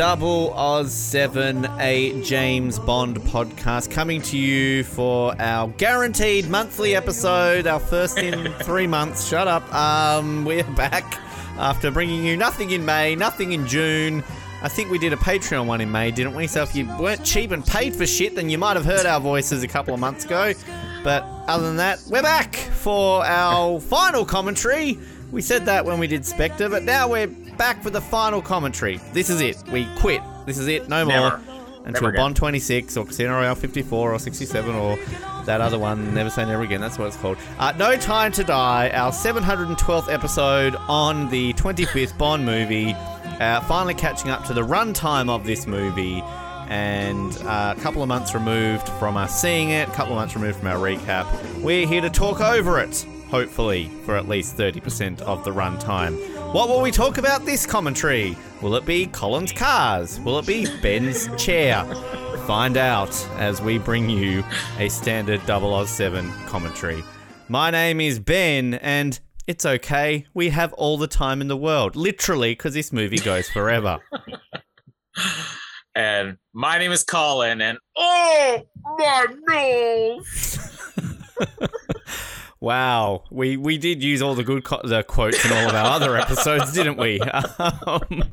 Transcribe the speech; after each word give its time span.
Double 0.00 0.54
Oz 0.54 0.94
7, 0.94 1.68
a 1.78 2.22
James 2.22 2.78
Bond 2.78 3.18
podcast, 3.18 3.90
coming 3.90 4.22
to 4.22 4.38
you 4.38 4.82
for 4.82 5.38
our 5.38 5.68
guaranteed 5.76 6.48
monthly 6.48 6.96
episode, 6.96 7.66
our 7.66 7.78
first 7.78 8.16
in 8.16 8.50
three 8.62 8.86
months. 8.86 9.28
Shut 9.28 9.46
up. 9.46 9.62
Um, 9.74 10.46
we're 10.46 10.64
back 10.64 11.20
after 11.58 11.90
bringing 11.90 12.24
you 12.24 12.34
nothing 12.38 12.70
in 12.70 12.82
May, 12.82 13.14
nothing 13.14 13.52
in 13.52 13.66
June. 13.66 14.24
I 14.62 14.70
think 14.70 14.90
we 14.90 14.98
did 14.98 15.12
a 15.12 15.16
Patreon 15.16 15.66
one 15.66 15.82
in 15.82 15.92
May, 15.92 16.10
didn't 16.10 16.34
we? 16.34 16.46
So 16.46 16.62
if 16.62 16.74
you 16.74 16.86
weren't 16.98 17.22
cheap 17.22 17.50
and 17.50 17.62
paid 17.62 17.94
for 17.94 18.06
shit, 18.06 18.34
then 18.36 18.48
you 18.48 18.56
might 18.56 18.76
have 18.76 18.86
heard 18.86 19.04
our 19.04 19.20
voices 19.20 19.62
a 19.62 19.68
couple 19.68 19.92
of 19.92 20.00
months 20.00 20.24
ago. 20.24 20.54
But 21.04 21.24
other 21.46 21.66
than 21.66 21.76
that, 21.76 22.02
we're 22.08 22.22
back 22.22 22.54
for 22.56 23.22
our 23.26 23.78
final 23.78 24.24
commentary. 24.24 24.98
We 25.30 25.42
said 25.42 25.66
that 25.66 25.84
when 25.84 25.98
we 25.98 26.06
did 26.06 26.24
Spectre, 26.24 26.70
but 26.70 26.84
now 26.84 27.06
we're 27.06 27.28
back 27.60 27.82
for 27.82 27.90
the 27.90 28.00
final 28.00 28.40
commentary. 28.40 28.98
This 29.12 29.28
is 29.28 29.42
it. 29.42 29.62
We 29.70 29.86
quit. 29.98 30.22
This 30.46 30.56
is 30.56 30.66
it. 30.66 30.88
No 30.88 31.04
more. 31.04 31.14
Never. 31.14 31.42
Until 31.84 32.04
Never. 32.04 32.16
Bond 32.16 32.34
26 32.34 32.96
or 32.96 33.04
Casino 33.04 33.32
Royale 33.34 33.54
54 33.54 34.14
or 34.14 34.18
67 34.18 34.74
or 34.74 34.96
that 35.44 35.60
other 35.60 35.78
one, 35.78 36.14
Never 36.14 36.30
Say 36.30 36.46
Never 36.46 36.62
Again. 36.62 36.80
That's 36.80 36.98
what 36.98 37.08
it's 37.08 37.18
called. 37.18 37.36
Uh, 37.58 37.74
no 37.76 37.98
Time 37.98 38.32
to 38.32 38.44
Die, 38.44 38.90
our 38.94 39.12
712th 39.12 40.10
episode 40.10 40.74
on 40.88 41.28
the 41.28 41.52
25th 41.52 42.16
Bond 42.16 42.46
movie. 42.46 42.94
Uh, 42.94 43.60
finally 43.68 43.92
catching 43.92 44.30
up 44.30 44.46
to 44.46 44.54
the 44.54 44.62
runtime 44.62 45.28
of 45.28 45.44
this 45.44 45.66
movie. 45.66 46.22
And 46.68 47.36
uh, 47.42 47.74
a 47.76 47.80
couple 47.82 48.00
of 48.00 48.08
months 48.08 48.32
removed 48.32 48.88
from 48.88 49.18
us 49.18 49.38
seeing 49.38 49.68
it, 49.68 49.86
a 49.86 49.92
couple 49.92 50.14
of 50.14 50.18
months 50.18 50.34
removed 50.34 50.60
from 50.60 50.68
our 50.68 50.78
recap. 50.78 51.60
We're 51.60 51.86
here 51.86 52.00
to 52.00 52.08
talk 52.08 52.40
over 52.40 52.80
it, 52.80 53.04
hopefully, 53.28 53.90
for 54.06 54.16
at 54.16 54.28
least 54.28 54.56
30% 54.56 55.20
of 55.20 55.44
the 55.44 55.50
runtime. 55.50 56.39
What 56.52 56.68
will 56.68 56.80
we 56.80 56.90
talk 56.90 57.18
about 57.18 57.44
this 57.44 57.64
commentary? 57.64 58.36
Will 58.60 58.74
it 58.74 58.84
be 58.84 59.06
Colin's 59.06 59.52
cars? 59.52 60.18
Will 60.18 60.40
it 60.40 60.46
be 60.46 60.66
Ben's 60.80 61.28
chair? 61.40 61.84
Find 62.44 62.76
out 62.76 63.14
as 63.36 63.62
we 63.62 63.78
bring 63.78 64.10
you 64.10 64.42
a 64.76 64.88
standard 64.88 65.40
007 65.46 66.28
commentary. 66.46 67.04
My 67.48 67.70
name 67.70 68.00
is 68.00 68.18
Ben, 68.18 68.74
and 68.74 69.20
it's 69.46 69.64
okay. 69.64 70.26
We 70.34 70.48
have 70.48 70.72
all 70.72 70.98
the 70.98 71.06
time 71.06 71.40
in 71.40 71.46
the 71.46 71.56
world. 71.56 71.94
Literally, 71.94 72.50
because 72.50 72.74
this 72.74 72.92
movie 72.92 73.18
goes 73.18 73.48
forever. 73.48 74.00
And 75.94 76.38
my 76.52 76.78
name 76.78 76.92
is 76.92 77.02
Colin, 77.02 77.60
and 77.60 77.76
oh 77.96 78.62
my 78.96 79.26
nose! 79.48 80.58
Wow, 82.62 83.24
we 83.30 83.56
we 83.56 83.78
did 83.78 84.02
use 84.02 84.20
all 84.20 84.34
the 84.34 84.44
good 84.44 84.64
co- 84.64 84.82
the 84.84 85.02
quotes 85.02 85.42
in 85.46 85.50
all 85.50 85.68
of 85.70 85.74
our 85.74 85.86
other 85.96 86.14
episodes, 86.16 86.72
didn't 86.72 86.98
we? 86.98 87.20
Um, 87.58 88.24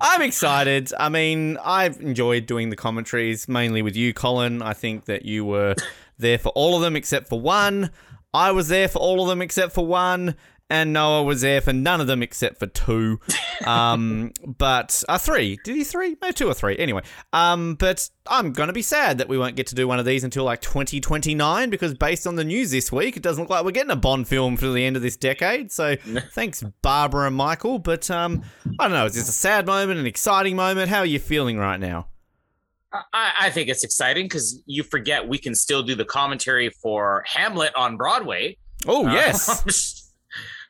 I'm 0.00 0.22
excited. 0.22 0.92
I 0.98 1.08
mean, 1.08 1.56
I've 1.64 1.98
enjoyed 2.00 2.46
doing 2.46 2.70
the 2.70 2.76
commentaries 2.76 3.48
mainly 3.48 3.82
with 3.82 3.96
you, 3.96 4.12
Colin. 4.12 4.60
I 4.62 4.74
think 4.74 5.06
that 5.06 5.24
you 5.24 5.44
were 5.44 5.74
there 6.18 6.38
for 6.38 6.50
all 6.50 6.76
of 6.76 6.82
them 6.82 6.94
except 6.96 7.28
for 7.28 7.40
one. 7.40 7.90
I 8.34 8.52
was 8.52 8.68
there 8.68 8.88
for 8.88 8.98
all 8.98 9.22
of 9.22 9.28
them 9.28 9.40
except 9.42 9.72
for 9.72 9.86
one, 9.86 10.36
and 10.70 10.92
Noah 10.92 11.24
was 11.24 11.40
there 11.40 11.60
for 11.60 11.72
none 11.72 12.00
of 12.00 12.06
them 12.06 12.22
except 12.22 12.58
for 12.58 12.66
two. 12.66 13.20
Um, 13.66 14.32
but 14.46 15.02
uh, 15.08 15.18
three. 15.18 15.58
Did 15.64 15.76
he 15.76 15.84
three? 15.84 16.16
No, 16.22 16.30
two 16.30 16.48
or 16.48 16.54
three. 16.54 16.78
Anyway, 16.78 17.02
um, 17.32 17.74
but 17.74 18.08
I'm 18.26 18.52
gonna 18.52 18.72
be 18.72 18.82
sad 18.82 19.18
that 19.18 19.28
we 19.28 19.36
won't 19.36 19.56
get 19.56 19.66
to 19.68 19.74
do 19.74 19.88
one 19.88 19.98
of 19.98 20.04
these 20.04 20.24
until 20.24 20.44
like 20.44 20.60
2029 20.60 21.70
because 21.70 21.94
based 21.94 22.26
on 22.26 22.36
the 22.36 22.44
news 22.44 22.70
this 22.70 22.92
week, 22.92 23.16
it 23.16 23.22
doesn't 23.22 23.42
look 23.42 23.50
like 23.50 23.64
we're 23.64 23.72
getting 23.72 23.90
a 23.90 23.96
Bond 23.96 24.28
film 24.28 24.56
for 24.56 24.68
the 24.68 24.84
end 24.84 24.96
of 24.96 25.02
this 25.02 25.16
decade. 25.16 25.72
So 25.72 25.96
thanks, 26.32 26.62
Barbara 26.82 27.26
and 27.26 27.36
Michael. 27.36 27.78
But 27.78 28.10
um, 28.10 28.42
I 28.78 28.84
don't 28.84 28.92
know. 28.92 29.06
Is 29.06 29.14
this 29.14 29.28
a 29.28 29.32
sad 29.32 29.66
moment, 29.66 29.98
an 29.98 30.06
exciting 30.06 30.56
moment? 30.56 30.88
How 30.88 31.00
are 31.00 31.06
you 31.06 31.18
feeling 31.18 31.58
right 31.58 31.80
now? 31.80 32.06
I, 32.92 33.32
I 33.42 33.50
think 33.50 33.68
it's 33.68 33.84
exciting 33.84 34.24
because 34.24 34.62
you 34.66 34.82
forget 34.82 35.28
we 35.28 35.38
can 35.38 35.54
still 35.54 35.82
do 35.82 35.94
the 35.94 36.04
commentary 36.04 36.70
for 36.70 37.24
Hamlet 37.26 37.72
on 37.76 37.96
Broadway. 37.96 38.56
Oh 38.86 39.06
Uh, 39.06 39.12
yes. 39.14 40.09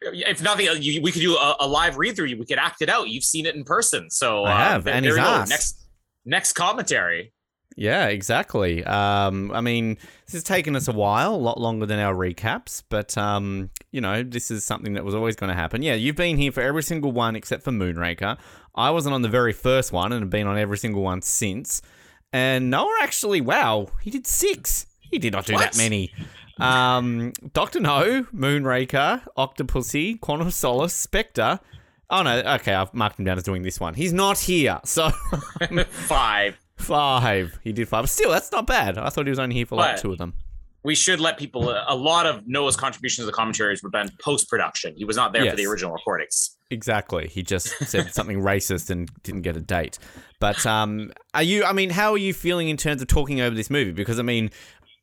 If 0.02 0.42
nothing, 0.42 0.68
uh, 0.68 0.72
you, 0.72 1.02
we 1.02 1.12
could 1.12 1.22
do 1.22 1.36
a, 1.36 1.56
a 1.60 1.66
live 1.66 1.96
read 1.98 2.16
through. 2.16 2.26
We 2.26 2.46
could 2.46 2.58
act 2.58 2.82
it 2.82 2.88
out. 2.88 3.08
You've 3.08 3.24
seen 3.24 3.46
it 3.46 3.54
in 3.54 3.64
person, 3.64 4.10
so 4.10 4.44
I 4.44 4.52
uh, 4.52 4.56
have, 4.56 4.84
there- 4.84 4.94
and 4.94 5.04
there 5.04 5.14
we 5.14 5.20
Next, 5.20 5.86
next 6.24 6.52
commentary. 6.54 7.32
Yeah, 7.76 8.08
exactly. 8.08 8.84
Um, 8.84 9.52
I 9.52 9.60
mean, 9.60 9.96
this 10.26 10.32
has 10.32 10.42
taken 10.42 10.74
us 10.76 10.88
a 10.88 10.92
while, 10.92 11.34
a 11.34 11.36
lot 11.36 11.58
longer 11.58 11.86
than 11.86 11.98
our 11.98 12.14
recaps, 12.14 12.82
but 12.88 13.16
um, 13.16 13.70
you 13.92 14.00
know, 14.00 14.22
this 14.22 14.50
is 14.50 14.64
something 14.64 14.94
that 14.94 15.04
was 15.04 15.14
always 15.14 15.36
going 15.36 15.48
to 15.48 15.54
happen. 15.54 15.80
Yeah, 15.80 15.94
you've 15.94 16.16
been 16.16 16.36
here 16.36 16.52
for 16.52 16.60
every 16.60 16.82
single 16.82 17.12
one 17.12 17.36
except 17.36 17.62
for 17.62 17.70
Moonraker. 17.70 18.38
I 18.74 18.90
wasn't 18.90 19.14
on 19.14 19.22
the 19.22 19.28
very 19.28 19.52
first 19.52 19.92
one 19.92 20.12
and 20.12 20.22
have 20.22 20.30
been 20.30 20.46
on 20.46 20.58
every 20.58 20.78
single 20.78 21.02
one 21.02 21.22
since. 21.22 21.80
And 22.32 22.70
Noah 22.70 22.98
actually, 23.02 23.40
wow, 23.40 23.88
he 24.02 24.10
did 24.10 24.26
six. 24.26 24.86
He 24.98 25.18
did 25.18 25.32
not 25.32 25.46
do 25.46 25.56
that 25.56 25.76
many. 25.76 26.12
Um, 26.60 27.32
Doctor 27.52 27.80
No, 27.80 28.24
Moonraker, 28.34 29.22
Octopussy, 29.36 30.20
Quantum 30.20 30.50
Solace, 30.50 30.94
Spectre. 30.94 31.60
Oh 32.10 32.22
no, 32.22 32.38
okay, 32.56 32.74
I've 32.74 32.92
marked 32.92 33.18
him 33.18 33.24
down 33.24 33.36
as 33.38 33.44
doing 33.44 33.62
this 33.62 33.78
one. 33.78 33.94
He's 33.94 34.12
not 34.12 34.38
here, 34.38 34.80
so 34.84 35.10
Five. 35.90 36.58
Five. 36.76 37.58
He 37.62 37.72
did 37.72 37.88
five. 37.88 38.04
But 38.04 38.08
still, 38.10 38.30
that's 38.30 38.50
not 38.50 38.66
bad. 38.66 38.96
I 38.98 39.10
thought 39.10 39.26
he 39.26 39.30
was 39.30 39.38
only 39.38 39.54
here 39.54 39.66
for 39.66 39.76
like 39.76 40.00
two 40.00 40.12
of 40.12 40.18
them. 40.18 40.32
We 40.82 40.94
should 40.94 41.20
let 41.20 41.36
people. 41.36 41.68
A 41.86 41.94
lot 41.94 42.24
of 42.24 42.48
Noah's 42.48 42.74
contributions 42.74 43.22
to 43.22 43.26
the 43.26 43.32
commentaries 43.32 43.82
were 43.82 43.90
done 43.90 44.08
post 44.24 44.48
production. 44.48 44.94
He 44.96 45.04
was 45.04 45.14
not 45.14 45.34
there 45.34 45.44
Yes. 45.44 45.52
for 45.52 45.56
the 45.58 45.66
original 45.66 45.92
recordings. 45.92 46.56
Exactly. 46.70 47.28
He 47.28 47.42
just 47.42 47.66
said 47.86 48.10
something 48.14 48.38
racist 48.40 48.88
and 48.88 49.10
didn't 49.22 49.42
get 49.42 49.58
a 49.58 49.60
date. 49.60 49.98
But 50.38 50.64
um, 50.64 51.12
are 51.34 51.42
you? 51.42 51.64
I 51.64 51.74
mean, 51.74 51.90
how 51.90 52.12
are 52.12 52.18
you 52.18 52.32
feeling 52.32 52.70
in 52.70 52.78
terms 52.78 53.02
of 53.02 53.08
talking 53.08 53.42
over 53.42 53.54
this 53.54 53.68
movie? 53.68 53.92
Because 53.92 54.18
I 54.18 54.22
mean, 54.22 54.50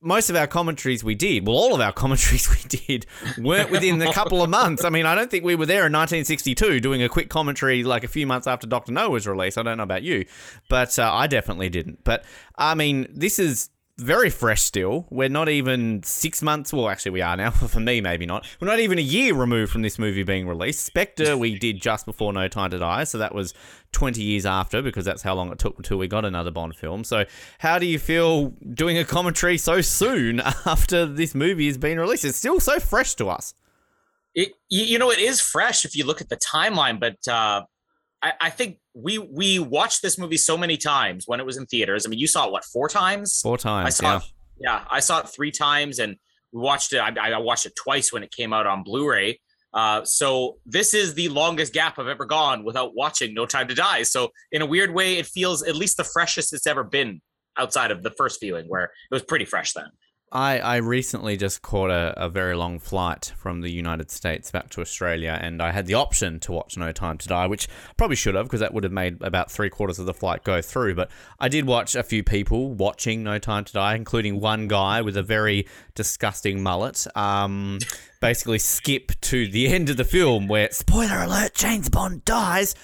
most 0.08 0.30
of 0.30 0.36
our 0.36 0.48
commentaries 0.48 1.04
we 1.04 1.16
did, 1.16 1.46
well, 1.46 1.58
all 1.58 1.76
of 1.76 1.82
our 1.82 1.92
commentaries 2.04 2.50
we 2.50 2.80
did, 2.80 3.06
weren't 3.38 3.70
within 3.70 4.02
a 4.02 4.14
couple 4.14 4.42
of 4.42 4.50
months. 4.50 4.86
I 4.86 4.90
mean, 4.90 5.06
I 5.06 5.14
don't 5.14 5.30
think 5.30 5.44
we 5.44 5.56
were 5.56 5.66
there 5.66 5.86
in 5.86 5.94
1962 5.94 6.80
doing 6.80 7.04
a 7.04 7.10
quick 7.10 7.30
commentary 7.30 7.84
like 7.84 8.04
a 8.04 8.08
few 8.08 8.26
months 8.26 8.48
after 8.48 8.66
Doctor 8.66 8.92
No 8.92 9.10
was 9.10 9.28
released. 9.28 9.58
I 9.58 9.64
don't 9.64 9.78
know 9.78 9.84
about 9.84 10.04
you, 10.04 10.26
but 10.70 10.98
uh, 10.98 11.12
I 11.14 11.28
definitely 11.28 11.70
didn't. 11.70 12.04
But 12.04 12.24
I 12.56 12.74
mean, 12.74 13.08
this 13.14 13.38
is 13.38 13.70
very 13.98 14.30
fresh 14.30 14.62
still. 14.62 15.08
We're 15.10 15.30
not 15.30 15.50
even 15.50 16.04
six 16.04 16.44
months. 16.44 16.72
Well, 16.72 16.88
actually, 16.88 17.12
we 17.12 17.22
are 17.22 17.36
now. 17.36 17.50
For 17.52 17.80
me, 17.80 18.00
maybe 18.00 18.26
not. 18.26 18.46
We're 18.60 18.68
not 18.68 18.80
even 18.80 19.00
a 19.00 19.02
year 19.02 19.34
removed 19.34 19.72
from 19.72 19.82
this 19.82 19.98
movie 19.98 20.24
being 20.24 20.48
released. 20.48 20.86
Spectre, 20.86 21.36
we 21.36 21.58
did 21.58 21.82
just 21.82 22.06
before 22.06 22.32
No 22.32 22.48
Time 22.48 22.70
to 22.72 22.78
Die, 22.78 23.04
so 23.06 23.18
that 23.18 23.34
was 23.34 23.54
20 23.94 24.22
years 24.22 24.46
after 24.46 24.82
because 24.82 25.06
that's 25.06 25.24
how 25.24 25.34
long 25.34 25.52
it 25.52 25.58
took 25.58 25.78
until 25.78 25.98
we 25.98 26.08
got 26.08 26.26
another 26.26 26.52
Bond 26.52 26.76
film. 26.76 27.04
So, 27.04 27.26
how 27.60 27.80
do 27.80 27.86
you 27.86 27.98
feel 27.98 28.50
doing 28.74 28.98
a 28.98 29.06
commentary 29.06 29.58
so 29.58 29.82
soon 29.82 30.40
after 30.66 31.06
this 31.06 31.34
movie 31.34 31.68
has 31.68 31.78
been 31.78 32.00
released? 32.00 32.26
It's 32.26 32.38
still 32.38 32.60
so 32.60 32.80
fresh 32.80 33.16
to 33.16 33.30
us. 33.30 33.54
It, 34.36 34.54
you, 34.70 35.00
know, 35.00 35.10
it 35.10 35.18
is 35.18 35.42
fresh 35.42 35.84
if 35.84 35.96
you 35.96 36.06
look 36.06 36.22
at 36.22 36.30
the 36.30 36.38
timeline, 36.38 37.00
but 37.00 37.28
uh, 37.28 37.64
I, 38.22 38.34
I 38.42 38.50
think 38.50 38.80
we 38.94 39.18
we 39.18 39.60
watched 39.60 40.02
this 40.02 40.18
movie 40.18 40.38
so 40.38 40.58
many 40.58 40.78
times 40.78 41.26
when 41.28 41.40
it 41.40 41.46
was 41.46 41.58
in 41.58 41.66
theaters. 41.66 42.06
I 42.06 42.10
mean, 42.10 42.20
you 42.20 42.28
saw 42.28 42.48
it 42.48 42.52
what 42.52 42.66
four 42.66 42.90
times? 42.90 43.42
Four 43.42 43.58
times. 43.58 43.86
I 43.86 43.90
saw 43.90 44.12
yeah. 44.12 44.18
it. 44.18 44.24
Yeah, 44.60 44.86
I 44.90 45.00
saw 45.02 45.20
it 45.20 45.30
three 45.30 45.52
times, 45.52 46.00
and 46.00 46.16
we 46.52 46.62
watched 46.62 46.94
it. 46.94 46.98
I, 46.98 47.12
I 47.32 47.38
watched 47.38 47.68
it 47.68 47.76
twice 47.76 48.12
when 48.12 48.24
it 48.24 48.32
came 48.32 48.54
out 48.54 48.66
on 48.66 48.84
Blu-ray. 48.84 49.40
Uh, 49.74 50.04
so 50.04 50.58
this 50.66 50.96
is 50.96 51.14
the 51.14 51.30
longest 51.30 51.74
gap 51.74 52.00
I've 52.00 52.08
ever 52.08 52.26
gone 52.26 52.64
without 52.64 52.96
watching 52.96 53.36
No 53.36 53.46
Time 53.46 53.68
to 53.68 53.76
Die. 53.76 54.02
So 54.04 54.32
in 54.52 54.64
a 54.64 54.66
weird 54.66 54.94
way, 54.94 55.18
it 55.18 55.28
feels 55.28 55.62
at 55.62 55.76
least 55.76 55.98
the 55.98 56.04
freshest 56.04 56.54
it's 56.54 56.66
ever 56.66 56.84
been 56.84 57.22
outside 57.58 57.92
of 57.92 58.02
the 58.02 58.12
first 58.12 58.40
viewing, 58.40 58.66
where 58.68 58.86
it 58.86 58.92
was 59.12 59.22
pretty 59.22 59.46
fresh 59.46 59.74
then. 59.74 59.90
I, 60.30 60.60
I 60.60 60.76
recently 60.78 61.38
just 61.38 61.62
caught 61.62 61.90
a, 61.90 62.14
a 62.18 62.28
very 62.28 62.54
long 62.54 62.80
flight 62.80 63.32
from 63.38 63.62
the 63.62 63.72
United 63.72 64.12
States 64.12 64.52
back 64.52 64.70
to 64.72 64.82
Australia, 64.82 65.40
and 65.42 65.62
I 65.62 65.72
had 65.72 65.86
the 65.86 65.94
option 65.94 66.42
to 66.42 66.52
watch 66.52 66.76
No 66.78 66.92
Time 66.92 67.18
to 67.20 67.28
Die, 67.30 67.48
which 67.48 67.70
I 67.90 67.94
probably 67.96 68.18
should 68.18 68.36
have 68.36 68.46
because 68.46 68.60
that 68.60 68.74
would 68.74 68.84
have 68.84 68.92
made 68.92 69.22
about 69.22 69.50
three 69.50 69.70
quarters 69.70 70.00
of 70.00 70.06
the 70.06 70.14
flight 70.14 70.44
go 70.44 70.62
through. 70.62 70.96
But 70.96 71.10
I 71.40 71.48
did 71.48 71.66
watch 71.66 71.96
a 71.96 72.04
few 72.04 72.24
people 72.24 72.74
watching 72.74 73.24
No 73.24 73.40
Time 73.40 73.64
to 73.64 73.74
Die, 73.74 73.96
including 73.96 74.42
one 74.42 74.68
guy 74.68 75.02
with 75.02 75.16
a 75.16 75.24
very 75.24 75.66
disgusting 75.96 76.62
mullet. 76.62 77.08
Um, 77.16 77.80
basically, 78.20 78.60
skip 78.60 79.14
to 79.22 79.48
the 79.48 79.68
end 79.68 79.90
of 79.90 79.96
the 79.96 80.04
film 80.04 80.50
where, 80.50 80.70
spoiler 80.72 81.22
alert, 81.22 81.54
James 81.54 81.88
Bond 81.88 82.26
dies 82.26 82.76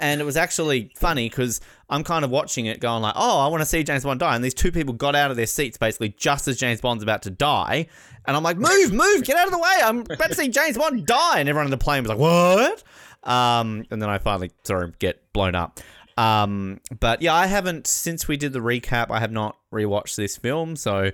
and 0.00 0.20
it 0.20 0.24
was 0.24 0.36
actually 0.36 0.90
funny 0.96 1.28
because 1.28 1.60
I'm 1.88 2.02
kind 2.02 2.24
of 2.24 2.30
watching 2.30 2.66
it 2.66 2.80
going 2.80 3.02
like, 3.02 3.14
oh, 3.16 3.38
I 3.40 3.46
want 3.48 3.60
to 3.60 3.66
see 3.66 3.84
James 3.84 4.02
Bond 4.02 4.18
die, 4.20 4.34
and 4.34 4.44
these 4.44 4.54
two 4.54 4.72
people 4.72 4.94
got 4.94 5.14
out 5.14 5.30
of 5.30 5.36
their 5.36 5.46
seats 5.46 5.78
basically 5.78 6.10
just 6.10 6.48
as 6.48 6.56
James 6.56 6.80
Bond's 6.80 7.02
about 7.02 7.22
to 7.22 7.30
die, 7.30 7.86
and 8.26 8.36
I'm 8.36 8.42
like, 8.42 8.56
move, 8.56 8.92
move, 8.92 9.24
get 9.24 9.36
out 9.36 9.46
of 9.46 9.52
the 9.52 9.58
way, 9.58 9.78
I'm 9.82 10.00
about 10.00 10.28
to 10.28 10.34
see 10.34 10.48
James 10.48 10.76
Bond 10.76 11.06
die, 11.06 11.38
and 11.40 11.48
everyone 11.48 11.66
in 11.66 11.70
the 11.70 11.78
plane 11.78 12.02
was 12.02 12.10
like, 12.10 12.18
what? 12.18 12.82
Um, 13.22 13.84
and 13.90 14.00
then 14.00 14.08
I 14.08 14.18
finally 14.18 14.50
saw 14.64 14.80
him 14.80 14.94
get 14.98 15.32
blown 15.32 15.54
up. 15.54 15.80
Um, 16.16 16.80
but 16.98 17.22
yeah, 17.22 17.34
I 17.34 17.46
haven't 17.46 17.86
since 17.86 18.28
we 18.28 18.36
did 18.36 18.52
the 18.52 18.60
recap. 18.60 19.10
I 19.10 19.20
have 19.20 19.32
not 19.32 19.56
rewatched 19.72 20.16
this 20.16 20.36
film, 20.36 20.76
so 20.76 21.10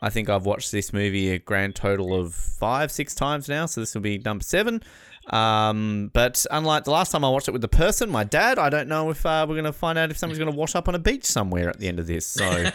I 0.00 0.10
think 0.10 0.28
I've 0.28 0.46
watched 0.46 0.72
this 0.72 0.92
movie 0.92 1.30
a 1.30 1.38
grand 1.38 1.74
total 1.74 2.14
of 2.14 2.34
five, 2.34 2.90
six 2.90 3.14
times 3.14 3.48
now. 3.48 3.66
So 3.66 3.80
this 3.80 3.94
will 3.94 4.02
be 4.02 4.18
number 4.18 4.42
seven. 4.42 4.82
Um, 5.32 6.10
but 6.12 6.44
unlike 6.50 6.84
the 6.84 6.90
last 6.90 7.12
time 7.12 7.24
I 7.24 7.28
watched 7.28 7.48
it 7.48 7.52
with 7.52 7.62
the 7.62 7.68
person, 7.68 8.10
my 8.10 8.24
dad, 8.24 8.58
I 8.58 8.70
don't 8.70 8.88
know 8.88 9.10
if 9.10 9.24
uh, 9.26 9.46
we're 9.48 9.54
going 9.54 9.64
to 9.64 9.72
find 9.72 9.98
out 9.98 10.10
if 10.10 10.16
someone's 10.16 10.38
going 10.38 10.50
to 10.50 10.56
wash 10.56 10.74
up 10.74 10.88
on 10.88 10.94
a 10.94 10.98
beach 10.98 11.24
somewhere 11.24 11.68
at 11.68 11.78
the 11.78 11.88
end 11.88 11.98
of 11.98 12.06
this. 12.06 12.26
So, 12.26 12.70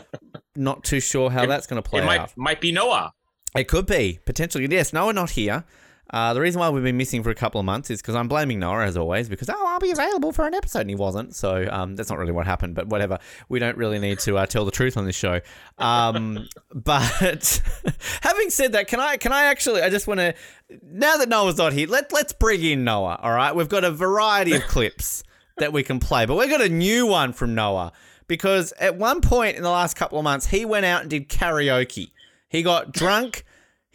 not 0.56 0.84
too 0.84 1.00
sure 1.00 1.30
how 1.30 1.46
that's 1.46 1.66
going 1.66 1.82
to 1.82 1.88
play 1.88 2.00
out. 2.00 2.04
It 2.04 2.06
might 2.06 2.20
out. 2.20 2.32
might 2.36 2.60
be 2.60 2.72
Noah. 2.72 3.12
It 3.56 3.68
could 3.68 3.86
be 3.86 4.20
potentially. 4.24 4.66
Yes, 4.70 4.92
Noah 4.92 5.12
not 5.12 5.30
here. 5.30 5.64
Uh, 6.10 6.32
the 6.34 6.40
reason 6.40 6.60
why 6.60 6.70
we've 6.70 6.84
been 6.84 6.96
missing 6.96 7.22
for 7.22 7.30
a 7.30 7.34
couple 7.34 7.58
of 7.58 7.64
months 7.64 7.90
is 7.90 8.00
because 8.00 8.14
I'm 8.14 8.28
blaming 8.28 8.60
Noah 8.60 8.84
as 8.84 8.96
always 8.96 9.28
because 9.28 9.50
oh 9.50 9.66
I'll 9.66 9.80
be 9.80 9.90
available 9.90 10.32
for 10.32 10.46
an 10.46 10.54
episode 10.54 10.82
and 10.82 10.90
he 10.90 10.96
wasn't. 10.96 11.34
So 11.34 11.66
um, 11.70 11.96
that's 11.96 12.10
not 12.10 12.18
really 12.18 12.32
what 12.32 12.46
happened, 12.46 12.74
but 12.74 12.86
whatever. 12.86 13.18
We 13.48 13.58
don't 13.58 13.76
really 13.76 13.98
need 13.98 14.20
to 14.20 14.38
uh, 14.38 14.46
tell 14.46 14.64
the 14.64 14.70
truth 14.70 14.96
on 14.96 15.04
this 15.04 15.16
show. 15.16 15.40
Um, 15.78 16.46
but 16.74 17.62
having 18.22 18.50
said 18.50 18.72
that, 18.72 18.86
can 18.86 19.00
I 19.00 19.16
can 19.16 19.32
I 19.32 19.44
actually 19.44 19.82
I 19.82 19.90
just 19.90 20.06
want 20.06 20.20
to 20.20 20.34
now 20.82 21.16
that 21.16 21.28
Noah's 21.28 21.58
not 21.58 21.72
here, 21.72 21.88
let 21.88 22.12
let's 22.12 22.32
bring 22.32 22.62
in 22.62 22.84
Noah. 22.84 23.18
All 23.22 23.32
right, 23.32 23.54
we've 23.54 23.68
got 23.68 23.82
a 23.82 23.90
variety 23.90 24.54
of 24.54 24.62
clips 24.62 25.24
that 25.58 25.72
we 25.72 25.82
can 25.82 25.98
play, 25.98 26.26
but 26.26 26.36
we've 26.36 26.50
got 26.50 26.60
a 26.60 26.68
new 26.68 27.06
one 27.06 27.32
from 27.32 27.54
Noah 27.54 27.92
because 28.28 28.72
at 28.78 28.96
one 28.96 29.20
point 29.20 29.56
in 29.56 29.62
the 29.62 29.70
last 29.70 29.94
couple 29.96 30.18
of 30.18 30.24
months 30.24 30.46
he 30.46 30.64
went 30.64 30.86
out 30.86 31.00
and 31.00 31.10
did 31.10 31.28
karaoke. 31.28 32.12
He 32.48 32.62
got 32.62 32.92
drunk. 32.92 33.44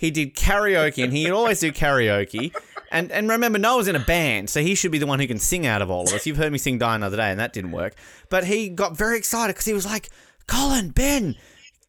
He 0.01 0.09
did 0.09 0.35
karaoke, 0.35 1.03
and 1.03 1.13
he'd 1.13 1.29
always 1.29 1.59
do 1.59 1.71
karaoke. 1.71 2.55
And 2.91 3.11
and 3.11 3.29
remember, 3.29 3.59
Noah's 3.59 3.87
in 3.87 3.95
a 3.95 3.99
band, 3.99 4.49
so 4.49 4.59
he 4.59 4.73
should 4.73 4.91
be 4.91 4.97
the 4.97 5.05
one 5.05 5.19
who 5.19 5.27
can 5.27 5.37
sing 5.37 5.67
out 5.67 5.83
of 5.83 5.91
all 5.91 6.07
of 6.07 6.13
us. 6.13 6.25
You've 6.25 6.37
heard 6.37 6.51
me 6.51 6.57
sing 6.57 6.79
"Die 6.79 6.95
Another 6.95 7.17
Day," 7.17 7.29
and 7.29 7.39
that 7.39 7.53
didn't 7.53 7.71
work. 7.71 7.93
But 8.27 8.45
he 8.45 8.69
got 8.69 8.97
very 8.97 9.15
excited 9.15 9.53
because 9.53 9.65
he 9.65 9.73
was 9.73 9.85
like, 9.85 10.09
"Colin, 10.47 10.89
Ben, 10.89 11.35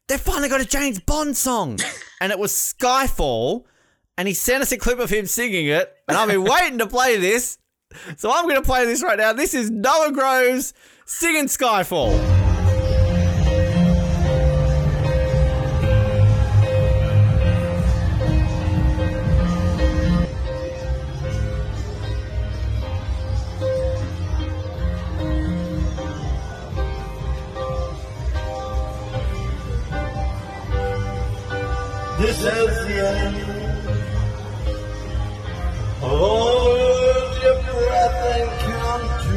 they 0.08 0.18
finally 0.18 0.50
got 0.50 0.60
a 0.60 0.66
James 0.66 1.00
Bond 1.00 1.38
song," 1.38 1.78
and 2.20 2.30
it 2.30 2.38
was 2.38 2.52
Skyfall. 2.52 3.64
And 4.18 4.28
he 4.28 4.34
sent 4.34 4.60
us 4.60 4.72
a 4.72 4.76
clip 4.76 4.98
of 4.98 5.08
him 5.08 5.24
singing 5.24 5.68
it, 5.68 5.90
and 6.06 6.18
I've 6.18 6.28
been 6.28 6.44
waiting 6.44 6.76
to 6.80 6.86
play 6.86 7.16
this. 7.16 7.56
So 8.18 8.30
I'm 8.30 8.44
going 8.44 8.56
to 8.56 8.62
play 8.62 8.84
this 8.84 9.02
right 9.02 9.16
now. 9.16 9.32
This 9.32 9.54
is 9.54 9.70
Noah 9.70 10.12
Groves 10.12 10.74
singing 11.06 11.46
Skyfall. 11.46 12.41
End. 32.44 33.36
Hold 36.00 37.42
your 37.42 37.58
breath 37.62 38.22
and 38.34 38.50
come 38.62 39.06
to. 39.22 39.36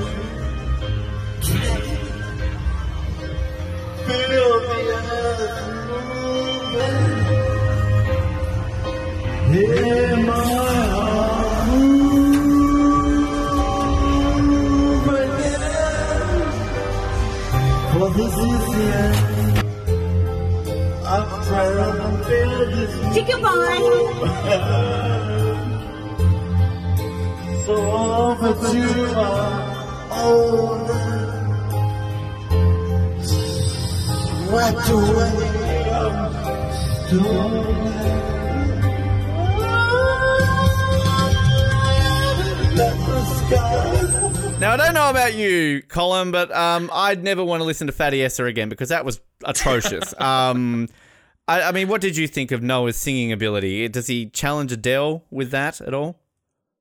Feel 4.06 4.54
the 4.69 4.81
earth 5.13 5.57
moving. 5.88 7.04
Hear 9.54 10.18
my 10.18 10.34
heart. 10.96 11.65
For 17.94 18.10
this 18.10 18.36
is 18.36 18.63
the 18.75 18.84
end. 18.98 19.35
This 23.15 23.25
Say 23.25 23.31
goodbye. 23.31 24.15
So 27.65 27.74
offer 27.74 28.53
to 28.72 28.74
my 29.13 29.29
own 30.12 30.88
Swept 34.48 34.89
away 34.89 35.34
Let 42.75 42.98
the 42.98 44.57
Now 44.60 44.72
I 44.72 44.77
don't 44.77 44.93
know 44.93 45.10
about 45.10 45.34
you, 45.36 45.81
Colin, 45.88 46.31
but 46.31 46.51
um, 46.55 46.89
I'd 46.93 47.24
never 47.24 47.43
want 47.43 47.62
to 47.62 47.63
listen 47.65 47.88
to 47.88 47.93
Fatty 47.93 48.22
Esser 48.24 48.45
again 48.45 48.69
because 48.69 48.89
that 48.89 49.05
was 49.05 49.22
atrocious. 49.43 50.13
um, 50.22 50.88
I, 51.48 51.64
I 51.64 51.72
mean, 51.72 51.88
what 51.88 52.02
did 52.02 52.18
you 52.18 52.28
think 52.28 52.52
of 52.52 52.62
Noah's 52.62 52.98
singing 52.98 53.32
ability? 53.32 53.88
Does 53.88 54.08
he 54.08 54.28
challenge 54.30 54.72
Adele 54.72 55.24
with 55.30 55.52
that 55.52 55.80
at 55.82 55.94
all? 55.94 56.20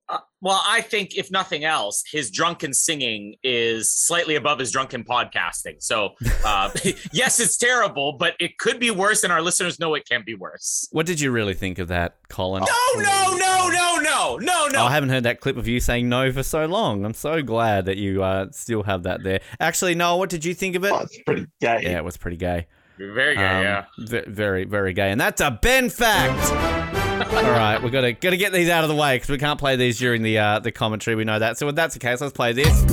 Uh, 0.07 0.19
well, 0.43 0.61
I 0.67 0.83
think 0.83 1.17
if 1.17 1.31
nothing 1.31 1.65
else, 1.65 2.05
his 2.11 2.31
drunken 2.31 2.75
singing 2.75 3.37
is 3.43 3.91
slightly 3.91 4.35
above 4.37 4.59
his 4.59 4.71
drunken 4.71 5.03
podcasting. 5.03 5.83
So, 5.83 6.15
uh, 6.45 6.71
yes, 7.13 7.41
it's 7.41 7.57
terrible, 7.57 8.17
but 8.19 8.35
it 8.39 8.59
could 8.59 8.79
be 8.79 8.91
worse, 8.91 9.25
and 9.25 9.33
our 9.33 9.41
listeners 9.41 9.79
know 9.81 9.95
it 9.95 10.07
can 10.07 10.23
be 10.25 10.35
worse. 10.35 10.87
What 10.93 11.07
did 11.07 11.21
you 11.21 11.31
really 11.31 11.55
think 11.55 11.79
of 11.79 11.89
that, 11.89 12.17
Colin? 12.29 12.65
No, 12.65 13.01
no, 13.01 13.37
no, 13.37 13.69
no, 13.69 13.97
no, 13.97 14.37
no, 14.37 14.67
no. 14.67 14.81
Oh, 14.81 14.87
I 14.87 14.93
haven't 14.93 15.09
heard 15.09 15.25
that 15.25 15.41
clip 15.41 15.57
of 15.57 15.67
you 15.67 15.81
saying 15.81 16.09
no 16.09 16.31
for 16.33 16.43
so 16.43 16.67
long. 16.67 17.07
I'm 17.07 17.15
so 17.15 17.43
glad 17.43 17.87
that 17.87 17.97
you 17.97 18.23
uh, 18.23 18.49
still 18.51 18.83
have 18.83 19.05
that 19.05 19.23
there. 19.23 19.41
Actually, 19.59 19.95
Noah, 19.95 20.19
what 20.19 20.29
did 20.29 20.45
you 20.45 20.53
think 20.53 20.77
of 20.77 20.85
it? 20.85 20.93
Oh, 20.93 21.01
it's 21.01 21.19
pretty 21.23 21.47
gay. 21.63 21.81
Yeah, 21.83 21.97
it 21.97 22.05
was 22.05 22.19
pretty 22.19 22.37
gay. 22.37 22.67
Very 22.97 23.35
gay, 23.35 23.45
Um, 23.45 23.63
yeah. 23.65 23.85
ve- 23.99 24.25
very, 24.29 24.65
very 24.65 24.93
gay, 24.93 25.11
and 25.11 25.21
that's 25.21 25.41
a 25.41 25.51
Ben 25.51 25.91
fact. 25.91 26.41
All 27.35 27.43
right, 27.51 27.83
we 27.83 27.91
got 27.91 28.03
to 28.03 28.13
got 28.13 28.31
to 28.31 28.37
get 28.37 28.53
these 28.53 28.69
out 28.69 28.85
of 28.85 28.89
the 28.89 28.95
way 28.97 29.17
because 29.17 29.31
we 29.31 29.39
can't 29.39 29.59
play 29.59 29.75
these 29.77 29.99
during 29.99 30.23
the 30.23 30.39
uh, 30.39 30.59
the 30.61 30.71
commentary. 30.73 31.15
We 31.17 31.25
know 31.25 31.39
that. 31.39 31.59
So 31.59 31.69
if 31.69 31.75
that's 31.75 31.95
the 31.95 32.01
case, 32.01 32.21
let's 32.21 32.33
play 32.33 32.53
this. 32.53 32.85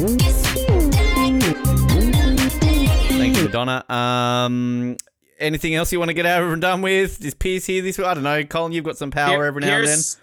Thank 2.01 3.37
you, 3.37 3.43
Madonna. 3.43 3.85
Um, 3.89 4.97
anything 5.39 5.75
else 5.75 5.91
you 5.91 5.99
want 5.99 6.09
to 6.09 6.13
get 6.13 6.25
over 6.25 6.53
and 6.53 6.61
done 6.61 6.81
with? 6.81 7.23
Is 7.23 7.33
Pierce 7.35 7.65
here 7.65 7.81
this 7.83 7.97
week? 7.97 8.07
I 8.07 8.13
don't 8.15 8.23
know. 8.23 8.43
Colin, 8.43 8.71
you've 8.71 8.85
got 8.85 8.97
some 8.97 9.11
power 9.11 9.35
Pier- 9.37 9.45
every 9.45 9.61
now 9.61 9.77
and 9.77 9.87
then. 9.87 9.95
Pierce, 9.97 10.17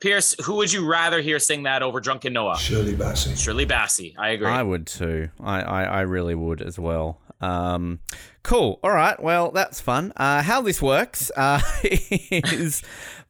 Pierce, 0.00 0.34
who 0.44 0.56
would 0.56 0.72
you 0.72 0.86
rather 0.86 1.20
hear 1.22 1.38
sing 1.38 1.62
that 1.62 1.82
over 1.82 2.00
Drunken 2.00 2.32
Noah? 2.34 2.58
Shirley 2.58 2.94
Bassey. 2.94 3.36
Shirley 3.42 3.64
Bassey. 3.66 4.14
I 4.18 4.30
agree. 4.30 4.48
I 4.48 4.62
would 4.62 4.86
too. 4.86 5.30
I, 5.40 5.62
I, 5.62 5.82
I 5.84 6.00
really 6.02 6.34
would 6.34 6.60
as 6.60 6.78
well. 6.78 7.20
Um, 7.40 8.00
cool. 8.42 8.78
All 8.82 8.92
right. 8.92 9.20
Well, 9.22 9.50
that's 9.50 9.80
fun. 9.80 10.12
Uh, 10.16 10.42
how 10.42 10.62
this 10.62 10.80
works 10.80 11.30
uh, 11.36 11.60
is 11.84 12.82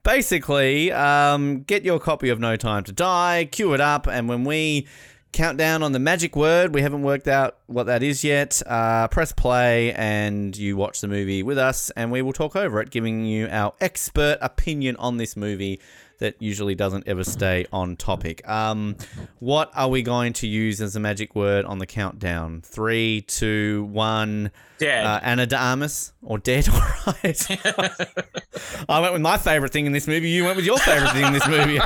basically 0.02 0.92
um, 0.92 1.62
get 1.62 1.84
your 1.84 2.00
copy 2.00 2.28
of 2.28 2.40
No 2.40 2.56
Time 2.56 2.84
to 2.84 2.92
Die, 2.92 3.48
queue 3.50 3.74
it 3.74 3.80
up, 3.80 4.06
and 4.06 4.28
when 4.28 4.44
we 4.44 4.86
count 5.32 5.56
down 5.56 5.82
on 5.82 5.92
the 5.92 5.98
magic 5.98 6.36
word, 6.36 6.74
we 6.74 6.82
haven't 6.82 7.02
worked 7.02 7.26
out 7.26 7.56
what 7.66 7.84
that 7.86 8.02
is 8.02 8.22
yet. 8.22 8.60
Uh, 8.66 9.08
press 9.08 9.32
play, 9.32 9.92
and 9.94 10.56
you 10.56 10.76
watch 10.76 11.00
the 11.00 11.08
movie 11.08 11.42
with 11.42 11.58
us, 11.58 11.90
and 11.90 12.12
we 12.12 12.20
will 12.22 12.32
talk 12.34 12.54
over 12.54 12.80
it, 12.80 12.90
giving 12.90 13.24
you 13.24 13.48
our 13.50 13.72
expert 13.80 14.38
opinion 14.40 14.96
on 14.96 15.16
this 15.16 15.36
movie 15.36 15.80
that 16.22 16.40
usually 16.40 16.76
doesn't 16.76 17.08
ever 17.08 17.24
stay 17.24 17.66
on 17.72 17.96
topic. 17.96 18.48
Um, 18.48 18.96
what 19.40 19.72
are 19.74 19.88
we 19.88 20.02
going 20.02 20.32
to 20.34 20.46
use 20.46 20.80
as 20.80 20.94
a 20.94 21.00
magic 21.00 21.34
word 21.34 21.64
on 21.64 21.78
the 21.78 21.86
countdown? 21.86 22.62
Three, 22.64 23.22
two, 23.22 23.88
one. 23.90 24.52
Dead. 24.78 25.04
Uh, 25.04 25.18
Ana 25.24 25.46
de 25.46 25.56
Armas 25.56 26.12
or 26.22 26.38
dead. 26.38 26.68
All 26.68 27.14
right. 27.24 27.46
I 28.88 29.00
went 29.00 29.12
with 29.12 29.22
my 29.22 29.36
favorite 29.36 29.72
thing 29.72 29.86
in 29.86 29.92
this 29.92 30.06
movie. 30.06 30.30
You 30.30 30.44
went 30.44 30.54
with 30.54 30.64
your 30.64 30.78
favorite 30.78 31.10
thing 31.10 31.24
in 31.24 31.32
this 31.32 31.48
movie. 31.48 31.80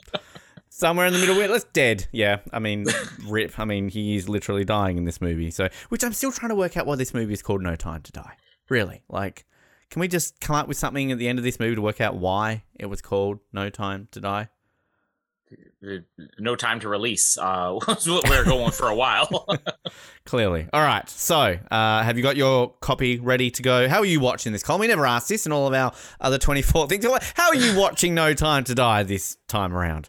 Somewhere 0.68 1.06
in 1.06 1.14
the 1.14 1.18
middle, 1.18 1.36
let's 1.36 1.64
dead. 1.64 2.08
Yeah, 2.12 2.40
I 2.52 2.58
mean, 2.58 2.86
rip. 3.26 3.58
I 3.58 3.64
mean, 3.64 3.88
he 3.88 4.16
is 4.16 4.28
literally 4.28 4.66
dying 4.66 4.98
in 4.98 5.06
this 5.06 5.20
movie. 5.20 5.50
So, 5.50 5.68
which 5.88 6.04
I'm 6.04 6.12
still 6.12 6.32
trying 6.32 6.50
to 6.50 6.56
work 6.56 6.76
out 6.76 6.86
why 6.86 6.96
this 6.96 7.14
movie 7.14 7.32
is 7.32 7.40
called 7.40 7.62
No 7.62 7.76
Time 7.76 8.02
to 8.02 8.12
Die. 8.12 8.36
Really, 8.68 9.02
like, 9.08 9.46
Can 9.92 10.00
we 10.00 10.08
just 10.08 10.40
come 10.40 10.56
up 10.56 10.68
with 10.68 10.78
something 10.78 11.12
at 11.12 11.18
the 11.18 11.28
end 11.28 11.38
of 11.38 11.44
this 11.44 11.60
movie 11.60 11.74
to 11.74 11.82
work 11.82 12.00
out 12.00 12.16
why 12.16 12.62
it 12.80 12.86
was 12.86 13.02
called 13.02 13.40
No 13.52 13.68
Time 13.68 14.08
to 14.12 14.20
Die? 14.22 14.48
No 16.38 16.56
time 16.56 16.80
to 16.80 16.88
release. 16.88 17.36
Uh, 17.36 17.78
was 17.86 18.08
what 18.08 18.26
we're 18.26 18.46
going 18.46 18.70
for 18.70 18.88
a 18.88 18.94
while. 18.94 19.46
Clearly. 20.24 20.66
All 20.72 20.80
right. 20.80 21.06
So, 21.10 21.58
uh, 21.70 22.02
have 22.02 22.16
you 22.16 22.22
got 22.22 22.36
your 22.36 22.72
copy 22.80 23.20
ready 23.20 23.50
to 23.50 23.60
go? 23.60 23.86
How 23.86 23.98
are 23.98 24.06
you 24.06 24.18
watching 24.18 24.52
this, 24.52 24.62
Colin? 24.62 24.80
We 24.80 24.86
never 24.86 25.04
asked 25.04 25.28
this 25.28 25.44
in 25.44 25.52
all 25.52 25.66
of 25.66 25.74
our 25.74 25.92
other 26.22 26.38
24 26.38 26.88
things. 26.88 27.04
How 27.34 27.48
are 27.48 27.54
you 27.54 27.78
watching 27.78 28.14
No 28.14 28.32
Time 28.32 28.64
to 28.64 28.74
Die 28.74 29.02
this 29.02 29.36
time 29.46 29.74
around? 29.74 30.08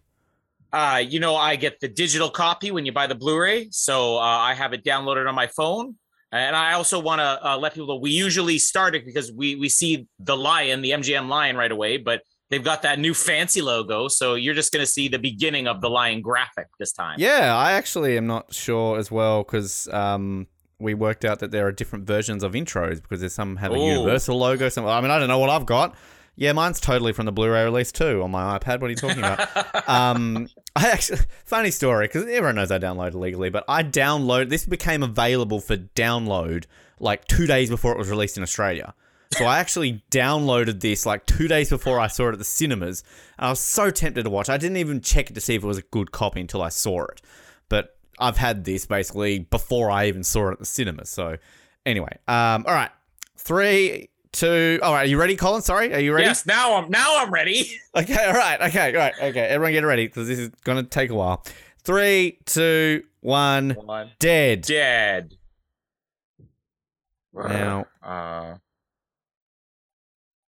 Uh, 0.72 1.04
you 1.06 1.20
know, 1.20 1.36
I 1.36 1.58
get 1.58 1.82
the 1.82 1.90
digital 1.90 2.30
copy 2.30 2.72
when 2.72 2.86
you 2.86 2.94
buy 2.94 3.08
the 3.08 3.16
Blu-ray, 3.16 3.68
so 3.72 4.16
uh, 4.16 4.22
I 4.22 4.54
have 4.54 4.72
it 4.72 4.86
downloaded 4.86 5.28
on 5.28 5.36
my 5.36 5.48
phone. 5.48 5.98
And 6.34 6.56
I 6.56 6.74
also 6.74 7.00
want 7.00 7.20
to 7.20 7.48
uh, 7.48 7.58
let 7.60 7.76
people 7.76 7.88
know 7.88 7.96
we 7.96 8.10
usually 8.10 8.58
start 8.58 8.96
it 8.96 9.06
because 9.06 9.32
we 9.32 9.56
we 9.56 9.70
see 9.70 10.08
the 10.18 10.36
lion, 10.36 10.82
the 10.82 10.90
MGM 10.90 11.28
lion, 11.28 11.56
right 11.56 11.72
away, 11.72 11.98
but 11.98 12.24
they've 12.50 12.64
got 12.64 12.82
that 12.82 12.98
new 12.98 13.14
fancy 13.14 13.62
logo, 13.62 14.08
so 14.08 14.34
you're 14.34 14.56
just 14.56 14.74
going 14.74 14.84
to 14.84 14.92
see 14.92 15.08
the 15.08 15.20
beginning 15.20 15.68
of 15.68 15.80
the 15.80 15.90
lion 15.92 16.22
graphic 16.22 16.68
this 16.80 16.92
time. 16.92 17.18
Yeah, 17.20 17.56
I 17.56 17.74
actually 17.74 18.18
am 18.18 18.26
not 18.26 18.52
sure 18.52 18.98
as 18.98 19.12
well 19.12 19.44
because 19.44 19.88
um, 19.90 20.48
we 20.80 20.96
worked 20.96 21.24
out 21.24 21.38
that 21.40 21.52
there 21.52 21.68
are 21.68 21.72
different 21.72 22.08
versions 22.08 22.44
of 22.44 22.54
intros 22.54 23.00
because 23.00 23.20
there's 23.20 23.36
some 23.36 23.58
have 23.58 23.72
a 23.72 23.76
Ooh. 23.76 23.86
universal 23.86 24.38
logo. 24.38 24.70
Some, 24.70 24.88
I 24.88 25.02
mean, 25.02 25.12
I 25.12 25.20
don't 25.20 25.28
know 25.28 25.40
what 25.40 25.52
I've 25.52 25.68
got. 25.68 25.96
Yeah, 26.36 26.52
mine's 26.54 26.80
totally 26.80 27.14
from 27.14 27.26
the 27.26 27.32
Blu-ray 27.32 27.64
release 27.64 27.92
too 27.92 28.24
on 28.24 28.32
my 28.32 28.58
iPad. 28.58 28.82
What 28.82 28.88
are 28.88 28.90
you 28.90 28.96
talking 28.96 29.20
about? 29.20 29.90
um, 29.90 30.48
I 30.76 30.90
actually 30.90 31.20
funny 31.46 31.70
story 31.70 32.08
because 32.08 32.24
everyone 32.24 32.56
knows 32.56 32.72
I 32.72 32.80
download 32.80 33.14
illegally, 33.14 33.50
but 33.50 33.64
I 33.68 33.84
download 33.84 34.50
this 34.50 34.66
became 34.66 35.04
available 35.04 35.60
for 35.60 35.78
download 35.78 36.66
like 37.00 37.26
two 37.26 37.46
days 37.46 37.70
before 37.70 37.92
it 37.92 37.98
was 37.98 38.10
released 38.10 38.38
in 38.38 38.44
Australia. 38.44 38.96
So 39.38 39.46
I 39.46 39.60
actually 39.60 40.04
downloaded 40.12 40.80
this 40.80 41.06
like 41.06 41.26
two 41.26 41.48
days 41.48 41.70
before 41.70 42.00
I 42.00 42.08
saw 42.08 42.30
it 42.30 42.34
at 42.34 42.38
the 42.38 42.46
cinemas. 42.46 43.04
And 43.38 43.48
I 43.48 43.50
was 43.50 43.60
so 43.60 43.90
tempted 43.90 44.24
to 44.24 44.30
watch. 44.30 44.50
I 44.50 44.58
didn't 44.58 44.78
even 44.78 45.02
check 45.02 45.30
it 45.30 45.34
to 45.34 45.42
see 45.42 45.56
if 45.56 45.64
it 45.64 45.68
was 45.68 45.78
a 45.78 45.84
good 45.84 46.12
copy 46.12 46.42
until 46.42 46.62
I 46.62 46.70
saw 46.70 47.06
it. 47.06 47.22
But 47.70 47.98
I've 48.20 48.38
had 48.38 48.64
this 48.64 48.86
basically 48.86 49.40
before 49.40 49.90
I 49.90 50.08
even 50.08 50.24
saw 50.24 50.50
it 50.50 50.54
at 50.54 50.60
the 50.60 50.66
cinema. 50.66 51.06
So 51.06 51.38
anyway, 51.86 52.18
um, 52.28 52.66
all 52.68 52.74
right, 52.74 52.92
three, 53.38 54.10
two. 54.34 54.80
All 54.84 54.94
right, 54.94 55.04
are 55.06 55.10
you 55.10 55.18
ready, 55.20 55.36
Colin? 55.38 55.62
Sorry, 55.62 55.94
are 55.94 56.00
you 56.00 56.14
ready? 56.14 56.26
Yes, 56.26 56.46
now 56.46 56.76
I'm 56.76 56.90
now 56.90 57.20
I'm 57.24 57.32
ready. 57.32 57.72
Okay, 57.96 58.26
all 58.26 58.34
right, 58.34 58.60
okay, 58.64 58.88
all 58.92 58.98
right, 59.00 59.14
okay. 59.22 59.42
Everyone 59.42 59.72
get 59.72 59.86
ready 59.86 60.08
because 60.08 60.28
this 60.28 60.40
is 60.40 60.50
gonna 60.64 60.82
take 60.84 61.12
a 61.12 61.16
while. 61.16 61.46
Three, 61.84 62.40
two, 62.46 63.04
one. 63.22 63.72
One 63.72 64.12
Dead. 64.20 64.62
dead. 64.64 65.36
Now 67.34 67.86
Uh, 68.02 68.56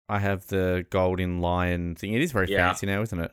I 0.09 0.19
have 0.19 0.47
the 0.47 0.85
golden 0.89 1.39
lion 1.41 1.95
thing. 1.95 2.13
It 2.13 2.21
is 2.21 2.31
very 2.31 2.47
Yeah. 2.49 2.67
fancy 2.67 2.85
now, 2.87 3.01
isn't 3.01 3.19
it? 3.19 3.31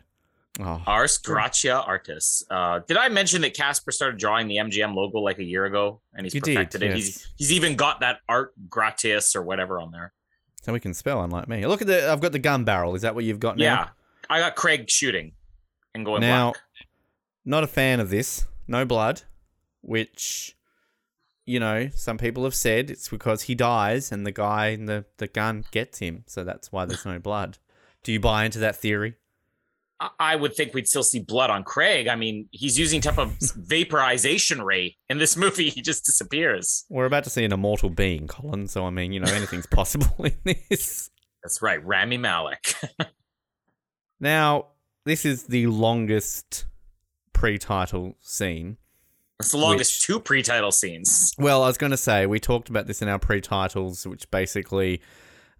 Oh, 0.60 0.82
Ars 0.86 1.18
Gratia 1.18 1.82
Artis. 1.82 2.42
Uh, 2.50 2.80
did 2.86 2.96
I 2.96 3.08
mention 3.08 3.40
that 3.42 3.54
Casper 3.54 3.92
started 3.92 4.18
drawing 4.18 4.48
the 4.48 4.56
MGM 4.58 4.94
logo 4.94 5.18
like 5.20 5.38
a 5.38 5.44
year 5.44 5.64
ago, 5.64 6.00
and 6.12 6.26
he's 6.26 6.34
You 6.34 6.40
did, 6.40 6.56
perfected 6.56 6.82
it? 6.82 6.86
yes. 6.88 6.96
He's 6.96 7.32
he's 7.36 7.52
even 7.52 7.76
got 7.76 8.00
that 8.00 8.18
art 8.28 8.52
gratis 8.68 9.34
or 9.36 9.42
whatever 9.42 9.80
on 9.80 9.90
there. 9.92 10.12
So 10.60 10.72
we 10.72 10.80
can 10.80 10.94
spell, 10.94 11.22
unlike 11.22 11.48
me. 11.48 11.66
Look 11.66 11.80
at 11.80 11.86
the. 11.86 12.10
I've 12.10 12.20
got 12.20 12.32
the 12.32 12.38
gun 12.38 12.64
barrel. 12.64 12.94
Is 12.94 13.02
that 13.02 13.14
what 13.14 13.24
you've 13.24 13.40
got 13.40 13.56
now? 13.56 13.64
Yeah, 13.64 13.88
I 14.28 14.38
got 14.40 14.56
Craig 14.56 14.90
shooting 14.90 15.32
and 15.94 16.04
going 16.04 16.20
Now, 16.20 16.52
black. 16.52 16.62
not 17.44 17.64
a 17.64 17.66
fan 17.66 18.00
of 18.00 18.10
this. 18.10 18.46
No 18.68 18.84
blood, 18.84 19.22
which, 19.80 20.56
you 21.44 21.58
know, 21.58 21.88
some 21.94 22.18
people 22.18 22.44
have 22.44 22.54
said 22.54 22.88
it's 22.90 23.08
because 23.08 23.42
he 23.42 23.54
dies 23.56 24.12
and 24.12 24.24
the 24.24 24.30
guy 24.32 24.68
in 24.68 24.86
the, 24.86 25.04
the 25.16 25.26
gun 25.26 25.64
gets 25.72 25.98
him. 25.98 26.22
So 26.26 26.44
that's 26.44 26.70
why 26.70 26.84
there's 26.84 27.04
no 27.04 27.18
blood. 27.18 27.58
Do 28.04 28.12
you 28.12 28.20
buy 28.20 28.44
into 28.44 28.58
that 28.60 28.76
theory? 28.76 29.16
I- 30.18 30.36
would 30.36 30.54
think 30.54 30.72
we'd 30.74 30.88
still 30.88 31.02
see 31.02 31.20
blood 31.20 31.50
on 31.50 31.62
Craig. 31.64 32.08
I 32.08 32.16
mean, 32.16 32.48
he's 32.52 32.78
using 32.78 33.00
type 33.00 33.18
of 33.18 33.36
vaporization 33.56 34.62
ray 34.62 34.96
in 35.08 35.18
this 35.18 35.36
movie. 35.36 35.68
He 35.68 35.82
just 35.82 36.04
disappears. 36.06 36.84
We're 36.88 37.04
about 37.06 37.24
to 37.24 37.30
see 37.30 37.44
an 37.44 37.52
immortal 37.52 37.90
being, 37.90 38.26
Colin. 38.26 38.66
So, 38.68 38.86
I 38.86 38.90
mean, 38.90 39.12
you 39.12 39.20
know, 39.20 39.30
anything's 39.32 39.66
possible 39.70 40.24
in 40.24 40.36
this. 40.70 41.10
That's 41.42 41.60
right, 41.62 41.84
Rami 41.84 42.16
Malek. 42.16 42.74
Now, 44.20 44.66
this 45.06 45.24
is 45.24 45.44
the 45.44 45.66
longest 45.68 46.66
pre 47.32 47.58
title 47.58 48.16
scene. 48.20 48.76
It's 49.38 49.52
the 49.52 49.56
longest 49.56 49.94
Which- 50.02 50.06
two 50.06 50.20
pre-title 50.20 50.70
scenes. 50.70 51.32
Well, 51.38 51.62
I 51.62 51.66
was 51.66 51.78
going 51.78 51.92
to 51.92 51.96
say 51.96 52.26
we 52.26 52.38
talked 52.38 52.68
about 52.68 52.86
this 52.86 53.00
in 53.00 53.08
our 53.08 53.18
pre-titles, 53.18 54.06
which 54.06 54.30
basically, 54.30 55.00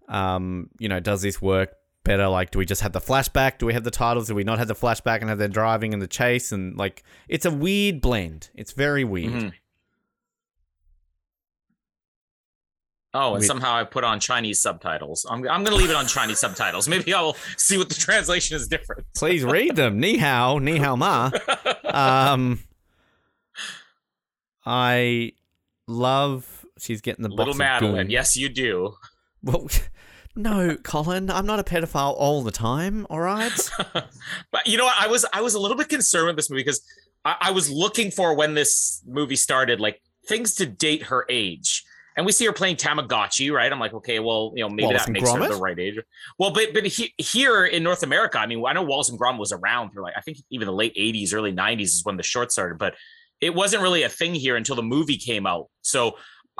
um, 0.07 0.69
you 0.77 0.87
know, 0.87 0.99
does 0.99 1.23
this 1.23 1.41
work 1.41 1.73
better? 2.03 2.27
Like, 2.27 2.51
do 2.51 2.59
we 2.59 2.65
just 2.65 2.81
have 2.81 2.93
the 2.93 2.99
flashback? 3.01 3.57
Do 3.57 3.65
we 3.65 3.73
have 3.73 3.83
the 3.83 3.91
titles? 3.91 4.27
Do 4.27 4.35
we 4.35 4.43
not 4.43 4.59
have 4.59 4.67
the 4.67 4.75
flashback 4.75 5.21
and 5.21 5.29
have 5.29 5.37
the 5.39 5.47
driving 5.47 5.93
and 5.93 6.01
the 6.01 6.07
chase? 6.07 6.51
And 6.51 6.77
like, 6.77 7.03
it's 7.27 7.45
a 7.45 7.51
weird 7.51 8.01
blend. 8.01 8.49
It's 8.55 8.71
very 8.73 9.03
weird. 9.03 9.31
Mhm. 9.33 9.53
Oh, 13.13 13.35
and 13.35 13.43
somehow 13.43 13.75
I 13.75 13.83
put 13.83 14.05
on 14.05 14.21
Chinese 14.21 14.61
subtitles. 14.61 15.25
I'm, 15.29 15.39
I'm 15.49 15.65
going 15.65 15.71
to 15.71 15.75
leave 15.75 15.89
it 15.89 15.97
on 15.97 16.07
Chinese 16.07 16.39
subtitles. 16.45 16.87
Maybe 16.87 17.13
I'll 17.13 17.35
see 17.57 17.77
what 17.77 17.89
the 17.89 17.95
translation 17.95 18.55
is 18.55 18.69
different. 18.69 19.05
Please 19.17 19.43
read 19.43 19.75
them. 19.75 19.99
Ni 19.99 20.17
hao, 20.17 20.59
ni 20.59 20.77
hao 20.77 20.95
ma. 20.95 21.29
Um, 21.93 22.59
I 24.65 25.33
love. 25.87 26.65
She's 26.79 27.01
getting 27.01 27.23
the 27.23 27.27
Little 27.29 27.53
Madeline. 27.53 28.09
Yes, 28.09 28.37
you 28.37 28.47
do. 28.47 28.95
Well, 29.43 29.67
no, 30.35 30.77
Colin. 30.77 31.29
I'm 31.29 31.45
not 31.45 31.59
a 31.59 31.63
pedophile 31.63 32.13
all 32.17 32.41
the 32.41 32.51
time. 32.51 33.05
All 33.09 33.19
right. 33.19 33.69
But 34.51 34.67
you 34.67 34.77
know 34.77 34.85
what? 34.85 34.95
I 34.99 35.07
was 35.07 35.25
I 35.33 35.41
was 35.41 35.53
a 35.55 35.59
little 35.59 35.77
bit 35.77 35.89
concerned 35.89 36.27
with 36.27 36.35
this 36.35 36.49
movie 36.49 36.63
because 36.63 36.81
I, 37.25 37.35
I 37.41 37.51
was 37.51 37.69
looking 37.69 38.11
for 38.11 38.35
when 38.35 38.53
this 38.53 39.01
movie 39.07 39.35
started, 39.35 39.79
like 39.79 40.01
things 40.27 40.55
to 40.55 40.65
date 40.65 41.03
her 41.03 41.25
age. 41.29 41.83
And 42.17 42.25
we 42.25 42.33
see 42.33 42.45
her 42.45 42.51
playing 42.53 42.75
Tamagotchi, 42.75 43.51
right? 43.53 43.71
I'm 43.71 43.79
like, 43.79 43.93
okay, 43.93 44.19
well, 44.19 44.51
you 44.55 44.63
know, 44.63 44.69
maybe 44.69 44.83
Wallace 44.83 45.05
that 45.05 45.11
makes 45.13 45.31
her 45.31 45.47
the 45.47 45.55
right 45.55 45.79
age. 45.79 45.97
Well, 46.37 46.51
but 46.51 46.73
but 46.73 46.85
he, 46.85 47.13
here 47.17 47.65
in 47.65 47.83
North 47.83 48.03
America, 48.03 48.37
I 48.39 48.45
mean, 48.47 48.63
I 48.65 48.73
know 48.73 48.83
Wallace 48.83 49.09
and 49.09 49.19
Gromit 49.19 49.39
was 49.39 49.53
around 49.53 49.91
through 49.91 50.03
like 50.03 50.13
I 50.17 50.21
think 50.21 50.37
even 50.49 50.65
the 50.65 50.73
late 50.73 50.93
'80s, 50.95 51.33
early 51.33 51.53
'90s 51.53 51.81
is 51.83 52.01
when 52.03 52.17
the 52.17 52.23
short 52.23 52.51
started, 52.51 52.77
but 52.77 52.95
it 53.39 53.55
wasn't 53.55 53.81
really 53.81 54.03
a 54.03 54.09
thing 54.09 54.35
here 54.35 54.55
until 54.55 54.75
the 54.75 54.83
movie 54.83 55.17
came 55.17 55.47
out. 55.47 55.67
So 55.81 56.17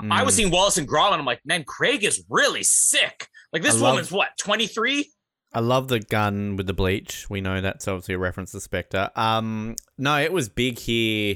I 0.09 0.23
was 0.23 0.33
Mm. 0.33 0.37
seeing 0.37 0.51
Wallace 0.51 0.77
and 0.77 0.87
Gromit, 0.87 1.11
and 1.11 1.19
I'm 1.19 1.25
like, 1.25 1.41
man, 1.45 1.63
Craig 1.63 2.03
is 2.03 2.23
really 2.29 2.63
sick. 2.63 3.27
Like 3.53 3.61
this 3.63 3.75
I 3.75 3.79
love- 3.79 3.91
woman's 3.93 4.11
what, 4.11 4.29
23? 4.39 5.09
I 5.53 5.59
love 5.59 5.89
the 5.89 5.99
gun 5.99 6.55
with 6.55 6.65
the 6.67 6.73
bleach. 6.73 7.29
We 7.29 7.41
know 7.41 7.59
that's 7.59 7.85
obviously 7.87 8.15
a 8.15 8.17
reference 8.17 8.51
to 8.53 8.61
Spectre. 8.61 9.09
Um, 9.17 9.75
no, 9.97 10.17
it 10.17 10.31
was 10.31 10.47
big 10.47 10.79
here. 10.79 11.35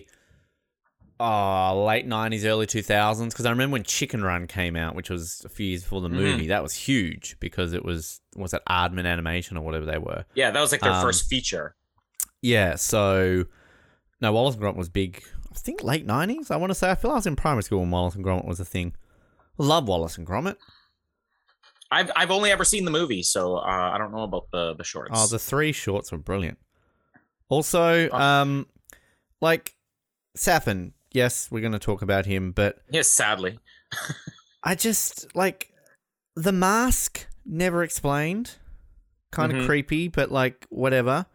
Oh, 1.20 1.86
late 1.86 2.06
nineties, 2.06 2.46
early 2.46 2.66
two 2.66 2.82
thousands. 2.82 3.34
Because 3.34 3.46
I 3.46 3.50
remember 3.50 3.74
when 3.74 3.84
Chicken 3.84 4.22
Run 4.24 4.48
came 4.48 4.76
out, 4.76 4.96
which 4.96 5.10
was 5.10 5.42
a 5.46 5.50
few 5.50 5.68
years 5.68 5.82
before 5.84 6.02
the 6.02 6.10
Mhm. 6.10 6.14
movie. 6.14 6.48
That 6.48 6.62
was 6.62 6.74
huge 6.76 7.38
because 7.40 7.72
it 7.74 7.86
was 7.86 8.20
was 8.36 8.52
that 8.52 8.64
Aardman 8.70 9.06
Animation 9.06 9.56
or 9.56 9.62
whatever 9.64 9.86
they 9.86 9.98
were. 9.98 10.26
Yeah, 10.34 10.52
that 10.52 10.60
was 10.60 10.74
like 10.74 10.82
their 10.82 10.92
Um, 10.92 11.02
first 11.02 11.30
feature. 11.30 11.76
Yeah. 12.42 12.76
So 12.76 13.46
no, 14.20 14.34
Wallace 14.34 14.56
and 14.56 14.64
Gromit 14.64 14.76
was 14.76 14.90
big. 14.90 15.24
I 15.54 15.58
think 15.58 15.84
late 15.84 16.06
nineties. 16.06 16.52
I 16.52 16.58
want 16.58 16.72
to 16.72 16.76
say. 16.76 16.92
I 16.92 16.96
feel 16.96 17.12
I 17.12 17.16
was 17.16 17.28
in 17.28 17.38
primary 17.38 17.64
school 17.64 17.80
when 17.80 17.92
Wallace 17.92 18.16
and 18.16 18.24
Gromit 18.26 18.46
was 18.46 18.60
a 18.60 18.66
thing. 18.66 18.94
Love 19.58 19.88
Wallace 19.88 20.18
and 20.18 20.28
Gromit. 20.28 20.58
I've 21.92 22.12
I've 22.16 22.32
only 22.32 22.52
ever 22.52 22.64
seen 22.66 22.84
the 22.86 22.92
movie, 22.92 23.24
so 23.24 23.58
uh, 23.58 23.62
I 23.94 23.98
don't 23.98 24.12
know 24.12 24.24
about 24.24 24.48
the 24.52 24.74
the 24.76 24.84
shorts. 24.84 25.12
Oh, 25.14 25.28
the 25.28 25.40
three 25.40 25.72
shorts 25.72 26.12
were 26.12 26.18
brilliant. 26.18 26.58
Also, 27.50 28.10
Oh. 28.10 28.18
um, 28.18 28.66
like 29.42 29.76
Safin, 30.36 30.94
yes, 31.12 31.50
we're 31.52 31.62
going 31.62 31.74
to 31.74 31.80
talk 31.80 32.02
about 32.02 32.26
him, 32.26 32.52
but 32.52 32.80
yes, 32.92 33.08
sadly. 33.08 33.60
I 34.64 34.74
just 34.76 35.34
like 35.36 35.72
the 36.36 36.52
mask 36.52 37.28
never 37.46 37.84
explained. 37.84 38.56
Kind 39.32 39.52
of 39.52 39.60
Mhm. 39.60 39.66
creepy, 39.68 40.08
but 40.08 40.32
like 40.32 40.66
whatever. 40.70 41.26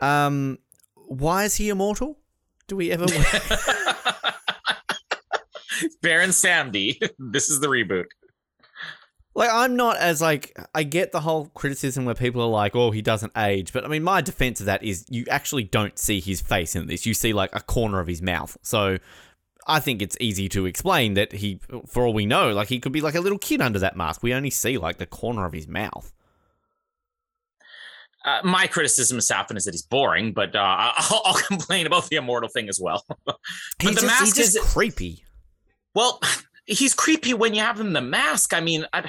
Um, 0.00 0.58
why 0.94 1.44
is 1.44 1.54
he 1.56 1.68
immortal? 1.70 2.18
Do 2.66 2.76
we 2.76 2.90
ever? 2.90 3.06
Baron 6.02 6.30
Samedi. 6.30 6.98
this 7.18 7.48
is 7.50 7.60
the 7.60 7.68
reboot. 7.68 8.06
Like 9.38 9.50
I'm 9.52 9.76
not 9.76 9.98
as 9.98 10.20
like 10.20 10.58
I 10.74 10.82
get 10.82 11.12
the 11.12 11.20
whole 11.20 11.46
criticism 11.54 12.04
where 12.04 12.16
people 12.16 12.42
are 12.42 12.48
like, 12.48 12.74
"Oh, 12.74 12.90
he 12.90 13.02
doesn't 13.02 13.30
age," 13.36 13.72
but 13.72 13.84
I 13.84 13.86
mean, 13.86 14.02
my 14.02 14.20
defense 14.20 14.58
of 14.58 14.66
that 14.66 14.82
is 14.82 15.06
you 15.08 15.26
actually 15.30 15.62
don't 15.62 15.96
see 15.96 16.18
his 16.18 16.40
face 16.40 16.74
in 16.74 16.88
this. 16.88 17.06
You 17.06 17.14
see 17.14 17.32
like 17.32 17.54
a 17.54 17.60
corner 17.60 18.00
of 18.00 18.08
his 18.08 18.20
mouth. 18.20 18.58
So 18.62 18.98
I 19.68 19.78
think 19.78 20.02
it's 20.02 20.16
easy 20.18 20.48
to 20.48 20.66
explain 20.66 21.14
that 21.14 21.30
he, 21.30 21.60
for 21.86 22.04
all 22.04 22.12
we 22.12 22.26
know, 22.26 22.52
like 22.52 22.66
he 22.66 22.80
could 22.80 22.90
be 22.90 23.00
like 23.00 23.14
a 23.14 23.20
little 23.20 23.38
kid 23.38 23.60
under 23.60 23.78
that 23.78 23.96
mask. 23.96 24.24
We 24.24 24.34
only 24.34 24.50
see 24.50 24.76
like 24.76 24.98
the 24.98 25.06
corner 25.06 25.44
of 25.44 25.52
his 25.52 25.68
mouth. 25.68 26.12
Uh, 28.24 28.40
my 28.42 28.66
criticism 28.66 29.18
of 29.18 29.22
Safin 29.22 29.56
is 29.56 29.66
that 29.66 29.72
he's 29.72 29.82
boring, 29.82 30.32
but 30.32 30.56
uh, 30.56 30.92
I'll, 30.96 31.22
I'll 31.26 31.40
complain 31.42 31.86
about 31.86 32.08
the 32.08 32.16
immortal 32.16 32.48
thing 32.48 32.68
as 32.68 32.80
well. 32.82 33.04
but 33.24 33.38
He's 33.78 33.94
the 33.94 34.00
just, 34.00 34.20
mask 34.20 34.38
is 34.40 34.58
creepy. 34.72 35.22
well, 35.94 36.20
he's 36.66 36.92
creepy 36.92 37.34
when 37.34 37.54
you 37.54 37.60
have 37.60 37.78
him 37.78 37.86
in 37.86 37.92
the 37.92 38.00
mask. 38.00 38.52
I 38.52 38.60
mean, 38.60 38.84
I, 38.92 39.08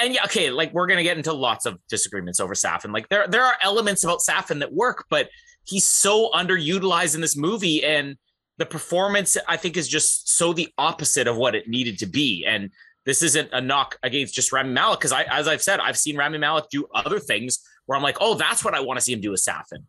and 0.00 0.14
yeah, 0.14 0.24
okay, 0.24 0.50
like 0.50 0.72
we're 0.72 0.86
gonna 0.86 1.02
get 1.02 1.16
into 1.16 1.32
lots 1.32 1.66
of 1.66 1.78
disagreements 1.88 2.40
over 2.40 2.54
Safin. 2.54 2.92
Like 2.92 3.08
there 3.08 3.26
there 3.28 3.44
are 3.44 3.56
elements 3.62 4.04
about 4.04 4.20
Safin 4.20 4.60
that 4.60 4.72
work, 4.72 5.06
but 5.10 5.28
he's 5.64 5.84
so 5.84 6.30
underutilized 6.32 7.14
in 7.14 7.20
this 7.20 7.36
movie, 7.36 7.84
and 7.84 8.16
the 8.58 8.66
performance 8.66 9.36
I 9.48 9.56
think 9.56 9.76
is 9.76 9.88
just 9.88 10.36
so 10.36 10.52
the 10.52 10.68
opposite 10.76 11.26
of 11.26 11.36
what 11.36 11.54
it 11.54 11.68
needed 11.68 11.98
to 12.00 12.06
be. 12.06 12.44
And 12.46 12.70
this 13.06 13.22
isn't 13.22 13.48
a 13.52 13.60
knock 13.60 13.98
against 14.02 14.34
just 14.34 14.52
Rami 14.52 14.70
Malek 14.70 15.00
because 15.00 15.12
I, 15.12 15.22
as 15.22 15.48
I've 15.48 15.62
said, 15.62 15.80
I've 15.80 15.96
seen 15.96 16.16
Rami 16.16 16.38
Malek 16.38 16.66
do 16.70 16.86
other 16.94 17.18
things 17.18 17.58
where 17.86 17.96
I'm 17.96 18.02
like, 18.02 18.18
oh, 18.20 18.34
that's 18.34 18.64
what 18.64 18.74
I 18.74 18.80
want 18.80 18.98
to 18.98 19.00
see 19.00 19.12
him 19.12 19.20
do 19.20 19.30
with 19.30 19.40
Safin. 19.40 19.86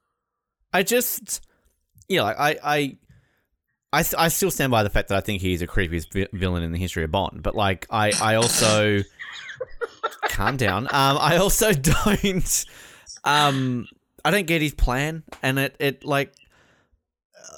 I 0.73 0.83
just, 0.83 1.45
yeah, 2.07 2.23
like 2.23 2.39
I, 2.39 2.57
I, 2.63 2.97
I, 3.93 4.05
I 4.17 4.27
still 4.29 4.51
stand 4.51 4.71
by 4.71 4.83
the 4.83 4.89
fact 4.89 5.09
that 5.09 5.17
I 5.17 5.21
think 5.21 5.41
he's 5.41 5.59
the 5.59 5.67
creepiest 5.67 6.13
vi- 6.13 6.29
villain 6.31 6.63
in 6.63 6.71
the 6.71 6.79
history 6.79 7.03
of 7.03 7.11
Bond. 7.11 7.43
But 7.43 7.55
like, 7.55 7.85
I, 7.89 8.13
I 8.21 8.35
also 8.35 9.01
calm 10.23 10.57
down. 10.57 10.85
Um, 10.85 11.17
I 11.19 11.37
also 11.37 11.71
don't, 11.73 12.65
um, 13.23 13.87
I 14.23 14.31
don't 14.31 14.47
get 14.47 14.61
his 14.61 14.73
plan, 14.73 15.23
and 15.41 15.59
it, 15.59 15.75
it 15.79 16.05
like, 16.05 16.33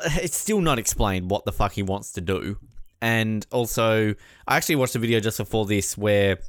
it's 0.05 0.37
still 0.37 0.61
not 0.61 0.79
explained 0.79 1.29
what 1.29 1.45
the 1.45 1.51
fuck 1.51 1.73
he 1.73 1.83
wants 1.83 2.13
to 2.13 2.21
do. 2.21 2.57
And 3.01 3.45
also, 3.51 4.15
I 4.47 4.57
actually 4.57 4.77
watched 4.77 4.95
a 4.95 4.99
video 4.99 5.19
just 5.19 5.37
before 5.37 5.65
this 5.65 5.97
where 5.97 6.39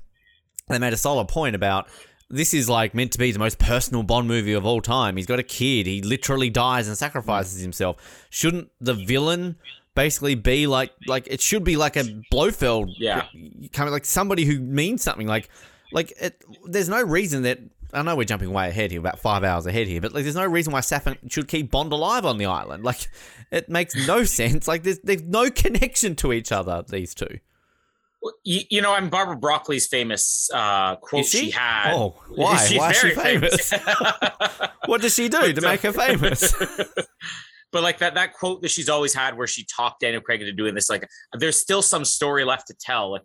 they 0.68 0.78
made 0.78 0.92
a 0.92 0.96
solid 0.96 1.28
point 1.28 1.56
about 1.56 1.88
this 2.30 2.54
is 2.54 2.68
like 2.68 2.94
meant 2.94 3.12
to 3.12 3.18
be 3.18 3.30
the 3.32 3.38
most 3.38 3.58
personal 3.58 4.02
Bond 4.02 4.26
movie 4.26 4.54
of 4.54 4.64
all 4.64 4.80
time. 4.80 5.16
He's 5.16 5.26
got 5.26 5.38
a 5.38 5.44
kid. 5.44 5.86
He 5.86 6.02
literally 6.02 6.50
dies 6.50 6.88
and 6.88 6.96
sacrifices 6.96 7.60
himself. 7.60 8.26
Shouldn't 8.30 8.70
the 8.80 8.94
villain 8.94 9.56
basically 9.94 10.34
be 10.34 10.66
like 10.66 10.92
like 11.06 11.26
it 11.28 11.40
should 11.40 11.64
be 11.64 11.76
like 11.76 11.96
a 11.96 12.04
Blofeld? 12.30 12.90
Yeah. 12.96 13.26
kind 13.72 13.88
of 13.88 13.92
like 13.92 14.04
somebody 14.04 14.44
who 14.44 14.58
means 14.58 15.02
something. 15.02 15.26
Like 15.26 15.48
like 15.92 16.12
it, 16.20 16.42
there's 16.66 16.88
no 16.88 17.02
reason 17.02 17.42
that. 17.42 17.60
I 17.92 18.02
know 18.02 18.16
we're 18.16 18.24
jumping 18.24 18.50
way 18.52 18.68
ahead 18.68 18.90
here, 18.90 18.98
about 18.98 19.20
five 19.20 19.44
hours 19.44 19.66
ahead 19.66 19.86
here, 19.86 20.00
but 20.00 20.12
like, 20.12 20.24
there's 20.24 20.34
no 20.34 20.46
reason 20.46 20.72
why 20.72 20.80
Safin 20.80 21.16
should 21.30 21.46
keep 21.46 21.70
Bond 21.70 21.92
alive 21.92 22.24
on 22.24 22.38
the 22.38 22.46
island. 22.46 22.82
Like, 22.82 23.08
it 23.52 23.68
makes 23.68 23.94
no 24.08 24.24
sense. 24.24 24.66
Like, 24.66 24.82
there's 24.82 24.98
there's 25.00 25.22
no 25.22 25.48
connection 25.48 26.16
to 26.16 26.32
each 26.32 26.50
other. 26.50 26.84
These 26.88 27.14
two. 27.14 27.38
You, 28.42 28.62
you 28.70 28.80
know, 28.80 28.94
I'm 28.94 29.10
Barbara 29.10 29.36
Broccoli's 29.36 29.86
famous 29.86 30.50
uh, 30.52 30.96
quote 30.96 31.26
she? 31.26 31.38
she 31.38 31.50
had. 31.50 31.92
Oh, 31.94 32.16
why? 32.30 32.56
She's 32.64 32.78
Why 32.78 32.90
is 32.90 32.96
she 32.96 33.14
very 33.14 33.38
famous? 33.38 33.72
What 34.86 35.00
does 35.00 35.14
she 35.14 35.28
do 35.28 35.52
to 35.52 35.60
make 35.62 35.80
her 35.80 35.92
famous? 35.92 36.54
but 37.74 37.82
like 37.82 37.98
that 37.98 38.14
that 38.14 38.32
quote 38.34 38.62
that 38.62 38.70
she's 38.70 38.88
always 38.88 39.12
had 39.12 39.36
where 39.36 39.48
she 39.48 39.64
talked 39.64 40.00
Daniel 40.00 40.22
Craig 40.22 40.40
into 40.40 40.52
doing 40.52 40.76
this, 40.76 40.88
like 40.88 41.08
there's 41.32 41.56
still 41.60 41.82
some 41.82 42.04
story 42.04 42.44
left 42.44 42.68
to 42.68 42.74
tell. 42.80 43.10
Like 43.10 43.22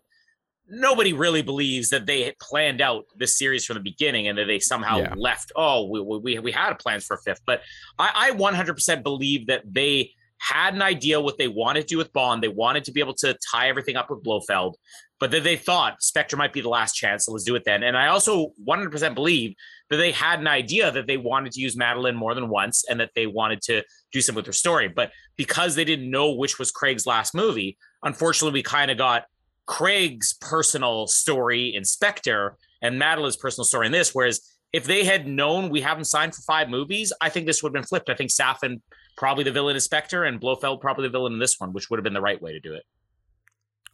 nobody 0.68 1.14
really 1.14 1.44
believes 1.44 1.90
that 1.90 2.08
they 2.08 2.24
had 2.24 2.34
planned 2.40 2.82
out 2.82 3.06
this 3.16 3.38
series 3.38 3.64
from 3.64 3.76
the 3.76 3.80
beginning 3.84 4.28
and 4.28 4.40
that 4.40 4.46
they 4.46 4.58
somehow 4.58 4.98
Yeah. 4.98 5.14
left. 5.16 5.52
Oh, 5.56 5.86
we 5.88 6.02
we 6.02 6.40
we 6.40 6.52
had 6.52 6.74
plans 6.80 7.06
for 7.06 7.16
a 7.16 7.22
fifth, 7.22 7.42
but 7.46 7.62
I, 8.00 8.32
I 8.32 8.32
100% 8.32 9.04
believe 9.04 9.46
that 9.48 9.64
they 9.72 10.14
had 10.40 10.74
an 10.74 10.82
idea 10.82 11.22
what 11.22 11.38
they 11.38 11.48
wanted 11.48 11.82
to 11.82 11.88
do 11.88 11.98
with 12.00 12.12
Bond. 12.12 12.42
They 12.42 12.48
wanted 12.48 12.86
to 12.86 12.92
be 12.92 13.02
able 13.02 13.14
to 13.16 13.38
tie 13.52 13.70
everything 13.70 13.98
up 13.98 14.10
with 14.10 14.24
Blofeld, 14.24 14.78
but 15.20 15.30
then 15.32 15.44
they 15.44 15.58
thought 15.58 16.02
Spectre 16.02 16.38
might 16.38 16.54
be 16.54 16.62
the 16.62 16.70
last 16.70 16.94
chance, 16.94 17.26
so 17.26 17.34
let's 17.34 17.44
do 17.44 17.56
it 17.56 17.66
then. 17.66 17.84
And 17.84 17.96
I 17.98 18.08
also 18.08 18.54
100% 18.68 19.14
believe 19.14 19.54
that 19.90 19.98
they 19.98 20.12
had 20.12 20.40
an 20.40 20.48
idea 20.48 20.92
that 20.92 21.08
they 21.08 21.18
wanted 21.18 21.52
to 21.54 21.60
use 21.60 21.76
Madeline 21.76 22.16
more 22.16 22.34
than 22.34 22.48
once 22.48 22.86
and 22.90 23.00
that 23.00 23.12
they 23.16 23.28
wanted 23.28 23.62
to 23.64 23.84
do 24.12 24.22
something 24.22 24.38
with 24.38 24.46
their 24.46 24.54
story. 24.54 24.88
But 24.88 25.12
because 25.36 25.76
they 25.76 25.86
didn't 25.86 26.10
know 26.10 26.32
which 26.32 26.60
was 26.60 26.72
Craig's 26.72 27.06
last 27.06 27.34
movie, 27.36 27.78
unfortunately, 28.04 28.60
we 28.60 28.64
kind 28.64 28.92
of 28.92 28.98
got 28.98 29.26
Craig's 29.66 30.34
personal 30.34 31.08
story 31.08 31.76
in 31.76 31.86
Spectre 31.86 32.58
and 32.82 32.98
Madeline's 32.98 33.38
personal 33.38 33.66
story 33.66 33.86
in 33.86 33.92
this. 33.92 34.16
Whereas 34.16 34.42
if 34.74 34.86
they 34.86 35.04
had 35.04 35.28
known 35.28 35.70
we 35.70 35.82
haven't 35.82 36.06
signed 36.06 36.36
for 36.36 36.42
five 36.42 36.70
movies, 36.70 37.14
I 37.22 37.30
think 37.30 37.46
this 37.46 37.62
would 37.62 37.70
have 37.70 37.82
been 37.82 37.88
flipped. 37.88 38.10
I 38.10 38.16
think 38.16 38.32
Safin 38.32 38.82
probably 39.18 39.44
the 39.44 39.52
villain 39.52 39.76
in 39.76 39.82
Spectre 39.82 40.24
and 40.24 40.40
Blofeld 40.40 40.82
probably 40.82 41.04
the 41.04 41.12
villain 41.12 41.34
in 41.34 41.40
this 41.40 41.60
one, 41.60 41.74
which 41.74 41.90
would 41.90 42.00
have 42.00 42.04
been 42.04 42.14
the 42.14 42.22
right 42.22 42.42
way 42.42 42.54
to 42.54 42.60
do 42.60 42.74
it. 42.74 42.84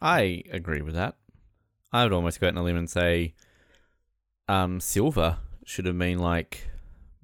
I 0.00 0.44
agree 0.52 0.82
with 0.82 0.94
that. 0.94 1.16
I 1.92 2.04
would 2.04 2.12
almost 2.12 2.40
go 2.40 2.46
out 2.46 2.54
on 2.54 2.58
a 2.58 2.62
limb 2.62 2.76
and 2.76 2.90
say, 2.90 3.34
um, 4.48 4.80
Silver 4.80 5.38
should 5.64 5.86
have 5.86 5.98
been 5.98 6.18
like, 6.18 6.68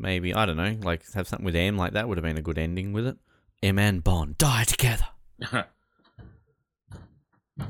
maybe 0.03 0.35
I 0.35 0.45
don't 0.45 0.57
know, 0.57 0.77
like 0.83 1.11
have 1.15 1.27
something 1.29 1.45
with 1.47 1.57
M 1.57 1.77
like 1.79 1.93
that 1.95 2.09
would 2.09 2.19
have 2.19 2.25
been 2.25 2.37
a 2.37 2.43
good 2.43 2.59
ending 2.59 2.93
with 2.93 3.07
it. 3.07 3.17
M 3.63 3.79
and 3.79 4.03
Bond 4.05 4.37
die 4.37 4.65
together. 4.65 5.07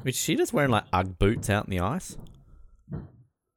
Which 0.02 0.14
she 0.16 0.36
just 0.36 0.52
wearing 0.52 0.70
like 0.70 0.84
UGG 0.92 1.18
boots 1.18 1.50
out 1.50 1.64
in 1.66 1.70
the 1.70 1.80
ice. 1.80 2.16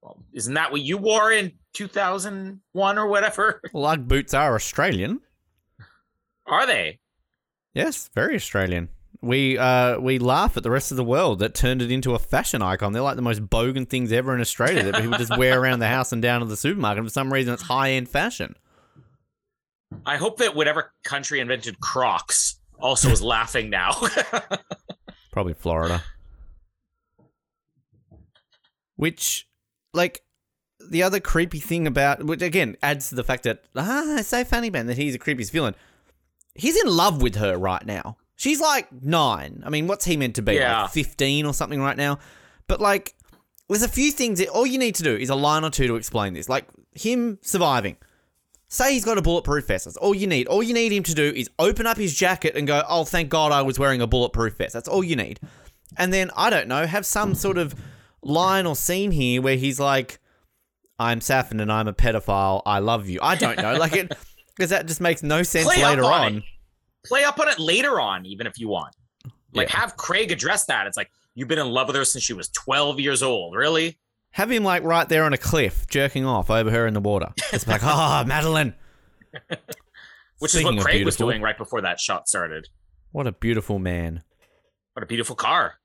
Well, 0.02 0.18
isn't 0.34 0.54
that 0.56 0.72
what 0.72 0.82
you 0.82 0.98
wore 0.98 1.32
in 1.32 1.54
2001 1.74 2.98
or 2.98 3.08
whatever? 3.08 3.62
Well, 3.74 3.86
UGG 3.86 4.08
boots 4.08 4.34
are 4.34 4.56
Australian. 4.56 5.22
Are 6.46 6.68
they? 6.68 7.00
Yes, 7.74 8.10
very 8.14 8.36
Australian. 8.36 8.90
We 9.22 9.58
uh 9.58 9.98
we 10.00 10.20
laugh 10.20 10.58
at 10.58 10.64
the 10.64 10.70
rest 10.70 10.92
of 10.92 10.98
the 10.98 11.04
world 11.04 11.40
that 11.40 11.56
turned 11.56 11.82
it 11.82 11.90
into 11.92 12.14
a 12.14 12.20
fashion 12.20 12.62
icon. 12.62 12.94
They're 12.94 13.02
like 13.02 13.16
the 13.16 13.22
most 13.22 13.48
bogan 13.48 13.90
things 13.90 14.12
ever 14.12 14.36
in 14.36 14.42
Australia 14.42 14.84
that 14.84 15.02
people 15.02 15.18
just 15.18 15.36
wear 15.38 15.60
around 15.60 15.80
the 15.80 15.88
house 15.88 16.12
and 16.12 16.22
down 16.22 16.42
to 16.42 16.46
the 16.46 16.58
supermarket. 16.58 17.00
And 17.00 17.08
For 17.08 17.14
some 17.14 17.32
reason, 17.34 17.54
it's 17.54 17.64
high 17.64 17.92
end 17.92 18.10
fashion. 18.10 18.56
I 20.06 20.18
hope 20.18 20.38
that 20.38 20.56
whatever 20.56 20.94
country 21.04 21.40
invented 21.40 21.80
Crocs 21.80 22.60
also 22.80 23.10
is 23.10 23.22
laughing 23.22 23.70
now. 23.70 23.92
Probably 25.32 25.54
Florida. 25.54 26.04
Which, 28.96 29.48
like, 29.94 30.22
the 30.90 31.04
other 31.04 31.20
creepy 31.20 31.60
thing 31.60 31.88
about, 31.88 32.24
which 32.24 32.42
again 32.42 32.78
adds 32.82 33.10
to 33.10 33.16
the 33.16 33.24
fact 33.24 33.44
that, 33.44 33.64
ah, 33.76 34.20
say 34.22 34.44
Fanny 34.44 34.70
Man, 34.70 34.88
that 34.88 34.98
he's 34.98 35.14
the 35.14 35.20
creepiest 35.20 35.52
villain. 35.52 35.76
He's 36.54 36.82
in 36.82 36.90
love 36.90 37.22
with 37.22 37.36
her 37.36 37.58
right 37.58 37.86
now. 37.86 38.18
She's 38.38 38.62
like 38.62 38.92
nine. 38.92 39.64
I 39.66 39.70
mean, 39.70 39.88
what's 39.88 40.06
he 40.06 40.18
meant 40.18 40.36
to 40.36 40.42
be? 40.42 40.56
Yeah. 40.56 40.84
Like 40.84 40.92
15 40.92 41.46
or 41.46 41.54
something 41.54 41.82
right 41.82 41.98
now? 41.98 42.20
But, 42.68 42.80
like, 42.82 43.14
there's 43.68 43.84
a 43.84 43.90
few 43.90 44.12
things 44.12 44.40
that 44.40 44.50
all 44.50 44.66
you 44.66 44.78
need 44.78 44.96
to 44.96 45.04
do 45.04 45.16
is 45.16 45.30
a 45.30 45.36
line 45.36 45.64
or 45.64 45.70
two 45.70 45.88
to 45.88 45.96
explain 45.96 46.34
this. 46.34 46.48
Like, 46.50 46.68
him 46.94 47.40
surviving. 47.42 47.98
Say 48.68 48.94
he's 48.94 49.06
got 49.06 49.18
a 49.18 49.22
bulletproof 49.22 49.68
vest. 49.68 49.86
That's 49.86 49.98
all 49.98 50.16
you 50.16 50.28
need. 50.28 50.48
All 50.48 50.64
you 50.64 50.74
need 50.74 50.92
him 50.92 51.04
to 51.04 51.14
do 51.14 51.32
is 51.36 51.50
open 51.60 51.86
up 51.86 51.98
his 51.98 52.16
jacket 52.16 52.56
and 52.56 52.66
go, 52.66 52.84
oh, 52.90 53.06
thank 53.06 53.30
God 53.30 53.52
I 53.52 53.62
was 53.62 53.78
wearing 53.78 54.02
a 54.02 54.08
bulletproof 54.08 54.58
vest. 54.58 54.74
That's 54.74 54.88
all 54.88 55.04
you 55.04 55.16
need. 55.16 55.40
And 55.98 56.12
then, 56.12 56.32
I 56.36 56.50
don't 56.50 56.68
know, 56.68 56.86
have 56.86 57.06
some 57.06 57.36
sort 57.36 57.58
of 57.58 57.76
line 58.22 58.66
or 58.66 58.76
scene 58.76 59.12
here 59.12 59.42
where 59.42 59.56
he's 59.56 59.80
like, 59.80 60.20
I'm 60.98 61.20
Safin 61.20 61.62
and 61.62 61.72
I'm 61.72 61.88
a 61.88 61.94
pedophile. 61.94 62.62
I 62.66 62.80
love 62.80 63.08
you. 63.08 63.20
I 63.22 63.36
don't 63.36 63.58
know. 63.58 63.76
Like, 63.78 63.94
it, 63.94 64.12
because 64.56 64.72
that 64.72 64.88
just 64.88 65.00
makes 65.02 65.22
no 65.22 65.44
sense 65.44 65.66
Play 65.66 65.84
later 65.84 66.04
on 66.04 66.36
on. 66.36 66.44
Play 67.06 67.24
up 67.24 67.40
on 67.40 67.48
it 67.48 67.60
later 67.60 68.00
on, 68.00 68.26
even 68.26 68.48
if 68.48 68.58
you 68.60 68.68
want. 68.68 68.96
Like 69.54 69.70
Yeah. 69.70 69.80
have 69.80 69.96
Craig 69.96 70.32
address 70.32 70.66
that. 70.66 70.88
It's 70.88 70.98
like 70.98 71.12
you've 71.36 71.48
been 71.48 71.60
in 71.60 71.68
love 71.68 71.88
with 71.88 71.96
her 71.96 72.06
since 72.06 72.24
she 72.24 72.34
was 72.34 72.50
12 72.50 73.00
years 73.00 73.22
old. 73.22 73.56
Really? 73.56 73.98
Have 74.36 74.52
him, 74.52 74.66
like, 74.66 74.84
right 74.84 75.08
there 75.08 75.24
on 75.24 75.32
a 75.32 75.38
cliff, 75.38 75.88
jerking 75.88 76.26
off 76.26 76.50
over 76.50 76.70
her 76.70 76.86
in 76.86 76.94
the 76.94 77.00
water. 77.00 77.34
It's 77.54 77.66
like, 77.66 77.86
ah, 77.86 78.22
Madeline. 78.28 78.76
Which 80.40 80.52
Speaking 80.52 80.74
is 80.74 80.76
what 80.76 80.84
Craig 80.84 81.06
was 81.06 81.16
doing 81.16 81.42
right 81.42 81.58
before 81.58 81.80
that 81.80 82.02
shot 82.02 82.28
started. 82.28 82.68
What 83.14 83.28
a 83.28 83.32
beautiful 83.32 83.80
man. 83.80 84.24
What 84.92 85.04
a 85.04 85.06
beautiful 85.06 85.38
car. 85.38 85.76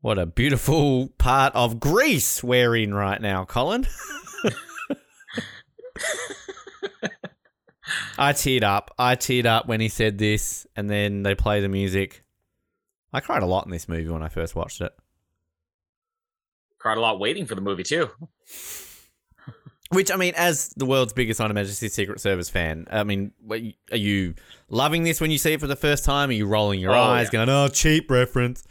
What 0.00 0.18
a 0.18 0.24
beautiful 0.24 1.08
part 1.18 1.54
of 1.54 1.80
Greece 1.80 2.42
we're 2.42 2.76
in 2.76 2.94
right 2.94 3.20
now, 3.20 3.44
Colin. 3.44 3.86
I 8.16 8.32
teared 8.32 8.62
up. 8.62 8.94
I 8.98 9.16
teared 9.16 9.44
up 9.44 9.68
when 9.68 9.82
he 9.82 9.90
said 9.90 10.16
this, 10.16 10.66
and 10.76 10.88
then 10.88 11.24
they 11.24 11.34
play 11.34 11.60
the 11.60 11.68
music. 11.68 12.24
I 13.12 13.20
cried 13.20 13.42
a 13.42 13.46
lot 13.46 13.66
in 13.66 13.70
this 13.70 13.86
movie 13.86 14.08
when 14.08 14.22
I 14.22 14.30
first 14.30 14.56
watched 14.56 14.80
it. 14.80 14.94
Cried 16.84 16.98
a 16.98 17.00
lot 17.00 17.18
waiting 17.18 17.46
for 17.46 17.54
the 17.54 17.62
movie 17.62 17.82
too. 17.82 18.10
Which, 19.88 20.10
I 20.10 20.16
mean, 20.16 20.34
as 20.36 20.68
the 20.76 20.84
world's 20.84 21.14
biggest 21.14 21.40
On 21.40 21.48
Her 21.48 21.54
Majesty's 21.54 21.94
Secret 21.94 22.20
Service 22.20 22.50
fan, 22.50 22.86
I 22.90 23.04
mean, 23.04 23.32
are 23.90 23.96
you 23.96 24.34
loving 24.68 25.02
this 25.02 25.18
when 25.18 25.30
you 25.30 25.38
see 25.38 25.54
it 25.54 25.60
for 25.60 25.66
the 25.66 25.76
first 25.76 26.04
time? 26.04 26.28
Are 26.28 26.34
you 26.34 26.44
rolling 26.44 26.80
your 26.80 26.90
Oh, 26.94 27.00
eyes, 27.00 27.28
yeah. 27.28 27.44
going, 27.46 27.48
oh, 27.48 27.68
cheap 27.68 28.10
reference? 28.10 28.64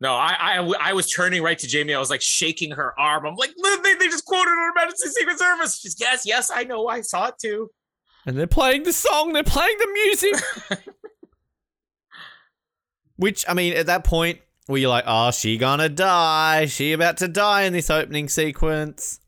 No, 0.00 0.14
I, 0.14 0.34
I 0.40 0.72
I 0.80 0.92
was 0.94 1.10
turning 1.10 1.42
right 1.42 1.58
to 1.58 1.66
Jamie. 1.66 1.92
I 1.92 1.98
was 1.98 2.08
like 2.08 2.22
shaking 2.22 2.70
her 2.70 2.98
arm. 2.98 3.26
I'm 3.26 3.36
like, 3.36 3.52
"Look, 3.58 3.84
they, 3.84 3.92
they 3.94 4.06
just 4.06 4.24
quoted 4.24 4.48
Her 4.50 4.72
Majesty's 4.74 5.12
Secret 5.12 5.38
Service. 5.38 5.78
She's 5.80 5.96
yes, 6.00 6.24
yes, 6.24 6.50
I 6.54 6.64
know. 6.64 6.88
I 6.88 7.02
saw 7.02 7.26
it 7.28 7.34
too. 7.38 7.70
And 8.24 8.38
they're 8.38 8.46
playing 8.46 8.84
the 8.84 8.92
song, 8.94 9.34
they're 9.34 9.44
playing 9.44 9.76
the 9.78 9.88
music. 9.92 10.82
Which, 13.16 13.44
I 13.48 13.54
mean, 13.54 13.74
at 13.74 13.86
that 13.86 14.04
point, 14.04 14.40
where 14.66 14.80
you're 14.80 14.90
like, 14.90 15.04
oh, 15.06 15.30
she 15.30 15.56
gonna 15.58 15.88
die. 15.88 16.66
She 16.66 16.92
about 16.92 17.18
to 17.18 17.28
die 17.28 17.62
in 17.62 17.72
this 17.72 17.90
opening 17.90 18.28
sequence. 18.28 19.20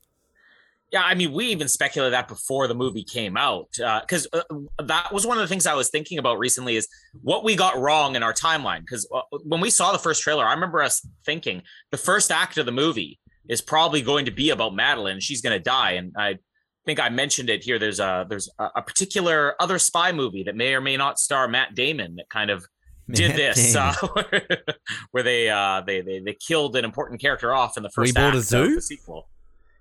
Yeah, 0.91 1.03
I 1.03 1.15
mean, 1.15 1.33
we 1.33 1.47
even 1.47 1.67
speculated 1.67 2.13
that 2.13 2.29
before 2.29 2.69
the 2.69 2.73
movie 2.73 3.03
came 3.03 3.35
out, 3.35 3.67
because 4.01 4.25
uh, 4.31 4.41
that 4.81 5.11
was 5.11 5.27
one 5.27 5.37
of 5.37 5.41
the 5.41 5.47
things 5.47 5.65
I 5.65 5.73
was 5.73 5.89
thinking 5.89 6.17
about 6.17 6.39
recently 6.39 6.77
is 6.77 6.87
what 7.21 7.43
we 7.43 7.57
got 7.57 7.77
wrong 7.77 8.15
in 8.15 8.23
our 8.23 8.33
timeline. 8.33 8.79
Because 8.79 9.05
uh, 9.13 9.21
when 9.43 9.59
we 9.59 9.69
saw 9.69 9.91
the 9.91 9.99
first 9.99 10.23
trailer, 10.23 10.45
I 10.45 10.53
remember 10.53 10.81
us 10.81 11.05
thinking 11.25 11.61
the 11.91 11.97
first 11.97 12.31
act 12.31 12.57
of 12.57 12.65
the 12.65 12.71
movie 12.71 13.19
is 13.49 13.61
probably 13.61 14.01
going 14.01 14.25
to 14.25 14.31
be 14.31 14.49
about 14.49 14.75
Madeline. 14.75 15.19
She's 15.19 15.41
going 15.41 15.57
to 15.57 15.63
die, 15.63 15.91
and 15.91 16.13
I 16.17 16.37
think 16.85 17.01
I 17.01 17.09
mentioned 17.09 17.49
it 17.49 17.65
here. 17.65 17.77
There's 17.77 17.99
a 17.99 18.25
there's 18.29 18.49
a, 18.57 18.69
a 18.77 18.81
particular 18.81 19.61
other 19.61 19.79
spy 19.79 20.13
movie 20.13 20.43
that 20.43 20.55
may 20.55 20.73
or 20.73 20.79
may 20.79 20.95
not 20.95 21.19
star 21.19 21.49
Matt 21.49 21.75
Damon 21.75 22.15
that 22.15 22.29
kind 22.29 22.49
of 22.49 22.65
did 23.09 23.35
this, 23.35 23.75
uh, 23.75 23.93
where 25.11 25.23
they, 25.23 25.49
uh, 25.49 25.81
they 25.85 26.01
they 26.01 26.19
they 26.19 26.33
killed 26.33 26.75
an 26.75 26.85
important 26.85 27.21
character 27.21 27.53
off 27.53 27.77
in 27.77 27.83
the 27.83 27.89
first 27.89 28.09
We 28.09 28.11
Bought 28.13 28.35
a 28.35 28.41
Zoo? 28.41 28.63
of 28.63 28.75
the 28.75 28.81
sequel. 28.81 29.27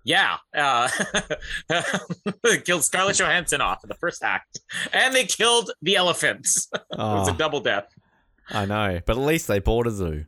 Yeah, 0.04 0.36
uh, 0.56 0.88
they 2.44 2.58
killed 2.58 2.84
Scarlett 2.84 3.16
Johansson 3.18 3.60
off 3.60 3.82
in 3.82 3.88
the 3.88 3.96
first 3.96 4.22
act, 4.22 4.60
and 4.92 5.14
they 5.14 5.24
killed 5.24 5.72
the 5.82 5.96
elephants. 5.96 6.68
it 6.74 6.80
was 6.90 7.28
a 7.28 7.32
Oh, 7.32 7.36
double 7.36 7.60
death. 7.60 7.88
I 8.50 8.64
know, 8.66 9.00
but 9.04 9.16
at 9.16 9.22
least 9.22 9.48
they 9.48 9.58
bought 9.58 9.86
a 9.88 9.90
zoo. 9.90 10.26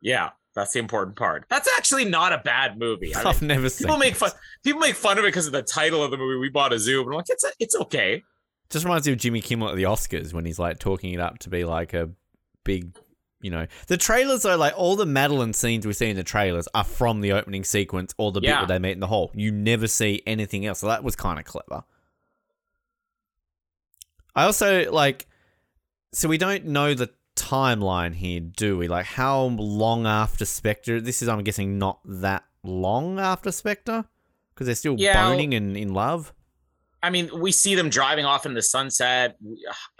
Yeah, 0.00 0.30
that's 0.54 0.72
the 0.72 0.78
important 0.78 1.16
part. 1.16 1.44
That's 1.48 1.68
actually 1.76 2.04
not 2.04 2.32
a 2.32 2.38
bad 2.38 2.78
movie. 2.78 3.12
I 3.14 3.24
I've 3.24 3.42
never 3.42 3.68
seen. 3.68 3.86
people 3.86 3.98
make 3.98 4.14
fun. 4.14 4.30
People 4.62 4.80
make 4.80 4.94
fun 4.94 5.18
of 5.18 5.24
it 5.24 5.28
because 5.28 5.46
of 5.46 5.52
the 5.52 5.62
title 5.62 6.04
of 6.04 6.12
the 6.12 6.16
movie. 6.16 6.38
We 6.38 6.48
bought 6.50 6.72
a 6.72 6.78
zoo, 6.78 7.02
but 7.02 7.10
I'm 7.10 7.16
like, 7.16 7.26
it's 7.28 7.44
it's 7.58 7.74
okay. 7.74 8.22
Just 8.70 8.84
reminds 8.84 9.06
me 9.08 9.14
of 9.14 9.18
Jimmy 9.18 9.40
Kimmel 9.40 9.70
at 9.70 9.76
the 9.76 9.84
Oscars 9.84 10.32
when 10.32 10.44
he's 10.44 10.58
like 10.60 10.78
talking 10.78 11.12
it 11.12 11.18
up 11.20 11.38
to 11.40 11.50
be 11.50 11.64
like 11.64 11.94
a 11.94 12.10
big, 12.68 12.96
you 13.40 13.50
know, 13.50 13.66
the 13.86 13.96
trailers 13.96 14.44
are 14.44 14.56
like 14.56 14.74
all 14.76 14.94
the 14.94 15.06
Madeline 15.06 15.52
scenes 15.54 15.86
we 15.86 15.92
see 15.94 16.10
in 16.10 16.16
the 16.16 16.22
trailers 16.22 16.68
are 16.74 16.84
from 16.84 17.20
the 17.22 17.32
opening 17.32 17.64
sequence 17.64 18.14
or 18.18 18.30
the 18.30 18.40
bit 18.40 18.48
Yeah. 18.50 18.58
where 18.60 18.66
they 18.66 18.78
meet 18.78 18.92
in 18.92 19.00
the 19.00 19.06
hall. 19.06 19.30
You 19.34 19.50
never 19.50 19.86
see 19.86 20.22
anything 20.26 20.66
else. 20.66 20.80
So 20.80 20.86
that 20.88 21.02
was 21.02 21.16
kind 21.16 21.38
of 21.38 21.44
clever. 21.46 21.84
I 24.36 24.44
also 24.44 24.90
like, 24.90 25.26
so 26.12 26.28
we 26.28 26.38
don't 26.38 26.66
know 26.66 26.94
the 26.94 27.10
timeline 27.36 28.14
here, 28.14 28.40
do 28.40 28.76
we? 28.78 28.88
Like, 28.88 29.06
how 29.06 29.44
long 29.58 30.06
after 30.06 30.44
Spectre? 30.44 31.00
This 31.00 31.22
is, 31.22 31.28
I'm 31.28 31.42
guessing, 31.42 31.78
not 31.78 32.00
that 32.04 32.44
long 32.62 33.18
after 33.18 33.50
Spectre 33.50 34.04
because 34.54 34.66
they're 34.66 34.74
still 34.76 34.96
Yeah, 34.98 35.14
well- 35.16 35.30
boning 35.32 35.54
and 35.54 35.76
in 35.76 35.92
love. 35.94 36.32
I 37.00 37.10
mean, 37.10 37.30
we 37.40 37.52
see 37.52 37.76
them 37.76 37.90
driving 37.90 38.24
off 38.24 38.44
in 38.44 38.54
the 38.54 38.62
sunset. 38.62 39.36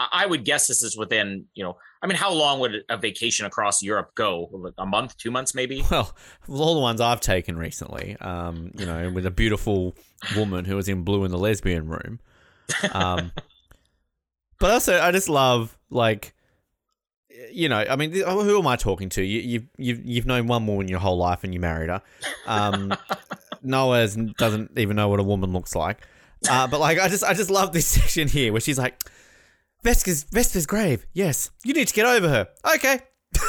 I 0.00 0.26
would 0.26 0.44
guess 0.44 0.66
this 0.66 0.82
is 0.82 0.96
within, 0.96 1.46
you 1.54 1.62
know, 1.62 1.78
I 2.02 2.06
mean, 2.06 2.16
how 2.16 2.32
long 2.32 2.60
would 2.60 2.84
a 2.88 2.96
vacation 2.96 3.44
across 3.46 3.82
Europe 3.82 4.14
go? 4.14 4.48
Like 4.52 4.74
A 4.78 4.86
month, 4.86 5.16
two 5.16 5.30
months, 5.30 5.54
maybe? 5.54 5.84
Well, 5.90 6.14
all 6.48 6.74
the 6.74 6.80
ones 6.80 7.00
I've 7.00 7.20
taken 7.20 7.58
recently, 7.58 8.16
um, 8.20 8.70
you 8.78 8.86
know, 8.86 9.10
with 9.10 9.26
a 9.26 9.30
beautiful 9.30 9.94
woman 10.36 10.64
who 10.64 10.76
was 10.76 10.88
in 10.88 11.02
blue 11.02 11.24
in 11.24 11.30
the 11.30 11.38
lesbian 11.38 11.88
room. 11.88 12.20
Um, 12.92 13.32
but 14.60 14.70
also, 14.70 15.00
I 15.00 15.10
just 15.10 15.28
love 15.28 15.76
like, 15.90 16.34
you 17.52 17.68
know, 17.68 17.84
I 17.88 17.96
mean, 17.96 18.12
who 18.12 18.58
am 18.58 18.66
I 18.66 18.76
talking 18.76 19.08
to? 19.10 19.22
You, 19.22 19.40
you've 19.40 19.66
you've 19.76 20.04
you've 20.04 20.26
known 20.26 20.46
one 20.46 20.66
woman 20.66 20.88
your 20.88 20.98
whole 20.98 21.16
life 21.16 21.44
and 21.44 21.54
you 21.54 21.60
married 21.60 21.88
her. 21.88 22.02
Um, 22.46 22.94
Noah 23.62 24.06
doesn't 24.36 24.78
even 24.78 24.96
know 24.96 25.08
what 25.08 25.20
a 25.20 25.24
woman 25.24 25.52
looks 25.52 25.74
like. 25.74 25.98
Uh, 26.48 26.66
but 26.66 26.80
like, 26.80 26.98
I 26.98 27.08
just 27.08 27.24
I 27.24 27.34
just 27.34 27.50
love 27.50 27.72
this 27.72 27.86
section 27.86 28.28
here 28.28 28.52
where 28.52 28.60
she's 28.60 28.78
like, 28.78 28.98
Vesper's 29.82 30.24
Vesper's 30.24 30.66
grave. 30.66 31.06
Yes, 31.12 31.50
you 31.64 31.74
need 31.74 31.88
to 31.88 31.94
get 31.94 32.06
over 32.06 32.28
her. 32.28 32.48
Okay. 32.74 33.00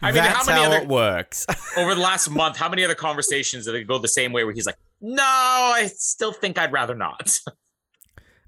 I 0.00 0.06
mean, 0.10 0.14
That's 0.14 0.38
how 0.38 0.46
many 0.46 0.60
how 0.64 0.66
other 0.68 0.82
it 0.82 0.88
works. 0.88 1.46
over 1.76 1.94
the 1.94 2.00
last 2.00 2.30
month? 2.30 2.56
How 2.56 2.68
many 2.68 2.82
other 2.84 2.94
conversations 2.94 3.66
did 3.66 3.74
it 3.74 3.84
go 3.84 3.98
the 3.98 4.08
same 4.08 4.32
way? 4.32 4.44
Where 4.44 4.54
he's 4.54 4.66
like, 4.66 4.78
"No, 5.00 5.22
I 5.22 5.90
still 5.94 6.32
think 6.32 6.58
I'd 6.58 6.72
rather 6.72 6.94
not." 6.94 7.38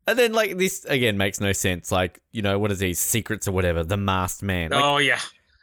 And 0.07 0.19
then 0.19 0.33
like 0.33 0.57
this 0.57 0.87
again 0.87 1.19
makes 1.19 1.39
no 1.39 1.53
sense. 1.53 1.93
Like 1.93 2.21
you 2.33 2.41
know 2.41 2.59
what 2.59 2.73
is 2.73 2.79
these 2.79 2.99
secrets 2.99 3.47
or 3.47 3.53
whatever? 3.53 3.85
The 3.85 3.99
masked 3.99 4.43
man. 4.43 4.71
Like, 4.71 4.83
oh 4.83 4.97
yeah, 4.97 5.21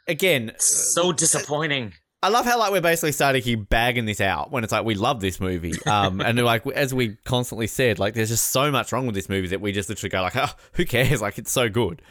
Again, 0.08 0.52
so 0.58 1.12
disappointing. 1.12 1.94
I 2.22 2.28
love 2.28 2.44
how 2.46 2.58
like 2.58 2.72
we're 2.72 2.80
basically 2.80 3.12
starting 3.12 3.42
to 3.42 3.44
keep 3.44 3.68
bagging 3.68 4.06
this 4.06 4.20
out 4.20 4.50
when 4.50 4.64
it's 4.64 4.72
like 4.72 4.84
we 4.84 4.94
love 4.94 5.20
this 5.20 5.38
movie. 5.38 5.74
Um, 5.86 6.20
and 6.24 6.42
like 6.42 6.66
as 6.68 6.94
we 6.94 7.16
constantly 7.24 7.66
said, 7.66 7.98
like 7.98 8.14
there's 8.14 8.30
just 8.30 8.50
so 8.50 8.70
much 8.70 8.92
wrong 8.92 9.06
with 9.06 9.14
this 9.14 9.28
movie 9.28 9.48
that 9.48 9.60
we 9.60 9.72
just 9.72 9.88
literally 9.88 10.10
go 10.10 10.22
like, 10.22 10.36
oh, 10.36 10.50
who 10.72 10.84
cares? 10.84 11.20
Like 11.20 11.38
it's 11.38 11.52
so 11.52 11.68
good. 11.68 12.02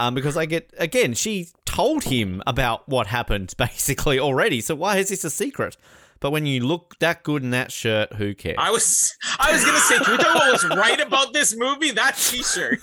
Um, 0.00 0.14
because 0.14 0.36
I 0.36 0.46
get 0.46 0.72
again, 0.78 1.14
she 1.14 1.48
told 1.64 2.04
him 2.04 2.42
about 2.46 2.88
what 2.88 3.06
happened 3.06 3.54
basically 3.58 4.18
already. 4.18 4.60
So 4.60 4.74
why 4.74 4.98
is 4.98 5.08
this 5.08 5.24
a 5.24 5.30
secret? 5.30 5.76
But 6.22 6.30
when 6.30 6.46
you 6.46 6.64
look 6.64 6.94
that 7.00 7.24
good 7.24 7.42
in 7.42 7.50
that 7.50 7.72
shirt, 7.72 8.12
who 8.14 8.34
cares? 8.34 8.56
I 8.58 8.70
was, 8.70 9.12
I 9.40 9.52
was 9.52 9.64
gonna 9.64 9.78
say, 9.80 9.98
can 9.98 10.12
we 10.16 10.22
talk 10.22 10.36
about 10.36 10.52
what's 10.52 10.64
right 10.64 11.00
about 11.00 11.32
this 11.32 11.54
movie? 11.56 11.90
That 11.90 12.16
T-shirt. 12.16 12.80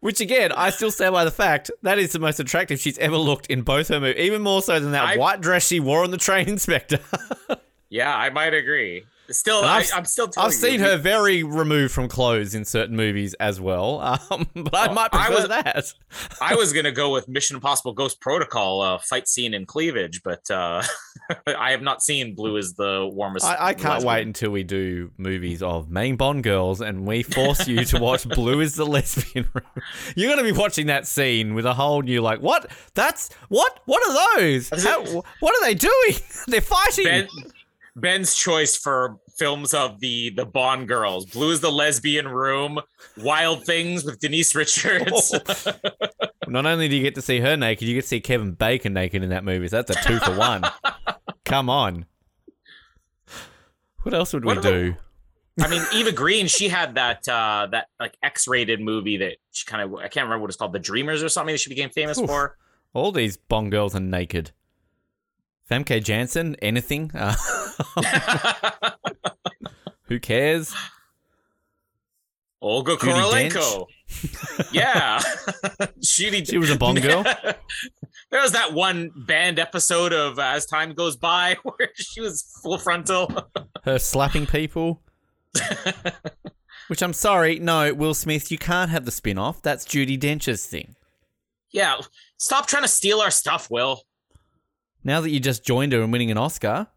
Which 0.00 0.20
again, 0.20 0.52
I 0.52 0.68
still 0.68 0.90
stand 0.90 1.14
by 1.14 1.24
the 1.24 1.30
fact 1.30 1.70
that 1.82 1.98
is 1.98 2.12
the 2.12 2.18
most 2.18 2.38
attractive 2.38 2.78
she's 2.78 2.98
ever 2.98 3.16
looked 3.16 3.46
in 3.46 3.62
both 3.62 3.88
her 3.88 3.98
movies, 3.98 4.20
even 4.22 4.42
more 4.42 4.60
so 4.60 4.78
than 4.78 4.92
that 4.92 5.04
I- 5.04 5.16
white 5.16 5.40
dress 5.40 5.66
she 5.66 5.80
wore 5.80 6.04
on 6.04 6.10
the 6.10 6.18
train 6.18 6.46
in 6.50 6.58
Spectre. 6.58 6.98
Yeah, 7.88 8.14
I 8.14 8.28
might 8.28 8.52
agree. 8.52 9.04
Still, 9.30 9.64
I, 9.64 9.82
I'm 9.94 10.04
still. 10.04 10.28
telling 10.28 10.48
I've 10.48 10.54
seen 10.54 10.74
you, 10.80 10.86
her 10.86 10.96
very 10.98 11.42
removed 11.42 11.94
from 11.94 12.08
clothes 12.08 12.54
in 12.54 12.64
certain 12.66 12.94
movies 12.94 13.32
as 13.40 13.58
well, 13.58 14.00
um, 14.30 14.46
but 14.54 14.74
I 14.74 14.88
Oh, 14.90 14.92
might 14.94 15.08
I 15.12 15.26
prefer 15.26 15.40
was- 15.40 15.48
that. 15.48 15.92
I 16.42 16.54
was 16.54 16.72
gonna 16.74 16.92
go 16.92 17.10
with 17.10 17.26
Mission 17.26 17.56
Impossible: 17.56 17.94
Ghost 17.94 18.20
Protocol 18.20 18.82
uh, 18.82 18.98
fight 18.98 19.26
scene 19.26 19.54
in 19.54 19.64
cleavage, 19.64 20.20
but 20.22 20.50
uh, 20.50 20.82
I 21.46 21.70
have 21.70 21.80
not 21.80 22.02
seen 22.02 22.34
Blue 22.34 22.56
is 22.58 22.74
the 22.74 23.08
warmest. 23.10 23.46
I, 23.46 23.56
I 23.68 23.72
can't 23.72 23.94
lesbian. 23.94 24.06
wait 24.14 24.26
until 24.26 24.50
we 24.50 24.62
do 24.62 25.10
movies 25.16 25.62
of 25.62 25.88
main 25.90 26.16
Bond 26.16 26.42
girls 26.44 26.80
and 26.82 27.06
we 27.06 27.22
force 27.22 27.66
you 27.66 27.84
to 27.86 27.98
watch 27.98 28.28
Blue 28.28 28.60
is 28.60 28.74
the 28.74 28.84
lesbian. 28.84 29.48
You're 30.16 30.28
going 30.34 30.44
to 30.44 30.52
be 30.52 30.56
watching 30.58 30.86
that 30.88 31.06
scene 31.06 31.54
with 31.54 31.64
a 31.64 31.72
whole 31.74 32.02
new, 32.02 32.20
like, 32.20 32.40
what? 32.40 32.70
That's, 32.94 33.30
what? 33.48 33.80
What 33.86 34.02
are 34.06 34.38
those? 34.40 34.68
How, 34.84 35.02
what 35.40 35.54
are 35.54 35.64
they 35.66 35.74
doing? 35.74 36.14
They're 36.46 36.60
fighting. 36.60 37.04
Ben, 37.04 37.28
Ben's 37.96 38.34
choice 38.34 38.76
for 38.76 39.18
films 39.38 39.72
of 39.72 40.00
the 40.00 40.30
the 40.30 40.44
Bond 40.44 40.88
girls: 40.88 41.26
Blue 41.26 41.50
is 41.52 41.60
the 41.60 41.70
lesbian 41.70 42.26
room, 42.28 42.80
Wild 43.18 43.64
Things 43.64 44.04
with 44.04 44.18
Denise 44.18 44.54
Richards. 44.54 45.32
Not 46.48 46.66
only 46.66 46.88
do 46.88 46.96
you 46.96 47.02
get 47.02 47.14
to 47.14 47.22
see 47.22 47.40
her 47.40 47.56
naked, 47.56 47.86
you 47.88 47.94
get 47.94 48.02
to 48.02 48.08
see 48.08 48.20
Kevin 48.20 48.52
Bacon 48.52 48.92
naked 48.94 49.22
in 49.22 49.30
that 49.30 49.44
movie. 49.44 49.68
So 49.68 49.80
that's 49.82 49.96
a 49.98 50.08
two 50.08 50.18
for 50.18 50.36
one. 50.36 50.62
Come 51.44 51.70
on. 51.70 52.06
What 54.02 54.14
else 54.14 54.32
would 54.32 54.44
we 54.44 54.48
What 54.48 54.58
about- 54.58 54.70
do? 54.70 54.94
I 55.62 55.68
mean, 55.68 55.82
Eva 55.94 56.10
Green, 56.10 56.48
she 56.48 56.68
had 56.68 56.96
that 56.96 57.28
uh 57.28 57.68
that 57.70 57.86
like 58.00 58.16
X-rated 58.24 58.80
movie 58.80 59.18
that 59.18 59.36
she 59.52 59.64
kind 59.66 59.82
of 59.82 59.94
I 59.94 60.08
can't 60.08 60.24
remember 60.24 60.40
what 60.40 60.50
it's 60.50 60.56
called, 60.56 60.72
The 60.72 60.80
Dreamers 60.80 61.22
or 61.22 61.28
something 61.28 61.54
that 61.54 61.60
she 61.60 61.70
became 61.70 61.90
famous 61.90 62.18
Oof. 62.18 62.26
for. 62.26 62.56
All 62.92 63.12
these 63.12 63.36
Bond 63.36 63.70
girls 63.70 63.94
are 63.94 64.00
naked. 64.00 64.50
Famke 65.70 66.02
Janssen, 66.02 66.56
anything? 66.56 67.10
Uh, 67.14 67.34
who 70.04 70.18
cares? 70.20 70.74
Olga 72.60 72.96
Kurylenko. 72.96 73.86
yeah. 74.72 75.20
Judy 76.00 76.44
She 76.44 76.58
was 76.58 76.70
a 76.70 76.76
Bond 76.78 77.02
girl? 77.02 77.22
there 77.22 78.40
was 78.42 78.52
that 78.52 78.72
one 78.72 79.10
band 79.26 79.58
episode 79.58 80.12
of 80.12 80.38
uh, 80.38 80.42
As 80.42 80.66
Time 80.66 80.94
Goes 80.94 81.16
By 81.16 81.56
where 81.62 81.90
she 81.94 82.20
was 82.20 82.42
full 82.62 82.78
frontal. 82.78 83.50
Her 83.84 83.98
slapping 83.98 84.46
people. 84.46 85.02
Which 86.88 87.02
I'm 87.02 87.12
sorry, 87.14 87.58
no, 87.58 87.92
Will 87.94 88.14
Smith, 88.14 88.50
you 88.52 88.58
can't 88.58 88.90
have 88.90 89.04
the 89.06 89.10
spin 89.10 89.38
off. 89.38 89.62
That's 89.62 89.86
Judi 89.86 90.18
Dench's 90.18 90.66
thing. 90.66 90.94
yeah. 91.72 91.96
Stop 92.38 92.66
trying 92.66 92.82
to 92.82 92.88
steal 92.88 93.20
our 93.20 93.30
stuff, 93.30 93.70
Will. 93.70 94.02
Now 95.04 95.20
that 95.20 95.30
you 95.30 95.38
just 95.40 95.64
joined 95.64 95.92
her 95.92 96.02
and 96.02 96.10
winning 96.12 96.30
an 96.30 96.38
Oscar, 96.38 96.88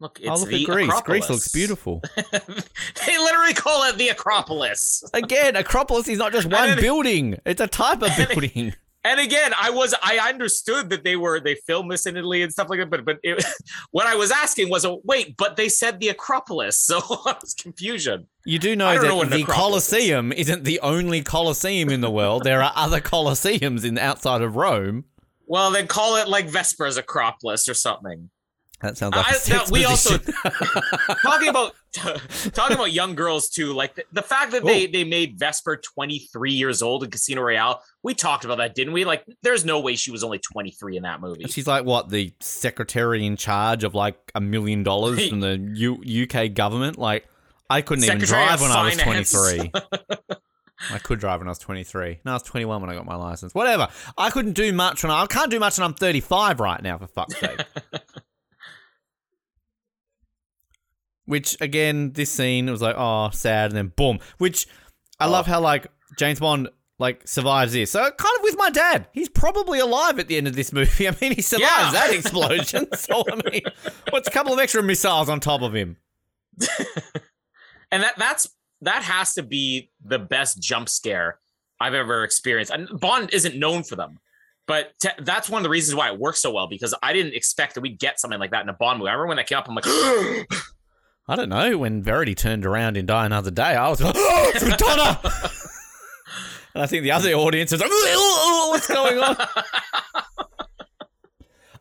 Look, 0.00 0.18
oh, 0.26 0.32
it's 0.32 0.40
oh, 0.40 0.44
look 0.44 0.50
the 0.50 0.62
at 0.62 0.68
Greece. 0.68 0.88
Acropolis. 0.88 1.04
Greece 1.04 1.30
looks 1.30 1.48
beautiful. 1.52 2.02
they 3.06 3.18
literally 3.18 3.54
call 3.54 3.84
it 3.88 3.96
the 3.98 4.08
Acropolis. 4.08 5.04
Again, 5.14 5.54
Acropolis 5.54 6.08
is 6.08 6.18
not 6.18 6.32
just 6.32 6.48
one 6.48 6.70
then- 6.70 6.80
building, 6.80 7.38
it's 7.46 7.60
a 7.60 7.68
type 7.68 8.02
of 8.02 8.08
And- 8.18 8.28
building. 8.28 8.74
And 9.04 9.18
again, 9.18 9.52
I 9.60 9.70
was 9.70 9.96
I 10.00 10.18
understood 10.28 10.88
that 10.90 11.02
they 11.02 11.16
were 11.16 11.40
they 11.40 11.56
filmed 11.56 11.90
this 11.90 12.06
in 12.06 12.16
Italy 12.16 12.42
and 12.42 12.52
stuff 12.52 12.70
like 12.70 12.78
that, 12.78 12.88
but 12.88 13.04
but 13.04 13.18
it, 13.24 13.44
what 13.90 14.06
I 14.06 14.14
was 14.14 14.30
asking 14.30 14.70
was, 14.70 14.84
oh, 14.84 15.00
wait, 15.04 15.36
but 15.36 15.56
they 15.56 15.68
said 15.68 15.98
the 15.98 16.08
Acropolis, 16.08 16.78
so 16.78 16.98
I 17.26 17.34
was 17.40 17.52
confusion. 17.54 18.28
You 18.46 18.60
do 18.60 18.76
know 18.76 18.92
that 18.94 19.02
know 19.02 19.24
the 19.24 19.42
Acropolis 19.42 19.46
is. 19.86 19.90
Colosseum 19.98 20.32
isn't 20.32 20.62
the 20.62 20.78
only 20.80 21.20
Colosseum 21.22 21.88
in 21.90 22.00
the 22.00 22.10
world. 22.12 22.44
There 22.44 22.62
are 22.62 22.72
other 22.76 23.00
Colosseums 23.00 23.84
in 23.84 23.98
outside 23.98 24.40
of 24.40 24.54
Rome. 24.54 25.04
Well, 25.52 25.70
then 25.70 25.86
call 25.86 26.16
it 26.16 26.28
like 26.28 26.48
Vespers 26.48 26.96
Acropolis 26.96 27.68
or 27.68 27.74
something. 27.74 28.30
That 28.80 28.96
sounds 28.96 29.14
like 29.14 29.26
a 29.26 29.28
I- 29.28 29.32
sex 29.32 29.70
we 29.70 29.84
also- 29.84 30.16
talking 31.22 31.48
about 31.50 31.74
talking 32.54 32.74
about 32.74 32.90
young 32.90 33.14
girls 33.14 33.50
too, 33.50 33.74
like 33.74 33.94
the, 33.94 34.04
the 34.14 34.22
fact 34.22 34.52
that 34.52 34.64
they 34.64 34.86
they 34.86 35.04
made 35.04 35.38
Vesper 35.38 35.76
23 35.76 36.52
years 36.52 36.80
old 36.80 37.04
in 37.04 37.10
Casino 37.10 37.42
Royale. 37.42 37.82
We 38.02 38.14
talked 38.14 38.46
about 38.46 38.56
that, 38.58 38.74
didn't 38.74 38.94
we? 38.94 39.04
Like, 39.04 39.26
there's 39.42 39.62
no 39.62 39.78
way 39.78 39.94
she 39.94 40.10
was 40.10 40.24
only 40.24 40.38
23 40.38 40.96
in 40.96 41.02
that 41.02 41.20
movie. 41.20 41.44
She's 41.50 41.66
like 41.66 41.84
what 41.84 42.08
the 42.08 42.32
secretary 42.40 43.26
in 43.26 43.36
charge 43.36 43.84
of 43.84 43.94
like 43.94 44.16
a 44.34 44.40
million 44.40 44.82
dollars 44.82 45.28
from 45.28 45.40
the 45.40 45.58
U- 45.74 46.24
UK 46.26 46.54
government. 46.54 46.96
Like 46.96 47.28
I 47.68 47.82
couldn't 47.82 48.04
even 48.04 48.20
drive 48.20 48.62
when 48.62 48.70
I 48.70 48.84
was 48.86 48.96
23. 48.96 49.70
I 50.90 50.98
could 50.98 51.20
drive 51.20 51.40
when 51.40 51.48
I 51.48 51.50
was 51.50 51.58
23. 51.58 52.20
No, 52.24 52.32
I 52.32 52.34
was 52.34 52.42
21 52.42 52.80
when 52.80 52.90
I 52.90 52.94
got 52.94 53.06
my 53.06 53.14
license. 53.14 53.54
Whatever. 53.54 53.88
I 54.18 54.30
couldn't 54.30 54.54
do 54.54 54.72
much 54.72 55.02
when 55.02 55.10
I, 55.10 55.22
I 55.22 55.26
can't 55.26 55.50
do 55.50 55.60
much 55.60 55.78
when 55.78 55.84
I'm 55.84 55.94
35 55.94 56.60
right 56.60 56.82
now, 56.82 56.98
for 56.98 57.06
fuck's 57.06 57.38
sake. 57.38 57.60
Which, 61.24 61.56
again, 61.60 62.12
this 62.12 62.30
scene, 62.30 62.70
was 62.70 62.82
like, 62.82 62.96
oh, 62.98 63.30
sad, 63.30 63.70
and 63.70 63.76
then 63.76 63.92
boom. 63.94 64.18
Which, 64.38 64.66
I 65.20 65.26
love 65.26 65.46
oh. 65.48 65.52
how, 65.52 65.60
like, 65.60 65.86
James 66.18 66.40
Bond, 66.40 66.68
like, 66.98 67.26
survives 67.26 67.72
this. 67.72 67.92
So, 67.92 68.00
kind 68.00 68.36
of 68.36 68.42
with 68.42 68.56
my 68.58 68.70
dad. 68.70 69.06
He's 69.12 69.28
probably 69.28 69.78
alive 69.78 70.18
at 70.18 70.26
the 70.26 70.36
end 70.36 70.48
of 70.48 70.56
this 70.56 70.72
movie. 70.72 71.08
I 71.08 71.16
mean, 71.20 71.32
he 71.34 71.42
survives 71.42 71.70
Yeah. 71.70 71.90
that 71.92 72.12
explosion. 72.12 72.88
so, 72.96 73.24
I 73.30 73.50
mean, 73.50 73.62
what's 74.10 74.26
a 74.26 74.32
couple 74.32 74.52
of 74.52 74.58
extra 74.58 74.82
missiles 74.82 75.28
on 75.28 75.38
top 75.40 75.62
of 75.62 75.74
him? 75.74 75.96
and 77.90 78.02
that 78.02 78.14
that's 78.18 78.50
that 78.82 79.02
has 79.02 79.34
to 79.34 79.42
be 79.42 79.90
the 80.04 80.18
best 80.18 80.60
jump 80.60 80.88
scare 80.88 81.38
I've 81.80 81.94
ever 81.94 82.22
experienced. 82.24 82.70
And 82.72 82.88
Bond 83.00 83.30
isn't 83.32 83.56
known 83.56 83.82
for 83.82 83.96
them, 83.96 84.18
but 84.66 84.92
t- 85.00 85.08
that's 85.20 85.48
one 85.50 85.60
of 85.60 85.64
the 85.64 85.70
reasons 85.70 85.94
why 85.96 86.12
it 86.12 86.18
works 86.18 86.40
so 86.40 86.52
well 86.52 86.66
because 86.68 86.94
I 87.02 87.12
didn't 87.12 87.34
expect 87.34 87.74
that 87.74 87.80
we'd 87.80 87.98
get 87.98 88.20
something 88.20 88.38
like 88.38 88.50
that 88.52 88.62
in 88.62 88.68
a 88.68 88.72
Bond 88.74 88.98
movie. 88.98 89.08
I 89.08 89.12
remember 89.14 89.28
when 89.28 89.36
that 89.38 89.46
came 89.46 89.58
up, 89.58 89.68
I'm 89.68 89.74
like, 89.74 89.84
I 91.28 91.36
don't 91.36 91.48
know. 91.48 91.78
When 91.78 92.02
Verity 92.02 92.34
turned 92.34 92.66
around 92.66 92.96
in 92.96 93.06
Die 93.06 93.26
Another 93.26 93.50
Day, 93.50 93.62
I 93.76 93.88
was 93.88 94.00
like, 94.02 94.14
oh, 94.16 94.52
it's 94.54 94.64
Madonna! 94.68 95.20
and 96.74 96.82
I 96.82 96.86
think 96.86 97.04
the 97.04 97.12
other 97.12 97.32
audience 97.32 97.70
was 97.72 97.80
like, 97.80 97.90
"Oh, 97.92 98.68
what's 98.72 98.88
going 98.88 99.18
on? 99.18 99.36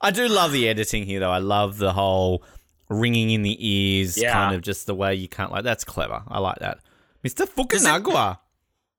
I 0.01 0.11
do 0.11 0.27
love 0.27 0.51
the 0.51 0.67
editing 0.67 1.05
here, 1.05 1.19
though. 1.19 1.29
I 1.31 1.37
love 1.39 1.77
the 1.77 1.93
whole 1.93 2.43
ringing 2.89 3.29
in 3.29 3.43
the 3.43 3.55
ears, 3.59 4.17
Yeah. 4.17 4.33
kind 4.33 4.55
of 4.55 4.61
just 4.61 4.85
the 4.87 4.95
way 4.95 5.13
you 5.15 5.27
can't 5.27 5.51
like. 5.51 5.63
That's 5.63 5.83
clever. 5.83 6.23
I 6.27 6.39
like 6.39 6.57
that. 6.59 6.79
Mr. 7.23 7.47
Fukunaga. 7.47 8.39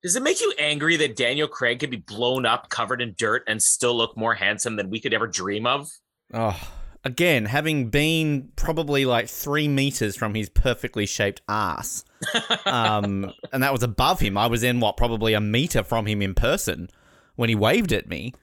Does 0.02 0.16
it 0.16 0.22
make 0.22 0.40
you 0.40 0.52
angry 0.58 0.96
that 0.96 1.14
Daniel 1.14 1.46
Craig 1.46 1.78
could 1.78 1.90
be 1.90 1.96
blown 1.96 2.44
up, 2.44 2.70
covered 2.70 3.00
in 3.00 3.14
dirt, 3.16 3.44
and 3.46 3.62
still 3.62 3.96
look 3.96 4.16
more 4.16 4.35
handsome 4.35 4.76
than 4.76 4.90
we 4.90 5.00
could 5.00 5.14
ever 5.14 5.28
dream 5.28 5.64
of? 5.64 5.90
Oh, 6.35 6.61
again, 7.04 7.44
having 7.44 7.88
been 7.88 8.50
probably 8.56 9.04
like 9.04 9.28
three 9.28 9.68
meters 9.68 10.16
from 10.16 10.35
his 10.35 10.48
perfectly 10.48 11.06
shaped 11.06 11.40
ass, 11.48 12.04
um, 12.66 13.32
and 13.52 13.62
that 13.62 13.72
was 13.72 13.85
above 13.85 14.18
him. 14.18 14.37
I 14.37 14.46
was 14.46 14.64
in 14.64 14.80
what 14.80 14.96
probably 14.96 15.35
a 15.35 15.40
meter 15.40 15.85
from 15.85 16.06
him 16.06 16.20
in 16.20 16.35
person 16.35 16.90
when 17.37 17.48
he 17.48 17.54
waved 17.54 17.92
at 17.92 18.08
me. 18.08 18.35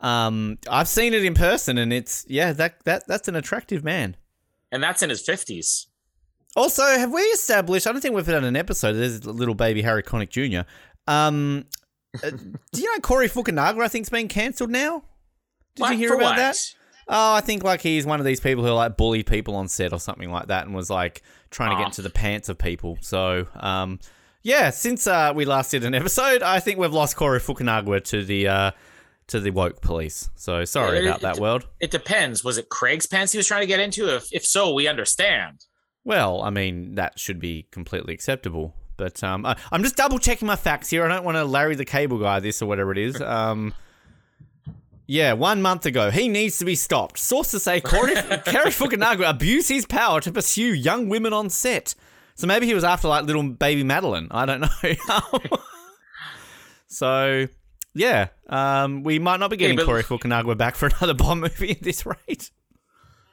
Um, 0.00 0.58
I've 0.68 0.88
seen 0.88 1.14
it 1.14 1.24
in 1.24 1.34
person, 1.34 1.78
and 1.78 1.92
it's 1.92 2.24
yeah, 2.28 2.52
that 2.54 2.84
that 2.84 3.06
that's 3.06 3.28
an 3.28 3.36
attractive 3.36 3.84
man. 3.84 4.16
And 4.72 4.82
that's 4.82 5.02
in 5.02 5.10
his 5.10 5.22
50s. 5.22 5.86
Also, 6.56 6.82
have 6.84 7.10
we 7.12 7.20
established? 7.22 7.86
I 7.86 7.92
don't 7.92 8.00
think 8.00 8.14
we've 8.14 8.26
done 8.26 8.44
an 8.44 8.56
episode. 8.56 8.92
There's 8.94 9.24
little 9.26 9.54
baby 9.54 9.82
Harry 9.82 10.02
Connick 10.02 10.30
Jr. 10.30 10.68
Um, 11.10 11.64
uh, 12.22 12.30
do 12.30 12.80
you 12.80 12.92
know 12.94 13.00
Corey 13.00 13.28
Fukunaga? 13.28 13.80
I 13.82 13.88
think's 13.88 14.08
been 14.08 14.28
cancelled 14.28 14.70
now. 14.70 15.02
Did 15.74 15.82
What? 15.82 15.92
you 15.92 15.98
hear 15.98 16.08
For 16.10 16.14
about 16.16 16.24
what? 16.24 16.36
that? 16.36 16.56
Oh, 17.08 17.34
I 17.34 17.40
think 17.40 17.64
like 17.64 17.80
he's 17.82 18.06
one 18.06 18.20
of 18.20 18.24
these 18.26 18.40
people 18.40 18.64
who 18.64 18.70
like 18.70 18.96
bully 18.96 19.22
people 19.24 19.56
on 19.56 19.68
set 19.68 19.92
or 19.92 19.98
something 19.98 20.30
like 20.30 20.46
that, 20.46 20.64
and 20.66 20.74
was 20.74 20.88
like 20.90 21.22
trying 21.50 21.70
to 21.70 21.76
Oh. 21.76 21.78
get 21.80 21.86
into 21.88 22.02
the 22.02 22.10
pants 22.10 22.48
of 22.48 22.56
people. 22.56 22.96
So, 23.02 23.46
um, 23.56 23.98
yeah, 24.42 24.70
since 24.70 25.06
uh, 25.06 25.32
we 25.34 25.44
last 25.44 25.70
did 25.72 25.84
an 25.84 25.94
episode, 25.94 26.42
I 26.42 26.60
think 26.60 26.78
we've 26.78 26.92
lost 26.92 27.16
Corey 27.16 27.40
Fukunaga 27.40 28.02
to 28.04 28.24
the 28.24 28.48
uh, 28.48 28.70
to 29.26 29.40
the 29.40 29.50
woke 29.50 29.80
police. 29.82 30.30
So 30.36 30.64
sorry 30.64 31.04
about 31.06 31.18
it- 31.18 31.22
that, 31.22 31.38
world. 31.38 31.66
It 31.80 31.90
depends. 31.90 32.44
Was 32.44 32.56
it 32.58 32.68
Craig's 32.68 33.06
pants 33.06 33.32
he 33.32 33.38
was 33.38 33.46
trying 33.48 33.62
to 33.62 33.66
get 33.66 33.80
into? 33.80 34.14
If 34.14 34.28
if 34.32 34.46
so, 34.46 34.72
we 34.72 34.86
understand. 34.88 35.66
Well, 36.04 36.42
I 36.42 36.50
mean 36.50 36.94
that 36.96 37.18
should 37.18 37.40
be 37.40 37.66
completely 37.70 38.14
acceptable. 38.14 38.74
But 38.96 39.24
um, 39.24 39.44
I, 39.44 39.56
I'm 39.72 39.82
just 39.82 39.96
double 39.96 40.18
checking 40.20 40.46
my 40.46 40.54
facts 40.56 40.88
here. 40.90 41.04
I 41.04 41.08
don't 41.08 41.24
want 41.24 41.36
to 41.36 41.44
Larry 41.44 41.74
the 41.74 41.84
Cable 41.84 42.18
Guy 42.18 42.38
this 42.40 42.62
or 42.62 42.66
whatever 42.66 42.92
it 42.92 42.98
is. 42.98 43.20
Um, 43.20 43.74
yeah, 45.06 45.34
one 45.34 45.60
month 45.60 45.84
ago, 45.84 46.10
he 46.10 46.28
needs 46.28 46.56
to 46.60 46.64
be 46.64 46.74
stopped. 46.74 47.18
Sources 47.18 47.62
say 47.64 47.78
Corey, 47.82 48.14
Kerry 48.46 48.70
Fukunaga 48.70 49.28
abused 49.28 49.68
his 49.68 49.84
power 49.84 50.18
to 50.22 50.32
pursue 50.32 50.72
young 50.72 51.10
women 51.10 51.34
on 51.34 51.50
set. 51.50 51.94
So 52.36 52.46
maybe 52.46 52.64
he 52.64 52.72
was 52.72 52.84
after 52.84 53.08
like 53.08 53.24
little 53.26 53.42
baby 53.42 53.84
Madeline. 53.84 54.28
I 54.30 54.46
don't 54.46 54.60
know. 54.62 55.58
so 56.86 57.46
yeah, 57.94 58.28
um, 58.48 59.02
we 59.02 59.18
might 59.18 59.40
not 59.40 59.50
be 59.50 59.56
getting 59.56 59.76
but- 59.76 59.86
Corey 59.86 60.02
Fukunaga 60.02 60.56
back 60.56 60.74
for 60.74 60.86
another 60.86 61.14
Bond 61.14 61.40
movie 61.42 61.72
at 61.72 61.82
this 61.82 62.06
rate. 62.06 62.50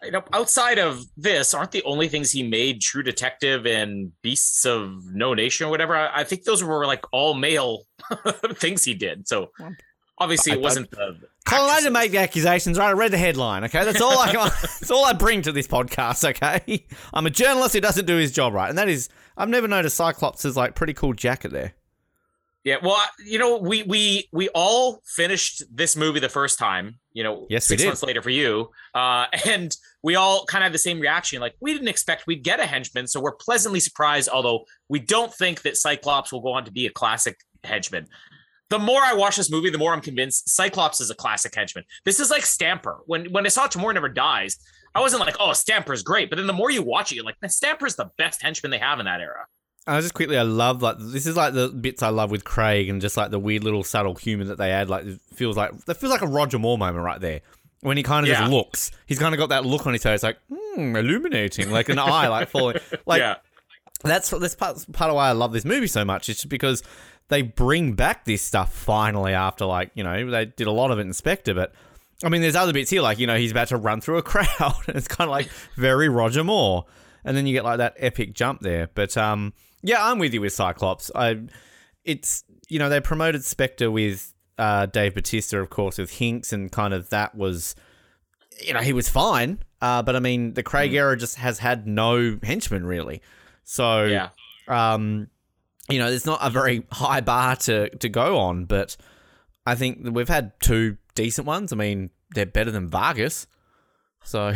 You 0.04 0.12
know, 0.12 0.24
outside 0.34 0.80
of 0.80 1.04
this, 1.16 1.54
aren't 1.54 1.72
the 1.72 1.84
only 1.84 2.08
things 2.08 2.32
he 2.32 2.42
made 2.42 2.82
True 2.82 3.04
Detective 3.04 3.66
and 3.68 4.12
Beasts 4.24 4.66
of 4.66 5.06
No 5.14 5.34
Nation 5.34 5.68
or 5.68 5.70
whatever? 5.70 5.96
I, 5.96 6.22
I 6.22 6.24
think 6.24 6.44
those 6.44 6.64
were 6.64 6.86
like 6.88 7.06
all 7.12 7.34
male 7.36 7.84
things 8.54 8.84
he 8.84 8.94
did. 8.96 9.28
So 9.28 9.52
obviously, 10.18 10.54
I- 10.54 10.56
it 10.56 10.62
wasn't 10.62 10.92
the. 10.92 11.18
Colin, 11.44 11.72
I 11.72 11.80
didn't 11.80 11.94
make 11.94 12.12
the 12.12 12.20
accusations, 12.20 12.78
right? 12.78 12.90
I 12.90 12.92
read 12.94 13.12
the 13.12 13.18
headline, 13.18 13.64
okay? 13.66 13.84
That's 13.84 14.00
all 14.00 14.18
I 14.18 14.32
that's 14.62 14.92
all 14.92 15.06
I 15.06 15.14
bring 15.14 15.42
to 15.44 15.52
this 15.52 15.68
podcast, 15.68 16.28
okay? 16.30 16.86
I'm 17.14 17.26
a 17.26 17.32
journalist 17.32 17.74
who 17.74 17.82
doesn't 17.82 18.06
do 18.06 18.16
his 18.18 18.32
job 18.32 18.54
right. 18.54 18.70
And 18.70 18.78
that 18.78 18.90
is 18.90 19.10
I've 19.36 19.50
never 19.50 19.68
noticed 19.68 19.98
Cyclops' 19.98 20.56
like 20.56 20.76
pretty 20.76 20.94
cool 20.94 21.14
jacket 21.14 21.52
there. 21.52 21.74
Yeah, 22.64 22.78
well, 22.84 23.02
you 23.26 23.40
know, 23.40 23.58
we 23.58 23.84
we 23.84 24.30
we 24.32 24.50
all 24.50 25.02
finished 25.06 25.64
this 25.74 25.96
movie 25.96 26.20
the 26.20 26.30
first 26.30 26.60
time. 26.60 27.00
You 27.12 27.24
know, 27.24 27.48
Yes, 27.50 27.66
six 27.66 27.84
months 27.84 28.04
later 28.04 28.22
for 28.22 28.30
you, 28.30 28.70
uh, 28.94 29.26
and 29.48 29.76
we 30.04 30.16
all 30.16 30.46
kind 30.46 30.64
of 30.64 30.68
had 30.68 30.74
the 30.74 30.80
same 30.80 31.00
reaction. 31.00 31.42
Like 31.42 31.56
we 31.60 31.74
didn't 31.74 31.88
expect 31.88 32.28
we'd 32.28 32.44
get 32.44 32.60
a 32.60 32.66
henchman, 32.66 33.08
so 33.08 33.20
we're 33.20 33.36
pleasantly 33.36 33.80
surprised. 33.80 34.30
Although 34.30 34.66
we 34.90 35.00
don't 35.00 35.34
think 35.34 35.64
that 35.64 35.76
Cyclops 35.76 36.32
will 36.32 36.42
go 36.42 36.52
on 36.52 36.66
to 36.66 36.72
be 36.72 36.86
a 36.86 36.92
classic 36.92 37.38
henchman. 37.64 38.08
The 38.70 38.80
more 38.80 39.02
I 39.02 39.14
watch 39.14 39.36
this 39.36 39.52
movie, 39.52 39.70
the 39.70 39.78
more 39.78 39.92
I'm 39.92 40.00
convinced 40.00 40.50
Cyclops 40.50 41.02
is 41.02 41.10
a 41.10 41.16
classic 41.16 41.54
henchman. 41.54 41.84
This 42.06 42.20
is 42.20 42.30
like 42.30 42.46
Stamper. 42.46 43.00
When 43.08 43.26
when 43.32 43.46
I 43.46 43.50
saw 43.50 43.66
Tomorrow 43.66 43.94
Never 43.94 44.08
Dies, 44.08 44.58
I 44.94 45.00
wasn't 45.00 45.22
like, 45.22 45.36
oh, 45.40 45.54
Stamper's 45.54 46.04
great. 46.04 46.30
But 46.30 46.36
then 46.36 46.48
the 46.48 46.54
more 46.54 46.70
you 46.70 46.84
watch 46.84 47.12
it, 47.12 47.16
you're 47.16 47.26
like, 47.26 47.38
Stamper's 47.48 47.96
the 47.96 48.12
best 48.18 48.42
henchman 48.42 48.72
they 48.72 48.78
have 48.78 49.00
in 49.00 49.06
that 49.06 49.22
era. 49.22 49.46
I 49.88 50.00
just 50.00 50.14
quickly, 50.14 50.38
I 50.38 50.44
love 50.44 50.82
like 50.82 50.98
this 51.00 51.26
is 51.26 51.36
like 51.36 51.54
the 51.54 51.70
bits 51.70 52.04
I 52.04 52.10
love 52.10 52.30
with 52.32 52.44
Craig 52.44 52.88
and 52.90 53.02
just 53.02 53.18
like 53.18 53.32
the 53.32 53.40
weird 53.40 53.64
little 53.64 53.84
subtle 53.84 54.16
humor 54.16 54.46
that 54.46 54.58
they 54.58 54.72
add. 54.72 54.90
Like 54.90 55.06
it 55.06 55.20
feels 55.34 55.58
like 55.58 55.76
that 55.86 55.96
feels 55.98 56.12
like 56.12 56.22
a 56.22 56.28
Roger 56.28 56.60
Moore 56.60 56.78
moment 56.78 57.04
right 57.04 57.20
there 57.20 57.42
when 57.82 57.98
he 57.98 58.04
kind 58.04 58.26
of 58.26 58.30
Yeah. 58.30 58.42
just 58.42 58.52
looks. 58.52 58.92
He's 59.08 59.18
kind 59.20 59.34
of 59.34 59.40
got 59.40 59.50
that 59.50 59.66
look 59.66 59.88
on 59.88 59.94
his 59.94 60.04
face, 60.04 60.22
like 60.24 60.38
hmm, 60.54 60.96
illuminating, 60.96 61.72
like 61.72 61.90
an 61.90 61.98
eye, 62.00 62.28
like 62.28 62.50
falling. 62.50 62.78
Like 63.08 63.20
yeah. 63.20 63.38
that's 64.04 64.30
that's 64.30 64.56
part, 64.56 64.86
part 64.94 65.10
of 65.10 65.16
why 65.16 65.30
I 65.30 65.32
love 65.32 65.52
this 65.52 65.66
movie 65.66 65.88
so 65.88 66.06
much. 66.06 66.30
It's 66.30 66.42
just 66.42 66.50
because 66.50 66.84
they 67.30 67.42
bring 67.42 67.94
back 67.94 68.26
this 68.26 68.42
stuff 68.44 68.72
finally 68.74 69.34
after 69.34 69.66
like 69.66 69.92
you 69.96 70.04
know 70.04 70.30
they 70.30 70.46
did 70.46 70.68
a 70.68 70.72
lot 70.72 70.92
of 70.92 71.00
it 71.00 71.02
in 71.02 71.14
Spectre, 71.14 71.56
but 71.56 71.74
I 72.24 72.30
mean 72.30 72.42
there's 72.42 72.56
other 72.56 72.72
bits 72.74 72.92
here 72.92 73.02
like 73.02 73.18
you 73.18 73.26
know 73.26 73.36
he's 73.38 73.52
about 73.52 73.70
to 73.70 73.78
run 73.78 74.00
through 74.00 74.18
a 74.20 74.22
crowd 74.32 74.76
and 74.88 74.96
it's 74.96 75.08
kind 75.08 75.28
of 75.28 75.32
like 75.32 75.50
very 75.76 76.08
Roger 76.08 76.44
Moore, 76.44 76.86
and 77.26 77.36
then 77.36 77.48
you 77.48 77.54
get 77.54 77.64
like 77.64 77.80
that 77.80 77.96
epic 77.98 78.34
jump 78.34 78.62
there. 78.62 78.88
But 78.94 79.18
um 79.18 79.54
yeah, 79.84 79.98
I'm 80.06 80.20
with 80.20 80.34
you 80.34 80.42
with 80.42 80.54
Cyclops. 80.54 81.12
I 81.16 81.42
it's 82.04 82.44
you 82.70 82.80
know 82.80 82.90
they 82.90 83.00
promoted 83.02 83.44
Spectre 83.44 83.92
with 83.92 84.34
uh, 84.58 84.86
Dave 84.88 85.14
Bautista 85.16 85.60
of 85.60 85.70
course 85.70 85.98
with 85.98 86.12
Hinx 86.12 86.52
and 86.54 86.72
kind 86.72 86.94
of 86.94 87.10
that 87.10 87.36
was 87.36 87.76
you 88.66 88.74
know 88.74 88.80
he 88.82 88.94
was 88.94 89.10
fine, 89.10 89.60
uh, 89.82 90.02
but 90.04 90.16
I 90.16 90.20
mean 90.20 90.54
the 90.54 90.64
Craig 90.64 90.94
era 90.94 91.18
just 91.18 91.36
has 91.38 91.60
had 91.60 91.88
no 91.88 92.38
henchmen 92.44 92.86
really. 92.86 93.22
So 93.64 94.06
Yeah. 94.06 94.30
um, 94.68 95.28
you 95.90 96.00
know, 96.00 96.08
it's 96.08 96.26
not 96.26 96.40
a 96.42 96.50
very 96.50 96.86
high 96.92 97.22
bar 97.22 97.56
to 97.58 97.90
to 97.90 98.10
go 98.10 98.38
on, 98.40 98.66
but 98.66 98.96
I 99.66 99.76
think 99.76 100.00
we've 100.12 100.28
had 100.30 100.54
two 100.60 100.98
decent 101.16 101.46
ones. 101.48 101.74
I 101.74 101.76
mean, 101.76 102.10
they're 102.34 102.46
better 102.46 102.72
than 102.72 102.90
Vargas. 102.90 103.48
So 104.24 104.54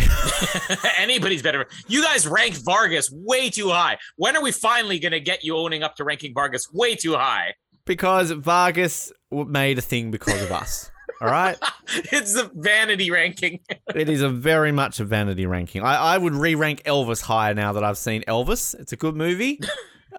Anybody's 0.97 1.41
better. 1.41 1.65
You 1.87 2.03
guys 2.03 2.27
ranked 2.27 2.59
Vargas 2.63 3.09
way 3.11 3.49
too 3.49 3.69
high. 3.69 3.97
When 4.15 4.37
are 4.37 4.41
we 4.43 4.51
finally 4.51 4.99
going 4.99 5.11
to 5.11 5.19
get 5.19 5.43
you 5.43 5.57
owning 5.57 5.83
up 5.83 5.95
to 5.95 6.03
ranking 6.03 6.33
Vargas 6.33 6.71
way 6.71 6.95
too 6.95 7.13
high? 7.15 7.53
because 7.85 8.31
Vargas 8.31 9.11
made 9.31 9.77
a 9.77 9.81
thing 9.81 10.11
because 10.11 10.41
of 10.41 10.51
us. 10.51 10.91
All 11.21 11.29
right, 11.29 11.57
It's 12.11 12.35
a 12.35 12.51
vanity 12.53 13.09
ranking. 13.09 13.59
it 13.95 14.09
is 14.09 14.21
a 14.21 14.29
very 14.29 14.71
much 14.71 14.99
a 14.99 15.05
vanity 15.05 15.45
ranking. 15.45 15.81
I, 15.81 15.95
I 15.95 16.17
would 16.17 16.33
re-rank 16.33 16.83
Elvis 16.83 17.21
higher 17.21 17.53
now 17.53 17.73
that 17.73 17.83
I've 17.83 17.97
seen 17.97 18.23
Elvis. 18.23 18.77
It's 18.79 18.91
a 18.91 18.97
good 18.97 19.15
movie. 19.15 19.59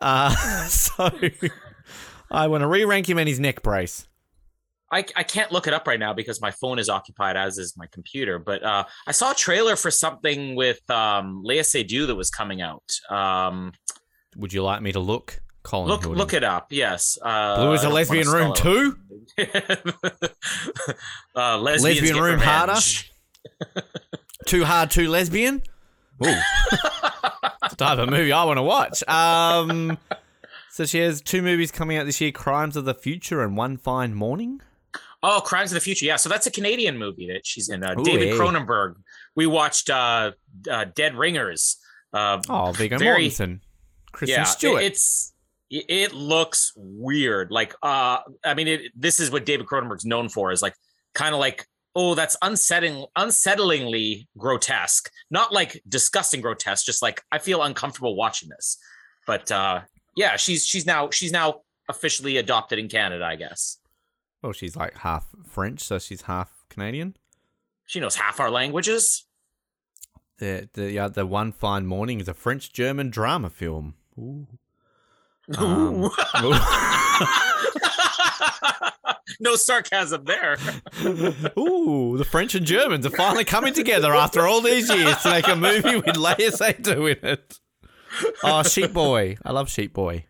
Uh, 0.01 0.35
so 0.69 1.11
I 2.31 2.47
want 2.47 2.63
to 2.63 2.67
re-rank 2.67 3.09
him 3.09 3.19
and 3.19 3.29
his 3.29 3.41
neck 3.41 3.63
brace. 3.63 4.07
I, 4.93 5.05
I 5.17 5.23
can't 5.25 5.51
look 5.51 5.67
it 5.67 5.75
up 5.75 5.87
right 5.87 5.99
now 5.99 6.13
because 6.13 6.41
my 6.41 6.51
phone 6.51 6.79
is 6.79 6.89
occupied, 6.89 7.37
as 7.37 7.59
is 7.59 7.77
my 7.77 7.87
computer. 7.87 8.39
But 8.39 8.63
uh, 8.63 8.85
I 9.07 9.13
saw 9.13 9.33
a 9.33 9.35
trailer 9.35 9.75
for 9.77 9.91
something 9.91 10.55
with 10.55 10.89
um, 10.91 11.43
Léa 11.45 11.61
Seydoux 11.61 12.07
that 12.07 12.15
was 12.15 12.31
coming 12.31 12.63
out. 12.63 12.85
Um, 13.11 13.73
Would 14.37 14.53
you 14.53 14.63
like 14.63 14.83
me 14.83 14.93
to 14.93 15.01
look? 15.01 15.41
Colin, 15.65 15.89
look 15.89 16.07
look 16.07 16.33
it 16.33 16.45
up. 16.45 16.69
Yes. 16.71 17.19
Uh, 17.21 17.57
Blue 17.57 17.73
is 17.73 17.83
a 17.83 17.89
lesbian 17.89 18.29
room 18.29 18.55
too. 18.55 18.97
uh, 21.35 21.59
Lesbian 21.59 22.17
room 22.17 22.39
harder? 22.39 22.81
Too 24.47 24.65
hard, 24.65 24.93
too 24.93 25.09
lesbian. 25.09 25.57
Ooh. 26.25 26.29
it's 26.29 27.71
the 27.71 27.77
type 27.77 27.99
of 27.99 28.09
movie 28.09 28.31
I 28.31 28.45
want 28.45 28.59
to 28.59 28.63
watch. 28.63 29.03
Um, 29.09 29.99
So 30.71 30.85
she 30.85 30.99
has 30.99 31.21
two 31.23 31.43
movies 31.43 31.73
coming 31.73 31.97
out 31.97 32.07
this 32.07 32.21
year: 32.21 32.31
Crimes 32.31 32.77
of 32.77 32.85
the 32.85 32.95
Future 32.95 33.43
and 33.43 33.57
One 33.57 33.77
Fine 33.77 34.15
Morning. 34.15 34.61
Oh, 35.23 35.41
Crimes 35.45 35.71
of 35.73 35.75
the 35.75 35.81
Future. 35.81 36.05
Yeah, 36.07 36.17
so 36.17 36.29
that's 36.29 36.47
a 36.47 36.51
Canadian 36.51 36.99
movie 36.99 37.27
that 37.33 37.47
she's 37.47 37.69
in. 37.69 37.83
Uh, 37.83 37.95
Ooh, 37.99 38.05
David 38.05 38.29
yeah. 38.29 38.35
Cronenberg. 38.35 38.97
We 39.35 39.47
watched 39.47 39.91
uh, 39.91 40.33
uh, 40.71 40.85
Dead 40.95 41.15
Ringers. 41.17 41.77
Uh, 42.13 42.41
Oh, 42.49 42.73
Viggo 42.73 42.99
Very- 42.99 43.29
Mortensen, 43.29 43.61
Kristen 44.13 44.39
yeah, 44.41 44.45
Stewart. 44.45 44.83
It, 44.83 44.87
it's 44.87 45.33
it, 45.71 45.85
it 45.89 46.13
looks 46.15 46.73
weird. 46.77 47.51
Like, 47.51 47.75
uh, 47.83 48.19
I 48.45 48.55
mean, 48.55 48.69
it, 48.69 48.93
this 48.95 49.19
is 49.21 49.31
what 49.31 49.45
David 49.45 49.67
Cronenberg's 49.67 50.05
known 50.05 50.29
for 50.29 50.53
is 50.53 50.63
like 50.63 50.75
kind 51.15 51.35
of 51.35 51.41
like, 51.41 51.67
oh, 51.95 52.15
that's 52.15 52.37
unsettling, 52.43 53.07
unsettlingly 53.17 54.27
grotesque. 54.39 55.11
Not 55.31 55.53
like 55.53 55.83
disgusting 55.89 56.41
grotesque, 56.41 56.87
just 56.87 57.03
like 57.03 57.23
I 57.33 57.39
feel 57.39 57.63
uncomfortable 57.63 58.17
watching 58.17 58.49
this. 58.49 58.79
But 59.27 59.51
uh, 59.51 59.81
yeah, 60.15 60.37
she's 60.37 60.65
she's 60.67 60.87
now 60.87 61.11
she's 61.11 61.33
now 61.33 61.63
officially 61.89 62.37
adopted 62.37 62.79
in 62.79 62.89
Canada, 62.89 63.25
I 63.25 63.37
guess. 63.37 63.79
Well, 64.47 64.53
she's 64.53 64.77
like 64.77 64.99
half 64.99 65.27
French, 65.45 65.81
so 65.81 65.99
she's 65.99 66.23
half 66.23 66.65
Canadian. 66.69 67.17
She 67.85 67.99
knows 67.99 68.15
half 68.15 68.39
our 68.39 68.49
languages. 68.49 69.25
The 70.39 70.69
the 70.73 70.93
yeah, 70.93 71.09
the 71.09 71.27
One 71.27 71.51
Fine 71.51 71.87
Morning 71.87 72.21
is 72.21 72.29
a 72.29 72.35
French 72.35 72.73
German 72.73 73.11
drama 73.11 73.51
film. 73.51 73.95
Ooh. 74.17 74.47
Um, 75.59 76.03
no 79.41 79.57
sarcasm 79.57 80.23
there. 80.27 80.59
Ooh, 81.59 82.17
the 82.17 82.25
French 82.25 82.55
and 82.55 82.65
Germans 82.65 83.05
are 83.05 83.11
finally 83.11 83.45
coming 83.45 83.75
together 83.75 84.15
after 84.15 84.47
all 84.47 84.61
these 84.61 84.89
years 84.89 85.17
to 85.23 85.31
make 85.31 85.49
a 85.49 85.57
movie 85.57 85.97
with 85.97 86.15
Léa 86.15 86.53
Seydoux 86.53 87.17
in 87.17 87.29
it. 87.31 87.59
Oh, 88.45 88.63
Sheep 88.63 88.93
Boy. 88.93 89.39
I 89.45 89.51
love 89.51 89.69
Sheep 89.69 89.93
Boy. 89.93 90.27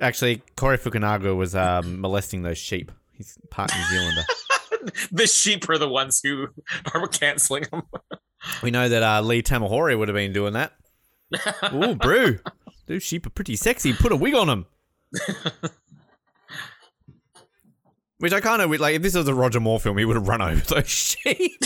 Actually, 0.00 0.42
Cary 0.56 0.78
Fukunaga 0.78 1.34
was 1.36 1.54
um, 1.54 2.00
molesting 2.00 2.42
those 2.42 2.58
sheep. 2.58 2.92
He's 3.12 3.38
part 3.50 3.70
New 3.74 3.84
Zealander. 3.84 4.24
the 5.12 5.26
sheep 5.26 5.68
are 5.68 5.78
the 5.78 5.88
ones 5.88 6.20
who 6.22 6.48
are 6.94 7.06
canceling 7.08 7.64
them. 7.70 7.82
We 8.62 8.70
know 8.70 8.88
that 8.88 9.02
uh, 9.02 9.22
Lee 9.22 9.42
Tamahori 9.42 9.98
would 9.98 10.08
have 10.08 10.14
been 10.14 10.32
doing 10.32 10.52
that. 10.52 10.72
Ooh, 11.72 11.94
brew. 11.94 12.38
Those 12.86 13.02
sheep 13.02 13.26
are 13.26 13.30
pretty 13.30 13.56
sexy. 13.56 13.92
Put 13.92 14.12
a 14.12 14.16
wig 14.16 14.34
on 14.34 14.46
them. 14.46 14.66
Which 18.18 18.32
I 18.32 18.40
kind 18.40 18.62
of 18.62 18.70
like. 18.80 18.94
If 18.96 19.02
this 19.02 19.14
was 19.14 19.28
a 19.28 19.34
Roger 19.34 19.60
Moore 19.60 19.78
film, 19.78 19.98
he 19.98 20.04
would 20.06 20.16
have 20.16 20.26
run 20.28 20.40
over 20.40 20.60
those 20.60 20.88
sheep. 20.88 21.62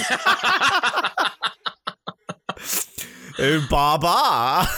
oh, 3.39 3.67
Baba. 3.71 4.69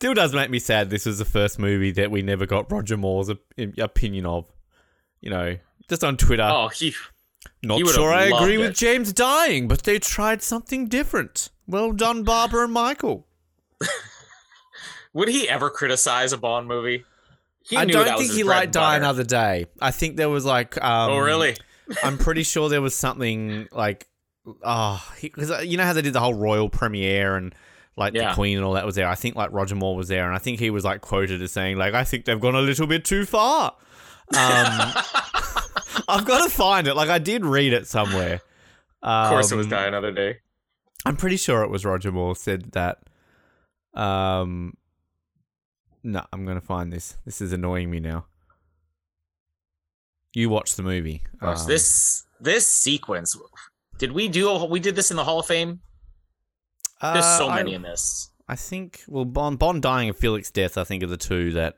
Still 0.00 0.14
does 0.14 0.32
make 0.32 0.48
me 0.48 0.58
sad. 0.58 0.88
This 0.88 1.04
was 1.04 1.18
the 1.18 1.26
first 1.26 1.58
movie 1.58 1.90
that 1.90 2.10
we 2.10 2.22
never 2.22 2.46
got 2.46 2.72
Roger 2.72 2.96
Moore's 2.96 3.28
op- 3.28 3.52
opinion 3.76 4.24
of. 4.24 4.50
You 5.20 5.28
know, 5.28 5.58
just 5.90 6.02
on 6.02 6.16
Twitter. 6.16 6.48
oh, 6.50 6.68
he 6.68 6.94
Not 7.62 7.80
He 7.80 7.86
sure 7.86 8.10
I 8.10 8.22
agree 8.24 8.56
loved 8.56 8.70
with. 8.70 8.76
James 8.78 9.12
dying, 9.12 9.68
but 9.68 9.82
they 9.82 9.98
tried 9.98 10.40
something 10.42 10.86
different. 10.88 11.50
Well 11.66 11.92
done, 11.92 12.22
Barbara 12.22 12.64
and 12.64 12.72
Michael. 12.72 13.26
would 15.12 15.28
he 15.28 15.46
ever 15.46 15.68
criticize 15.68 16.32
a 16.32 16.38
Bond 16.38 16.66
movie? 16.66 17.04
He 17.68 17.76
I 17.76 17.84
don't 17.84 18.16
think 18.18 18.32
he 18.32 18.42
liked 18.42 18.72
Die. 18.72 18.96
Another 18.96 19.22
Day. 19.22 19.66
I 19.82 19.90
think 19.90 20.16
there 20.16 20.30
was 20.30 20.46
like, 20.46 20.82
um, 20.82 21.10
oh, 21.10 21.18
really? 21.18 21.56
I'm 22.02 22.16
pretty 22.16 22.44
sure 22.44 22.70
there 22.70 22.80
was 22.80 22.94
something 22.94 23.68
like, 23.70 24.08
oh, 24.62 25.06
because 25.20 25.62
you 25.66 25.76
know 25.76 25.84
how 25.84 25.92
they 25.92 26.00
did 26.00 26.14
the 26.14 26.20
whole 26.20 26.32
royal 26.32 26.70
premiere 26.70 27.36
and 27.36 27.54
like 27.96 28.14
Yeah. 28.14 28.28
the 28.30 28.34
Queen 28.34 28.56
and 28.56 28.64
all 28.64 28.74
that 28.74 28.86
was 28.86 28.94
there. 28.94 29.08
I 29.08 29.14
think 29.14 29.36
like 29.36 29.50
Roger 29.52 29.74
Moore 29.74 29.96
was 29.96 30.08
there, 30.08 30.26
and 30.26 30.34
I 30.34 30.38
think 30.38 30.58
he 30.60 30.70
was 30.70 30.84
like 30.84 31.00
quoted 31.00 31.42
as 31.42 31.52
saying 31.52 31.76
like, 31.76 31.94
I 31.94 32.04
think 32.04 32.24
they've 32.24 32.40
gone 32.40 32.54
a 32.54 32.60
little 32.60 32.86
bit 32.86 33.04
too 33.04 33.24
far. 33.24 33.72
Um, 34.32 34.36
I've 36.08 36.24
got 36.24 36.44
to 36.44 36.50
find 36.50 36.86
it. 36.86 36.94
Like 36.94 37.10
I 37.10 37.18
did 37.18 37.44
read 37.44 37.72
it 37.72 37.86
somewhere. 37.86 38.40
Of 39.02 39.30
course, 39.30 39.50
it 39.52 39.56
was 39.56 39.66
Um, 39.66 39.70
Die 39.70 39.86
Another 39.86 40.12
Day. 40.12 40.36
I'm 41.06 41.16
pretty 41.16 41.36
sure 41.36 41.62
it 41.62 41.70
was 41.70 41.84
Roger 41.84 42.12
Moore 42.12 42.36
said 42.36 42.72
that. 42.72 42.98
Um, 43.94 44.74
no, 46.04 46.24
I'm 46.32 46.44
gonna 46.46 46.60
find 46.60 46.92
this. 46.92 47.16
This 47.24 47.40
is 47.40 47.52
annoying 47.52 47.90
me 47.90 48.00
now. 48.00 48.26
You 50.34 50.48
watch 50.48 50.76
the 50.76 50.82
movie. 50.82 51.22
Gosh, 51.40 51.60
Um, 51.62 51.66
this 51.66 52.24
this 52.40 52.66
sequence. 52.66 53.36
Did 53.98 54.12
we 54.12 54.28
do? 54.28 54.48
A, 54.48 54.64
we 54.64 54.78
did 54.80 54.94
this 54.96 55.10
in 55.10 55.16
the 55.16 55.24
Hall 55.24 55.40
of 55.40 55.46
Fame. 55.46 55.80
There's 57.02 57.24
uh, 57.24 57.38
so 57.38 57.48
I- 57.48 57.56
many 57.56 57.74
in 57.74 57.82
this. 57.82 58.30
I 58.48 58.56
think. 58.56 59.02
Well, 59.06 59.24
Bond, 59.24 59.58
Bond 59.60 59.80
dying 59.80 60.08
and 60.08 60.16
Felix 60.16 60.50
death. 60.50 60.76
I 60.76 60.82
think 60.84 61.04
are 61.04 61.06
the 61.06 61.16
two 61.16 61.52
that. 61.52 61.76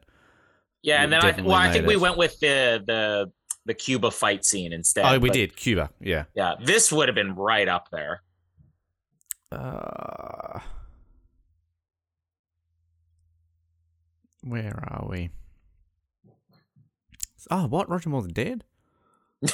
Yeah, 0.82 1.02
and 1.04 1.12
then 1.12 1.20
I 1.22 1.32
th- 1.32 1.44
well, 1.44 1.54
I 1.54 1.70
think 1.70 1.86
we 1.86 1.96
went 1.96 2.16
with 2.16 2.40
the 2.40 2.82
the 2.86 3.30
the 3.66 3.74
Cuba 3.74 4.10
fight 4.10 4.44
scene 4.44 4.72
instead. 4.72 5.04
oh, 5.04 5.18
we 5.18 5.28
but 5.28 5.34
did 5.34 5.54
Cuba. 5.54 5.90
Yeah. 6.00 6.24
Yeah, 6.34 6.54
this 6.64 6.90
would 6.90 7.08
have 7.08 7.14
been 7.14 7.34
right 7.36 7.68
up 7.68 7.88
there. 7.92 8.22
Uh, 9.52 10.60
where 14.42 14.82
are 14.88 15.06
we? 15.08 15.30
Oh, 17.50 17.66
what? 17.66 17.88
Roger 17.88 18.08
Moore's 18.08 18.26
dead. 18.28 18.64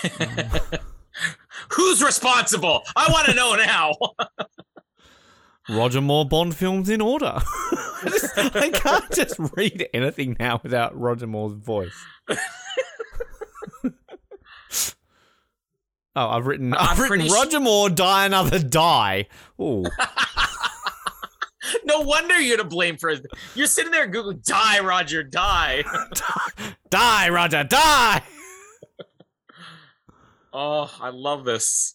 Who's 1.71 2.03
responsible? 2.03 2.83
I 2.97 3.11
want 3.11 3.27
to 3.27 3.35
know 3.35 3.55
now. 3.57 3.93
Roger 5.69 6.01
Moore 6.01 6.27
Bond 6.27 6.57
films 6.57 6.89
in 6.89 7.01
order. 7.01 7.35
I, 7.37 8.01
just- 8.05 8.39
I 8.39 8.71
can't 8.71 9.11
just 9.13 9.37
read 9.57 9.89
anything 9.93 10.37
now 10.39 10.61
without 10.63 10.99
Roger 10.99 11.27
Moore's 11.27 11.53
voice. 11.55 11.95
oh, 12.29 13.99
I've 16.15 16.47
written. 16.47 16.75
I've 16.75 16.99
I'm 16.99 17.11
written 17.11 17.29
Roger 17.29 17.61
Moore 17.61 17.91
die 17.91 18.27
another 18.27 18.59
die. 18.59 19.27
Oh, 19.59 19.85
no 21.85 22.01
wonder 22.01 22.41
you're 22.41 22.57
to 22.57 22.65
blame 22.65 22.97
for. 22.97 23.11
It. 23.11 23.27
You're 23.55 23.67
sitting 23.67 23.93
there, 23.93 24.07
Google, 24.07 24.35
die, 24.35 24.81
Roger, 24.81 25.23
die. 25.23 25.85
die, 26.91 27.29
Roger, 27.29 27.65
die. 27.65 28.23
Oh, 30.53 30.91
I 31.01 31.11
love 31.11 31.45
this. 31.45 31.95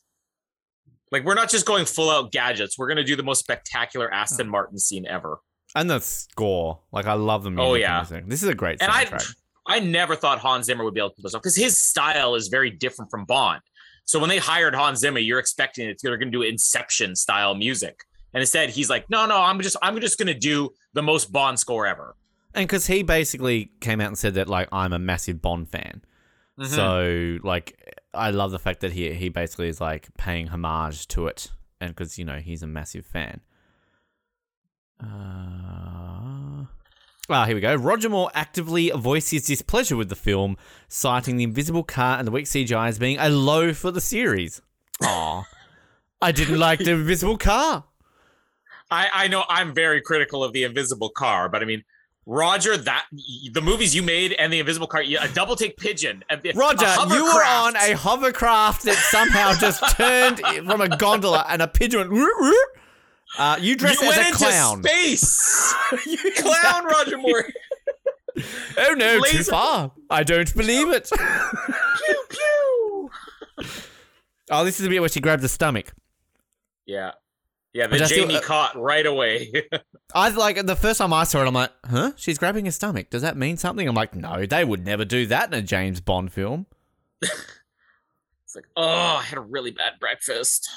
Like 1.13 1.23
we're 1.23 1.35
not 1.35 1.49
just 1.49 1.65
going 1.65 1.85
full 1.85 2.09
out 2.09 2.31
gadgets. 2.33 2.77
We're 2.77 2.87
gonna 2.89 3.03
do 3.05 3.15
the 3.15 3.23
most 3.23 3.39
spectacular 3.39 4.11
Aston 4.13 4.49
Martin 4.49 4.77
scene 4.79 5.05
ever. 5.07 5.39
And 5.75 5.89
the 5.89 5.99
score, 6.01 6.79
like 6.91 7.05
I 7.05 7.13
love 7.13 7.43
the 7.43 7.51
music. 7.51 7.65
Oh, 7.65 7.73
yeah. 7.75 8.03
this 8.03 8.21
this 8.27 8.43
is 8.43 8.49
a 8.49 8.55
great 8.55 8.81
And 8.81 8.91
I, 8.91 9.05
soundtrack. 9.05 9.35
I 9.65 9.79
never 9.79 10.15
thought 10.15 10.39
Hans 10.39 10.65
Zimmer 10.65 10.83
would 10.83 10.93
be 10.93 10.99
able 10.99 11.11
to 11.11 11.15
pull 11.15 11.23
this 11.23 11.33
off 11.35 11.41
because 11.41 11.55
his 11.55 11.77
style 11.77 12.35
is 12.35 12.49
very 12.49 12.69
different 12.69 13.09
from 13.09 13.23
Bond. 13.25 13.61
So 14.05 14.19
when 14.19 14.27
they 14.27 14.37
hired 14.37 14.75
Hans 14.75 14.99
Zimmer, 14.99 15.19
you're 15.19 15.39
expecting 15.39 15.87
it's 15.87 16.03
they're 16.03 16.17
going 16.17 16.31
to 16.31 16.37
do 16.37 16.41
Inception 16.41 17.15
style 17.15 17.55
music, 17.55 18.03
and 18.33 18.41
instead 18.41 18.69
he's 18.71 18.89
like, 18.89 19.09
no, 19.09 19.25
no, 19.25 19.37
I'm 19.37 19.61
just 19.61 19.77
I'm 19.81 19.99
just 20.01 20.17
going 20.17 20.27
to 20.27 20.33
do 20.33 20.71
the 20.93 21.01
most 21.01 21.31
Bond 21.31 21.57
score 21.57 21.87
ever. 21.87 22.15
And 22.53 22.67
because 22.67 22.87
he 22.87 23.01
basically 23.03 23.71
came 23.79 24.01
out 24.01 24.07
and 24.07 24.17
said 24.17 24.33
that 24.33 24.49
like 24.49 24.67
I'm 24.73 24.91
a 24.93 24.99
massive 24.99 25.41
Bond 25.41 25.69
fan, 25.69 26.01
Mhm. 26.59 26.67
so 26.67 27.47
like 27.47 27.97
I 28.13 28.29
love 28.29 28.51
the 28.51 28.59
fact 28.59 28.81
that 28.81 28.93
he 28.93 29.13
he 29.13 29.29
basically 29.29 29.67
is 29.67 29.81
like 29.81 30.09
paying 30.17 30.47
homage 30.47 31.07
to 31.09 31.27
it, 31.27 31.51
and 31.81 31.91
because 31.91 32.17
you 32.17 32.25
know 32.25 32.37
he's 32.37 32.63
a 32.63 32.67
massive 32.67 33.05
fan. 33.05 33.41
Uh, 35.01 36.65
ah, 37.29 37.45
here 37.45 37.55
we 37.55 37.61
go. 37.61 37.75
Roger 37.75 38.09
Moore 38.09 38.31
actively 38.33 38.89
voices 38.91 39.45
displeasure 39.45 39.95
with 39.95 40.09
the 40.09 40.15
film, 40.15 40.57
citing 40.87 41.37
the 41.37 41.43
invisible 41.43 41.83
car 41.83 42.17
and 42.17 42.27
the 42.27 42.31
weak 42.31 42.45
CGI 42.45 42.87
as 42.87 42.99
being 42.99 43.17
a 43.19 43.29
low 43.29 43.73
for 43.73 43.91
the 43.91 44.01
series. 44.01 44.61
Aw. 45.01 45.43
I 46.21 46.31
didn't 46.31 46.59
like 46.59 46.79
the 46.79 46.91
invisible 46.91 47.37
car. 47.37 47.83
I, 48.89 49.09
I 49.13 49.27
know 49.27 49.43
I'm 49.49 49.73
very 49.73 50.01
critical 50.01 50.43
of 50.43 50.53
the 50.53 50.63
Invisible 50.63 51.09
Car, 51.09 51.49
but 51.49 51.61
I 51.61 51.65
mean, 51.65 51.83
Roger, 52.25 52.77
that 52.77 53.05
the 53.51 53.61
movies 53.61 53.93
you 53.93 54.01
made 54.01 54.31
and 54.33 54.51
the 54.53 54.59
Invisible 54.59 54.87
Car, 54.87 55.01
a 55.01 55.27
double 55.33 55.55
take 55.55 55.75
pigeon, 55.77 56.23
the- 56.41 56.53
Roger, 56.53 56.85
you 57.13 57.23
were 57.25 57.43
on 57.45 57.75
a 57.75 57.93
hovercraft 57.93 58.83
that 58.83 58.95
somehow 58.95 59.53
just 59.53 59.83
turned 59.97 60.39
from 60.39 60.79
a 60.81 60.95
gondola 60.97 61.45
and 61.49 61.61
a 61.61 61.67
pigeon 61.67 61.99
went. 61.99 62.11
"Woo, 62.11 62.29
woo." 62.39 62.53
Uh, 63.37 63.57
you 63.59 63.75
dressed 63.75 64.01
you 64.01 64.09
as 64.09 64.15
went 64.17 64.29
a 64.29 64.33
clown. 64.37 64.77
into 64.77 64.89
space. 64.89 65.73
You 66.05 66.31
clown, 66.37 66.85
Roger 66.85 67.17
Moore. 67.17 67.45
Oh 68.77 68.93
no, 68.97 69.21
too 69.25 69.43
far. 69.43 69.91
I 70.09 70.23
don't 70.23 70.53
believe 70.55 70.89
it. 70.89 71.09
pew 71.11 72.23
pew. 72.29 73.09
oh, 74.49 74.63
this 74.63 74.79
is 74.79 74.83
the 74.83 74.89
bit 74.89 74.99
where 75.01 75.09
she 75.09 75.19
grabbed 75.19 75.41
the 75.43 75.49
stomach. 75.49 75.93
Yeah, 76.85 77.11
yeah. 77.73 77.87
The 77.87 78.01
I 78.01 78.05
still- 78.05 78.27
Jamie 78.27 78.37
uh, 78.37 78.41
caught 78.41 78.75
right 78.75 79.05
away. 79.05 79.51
I 80.15 80.29
like 80.29 80.63
the 80.65 80.75
first 80.75 80.99
time 80.99 81.11
I 81.13 81.23
saw 81.23 81.41
it, 81.41 81.47
I'm 81.47 81.53
like, 81.53 81.71
huh? 81.85 82.11
She's 82.15 82.37
grabbing 82.37 82.65
her 82.65 82.71
stomach. 82.71 83.09
Does 83.09 83.23
that 83.23 83.35
mean 83.35 83.57
something? 83.57 83.87
I'm 83.87 83.95
like, 83.95 84.15
no, 84.15 84.45
they 84.45 84.63
would 84.63 84.85
never 84.85 85.05
do 85.05 85.25
that 85.27 85.51
in 85.51 85.59
a 85.59 85.61
James 85.61 85.99
Bond 86.01 86.31
film. 86.31 86.67
it's 87.21 88.55
like, 88.55 88.65
oh, 88.75 89.17
I 89.19 89.21
had 89.23 89.37
a 89.37 89.41
really 89.41 89.71
bad 89.71 89.93
breakfast. 89.99 90.69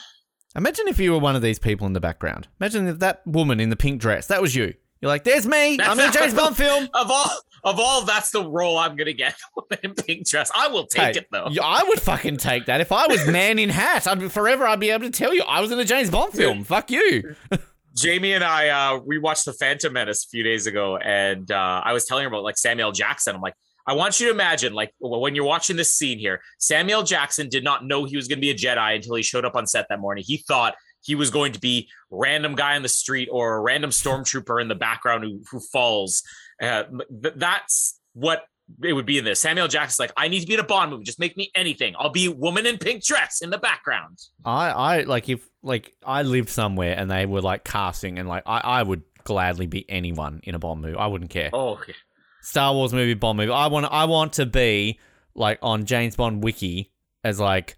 Imagine 0.55 0.89
if 0.89 0.99
you 0.99 1.13
were 1.13 1.19
one 1.19 1.37
of 1.37 1.43
these 1.43 1.59
people 1.59 1.87
in 1.87 1.93
the 1.93 2.01
background. 2.01 2.49
Imagine 2.61 2.89
if 2.89 2.99
that 3.01 3.27
woman 3.27 3.61
in 3.61 3.69
the 3.69 3.77
pink 3.77 4.01
dress, 4.01 4.29
that 4.29 4.41
was 4.41 4.55
you. 4.55 4.73
You're 5.03 5.11
like, 5.11 5.25
there's 5.25 5.47
me. 5.47 5.79
I'm 5.79 6.01
in 6.01 6.09
a 6.09 6.13
James 6.13 6.33
Bond 6.33 6.57
film. 6.59 6.89
Of 6.95 7.11
all, 7.11 7.31
of 7.67 7.79
all, 7.79 8.03
that's 8.05 8.31
the 8.31 8.43
role 8.49 8.79
I'm 8.79 8.97
gonna 8.97 9.13
get. 9.13 9.35
In 9.83 9.95
pink 9.95 10.27
dress. 10.27 10.51
I 10.57 10.69
will 10.69 10.87
take 10.87 11.15
Hey, 11.15 11.21
it 11.21 11.27
though. 11.31 11.49
yeah, 11.51 11.63
I 11.65 11.83
would 11.87 12.01
fucking 12.01 12.39
take 12.39 12.67
that. 12.67 12.81
If 12.81 12.93
I 12.93 13.07
was 13.07 13.27
man 13.29 13.59
in 13.59 13.69
hat, 13.69 14.07
I'd 14.07 14.21
be 14.21 14.29
forever 14.29 14.67
I'd 14.67 14.81
be 14.81 14.91
able 14.91 15.05
to 15.05 15.11
tell 15.11 15.35
you 15.35 15.43
I 15.43 15.61
was 15.61 15.71
in 15.73 15.79
a 15.79 15.85
James 15.85 16.09
Bond 16.09 16.33
film. 16.33 16.65
Fuck 16.65 16.91
you. 16.91 17.35
Jamie 17.95 18.33
and 18.33 18.45
I, 18.45 18.69
uh, 18.69 18.99
we 19.05 19.19
watched 19.19 19.47
The 19.47 19.55
Phantom 19.55 19.91
Menace 19.93 20.25
a 20.25 20.29
few 20.29 20.43
days 20.43 20.67
ago, 20.67 20.99
and 20.99 21.51
uh, 21.51 21.81
I 21.85 21.93
was 21.95 22.05
telling 22.05 22.25
her 22.25 22.29
about 22.29 22.43
like 22.45 22.59
Samuel 22.59 22.93
Jackson. 22.93 23.35
I'm 23.35 23.41
like, 23.41 23.55
I 23.87 23.95
want 23.95 24.21
you 24.21 24.27
to 24.27 24.33
imagine, 24.33 24.75
like, 24.75 24.93
when 25.01 25.35
you're 25.35 25.47
watching 25.47 25.77
this 25.77 25.95
scene 25.95 26.19
here, 26.19 26.43
Samuel 26.59 27.05
Jackson 27.05 27.49
did 27.49 27.65
not 27.65 27.87
know 27.87 28.05
he 28.05 28.17
was 28.17 28.29
going 28.29 28.37
to 28.39 28.41
be 28.41 28.51
a 28.51 28.55
Jedi 28.55 28.97
until 28.97 29.15
he 29.15 29.23
showed 29.23 29.45
up 29.47 29.55
on 29.57 29.67
set 29.67 29.87
that 29.89 30.01
morning. 30.01 30.25
He 30.27 30.39
thought 30.39 30.75
he 31.03 31.15
was 31.15 31.31
going 31.31 31.53
to 31.53 31.61
be 31.61 31.89
random 32.11 32.55
guy 32.55 32.77
on 32.77 32.83
the 32.83 32.89
street 32.89 33.29
or 33.33 33.57
a 33.57 33.61
random 33.61 33.91
stormtrooper 33.91 34.61
in 34.61 34.69
the 34.69 34.75
background 34.75 35.25
who, 35.25 35.41
who 35.51 35.61
falls. 35.61 36.23
Uh, 36.63 36.85
that's 37.11 38.01
what 38.15 38.45
it 38.83 38.93
would 38.93 39.07
be 39.07 39.19
in 39.19 39.25
this. 39.25 39.41
Samuel 39.41 39.69
Jackson's 39.69 40.01
like, 40.01 40.13
I 40.17 40.29
need 40.29 40.41
to 40.41 40.47
be 40.47 40.55
in 40.55 40.61
a 40.61 40.65
Bond 40.65 40.91
movie. 40.91 41.05
Just 41.05 41.21
make 41.21 41.37
me 41.37 41.51
anything. 41.55 41.95
I'll 41.99 42.11
be 42.11 42.29
woman 42.29 42.67
in 42.67 42.79
pink 42.79 43.05
dress 43.05 43.41
in 43.41 43.51
the 43.51 43.59
background. 43.59 44.19
I, 44.45 44.71
I 44.71 45.01
like 45.03 45.29
if 45.29 45.49
like 45.63 45.95
I 46.05 46.23
lived 46.23 46.49
somewhere 46.49 46.97
and 46.99 47.11
they 47.11 47.27
were 47.27 47.41
like 47.41 47.65
casting 47.65 48.19
and 48.19 48.29
like 48.29 48.43
I, 48.47 48.59
I 48.59 48.83
would 48.83 49.03
gladly 49.25 49.67
be 49.67 49.89
anyone 49.89 50.41
in 50.45 50.55
a 50.55 50.59
Bond 50.59 50.83
movie. 50.83 50.97
I 50.97 51.07
wouldn't 51.07 51.31
care. 51.31 51.51
Oh, 51.53 51.81
yeah. 51.87 51.95
Star 52.43 52.75
Wars 52.75 52.93
movie, 52.93 53.15
Bond 53.15 53.39
movie. 53.39 53.53
I 53.53 53.67
want 53.67 53.87
I 53.87 54.05
want 54.05 54.35
to 54.35 54.47
be 54.47 54.99
like 55.35 55.59
on 55.63 55.85
James 55.85 56.17
Bond 56.17 56.43
wiki 56.43 56.93
as 57.25 57.39
like 57.39 57.77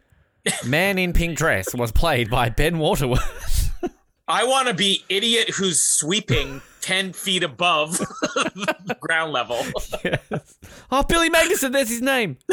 man 0.66 0.98
in 0.98 1.12
pink 1.12 1.36
dress 1.36 1.74
was 1.74 1.92
played 1.92 2.30
by 2.30 2.50
Ben 2.50 2.78
Waterworth. 2.78 3.72
I 4.28 4.44
want 4.44 4.68
to 4.68 4.74
be 4.74 5.04
idiot 5.08 5.50
who's 5.50 5.82
sweeping 5.82 6.60
10 6.80 7.12
feet 7.12 7.42
above 7.42 7.98
ground 9.00 9.32
level. 9.32 9.58
Yes. 10.04 10.56
Oh, 10.90 11.02
Billy 11.02 11.30
Magnussen, 11.30 11.72
there's 11.72 11.88
his 11.88 12.02
name. 12.02 12.36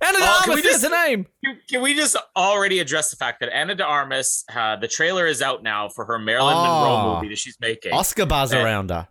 Ana 0.00 0.16
de 0.18 0.24
Oh, 0.24 0.40
Armas, 0.42 0.62
there's 0.62 0.62
just- 0.64 0.82
the 0.82 0.88
name. 0.90 1.26
Can- 1.44 1.60
Can 1.68 1.82
we 1.82 1.94
just 1.94 2.16
already 2.36 2.78
address 2.78 3.10
the 3.10 3.16
fact 3.16 3.40
that 3.40 3.48
Ana 3.52 3.74
de 3.74 3.84
Armas, 3.84 4.44
uh, 4.54 4.76
the 4.76 4.86
trailer 4.86 5.26
is 5.26 5.42
out 5.42 5.62
now 5.64 5.88
for 5.88 6.04
her 6.04 6.18
Marilyn 6.20 6.54
Oh. 6.56 6.62
Monroe 6.62 7.14
movie 7.16 7.28
that 7.30 7.38
she's 7.38 7.58
making. 7.60 7.92
Oscar 7.92 8.24
buzz 8.26 8.52
Eh. 8.52 8.62
around 8.62 8.90
her. 8.90 9.08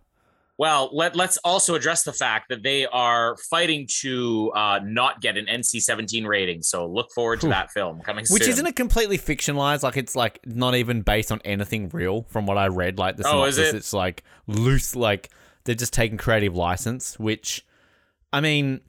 Well, 0.58 0.90
let, 0.92 1.14
let's 1.14 1.36
also 1.44 1.76
address 1.76 2.02
the 2.02 2.12
fact 2.12 2.48
that 2.48 2.64
they 2.64 2.84
are 2.86 3.36
fighting 3.48 3.86
to 4.00 4.50
uh, 4.56 4.80
not 4.82 5.20
get 5.20 5.36
an 5.36 5.46
NC-17 5.46 6.26
rating. 6.26 6.62
So 6.62 6.84
look 6.86 7.12
forward 7.14 7.40
to 7.42 7.48
that 7.48 7.70
film 7.70 8.00
coming 8.00 8.24
soon. 8.24 8.34
Which 8.34 8.42
soon. 8.42 8.52
isn't 8.54 8.66
it 8.66 8.74
completely 8.74 9.18
fictionalized? 9.18 9.84
Like 9.84 9.96
it's 9.96 10.16
like 10.16 10.40
not 10.44 10.74
even 10.74 11.02
based 11.02 11.30
on 11.30 11.40
anything 11.44 11.88
real 11.90 12.22
from 12.28 12.44
what 12.46 12.58
I 12.58 12.66
read. 12.66 12.98
Like 12.98 13.16
the 13.16 13.28
Oh, 13.28 13.44
is 13.44 13.56
it? 13.56 13.72
it's 13.72 13.92
like 13.92 14.24
loose, 14.48 14.96
like 14.96 15.30
they're 15.62 15.76
just 15.76 15.92
taking 15.92 16.18
creative 16.18 16.56
license, 16.56 17.16
which 17.20 17.64
I 18.32 18.40
mean, 18.40 18.80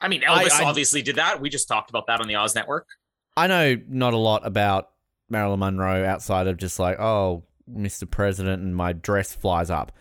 I 0.00 0.08
mean, 0.08 0.22
Elvis 0.22 0.50
I- 0.50 0.64
I- 0.64 0.68
obviously 0.68 1.00
did 1.00 1.14
that. 1.14 1.40
We 1.40 1.48
just 1.48 1.68
talked 1.68 1.90
about 1.90 2.08
that 2.08 2.20
on 2.20 2.26
the 2.26 2.34
Oz 2.34 2.56
Network. 2.56 2.88
I 3.36 3.46
know 3.46 3.76
not 3.88 4.14
a 4.14 4.18
lot 4.18 4.44
about 4.44 4.90
Marilyn 5.30 5.60
Monroe 5.60 6.04
outside 6.04 6.48
of 6.48 6.56
just 6.56 6.80
like, 6.80 6.98
oh, 6.98 7.44
Mr. 7.72 8.10
President, 8.10 8.62
and 8.62 8.74
my 8.74 8.92
dress 8.92 9.32
flies 9.32 9.70
up. 9.70 9.92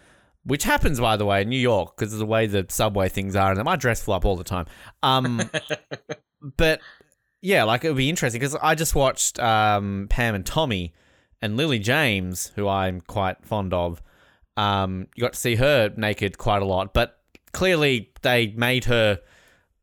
Which 0.43 0.63
happens, 0.63 0.99
by 0.99 1.17
the 1.17 1.25
way, 1.25 1.43
in 1.43 1.49
New 1.49 1.59
York 1.59 1.95
because 1.95 2.13
of 2.13 2.19
the 2.19 2.25
way 2.25 2.47
the 2.47 2.65
subway 2.69 3.09
things 3.09 3.35
are, 3.35 3.51
and 3.51 3.63
my 3.63 3.75
dress 3.75 4.01
fly 4.01 4.17
up 4.17 4.25
all 4.25 4.35
the 4.35 4.43
time. 4.43 4.65
Um, 5.03 5.49
but 6.57 6.81
yeah, 7.41 7.63
like 7.63 7.83
it 7.85 7.89
would 7.89 7.97
be 7.97 8.09
interesting 8.09 8.39
because 8.39 8.55
I 8.55 8.73
just 8.75 8.95
watched 8.95 9.39
um, 9.39 10.07
Pam 10.09 10.33
and 10.33 10.45
Tommy 10.45 10.93
and 11.41 11.57
Lily 11.57 11.79
James, 11.79 12.51
who 12.55 12.67
I'm 12.67 13.01
quite 13.01 13.45
fond 13.45 13.73
of. 13.73 14.01
Um, 14.57 15.07
you 15.15 15.21
got 15.21 15.33
to 15.33 15.39
see 15.39 15.55
her 15.55 15.93
naked 15.95 16.37
quite 16.37 16.61
a 16.61 16.65
lot, 16.65 16.93
but 16.93 17.19
clearly 17.53 18.11
they 18.21 18.47
made 18.47 18.85
her 18.85 19.19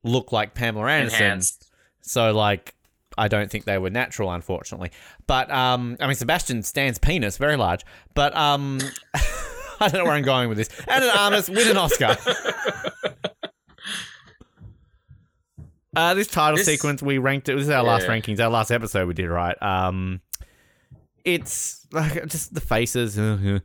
look 0.03 0.33
like 0.33 0.55
Pamela 0.55 0.89
Anderson. 0.89 1.23
Enhanced. 1.23 1.71
So 2.03 2.33
like 2.33 2.75
I 3.17 3.29
don't 3.29 3.51
think 3.51 3.65
they 3.65 3.79
were 3.79 3.91
natural, 3.91 4.31
unfortunately. 4.31 4.91
But 5.27 5.51
um 5.51 5.97
I 6.01 6.07
mean 6.07 6.17
Sebastian 6.17 6.63
Stan's 6.63 6.99
penis, 6.99 7.37
very 7.37 7.57
large. 7.57 7.85
But 8.15 8.37
um 8.37 8.81
I 9.81 9.89
don't 9.89 9.99
know 9.99 10.05
where 10.05 10.13
I'm 10.15 10.23
going 10.25 10.49
with 10.49 10.59
this. 10.59 10.69
And 10.89 11.05
an 11.05 11.11
Armas 11.11 11.49
win 11.49 11.69
an 11.69 11.77
Oscar. 11.77 12.17
Uh, 15.97 16.15
this 16.15 16.29
title 16.29 16.57
This- 16.57 16.67
sequence 16.67 17.03
we 17.03 17.19
ranked 17.19 17.49
it. 17.49 17.55
This 17.57 17.65
is 17.65 17.71
our 17.71 17.83
last 17.83 18.07
rankings, 18.07 18.39
our 18.39 18.51
last 18.51 18.71
episode 18.71 19.09
we 19.09 19.15
did, 19.15 19.29
right? 19.29 19.61
Um, 19.61 20.21
it's 21.25 21.85
like 21.91 22.25
just 22.27 22.55
the 22.55 22.61
faces. 22.61 23.19
uh, 23.19 23.61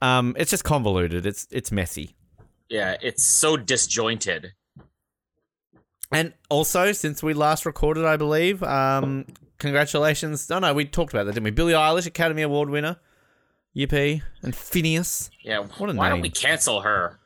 uh. 0.00 0.04
Um, 0.04 0.34
it's 0.38 0.50
just 0.50 0.64
convoluted. 0.64 1.26
It's 1.26 1.46
it's 1.50 1.70
messy. 1.70 2.16
Yeah, 2.70 2.96
it's 3.02 3.24
so 3.26 3.56
disjointed. 3.58 4.52
And 6.10 6.32
also, 6.48 6.92
since 6.92 7.22
we 7.22 7.34
last 7.34 7.66
recorded, 7.66 8.04
I 8.04 8.16
believe, 8.16 8.62
um, 8.62 9.26
congratulations. 9.58 10.48
No, 10.48 10.60
no, 10.60 10.72
we 10.72 10.84
talked 10.84 11.12
about 11.12 11.24
that, 11.26 11.32
didn't 11.32 11.44
we? 11.44 11.50
Billie 11.50 11.72
Eilish, 11.74 12.06
Academy 12.06 12.42
Award 12.42 12.70
winner. 12.70 12.96
Yippee. 13.76 14.22
And 14.42 14.54
Phineas. 14.54 15.30
Yeah, 15.42 15.60
What 15.78 15.90
a 15.90 15.94
why 15.94 16.08
don't 16.08 16.20
we 16.20 16.30
cancel 16.30 16.80
her? 16.82 17.18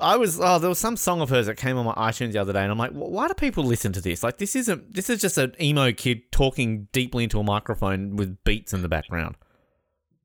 I 0.00 0.16
was, 0.16 0.40
oh, 0.40 0.58
there 0.58 0.68
was 0.70 0.78
some 0.78 0.96
song 0.96 1.20
of 1.20 1.28
hers 1.28 1.46
that 1.46 1.56
came 1.56 1.76
on 1.76 1.84
my 1.84 1.92
iTunes 1.94 2.32
the 2.32 2.38
other 2.38 2.54
day, 2.54 2.62
and 2.62 2.72
I'm 2.72 2.78
like, 2.78 2.92
why 2.92 3.28
do 3.28 3.34
people 3.34 3.64
listen 3.64 3.92
to 3.92 4.00
this? 4.00 4.22
Like, 4.22 4.38
this 4.38 4.56
isn't, 4.56 4.94
this 4.94 5.10
is 5.10 5.20
just 5.20 5.36
an 5.36 5.54
emo 5.60 5.92
kid 5.92 6.32
talking 6.32 6.88
deeply 6.92 7.24
into 7.24 7.38
a 7.38 7.42
microphone 7.42 8.16
with 8.16 8.42
beats 8.44 8.72
in 8.72 8.80
the 8.80 8.88
background. 8.88 9.36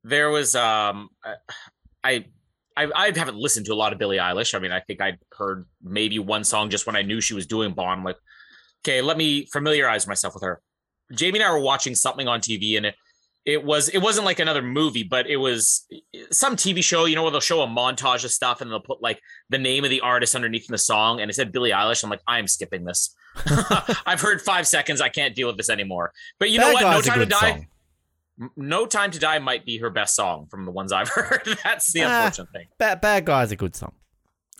there 0.03 0.29
was 0.29 0.55
um 0.55 1.09
I 2.03 2.25
I 2.77 2.87
I 2.95 3.11
haven't 3.15 3.37
listened 3.37 3.65
to 3.65 3.73
a 3.73 3.75
lot 3.75 3.91
of 3.91 3.99
Billie 3.99 4.17
Eilish. 4.17 4.53
I 4.53 4.59
mean, 4.59 4.71
I 4.71 4.79
think 4.79 5.01
I 5.01 5.17
heard 5.37 5.65
maybe 5.81 6.19
one 6.19 6.43
song 6.43 6.69
just 6.69 6.85
when 6.85 6.95
I 6.95 7.01
knew 7.01 7.19
she 7.21 7.33
was 7.33 7.45
doing 7.47 7.73
Bond. 7.73 7.99
I'm 7.99 8.03
like, 8.05 8.17
okay, 8.85 9.01
let 9.01 9.17
me 9.17 9.47
familiarize 9.51 10.07
myself 10.07 10.35
with 10.35 10.43
her. 10.43 10.61
Jamie 11.11 11.39
and 11.39 11.47
I 11.47 11.51
were 11.51 11.59
watching 11.59 11.95
something 11.95 12.27
on 12.27 12.39
TV, 12.39 12.77
and 12.77 12.85
it 12.85 12.95
it 13.45 13.63
was 13.63 13.89
it 13.89 13.99
wasn't 13.99 14.25
like 14.25 14.39
another 14.39 14.61
movie, 14.61 15.03
but 15.03 15.27
it 15.27 15.37
was 15.37 15.85
some 16.31 16.55
TV 16.55 16.83
show. 16.83 17.05
You 17.05 17.15
know, 17.15 17.23
where 17.23 17.31
they'll 17.31 17.39
show 17.41 17.61
a 17.61 17.67
montage 17.67 18.25
of 18.25 18.31
stuff, 18.31 18.61
and 18.61 18.71
they'll 18.71 18.79
put 18.79 19.01
like 19.01 19.21
the 19.49 19.57
name 19.59 19.83
of 19.83 19.89
the 19.89 20.01
artist 20.01 20.33
underneath 20.35 20.67
the 20.67 20.77
song, 20.77 21.21
and 21.21 21.29
it 21.29 21.33
said 21.35 21.51
Billie 21.51 21.71
Eilish. 21.71 22.03
I'm 22.03 22.09
like, 22.09 22.21
I'm 22.27 22.47
skipping 22.47 22.85
this. 22.85 23.15
I've 24.05 24.21
heard 24.21 24.41
five 24.41 24.67
seconds. 24.67 25.01
I 25.01 25.09
can't 25.09 25.35
deal 25.35 25.47
with 25.47 25.57
this 25.57 25.69
anymore. 25.69 26.11
But 26.39 26.49
you 26.49 26.59
know 26.59 26.71
what? 26.73 26.81
No 26.81 27.01
time 27.01 27.19
to 27.19 27.25
die. 27.25 27.51
song. 27.51 27.67
No 28.57 28.85
Time 28.85 29.11
to 29.11 29.19
Die 29.19 29.39
might 29.39 29.65
be 29.65 29.77
her 29.77 29.89
best 29.89 30.13
song 30.15 30.47
from 30.47 30.65
the 30.65 30.71
ones 30.71 30.91
I've 30.91 31.07
heard. 31.15 31.41
That's 31.63 31.93
the 31.93 32.03
Ah. 32.03 32.25
unfortunate 32.25 32.51
thing. 32.51 32.67
Bad, 32.77 32.99
Bad 32.99 33.25
Guy's 33.25 33.51
a 33.51 33.55
good 33.55 33.75
song. 33.75 33.93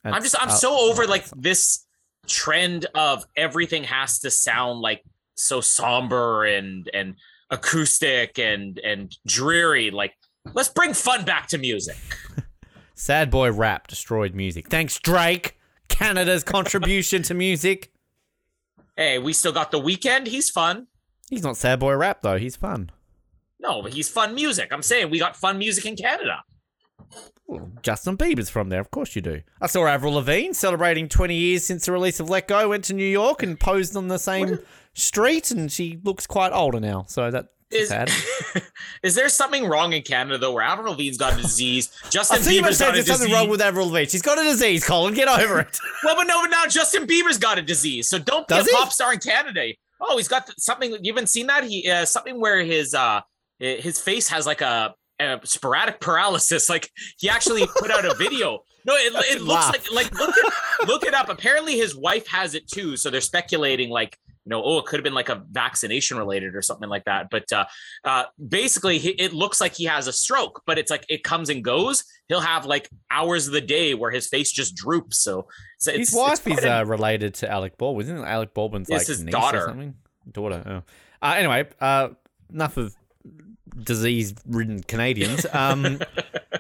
I'm 0.06 0.22
just 0.22 0.36
I'm 0.40 0.48
That's- 0.48 0.62
so 0.62 0.78
over 0.90 1.06
like 1.08 1.26
this 1.32 1.86
trend 2.28 2.86
of 2.96 3.26
everything 3.36 3.84
has 3.84 4.20
to 4.20 4.32
sound 4.32 4.80
like 4.80 5.04
so 5.36 5.60
somber 5.62 6.46
and 6.46 6.90
and 6.94 7.16
acoustic 7.50 8.39
and 8.39 8.80
and 8.80 9.16
dreary. 9.26 9.91
Like 9.91 10.14
let's 10.54 10.70
bring 10.70 10.93
fun 10.93 11.26
back 11.26 11.48
to 11.48 11.58
music. 11.58 11.98
Sad 12.96 13.30
Boy 13.30 13.52
Rap 13.52 13.88
destroyed 13.88 14.34
music. 14.34 14.70
Thanks, 14.70 15.00
Drake. 15.00 15.60
Canada's 15.89 16.43
contribution 16.43 17.24
to 17.24 17.34
music. 17.34 17.91
Hey, 18.96 19.20
we 19.20 19.34
still 19.34 19.52
got 19.52 19.72
the 19.72 19.80
Weeknd. 19.82 20.28
He's 20.28 20.50
fun. 20.50 20.88
He's 21.30 21.43
not 21.43 21.58
Sad 21.58 21.80
Boy 21.80 21.96
Rap, 21.96 22.22
though. 22.22 22.38
He's 22.38 22.56
fun. 22.56 22.91
No, 23.60 23.82
but 23.82 23.93
he's 23.93 24.08
fun 24.08 24.34
music. 24.34 24.70
I'm 24.72 24.82
saying 24.82 25.10
we 25.10 25.20
got 25.20 25.36
fun 25.36 25.58
music 25.58 25.86
in 25.86 25.96
Canada. 25.96 26.43
Well, 27.48 27.72
Justin 27.82 28.18
Bieber's 28.18 28.50
from 28.50 28.70
there, 28.70 28.80
of 28.80 28.91
course 28.91 29.16
you 29.16 29.22
do. 29.22 29.41
I 29.62 29.68
saw 29.68 29.86
Avril 29.86 30.14
Lavigne 30.14 30.54
celebrating 30.54 31.08
20 31.10 31.36
years 31.36 31.64
since 31.64 31.86
the 31.86 31.91
release 31.91 32.20
of 32.20 32.30
Let 32.30 32.48
Go. 32.48 32.70
Went 32.70 32.86
to 32.86 32.93
New 32.93 33.06
York 33.06 33.43
and 33.43 33.60
posed 33.60 33.96
on 33.96 34.08
the 34.08 34.18
same 34.18 34.60
street, 34.96 35.52
and 35.52 35.72
she 35.72 36.00
looks 36.04 36.26
quite 36.26 36.52
older 36.52 36.80
now. 36.80 37.06
So 37.08 37.30
that's 37.30 37.48
Is, 37.70 37.89
sad. 37.89 38.10
is 39.04 39.14
there 39.16 39.30
something 39.30 39.68
wrong 39.68 39.93
in 39.93 40.02
Canada 40.02 40.38
though, 40.38 40.54
where 40.54 40.64
Avril 40.64 40.93
Lavigne's 40.93 41.18
got 41.18 41.38
a 41.38 41.41
disease, 41.41 41.89
Justin 42.10 42.39
Bieber's 42.39 42.80
got 42.80 42.93
a 42.93 42.98
disease? 42.98 43.18
something 43.18 43.32
wrong 43.34 43.50
with 43.50 43.62
Avril 43.62 43.88
Lavigne. 43.88 44.10
She's 44.10 44.22
got 44.22 44.39
a 44.39 44.43
disease, 44.43 44.84
Colin. 44.86 45.14
Get 45.14 45.28
over 45.28 45.60
it. 45.60 45.78
Well, 46.04 46.16
but 46.16 46.24
no, 46.26 46.41
but 46.41 46.50
now 46.50 46.66
Justin 46.68 47.08
Bieber's 47.08 47.38
got 47.38 47.58
a 47.58 47.62
disease, 47.62 48.08
so 48.08 48.20
don't 48.20 48.48
be 48.48 48.56
Does 48.56 48.68
a 48.68 48.72
he? 48.72 48.76
pop 48.76 48.91
star 48.91 49.14
in 49.14 49.20
Canada. 49.20 49.74
Oh, 50.00 50.18
he's 50.18 50.28
got 50.28 50.50
something. 50.60 50.98
You 51.04 51.14
haven't 51.14 51.30
seen 51.30 51.48
that? 51.48 51.64
He 51.64 51.89
uh, 51.89 52.06
something 52.06 52.39
where 52.39 52.64
his 52.64 52.93
uh 52.93 53.22
his 53.60 54.00
face 54.00 54.28
has 54.28 54.46
like 54.46 54.62
a, 54.62 54.93
a 55.20 55.39
sporadic 55.43 56.00
paralysis. 56.00 56.70
Like 56.70 56.89
he 57.18 57.30
actually 57.30 57.66
put 57.80 57.89
out 57.89 58.06
a 58.06 58.14
video. 58.16 58.60
No, 58.86 58.93
it, 58.96 59.14
it 59.32 59.41
looks 59.41 59.68
like 59.68 59.91
like 59.91 60.14
look 60.20 60.36
it 60.36 60.54
look 60.88 61.04
it 61.04 61.14
up. 61.16 61.30
Apparently, 61.30 61.76
his 61.78 61.96
wife 61.96 62.28
has 62.28 62.54
it 62.54 62.68
too. 62.68 62.98
So 62.98 63.10
they're 63.10 63.22
speculating 63.22 63.89
like 63.89 64.16
you 64.46 64.52
know, 64.52 64.64
oh, 64.64 64.78
it 64.78 64.86
could 64.86 64.98
have 64.98 65.04
been 65.04 65.16
like 65.16 65.30
a 65.30 65.43
vaccination 65.52 66.18
related 66.18 66.56
or 66.56 66.62
something 66.62 66.88
like 66.88 67.06
that. 67.06 67.30
But 67.32 67.52
uh, 67.52 67.66
uh, 68.04 68.26
basically, 68.48 69.00
he, 69.00 69.10
it 69.10 69.34
looks 69.34 69.60
like 69.60 69.74
he 69.74 69.86
has 69.86 70.08
a 70.08 70.14
stroke, 70.14 70.62
but 70.68 70.78
it's 70.78 70.91
like 70.91 71.04
it 71.10 71.24
comes 71.24 71.50
and 71.50 71.64
goes. 71.64 72.04
He'll 72.28 72.41
have 72.41 72.66
like 72.66 72.88
hours 73.10 73.48
of 73.48 73.54
the 73.54 73.62
day 73.62 73.96
where 73.96 74.12
his 74.12 74.28
face 74.28 74.52
just 74.52 74.76
droops. 74.76 75.20
So 75.20 75.48
it's, 75.78 76.12
His 76.12 76.14
wife 76.14 76.48
is 76.48 76.64
uh, 76.64 76.84
related 76.86 77.34
to 77.36 77.52
Alec 77.52 77.78
Baldwin. 77.78 78.06
Isn't 78.06 78.24
Alec 78.24 78.54
Baldwin's 78.54 78.89
like 78.89 79.08
his 79.08 79.24
niece 79.24 79.34
daughter. 79.34 79.64
or 79.64 79.68
something? 79.70 79.96
Daughter. 80.32 80.64
Oh. 80.66 81.28
Uh, 81.28 81.34
anyway, 81.38 81.68
uh, 81.82 82.10
enough 82.54 82.78
of 82.78 82.96
disease-ridden 83.84 84.84
Canadians. 84.84 85.46
Um, 85.52 86.00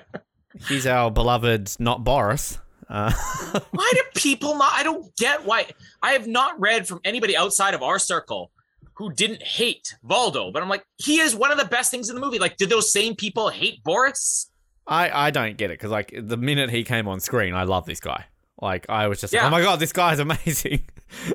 he's 0.67 0.87
our 0.87 1.11
beloved, 1.11 1.75
not 1.79 2.03
Boris. 2.03 2.57
Uh, 2.89 3.11
Why 3.71 3.91
do 3.93 4.01
people 4.15 4.57
not? 4.57 4.71
I 4.73 4.83
don't 4.83 5.15
get 5.17 5.45
why. 5.45 5.65
I 6.01 6.11
have 6.11 6.27
not 6.27 6.59
read 6.59 6.87
from 6.87 6.99
anybody 7.03 7.35
outside 7.35 7.73
of 7.73 7.81
our 7.81 7.97
circle 7.97 8.51
who 8.93 9.11
didn't 9.11 9.41
hate 9.41 9.95
Valdo, 10.07 10.53
but 10.53 10.61
I'm 10.61 10.69
like, 10.69 10.85
he 10.97 11.19
is 11.19 11.35
one 11.35 11.51
of 11.51 11.57
the 11.57 11.65
best 11.65 11.91
things 11.91 12.09
in 12.09 12.15
the 12.15 12.21
movie. 12.21 12.39
Like, 12.39 12.57
did 12.57 12.69
those 12.69 12.91
same 12.91 13.15
people 13.15 13.49
hate 13.49 13.83
Boris? 13.83 14.49
I 14.87 15.27
I 15.27 15.31
don't 15.31 15.57
get 15.57 15.71
it 15.71 15.79
because 15.79 15.91
like 15.91 16.13
the 16.15 16.37
minute 16.37 16.69
he 16.69 16.83
came 16.83 17.07
on 17.07 17.19
screen, 17.19 17.53
I 17.53 17.63
love 17.63 17.85
this 17.85 17.99
guy. 17.99 18.25
Like 18.61 18.85
I 18.89 19.07
was 19.07 19.19
just 19.19 19.33
like, 19.33 19.43
oh 19.43 19.49
my 19.49 19.61
god, 19.61 19.79
this 19.79 19.91
guy 19.91 20.13
is 20.13 20.19
amazing. 20.19 20.85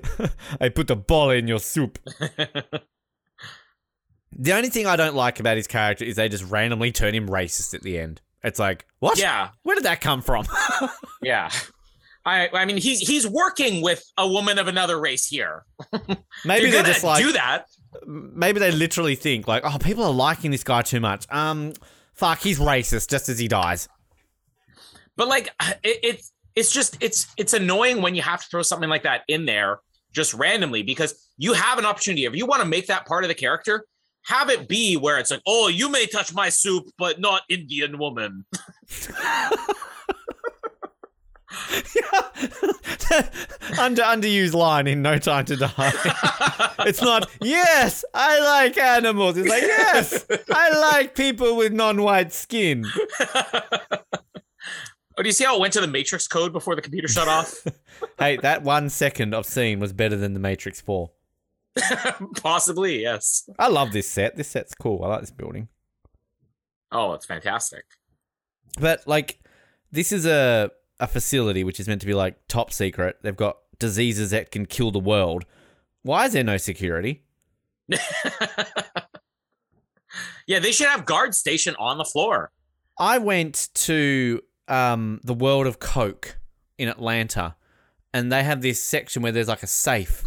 I 0.60 0.68
put 0.68 0.86
the 0.86 0.96
ball 0.96 1.30
in 1.30 1.48
your 1.48 1.58
soup. 1.58 1.98
the 4.32 4.52
only 4.52 4.70
thing 4.70 4.86
I 4.86 4.96
don't 4.96 5.16
like 5.16 5.40
about 5.40 5.56
his 5.56 5.66
character 5.66 6.04
is 6.04 6.16
they 6.16 6.28
just 6.28 6.44
randomly 6.44 6.92
turn 6.92 7.14
him 7.14 7.28
racist 7.28 7.74
at 7.74 7.82
the 7.82 7.98
end. 7.98 8.20
It's 8.42 8.58
like, 8.58 8.86
what? 9.00 9.18
Yeah, 9.18 9.50
Where 9.62 9.74
did 9.76 9.84
that 9.84 10.00
come 10.00 10.22
from? 10.22 10.46
yeah. 11.22 11.50
I 12.24 12.48
I 12.52 12.64
mean, 12.64 12.76
he's 12.76 13.00
he's 13.00 13.26
working 13.26 13.82
with 13.82 14.02
a 14.16 14.28
woman 14.28 14.58
of 14.58 14.68
another 14.68 15.00
race 15.00 15.26
here. 15.26 15.64
maybe 16.44 16.70
they're 16.70 16.82
just 16.82 17.04
like, 17.04 17.22
do 17.22 17.32
that. 17.32 17.64
maybe 18.06 18.60
they 18.60 18.70
literally 18.70 19.14
think 19.14 19.48
like, 19.48 19.62
oh, 19.64 19.78
people 19.78 20.04
are 20.04 20.12
liking 20.12 20.50
this 20.50 20.64
guy 20.64 20.82
too 20.82 21.00
much. 21.00 21.26
Um, 21.30 21.72
fuck, 22.14 22.40
he's 22.40 22.58
racist 22.58 23.08
just 23.08 23.28
as 23.28 23.38
he 23.38 23.48
dies. 23.48 23.88
But 25.16 25.28
like, 25.28 25.50
it, 25.82 25.98
it's 26.02 26.32
it's 26.54 26.72
just 26.72 26.96
it's 27.00 27.26
it's 27.36 27.52
annoying 27.54 28.02
when 28.02 28.14
you 28.14 28.22
have 28.22 28.42
to 28.42 28.48
throw 28.48 28.62
something 28.62 28.88
like 28.88 29.02
that 29.04 29.22
in 29.28 29.46
there 29.46 29.80
just 30.12 30.34
randomly 30.34 30.82
because 30.82 31.28
you 31.38 31.52
have 31.52 31.78
an 31.78 31.86
opportunity. 31.86 32.24
If 32.24 32.34
you 32.34 32.46
want 32.46 32.62
to 32.62 32.68
make 32.68 32.86
that 32.88 33.06
part 33.06 33.24
of 33.24 33.28
the 33.28 33.34
character, 33.34 33.86
have 34.24 34.50
it 34.50 34.68
be 34.68 34.96
where 34.96 35.18
it's 35.18 35.30
like, 35.30 35.42
oh, 35.46 35.68
you 35.68 35.88
may 35.88 36.06
touch 36.06 36.34
my 36.34 36.48
soup, 36.48 36.84
but 36.98 37.20
not 37.20 37.42
Indian 37.48 37.98
woman. 37.98 38.44
Under 43.78 44.02
underused 44.02 44.54
line 44.54 44.86
in 44.86 45.02
No 45.02 45.18
Time 45.18 45.44
to 45.46 45.56
Die. 45.56 45.72
it's 46.80 47.02
not 47.02 47.28
yes, 47.40 48.04
I 48.14 48.38
like 48.40 48.78
animals. 48.78 49.36
It's 49.36 49.48
like 49.48 49.62
yes, 49.62 50.24
I 50.52 50.78
like 50.78 51.16
people 51.16 51.56
with 51.56 51.72
non-white 51.72 52.32
skin. 52.32 52.84
Oh, 55.18 55.22
do 55.22 55.28
you 55.28 55.32
see 55.32 55.44
how 55.44 55.56
it 55.56 55.60
went 55.60 55.72
to 55.74 55.80
the 55.80 55.88
Matrix 55.88 56.28
code 56.28 56.52
before 56.52 56.76
the 56.76 56.82
computer 56.82 57.08
shut 57.08 57.28
off? 57.28 57.66
Hey, 58.18 58.36
that 58.38 58.62
one 58.62 58.88
second 58.88 59.34
of 59.34 59.44
scene 59.44 59.80
was 59.80 59.92
better 59.92 60.16
than 60.16 60.34
the 60.34 60.40
Matrix 60.40 60.80
Four. 60.80 61.10
Possibly, 62.42 63.02
yes. 63.02 63.48
I 63.58 63.68
love 63.68 63.92
this 63.92 64.08
set. 64.08 64.36
This 64.36 64.48
set's 64.48 64.74
cool. 64.74 65.04
I 65.04 65.08
like 65.08 65.20
this 65.20 65.30
building. 65.30 65.68
Oh, 66.92 67.12
it's 67.12 67.26
fantastic. 67.26 67.84
But 68.80 69.06
like, 69.06 69.40
this 69.92 70.12
is 70.12 70.26
a 70.26 70.70
a 70.98 71.06
facility 71.06 71.64
which 71.64 71.80
is 71.80 71.88
meant 71.88 72.00
to 72.02 72.06
be 72.06 72.14
like 72.14 72.36
top 72.48 72.72
secret. 72.72 73.16
They've 73.22 73.36
got 73.36 73.56
diseases 73.78 74.30
that 74.30 74.50
can 74.50 74.66
kill 74.66 74.90
the 74.90 74.98
world. 74.98 75.44
Why 76.02 76.26
is 76.26 76.32
there 76.34 76.44
no 76.44 76.56
security? 76.56 77.24
Yeah, 80.50 80.58
they 80.58 80.72
should 80.72 80.88
have 80.88 81.04
guards 81.04 81.38
stationed 81.38 81.76
on 81.78 81.96
the 81.96 82.04
floor. 82.04 82.50
I 82.98 83.18
went 83.18 83.68
to 83.74 84.40
um, 84.66 85.20
the 85.22 85.32
World 85.32 85.68
of 85.68 85.78
Coke 85.78 86.38
in 86.76 86.88
Atlanta, 86.88 87.54
and 88.12 88.32
they 88.32 88.42
have 88.42 88.60
this 88.60 88.82
section 88.82 89.22
where 89.22 89.30
there's 89.30 89.46
like 89.46 89.62
a 89.62 89.68
safe, 89.68 90.24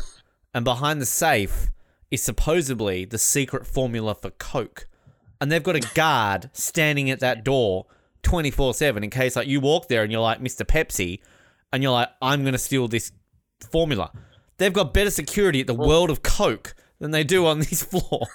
and 0.53 0.63
behind 0.63 1.01
the 1.01 1.05
safe 1.05 1.69
is 2.11 2.21
supposedly 2.21 3.05
the 3.05 3.17
secret 3.17 3.65
formula 3.65 4.13
for 4.15 4.29
Coke, 4.31 4.87
and 5.41 5.51
they've 5.51 5.63
got 5.63 5.75
a 5.75 5.79
guard 5.95 6.49
standing 6.53 7.09
at 7.09 7.19
that 7.19 7.43
door 7.43 7.87
twenty 8.21 8.51
four 8.51 8.73
seven 8.73 9.03
in 9.03 9.09
case 9.09 9.35
like 9.35 9.47
you 9.47 9.59
walk 9.59 9.87
there 9.87 10.03
and 10.03 10.11
you're 10.11 10.21
like 10.21 10.39
Mr. 10.39 10.65
Pepsi, 10.65 11.19
and 11.71 11.83
you're 11.83 11.91
like 11.91 12.09
I'm 12.21 12.43
gonna 12.43 12.57
steal 12.57 12.87
this 12.87 13.11
formula. 13.71 14.11
They've 14.57 14.73
got 14.73 14.93
better 14.93 15.09
security 15.09 15.61
at 15.61 15.67
the 15.67 15.73
World 15.73 16.09
of 16.09 16.21
Coke 16.21 16.75
than 16.99 17.11
they 17.11 17.23
do 17.23 17.45
on 17.45 17.59
this 17.59 17.83
floor. 17.83 18.27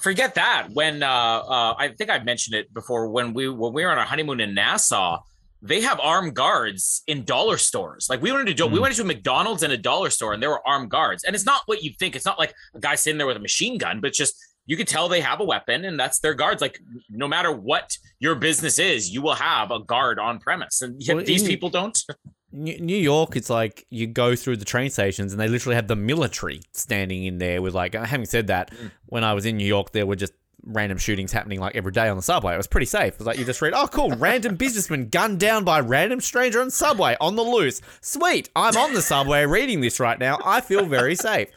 Forget 0.00 0.34
that. 0.34 0.68
When 0.72 1.02
uh, 1.02 1.06
uh, 1.06 1.74
I 1.78 1.88
think 1.96 2.10
I 2.10 2.18
mentioned 2.22 2.56
it 2.56 2.72
before, 2.74 3.08
when 3.08 3.32
we 3.32 3.48
when 3.48 3.72
we 3.72 3.84
were 3.84 3.90
on 3.90 3.98
our 3.98 4.04
honeymoon 4.04 4.40
in 4.40 4.54
Nassau, 4.54 5.22
they 5.66 5.80
have 5.80 5.98
armed 6.00 6.34
guards 6.34 7.02
in 7.06 7.24
dollar 7.24 7.56
stores. 7.56 8.06
Like 8.10 8.20
we 8.20 8.30
went 8.32 8.46
to 8.48 8.54
do, 8.54 8.66
we 8.66 8.78
Mm. 8.78 8.82
went 8.82 8.94
to 8.96 9.02
a 9.02 9.04
McDonald's 9.06 9.62
and 9.62 9.72
a 9.72 9.78
dollar 9.78 10.10
store, 10.10 10.32
and 10.34 10.42
there 10.42 10.50
were 10.50 10.66
armed 10.68 10.90
guards. 10.90 11.24
And 11.24 11.34
it's 11.34 11.46
not 11.46 11.62
what 11.66 11.82
you 11.82 11.90
think. 11.98 12.14
It's 12.14 12.26
not 12.26 12.38
like 12.38 12.54
a 12.74 12.80
guy 12.80 12.94
sitting 12.96 13.16
there 13.18 13.26
with 13.26 13.38
a 13.38 13.40
machine 13.40 13.78
gun, 13.78 14.00
but 14.00 14.08
it's 14.08 14.18
just 14.18 14.34
you 14.66 14.76
could 14.76 14.88
tell 14.88 15.08
they 15.08 15.20
have 15.20 15.40
a 15.40 15.44
weapon, 15.44 15.84
and 15.84 15.98
that's 15.98 16.18
their 16.20 16.34
guards. 16.34 16.60
Like 16.62 16.78
no 17.10 17.26
matter 17.28 17.50
what 17.52 17.96
your 18.18 18.34
business 18.34 18.78
is, 18.78 19.10
you 19.10 19.20
will 19.22 19.34
have 19.34 19.70
a 19.70 19.80
guard 19.80 20.18
on 20.18 20.38
premise, 20.38 20.82
and 20.82 21.02
yet 21.02 21.16
Well, 21.16 21.24
these 21.24 21.42
in- 21.42 21.48
people 21.48 21.70
don't. 21.70 21.98
New 22.52 22.78
New 22.78 22.96
York, 22.96 23.34
it's 23.34 23.50
like 23.50 23.84
you 23.90 24.06
go 24.06 24.36
through 24.36 24.58
the 24.58 24.64
train 24.64 24.88
stations 24.88 25.32
and 25.32 25.40
they 25.40 25.48
literally 25.48 25.74
have 25.74 25.88
the 25.88 25.96
military 25.96 26.60
standing 26.72 27.24
in 27.24 27.38
there 27.38 27.60
with 27.60 27.74
like. 27.74 27.94
Having 27.94 28.26
said 28.26 28.46
that, 28.46 28.70
when 29.06 29.24
I 29.24 29.32
was 29.34 29.44
in 29.44 29.56
New 29.56 29.66
York, 29.66 29.90
there 29.90 30.06
were 30.06 30.14
just 30.14 30.32
random 30.66 30.98
shootings 30.98 31.32
happening 31.32 31.60
like 31.60 31.76
every 31.76 31.92
day 31.92 32.08
on 32.08 32.16
the 32.16 32.22
subway. 32.22 32.54
It 32.54 32.58
was 32.58 32.66
pretty 32.66 32.86
safe. 32.86 33.14
It 33.14 33.18
was 33.18 33.26
like 33.26 33.38
you 33.38 33.44
just 33.44 33.62
read, 33.62 33.74
oh 33.74 33.86
cool, 33.86 34.10
random 34.10 34.56
businessman 34.56 35.08
gunned 35.08 35.40
down 35.40 35.64
by 35.64 35.80
random 35.80 36.20
stranger 36.20 36.60
on 36.60 36.70
subway 36.70 37.16
on 37.20 37.36
the 37.36 37.42
loose. 37.42 37.80
Sweet, 38.00 38.50
I'm 38.56 38.76
on 38.76 38.94
the 38.94 39.02
subway 39.02 39.46
reading 39.46 39.80
this 39.80 40.00
right 40.00 40.18
now. 40.18 40.38
I 40.44 40.60
feel 40.60 40.86
very 40.86 41.14
safe. 41.14 41.48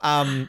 Um, 0.00 0.48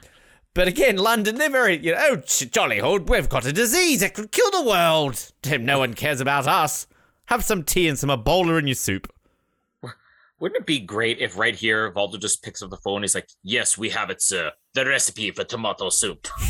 but 0.54 0.68
again, 0.68 0.98
London, 0.98 1.36
they're 1.36 1.50
very, 1.50 1.78
you 1.78 1.94
know, 1.94 2.00
oh, 2.02 2.16
ch- 2.18 2.52
jolly 2.52 2.80
hood, 2.80 3.10
we've 3.10 3.30
got 3.30 3.46
a 3.46 3.54
disease 3.54 4.02
that 4.02 4.14
could 4.14 4.32
kill 4.32 4.52
the 4.52 4.64
world. 4.64 5.32
Damn 5.42 5.66
no 5.66 5.80
one 5.80 5.94
cares 5.94 6.22
about 6.22 6.48
us. 6.48 6.88
Have 7.26 7.44
some 7.44 7.64
tea 7.64 7.88
and 7.88 7.98
some 7.98 8.10
Ebola 8.10 8.60
in 8.60 8.68
your 8.68 8.76
soup. 8.76 9.13
Wouldn't 10.44 10.60
it 10.60 10.66
be 10.66 10.82
great 10.82 11.20
if 11.20 11.38
right 11.38 11.56
here 11.56 11.90
Valdo 11.94 12.20
just 12.20 12.44
picks 12.44 12.62
up 12.62 12.70
the 12.70 12.76
phone? 12.76 13.04
He's 13.04 13.16
like, 13.16 13.30
"Yes, 13.44 13.78
we 13.78 13.92
have 13.92 14.10
it, 14.10 14.22
sir. 14.22 14.52
The 14.74 14.86
recipe 14.86 15.32
for 15.32 15.46
tomato 15.46 15.88
soup." 15.88 16.28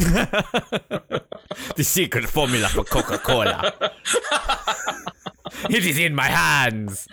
the 1.75 1.83
secret 1.83 2.25
formula 2.25 2.69
for 2.69 2.85
Coca 2.85 3.19
Cola. 3.19 3.71
it 5.69 5.85
is 5.85 5.99
in 5.99 6.15
my 6.15 6.25
hands. 6.25 7.07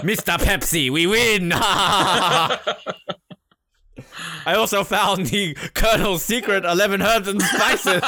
Mr. 0.00 0.38
Pepsi, 0.38 0.90
we 0.90 1.06
win. 1.06 1.52
I 1.52 2.56
also 4.46 4.84
found 4.84 5.26
the 5.26 5.52
Colonel's 5.74 6.24
secret 6.24 6.64
11 6.64 7.02
herbs 7.02 7.28
and 7.28 7.42
spices. 7.42 8.02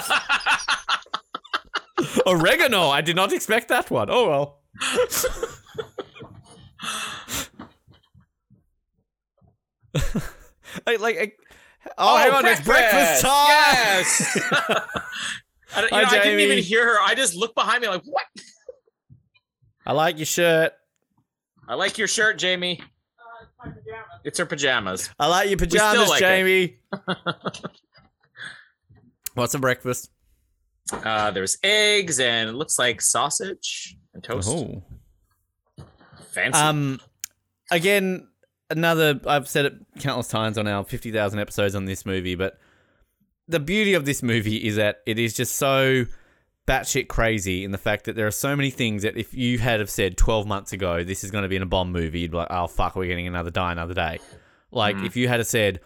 Oregano. 2.26 2.88
I 2.88 3.02
did 3.02 3.16
not 3.16 3.34
expect 3.34 3.68
that 3.68 3.90
one. 3.90 4.08
Oh 4.10 4.30
well. 4.30 4.62
like, 10.86 11.00
like, 11.00 11.16
like- 11.16 11.38
oh, 11.98 12.16
hang 12.16 12.32
on, 12.32 12.46
it's 12.46 12.60
breakfast 12.62 13.22
time. 13.22 13.48
Yes. 13.48 14.40
I, 15.74 15.82
you 15.82 15.88
Hi, 15.90 16.02
know, 16.02 16.08
I 16.08 16.22
didn't 16.22 16.40
even 16.40 16.58
hear 16.58 16.84
her. 16.86 17.00
I 17.00 17.14
just 17.14 17.34
looked 17.34 17.54
behind 17.54 17.82
me 17.82 17.88
like, 17.88 18.02
"What?" 18.04 18.24
I 19.84 19.92
like 19.92 20.16
your 20.16 20.26
shirt. 20.26 20.72
I 21.68 21.74
like 21.74 21.98
your 21.98 22.08
shirt, 22.08 22.38
Jamie. 22.38 22.80
It's 23.64 23.76
it's 24.24 24.38
her 24.38 24.46
pajamas. 24.46 25.10
I 25.18 25.26
like 25.26 25.48
your 25.48 25.58
pajamas, 25.58 26.08
like. 26.08 26.20
Jamie. 26.20 26.78
What's 29.34 29.52
for 29.52 29.58
breakfast? 29.58 30.10
Uh, 30.92 31.30
there's 31.30 31.58
eggs 31.62 32.20
and 32.20 32.48
it 32.48 32.54
looks 32.54 32.78
like 32.78 33.02
sausage 33.02 33.96
and 34.14 34.22
toast. 34.24 34.48
Oh. 34.50 34.82
Fancy. 36.36 36.60
Um, 36.60 37.00
again, 37.70 38.28
another. 38.70 39.18
I've 39.26 39.48
said 39.48 39.64
it 39.64 39.74
countless 39.98 40.28
times 40.28 40.58
on 40.58 40.68
our 40.68 40.84
fifty 40.84 41.10
thousand 41.10 41.40
episodes 41.40 41.74
on 41.74 41.86
this 41.86 42.04
movie, 42.04 42.34
but 42.34 42.58
the 43.48 43.58
beauty 43.58 43.94
of 43.94 44.04
this 44.04 44.22
movie 44.22 44.56
is 44.56 44.76
that 44.76 45.00
it 45.06 45.18
is 45.18 45.34
just 45.34 45.54
so 45.56 46.04
batshit 46.68 47.08
crazy 47.08 47.64
in 47.64 47.70
the 47.70 47.78
fact 47.78 48.04
that 48.04 48.16
there 48.16 48.26
are 48.26 48.32
so 48.32 48.54
many 48.54 48.70
things 48.70 49.02
that 49.02 49.16
if 49.16 49.32
you 49.32 49.58
had 49.58 49.80
have 49.80 49.88
said 49.88 50.16
twelve 50.16 50.46
months 50.46 50.72
ago 50.72 51.02
this 51.04 51.24
is 51.24 51.30
going 51.30 51.42
to 51.42 51.48
be 51.48 51.56
in 51.56 51.62
a 51.62 51.66
bomb 51.66 51.90
movie, 51.90 52.20
you'd 52.20 52.32
be 52.32 52.36
like, 52.36 52.48
oh 52.50 52.66
fuck, 52.66 52.96
we're 52.96 53.06
getting 53.06 53.26
another 53.26 53.50
die 53.50 53.72
another 53.72 53.94
day. 53.94 54.18
Like 54.70 54.96
if 54.96 55.16
you 55.16 55.28
had 55.28 55.40
have 55.40 55.46
said 55.46 55.80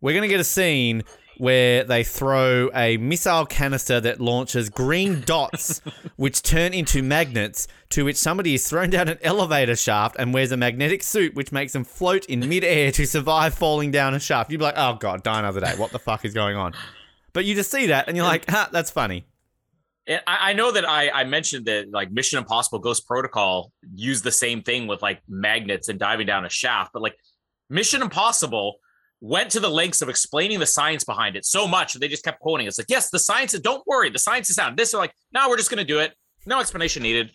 we're 0.00 0.12
going 0.12 0.22
to 0.22 0.28
get 0.28 0.40
a 0.40 0.44
scene 0.44 1.02
where 1.40 1.84
they 1.84 2.04
throw 2.04 2.70
a 2.74 2.98
missile 2.98 3.46
canister 3.46 3.98
that 4.00 4.20
launches 4.20 4.68
green 4.68 5.20
dots, 5.26 5.80
which 6.16 6.42
turn 6.42 6.74
into 6.74 7.02
magnets, 7.02 7.66
to 7.88 8.04
which 8.04 8.16
somebody 8.16 8.54
is 8.54 8.68
thrown 8.68 8.90
down 8.90 9.08
an 9.08 9.18
elevator 9.22 9.74
shaft 9.74 10.16
and 10.18 10.34
wears 10.34 10.52
a 10.52 10.56
magnetic 10.56 11.02
suit, 11.02 11.34
which 11.34 11.50
makes 11.50 11.72
them 11.72 11.82
float 11.82 12.26
in 12.26 12.46
midair 12.46 12.92
to 12.92 13.06
survive 13.06 13.54
falling 13.54 13.90
down 13.90 14.12
a 14.14 14.20
shaft. 14.20 14.50
You'd 14.50 14.58
be 14.58 14.64
like, 14.64 14.74
oh 14.76 14.94
god, 14.94 15.22
die 15.22 15.38
another 15.38 15.60
day. 15.60 15.72
What 15.76 15.92
the 15.92 15.98
fuck 15.98 16.24
is 16.26 16.34
going 16.34 16.56
on? 16.56 16.74
But 17.32 17.46
you 17.46 17.54
just 17.54 17.70
see 17.70 17.86
that 17.86 18.08
and 18.08 18.16
you're 18.16 18.26
like, 18.26 18.48
ha, 18.48 18.68
that's 18.70 18.90
funny. 18.90 19.24
And 20.06 20.20
I 20.26 20.52
know 20.52 20.72
that 20.72 20.88
I, 20.88 21.08
I 21.10 21.24
mentioned 21.24 21.66
that 21.66 21.90
like 21.90 22.10
Mission 22.10 22.38
Impossible 22.38 22.80
Ghost 22.80 23.06
Protocol 23.06 23.72
used 23.94 24.24
the 24.24 24.32
same 24.32 24.62
thing 24.62 24.86
with 24.86 25.00
like 25.02 25.22
magnets 25.28 25.88
and 25.88 25.98
diving 25.98 26.26
down 26.26 26.44
a 26.44 26.50
shaft, 26.50 26.92
but 26.92 27.00
like 27.00 27.16
Mission 27.68 28.02
Impossible, 28.02 28.76
went 29.20 29.50
to 29.50 29.60
the 29.60 29.68
lengths 29.68 30.02
of 30.02 30.08
explaining 30.08 30.58
the 30.58 30.66
science 30.66 31.04
behind 31.04 31.36
it 31.36 31.44
so 31.44 31.68
much 31.68 31.92
that 31.92 31.98
they 31.98 32.08
just 32.08 32.24
kept 32.24 32.40
quoting. 32.40 32.66
It's 32.66 32.78
like, 32.78 32.86
yes, 32.88 33.10
the 33.10 33.18
science 33.18 33.54
is. 33.54 33.60
Don't 33.60 33.82
worry, 33.86 34.10
the 34.10 34.18
science 34.18 34.48
is 34.50 34.56
sound. 34.56 34.76
This 34.76 34.94
are 34.94 34.98
like, 34.98 35.12
no, 35.32 35.48
we're 35.48 35.56
just 35.56 35.70
going 35.70 35.78
to 35.78 35.84
do 35.84 35.98
it. 35.98 36.12
No 36.46 36.58
explanation 36.60 37.02
needed. 37.02 37.30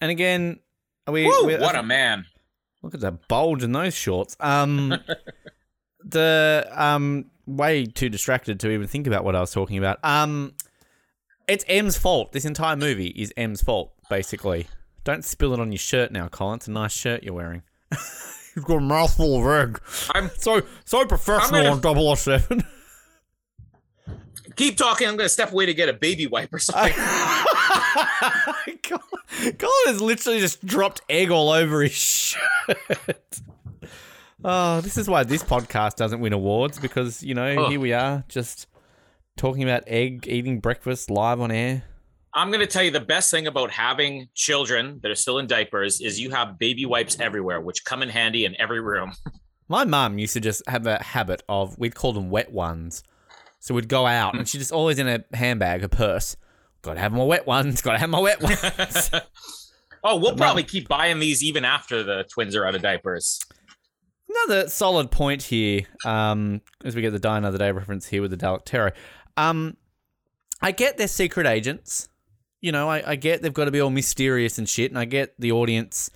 And 0.00 0.10
again, 0.10 0.58
are 1.06 1.12
we? 1.12 1.24
Woo, 1.24 1.46
we're- 1.46 1.60
what 1.62 1.76
a 1.76 1.82
man! 1.82 2.26
Look 2.82 2.94
at 2.94 3.00
that 3.00 3.28
bulge 3.28 3.62
in 3.62 3.72
those 3.72 3.94
shorts. 3.94 4.36
Um, 4.40 4.94
the 6.04 6.68
um, 6.72 7.30
way 7.46 7.86
too 7.86 8.08
distracted 8.08 8.60
to 8.60 8.70
even 8.70 8.86
think 8.86 9.06
about 9.06 9.24
what 9.24 9.34
I 9.34 9.40
was 9.40 9.52
talking 9.52 9.78
about. 9.78 9.98
Um, 10.04 10.54
it's 11.48 11.64
M's 11.68 11.96
fault. 11.96 12.32
This 12.32 12.44
entire 12.44 12.76
movie 12.76 13.08
is 13.08 13.32
M's 13.36 13.62
fault, 13.62 13.92
basically. 14.10 14.66
Don't 15.04 15.24
spill 15.24 15.52
it 15.54 15.60
on 15.60 15.70
your 15.72 15.78
shirt 15.78 16.12
now, 16.12 16.28
Colin. 16.28 16.56
It's 16.56 16.68
a 16.68 16.72
nice 16.72 16.92
shirt 16.92 17.22
you're 17.22 17.34
wearing. 17.34 17.62
You've 18.56 18.64
got 18.64 18.76
a 18.76 18.80
mouthful 18.80 19.36
of 19.40 19.46
egg. 19.68 19.80
I'm 20.14 20.30
So 20.38 20.62
so 20.84 21.04
professional 21.06 21.66
I'm 21.66 21.80
gonna- 21.80 22.04
on 22.08 22.16
007. 22.16 22.62
keep 24.56 24.76
talking. 24.76 25.08
I'm 25.08 25.16
going 25.16 25.26
to 25.26 25.30
step 25.32 25.50
away 25.52 25.66
to 25.66 25.74
get 25.74 25.88
a 25.88 25.92
baby 25.92 26.26
wipe 26.26 26.52
or 26.54 26.58
something. 26.60 26.92
Colin 28.82 29.02
Colin 29.58 29.86
has 29.86 30.00
literally 30.00 30.38
just 30.40 30.64
dropped 30.64 31.00
egg 31.08 31.30
all 31.30 31.50
over 31.50 31.82
his 31.82 31.92
shirt. 31.92 33.40
Oh, 34.44 34.80
this 34.82 34.96
is 34.98 35.08
why 35.08 35.24
this 35.24 35.42
podcast 35.42 35.96
doesn't 35.96 36.20
win 36.20 36.32
awards 36.34 36.78
because, 36.78 37.22
you 37.22 37.34
know, 37.34 37.64
Ugh. 37.64 37.70
here 37.70 37.80
we 37.80 37.92
are 37.92 38.24
just 38.28 38.66
talking 39.36 39.62
about 39.62 39.82
egg 39.86 40.26
eating 40.28 40.60
breakfast 40.60 41.10
live 41.10 41.40
on 41.40 41.50
air. 41.50 41.84
I'm 42.34 42.48
going 42.48 42.60
to 42.60 42.66
tell 42.66 42.82
you 42.82 42.90
the 42.90 43.00
best 43.00 43.30
thing 43.30 43.46
about 43.46 43.70
having 43.70 44.28
children 44.34 44.98
that 45.02 45.10
are 45.10 45.14
still 45.14 45.38
in 45.38 45.46
diapers 45.46 46.00
is 46.00 46.20
you 46.20 46.30
have 46.30 46.58
baby 46.58 46.84
wipes 46.84 47.18
everywhere, 47.20 47.60
which 47.60 47.84
come 47.84 48.02
in 48.02 48.08
handy 48.08 48.44
in 48.44 48.60
every 48.60 48.80
room. 48.80 49.12
My 49.68 49.84
mum 49.84 50.18
used 50.18 50.32
to 50.34 50.40
just 50.40 50.62
have 50.68 50.86
a 50.86 51.02
habit 51.02 51.42
of, 51.48 51.78
we'd 51.78 51.94
call 51.94 52.12
them 52.12 52.30
wet 52.30 52.52
ones. 52.52 53.02
So 53.60 53.72
we'd 53.72 53.88
go 53.88 54.04
out 54.04 54.36
and 54.36 54.46
she'd 54.46 54.58
just 54.58 54.72
always 54.72 54.98
in 54.98 55.08
a 55.08 55.24
handbag, 55.32 55.84
a 55.84 55.88
purse. 55.88 56.36
Gotta 56.82 57.00
have 57.00 57.14
my 57.14 57.24
wet 57.24 57.46
ones, 57.46 57.80
gotta 57.80 57.96
have 57.96 58.10
my 58.10 58.20
wet 58.20 58.42
ones. 58.42 59.10
Oh, 60.02 60.16
we'll 60.16 60.36
probably 60.36 60.64
keep 60.64 60.86
buying 60.86 61.18
these 61.18 61.42
even 61.42 61.64
after 61.64 62.02
the 62.02 62.24
twins 62.24 62.54
are 62.54 62.66
out 62.66 62.74
of 62.74 62.82
diapers. 62.82 63.40
Another 64.28 64.68
solid 64.68 65.10
point 65.10 65.44
here, 65.44 65.82
um, 66.04 66.60
as 66.84 66.94
we 66.94 67.00
get 67.00 67.12
the 67.12 67.18
Die 67.18 67.38
Another 67.38 67.56
Day 67.56 67.72
reference 67.72 68.06
here 68.06 68.20
with 68.20 68.32
the 68.32 68.36
Delectado. 68.36 68.92
Um, 69.38 69.78
I 70.60 70.72
get 70.72 70.98
they're 70.98 71.08
secret 71.08 71.46
agents. 71.46 72.10
You 72.64 72.72
know, 72.72 72.88
I, 72.88 73.10
I 73.10 73.16
get 73.16 73.42
they've 73.42 73.52
got 73.52 73.66
to 73.66 73.70
be 73.70 73.80
all 73.80 73.90
mysterious 73.90 74.56
and 74.56 74.66
shit, 74.66 74.90
and 74.90 74.98
I 74.98 75.04
get 75.04 75.34
the 75.38 75.52
audience 75.52 76.08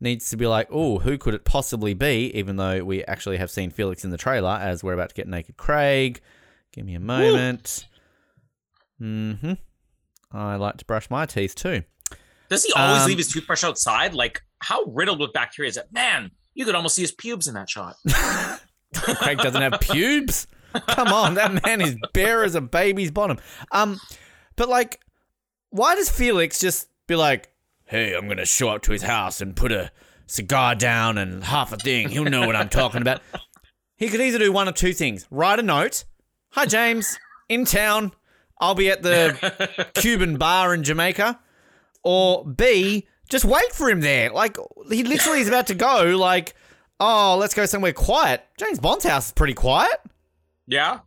needs 0.00 0.30
to 0.30 0.36
be 0.36 0.48
like, 0.48 0.66
oh, 0.68 0.98
who 0.98 1.16
could 1.16 1.32
it 1.32 1.44
possibly 1.44 1.94
be? 1.94 2.32
Even 2.34 2.56
though 2.56 2.82
we 2.82 3.04
actually 3.04 3.36
have 3.36 3.52
seen 3.52 3.70
Felix 3.70 4.02
in 4.02 4.10
the 4.10 4.18
trailer 4.18 4.58
as 4.60 4.82
we're 4.82 4.94
about 4.94 5.10
to 5.10 5.14
get 5.14 5.28
Naked 5.28 5.56
Craig. 5.56 6.20
Give 6.72 6.84
me 6.84 6.94
a 6.96 7.00
moment. 7.00 7.86
Mm-hmm. 9.00 9.52
I 10.32 10.56
like 10.56 10.78
to 10.78 10.84
brush 10.84 11.08
my 11.08 11.24
teeth 11.24 11.54
too. 11.54 11.84
Does 12.48 12.64
he 12.64 12.72
always 12.72 13.02
Um, 13.02 13.08
leave 13.08 13.18
his 13.18 13.28
toothbrush 13.28 13.62
outside? 13.62 14.12
Like, 14.12 14.42
how 14.58 14.82
riddled 14.86 15.20
with 15.20 15.32
bacteria 15.32 15.68
is 15.68 15.76
it? 15.76 15.86
Man, 15.92 16.32
you 16.54 16.64
could 16.64 16.74
almost 16.74 16.96
see 16.96 17.02
his 17.02 17.12
pubes 17.12 17.46
in 17.46 17.54
that 17.54 17.70
shot. 17.70 17.94
Craig 18.96 19.38
doesn't 19.38 19.62
have 19.62 19.80
pubes. 19.80 20.48
Come 20.88 21.08
on, 21.12 21.34
that 21.34 21.64
man 21.64 21.80
is 21.80 21.96
bare 22.12 22.42
as 22.42 22.56
a 22.56 22.60
baby's 22.60 23.12
bottom. 23.12 23.38
Um, 23.70 24.00
but 24.56 24.68
like, 24.68 24.98
why 25.72 25.96
does 25.96 26.08
Felix 26.08 26.60
just 26.60 26.88
be 27.08 27.16
like, 27.16 27.50
"Hey, 27.84 28.14
I'm 28.14 28.28
gonna 28.28 28.46
show 28.46 28.68
up 28.68 28.82
to 28.82 28.92
his 28.92 29.02
house 29.02 29.40
and 29.40 29.56
put 29.56 29.72
a 29.72 29.90
cigar 30.26 30.74
down 30.74 31.18
and 31.18 31.42
half 31.42 31.72
a 31.72 31.76
thing. 31.76 32.08
He'll 32.08 32.24
know 32.24 32.46
what 32.46 32.54
I'm 32.56 32.68
talking 32.68 33.02
about." 33.02 33.20
He 33.96 34.08
could 34.08 34.20
either 34.20 34.38
do 34.38 34.50
one 34.50 34.68
or 34.68 34.72
two 34.72 34.92
things: 34.92 35.28
write 35.30 35.60
a 35.60 35.62
note, 35.62 36.04
"Hi 36.50 36.66
James, 36.66 37.18
in 37.48 37.64
town. 37.64 38.12
I'll 38.60 38.74
be 38.74 38.90
at 38.90 39.02
the 39.02 39.90
Cuban 39.94 40.38
bar 40.38 40.74
in 40.74 40.82
Jamaica," 40.82 41.38
or 42.02 42.44
B, 42.44 43.06
just 43.28 43.44
wait 43.44 43.72
for 43.72 43.88
him 43.88 44.00
there. 44.00 44.30
Like 44.30 44.56
he 44.90 45.04
literally 45.04 45.40
is 45.40 45.46
about 45.46 45.68
to 45.68 45.74
go. 45.74 46.16
Like, 46.16 46.54
oh, 46.98 47.36
let's 47.38 47.54
go 47.54 47.64
somewhere 47.64 47.92
quiet. 47.92 48.44
James 48.58 48.80
Bond's 48.80 49.04
house 49.04 49.26
is 49.26 49.32
pretty 49.32 49.54
quiet. 49.54 50.00
Yeah. 50.66 51.00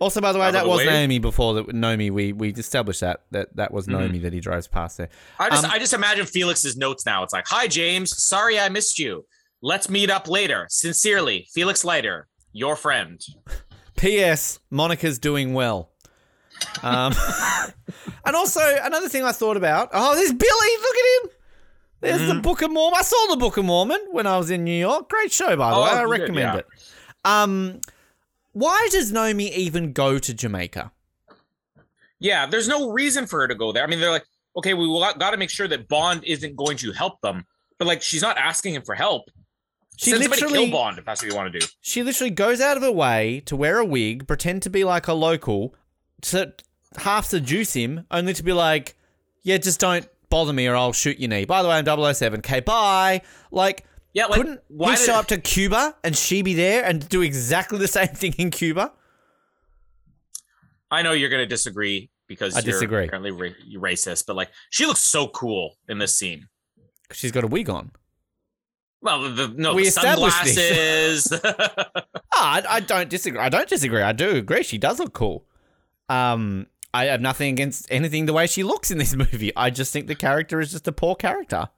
Also, 0.00 0.20
by 0.20 0.30
the 0.32 0.38
way, 0.38 0.46
Out 0.46 0.52
that 0.52 0.62
the 0.62 0.68
was 0.68 0.78
way. 0.78 0.86
Naomi 0.86 1.18
before 1.18 1.54
that. 1.54 1.74
Naomi, 1.74 2.10
we 2.10 2.32
we 2.32 2.50
established 2.50 3.00
that 3.00 3.22
that 3.32 3.54
that 3.56 3.72
was 3.72 3.86
Mm-hmm. 3.86 3.98
Naomi 3.98 4.18
that 4.20 4.32
he 4.32 4.40
drives 4.40 4.68
past 4.68 4.96
there. 4.96 5.08
I 5.40 5.50
just 5.50 5.64
Um, 5.64 5.70
I 5.72 5.78
just 5.78 5.92
imagine 5.92 6.24
Felix's 6.26 6.76
notes 6.76 7.04
now. 7.04 7.22
It's 7.24 7.32
like, 7.32 7.46
"Hi 7.48 7.66
James, 7.66 8.16
sorry 8.22 8.58
I 8.60 8.68
missed 8.68 8.98
you. 8.98 9.24
Let's 9.60 9.88
meet 9.90 10.08
up 10.10 10.28
later. 10.28 10.66
Sincerely, 10.70 11.48
Felix 11.52 11.84
Leiter, 11.84 12.28
your 12.52 12.76
friend." 12.76 13.20
P.S. 13.96 14.60
Monica's 14.70 15.18
doing 15.18 15.54
well. 15.54 15.90
Um, 16.84 17.12
and 18.24 18.36
also 18.36 18.60
another 18.82 19.08
thing 19.08 19.24
I 19.24 19.32
thought 19.32 19.56
about. 19.56 19.88
Oh, 19.92 20.14
there's 20.14 20.32
Billy. 20.32 20.48
Look 20.80 20.96
at 20.96 21.24
him. 21.24 21.30
There's 22.00 22.20
Mm-hmm. 22.20 22.36
the 22.36 22.42
Book 22.42 22.62
of 22.62 22.70
Mormon. 22.70 22.96
I 22.96 23.02
saw 23.02 23.16
the 23.30 23.36
Book 23.36 23.56
of 23.56 23.64
Mormon 23.64 23.98
when 24.12 24.28
I 24.28 24.38
was 24.38 24.50
in 24.52 24.62
New 24.62 24.78
York. 24.78 25.08
Great 25.10 25.32
show, 25.32 25.56
by 25.56 25.70
the 25.70 25.76
Oh, 25.76 25.82
way. 25.82 25.90
I 25.90 26.00
did, 26.02 26.08
recommend 26.10 26.36
yeah. 26.36 26.56
it. 26.58 26.66
Um, 27.24 27.80
why 28.58 28.88
does 28.90 29.12
Naomi 29.12 29.54
even 29.54 29.92
go 29.92 30.18
to 30.18 30.34
Jamaica? 30.34 30.92
Yeah, 32.18 32.46
there's 32.46 32.68
no 32.68 32.90
reason 32.90 33.26
for 33.26 33.40
her 33.40 33.48
to 33.48 33.54
go 33.54 33.72
there. 33.72 33.84
I 33.84 33.86
mean, 33.86 34.00
they're 34.00 34.10
like, 34.10 34.26
okay, 34.56 34.74
we 34.74 34.86
got 35.18 35.30
to 35.30 35.36
make 35.36 35.50
sure 35.50 35.68
that 35.68 35.88
Bond 35.88 36.24
isn't 36.24 36.56
going 36.56 36.76
to 36.78 36.92
help 36.92 37.20
them, 37.20 37.44
but 37.78 37.86
like, 37.86 38.02
she's 38.02 38.22
not 38.22 38.36
asking 38.36 38.74
him 38.74 38.82
for 38.82 38.94
help. 38.94 39.30
She 39.96 40.10
Send 40.10 40.28
literally 40.28 40.66
kill 40.66 40.70
Bond 40.70 40.98
if 40.98 41.04
that's 41.04 41.22
what 41.22 41.30
you 41.30 41.36
want 41.36 41.52
to 41.52 41.58
do. 41.58 41.66
she 41.80 42.02
literally 42.02 42.30
goes 42.30 42.60
out 42.60 42.76
of 42.76 42.82
her 42.82 42.92
way 42.92 43.42
to 43.46 43.56
wear 43.56 43.78
a 43.78 43.84
wig, 43.84 44.26
pretend 44.26 44.62
to 44.62 44.70
be 44.70 44.84
like 44.84 45.08
a 45.08 45.12
local, 45.12 45.74
to 46.22 46.52
half 46.96 47.26
seduce 47.26 47.74
him, 47.74 48.06
only 48.10 48.32
to 48.34 48.42
be 48.42 48.52
like, 48.52 48.96
yeah, 49.42 49.58
just 49.58 49.80
don't 49.80 50.08
bother 50.30 50.52
me 50.52 50.66
or 50.66 50.76
I'll 50.76 50.92
shoot 50.92 51.18
your 51.18 51.28
knee. 51.28 51.44
By 51.44 51.62
the 51.62 51.68
way, 51.68 51.76
I'm 51.76 52.14
007. 52.14 52.40
Okay, 52.40 52.60
bye. 52.60 53.22
Like, 53.50 53.86
Yeah, 54.18 54.26
like, 54.26 54.40
couldn't 54.40 54.60
why 54.68 54.90
he 54.92 54.96
did- 54.96 55.06
show 55.06 55.14
up 55.14 55.26
to 55.28 55.38
Cuba 55.38 55.94
and 56.04 56.16
she 56.16 56.42
be 56.42 56.54
there 56.54 56.84
and 56.84 57.08
do 57.08 57.22
exactly 57.22 57.78
the 57.78 57.88
same 57.98 58.08
thing 58.08 58.34
in 58.38 58.50
Cuba? 58.50 58.92
I 60.90 61.02
know 61.02 61.12
you're 61.12 61.28
going 61.28 61.42
to 61.42 61.46
disagree 61.46 62.10
because 62.26 62.54
I 62.56 62.60
you're 62.60 62.72
disagree. 62.72 63.04
apparently 63.06 63.30
ra- 63.30 63.50
racist, 63.80 64.24
but 64.26 64.36
like, 64.36 64.50
she 64.70 64.86
looks 64.86 65.00
so 65.00 65.28
cool 65.28 65.76
in 65.88 65.98
this 65.98 66.16
scene. 66.16 66.48
She's 67.12 67.32
got 67.32 67.44
a 67.44 67.46
wig 67.46 67.68
on. 67.70 67.92
Well, 69.00 69.32
the, 69.32 69.48
no 69.56 69.74
We 69.74 69.84
the 69.84 69.90
sunglasses. 69.92 71.32
Ah, 72.40 72.62
I, 72.70 72.76
I 72.76 72.80
don't 72.80 73.08
disagree. 73.10 73.40
I 73.40 73.48
don't 73.48 73.68
disagree. 73.68 74.00
I 74.02 74.12
do 74.12 74.36
agree. 74.36 74.62
She 74.62 74.78
does 74.78 74.98
look 75.00 75.12
cool. 75.12 75.44
Um, 76.08 76.66
I 76.94 77.06
have 77.06 77.20
nothing 77.20 77.52
against 77.52 77.86
anything 77.90 78.26
the 78.26 78.32
way 78.32 78.46
she 78.46 78.62
looks 78.62 78.90
in 78.92 78.98
this 78.98 79.14
movie. 79.16 79.50
I 79.56 79.70
just 79.70 79.92
think 79.92 80.06
the 80.06 80.14
character 80.14 80.60
is 80.60 80.70
just 80.70 80.86
a 80.86 80.92
poor 80.92 81.16
character. 81.16 81.68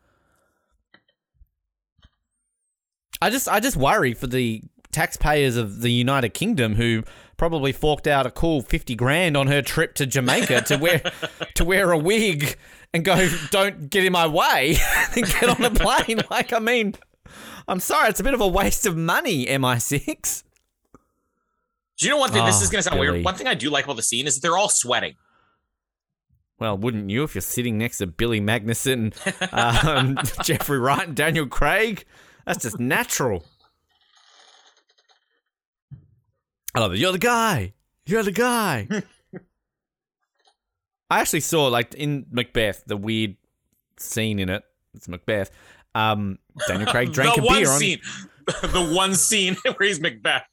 I 3.23 3.31
just, 3.31 3.49
I 3.49 3.61
just 3.61 3.77
worry 3.77 4.15
for 4.15 4.27
the 4.27 4.63
taxpayers 4.93 5.57
of 5.57 5.83
the 5.83 5.91
United 5.91 6.31
Kingdom 6.31 6.75
who 6.75 7.05
probably 7.37 7.73
forked 7.73 8.07
out 8.07 8.27
a 8.27 8.31
cool 8.31 8.61
fifty 8.61 8.95
grand 8.95 9.37
on 9.37 9.47
her 9.47 9.63
trip 9.63 9.95
to 9.95 10.07
Jamaica 10.07 10.63
to 10.63 10.77
wear, 10.79 11.01
to 11.55 11.65
wear 11.65 11.91
a 11.93 11.99
wig 11.99 12.57
and 12.93 13.05
go, 13.05 13.29
don't 13.51 13.89
get 13.89 14.05
in 14.05 14.13
my 14.13 14.27
way, 14.27 14.77
and 15.17 15.25
get 15.27 15.45
on 15.49 15.65
a 15.65 15.71
plane. 15.71 16.21
Like, 16.31 16.53
I 16.53 16.59
mean. 16.59 16.95
I'm 17.69 17.79
sorry, 17.79 18.09
it's 18.09 18.19
a 18.19 18.25
bit 18.25 18.35
of 18.35 18.41
a 18.41 18.49
waste 18.49 18.85
of 18.87 18.97
money, 18.97 19.47
MI6. 19.47 20.43
do 21.99 22.05
you 22.07 22.11
know 22.11 22.17
one 22.17 22.31
thing? 22.33 22.45
this 22.45 22.57
Ah, 22.59 22.63
is 22.65 22.71
going 22.71 22.81
to 22.81 22.83
sound 22.83 22.97
Billy. 23.01 23.11
weird. 23.13 23.25
One 23.25 23.37
thing 23.37 23.47
I 23.47 23.55
do 23.55 23.71
like 23.71 23.85
about 23.85 23.95
the 23.97 24.03
scene 24.03 24.27
is 24.27 24.35
that 24.35 24.41
they're 24.43 24.59
all 24.59 24.69
sweating. 24.69 25.15
Well, 26.59 26.77
wouldn't 26.77 27.11
you 27.11 27.23
if 27.23 27.35
you're 27.37 27.43
sitting 27.43 27.79
next 27.79 27.99
to 27.99 28.09
Billy 28.09 28.41
Magnussen, 28.41 29.15
um, 29.53 30.19
Jeffrey 30.43 30.79
Wright, 30.81 31.07
and 31.07 31.15
Daniel 31.17 31.47
Craig? 31.47 32.05
That's 32.47 32.63
just 32.63 32.79
natural. 32.81 33.45
I 36.75 36.81
love 36.81 36.93
it. 36.93 36.99
You're 36.99 37.13
the 37.13 37.19
guy. 37.19 37.75
You're 38.07 38.23
the 38.23 38.33
guy. 38.33 38.89
I 41.11 41.21
actually 41.21 41.41
saw, 41.41 41.67
like, 41.67 41.95
in 41.95 42.27
Macbeth, 42.31 42.85
the 42.87 42.97
weird 42.97 43.37
scene 43.99 44.39
in 44.39 44.49
it. 44.49 44.63
It's 44.95 45.09
Macbeth. 45.09 45.51
Um, 45.95 46.39
Daniel 46.69 46.91
Craig 46.91 47.13
drank 47.15 47.37
a 47.39 47.43
one 47.43 47.59
beer 47.59 47.69
on. 47.69 47.81
the 48.73 48.93
one 48.95 49.15
scene 49.15 49.57
where 49.63 49.89
he's 49.89 50.01
Macbeth. 50.01 50.47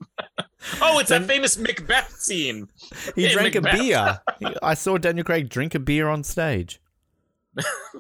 oh, 0.81 0.99
it's 0.99 1.09
that 1.09 1.25
famous 1.25 1.57
Macbeth 1.57 2.11
scene. 2.19 2.67
He 3.15 3.25
in 3.25 3.31
drank 3.31 3.55
a 3.55 3.61
beer. 3.61 4.19
He- 4.39 4.55
I 4.61 4.73
saw 4.73 4.97
Daniel 4.97 5.23
Craig 5.23 5.49
drink 5.49 5.75
a 5.75 5.79
beer 5.79 6.07
on 6.07 6.23
stage. 6.23 6.81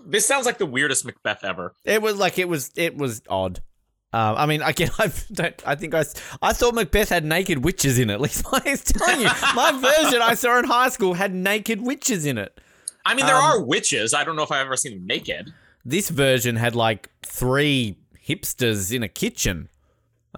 This 0.05 0.25
sounds 0.25 0.45
like 0.45 0.59
the 0.59 0.65
weirdest 0.67 1.03
Macbeth 1.05 1.43
ever. 1.43 1.73
It 1.83 2.01
was 2.01 2.17
like 2.17 2.37
it 2.37 2.47
was 2.47 2.71
it 2.75 2.95
was 2.95 3.23
odd. 3.27 3.61
Um, 4.13 4.35
I 4.37 4.45
mean, 4.45 4.61
again, 4.61 4.89
I 4.99 5.11
don't. 5.31 5.61
I 5.67 5.75
think 5.75 5.93
I, 5.93 6.03
I 6.41 6.53
thought 6.53 6.73
Macbeth 6.73 7.09
had 7.09 7.25
naked 7.25 7.63
witches 7.63 7.99
in 7.99 8.09
it. 8.09 8.13
At 8.13 8.21
least 8.21 8.45
I 8.51 8.61
was 8.65 8.83
telling 8.83 9.21
you, 9.21 9.29
my 9.55 9.71
version 9.73 10.21
I 10.21 10.33
saw 10.33 10.57
in 10.59 10.65
high 10.65 10.89
school 10.89 11.13
had 11.13 11.33
naked 11.33 11.81
witches 11.81 12.25
in 12.25 12.37
it. 12.37 12.57
I 13.05 13.13
mean, 13.15 13.25
there 13.25 13.35
Um, 13.35 13.43
are 13.43 13.61
witches. 13.61 14.13
I 14.13 14.23
don't 14.23 14.35
know 14.35 14.43
if 14.43 14.51
I've 14.51 14.65
ever 14.65 14.75
seen 14.75 14.93
them 14.93 15.07
naked. 15.07 15.53
This 15.85 16.09
version 16.09 16.55
had 16.57 16.75
like 16.75 17.09
three 17.25 17.97
hipsters 18.27 18.93
in 18.93 19.03
a 19.03 19.07
kitchen. 19.07 19.69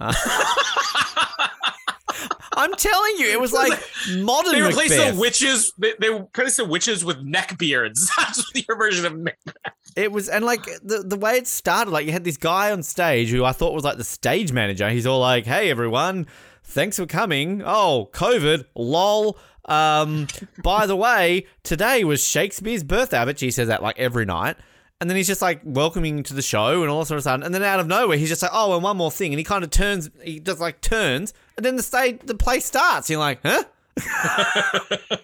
I'm 2.54 2.72
telling 2.74 3.16
you, 3.18 3.26
it 3.28 3.40
was 3.40 3.52
like 3.52 3.72
modern 4.18 4.52
They 4.52 4.62
replaced 4.62 4.96
Macbeth. 4.96 5.14
the 5.14 5.20
witches. 5.20 5.72
They, 5.78 5.94
they 5.98 6.10
replaced 6.10 6.56
the 6.56 6.64
witches 6.64 7.04
with 7.04 7.20
neck 7.22 7.56
beards. 7.58 8.10
That's 8.18 8.50
your 8.68 8.76
version 8.76 9.06
of 9.06 9.16
Macbeth. 9.18 9.54
It 9.96 10.12
was, 10.12 10.28
and 10.28 10.44
like 10.44 10.64
the 10.82 11.02
the 11.06 11.16
way 11.16 11.32
it 11.36 11.46
started, 11.46 11.90
like 11.90 12.06
you 12.06 12.12
had 12.12 12.24
this 12.24 12.36
guy 12.36 12.70
on 12.70 12.82
stage 12.82 13.30
who 13.30 13.44
I 13.44 13.52
thought 13.52 13.74
was 13.74 13.84
like 13.84 13.96
the 13.96 14.04
stage 14.04 14.52
manager. 14.52 14.88
He's 14.90 15.06
all 15.06 15.20
like, 15.20 15.46
"Hey 15.46 15.70
everyone, 15.70 16.26
thanks 16.64 16.96
for 16.96 17.06
coming. 17.06 17.62
Oh, 17.64 18.08
COVID, 18.12 18.64
lol. 18.74 19.38
Um, 19.66 20.26
by 20.62 20.86
the 20.86 20.96
way, 20.96 21.46
today 21.62 22.02
was 22.04 22.24
Shakespeare's 22.24 22.82
birthday. 22.84 23.18
I 23.18 23.24
bet 23.24 23.40
he 23.40 23.50
says 23.50 23.68
that 23.68 23.82
like 23.82 23.98
every 23.98 24.24
night." 24.24 24.56
And 25.02 25.08
then 25.08 25.16
he's 25.16 25.26
just 25.28 25.40
like 25.40 25.62
welcoming 25.64 26.22
to 26.24 26.34
the 26.34 26.42
show 26.42 26.82
and 26.82 26.90
all 26.90 27.06
sort 27.06 27.16
of 27.16 27.22
stuff. 27.22 27.40
And 27.42 27.54
then 27.54 27.62
out 27.62 27.80
of 27.80 27.86
nowhere, 27.86 28.18
he's 28.18 28.28
just 28.28 28.42
like, 28.42 28.50
"Oh, 28.54 28.74
and 28.74 28.82
one 28.82 28.98
more 28.98 29.10
thing." 29.10 29.32
And 29.32 29.38
he 29.38 29.44
kind 29.44 29.64
of 29.64 29.70
turns, 29.70 30.10
he 30.22 30.40
just 30.40 30.60
like 30.60 30.82
turns, 30.82 31.32
and 31.60 31.66
then 31.66 31.76
the 31.76 31.82
stage, 31.82 32.20
the 32.24 32.34
play 32.34 32.60
starts. 32.60 33.10
You're 33.10 33.18
like, 33.18 33.40
"Huh." 33.44 33.64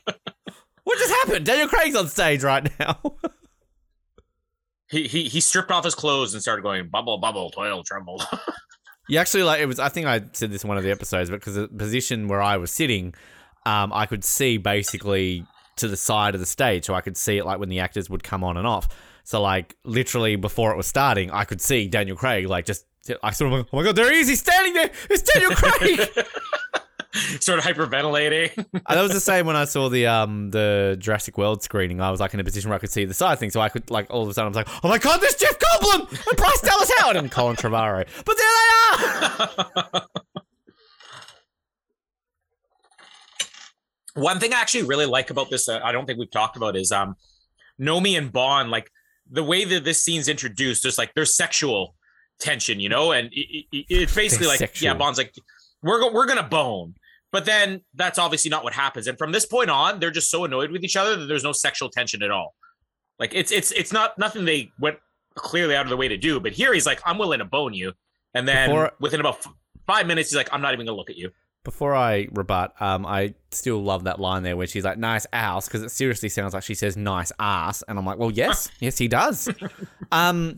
what 0.85 0.99
just 0.99 1.13
happened? 1.23 1.47
Daniel 1.47 1.67
Craig's 1.67 1.97
on 1.97 2.09
stage 2.09 2.43
right 2.43 2.69
now. 2.79 2.99
He, 4.91 5.09
he 5.09 5.25
he 5.25 5.41
stripped 5.41 5.71
off 5.71 5.85
his 5.85 5.95
clothes 5.95 6.35
and 6.35 6.43
started 6.43 6.61
going 6.61 6.91
bubble 6.91 7.17
bubble 7.17 7.49
toil 7.51 7.83
tremble. 7.83 8.23
You 9.09 9.19
actually 9.19 9.45
like 9.45 9.61
it 9.61 9.67
was. 9.67 9.79
I 9.79 9.89
think 9.89 10.07
I 10.07 10.21
said 10.33 10.51
this 10.51 10.65
in 10.65 10.69
one 10.69 10.79
of 10.79 10.85
the 10.85 10.91
episodes, 10.91 11.31
but 11.31 11.39
because 11.39 11.55
the 11.55 11.69
position 11.69 12.27
where 12.27 12.43
I 12.43 12.57
was 12.57 12.73
sitting, 12.73 13.15
um, 13.65 13.93
I 13.93 14.05
could 14.05 14.25
see 14.25 14.59
basically 14.59 15.47
to 15.77 15.87
the 15.87 15.97
side 15.97 16.35
of 16.35 16.41
the 16.41 16.47
stage, 16.47 16.87
so 16.87 16.93
I 16.93 17.03
could 17.03 17.17
see 17.17 17.39
it 17.39 17.45
like 17.45 17.61
when 17.61 17.69
the 17.69 17.79
actors 17.79 18.11
would 18.11 18.25
come 18.25 18.43
on 18.43 18.57
and 18.57 18.67
off. 18.67 18.89
So 19.23 19.41
like 19.41 19.77
literally 19.85 20.35
before 20.35 20.73
it 20.73 20.77
was 20.77 20.89
starting, 20.89 21.31
I 21.31 21.45
could 21.45 21.61
see 21.61 21.87
Daniel 21.87 22.17
Craig 22.17 22.49
like 22.49 22.67
just. 22.67 22.85
I 23.23 23.31
sort 23.31 23.53
of, 23.53 23.67
oh 23.73 23.77
my 23.77 23.83
god, 23.83 23.97
there 23.97 24.13
he 24.13 24.21
is! 24.21 24.29
He's 24.29 24.41
standing 24.41 24.75
there. 24.75 24.91
It's 25.11 25.23
Daniel 25.23 25.53
Craig. 25.53 26.09
Sort 27.41 27.59
of 27.59 27.65
hyperventilating. 27.65 28.55
That 28.89 29.01
was 29.01 29.13
the 29.13 29.21
same 29.21 29.47
when 29.47 29.57
I 29.57 29.65
saw 29.65 29.89
the 29.89 30.07
um 30.07 30.51
the 30.51 30.97
Jurassic 30.99 31.39
World 31.39 31.63
screening. 31.63 32.01
I 32.01 32.11
was 32.11 32.21
like 32.21 32.35
in 32.35 32.41
a 32.41 32.45
position 32.45 32.69
where 32.69 32.77
I 32.77 32.79
could 32.79 32.91
see 32.91 33.07
the 33.07 33.15
side 33.15 33.39
thing, 33.39 33.51
so 33.51 33.61
I 33.61 33.71
could 33.71 33.91
like 33.91 34.07
all 34.11 34.23
of 34.23 34.29
a 34.29 34.35
sudden 34.35 34.47
I 34.47 34.51
was 34.51 34.57
like, 34.57 34.85
oh 34.85 34.89
my 34.89 34.99
god, 34.99 35.21
there's 35.21 35.35
Jeff 35.37 35.59
Goldblum 35.59 36.11
and 36.29 36.37
Bryce 36.37 36.61
Dallas 36.61 36.93
Howard 36.99 37.17
and 37.17 37.31
Colin 37.31 37.57
Trevorrow. 37.57 38.07
But 38.25 38.37
there 38.37 38.47
they 38.53 39.91
are. 39.95 40.07
One 44.17 44.39
thing 44.41 44.53
I 44.53 44.61
actually 44.61 44.85
really 44.85 45.07
like 45.07 45.31
about 45.31 45.51
this, 45.51 45.69
uh, 45.69 45.81
I 45.83 45.93
don't 45.93 46.07
think 46.07 46.19
we've 46.19 46.31
talked 46.31 46.57
about, 46.57 46.75
is 46.77 46.91
um, 46.93 47.17
Nomi 47.81 48.17
and 48.17 48.33
Bond. 48.33 48.71
Like 48.71 48.91
the 49.31 49.45
way 49.45 49.65
that 49.65 49.85
this 49.85 50.03
scene's 50.03 50.29
introduced, 50.29 50.83
there's 50.83 50.99
like 50.99 51.13
there's 51.15 51.35
sexual 51.35 51.96
tension, 52.41 52.81
you 52.81 52.89
know, 52.89 53.13
and 53.13 53.29
it, 53.33 53.65
it, 53.73 53.87
it's 53.89 54.15
basically 54.15 54.47
like 54.47 54.59
Sexual. 54.59 54.87
yeah, 54.87 54.95
Bond's 54.95 55.19
like 55.19 55.35
we're 55.83 56.01
go- 56.01 56.13
we're 56.13 56.27
gonna 56.27 56.43
bone, 56.43 56.95
but 57.33 57.45
then 57.45 57.83
that's 57.95 58.19
obviously 58.19 58.51
not 58.51 58.65
what 58.65 58.73
happens. 58.73 59.07
And 59.07 59.17
from 59.19 59.33
this 59.33 59.47
point 59.47 59.71
on, 59.71 60.01
they're 60.01 60.11
just 60.11 60.31
so 60.31 60.45
annoyed 60.45 60.71
with 60.71 60.85
each 60.85 60.97
other 60.97 61.17
that 61.17 61.27
there's 61.27 61.45
no 61.45 61.53
sexual 61.53 61.89
tension 61.91 62.23
at 62.23 62.31
all. 62.31 62.55
Like 63.19 63.35
it's 63.35 63.53
it's 63.53 63.73
it's 63.73 63.93
not 63.93 64.19
nothing 64.19 64.45
they 64.45 64.71
went 64.81 64.99
clearly 65.35 65.75
out 65.77 65.87
of 65.87 65.91
the 65.91 65.97
way 65.97 66.09
to 66.09 66.17
do. 66.17 66.41
But 66.41 66.53
here 66.53 66.73
he's 66.75 66.87
like, 66.87 67.01
I'm 67.07 67.19
willing 67.19 67.39
to 67.39 67.45
bone 67.45 67.73
you, 67.75 67.93
and 68.35 68.47
then 68.47 68.69
Before- 68.71 68.93
within 69.01 69.21
about 69.21 69.37
f- 69.39 69.53
five 69.87 70.07
minutes, 70.07 70.31
he's 70.31 70.37
like, 70.37 70.49
I'm 70.53 70.61
not 70.63 70.73
even 70.75 70.87
gonna 70.87 70.97
look 70.97 71.11
at 71.11 71.17
you. 71.17 71.31
Before 71.65 71.97
I 71.97 72.29
rebut, 72.33 72.81
um, 72.81 73.05
I 73.05 73.35
still 73.51 73.83
love 73.83 74.05
that 74.05 74.21
line 74.21 74.45
there 74.45 74.57
where 74.57 74.69
she's 74.69 74.85
like, 74.85 74.99
nice 74.99 75.27
ass, 75.33 75.67
because 75.67 75.83
it 75.83 75.89
seriously 75.91 76.29
sounds 76.29 76.55
like 76.55 76.63
she 76.63 76.75
says 76.75 76.97
nice 76.97 77.33
ass. 77.41 77.83
And 77.89 77.99
I'm 77.99 78.07
like, 78.07 78.19
well, 78.19 78.31
yes, 78.31 78.71
yes, 78.81 78.99
he 78.99 79.09
does. 79.09 79.49
um, 80.13 80.57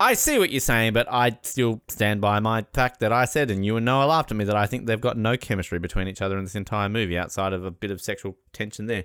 I 0.00 0.14
see 0.14 0.38
what 0.38 0.50
you're 0.50 0.60
saying, 0.60 0.94
but 0.94 1.06
I 1.12 1.38
still 1.42 1.82
stand 1.88 2.22
by 2.22 2.40
my 2.40 2.64
fact 2.72 3.00
that 3.00 3.12
I 3.12 3.26
said, 3.26 3.50
and 3.50 3.66
you 3.66 3.76
and 3.76 3.84
Noah 3.84 4.06
laughed 4.06 4.30
at 4.30 4.36
me, 4.38 4.44
that 4.44 4.56
I 4.56 4.64
think 4.66 4.86
they've 4.86 5.00
got 5.00 5.18
no 5.18 5.36
chemistry 5.36 5.78
between 5.78 6.08
each 6.08 6.22
other 6.22 6.38
in 6.38 6.44
this 6.44 6.54
entire 6.54 6.88
movie 6.88 7.18
outside 7.18 7.52
of 7.52 7.66
a 7.66 7.70
bit 7.70 7.90
of 7.90 8.00
sexual 8.00 8.38
tension 8.52 8.86
there. 8.86 9.04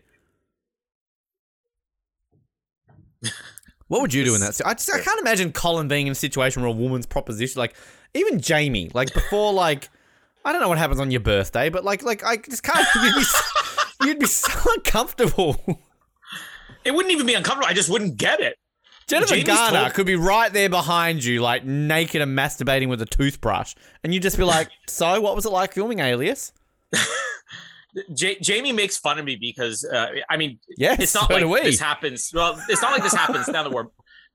What 3.87 4.01
would 4.01 4.15
you 4.15 4.25
do 4.25 4.33
in 4.33 4.41
that? 4.41 4.59
I 4.65 4.73
just 4.73 4.91
I 4.91 4.99
can't 4.99 5.19
imagine 5.21 5.51
Colin 5.51 5.87
being 5.87 6.07
in 6.07 6.11
a 6.11 6.15
situation 6.15 6.63
where 6.63 6.71
a 6.71 6.73
woman's 6.75 7.05
proposition, 7.05 7.59
like 7.59 7.75
even 8.15 8.39
Jamie, 8.39 8.89
like 8.95 9.13
before, 9.13 9.53
like 9.53 9.89
I 10.43 10.51
don't 10.51 10.59
know 10.61 10.69
what 10.69 10.79
happens 10.79 10.99
on 10.99 11.11
your 11.11 11.19
birthday, 11.21 11.69
but 11.69 11.83
like 11.83 12.01
like 12.01 12.23
I 12.23 12.37
just 12.37 12.63
can't. 12.63 12.83
You'd 12.95 13.13
be, 13.13 13.23
so- 13.23 13.61
you'd 14.01 14.19
be 14.19 14.25
so 14.25 14.73
uncomfortable. 14.73 15.61
It 16.83 16.95
wouldn't 16.95 17.11
even 17.13 17.27
be 17.27 17.35
uncomfortable. 17.35 17.69
I 17.69 17.73
just 17.73 17.89
wouldn't 17.89 18.17
get 18.17 18.39
it. 18.39 18.57
Jennifer 19.08 19.36
Jamie's 19.36 19.45
Garner 19.47 19.80
told- 19.82 19.93
could 19.93 20.06
be 20.08 20.16
right 20.16 20.51
there 20.51 20.70
behind 20.70 21.24
you, 21.24 21.41
like 21.41 21.64
naked 21.64 22.22
and 22.22 22.38
masturbating 22.38 22.88
with 22.89 23.01
a 23.01 23.06
toothbrush, 23.06 23.76
and 24.03 24.14
you'd 24.14 24.24
just 24.24 24.38
be 24.38 24.43
like, 24.43 24.70
"So, 24.88 25.22
what 25.22 25.36
was 25.36 25.45
it 25.45 25.51
like 25.51 25.74
filming 25.74 25.99
Alias?" 25.99 26.51
J- 28.14 28.38
Jamie 28.41 28.74
makes 28.74 28.97
fun 28.97 29.20
of 29.20 29.26
me 29.26 29.38
because 29.39 29.86
uh, 29.86 30.08
I 30.30 30.36
mean, 30.38 30.60
Yes, 30.78 30.99
it's 30.99 31.16
not 31.16 31.30
so 31.32 31.36
like 31.47 31.64
this 31.64 31.80
happens. 31.80 32.32
Well, 32.34 32.60
it's 32.68 32.82
not 32.82 32.91
like 32.91 33.03
this 33.03 33.14
happens 33.14 33.47
now 33.47 33.64
that 33.64 33.72
we're 33.72 33.86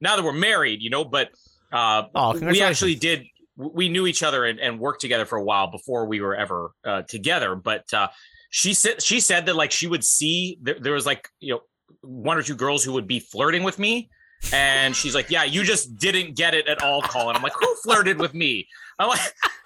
now 0.00 0.16
that 0.16 0.24
we're 0.24 0.32
married, 0.32 0.80
you 0.80 0.88
know. 0.88 1.04
But 1.04 1.30
uh, 1.72 2.04
Oh, 2.14 2.38
we 2.38 2.62
actually 2.62 2.94
did. 2.94 3.24
We 3.56 3.90
knew 3.90 4.06
each 4.06 4.22
other 4.22 4.46
and, 4.46 4.58
and 4.58 4.80
worked 4.80 5.02
together 5.02 5.26
for 5.26 5.36
a 5.36 5.44
while 5.44 5.70
before 5.70 6.06
we 6.06 6.22
were 6.22 6.34
ever 6.34 6.70
uh, 6.86 7.02
together. 7.02 7.54
But 7.54 7.92
uh, 7.92 8.08
she 8.48 8.72
said 8.72 9.02
she 9.02 9.20
said 9.20 9.44
that 9.46 9.56
like 9.56 9.72
she 9.72 9.86
would 9.86 10.04
see 10.04 10.58
there, 10.62 10.76
there 10.80 10.92
was 10.94 11.04
like 11.04 11.28
you 11.40 11.54
know 11.54 11.60
one 12.00 12.38
or 12.38 12.42
two 12.42 12.54
girls 12.54 12.82
who 12.82 12.92
would 12.94 13.06
be 13.06 13.20
flirting 13.20 13.62
with 13.62 13.78
me. 13.78 14.08
And 14.52 14.96
she's 14.96 15.14
like, 15.14 15.30
"Yeah, 15.30 15.44
you 15.44 15.62
just 15.64 15.96
didn't 15.96 16.34
get 16.36 16.54
it 16.54 16.66
at 16.66 16.82
all, 16.82 17.02
Colin." 17.02 17.36
I'm 17.36 17.42
like, 17.42 17.52
"Who 17.60 17.74
flirted 17.82 18.18
with 18.18 18.34
me?" 18.34 18.66
I'm 18.98 19.08
like, 19.08 19.20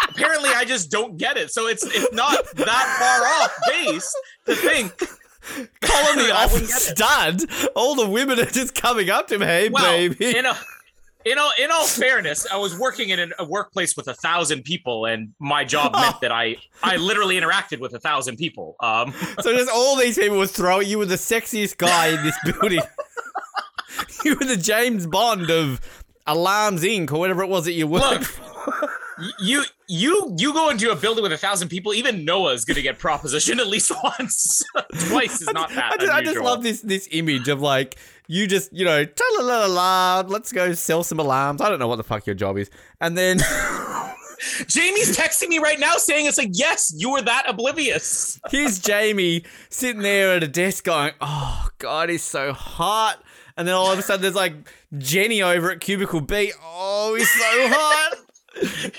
"Apparently, 0.09 0.51
I 0.51 0.65
just 0.65 0.91
don't 0.91 1.17
get 1.17 1.37
it." 1.37 1.51
So 1.53 1.67
it's 1.69 1.85
it's 1.85 2.13
not 2.13 2.45
that 2.57 2.97
far 2.99 3.27
off 3.27 3.57
base 3.69 4.15
to 4.47 4.55
think 4.55 4.97
Colin 5.81 6.19
the 6.27 6.33
office 6.35 6.87
stud. 6.89 7.43
All 7.77 7.95
the 7.95 8.09
women 8.09 8.39
are 8.41 8.45
just 8.47 8.75
coming 8.75 9.11
up 9.11 9.29
to 9.29 9.37
him. 9.37 9.43
Hey, 9.43 9.69
well, 9.69 9.85
baby. 9.85 10.37
in 10.37 10.45
a 10.47 10.59
in 11.25 11.39
all 11.39 11.53
in 11.59 11.71
all 11.71 11.87
fairness, 11.87 12.47
I 12.53 12.57
was 12.57 12.79
working 12.79 13.11
in 13.11 13.33
a 13.39 13.45
workplace 13.45 13.97
with 13.97 14.09
a 14.09 14.15
thousand 14.15 14.65
people, 14.65 15.07
and 15.07 15.33
my 15.39 15.65
job 15.65 15.93
meant 16.01 16.21
that 16.21 16.33
I 16.33 16.57
I 16.83 16.97
literally 16.97 17.37
interacted 17.41 17.79
with 17.81 17.95
a 17.95 18.01
thousand 18.01 18.37
people. 18.37 18.77
Um, 18.81 19.15
So 19.41 19.53
just 19.57 19.71
all 19.73 19.97
these 19.97 20.19
people 20.19 20.39
were 20.39 20.47
throwing 20.47 20.89
you 20.89 20.99
were 20.99 21.07
the 21.07 21.15
sexiest 21.15 21.77
guy 21.79 22.09
in 22.09 22.23
this 22.25 22.37
building. 22.45 22.81
you 24.25 24.37
were 24.37 24.47
the 24.47 24.57
James 24.57 25.07
Bond 25.07 25.51
of 25.51 25.81
Alarms 26.27 26.83
Inc. 26.83 27.13
or 27.13 27.19
whatever 27.19 27.43
it 27.43 27.49
was 27.49 27.65
that 27.67 27.73
you 27.73 27.87
worked. 27.87 28.05
Look. 28.05 28.25
for. 28.25 28.91
you 29.41 29.65
you 29.89 30.35
you 30.39 30.53
go 30.53 30.71
into 30.71 30.91
a 30.91 30.97
building 30.97 31.23
with 31.23 31.33
a 31.33 31.39
thousand 31.39 31.69
people, 31.69 31.95
even 31.95 32.25
Noah's 32.25 32.65
gonna 32.65 32.83
get 32.83 32.99
propositioned 32.99 33.59
at 33.59 33.67
least 33.67 33.93
once. 34.03 34.63
Twice 35.09 35.41
is 35.41 35.53
not 35.53 35.71
that 35.71 35.93
I 35.93 35.97
just, 35.97 36.13
I 36.13 36.23
just 36.23 36.41
love 36.41 36.63
this 36.63 36.81
this 36.81 37.09
image 37.13 37.49
of 37.49 37.61
like 37.61 37.97
you 38.27 38.47
just 38.47 38.73
you 38.73 38.85
know 38.85 39.05
la 39.39 39.45
la 39.45 39.67
la 39.67 40.25
let's 40.27 40.53
go 40.53 40.73
sell 40.73 41.05
some 41.05 41.19
alarms. 41.21 41.61
I 41.61 41.69
don't 41.69 41.79
know 41.79 41.89
what 41.89 41.97
the 41.97 42.05
fuck 42.05 42.27
your 42.27 42.35
job 42.35 42.57
is, 42.57 42.71
and 43.01 43.17
then 43.17 43.39
Jamie's 44.67 45.17
texting 45.17 45.49
me 45.49 45.59
right 45.59 45.79
now 45.79 45.95
saying 45.97 46.27
it's 46.27 46.39
like, 46.39 46.51
yes, 46.53 46.93
you 46.97 47.11
were 47.11 47.23
that 47.23 47.45
oblivious. 47.49 48.41
here's 48.51 48.79
Jamie 48.79 49.45
sitting 49.69 50.03
there 50.03 50.37
at 50.37 50.43
a 50.43 50.49
desk 50.49 50.85
going, 50.85 51.13
"Oh 51.21 51.69
God, 51.79 52.09
he's 52.09 52.23
so 52.23 52.53
hot." 52.53 53.23
And 53.57 53.69
then 53.69 53.75
all 53.75 53.93
of 53.93 53.99
a 53.99 54.03
sudden, 54.03 54.23
there's 54.23 54.35
like 54.35 54.55
Jenny 54.99 55.43
over 55.43 55.71
at 55.71 55.81
Cubicle 55.81 56.21
B. 56.21 56.53
Oh, 56.63 57.15
he's 57.17 57.31
so 57.31 57.39
hot. 57.69 58.19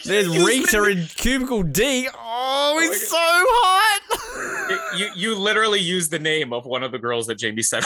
There's 0.06 0.28
Rita 0.28 0.84
in 0.84 1.06
Cubicle 1.08 1.64
D. 1.64 2.08
Oh, 2.14 2.74
oh 2.76 2.80
he's 2.80 3.08
so 3.08 3.18
hot. 3.18 4.97
you 4.97 5.10
you 5.16 5.36
literally 5.36 5.80
used 5.80 6.12
the 6.12 6.20
name 6.20 6.51
of 6.53 6.66
one 6.66 6.84
of 6.84 6.91
the 6.91 6.99
girls 6.99 7.28
that 7.28 7.36
Jamie 7.36 7.62
said 7.62 7.84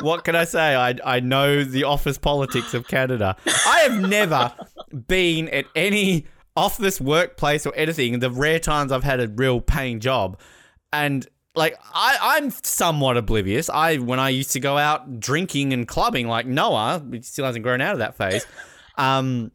what 0.00 0.24
can 0.24 0.36
I 0.36 0.44
say? 0.44 0.74
I, 0.74 0.96
I 1.04 1.20
know 1.20 1.64
the 1.64 1.84
office 1.84 2.18
politics 2.18 2.74
of 2.74 2.86
Canada. 2.86 3.36
I 3.46 3.80
have 3.80 4.00
never 4.00 4.52
been 5.06 5.48
at 5.48 5.66
any 5.74 6.26
office, 6.56 7.00
workplace, 7.00 7.66
or 7.66 7.74
anything. 7.74 8.18
The 8.20 8.30
rare 8.30 8.60
times 8.60 8.92
I've 8.92 9.04
had 9.04 9.20
a 9.20 9.28
real 9.28 9.60
paying 9.60 10.00
job, 10.00 10.38
and 10.92 11.26
like 11.58 11.78
I, 11.92 12.16
I'm 12.38 12.50
somewhat 12.50 13.16
oblivious. 13.18 13.68
I 13.68 13.96
when 13.96 14.18
I 14.18 14.30
used 14.30 14.52
to 14.52 14.60
go 14.60 14.78
out 14.78 15.20
drinking 15.20 15.72
and 15.74 15.86
clubbing, 15.86 16.26
like 16.28 16.46
Noah, 16.46 17.04
he 17.10 17.20
still 17.22 17.44
hasn't 17.44 17.62
grown 17.62 17.80
out 17.80 17.92
of 17.92 17.98
that 17.98 18.16
phase. 18.16 18.46
Um, 18.96 19.52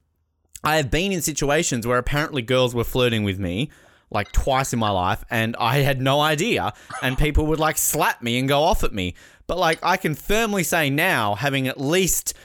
I 0.64 0.78
have 0.78 0.89
been 0.89 1.12
in 1.12 1.22
situations 1.22 1.86
where 1.86 1.97
apparently 1.97 2.41
girls 2.41 2.74
were 2.74 2.86
flirting 2.86 3.26
with 3.26 3.39
me 3.39 3.70
like 4.10 4.32
twice 4.32 4.72
in 4.72 4.80
my 4.80 4.89
life 4.89 5.26
and 5.30 5.54
I 5.60 5.80
had 5.80 5.99
no 5.99 6.22
idea 6.22 6.72
and 7.01 7.18
people 7.18 7.45
would 7.47 7.60
like 7.60 7.78
slap 7.78 8.22
me 8.22 8.39
and 8.39 8.47
go 8.47 8.62
off 8.64 8.86
at 8.86 8.93
me. 8.93 9.16
But 9.47 9.58
like 9.58 9.80
I 9.84 9.97
can 9.97 10.16
firmly 10.16 10.64
say 10.64 10.89
now 10.89 11.36
having 11.36 11.68
at 11.68 11.78
least 11.78 12.36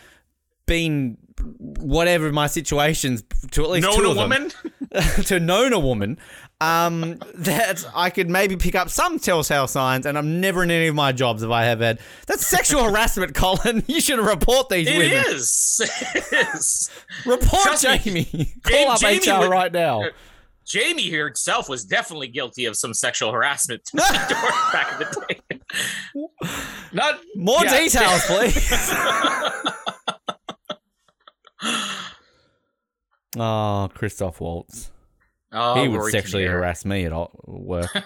been 0.66 1.18
whatever 1.58 2.32
my 2.32 2.48
situations 2.48 3.22
to 3.52 3.62
at 3.62 3.70
least 3.70 3.86
two 3.92 4.02
Known 4.02 4.06
a 4.06 4.10
of 4.10 4.16
them. 4.16 4.30
woman. 4.30 4.52
to 5.26 5.38
known 5.38 5.72
a 5.72 5.78
woman 5.78 6.18
um, 6.60 7.18
that 7.34 7.84
I 7.94 8.10
could 8.10 8.28
maybe 8.28 8.56
pick 8.56 8.74
up 8.74 8.90
some 8.90 9.18
telltale 9.18 9.66
signs, 9.68 10.06
and 10.06 10.18
I'm 10.18 10.40
never 10.40 10.62
in 10.64 10.70
any 10.70 10.88
of 10.88 10.94
my 10.94 11.12
jobs 11.12 11.42
if 11.42 11.50
I 11.50 11.64
have 11.64 11.80
had. 11.80 12.00
That's 12.26 12.46
sexual 12.46 12.84
harassment, 12.90 13.34
Colin. 13.34 13.84
You 13.88 14.00
should 14.00 14.18
report 14.18 14.68
these 14.68 14.88
It 14.88 14.98
women. 14.98 15.24
is. 15.28 15.80
It 16.14 16.48
is. 16.54 16.90
Report 17.26 17.62
Trust 17.62 17.84
me, 17.84 17.98
Jamie. 18.24 18.54
Call 18.62 18.90
up 18.92 19.00
Jamie 19.00 19.18
HR 19.30 19.38
would- 19.40 19.50
right 19.50 19.72
now. 19.72 20.02
Jamie 20.66 21.08
herself 21.10 21.66
was 21.68 21.82
definitely 21.84 22.28
guilty 22.28 22.66
of 22.66 22.76
some 22.76 22.92
sexual 22.92 23.32
harassment 23.32 23.80
back 23.94 24.92
in 24.92 24.98
the 24.98 25.26
day. 25.50 25.60
Not 26.92 27.20
More 27.36 27.64
yeah. 27.64 27.78
details, 27.78 28.20
please. 28.26 28.92
oh, 33.38 33.88
Christoph 33.94 34.40
Waltz. 34.40 34.90
Oh, 35.52 35.80
he 35.82 35.88
would 35.88 36.10
sexually 36.12 36.44
Kinnear. 36.44 36.58
harass 36.58 36.84
me 36.84 37.04
at 37.06 37.12
all, 37.12 37.30
work. 37.46 37.90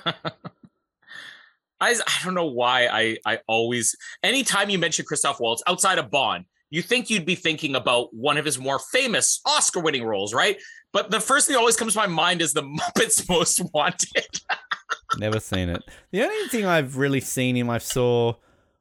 I, 1.80 1.90
I 1.94 2.24
don't 2.24 2.34
know 2.34 2.46
why 2.46 2.86
I, 2.86 3.16
I 3.26 3.38
always 3.48 3.96
anytime 4.22 4.70
you 4.70 4.78
mention 4.78 5.04
Christoph 5.04 5.40
Waltz 5.40 5.62
outside 5.66 5.98
of 5.98 6.10
Bond, 6.10 6.44
you 6.70 6.80
think 6.82 7.10
you'd 7.10 7.26
be 7.26 7.34
thinking 7.34 7.74
about 7.74 8.14
one 8.14 8.36
of 8.38 8.44
his 8.44 8.58
more 8.58 8.78
famous 8.78 9.40
Oscar-winning 9.44 10.04
roles, 10.04 10.32
right? 10.32 10.56
But 10.92 11.10
the 11.10 11.18
first 11.20 11.46
thing 11.46 11.54
that 11.54 11.60
always 11.60 11.76
comes 11.76 11.94
to 11.94 11.98
my 11.98 12.06
mind 12.06 12.40
is 12.40 12.52
the 12.52 12.62
Muppets 12.96 13.28
Most 13.28 13.60
Wanted. 13.74 14.26
Never 15.18 15.40
seen 15.40 15.68
it. 15.68 15.82
The 16.12 16.22
only 16.22 16.48
thing 16.48 16.64
I've 16.64 16.96
really 16.96 17.20
seen 17.20 17.56
him, 17.56 17.68
I 17.68 17.78
saw, 17.78 18.34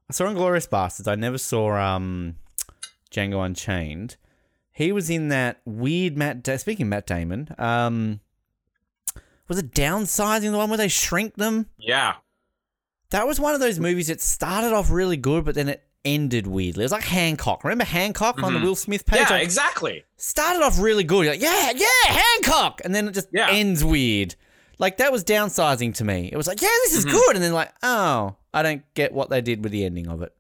I 0.10 0.14
saw 0.14 0.26
Inglourious 0.26 0.70
Basterds. 0.70 1.12
I 1.12 1.16
never 1.16 1.38
saw 1.38 1.74
um, 1.76 2.36
Django 3.12 3.44
Unchained. 3.46 4.16
He 4.72 4.92
was 4.94 5.10
in 5.10 5.28
that 5.30 5.60
weird 5.66 6.16
Matt. 6.18 6.44
Da- 6.44 6.56
Speaking 6.58 6.86
of 6.86 6.90
Matt 6.90 7.06
Damon, 7.08 7.54
um, 7.58 8.22
was 9.48 9.58
it 9.58 9.72
Downsizing 9.72 10.52
the 10.52 10.58
one 10.58 10.70
where 10.70 10.78
they 10.78 10.88
shrink 10.88 11.36
them? 11.36 11.68
yeah, 11.78 12.16
That 13.12 13.28
was 13.28 13.40
one 13.40 13.54
of 13.54 13.60
those 13.60 13.78
movies 13.80 14.08
that 14.08 14.22
started 14.22 14.72
off 14.74 14.90
really 14.90 15.18
good, 15.18 15.44
but 15.44 15.54
then 15.56 15.68
it 15.68 15.84
ended 16.06 16.48
weirdly. 16.48 16.82
It 16.84 16.86
was 16.86 16.92
like 16.94 17.04
Hancock. 17.04 17.64
Remember 17.64 17.84
Hancock 17.84 18.42
on 18.42 18.54
the 18.54 18.60
Mhm. 18.60 18.64
Will 18.64 18.76
Smith 18.76 19.06
page? 19.06 19.20
yeah, 19.20 19.30
Like, 19.30 19.44
exactly. 19.44 20.06
started 20.16 20.64
off 20.64 20.80
really 20.80 21.04
good. 21.04 21.26
You're 21.26 21.34
like, 21.34 21.42
yeah, 21.42 21.72
yeah, 21.76 22.14
Hancock, 22.14 22.80
and 22.86 22.96
then 22.96 23.08
it 23.10 23.12
just 23.14 23.28
Yeah. 23.34 23.50
ends 23.50 23.84
weird. 23.84 24.36
Like 24.80 24.98
that 24.98 25.12
was 25.12 25.24
downsizing 25.26 25.94
to 25.96 26.04
me. 26.06 26.30
It 26.32 26.38
was 26.38 26.48
like, 26.48 26.62
yeah, 26.62 26.70
this 26.84 26.94
is 26.96 27.06
Mhm. 27.06 27.12
good, 27.12 27.36
and 27.36 27.44
then 27.44 27.52
like, 27.54 27.72
oh, 27.84 28.36
I 28.54 28.64
don't 28.64 28.82
get 28.96 29.12
what 29.14 29.30
they 29.30 29.42
did 29.42 29.62
with 29.64 29.72
the 29.74 29.84
ending 29.86 30.08
of 30.08 30.22
it. 30.22 30.34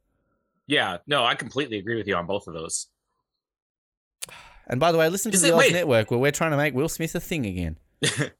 Yeah, 0.65 0.97
no, 1.05 1.25
I 1.25 1.35
completely 1.35 1.77
agree 1.77 1.97
with 1.97 2.07
you 2.07 2.15
on 2.15 2.25
both 2.25 2.47
of 2.47 2.53
those. 2.53 2.87
And 4.67 4.79
by 4.79 4.91
the 4.93 4.97
way, 4.97 5.09
listen 5.09 5.31
to 5.31 5.35
Is 5.35 5.41
the 5.41 5.49
it- 5.49 5.53
Oz 5.53 5.59
wait. 5.59 5.73
Network 5.73 6.09
where 6.09 6.19
we're 6.19 6.31
trying 6.31 6.51
to 6.51 6.57
make 6.57 6.73
Will 6.73 6.87
Smith 6.89 7.13
a 7.15 7.19
thing 7.19 7.45
again. 7.45 7.77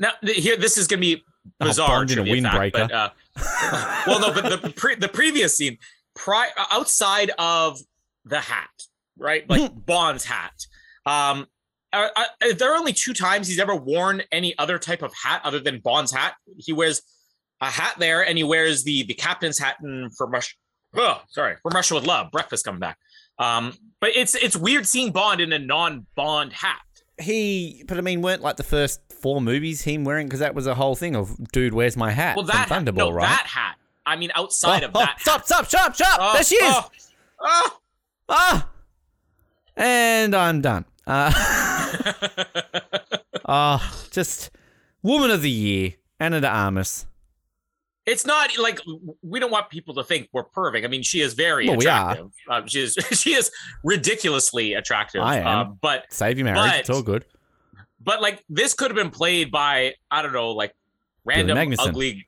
Now, 0.00 0.10
here, 0.22 0.56
this 0.56 0.76
is 0.76 0.86
going 0.88 1.00
to 1.00 1.16
be 1.16 1.22
Oh, 1.60 1.66
bizarre. 1.66 1.88
Bond 1.88 2.10
in 2.10 2.18
a 2.18 2.24
fact, 2.24 2.54
windbreaker. 2.74 2.88
but, 2.88 2.92
uh, 2.92 3.10
well, 4.06 4.20
no, 4.20 4.32
but 4.32 4.60
the 4.62 4.70
pre- 4.70 4.94
the 4.96 5.08
previous 5.08 5.56
scene, 5.56 5.78
pri- 6.14 6.50
outside 6.70 7.30
of 7.38 7.78
the 8.24 8.40
hat, 8.40 8.68
right, 9.18 9.48
like 9.48 9.72
Bond's 9.86 10.24
hat. 10.24 10.52
Um, 11.06 11.46
are, 11.92 12.10
are, 12.14 12.52
there 12.52 12.72
are 12.72 12.76
only 12.76 12.92
two 12.92 13.14
times 13.14 13.48
he's 13.48 13.58
ever 13.58 13.74
worn 13.74 14.22
any 14.32 14.56
other 14.58 14.78
type 14.78 15.00
of 15.02 15.12
hat 15.14 15.40
other 15.44 15.60
than 15.60 15.78
Bond's 15.80 16.12
hat. 16.12 16.34
He 16.58 16.72
wears 16.74 17.00
a 17.62 17.66
hat 17.66 17.94
there, 17.98 18.24
and 18.26 18.36
he 18.36 18.44
wears 18.44 18.84
the 18.84 19.04
the 19.04 19.14
captain's 19.14 19.58
hat 19.58 19.76
in 19.82 20.10
from 20.16 20.30
Russia. 20.32 20.54
Oh, 20.94 21.22
sorry, 21.30 21.56
from 21.62 21.72
Russia 21.72 21.94
with 21.94 22.04
Love. 22.04 22.30
Breakfast 22.32 22.64
coming 22.66 22.80
back. 22.80 22.98
Um, 23.38 23.72
but 24.00 24.10
it's 24.14 24.34
it's 24.34 24.56
weird 24.56 24.86
seeing 24.86 25.10
Bond 25.10 25.40
in 25.40 25.52
a 25.54 25.58
non-Bond 25.58 26.52
hat. 26.52 26.80
He, 27.20 27.84
but 27.86 27.98
I 27.98 28.00
mean, 28.00 28.22
weren't 28.22 28.42
like 28.42 28.56
the 28.56 28.62
first 28.62 29.00
four 29.12 29.40
movies 29.40 29.82
him 29.82 30.04
wearing 30.04 30.26
because 30.26 30.40
that 30.40 30.54
was 30.54 30.66
a 30.66 30.74
whole 30.74 30.94
thing 30.94 31.14
of 31.14 31.36
dude, 31.52 31.74
where's 31.74 31.96
my 31.96 32.10
hat? 32.10 32.36
Well, 32.36 32.46
that 32.46 32.68
hat, 32.68 32.68
Thunderball, 32.68 32.96
no, 32.96 33.10
right? 33.10 33.28
that 33.28 33.46
hat. 33.46 33.76
I 34.06 34.16
mean, 34.16 34.30
outside 34.34 34.82
oh, 34.82 34.88
of 34.88 34.92
oh, 34.94 35.00
that. 35.00 35.20
stop, 35.20 35.36
hat. 35.38 35.46
stop, 35.46 35.66
stop, 35.66 35.94
stop! 35.94 36.18
Oh, 36.20 36.32
there 36.34 36.44
she 36.44 36.56
is. 36.56 36.74
oh, 36.74 36.90
oh. 37.40 37.80
Ah, 38.28 38.70
and 39.76 40.34
I'm 40.34 40.60
done. 40.60 40.84
Uh, 41.06 41.32
Ah, 43.52 44.04
just 44.12 44.50
woman 45.02 45.32
of 45.32 45.42
the 45.42 45.50
year, 45.50 45.94
Ana 46.20 46.40
de 46.40 46.48
Armas. 46.48 47.06
It's 48.06 48.24
not 48.26 48.50
like 48.58 48.80
we 49.22 49.38
don't 49.40 49.50
want 49.50 49.68
people 49.70 49.94
to 49.94 50.02
think 50.04 50.28
we're 50.32 50.44
perving. 50.44 50.84
I 50.84 50.88
mean, 50.88 51.02
she 51.02 51.20
is 51.20 51.34
very 51.34 51.68
Well, 51.68 51.76
we 51.76 51.84
attractive. 51.86 52.30
Uh, 52.48 52.62
she 52.66 52.80
is 52.80 52.94
she 53.12 53.34
is 53.34 53.50
ridiculously 53.84 54.74
attractive. 54.74 55.22
I 55.22 55.38
am. 55.38 55.46
Uh, 55.46 55.64
but 55.80 56.06
Save 56.10 56.38
your 56.38 56.46
marriage. 56.46 56.70
But- 56.70 56.80
it's 56.80 56.90
all 56.90 57.02
good. 57.02 57.24
but 58.02 58.20
like 58.22 58.42
this 58.48 58.74
could 58.74 58.90
have 58.90 58.96
been 58.96 59.10
played 59.10 59.50
by 59.50 59.94
I 60.10 60.22
don't 60.22 60.32
know, 60.32 60.50
like 60.52 60.74
random 61.24 61.56
Magnussen. 61.56 61.88
ugly 61.88 62.26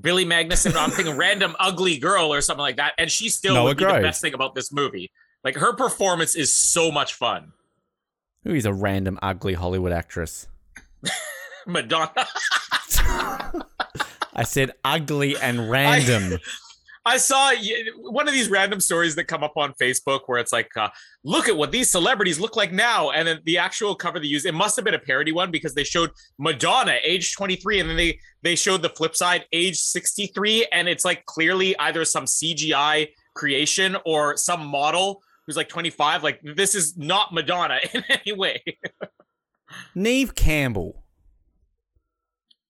Billy 0.00 0.24
Magnussen. 0.24 0.74
I'm 0.74 0.90
thinking 0.90 1.16
random 1.16 1.54
ugly 1.60 1.98
girl 1.98 2.32
or 2.32 2.40
something 2.40 2.62
like 2.62 2.76
that, 2.76 2.94
and 2.96 3.10
she 3.10 3.28
still 3.28 3.54
Noah 3.54 3.64
would 3.64 3.76
be 3.76 3.84
Graves. 3.84 3.96
the 3.98 4.02
best 4.02 4.20
thing 4.22 4.34
about 4.34 4.54
this 4.54 4.72
movie. 4.72 5.10
Like 5.44 5.56
her 5.56 5.74
performance 5.74 6.34
is 6.34 6.54
so 6.54 6.90
much 6.90 7.14
fun. 7.14 7.52
Who 8.44 8.54
is 8.54 8.64
a 8.64 8.72
random 8.72 9.18
ugly 9.20 9.52
Hollywood 9.54 9.92
actress? 9.92 10.48
Madonna. 11.66 12.10
I 14.40 14.44
said 14.44 14.72
ugly 14.84 15.36
and 15.36 15.70
random. 15.70 16.38
I 17.04 17.16
saw 17.16 17.52
one 17.96 18.26
of 18.28 18.34
these 18.34 18.48
random 18.48 18.80
stories 18.80 19.14
that 19.16 19.24
come 19.24 19.42
up 19.42 19.54
on 19.56 19.72
Facebook 19.80 20.20
where 20.26 20.38
it's 20.38 20.52
like, 20.52 20.68
uh, 20.76 20.88
look 21.24 21.48
at 21.48 21.56
what 21.56 21.72
these 21.72 21.90
celebrities 21.90 22.38
look 22.40 22.56
like 22.56 22.72
now. 22.72 23.10
And 23.10 23.26
then 23.28 23.40
the 23.44 23.58
actual 23.58 23.94
cover 23.94 24.18
they 24.20 24.26
used, 24.26 24.44
it 24.46 24.52
must 24.52 24.76
have 24.76 24.84
been 24.84 24.94
a 24.94 24.98
parody 24.98 25.32
one 25.32 25.50
because 25.50 25.74
they 25.74 25.84
showed 25.84 26.10
Madonna 26.38 26.96
age 27.02 27.34
23 27.34 27.80
and 27.80 27.88
then 27.90 27.96
they, 27.96 28.18
they 28.42 28.54
showed 28.54 28.82
the 28.82 28.90
flip 28.90 29.14
side 29.16 29.44
age 29.52 29.78
63. 29.78 30.66
And 30.72 30.88
it's 30.88 31.04
like 31.04 31.24
clearly 31.26 31.76
either 31.78 32.04
some 32.04 32.24
CGI 32.26 33.08
creation 33.34 33.96
or 34.04 34.36
some 34.36 34.66
model 34.66 35.22
who's 35.46 35.56
like 35.56 35.68
25. 35.70 36.22
Like 36.22 36.40
this 36.42 36.74
is 36.74 36.96
not 36.96 37.32
Madonna 37.32 37.78
in 37.94 38.04
any 38.08 38.32
way. 38.32 38.62
Neve 39.94 40.34
Campbell. 40.34 41.04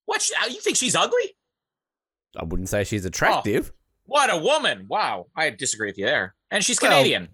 What? 0.06 0.22
she- 0.22 0.34
You 0.48 0.60
think 0.60 0.76
she's 0.76 0.94
ugly? 0.96 1.36
I 2.36 2.44
wouldn't 2.44 2.68
say 2.68 2.84
she's 2.84 3.04
attractive. 3.04 3.72
What 4.04 4.32
a 4.32 4.36
woman. 4.36 4.86
Wow. 4.88 5.26
I 5.36 5.50
disagree 5.50 5.88
with 5.88 5.98
you 5.98 6.06
there. 6.06 6.34
And 6.50 6.64
she's 6.64 6.80
Well, 6.80 6.90
Canadian. 6.90 7.28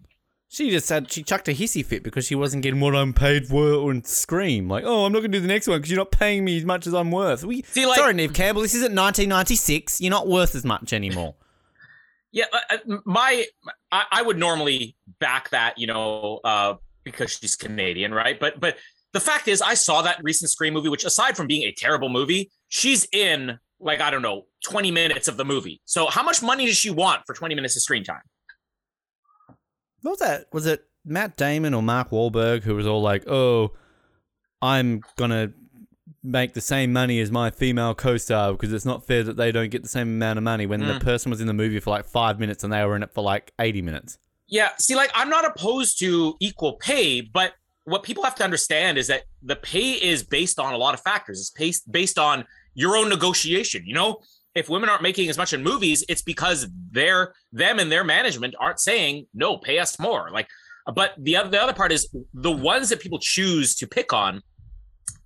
She 0.49 0.71
just 0.71 0.87
said 0.87 1.11
she 1.11 1.23
chucked 1.23 1.49
a 1.49 1.53
hissy 1.53 1.85
fit 1.85 2.03
because 2.03 2.27
she 2.27 2.35
wasn't 2.35 2.63
getting 2.63 2.81
what 2.81 2.95
I'm 2.95 3.13
paid 3.13 3.49
for 3.49 3.91
and 3.91 4.07
scream 4.07 4.69
like, 4.69 4.85
"Oh, 4.87 5.05
I'm 5.05 5.13
not 5.13 5.19
going 5.19 5.33
to 5.33 5.39
do 5.39 5.43
the 5.43 5.49
next 5.49 5.67
one 5.67 5.79
because 5.79 5.91
you're 5.91 5.99
not 5.99 6.13
paying 6.13 6.45
me 6.45 6.57
as 6.57 6.65
much 6.65 6.87
as 6.87 6.95
I'm 6.95 7.11
worth." 7.11 7.45
We, 7.45 7.63
See, 7.63 7.85
like- 7.85 7.99
sorry, 7.99 8.15
Neve 8.15 8.33
Campbell, 8.33 8.63
this 8.63 8.75
isn't 8.75 8.95
1996. 8.95 10.01
You're 10.01 10.11
not 10.11 10.29
worth 10.29 10.55
as 10.55 10.65
much 10.65 10.93
anymore. 10.93 11.35
Yeah, 12.31 12.45
uh, 12.53 12.77
uh, 12.89 12.99
my 13.05 13.45
I, 13.91 14.05
I 14.13 14.23
would 14.23 14.39
normally 14.39 14.95
back 15.19 15.51
that, 15.51 15.79
you 15.79 15.87
know, 15.89 16.41
uh, 16.45 16.75
because 17.03 17.33
she's 17.33 17.57
Canadian, 17.57 18.15
right? 18.15 18.39
But 18.39 18.61
but 18.61 18.77
the 19.13 19.21
fact 19.21 19.49
is, 19.49 19.61
I 19.61 19.75
saw 19.75 20.03
that 20.03 20.21
recent 20.23 20.51
Scream 20.51 20.75
movie, 20.75 20.89
which 20.91 21.05
aside 21.05 21.37
from 21.37 21.49
being 21.49 21.63
a 21.63 21.73
terrible 21.73 22.09
movie, 22.09 22.51
she's 22.69 23.09
in 23.11 23.59
like 23.81 24.01
I 24.01 24.11
don't 24.11 24.23
know, 24.23 24.47
twenty 24.65 24.91
minutes 24.91 25.29
of 25.29 25.37
the 25.37 25.45
movie. 25.45 25.81
So 25.85 26.07
how 26.07 26.23
much 26.23 26.43
money 26.43 26.67
does 26.67 26.77
she 26.77 26.91
want 26.91 27.23
for 27.27 27.35
twenty 27.35 27.55
minutes 27.55 27.77
of 27.77 27.83
screen 27.83 28.05
time? 28.05 28.23
What 30.03 30.13
was 30.13 30.19
that? 30.21 30.47
Was 30.53 30.67
it 30.67 30.85
Matt 31.05 31.37
Damon 31.37 31.75
or 31.75 31.83
Mark 31.83 32.11
Wahlberg 32.11 32.63
who 32.63 32.75
was 32.75 32.87
all 32.87 33.03
like, 33.03 33.29
"Oh, 33.29 33.73
I'm 34.63 35.03
gonna 35.17 35.53
make 36.23 36.55
the 36.55 36.61
same 36.61 36.93
money 36.93 37.21
as 37.21 37.31
my 37.31 37.51
female 37.51 37.95
co-star 37.95 38.53
because 38.53 38.73
it's 38.73 38.85
not 38.85 39.07
fair 39.07 39.23
that 39.23 39.37
they 39.37 39.53
don't 39.53 39.71
get 39.71 39.83
the 39.83 39.89
same 39.89 40.09
amount 40.09 40.39
of 40.39 40.43
money 40.43 40.67
when 40.67 40.81
the 40.81 40.95
Mm. 40.95 41.01
person 41.01 41.31
was 41.31 41.41
in 41.41 41.47
the 41.47 41.53
movie 41.55 41.79
for 41.79 41.91
like 41.91 42.05
five 42.05 42.41
minutes 42.41 42.65
and 42.65 42.73
they 42.73 42.85
were 42.85 42.97
in 42.97 43.03
it 43.03 43.13
for 43.13 43.23
like 43.23 43.53
80 43.61 43.83
minutes." 43.83 44.19
Yeah, 44.49 44.71
see, 44.79 44.95
like 44.95 45.11
I'm 45.15 45.29
not 45.29 45.45
opposed 45.45 45.99
to 46.01 46.37
equal 46.41 46.75
pay, 46.75 47.21
but 47.21 47.55
what 47.85 48.03
people 48.03 48.25
have 48.25 48.35
to 48.37 48.45
understand 48.45 48.99
is 48.99 49.07
that 49.09 49.25
the 49.43 49.57
pay 49.57 49.93
is 49.93 50.23
based 50.25 50.59
on 50.59 50.73
a 50.73 50.77
lot 50.77 50.95
of 50.95 51.01
factors. 51.01 51.41
It's 51.41 51.51
based 51.51 51.91
based 51.91 52.19
on 52.19 52.45
your 52.77 52.97
own 52.97 53.09
negotiation. 53.09 53.83
You 53.85 53.95
know, 53.95 54.21
if 54.55 54.69
women 54.69 54.89
aren't 54.89 55.03
making 55.03 55.29
as 55.29 55.37
much 55.37 55.53
in 55.53 55.63
movies, 55.63 56.05
it's 56.09 56.23
because 56.23 56.69
they're 56.93 57.35
them 57.53 57.79
and 57.79 57.91
their 57.91 58.05
management 58.05 58.55
aren't 58.61 58.79
saying 58.79 59.27
no, 59.35 59.59
pay 59.59 59.79
us 59.79 59.99
more. 59.99 60.31
Like, 60.31 60.47
but 60.95 61.15
the 61.19 61.37
other 61.37 61.51
the 61.51 61.61
other 61.61 61.73
part 61.73 61.91
is 61.91 62.09
the 62.33 62.53
ones 62.53 62.89
that 62.91 63.01
people 63.01 63.19
choose 63.19 63.75
to 63.77 63.89
pick 63.89 64.13
on, 64.13 64.41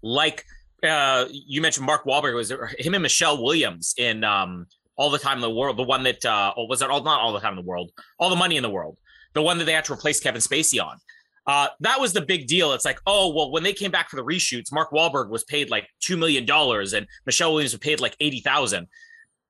like 0.03 0.45
uh 0.83 1.27
you 1.31 1.61
mentioned 1.61 1.85
Mark 1.85 2.05
Wahlberg 2.05 2.35
was 2.35 2.51
him 2.79 2.95
and 2.95 3.03
Michelle 3.03 3.43
Williams 3.43 3.95
in 3.99 4.25
um 4.25 4.67
All 4.97 5.11
the 5.11 5.19
Time 5.19 5.37
in 5.37 5.43
the 5.43 5.51
World, 5.51 5.77
the 5.77 5.83
one 5.83 6.03
that 6.05 6.25
uh 6.25 6.55
oh, 6.57 6.65
was 6.65 6.81
it 6.81 6.89
all 6.89 7.03
not 7.03 7.21
all 7.21 7.35
the 7.35 7.41
time 7.41 7.53
in 7.53 7.63
the 7.63 7.69
world, 7.69 7.91
all 8.19 8.31
the 8.31 8.37
money 8.37 8.57
in 8.57 8.63
the 8.63 8.71
world 8.71 8.97
the 9.35 9.43
one 9.43 9.59
that 9.59 9.65
they 9.65 9.73
had 9.73 9.85
to 9.87 9.93
replace 9.93 10.21
Kevin 10.21 10.41
Spacey 10.41 10.83
on. 10.83 10.99
Uh, 11.47 11.69
that 11.81 12.01
was 12.01 12.13
the 12.13 12.21
big 12.21 12.47
deal. 12.47 12.73
It's 12.73 12.85
like, 12.85 13.01
oh, 13.07 13.35
well, 13.35 13.51
when 13.51 13.63
they 13.63 13.73
came 13.73 13.91
back 13.91 14.09
for 14.09 14.17
the 14.17 14.25
reshoots, 14.25 14.73
Mark 14.73 14.91
Wahlberg 14.91 15.31
was 15.31 15.45
paid 15.45 15.71
like 15.71 15.89
$2 16.03 16.19
million 16.19 16.49
and 16.49 17.07
Michelle 17.27 17.53
Williams 17.53 17.73
was 17.73 17.81
paid 17.81 18.01
like 18.01 18.15
80000 18.21 18.87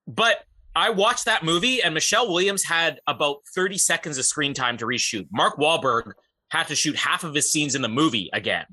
But 0.06 0.44
I 0.74 0.90
watched 0.90 1.24
that 1.24 1.44
movie 1.44 1.82
and 1.82 1.92
Michelle 1.92 2.32
Williams 2.32 2.64
had 2.64 3.00
about 3.06 3.38
30 3.54 3.76
seconds 3.76 4.18
of 4.18 4.24
screen 4.24 4.54
time 4.54 4.76
to 4.78 4.86
reshoot. 4.86 5.26
Mark 5.32 5.56
Wahlberg 5.56 6.12
had 6.50 6.68
to 6.68 6.76
shoot 6.76 6.96
half 6.96 7.24
of 7.24 7.34
his 7.34 7.50
scenes 7.50 7.74
in 7.74 7.82
the 7.82 7.88
movie 7.88 8.30
again. 8.32 8.66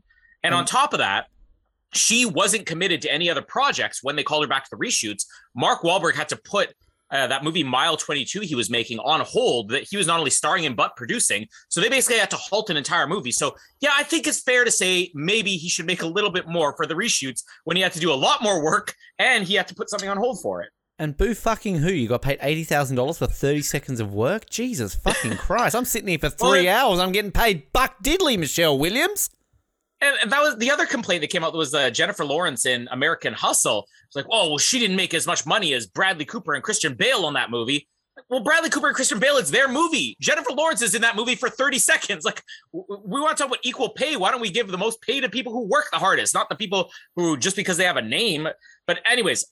And 0.43 0.53
on 0.53 0.65
top 0.65 0.93
of 0.93 0.99
that, 0.99 1.25
she 1.93 2.25
wasn't 2.25 2.65
committed 2.65 3.01
to 3.01 3.11
any 3.11 3.29
other 3.29 3.41
projects 3.41 4.03
when 4.03 4.15
they 4.15 4.23
called 4.23 4.43
her 4.43 4.47
back 4.47 4.63
to 4.65 4.69
the 4.71 4.77
reshoots. 4.77 5.25
Mark 5.55 5.81
Wahlberg 5.81 6.15
had 6.15 6.29
to 6.29 6.37
put 6.37 6.73
uh, 7.11 7.27
that 7.27 7.43
movie 7.43 7.63
Mile 7.63 7.95
22 7.97 8.41
he 8.41 8.55
was 8.55 8.69
making 8.69 8.99
on 8.99 9.21
hold 9.21 9.69
that 9.69 9.83
he 9.83 9.97
was 9.97 10.07
not 10.07 10.19
only 10.19 10.31
starring 10.31 10.63
in 10.65 10.75
but 10.75 10.95
producing. 10.95 11.47
So 11.69 11.79
they 11.81 11.89
basically 11.89 12.19
had 12.19 12.29
to 12.31 12.37
halt 12.37 12.69
an 12.69 12.77
entire 12.77 13.07
movie. 13.07 13.31
So 13.31 13.55
yeah, 13.79 13.91
I 13.97 14.03
think 14.03 14.27
it's 14.27 14.41
fair 14.41 14.65
to 14.65 14.71
say 14.71 15.11
maybe 15.13 15.51
he 15.51 15.69
should 15.69 15.85
make 15.85 16.01
a 16.01 16.07
little 16.07 16.31
bit 16.31 16.47
more 16.47 16.75
for 16.75 16.85
the 16.85 16.93
reshoots 16.95 17.43
when 17.63 17.77
he 17.77 17.83
had 17.83 17.93
to 17.93 17.99
do 17.99 18.11
a 18.11 18.15
lot 18.15 18.41
more 18.43 18.63
work 18.63 18.93
and 19.19 19.43
he 19.45 19.55
had 19.55 19.67
to 19.69 19.75
put 19.75 19.89
something 19.89 20.09
on 20.09 20.17
hold 20.17 20.41
for 20.41 20.61
it. 20.61 20.69
And 20.99 21.15
boo 21.15 21.35
fucking 21.35 21.75
who? 21.77 21.91
You 21.91 22.07
got 22.07 22.23
paid 22.23 22.39
eighty 22.41 22.63
thousand 22.63 22.95
dollars 22.95 23.19
for 23.19 23.27
thirty 23.27 23.61
seconds 23.61 23.99
of 23.99 24.13
work? 24.13 24.49
Jesus 24.49 24.95
fucking 24.95 25.37
Christ! 25.37 25.75
I'm 25.75 25.85
sitting 25.85 26.07
here 26.07 26.17
for 26.17 26.29
three 26.31 26.65
Well, 26.65 26.89
hours. 26.89 26.99
I'm 26.99 27.11
getting 27.11 27.31
paid 27.31 27.71
buck 27.71 28.03
diddly, 28.03 28.35
Michelle 28.39 28.79
Williams. 28.79 29.29
And, 29.99 30.31
that 30.31 30.41
was 30.41 30.57
the 30.57 30.69
other 30.69 30.85
complaint 30.85 31.21
that 31.21 31.29
came 31.29 31.43
out 31.43 31.53
was 31.53 31.73
uh, 31.73 31.89
Jennifer 31.89 32.23
Lawrence 32.23 32.65
in 32.65 32.87
American 32.91 33.33
Hustle. 33.33 33.87
It's 34.05 34.15
like, 34.15 34.27
oh, 34.31 34.49
well, 34.49 34.57
she 34.57 34.79
didn't 34.79 34.95
make 34.95 35.13
as 35.13 35.25
much 35.25 35.45
money 35.45 35.73
as 35.73 35.87
Bradley 35.87 36.25
Cooper 36.25 36.53
and 36.53 36.63
Christian 36.63 36.93
Bale 36.93 37.25
on 37.25 37.33
that 37.33 37.49
movie. 37.49 37.87
Well, 38.29 38.41
Bradley 38.41 38.69
Cooper 38.69 38.87
and 38.87 38.95
Christian 38.95 39.19
Bale, 39.19 39.37
it's 39.37 39.51
their 39.51 39.67
movie. 39.67 40.17
Jennifer 40.19 40.51
Lawrence 40.51 40.81
is 40.81 40.95
in 40.95 41.01
that 41.01 41.15
movie 41.15 41.35
for 41.35 41.49
30 41.49 41.79
seconds. 41.79 42.25
Like, 42.27 42.43
we 42.73 43.21
want 43.21 43.37
to 43.37 43.41
talk 43.41 43.51
about 43.51 43.63
equal 43.63 43.89
pay. 43.89 44.17
Why 44.17 44.31
don't 44.31 44.41
we 44.41 44.51
give 44.51 44.67
the 44.67 44.77
most 44.77 45.01
pay 45.01 45.21
to 45.21 45.29
people 45.29 45.53
who 45.53 45.65
work 45.65 45.85
the 45.91 45.97
hardest, 45.97 46.33
not 46.33 46.49
the 46.49 46.55
people 46.55 46.89
who 47.15 47.37
just 47.37 47.55
because 47.55 47.77
they 47.77 47.85
have 47.85 47.95
a 47.95 48.01
name? 48.01 48.49
But, 48.85 48.99
anyways, 49.05 49.45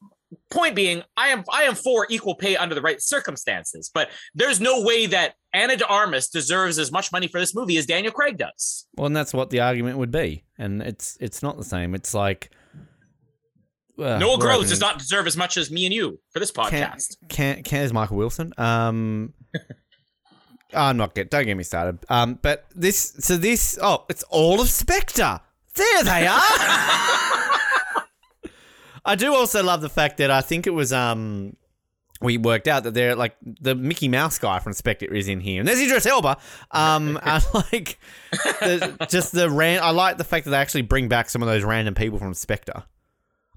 point 0.50 0.76
being, 0.76 1.04
I 1.18 1.30
am 1.30 1.44
I 1.52 1.64
am 1.64 1.76
for 1.76 2.08
equal 2.10 2.36
pay 2.36 2.56
under 2.56 2.76
the 2.76 2.82
right 2.82 3.02
circumstances. 3.02 3.90
But 3.94 4.10
there's 4.34 4.60
no 4.60 4.82
way 4.82 5.06
that 5.08 5.36
Ana 5.54 5.78
de 5.78 5.88
Armas 5.88 6.30
deserves 6.30 6.80
as 6.80 6.92
much 6.92 7.12
money 7.12 7.28
for 7.28 7.40
this 7.40 7.56
movie 7.56 7.78
as 7.78 7.86
Daniel 7.86 8.12
Craig 8.12 8.38
does. 8.38 8.88
Well, 8.96 9.08
and 9.08 9.16
that's 9.16 9.34
what 9.34 9.50
the 9.50 9.62
argument 9.62 9.98
would 9.98 10.12
be, 10.12 10.46
and 10.58 10.82
it's 10.82 11.18
it's 11.20 11.42
not 11.42 11.58
the 11.58 11.64
same. 11.64 11.96
It's 11.96 12.14
like 12.14 12.52
uh, 13.98 14.18
Noah 14.18 14.38
we're 14.38 14.46
Groves 14.46 14.70
does 14.70 14.82
not 14.82 15.00
deserve 15.00 15.28
as 15.28 15.38
much 15.38 15.58
as 15.58 15.72
me 15.72 15.86
and 15.86 15.94
you 15.94 16.20
for 16.32 16.40
this 16.40 16.52
podcast. 16.52 17.18
Can, 17.30 17.56
can, 17.56 17.64
can 17.64 17.82
is 17.84 17.94
Michael 17.94 18.18
Wilson. 18.18 18.54
Um, 18.58 19.34
I'm 20.74 20.98
not 20.98 21.16
get. 21.16 21.30
Don't 21.30 21.46
get 21.46 21.56
me 21.56 21.64
started. 21.64 22.00
Um, 22.10 22.40
but 22.42 22.66
this. 22.76 23.16
So 23.20 23.38
this. 23.38 23.78
Oh, 23.82 24.06
it's 24.10 24.24
all 24.24 24.60
of 24.62 24.70
Spectre. 24.70 25.40
There 25.76 26.04
they 26.04 26.28
are. 26.28 26.42
I 29.06 29.16
do 29.16 29.34
also 29.36 29.64
love 29.64 29.82
the 29.82 29.90
fact 29.90 30.18
that 30.18 30.32
I 30.32 30.42
think 30.42 30.68
it 30.68 30.74
was 30.74 30.92
um. 30.94 31.56
We 32.22 32.38
worked 32.38 32.70
out 32.70 32.84
that 32.84 32.94
they're 32.94 33.14
like 33.14 33.36
the 33.42 33.76
Mickey 33.76 34.08
Mouse 34.08 34.40
guy 34.40 34.60
from 34.60 34.72
Spectre 34.72 35.14
is 35.14 35.28
in 35.28 35.42
here, 35.42 35.60
and 35.60 35.68
there's 35.68 35.82
Idris 35.82 36.06
Elba. 36.06 36.38
Um, 36.72 37.20
and 37.24 37.46
like 37.54 38.00
the, 38.32 39.08
just 39.10 39.34
the 39.34 39.50
ran. 39.50 39.84
I 39.84 39.92
like 39.92 40.18
the 40.18 40.24
fact 40.24 40.46
that 40.46 40.52
they 40.52 40.58
actually 40.58 40.84
bring 40.84 41.10
back 41.10 41.30
some 41.30 41.44
of 41.44 41.48
those 41.48 41.64
random 41.64 41.94
people 41.94 42.18
from 42.18 42.34
Spectre. 42.34 42.84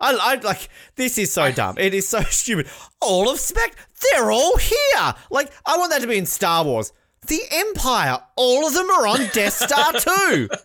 I, 0.00 0.16
I 0.20 0.34
like 0.44 0.68
this 0.96 1.18
is 1.18 1.32
so 1.32 1.52
dumb. 1.52 1.76
It 1.78 1.94
is 1.94 2.08
so 2.08 2.20
stupid. 2.30 2.68
All 3.00 3.30
of 3.30 3.38
Spec, 3.38 3.74
they're 4.12 4.30
all 4.30 4.56
here. 4.56 5.14
Like 5.30 5.52
I 5.64 5.76
want 5.78 5.90
that 5.90 6.02
to 6.02 6.08
be 6.08 6.18
in 6.18 6.26
Star 6.26 6.64
Wars. 6.64 6.92
The 7.26 7.40
Empire, 7.50 8.18
all 8.36 8.66
of 8.66 8.74
them 8.74 8.90
are 8.90 9.06
on 9.06 9.18
Death 9.32 9.54
Star 9.54 9.92
too. 9.92 10.48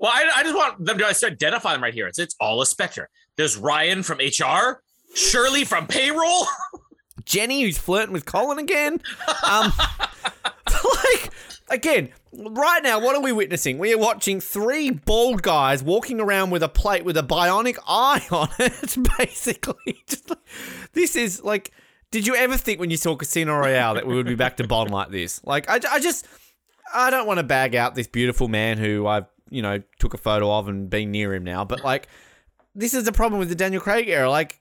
Well, 0.00 0.10
I, 0.12 0.28
I 0.36 0.42
just 0.42 0.56
want 0.56 0.84
them 0.84 0.98
to 0.98 1.06
identify 1.06 1.72
them 1.72 1.82
right 1.82 1.94
here. 1.94 2.06
It's 2.08 2.18
it's 2.18 2.34
all 2.40 2.60
a 2.62 2.66
Spectre. 2.66 3.08
There's 3.36 3.56
Ryan 3.56 4.02
from 4.02 4.18
HR, 4.18 4.82
Shirley 5.14 5.64
from 5.64 5.86
payroll. 5.86 6.46
Jenny, 7.24 7.62
who's 7.62 7.78
flirting 7.78 8.12
with 8.12 8.24
Colin 8.24 8.58
again. 8.58 9.00
Um, 9.48 9.72
like 10.66 11.32
again, 11.68 12.08
right 12.32 12.80
now, 12.82 12.98
what 12.98 13.14
are 13.14 13.20
we 13.22 13.30
witnessing? 13.32 13.78
We 13.78 13.92
are 13.92 13.98
watching 13.98 14.40
three 14.40 14.90
bald 14.90 15.42
guys 15.42 15.82
walking 15.82 16.20
around 16.20 16.50
with 16.50 16.62
a 16.62 16.68
plate 16.68 17.04
with 17.04 17.16
a 17.16 17.22
bionic 17.22 17.76
eye 17.86 18.26
on 18.30 18.48
it. 18.58 18.96
Basically, 19.18 20.02
Just 20.06 20.30
like- 20.30 20.38
this 20.94 21.14
is 21.16 21.42
like. 21.42 21.72
Did 22.10 22.26
you 22.26 22.34
ever 22.34 22.56
think 22.56 22.80
when 22.80 22.90
you 22.90 22.96
saw 22.96 23.14
Casino 23.14 23.54
Royale 23.56 23.94
that 23.94 24.04
we 24.04 24.16
would 24.16 24.26
be 24.26 24.34
back 24.34 24.56
to 24.56 24.66
Bond 24.66 24.90
like 24.90 25.10
this? 25.10 25.40
Like, 25.44 25.70
I, 25.70 25.78
I 25.92 26.00
just, 26.00 26.26
I 26.92 27.08
don't 27.08 27.24
want 27.24 27.38
to 27.38 27.44
bag 27.44 27.76
out 27.76 27.94
this 27.94 28.08
beautiful 28.08 28.48
man 28.48 28.78
who 28.78 29.06
I've, 29.06 29.26
you 29.50 29.62
know, 29.62 29.82
took 29.98 30.14
a 30.14 30.18
photo 30.18 30.52
of 30.52 30.68
and 30.68 30.88
been 30.88 31.10
near 31.10 31.34
him 31.34 31.44
now, 31.44 31.64
but 31.64 31.84
like, 31.84 32.08
this 32.74 32.94
is 32.94 33.04
the 33.04 33.12
problem 33.12 33.38
with 33.38 33.48
the 33.48 33.54
Daniel 33.54 33.82
Craig 33.82 34.08
era. 34.08 34.30
Like, 34.30 34.60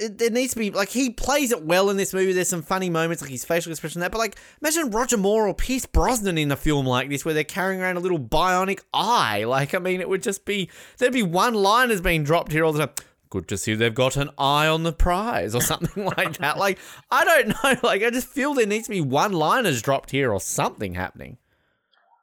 it, 0.00 0.18
there 0.18 0.30
needs 0.30 0.54
to 0.54 0.58
be 0.58 0.70
like 0.70 0.88
he 0.88 1.10
plays 1.10 1.52
it 1.52 1.62
well 1.62 1.90
in 1.90 1.96
this 1.96 2.14
movie. 2.14 2.32
There's 2.32 2.48
some 2.48 2.62
funny 2.62 2.90
moments, 2.90 3.22
like 3.22 3.30
his 3.30 3.44
facial 3.44 3.70
expression, 3.70 4.00
that. 4.00 4.10
But 4.10 4.18
like, 4.18 4.36
imagine 4.60 4.90
Roger 4.90 5.16
Moore 5.16 5.46
or 5.46 5.54
Pierce 5.54 5.86
Brosnan 5.86 6.38
in 6.38 6.50
a 6.50 6.56
film 6.56 6.86
like 6.86 7.08
this, 7.08 7.24
where 7.24 7.34
they're 7.34 7.44
carrying 7.44 7.80
around 7.80 7.96
a 7.96 8.00
little 8.00 8.18
bionic 8.18 8.80
eye. 8.94 9.44
Like, 9.44 9.74
I 9.74 9.78
mean, 9.78 10.00
it 10.00 10.08
would 10.08 10.22
just 10.22 10.44
be 10.44 10.70
there'd 10.98 11.12
be 11.12 11.22
one 11.22 11.54
line 11.54 11.90
has 11.90 12.00
been 12.00 12.24
dropped 12.24 12.52
here 12.52 12.64
all 12.64 12.72
the 12.72 12.86
time. 12.86 12.94
Good 13.28 13.46
to 13.48 13.58
see 13.58 13.74
they've 13.74 13.94
got 13.94 14.16
an 14.16 14.30
eye 14.38 14.66
on 14.66 14.82
the 14.82 14.92
prize 14.92 15.54
or 15.54 15.60
something 15.60 16.04
like 16.04 16.38
that. 16.38 16.56
Like, 16.56 16.78
I 17.10 17.24
don't 17.24 17.48
know. 17.64 17.88
Like, 17.88 18.02
I 18.02 18.10
just 18.10 18.26
feel 18.26 18.54
there 18.54 18.66
needs 18.66 18.86
to 18.86 18.90
be 18.90 19.00
one 19.00 19.32
line 19.32 19.66
has 19.66 19.82
dropped 19.82 20.10
here 20.10 20.32
or 20.32 20.40
something 20.40 20.94
happening. 20.94 21.36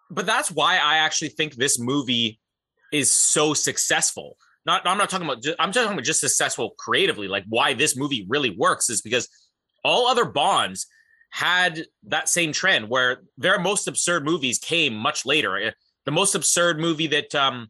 But 0.09 0.25
that's 0.25 0.51
why 0.51 0.77
I 0.77 0.97
actually 0.97 1.29
think 1.29 1.55
this 1.55 1.79
movie 1.79 2.39
is 2.91 3.11
so 3.11 3.53
successful. 3.53 4.37
Not, 4.65 4.85
I'm 4.85 4.97
not 4.97 5.09
talking 5.09 5.27
about. 5.27 5.43
I'm 5.59 5.71
talking 5.71 5.93
about 5.93 6.03
just 6.03 6.19
successful 6.19 6.75
creatively. 6.77 7.27
Like 7.27 7.45
why 7.47 7.73
this 7.73 7.95
movie 7.95 8.25
really 8.29 8.49
works 8.49 8.89
is 8.89 9.01
because 9.01 9.29
all 9.83 10.07
other 10.07 10.25
Bonds 10.25 10.87
had 11.29 11.85
that 12.03 12.29
same 12.29 12.51
trend 12.51 12.89
where 12.89 13.21
their 13.37 13.59
most 13.59 13.87
absurd 13.87 14.25
movies 14.25 14.59
came 14.59 14.93
much 14.93 15.25
later. 15.25 15.57
Eh, 15.57 15.71
The 16.05 16.11
most 16.11 16.35
absurd 16.35 16.79
movie 16.79 17.07
that 17.07 17.33
um, 17.35 17.69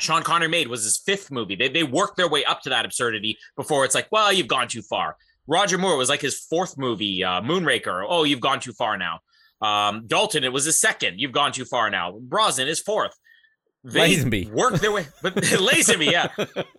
Sean 0.00 0.22
Connery 0.22 0.48
made 0.48 0.68
was 0.68 0.84
his 0.84 0.98
fifth 0.98 1.30
movie. 1.30 1.54
They 1.56 1.68
they 1.68 1.84
worked 1.84 2.16
their 2.16 2.28
way 2.28 2.44
up 2.44 2.62
to 2.62 2.70
that 2.70 2.84
absurdity 2.84 3.38
before 3.56 3.84
it's 3.84 3.94
like, 3.94 4.08
well, 4.10 4.32
you've 4.32 4.48
gone 4.48 4.68
too 4.68 4.82
far. 4.82 5.16
Roger 5.46 5.78
Moore 5.78 5.96
was 5.96 6.08
like 6.08 6.22
his 6.22 6.38
fourth 6.38 6.78
movie, 6.78 7.22
uh, 7.22 7.40
Moonraker. 7.42 8.04
Oh, 8.08 8.24
you've 8.24 8.40
gone 8.40 8.60
too 8.60 8.72
far 8.72 8.96
now. 8.96 9.20
Um, 9.60 10.06
Dalton, 10.06 10.44
it 10.44 10.52
was 10.52 10.64
his 10.64 10.80
second. 10.80 11.20
You've 11.20 11.32
gone 11.32 11.52
too 11.52 11.64
far 11.64 11.90
now. 11.90 12.18
Brosnan 12.20 12.68
is 12.68 12.80
fourth. 12.80 13.12
They 13.82 14.16
Lazenby. 14.16 14.50
worked 14.50 14.80
their 14.80 14.92
way, 14.92 15.06
but 15.22 15.34
Lazenby, 15.36 16.10
yeah. 16.10 16.28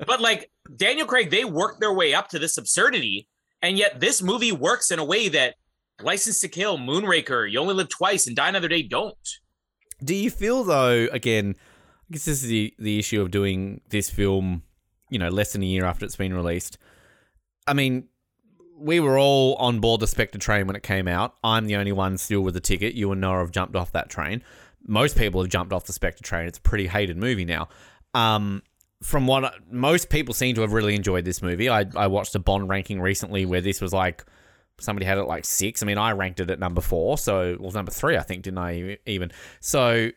But 0.07 0.21
like 0.21 0.49
Daniel 0.75 1.05
Craig, 1.05 1.29
they 1.29 1.45
worked 1.45 1.79
their 1.79 1.93
way 1.93 2.13
up 2.15 2.29
to 2.29 2.39
this 2.39 2.57
absurdity, 2.57 3.27
and 3.61 3.77
yet 3.77 3.99
this 3.99 4.21
movie 4.21 4.51
works 4.51 4.89
in 4.89 4.97
a 4.97 5.05
way 5.05 5.29
that 5.29 5.55
License 6.01 6.39
to 6.41 6.47
Kill, 6.47 6.77
Moonraker, 6.77 7.49
You 7.49 7.59
Only 7.59 7.75
Live 7.75 7.89
Twice, 7.89 8.27
and 8.27 8.35
Die 8.35 8.49
Another 8.49 8.67
Day 8.67 8.81
don't. 8.81 9.15
Do 10.03 10.15
you 10.15 10.29
feel 10.31 10.63
though? 10.63 11.07
Again, 11.11 11.55
I 11.57 12.13
guess 12.13 12.25
this 12.25 12.41
is 12.41 12.49
the 12.49 12.73
the 12.79 12.99
issue 12.99 13.21
of 13.21 13.31
doing 13.31 13.81
this 13.89 14.09
film. 14.09 14.63
You 15.11 15.19
know, 15.19 15.29
less 15.29 15.53
than 15.53 15.61
a 15.61 15.67
year 15.67 15.85
after 15.85 16.05
it's 16.05 16.15
been 16.15 16.33
released. 16.33 16.79
I 17.67 17.73
mean, 17.73 18.07
we 18.77 18.99
were 18.99 19.17
all 19.17 19.55
on 19.55 19.79
board 19.79 20.01
the 20.01 20.07
Spectre 20.07 20.37
train 20.37 20.67
when 20.67 20.75
it 20.75 20.83
came 20.83 21.07
out. 21.07 21.35
I'm 21.43 21.65
the 21.65 21.75
only 21.75 21.91
one 21.91 22.17
still 22.17 22.41
with 22.41 22.55
a 22.55 22.61
ticket. 22.61 22.93
You 22.93 23.11
and 23.11 23.21
Nora 23.21 23.41
have 23.41 23.51
jumped 23.51 23.75
off 23.75 23.91
that 23.93 24.09
train. 24.09 24.43
Most 24.87 25.17
people 25.17 25.41
have 25.41 25.49
jumped 25.49 25.73
off 25.73 25.85
the 25.85 25.93
Spectre 25.93 26.23
train. 26.23 26.47
It's 26.47 26.57
a 26.57 26.61
pretty 26.61 26.87
hated 26.87 27.17
movie 27.17 27.45
now. 27.45 27.69
Um, 28.13 28.61
from 29.01 29.27
what 29.27 29.53
most 29.71 30.09
people 30.09 30.33
seem 30.33 30.55
to 30.55 30.61
have 30.61 30.73
really 30.73 30.95
enjoyed 30.95 31.25
this 31.25 31.41
movie. 31.41 31.69
I, 31.69 31.85
I 31.95 32.07
watched 32.07 32.35
a 32.35 32.39
Bond 32.39 32.69
ranking 32.69 33.01
recently 33.01 33.45
where 33.45 33.61
this 33.61 33.81
was 33.81 33.93
like 33.93 34.25
somebody 34.79 35.05
had 35.05 35.17
it 35.17 35.23
like 35.23 35.45
six. 35.45 35.81
I 35.81 35.85
mean, 35.85 35.97
I 35.97 36.11
ranked 36.11 36.39
it 36.39 36.49
at 36.49 36.59
number 36.59 36.81
four, 36.81 37.17
so 37.17 37.57
was 37.59 37.75
number 37.75 37.91
three, 37.91 38.17
I 38.17 38.21
think, 38.21 38.43
didn't 38.43 38.57
I? 38.57 38.97
Even 39.05 39.31
so, 39.59 40.09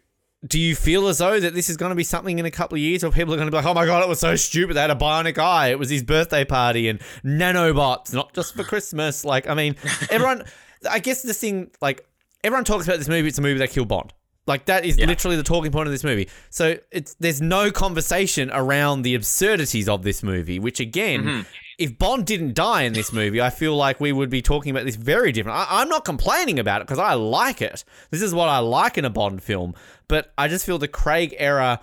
do 0.47 0.59
you 0.59 0.77
feel 0.77 1.09
as 1.09 1.19
though 1.19 1.41
that 1.41 1.55
this 1.55 1.69
is 1.69 1.77
going 1.77 1.91
to 1.91 1.97
be 1.97 2.05
something 2.05 2.39
in 2.39 2.47
a 2.47 2.51
couple 2.51 2.77
of 2.77 2.81
years 2.81 3.03
where 3.03 3.11
people 3.11 3.35
are 3.35 3.37
going 3.37 3.49
to 3.49 3.51
be 3.51 3.57
like, 3.57 3.67
oh 3.67 3.75
my 3.75 3.87
god, 3.87 4.03
it 4.03 4.09
was 4.09 4.21
so 4.21 4.37
stupid. 4.37 4.75
They 4.75 4.81
had 4.81 4.91
a 4.91 4.95
bionic 4.95 5.37
eye. 5.39 5.69
It 5.69 5.79
was 5.79 5.91
his 5.91 6.03
birthday 6.05 6.45
party 6.45 6.89
and 6.89 7.01
nanobots, 7.25 8.13
not 8.13 8.35
just 8.35 8.55
for 8.55 8.63
Christmas. 8.65 9.25
Like, 9.25 9.49
I 9.49 9.55
mean, 9.55 9.75
everyone. 10.11 10.45
I 10.89 11.01
guess 11.01 11.23
the 11.23 11.35
thing, 11.35 11.73
like, 11.81 12.07
everyone 12.45 12.65
talks 12.65 12.87
about 12.87 12.99
this 12.99 13.09
movie. 13.09 13.27
It's 13.29 13.39
a 13.39 13.43
movie 13.43 13.59
that 13.59 13.71
killed 13.71 13.89
Bond. 13.89 14.13
Like 14.47 14.65
that 14.67 14.85
is 14.85 14.97
Yeah. 14.97 15.07
literally 15.07 15.37
the 15.37 15.43
talking 15.43 15.71
point 15.73 15.89
of 15.89 15.93
this 15.93 16.05
movie. 16.05 16.29
So 16.51 16.77
it's 16.91 17.15
there's 17.21 17.43
no 17.43 17.71
conversation 17.71 18.51
around 18.53 19.03
the 19.03 19.15
absurdities 19.15 19.89
of 19.89 20.03
this 20.05 20.23
movie, 20.23 20.59
which 20.59 20.81
again, 20.81 21.23
mm-hmm. 21.25 21.41
If 21.79 21.97
Bond 21.97 22.27
didn't 22.27 22.55
die 22.55 22.83
in 22.83 22.93
this 22.93 23.13
movie, 23.13 23.41
I 23.41 23.51
feel 23.51 23.77
like 23.77 24.01
we 24.01 24.13
would 24.13 24.31
be 24.31 24.43
talking 24.43 24.71
about 24.71 24.85
this 24.85 24.97
very 24.97 25.31
different. 25.31 25.59
I, 25.59 25.67
I'm 25.71 25.89
not 25.89 26.05
complaining 26.05 26.59
about 26.59 26.81
it 26.81 26.89
because 26.89 26.99
I 26.99 27.15
like 27.15 27.63
it. 27.63 27.85
This 28.11 28.21
is 28.21 28.35
what 28.35 28.49
I 28.49 28.59
like 28.59 28.99
in 28.99 29.05
a 29.05 29.11
Bond 29.11 29.43
film, 29.43 29.75
but 30.09 30.33
I 30.37 30.49
just 30.49 30.67
feel 30.67 30.79
the 30.79 30.89
Craig 30.89 31.37
era 31.39 31.81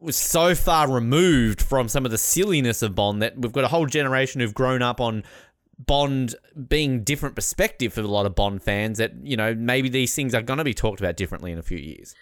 was 0.00 0.16
so 0.16 0.56
far 0.56 0.90
removed 0.90 1.62
from 1.62 1.86
some 1.86 2.04
of 2.04 2.10
the 2.10 2.18
silliness 2.18 2.82
of 2.82 2.96
Bond 2.96 3.22
that 3.22 3.38
we've 3.38 3.52
got 3.52 3.62
a 3.62 3.68
whole 3.68 3.86
generation 3.86 4.40
who've 4.40 4.52
grown 4.52 4.82
up 4.82 5.00
on 5.00 5.22
Bond 5.78 6.34
being 6.68 7.04
different 7.04 7.36
perspective 7.36 7.92
for 7.92 8.00
a 8.00 8.08
lot 8.08 8.26
of 8.26 8.34
Bond 8.34 8.60
fans 8.60 8.98
that, 8.98 9.12
you 9.22 9.36
know, 9.36 9.54
maybe 9.54 9.88
these 9.88 10.16
things 10.16 10.34
are 10.34 10.42
going 10.42 10.58
to 10.58 10.64
be 10.64 10.74
talked 10.74 10.98
about 10.98 11.16
differently 11.16 11.52
in 11.52 11.58
a 11.58 11.62
few 11.62 11.78
years. 11.78 12.14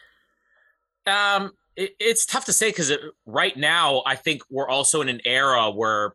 Um, 1.07 1.53
it, 1.77 1.93
it's 1.99 2.27
tough 2.27 2.45
to 2.45 2.53
say 2.53 2.69
because 2.69 2.93
right 3.25 3.57
now 3.57 4.03
I 4.05 4.17
think 4.17 4.43
we're 4.51 4.69
also 4.69 5.01
in 5.01 5.09
an 5.09 5.21
era 5.25 5.71
where 5.71 6.13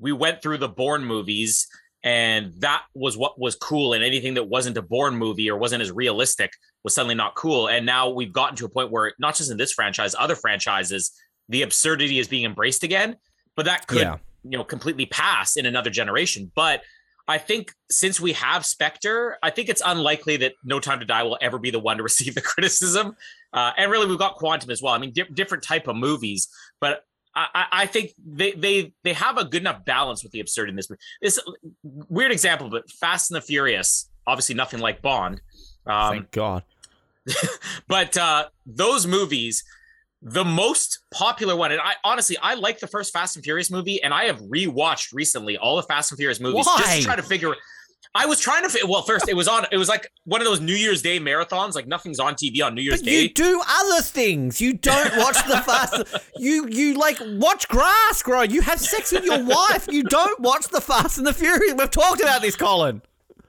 we 0.00 0.12
went 0.12 0.42
through 0.42 0.58
the 0.58 0.68
Bourne 0.68 1.04
movies, 1.04 1.68
and 2.02 2.52
that 2.60 2.82
was 2.94 3.16
what 3.16 3.38
was 3.38 3.54
cool, 3.54 3.92
and 3.92 4.02
anything 4.02 4.34
that 4.34 4.44
wasn't 4.48 4.76
a 4.78 4.82
Bourne 4.82 5.14
movie 5.16 5.50
or 5.50 5.56
wasn't 5.58 5.82
as 5.82 5.92
realistic 5.92 6.52
was 6.82 6.94
suddenly 6.94 7.14
not 7.14 7.34
cool. 7.34 7.68
And 7.68 7.84
now 7.84 8.08
we've 8.08 8.32
gotten 8.32 8.56
to 8.56 8.64
a 8.64 8.68
point 8.68 8.90
where 8.90 9.12
not 9.18 9.36
just 9.36 9.50
in 9.50 9.56
this 9.58 9.72
franchise, 9.72 10.14
other 10.18 10.34
franchises 10.34 11.12
the 11.48 11.62
absurdity 11.62 12.18
is 12.20 12.28
being 12.28 12.44
embraced 12.44 12.84
again. 12.84 13.16
But 13.56 13.64
that 13.66 13.86
could 13.88 13.98
Yeah. 14.02 14.16
you 14.44 14.56
know 14.56 14.64
completely 14.64 15.04
pass 15.06 15.56
in 15.56 15.66
another 15.66 15.90
generation. 15.90 16.50
But 16.54 16.82
I 17.28 17.38
think 17.38 17.74
since 17.90 18.20
we 18.20 18.32
have 18.32 18.64
Spectre, 18.64 19.36
I 19.42 19.50
think 19.50 19.68
it's 19.68 19.82
unlikely 19.84 20.36
that 20.38 20.54
No 20.64 20.80
Time 20.80 21.00
to 21.00 21.04
Die 21.04 21.22
will 21.24 21.38
ever 21.42 21.58
be 21.58 21.70
the 21.70 21.78
one 21.80 21.96
to 21.98 22.02
receive 22.10 22.34
the 22.34 22.40
criticism. 22.40 23.14
Uh, 23.52 23.72
and 23.76 23.90
really, 23.90 24.06
we've 24.06 24.18
got 24.18 24.36
Quantum 24.36 24.70
as 24.70 24.80
well. 24.80 24.94
I 24.94 24.98
mean, 24.98 25.12
di- 25.12 25.26
different 25.34 25.62
type 25.64 25.88
of 25.88 25.96
movies, 25.96 26.48
but 26.80 27.04
I, 27.34 27.66
I- 27.72 27.86
think 27.86 28.12
they 28.24 28.52
they 28.52 28.92
they 29.04 29.12
have 29.12 29.38
a 29.38 29.44
good 29.44 29.62
enough 29.62 29.84
balance 29.84 30.22
with 30.22 30.32
the 30.32 30.40
absurd 30.40 30.68
in 30.68 30.76
this 30.76 30.90
movie. 30.90 31.00
This 31.22 31.40
weird 31.82 32.32
example, 32.32 32.70
but 32.70 32.90
Fast 32.90 33.30
and 33.30 33.36
the 33.36 33.40
Furious, 33.40 34.10
obviously 34.26 34.54
nothing 34.54 34.80
like 34.80 35.02
Bond. 35.02 35.40
Um, 35.86 36.12
Thank 36.12 36.30
God. 36.32 36.64
but 37.88 38.16
uh, 38.16 38.46
those 38.66 39.06
movies, 39.06 39.64
the 40.22 40.44
most 40.44 41.00
popular 41.10 41.56
one, 41.56 41.72
and 41.72 41.80
I 41.80 41.94
honestly 42.04 42.36
I 42.42 42.54
like 42.54 42.78
the 42.78 42.86
first 42.86 43.12
Fast 43.12 43.36
and 43.36 43.44
Furious 43.44 43.70
movie, 43.70 44.02
and 44.02 44.12
I 44.12 44.24
have 44.24 44.40
rewatched 44.40 45.12
recently 45.12 45.56
all 45.56 45.76
the 45.76 45.82
Fast 45.82 46.12
and 46.12 46.18
Furious 46.18 46.40
movies 46.40 46.66
just 46.66 46.86
Why? 46.88 46.98
to 46.98 47.02
try 47.02 47.16
to 47.16 47.22
figure. 47.22 47.54
I 48.14 48.26
was 48.26 48.40
trying 48.40 48.68
to 48.68 48.86
well 48.88 49.02
first 49.02 49.28
it 49.28 49.36
was 49.36 49.46
on 49.46 49.66
it 49.70 49.76
was 49.76 49.88
like 49.88 50.10
one 50.24 50.40
of 50.40 50.46
those 50.46 50.60
New 50.60 50.74
Year's 50.74 51.00
Day 51.00 51.20
marathons 51.20 51.74
like 51.74 51.86
nothing's 51.86 52.18
on 52.18 52.34
TV 52.34 52.60
on 52.64 52.74
New 52.74 52.82
Year's 52.82 53.00
But 53.02 53.06
Day. 53.10 53.22
you 53.22 53.28
do 53.32 53.62
other 53.68 54.02
things. 54.02 54.60
You 54.60 54.72
don't 54.74 55.16
watch 55.16 55.36
the 55.46 55.58
fast. 55.64 56.04
You 56.36 56.66
you 56.68 56.94
like 56.94 57.18
watch 57.20 57.68
grass 57.68 58.22
grow. 58.22 58.42
You 58.42 58.62
have 58.62 58.80
sex 58.80 59.12
with 59.12 59.24
your 59.24 59.44
wife. 59.44 59.86
You 59.90 60.02
don't 60.04 60.40
watch 60.40 60.66
the 60.68 60.80
Fast 60.80 61.18
and 61.18 61.26
the 61.26 61.34
Furious. 61.34 61.74
We've 61.76 61.90
talked 61.90 62.20
about 62.20 62.40
this, 62.40 62.56
Colin. 62.56 63.02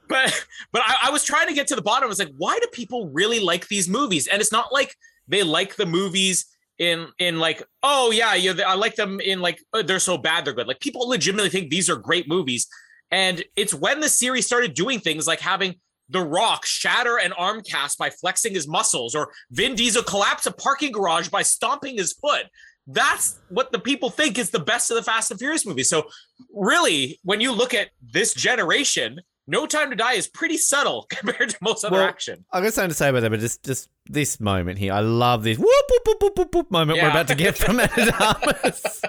but 0.08 0.46
but 0.72 0.82
I, 0.84 1.08
I 1.08 1.10
was 1.10 1.24
trying 1.24 1.48
to 1.48 1.54
get 1.54 1.66
to 1.68 1.74
the 1.74 1.82
bottom. 1.82 2.04
I 2.04 2.08
was 2.08 2.18
like, 2.18 2.32
why 2.36 2.58
do 2.60 2.68
people 2.72 3.08
really 3.08 3.40
like 3.40 3.68
these 3.68 3.88
movies? 3.88 4.26
And 4.28 4.40
it's 4.42 4.52
not 4.52 4.72
like 4.72 4.94
they 5.26 5.42
like 5.42 5.76
the 5.76 5.86
movies 5.86 6.46
in 6.78 7.08
in 7.18 7.38
like, 7.38 7.62
oh 7.82 8.10
yeah, 8.10 8.34
you 8.34 8.54
I 8.62 8.74
like 8.74 8.94
them 8.96 9.20
in 9.20 9.40
like 9.40 9.58
oh, 9.72 9.82
they're 9.82 9.98
so 9.98 10.18
bad 10.18 10.44
they're 10.44 10.52
good. 10.52 10.68
Like 10.68 10.80
people 10.80 11.08
legitimately 11.08 11.50
think 11.50 11.70
these 11.70 11.88
are 11.88 11.96
great 11.96 12.28
movies. 12.28 12.68
And 13.12 13.44
it's 13.56 13.74
when 13.74 14.00
the 14.00 14.08
series 14.08 14.46
started 14.46 14.74
doing 14.74 14.98
things 14.98 15.26
like 15.26 15.38
having 15.40 15.76
The 16.08 16.22
Rock 16.22 16.64
shatter 16.66 17.18
an 17.18 17.32
arm 17.34 17.62
cast 17.62 17.98
by 17.98 18.10
flexing 18.10 18.54
his 18.54 18.66
muscles, 18.66 19.14
or 19.14 19.30
Vin 19.50 19.74
Diesel 19.74 20.02
collapse 20.02 20.46
a 20.46 20.50
parking 20.52 20.90
garage 20.92 21.28
by 21.28 21.42
stomping 21.42 21.96
his 21.98 22.14
foot. 22.14 22.46
That's 22.86 23.38
what 23.50 23.70
the 23.70 23.78
people 23.78 24.10
think 24.10 24.38
is 24.38 24.50
the 24.50 24.58
best 24.58 24.90
of 24.90 24.96
the 24.96 25.02
Fast 25.02 25.30
and 25.30 25.38
Furious 25.38 25.64
movies. 25.64 25.88
So, 25.88 26.04
really, 26.52 27.20
when 27.22 27.40
you 27.40 27.52
look 27.52 27.74
at 27.74 27.90
this 28.02 28.34
generation, 28.34 29.20
No 29.46 29.66
Time 29.66 29.90
to 29.90 29.96
Die 29.96 30.14
is 30.14 30.26
pretty 30.26 30.56
subtle 30.56 31.06
compared 31.10 31.50
to 31.50 31.56
most 31.60 31.84
other 31.84 31.98
Well, 31.98 32.08
action. 32.08 32.44
I 32.50 32.60
got 32.60 32.72
something 32.72 32.88
to 32.88 32.94
say 32.94 33.10
about 33.10 33.20
that, 33.20 33.30
but 33.30 33.38
just 33.40 33.62
just 33.62 33.88
this 34.06 34.40
moment 34.40 34.78
here. 34.78 34.92
I 34.94 35.00
love 35.00 35.44
this 35.44 35.58
whoop 35.58 35.68
whoop 35.90 36.02
whoop 36.06 36.22
whoop 36.22 36.38
whoop, 36.38 36.54
whoop 36.54 36.70
moment 36.72 37.00
we're 37.00 37.10
about 37.10 37.28
to 37.28 37.34
get 37.36 37.56
from 37.56 37.78
Ana 37.80 37.94
de 37.94 38.24
Armas. 38.24 39.02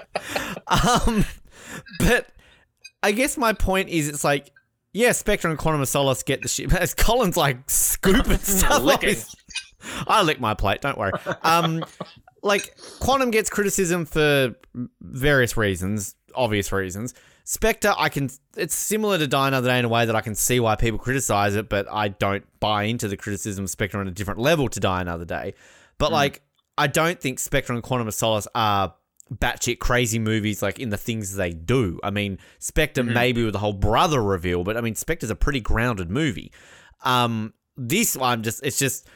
um, 0.68 1.24
but 1.98 2.28
I 3.04 3.12
guess 3.12 3.36
my 3.36 3.52
point 3.52 3.88
is, 3.88 4.08
it's 4.08 4.24
like. 4.24 4.50
Yeah, 4.96 5.10
Spectre 5.10 5.48
and 5.48 5.58
Quantum 5.58 5.80
of 5.80 5.88
Solace 5.88 6.22
get 6.22 6.40
the 6.40 6.46
shit. 6.46 6.72
As 6.72 6.94
Colin's 6.94 7.36
like 7.36 7.58
scooping 7.68 8.38
stuff 8.38 8.84
off 8.84 9.02
his 9.02 9.34
I 10.06 10.22
lick 10.22 10.40
my 10.40 10.54
plate. 10.54 10.80
Don't 10.80 10.96
worry. 10.96 11.12
Um, 11.42 11.84
like 12.42 12.76
Quantum 13.00 13.30
gets 13.30 13.50
criticism 13.50 14.04
for 14.04 14.54
various 15.00 15.56
reasons, 15.56 16.14
obvious 16.34 16.70
reasons. 16.72 17.14
Spectre, 17.44 17.92
I 17.96 18.08
can. 18.08 18.30
It's 18.56 18.74
similar 18.74 19.18
to 19.18 19.26
Die 19.26 19.48
Another 19.48 19.68
Day 19.68 19.78
in 19.78 19.84
a 19.84 19.88
way 19.88 20.06
that 20.06 20.16
I 20.16 20.20
can 20.20 20.34
see 20.34 20.60
why 20.60 20.76
people 20.76 20.98
criticize 20.98 21.54
it, 21.56 21.68
but 21.68 21.86
I 21.90 22.08
don't 22.08 22.44
buy 22.60 22.84
into 22.84 23.08
the 23.08 23.16
criticism 23.16 23.64
of 23.64 23.70
Spectre 23.70 23.98
on 23.98 24.08
a 24.08 24.10
different 24.10 24.40
level 24.40 24.68
to 24.68 24.80
Die 24.80 25.00
Another 25.00 25.26
Day. 25.26 25.54
But 25.98 26.10
like, 26.10 26.42
I 26.78 26.86
don't 26.86 27.20
think 27.20 27.38
Spectre 27.38 27.72
and 27.72 27.82
Quantum 27.82 28.08
of 28.08 28.14
Solace 28.14 28.48
are 28.54 28.94
batshit 29.32 29.78
crazy 29.78 30.18
movies 30.18 30.62
like 30.62 30.78
in 30.78 30.90
the 30.90 30.96
things 30.96 31.36
they 31.36 31.50
do. 31.50 31.98
I 32.02 32.10
mean, 32.10 32.38
Spectre 32.58 33.02
maybe 33.02 33.44
with 33.44 33.52
the 33.52 33.58
whole 33.58 33.72
brother 33.72 34.22
reveal, 34.22 34.64
but 34.64 34.76
I 34.76 34.80
mean, 34.80 34.94
Spectre's 34.94 35.30
a 35.30 35.36
pretty 35.36 35.60
grounded 35.60 36.10
movie. 36.10 36.52
Um, 37.02 37.54
this 37.76 38.16
one 38.16 38.42
just 38.42 38.64
it's 38.64 38.78
just 38.78 39.08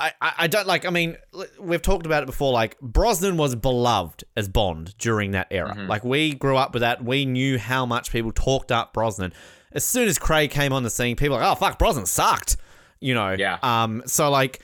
I, 0.00 0.12
I 0.20 0.32
I 0.38 0.46
don't 0.46 0.66
like. 0.66 0.86
I 0.86 0.90
mean, 0.90 1.16
we've 1.60 1.82
talked 1.82 2.06
about 2.06 2.22
it 2.22 2.26
before. 2.26 2.52
Like 2.52 2.78
Brosnan 2.80 3.36
was 3.36 3.54
beloved 3.54 4.24
as 4.36 4.48
Bond 4.48 4.96
during 4.98 5.32
that 5.32 5.48
era. 5.50 5.74
Like 5.88 6.04
we 6.04 6.34
grew 6.34 6.56
up 6.56 6.72
with 6.72 6.80
that. 6.80 7.04
We 7.04 7.24
knew 7.24 7.58
how 7.58 7.84
much 7.84 8.12
people 8.12 8.32
talked 8.32 8.70
up 8.70 8.92
Brosnan. 8.92 9.32
As 9.72 9.84
soon 9.84 10.08
as 10.08 10.18
Craig 10.18 10.50
came 10.50 10.72
on 10.72 10.82
the 10.82 10.90
scene, 10.90 11.16
people 11.16 11.36
were 11.36 11.42
like, 11.42 11.52
"Oh 11.52 11.54
fuck, 11.56 11.78
Brosnan 11.78 12.06
sucked," 12.06 12.56
you 13.00 13.12
know. 13.14 13.34
Yeah. 13.36 13.58
Um. 13.62 14.02
So 14.06 14.30
like, 14.30 14.60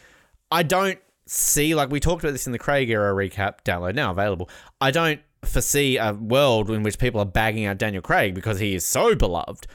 I 0.50 0.62
don't 0.62 0.98
see 1.26 1.74
like 1.74 1.90
we 1.90 2.00
talked 2.00 2.22
about 2.22 2.32
this 2.32 2.46
in 2.46 2.52
the 2.52 2.58
Craig 2.58 2.90
era 2.90 3.12
recap. 3.14 3.58
Download 3.64 3.94
now 3.94 4.10
available. 4.10 4.48
I 4.80 4.90
don't 4.90 5.20
foresee 5.44 5.98
a 5.98 6.12
world 6.12 6.70
in 6.70 6.82
which 6.82 6.98
people 6.98 7.20
are 7.20 7.26
bagging 7.26 7.66
out 7.66 7.78
Daniel 7.78 8.02
Craig 8.02 8.34
because 8.34 8.58
he 8.58 8.74
is 8.74 8.84
so 8.84 9.14
beloved. 9.14 9.66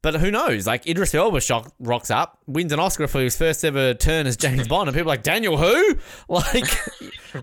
But 0.00 0.14
who 0.14 0.30
knows? 0.30 0.64
Like 0.64 0.86
Idris 0.86 1.12
Elba 1.12 1.40
shock, 1.40 1.72
rocks 1.80 2.08
up, 2.10 2.38
wins 2.46 2.72
an 2.72 2.78
Oscar 2.78 3.08
for 3.08 3.20
his 3.20 3.36
first 3.36 3.64
ever 3.64 3.94
turn 3.94 4.28
as 4.28 4.36
James 4.36 4.68
Bond, 4.68 4.88
and 4.88 4.96
people 4.96 5.10
are 5.10 5.14
like 5.14 5.24
Daniel 5.24 5.56
who? 5.56 5.96
Like, 6.28 6.66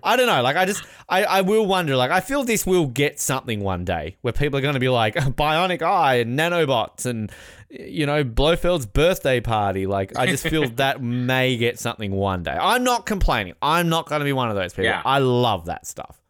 I 0.03 0.15
don't 0.15 0.27
know. 0.27 0.41
Like, 0.41 0.55
I 0.55 0.65
just, 0.65 0.83
I, 1.09 1.25
I 1.25 1.41
will 1.41 1.65
wonder. 1.65 1.95
Like, 1.95 2.11
I 2.11 2.21
feel 2.21 2.43
this 2.43 2.65
will 2.65 2.87
get 2.87 3.19
something 3.19 3.61
one 3.61 3.83
day 3.83 4.17
where 4.21 4.31
people 4.31 4.57
are 4.57 4.61
going 4.61 4.75
to 4.75 4.79
be 4.79 4.89
like 4.89 5.15
bionic 5.35 5.81
eye 5.81 6.15
and 6.15 6.39
nanobots 6.39 7.05
and 7.05 7.31
you 7.79 8.05
know 8.05 8.23
Blofeld's 8.23 8.85
birthday 8.85 9.39
party. 9.39 9.87
Like, 9.87 10.17
I 10.17 10.25
just 10.25 10.47
feel 10.47 10.69
that 10.75 11.01
may 11.01 11.57
get 11.57 11.79
something 11.79 12.11
one 12.11 12.43
day. 12.43 12.57
I'm 12.59 12.83
not 12.83 13.05
complaining. 13.05 13.53
I'm 13.61 13.89
not 13.89 14.07
going 14.07 14.19
to 14.19 14.25
be 14.25 14.33
one 14.33 14.49
of 14.49 14.55
those 14.55 14.73
people. 14.73 14.85
Yeah. 14.85 15.01
I 15.05 15.19
love 15.19 15.65
that 15.65 15.85
stuff. 15.85 16.21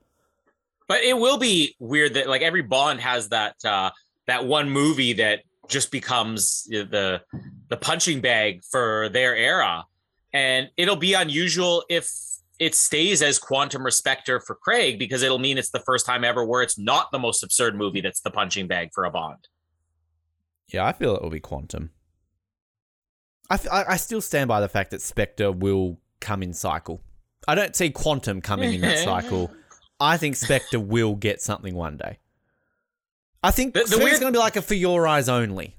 But 0.87 1.01
it 1.01 1.17
will 1.17 1.37
be 1.37 1.75
weird 1.79 2.13
that 2.13 2.27
like 2.27 2.41
every 2.41 2.61
Bond 2.61 3.01
has 3.01 3.29
that 3.29 3.55
uh 3.65 3.89
that 4.27 4.45
one 4.45 4.69
movie 4.69 5.13
that 5.13 5.41
just 5.67 5.91
becomes 5.91 6.63
the 6.65 7.21
the 7.69 7.77
punching 7.77 8.21
bag 8.21 8.61
for 8.69 9.09
their 9.09 9.35
era. 9.35 9.85
And 10.33 10.69
it'll 10.77 10.95
be 10.95 11.13
unusual 11.13 11.83
if 11.89 12.11
it 12.59 12.75
stays 12.75 13.21
as 13.21 13.39
quantum 13.39 13.85
or 13.85 13.91
Spectre 13.91 14.39
for 14.39 14.55
Craig 14.55 14.99
because 14.99 15.23
it'll 15.23 15.39
mean 15.39 15.57
it's 15.57 15.71
the 15.71 15.79
first 15.79 16.05
time 16.05 16.23
ever 16.23 16.45
where 16.45 16.61
it's 16.61 16.77
not 16.77 17.11
the 17.11 17.19
most 17.19 17.43
absurd 17.43 17.75
movie 17.75 18.01
that's 18.01 18.21
the 18.21 18.31
punching 18.31 18.67
bag 18.67 18.89
for 18.93 19.05
a 19.05 19.11
Bond. 19.11 19.47
Yeah, 20.71 20.85
I 20.85 20.93
feel 20.93 21.15
it 21.15 21.21
will 21.21 21.29
be 21.29 21.39
Quantum. 21.39 21.91
I 23.49 23.59
I 23.89 23.97
still 23.97 24.21
stand 24.21 24.47
by 24.47 24.59
the 24.61 24.67
fact 24.69 24.91
that 24.91 25.01
Spectre 25.01 25.51
will 25.51 25.99
come 26.19 26.41
in 26.41 26.53
cycle. 26.53 27.01
I 27.47 27.53
don't 27.55 27.75
see 27.75 27.91
Quantum 27.91 28.41
coming 28.41 28.73
in 28.73 28.81
that 28.81 28.97
cycle. 29.03 29.51
I 29.99 30.17
think 30.17 30.35
Spectre 30.35 30.79
will 30.79 31.15
get 31.15 31.41
something 31.41 31.75
one 31.75 31.97
day. 31.97 32.17
I 33.43 33.51
think 33.51 33.75
The- 33.75 33.83
the, 33.83 33.97
weird- 33.99 34.19
going 34.19 34.33
to 34.33 34.37
be 34.37 34.41
like 34.41 34.55
a 34.55 34.61
for 34.61 34.73
your 34.73 35.07
eyes 35.07 35.29
only. 35.29 35.75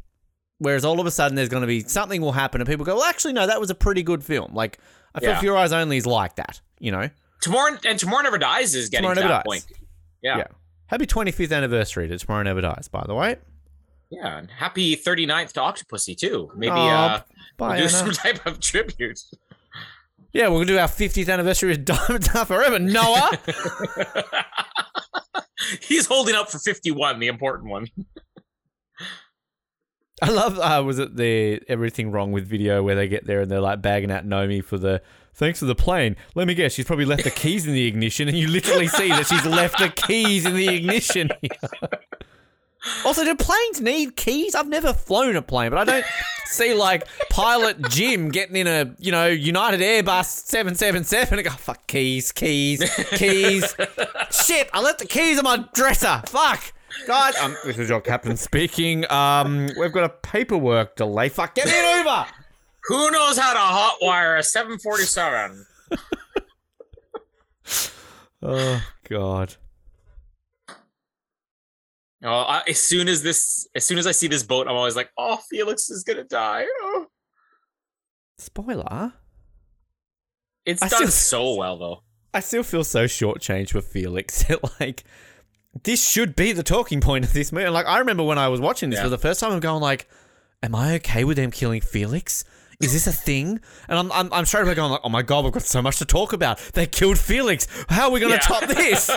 Whereas 0.58 0.84
all 0.86 1.00
of 1.00 1.06
a 1.06 1.10
sudden 1.10 1.34
there's 1.34 1.48
going 1.50 1.62
to 1.62 1.66
be 1.66 1.80
something 1.80 2.22
will 2.22 2.32
happen 2.32 2.60
and 2.62 2.68
people 2.70 2.86
go, 2.86 2.94
well, 2.94 3.04
actually, 3.04 3.34
no, 3.34 3.46
that 3.46 3.60
was 3.60 3.68
a 3.68 3.74
pretty 3.74 4.02
good 4.02 4.24
film. 4.24 4.54
Like, 4.54 4.78
I 5.14 5.20
feel 5.20 5.30
Yeah. 5.30 5.38
For 5.40 5.44
Your 5.44 5.56
Eyes 5.58 5.70
Only 5.72 5.98
is 5.98 6.06
like 6.06 6.36
that, 6.36 6.62
you 6.78 6.92
know? 6.92 7.10
Tomorrow 7.42 7.76
and 7.84 7.98
Tomorrow 7.98 8.22
Never 8.22 8.38
Dies 8.38 8.74
is 8.74 8.88
getting 8.88 9.02
Tomorrow 9.02 9.14
to 9.16 9.20
Never 9.20 9.32
that 9.34 9.44
Dies. 9.44 9.64
point. 9.66 9.78
Yeah. 10.22 10.38
Yeah. 10.38 10.44
Happy 10.86 11.04
25th 11.04 11.54
anniversary 11.54 12.08
to 12.08 12.16
Tomorrow 12.16 12.44
Never 12.44 12.62
Dies, 12.62 12.88
by 12.90 13.04
the 13.06 13.14
way. 13.14 13.36
Yeah. 14.10 14.38
And 14.38 14.50
happy 14.50 14.96
39th 14.96 15.52
to 15.52 15.60
Octopussy 15.60 16.16
too. 16.16 16.50
Maybe 16.56 16.72
Aw, 16.72 17.14
uh 17.16 17.20
we'll 17.58 17.76
do 17.76 17.88
some 17.88 18.10
type 18.12 18.44
of 18.46 18.60
tribute. 18.60 19.18
Yeah, 20.32 20.48
we're 20.48 20.56
going 20.56 20.66
to 20.66 20.72
do 20.74 20.78
our 20.78 20.88
50th 20.88 21.32
anniversary 21.32 21.72
of 21.72 21.84
Diamonds 21.86 22.28
Are 22.34 22.44
Forever. 22.44 22.78
Noah! 22.78 23.30
He's 25.80 26.04
holding 26.06 26.34
up 26.34 26.50
for 26.50 26.58
51, 26.58 27.20
the 27.20 27.28
important 27.28 27.70
one. 27.70 27.86
I 30.22 30.30
love 30.30 30.58
uh 30.58 30.82
was 30.82 30.98
it 30.98 31.14
the 31.16 31.60
everything 31.68 32.10
wrong 32.10 32.32
with 32.32 32.46
video 32.46 32.82
where 32.82 32.94
they 32.94 33.06
get 33.06 33.26
there 33.26 33.42
and 33.42 33.50
they're 33.50 33.60
like 33.60 33.82
bagging 33.82 34.10
out 34.10 34.26
Nomi 34.26 34.64
for 34.64 34.78
the 34.78 35.02
thanks 35.34 35.58
for 35.58 35.66
the 35.66 35.74
plane. 35.74 36.16
Let 36.34 36.46
me 36.46 36.54
guess, 36.54 36.72
she's 36.72 36.86
probably 36.86 37.04
left 37.04 37.24
the 37.24 37.30
keys 37.30 37.66
in 37.66 37.74
the 37.74 37.86
ignition 37.86 38.26
and 38.26 38.36
you 38.36 38.48
literally 38.48 38.88
see 38.88 39.08
that 39.08 39.26
she's 39.26 39.44
left 39.44 39.78
the 39.78 39.90
keys 39.90 40.46
in 40.46 40.54
the 40.54 40.68
ignition. 40.68 41.30
Also, 43.04 43.24
do 43.24 43.34
planes 43.34 43.80
need 43.80 44.16
keys? 44.16 44.54
I've 44.54 44.68
never 44.68 44.92
flown 44.92 45.36
a 45.36 45.42
plane, 45.42 45.70
but 45.70 45.78
I 45.78 45.84
don't 45.84 46.06
see 46.46 46.74
like 46.74 47.06
pilot 47.30 47.88
Jim 47.90 48.30
getting 48.30 48.56
in 48.56 48.66
a, 48.66 48.94
you 48.98 49.12
know, 49.12 49.26
United 49.26 49.80
Airbus 49.80 50.26
777 50.26 51.38
and 51.38 51.48
go, 51.48 51.54
fuck 51.54 51.86
keys, 51.86 52.32
keys, 52.32 52.82
keys. 53.10 53.74
Shit, 54.30 54.70
I 54.72 54.80
left 54.80 54.98
the 55.00 55.06
keys 55.06 55.38
on 55.38 55.44
my 55.44 55.64
dresser. 55.74 56.22
Fuck. 56.26 56.72
Guys, 57.06 57.36
um, 57.38 57.56
this 57.64 57.78
is 57.78 57.88
your 57.88 58.00
captain 58.00 58.36
speaking. 58.36 59.10
Um, 59.10 59.68
we've 59.78 59.92
got 59.92 60.04
a 60.04 60.08
paperwork 60.08 60.96
delay. 60.96 61.28
Fuck, 61.28 61.54
get 61.54 61.66
me 61.66 61.72
an 61.74 61.98
Uber. 61.98 62.26
Who 62.84 63.10
knows 63.10 63.36
how 63.36 63.52
to 63.52 64.04
hotwire 64.06 64.38
a 64.38 64.42
747? 64.42 65.66
Oh 68.42 68.80
God. 69.08 69.56
Oh, 72.26 72.40
I, 72.40 72.62
as 72.68 72.80
soon 72.80 73.08
as 73.08 73.22
this, 73.22 73.68
as 73.74 73.84
soon 73.84 73.98
as 73.98 74.06
I 74.06 74.12
see 74.12 74.26
this 74.26 74.42
boat, 74.42 74.66
I'm 74.66 74.74
always 74.74 74.96
like, 74.96 75.10
"Oh, 75.16 75.38
Felix 75.48 75.90
is 75.90 76.02
gonna 76.02 76.24
die." 76.24 76.64
Oh. 76.82 77.06
Spoiler. 78.38 79.12
It's 80.64 80.82
I 80.82 80.88
done 80.88 80.98
still- 81.08 81.10
so 81.10 81.54
well, 81.54 81.78
though. 81.78 82.02
I 82.34 82.40
still 82.40 82.62
feel 82.64 82.84
so 82.84 83.04
shortchanged 83.04 83.70
for 83.70 83.80
Felix. 83.80 84.44
like, 84.80 85.04
this 85.84 86.06
should 86.06 86.36
be 86.36 86.52
the 86.52 86.62
talking 86.62 87.00
point 87.00 87.24
of 87.24 87.32
this 87.32 87.52
movie. 87.52 87.68
Like, 87.68 87.86
I 87.86 87.98
remember 87.98 88.24
when 88.24 88.38
I 88.38 88.48
was 88.48 88.60
watching 88.60 88.90
this 88.90 88.98
Yeah. 88.98 89.04
for 89.04 89.08
the 89.10 89.18
first 89.18 89.40
time, 89.40 89.52
I'm 89.52 89.60
going 89.60 89.80
like, 89.80 90.08
"Am 90.62 90.74
I 90.74 90.94
okay 90.96 91.24
with 91.24 91.36
them 91.36 91.50
killing 91.50 91.80
Felix? 91.80 92.44
Is 92.80 92.92
this 92.92 93.06
a 93.06 93.12
thing?" 93.12 93.60
And 93.88 93.98
I'm, 93.98 94.12
I'm, 94.12 94.32
I'm 94.32 94.44
straight 94.44 94.64
away 94.64 94.74
going 94.74 94.90
like, 94.90 95.00
"Oh 95.04 95.08
my 95.08 95.22
god, 95.22 95.44
we've 95.44 95.52
got 95.52 95.62
so 95.62 95.80
much 95.80 95.98
to 95.98 96.04
talk 96.04 96.32
about. 96.32 96.58
They 96.74 96.86
killed 96.86 97.18
Felix. 97.18 97.66
How 97.88 98.08
are 98.08 98.10
we 98.10 98.20
going 98.20 98.32
to 98.32 98.38
Yeah. 98.38 98.58
top 98.58 98.68
this?" 98.68 99.10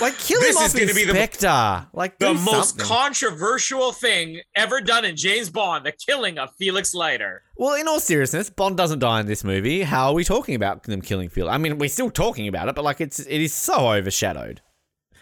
like, 0.00 0.18
kill 0.18 0.40
This 0.40 0.56
him 0.56 0.62
is 0.64 0.74
off 0.74 0.80
gonna 0.80 0.86
be 0.94 1.04
the- 1.04 1.10
Inspector. 1.10 1.86
like, 1.92 2.18
The 2.18 2.34
most 2.34 2.70
something. 2.78 2.86
controversial 2.86 3.92
thing 3.92 4.40
ever 4.54 4.80
done 4.80 5.04
in 5.04 5.16
James 5.16 5.50
Bond, 5.50 5.86
the 5.86 5.92
killing 5.92 6.38
of 6.38 6.50
Felix 6.58 6.94
Leiter. 6.94 7.42
Well, 7.56 7.74
in 7.74 7.88
all 7.88 8.00
seriousness, 8.00 8.50
Bond 8.50 8.76
doesn't 8.76 8.98
die 8.98 9.20
in 9.20 9.26
this 9.26 9.44
movie. 9.44 9.82
How 9.82 10.08
are 10.08 10.14
we 10.14 10.24
talking 10.24 10.54
about 10.54 10.82
them 10.84 11.00
killing 11.00 11.28
Felix? 11.28 11.52
I 11.54 11.58
mean, 11.58 11.78
we're 11.78 11.88
still 11.88 12.10
talking 12.10 12.48
about 12.48 12.68
it, 12.68 12.74
but 12.74 12.84
like 12.84 13.00
it's 13.00 13.20
it 13.20 13.40
is 13.40 13.54
so 13.54 13.92
overshadowed. 13.92 14.60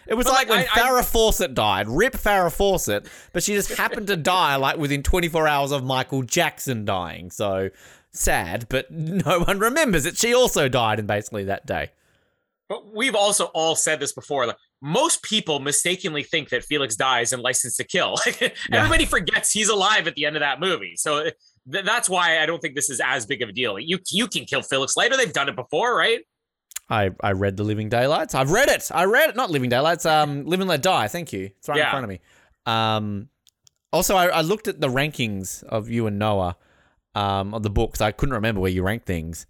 It 0.05 0.15
was 0.15 0.25
like, 0.27 0.49
like, 0.49 0.49
when 0.49 0.59
I- 0.59 0.63
I- 0.63 0.79
Farrah 1.01 1.05
Fawcett 1.05 1.53
died. 1.55 1.87
Rip 1.87 2.13
Farrah 2.13 2.51
Fawcett, 2.51 3.07
but 3.31 3.41
she 3.41 3.53
just 3.53 3.69
happened 3.75 4.07
to 4.07 4.17
die 4.17 4.57
like 4.57 4.75
within 4.77 5.01
24 5.01 5.47
hours 5.47 5.71
of 5.71 5.83
Michael 5.85 6.23
Jackson 6.23 6.83
dying. 6.83 7.31
So 7.31 7.69
sad, 8.11 8.65
but 8.67 8.91
no 8.91 9.39
one 9.39 9.59
remembers 9.59 10.05
it. 10.05 10.17
She 10.17 10.33
also 10.33 10.67
died 10.67 10.99
in 10.99 11.05
basically 11.05 11.45
that 11.45 11.65
day. 11.65 11.91
But 12.73 12.91
we've 12.91 13.13
also 13.13 13.45
all 13.53 13.75
said 13.75 13.99
this 13.99 14.13
before. 14.13 14.47
Like 14.47 14.57
most 14.81 15.21
people 15.21 15.59
mistakenly 15.59 16.23
think 16.23 16.49
that 16.49 16.63
Felix 16.63 16.95
dies 16.95 17.31
in 17.31 17.39
License 17.39 17.77
to 17.77 17.83
Kill. 17.83 18.15
Everybody 18.71 19.05
forgets 19.05 19.51
he's 19.51 19.69
alive 19.69 20.07
at 20.07 20.15
the 20.15 20.25
end 20.25 20.35
of 20.35 20.39
that 20.39 20.59
movie. 20.59 20.95
So 20.95 21.29
th- 21.71 21.85
that's 21.85 22.09
why 22.09 22.39
I 22.39 22.47
don't 22.47 22.59
think 22.59 22.73
this 22.73 22.89
is 22.89 22.99
as 22.99 23.27
big 23.27 23.43
of 23.43 23.49
a 23.49 23.51
deal. 23.51 23.77
You 23.77 23.99
you 24.09 24.27
can 24.27 24.45
kill 24.45 24.63
Felix 24.63 24.97
later. 24.97 25.15
They've 25.15 25.31
done 25.31 25.49
it 25.49 25.55
before, 25.55 25.95
right? 25.95 26.21
I, 26.89 27.11
I 27.21 27.33
read 27.33 27.57
The 27.57 27.63
Living 27.63 27.89
Daylights. 27.89 28.33
I've 28.33 28.49
read 28.49 28.69
it. 28.69 28.89
I 28.91 29.05
read 29.05 29.29
it. 29.29 29.35
Not 29.35 29.51
Living 29.51 29.69
Daylights. 29.69 30.07
Um, 30.07 30.45
Live 30.45 30.59
and 30.59 30.67
Let 30.67 30.81
Die. 30.81 31.07
Thank 31.09 31.31
you. 31.31 31.51
It's 31.59 31.69
right 31.69 31.77
in 31.77 31.89
front 31.91 32.03
of 32.05 32.09
me. 32.09 32.21
Um, 32.65 33.29
also, 33.91 34.15
I, 34.15 34.27
I 34.27 34.41
looked 34.41 34.67
at 34.67 34.81
the 34.81 34.89
rankings 34.89 35.63
of 35.63 35.89
you 35.89 36.07
and 36.07 36.17
Noah 36.17 36.57
um, 37.13 37.53
of 37.53 37.61
the 37.61 37.69
books. 37.69 38.01
I 38.01 38.11
couldn't 38.11 38.33
remember 38.33 38.61
where 38.61 38.71
you 38.71 38.81
rank 38.81 39.05
things. 39.05 39.45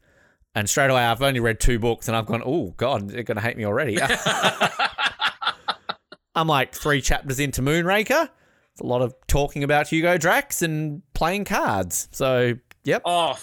And 0.56 0.70
straight 0.70 0.92
away, 0.92 1.04
I've 1.04 1.22
only 1.22 1.40
read 1.40 1.60
two 1.60 1.80
books, 1.80 2.08
and 2.08 2.16
I've 2.16 2.28
gone, 2.28 2.44
oh, 2.46 2.74
God, 2.78 3.10
they're 3.10 3.24
going 3.24 3.38
to 3.38 3.42
hate 3.42 3.58
me 3.58 3.66
already. 3.66 3.98
I'm 6.36 6.48
like 6.48 6.74
three 6.74 7.02
chapters 7.02 7.40
into 7.40 7.62
Moonraker. 7.62 8.30
It's 8.72 8.82
a 8.82 8.86
lot 8.86 9.02
of 9.02 9.16
talking 9.28 9.64
about 9.64 9.88
Hugo 9.88 10.18
Drax 10.18 10.62
and 10.62 11.02
playing 11.14 11.46
cards. 11.46 12.08
So, 12.12 12.56
yep. 12.84 13.04
Oh, 13.06 13.38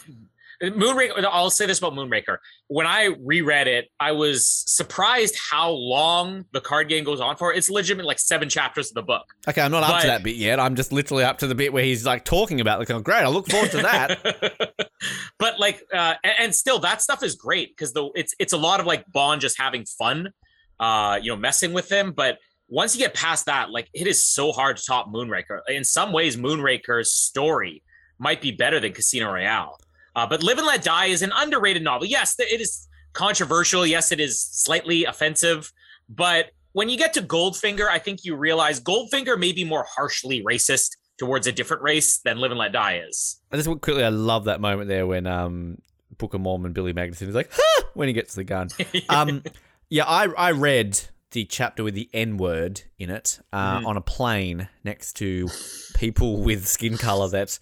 Moonraker. 0.63 1.25
I'll 1.25 1.51
say 1.51 1.67
this 1.67 1.79
about 1.79 1.95
Moonraker. 1.95 2.39
When 2.69 2.87
I 2.87 3.15
reread 3.25 3.67
it, 3.67 3.89
I 3.99 4.13
was 4.13 4.47
surprised 4.67 5.37
how 5.39 5.71
long 5.71 6.45
the 6.53 6.61
card 6.61 6.89
game 6.89 7.05
goes 7.05 7.21
on 7.21 7.37
for. 7.37 7.53
It's 7.53 7.71
legitimate, 7.71 8.07
like 8.07 8.19
seven 8.19 8.49
chapters 8.49 8.91
of 8.91 8.95
the 8.95 9.03
book. 9.03 9.25
Okay, 9.49 9.63
I'm 9.63 9.71
not 9.71 9.83
up 9.83 10.03
to 10.03 10.07
that 10.07 10.23
bit 10.23 10.37
yet. 10.37 10.61
I'm 10.61 10.77
just 10.77 10.93
literally 10.93 11.25
up 11.25 11.39
to 11.39 11.47
the 11.47 11.55
bit 11.55 11.73
where 11.73 11.85
he's 11.85 12.05
like 12.05 12.25
talking 12.25 12.61
about, 12.61 12.79
like, 12.79 12.91
oh, 12.91 13.01
great, 13.01 13.23
I 13.23 13.29
look 13.29 13.49
forward 13.49 13.71
to 13.71 13.79
that. 13.79 14.73
but 15.39 15.59
like, 15.59 15.83
uh, 15.93 16.15
and, 16.23 16.35
and 16.39 16.55
still, 16.55 16.79
that 16.81 17.01
stuff 17.01 17.23
is 17.23 17.35
great 17.35 17.75
because 17.77 17.93
the 17.93 18.11
it's 18.15 18.35
it's 18.39 18.53
a 18.53 18.59
lot 18.59 18.81
of 18.81 18.87
like 18.87 19.11
Bond 19.13 19.41
just 19.41 19.59
having 19.59 19.87
fun, 19.87 20.31
uh, 20.79 21.19
you 21.23 21.31
know, 21.31 21.37
messing 21.37 21.73
with 21.73 21.91
him. 21.91 22.13
But 22.13 22.39
once 22.69 22.95
you 22.95 23.01
get 23.01 23.15
past 23.15 23.47
that, 23.47 23.71
like, 23.71 23.89
it 23.93 24.07
is 24.07 24.25
so 24.25 24.53
hard 24.53 24.77
to 24.77 24.85
top 24.85 25.13
Moonraker. 25.13 25.61
In 25.69 25.85
some 25.85 26.13
ways, 26.13 26.37
Moonraker's 26.37 27.13
story 27.13 27.83
might 28.19 28.41
be 28.41 28.53
better 28.53 28.79
than 28.79 28.93
Casino 28.93 29.33
Royale. 29.33 29.79
Uh, 30.21 30.27
but 30.27 30.43
Live 30.43 30.59
and 30.59 30.67
Let 30.67 30.83
Die 30.85 31.07
is 31.07 31.23
an 31.23 31.33
underrated 31.35 31.83
novel. 31.83 32.07
Yes, 32.07 32.35
it 32.39 32.61
is 32.61 32.87
controversial. 33.15 33.87
Yes, 33.87 34.13
it 34.13 34.21
is 34.21 34.39
slightly 34.39 35.05
offensive. 35.07 35.73
But 36.11 36.51
when 36.73 36.91
you 36.91 36.99
get 36.99 37.15
to 37.15 37.23
Goldfinger, 37.23 37.89
I 37.89 37.99
think 37.99 38.25
you 38.25 38.37
realize 38.37 38.81
Goldfinger 38.81 39.39
may 39.39 39.53
be 39.53 39.65
more 39.65 39.85
harshly 39.89 40.43
racist 40.43 40.91
towards 41.19 41.47
a 41.47 41.53
different 41.53 41.83
race 41.83 42.19
than 42.19 42.37
Live 42.39 42.51
and 42.51 42.59
Let 42.59 42.73
Die 42.73 42.99
is. 43.09 43.41
I 43.51 43.57
just 43.57 43.67
quickly, 43.81 44.05
I 44.05 44.11
love 44.11 44.45
that 44.45 44.61
moment 44.61 44.89
there 44.89 45.07
when 45.07 45.27
um, 45.27 45.79
Book 46.19 46.35
of 46.35 46.43
Mormon 46.43 46.73
Billy 46.75 46.93
Magnussen 46.93 47.29
is 47.29 47.35
like, 47.35 47.51
when 47.95 48.07
he 48.09 48.13
gets 48.13 48.35
the 48.35 48.45
gun. 48.45 48.69
Um, 49.09 49.43
yeah, 49.89 50.05
I, 50.07 50.27
I 50.37 50.51
read 50.53 51.01
the 51.31 51.47
chapter 51.47 51.83
with 51.83 51.95
the 51.95 52.11
N 52.13 52.37
word 52.37 52.83
in 52.99 53.09
it 53.09 53.41
uh, 53.55 53.81
Mm. 53.81 53.87
on 53.87 53.97
a 53.97 54.01
plane 54.03 54.69
next 54.85 55.15
to 55.15 55.49
people 55.95 56.43
with 56.43 56.67
skin 56.69 56.99
color 56.99 57.29
that 57.31 57.59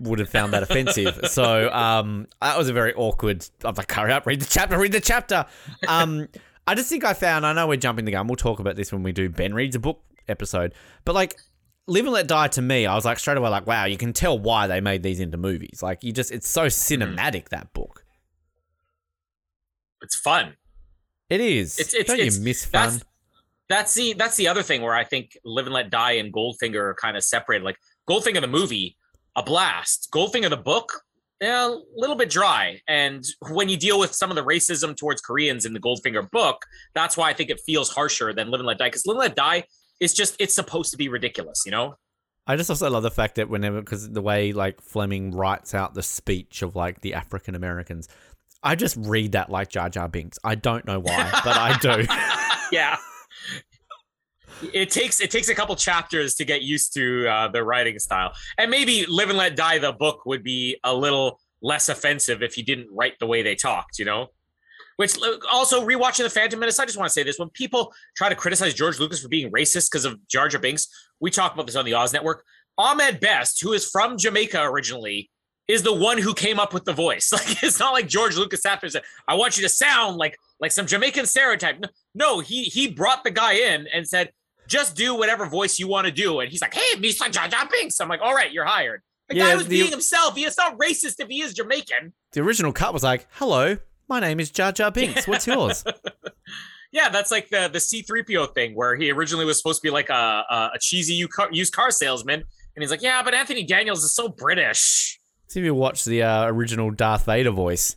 would 0.00 0.18
have 0.18 0.28
found 0.28 0.52
that 0.52 0.62
offensive. 0.62 1.20
so 1.30 1.70
um, 1.72 2.26
that 2.40 2.56
was 2.58 2.68
a 2.68 2.72
very 2.72 2.94
awkward. 2.94 3.44
I'm 3.64 3.74
like, 3.74 3.90
hurry 3.90 4.12
up, 4.12 4.26
read 4.26 4.40
the 4.40 4.46
chapter, 4.48 4.78
read 4.78 4.92
the 4.92 5.00
chapter. 5.00 5.46
Um, 5.86 6.28
I 6.66 6.74
just 6.74 6.88
think 6.88 7.04
I 7.04 7.14
found. 7.14 7.46
I 7.46 7.52
know 7.52 7.66
we're 7.66 7.76
jumping 7.76 8.04
the 8.04 8.12
gun. 8.12 8.26
We'll 8.26 8.36
talk 8.36 8.60
about 8.60 8.76
this 8.76 8.92
when 8.92 9.02
we 9.02 9.12
do 9.12 9.28
Ben 9.28 9.54
reads 9.54 9.76
a 9.76 9.78
book 9.80 10.02
episode. 10.28 10.74
But 11.04 11.14
like, 11.14 11.36
Live 11.86 12.04
and 12.04 12.12
Let 12.12 12.26
Die 12.28 12.48
to 12.48 12.60
me, 12.62 12.84
I 12.84 12.94
was 12.94 13.04
like 13.06 13.18
straight 13.18 13.38
away 13.38 13.48
like, 13.48 13.66
wow, 13.66 13.86
you 13.86 13.96
can 13.96 14.12
tell 14.12 14.38
why 14.38 14.66
they 14.66 14.80
made 14.80 15.02
these 15.02 15.20
into 15.20 15.38
movies. 15.38 15.82
Like, 15.82 16.04
you 16.04 16.12
just, 16.12 16.30
it's 16.30 16.46
so 16.48 16.66
cinematic 16.66 17.48
that 17.48 17.72
book. 17.72 18.04
It's 20.02 20.16
fun. 20.16 20.54
It 21.30 21.40
is. 21.40 21.78
It's- 21.78 21.94
it's- 21.94 22.06
Don't 22.06 22.18
it's- 22.20 22.36
you 22.36 22.42
miss 22.44 22.64
fun? 22.64 22.90
That's 22.90 23.04
that's 23.70 23.94
the 23.94 24.12
that's 24.14 24.36
the 24.36 24.48
other 24.48 24.62
thing 24.62 24.80
where 24.80 24.94
I 24.94 25.04
think 25.04 25.36
Live 25.44 25.66
and 25.66 25.74
Let 25.74 25.90
Die 25.90 26.12
and 26.12 26.32
Goldfinger 26.32 26.76
are 26.76 26.94
kind 27.00 27.16
of 27.18 27.22
separated. 27.24 27.64
Like 27.64 27.76
Goldfinger 28.08 28.40
the 28.40 28.46
movie, 28.46 28.96
a 29.38 29.42
blast. 29.42 30.08
Goldfinger 30.12 30.50
the 30.50 30.56
book, 30.56 31.02
yeah, 31.40 31.68
a 31.68 31.78
little 31.96 32.16
bit 32.16 32.28
dry. 32.28 32.80
And 32.88 33.24
when 33.50 33.68
you 33.68 33.76
deal 33.76 33.98
with 34.00 34.12
some 34.12 34.30
of 34.30 34.36
the 34.36 34.44
racism 34.44 34.96
towards 34.96 35.20
Koreans 35.20 35.64
in 35.64 35.72
the 35.72 35.80
Goldfinger 35.80 36.28
book, 36.30 36.66
that's 36.94 37.16
why 37.16 37.30
I 37.30 37.32
think 37.32 37.48
it 37.48 37.60
feels 37.64 37.88
harsher 37.88 38.32
than 38.32 38.50
Live 38.50 38.60
and 38.60 38.66
Let 38.66 38.78
Die. 38.78 38.88
Because 38.88 39.06
Live 39.06 39.14
and 39.14 39.20
Let 39.20 39.36
Die 39.36 39.64
is 40.00 40.12
just 40.12 40.36
it's 40.40 40.54
supposed 40.54 40.90
to 40.90 40.96
be 40.96 41.08
ridiculous, 41.08 41.62
you 41.64 41.70
know? 41.70 41.94
I 42.48 42.56
just 42.56 42.68
also 42.70 42.90
love 42.90 43.02
the 43.02 43.10
fact 43.10 43.36
that 43.36 43.48
whenever, 43.48 43.80
because 43.80 44.10
the 44.10 44.22
way 44.22 44.52
like 44.52 44.80
Fleming 44.80 45.30
writes 45.32 45.74
out 45.74 45.94
the 45.94 46.02
speech 46.02 46.62
of 46.62 46.74
like 46.74 47.02
the 47.02 47.14
African 47.14 47.54
Americans, 47.54 48.08
I 48.62 48.74
just 48.74 48.96
read 48.96 49.32
that 49.32 49.50
like 49.50 49.68
Jar 49.68 49.88
Jar 49.88 50.08
Binks. 50.08 50.38
I 50.42 50.56
don't 50.56 50.84
know 50.84 50.98
why, 50.98 51.40
but 51.44 51.56
I 51.56 51.78
do. 51.78 52.06
yeah. 52.76 52.96
It 54.72 54.90
takes 54.90 55.20
it 55.20 55.30
takes 55.30 55.48
a 55.48 55.54
couple 55.54 55.74
chapters 55.76 56.34
to 56.36 56.44
get 56.44 56.62
used 56.62 56.92
to 56.94 57.28
uh, 57.28 57.48
the 57.48 57.62
writing 57.62 57.98
style, 57.98 58.32
and 58.56 58.70
maybe 58.70 59.06
"Live 59.06 59.28
and 59.28 59.38
Let 59.38 59.56
Die" 59.56 59.78
the 59.78 59.92
book 59.92 60.26
would 60.26 60.42
be 60.42 60.78
a 60.84 60.94
little 60.94 61.40
less 61.62 61.88
offensive 61.88 62.42
if 62.42 62.54
he 62.54 62.62
didn't 62.62 62.88
write 62.92 63.18
the 63.18 63.26
way 63.26 63.42
they 63.42 63.54
talked, 63.54 63.98
you 63.98 64.04
know. 64.04 64.28
Which 64.96 65.16
also 65.50 65.86
rewatching 65.86 66.24
the 66.24 66.30
Phantom 66.30 66.58
Menace, 66.58 66.78
I 66.80 66.84
just 66.84 66.98
want 66.98 67.08
to 67.08 67.12
say 67.12 67.22
this: 67.22 67.38
when 67.38 67.50
people 67.50 67.92
try 68.16 68.28
to 68.28 68.34
criticize 68.34 68.74
George 68.74 68.98
Lucas 68.98 69.20
for 69.20 69.28
being 69.28 69.50
racist 69.52 69.90
because 69.90 70.04
of 70.04 70.26
Jar 70.28 70.48
Jar 70.48 70.60
Binks, 70.60 70.88
we 71.20 71.30
talk 71.30 71.54
about 71.54 71.66
this 71.66 71.76
on 71.76 71.84
the 71.84 71.94
Oz 71.94 72.12
Network. 72.12 72.44
Ahmed 72.76 73.20
Best, 73.20 73.60
who 73.62 73.72
is 73.72 73.88
from 73.88 74.18
Jamaica 74.18 74.62
originally, 74.62 75.30
is 75.68 75.82
the 75.82 75.94
one 75.94 76.18
who 76.18 76.32
came 76.34 76.58
up 76.58 76.72
with 76.72 76.84
the 76.84 76.92
voice. 76.92 77.30
Like 77.32 77.62
it's 77.62 77.78
not 77.78 77.92
like 77.92 78.08
George 78.08 78.36
Lucas 78.36 78.64
and 78.64 78.90
said, 78.90 79.02
"I 79.28 79.34
want 79.34 79.56
you 79.56 79.62
to 79.62 79.68
sound 79.68 80.16
like 80.16 80.36
like 80.58 80.72
some 80.72 80.86
Jamaican 80.86 81.26
stereotype." 81.26 81.78
No, 81.78 81.88
no, 82.14 82.40
he 82.40 82.64
he 82.64 82.88
brought 82.88 83.22
the 83.22 83.30
guy 83.30 83.52
in 83.52 83.86
and 83.94 84.08
said, 84.08 84.32
"Just 84.68 84.94
do 84.94 85.16
whatever 85.16 85.46
voice 85.46 85.78
you 85.80 85.88
want 85.88 86.06
to 86.06 86.12
do." 86.12 86.38
And 86.40 86.48
he's 86.50 86.62
like, 86.62 86.74
"Hey, 86.74 86.96
Mr. 87.00 87.28
Jar 87.32 87.48
Jar 87.48 87.66
Binks." 87.68 87.98
I'm 88.00 88.08
like, 88.08 88.20
"All 88.22 88.34
right, 88.34 88.52
you're 88.52 88.64
hired." 88.64 89.02
The 89.28 89.34
Yeah, 89.36 89.48
guy 89.48 89.56
was 89.56 89.66
the- 89.66 89.80
being 89.80 89.90
himself. 89.90 90.36
He 90.36 90.44
is 90.44 90.56
not 90.56 90.78
racist 90.78 91.16
if 91.18 91.28
he 91.28 91.42
is 91.42 91.52
Jamaican. 91.54 92.12
the 92.32 92.40
original 92.40 92.72
cut 92.72 92.92
was 92.94 93.02
like, 93.02 93.26
"Hello, 93.32 93.76
my 94.08 94.20
name 94.20 94.38
is 94.38 94.50
Jar 94.50 94.70
Jar 94.72 94.90
Binks. 94.92 95.26
What's 95.26 95.46
yours?" 95.54 95.82
Yeah, 96.92 97.08
that's 97.10 97.30
like 97.30 97.50
the 97.50 97.68
the 97.68 97.78
C3PO 97.80 98.54
thing 98.54 98.74
where 98.74 98.96
he 98.96 99.10
originally 99.10 99.44
was 99.44 99.58
supposed 99.58 99.80
to 99.82 99.86
be 99.86 99.90
like 99.90 100.08
a 100.10 100.44
a, 100.48 100.70
a 100.74 100.78
cheesy 100.80 101.14
used 101.52 101.72
car 101.74 101.90
salesman, 101.90 102.40
and 102.40 102.82
he's 102.82 102.90
like, 102.90 103.02
"Yeah, 103.02 103.22
but 103.22 103.34
Anthony 103.34 103.64
Daniels 103.64 104.02
is 104.04 104.14
so 104.14 104.28
British." 104.28 105.18
See 105.48 105.60
if 105.60 105.64
you 105.66 105.74
watch 105.74 106.04
the 106.04 106.22
uh, 106.22 106.46
original 106.46 106.90
Darth 106.90 107.24
Vader 107.26 107.50
voice 107.50 107.96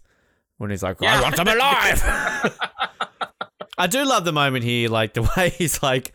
when 0.58 0.70
he's 0.72 0.84
like, 0.84 0.98
Yeah. 1.02 1.20
"I 1.20 1.22
want 1.22 1.36
them 1.38 1.48
alive." 1.48 2.04
I 3.78 3.88
do 3.88 4.04
love 4.06 4.26
the 4.26 4.34
moment 4.34 4.64
here, 4.64 4.90
like 4.90 5.14
the 5.14 5.24
way 5.38 5.50
he's 5.52 5.82
like, 5.82 6.14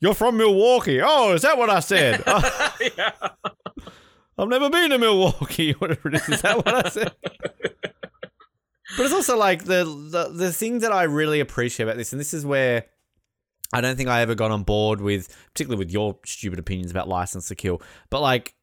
"You're 0.00 0.14
from 0.14 0.36
Milwaukee." 0.36 1.00
Oh, 1.02 1.32
is 1.32 1.42
that 1.42 1.58
what 1.58 1.70
I 1.70 1.80
said? 1.80 2.22
Oh, 2.26 2.74
yeah. 2.96 3.12
I've 4.38 4.48
never 4.48 4.70
been 4.70 4.90
to 4.90 4.98
Milwaukee. 4.98 5.72
Whatever 5.78 6.08
it 6.10 6.14
is, 6.14 6.28
is 6.28 6.42
that 6.42 6.56
what 6.64 6.86
I 6.86 6.88
said? 6.88 7.12
but 7.22 9.04
it's 9.04 9.12
also 9.12 9.36
like 9.36 9.64
the, 9.64 9.84
the 9.84 10.30
the 10.32 10.52
thing 10.52 10.78
that 10.80 10.92
I 10.92 11.04
really 11.04 11.40
appreciate 11.40 11.84
about 11.86 11.96
this, 11.96 12.12
and 12.12 12.20
this 12.20 12.32
is 12.32 12.46
where 12.46 12.84
I 13.72 13.80
don't 13.80 13.96
think 13.96 14.08
I 14.08 14.20
ever 14.20 14.34
got 14.34 14.50
on 14.50 14.62
board 14.62 15.00
with, 15.00 15.28
particularly 15.52 15.78
with 15.84 15.92
your 15.92 16.18
stupid 16.24 16.58
opinions 16.58 16.90
about 16.90 17.08
License 17.08 17.48
to 17.48 17.54
Kill, 17.56 17.82
but 18.10 18.20
like 18.20 18.54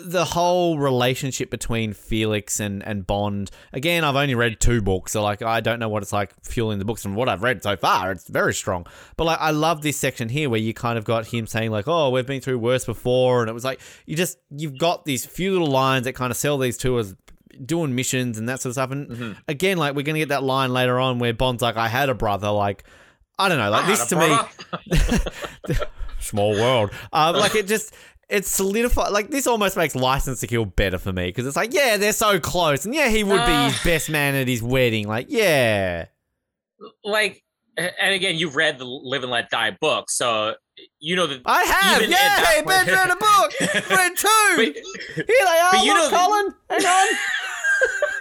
the 0.00 0.24
whole 0.24 0.78
relationship 0.78 1.50
between 1.50 1.92
Felix 1.92 2.60
and, 2.60 2.82
and 2.86 3.06
Bond. 3.06 3.50
Again, 3.72 4.04
I've 4.04 4.16
only 4.16 4.34
read 4.34 4.60
two 4.60 4.82
books, 4.82 5.12
so 5.12 5.22
like 5.22 5.42
I 5.42 5.60
don't 5.60 5.78
know 5.78 5.88
what 5.88 6.02
it's 6.02 6.12
like 6.12 6.32
fueling 6.44 6.78
the 6.78 6.84
books. 6.84 7.02
From 7.02 7.14
what 7.14 7.28
I've 7.28 7.42
read 7.42 7.62
so 7.62 7.76
far, 7.76 8.12
it's 8.12 8.28
very 8.28 8.54
strong. 8.54 8.86
But 9.16 9.24
like 9.24 9.40
I 9.40 9.50
love 9.50 9.82
this 9.82 9.96
section 9.96 10.28
here 10.28 10.50
where 10.50 10.60
you 10.60 10.74
kind 10.74 10.98
of 10.98 11.04
got 11.04 11.26
him 11.26 11.46
saying 11.46 11.70
like, 11.70 11.88
"Oh, 11.88 12.10
we've 12.10 12.26
been 12.26 12.40
through 12.40 12.58
worse 12.58 12.84
before," 12.84 13.40
and 13.42 13.50
it 13.50 13.52
was 13.54 13.64
like 13.64 13.80
you 14.06 14.16
just 14.16 14.38
you've 14.50 14.78
got 14.78 15.04
these 15.04 15.24
few 15.26 15.52
little 15.52 15.70
lines 15.70 16.04
that 16.04 16.12
kind 16.14 16.30
of 16.30 16.36
sell 16.36 16.58
these 16.58 16.76
two 16.76 16.98
as 16.98 17.14
doing 17.64 17.94
missions 17.94 18.36
and 18.38 18.48
that 18.48 18.60
sort 18.60 18.70
of 18.70 18.74
stuff. 18.74 18.90
And 18.90 19.08
Mm-hmm. 19.08 19.32
again, 19.48 19.78
like 19.78 19.94
we're 19.94 20.02
gonna 20.02 20.18
get 20.18 20.28
that 20.28 20.42
line 20.42 20.72
later 20.72 20.98
on 21.00 21.18
where 21.18 21.32
Bond's 21.32 21.62
like, 21.62 21.76
"I 21.76 21.88
had 21.88 22.08
a 22.10 22.14
brother." 22.14 22.50
Like, 22.50 22.84
I 23.38 23.48
don't 23.48 23.58
know, 23.58 23.70
like 23.70 23.84
I 23.84 23.86
this 23.86 24.06
to 24.08 24.18
a 24.18 24.28
me, 25.68 25.76
small 26.20 26.52
world. 26.52 26.90
Um, 27.12 27.36
like 27.36 27.54
it 27.54 27.66
just. 27.66 27.94
It's 28.28 28.48
solidified. 28.48 29.12
Like 29.12 29.30
this 29.30 29.46
almost 29.46 29.76
makes 29.76 29.94
License 29.94 30.40
to 30.40 30.46
Kill 30.48 30.64
better 30.64 30.98
for 30.98 31.12
me 31.12 31.26
because 31.26 31.46
it's 31.46 31.56
like, 31.56 31.72
yeah, 31.72 31.96
they're 31.96 32.12
so 32.12 32.40
close, 32.40 32.84
and 32.84 32.94
yeah, 32.94 33.08
he 33.08 33.22
would 33.22 33.36
be 33.46 33.52
Uh. 33.52 33.70
his 33.70 33.82
best 33.84 34.10
man 34.10 34.34
at 34.34 34.48
his 34.48 34.62
wedding. 34.62 35.06
Like, 35.06 35.26
yeah, 35.28 36.06
like, 37.04 37.42
and 37.76 38.14
again, 38.14 38.36
you've 38.36 38.56
read 38.56 38.78
the 38.78 38.84
Live 38.84 39.22
and 39.22 39.30
Let 39.30 39.48
Die 39.50 39.76
book, 39.80 40.10
so 40.10 40.54
you 40.98 41.14
know 41.14 41.26
that. 41.28 41.42
I 41.46 41.62
have. 41.64 42.00
Even 42.02 42.10
yeah, 42.10 42.44
hey, 42.46 42.62
Ben 42.62 42.86
read 42.86 43.10
a 43.10 43.16
book. 43.16 43.52
read 43.90 44.16
two. 44.16 44.28
But- 44.56 44.74
Here 45.14 45.24
they 45.26 45.58
are. 45.60 45.70
But 45.72 45.84
you 45.84 45.94
Look, 45.94 46.10
know- 46.10 46.18
Colin. 46.18 46.54
Hang 46.70 46.84
on. 46.84 47.08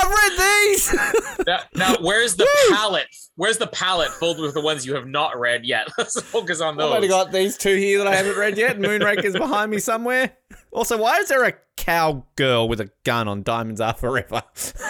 I've 0.00 0.10
read 0.10 0.38
these. 0.38 0.96
Now, 1.46 1.60
now, 1.74 1.96
where's 2.02 2.36
the 2.36 2.46
palette? 2.70 3.06
Where's 3.36 3.56
the 3.56 3.66
palette 3.66 4.10
filled 4.10 4.38
with 4.40 4.52
the 4.52 4.60
ones 4.60 4.84
you 4.84 4.94
have 4.94 5.06
not 5.06 5.38
read 5.40 5.64
yet? 5.64 5.88
Let's 5.98 6.20
focus 6.20 6.60
on 6.60 6.76
those. 6.76 6.90
I've 6.90 6.96
only 6.96 7.08
got 7.08 7.32
these 7.32 7.56
two 7.56 7.76
here 7.76 7.96
that 7.98 8.06
I 8.06 8.14
haven't 8.14 8.36
read 8.36 8.58
yet. 8.58 8.78
Moonraker's 8.78 9.32
behind 9.32 9.70
me 9.70 9.78
somewhere. 9.78 10.36
Also, 10.70 10.98
why 10.98 11.16
is 11.16 11.28
there 11.28 11.44
a 11.44 11.54
cowgirl 11.78 12.68
with 12.68 12.80
a 12.80 12.90
gun 13.04 13.26
on 13.26 13.42
Diamonds 13.42 13.80
Are 13.80 13.94
Forever? 13.94 14.42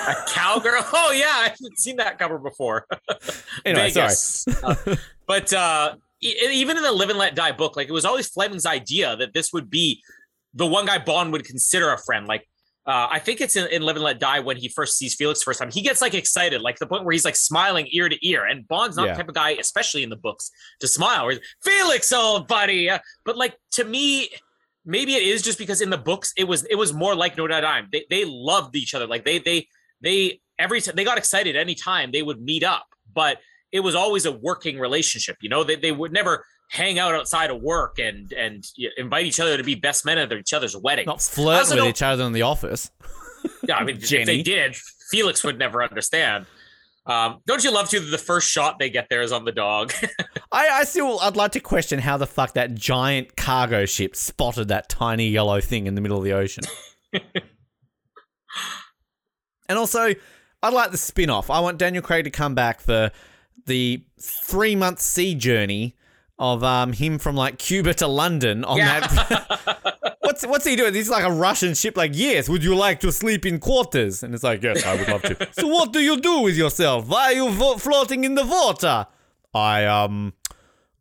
a 0.09 0.15
cowgirl. 0.29 0.83
Oh 0.93 1.13
yeah, 1.13 1.31
I 1.33 1.43
haven't 1.51 1.79
seen 1.79 1.97
that 1.97 2.19
cover 2.19 2.39
before. 2.39 2.87
Anyway, 3.65 3.91
sorry. 3.91 4.09
Vegas. 4.09 4.49
Uh, 4.65 4.97
but 5.29 5.53
uh, 5.53 5.95
even 6.21 6.77
in 6.77 6.83
the 6.83 6.93
Live 6.93 7.11
and 7.11 7.19
Let 7.19 7.37
Die 7.37 7.53
book, 7.53 7.77
like 7.77 7.89
it 7.89 7.93
was 7.93 8.05
always 8.05 8.29
Fleming's 8.29 8.67
idea 8.67 9.15
that 9.17 9.35
this 9.35 9.53
would 9.53 9.71
be 9.71 10.03
the 10.53 10.67
one 10.67 10.85
guy 10.87 10.99
Bond 10.99 11.31
would 11.33 11.45
consider 11.45 11.93
a 11.93 11.99
friend. 11.99 12.27
Like 12.27 12.49
uh, 12.87 13.09
I 13.11 13.19
think 13.19 13.41
it's 13.41 13.57
in, 13.57 13.67
in 13.69 13.83
Live 13.83 13.97
and 13.97 14.05
Let 14.05 14.19
Die 14.19 14.41
when 14.41 14.57
he 14.57 14.69
first 14.69 14.97
sees 14.99 15.15
Felix 15.15 15.43
first 15.43 15.59
time. 15.61 15.71
He 15.71 15.83
gets 15.83 16.01
like 16.01 16.15
excited, 16.15 16.61
like 16.63 16.79
the 16.79 16.87
point 16.87 17.05
where 17.05 17.13
he's 17.13 17.25
like 17.25 17.37
smiling 17.37 17.87
ear 17.93 18.09
to 18.09 18.27
ear. 18.27 18.47
And 18.47 18.67
Bond's 18.67 18.97
not 18.97 19.07
Yeah. 19.07 19.13
the 19.13 19.19
type 19.19 19.29
of 19.29 19.35
guy, 19.35 19.51
especially 19.51 20.03
in 20.03 20.11
the 20.11 20.17
books, 20.17 20.51
to 20.81 20.89
smile. 20.89 21.25
Where 21.27 21.33
he's, 21.35 21.41
Felix, 21.63 22.13
old 22.13 22.49
buddy. 22.49 22.91
Uh, 22.91 22.99
but 23.25 23.37
like 23.37 23.57
to 23.73 23.85
me. 23.85 24.29
Maybe 24.87 25.15
it 25.15 25.23
is 25.23 25.43
just 25.43 25.59
because 25.59 25.83
in 25.83 25.91
the 25.91 25.99
books 25.99 26.33
it 26.39 26.45
was 26.45 26.65
it 26.65 26.75
was 26.75 26.95
more 26.95 27.15
like 27.15 27.37
No 27.37 27.47
Doubt 27.47 27.61
Dime. 27.61 27.89
They 27.93 28.07
they 28.09 28.25
loved 28.25 28.75
each 28.75 28.95
other. 28.95 29.07
Like 29.07 29.27
they 29.27 29.39
they 29.39 29.69
they 30.01 30.41
every 30.59 30.81
t- 30.81 30.91
they 30.95 31.05
got 31.05 31.19
excited 31.19 31.55
any 31.55 31.75
time 31.75 32.11
they 32.13 32.23
would 32.23 32.41
meet 32.41 32.65
up. 32.65 32.87
But 33.15 33.41
it 33.73 33.81
was 33.81 33.95
always 33.95 34.25
a 34.25 34.33
working 34.33 34.79
relationship. 34.79 35.37
You 35.43 35.51
know, 35.51 35.65
they, 35.65 35.77
they 35.77 35.93
would 35.93 36.13
never 36.13 36.47
hang 36.71 37.01
out 37.01 37.15
outside 37.15 37.51
of 37.51 37.61
work 37.61 37.99
and 37.99 38.33
and 38.33 38.65
invite 38.97 39.27
each 39.27 39.41
other 39.41 39.57
to 39.57 39.65
be 39.65 39.75
best 39.75 40.07
men 40.07 40.19
at 40.19 40.33
each 40.33 40.55
other's 40.55 40.77
wedding. 40.77 41.05
Not 41.07 41.21
flirt 41.21 41.69
with 41.69 41.85
each 41.85 42.03
other 42.03 42.25
in 42.25 42.33
the 42.33 42.43
office. 42.43 42.91
Yeah, 43.67 43.77
I 43.77 43.85
mean, 43.85 43.97
if 43.97 44.27
they 44.27 44.43
did, 44.43 44.77
Felix 45.11 45.43
would 45.45 45.59
never 45.59 45.83
understand. 45.83 46.45
Um, 47.07 47.41
don't 47.47 47.65
you 47.65 47.73
love 47.73 47.89
to 47.91 48.01
the 48.01 48.19
first 48.19 48.51
shot 48.51 48.79
they 48.79 48.91
get 48.91 49.09
there 49.09 49.23
is 49.23 49.33
on 49.33 49.47
the 49.47 49.53
dog? 49.53 49.93
I, 50.53 50.69
I 50.69 50.85
still, 50.85 51.19
I'd 51.21 51.37
like 51.37 51.53
to 51.53 51.61
question 51.61 52.01
how 52.01 52.19
the 52.19 52.27
fuck 52.27 52.53
that 52.55 52.75
giant 52.75 53.37
cargo 53.37 53.87
ship 53.87 54.15
spotted 54.15 54.69
that 54.69 54.91
tiny 54.91 55.29
yellow 55.29 55.61
thing 55.61 55.87
in 55.87 55.95
the 55.95 56.03
middle 56.03 56.19
of 56.19 56.25
the 56.25 56.35
ocean. 56.35 56.65
and 57.13 57.23
also, 59.79 60.15
I'd 60.63 60.75
like 60.75 60.91
the 60.91 60.99
spin 60.99 61.31
off. 61.31 61.49
I 61.49 61.61
want 61.61 61.79
Daniel 61.79 62.03
Craig 62.03 62.25
to 62.25 62.31
come 62.31 62.55
back 62.55 62.81
for 62.81 63.11
the 63.65 64.05
three 64.21 64.77
month 64.77 65.01
sea 65.01 65.35
journey 65.35 65.97
of 66.41 66.65
um, 66.65 66.95
him 66.95 67.19
from 67.19 67.37
like 67.37 67.59
Cuba 67.59 67.93
to 67.95 68.07
London 68.09 68.65
on 68.65 68.79
that. 68.79 70.15
what's 70.21 70.45
what's 70.47 70.65
he 70.65 70.75
doing? 70.75 70.95
He's 70.95 71.11
like 71.11 71.23
a 71.23 71.31
Russian 71.31 71.75
ship. 71.75 71.99
Like, 71.99 72.13
yes, 72.15 72.49
would 72.49 72.65
you 72.65 72.75
like 72.75 72.99
to 73.01 73.13
sleep 73.13 73.45
in 73.45 73.61
quarters? 73.61 74.23
And 74.23 74.35
it's 74.35 74.43
like, 74.43 74.63
yes, 74.63 74.85
I 74.85 74.97
would 74.97 75.09
love 75.09 75.23
to. 75.23 75.49
so, 75.53 75.69
what 75.69 75.93
do 75.93 76.01
you 76.01 76.19
do 76.19 76.41
with 76.41 76.57
yourself? 76.57 77.07
Why 77.07 77.25
are 77.25 77.33
you 77.35 77.51
vo- 77.51 77.77
floating 77.77 78.25
in 78.25 78.35
the 78.35 78.47
water? 78.47 79.07
I 79.53 79.85
um, 79.85 80.33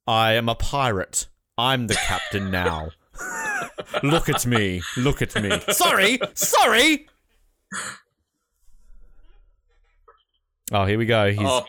I 0.06 0.34
am 0.34 0.50
a 0.50 0.56
pirate. 0.56 1.28
I'm 1.58 1.88
the 1.88 1.96
captain 1.96 2.52
now. 2.52 2.90
Look 4.04 4.28
at 4.28 4.46
me. 4.46 4.82
Look 4.98 5.22
at 5.22 5.42
me. 5.42 5.58
Sorry. 5.70 6.20
Sorry. 6.34 7.08
Oh, 10.72 10.86
here 10.86 10.98
we 10.98 11.06
go. 11.06 11.32
He's 11.32 11.40
oh, 11.42 11.66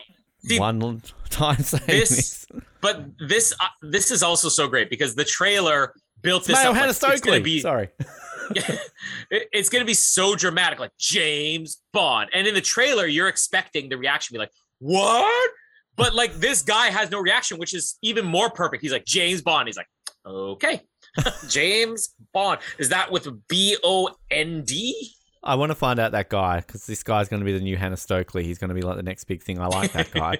one 0.59 1.01
time 1.29 1.63
saying 1.63 1.83
this- 1.87 2.45
this. 2.45 2.47
But 2.81 3.05
this 3.27 3.53
uh, 3.59 3.65
this 3.81 4.11
is 4.11 4.23
also 4.23 4.49
so 4.49 4.67
great 4.67 4.89
because 4.89 5.15
the 5.15 5.25
trailer 5.25 5.93
built 6.21 6.45
this 6.45 6.57
up. 6.57 6.65
like, 6.67 6.75
Hannah 6.75 6.89
it's 6.89 6.99
gonna 6.99 7.17
Stokely. 7.17 7.41
be 7.41 7.59
Sorry. 7.61 7.89
it- 8.51 9.47
it's 9.53 9.69
going 9.69 9.81
to 9.81 9.85
be 9.85 9.93
so 9.93 10.35
dramatic, 10.35 10.77
like 10.79 10.91
James 10.99 11.81
Bond. 11.93 12.29
And 12.33 12.45
in 12.47 12.53
the 12.53 12.59
trailer, 12.61 13.05
you're 13.05 13.29
expecting 13.29 13.87
the 13.87 13.97
reaction 13.97 14.33
to 14.33 14.37
be 14.37 14.39
like, 14.39 14.51
"What?" 14.79 15.51
But 15.95 16.15
like 16.15 16.33
this 16.35 16.61
guy 16.61 16.87
has 16.87 17.09
no 17.11 17.19
reaction, 17.21 17.57
which 17.59 17.73
is 17.73 17.97
even 18.01 18.25
more 18.25 18.49
perfect. 18.49 18.81
He's 18.81 18.91
like 18.91 19.05
James 19.05 19.41
Bond. 19.41 19.67
He's 19.69 19.77
like, 19.77 19.87
"Okay, 20.25 20.81
James 21.47 22.09
Bond." 22.33 22.59
Is 22.77 22.89
that 22.89 23.09
with 23.11 23.27
B 23.47 23.77
O 23.83 24.09
N 24.29 24.63
D? 24.65 25.11
I 25.43 25.55
want 25.55 25.69
to 25.71 25.75
find 25.75 25.99
out 25.99 26.11
that 26.11 26.29
guy 26.29 26.57
because 26.59 26.85
this 26.85 27.03
guy's 27.03 27.27
going 27.29 27.39
to 27.39 27.45
be 27.45 27.53
the 27.53 27.63
new 27.63 27.77
Hannah 27.77 27.97
Stokely. 27.97 28.43
He's 28.43 28.57
going 28.57 28.69
to 28.69 28.75
be 28.75 28.81
like 28.81 28.97
the 28.97 29.03
next 29.03 29.23
big 29.23 29.41
thing. 29.41 29.59
I 29.59 29.67
like 29.67 29.91
that 29.93 30.11
guy. 30.11 30.37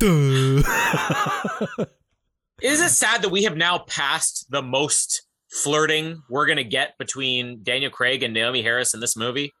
Is 0.00 0.64
it 2.80 2.90
sad 2.90 3.22
that 3.22 3.30
we 3.30 3.44
have 3.44 3.56
now 3.56 3.78
passed 3.78 4.46
the 4.50 4.62
most 4.62 5.22
flirting 5.50 6.22
we're 6.28 6.46
going 6.46 6.56
to 6.58 6.64
get 6.64 6.98
between 6.98 7.62
Daniel 7.62 7.90
Craig 7.90 8.22
and 8.22 8.34
Naomie 8.36 8.62
Harris 8.62 8.94
in 8.94 9.00
this 9.00 9.16
movie? 9.16 9.52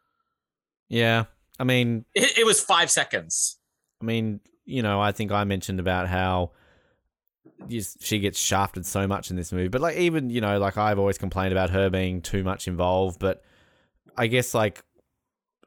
yeah. 0.88 1.24
I 1.60 1.64
mean, 1.64 2.04
It, 2.14 2.38
it 2.38 2.46
was 2.46 2.60
five 2.60 2.88
seconds. 2.88 3.58
I 4.00 4.04
mean, 4.04 4.38
you 4.64 4.80
know, 4.80 5.00
I 5.00 5.10
think 5.10 5.32
I 5.32 5.42
mentioned 5.42 5.80
about 5.80 6.06
how 6.06 6.52
she 7.98 8.20
gets 8.20 8.38
shafted 8.38 8.86
so 8.86 9.08
much 9.08 9.30
in 9.30 9.36
this 9.36 9.50
movie. 9.50 9.66
But 9.66 9.80
like, 9.80 9.96
even 9.96 10.30
you 10.30 10.40
know, 10.40 10.60
like 10.60 10.76
I've 10.78 11.00
always 11.00 11.18
complained 11.18 11.50
about 11.50 11.70
her 11.70 11.90
being 11.90 12.22
too 12.22 12.44
much 12.44 12.68
involved. 12.68 13.18
But 13.18 13.42
I 14.16 14.28
guess 14.28 14.54
like 14.54 14.84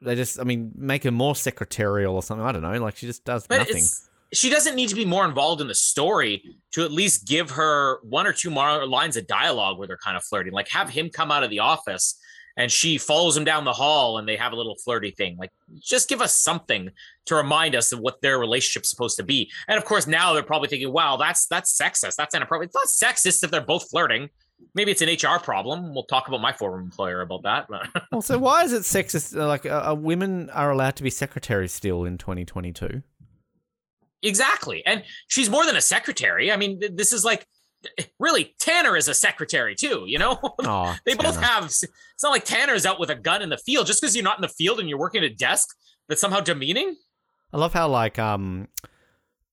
they 0.00 0.14
just, 0.14 0.40
I 0.40 0.44
mean, 0.44 0.72
make 0.74 1.04
her 1.04 1.10
more 1.10 1.36
secretarial 1.36 2.14
or 2.14 2.22
something. 2.22 2.46
I 2.46 2.52
don't 2.52 2.62
know. 2.62 2.72
Like 2.82 2.96
she 2.96 3.04
just 3.06 3.26
does 3.26 3.46
But 3.46 3.58
nothing. 3.58 3.76
it's 3.76 4.08
she 4.32 4.48
doesn't 4.50 4.74
need 4.74 4.88
to 4.88 4.94
be 4.94 5.04
more 5.04 5.24
involved 5.26 5.60
in 5.60 5.68
the 5.68 5.74
story 5.74 6.42
to 6.72 6.84
at 6.84 6.90
least 6.92 7.26
give 7.26 7.50
her 7.50 8.00
one 8.02 8.26
or 8.26 8.32
two 8.32 8.50
more 8.50 8.86
lines 8.86 9.16
of 9.16 9.26
dialogue 9.26 9.78
where 9.78 9.86
they're 9.86 9.96
kind 9.98 10.16
of 10.16 10.24
flirting. 10.24 10.52
Like 10.52 10.68
have 10.68 10.88
him 10.88 11.10
come 11.10 11.30
out 11.30 11.42
of 11.42 11.50
the 11.50 11.58
office 11.58 12.18
and 12.56 12.70
she 12.70 12.98
follows 12.98 13.36
him 13.36 13.44
down 13.44 13.64
the 13.64 13.72
hall 13.72 14.18
and 14.18 14.28
they 14.28 14.36
have 14.36 14.52
a 14.52 14.56
little 14.56 14.76
flirty 14.76 15.10
thing. 15.10 15.36
Like 15.38 15.50
just 15.80 16.08
give 16.08 16.20
us 16.22 16.36
something 16.36 16.90
to 17.26 17.34
remind 17.34 17.74
us 17.74 17.92
of 17.92 18.00
what 18.00 18.20
their 18.22 18.38
relationship's 18.38 18.88
supposed 18.90 19.16
to 19.18 19.22
be. 19.22 19.50
And 19.68 19.76
of 19.78 19.84
course 19.84 20.06
now 20.06 20.32
they're 20.32 20.42
probably 20.42 20.68
thinking, 20.68 20.92
wow, 20.92 21.16
that's 21.16 21.46
that's 21.46 21.76
sexist. 21.78 22.16
That's 22.16 22.34
inappropriate. 22.34 22.72
It's 22.74 23.02
not 23.02 23.14
sexist 23.14 23.44
if 23.44 23.50
they're 23.50 23.60
both 23.60 23.90
flirting. 23.90 24.30
Maybe 24.74 24.92
it's 24.92 25.02
an 25.02 25.08
HR 25.08 25.40
problem. 25.40 25.92
We'll 25.92 26.04
talk 26.04 26.28
about 26.28 26.40
my 26.40 26.52
former 26.52 26.78
employer 26.80 27.20
about 27.20 27.42
that. 27.42 27.66
Also, 28.12 28.38
why 28.38 28.62
is 28.62 28.72
it 28.72 28.82
sexist? 28.82 29.36
uh, 29.36 29.46
Like, 29.48 29.66
uh, 29.66 29.90
uh, 29.90 29.94
women 29.94 30.50
are 30.50 30.70
allowed 30.70 30.94
to 30.96 31.02
be 31.02 31.10
secretaries 31.10 31.72
still 31.72 32.04
in 32.04 32.16
2022. 32.16 33.02
Exactly. 34.22 34.84
And 34.86 35.02
she's 35.28 35.50
more 35.50 35.66
than 35.66 35.76
a 35.76 35.80
secretary. 35.80 36.52
I 36.52 36.56
mean, 36.56 36.80
this 36.94 37.12
is 37.12 37.24
like 37.24 37.46
really 38.20 38.54
Tanner 38.60 38.96
is 38.96 39.08
a 39.08 39.14
secretary 39.14 39.74
too, 39.74 40.04
you 40.06 40.18
know? 40.18 40.38
Oh, 40.60 40.94
they 41.04 41.14
both 41.14 41.34
Tanner. 41.34 41.46
have 41.46 41.64
it's 41.64 41.84
not 42.22 42.30
like 42.30 42.44
Tanner's 42.44 42.86
out 42.86 43.00
with 43.00 43.10
a 43.10 43.16
gun 43.16 43.42
in 43.42 43.48
the 43.48 43.58
field 43.58 43.86
just 43.86 44.00
because 44.00 44.14
you're 44.14 44.24
not 44.24 44.38
in 44.38 44.42
the 44.42 44.48
field 44.48 44.78
and 44.78 44.88
you're 44.88 44.98
working 44.98 45.24
at 45.24 45.30
a 45.30 45.34
desk 45.34 45.68
that's 46.08 46.20
somehow 46.20 46.40
demeaning. 46.40 46.94
I 47.52 47.56
love 47.56 47.72
how 47.72 47.88
like 47.88 48.18
um 48.18 48.68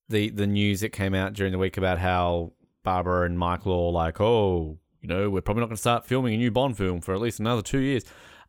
the 0.08 0.30
the 0.30 0.48
news 0.48 0.82
that 0.82 0.90
came 0.90 1.16
out 1.16 1.34
during 1.34 1.52
the 1.52 1.58
week 1.58 1.78
about 1.78 1.98
how 1.98 2.54
Barbara 2.84 3.26
and 3.26 3.38
Michael 3.38 3.88
are 3.88 3.92
like, 3.92 4.22
oh, 4.22 4.78
you 5.02 5.08
know, 5.08 5.30
we're 5.30 5.42
probably 5.42 5.62
not 5.62 5.68
going 5.68 5.76
to 5.76 5.82
start 5.82 6.06
filming 6.06 6.34
a 6.34 6.38
new 6.38 6.52
Bond 6.52 6.78
film 6.78 7.02
for 7.02 7.14
at 7.14 7.22
least 7.22 7.40
another 7.40 7.62
two 7.62 7.80
years. 7.80 8.04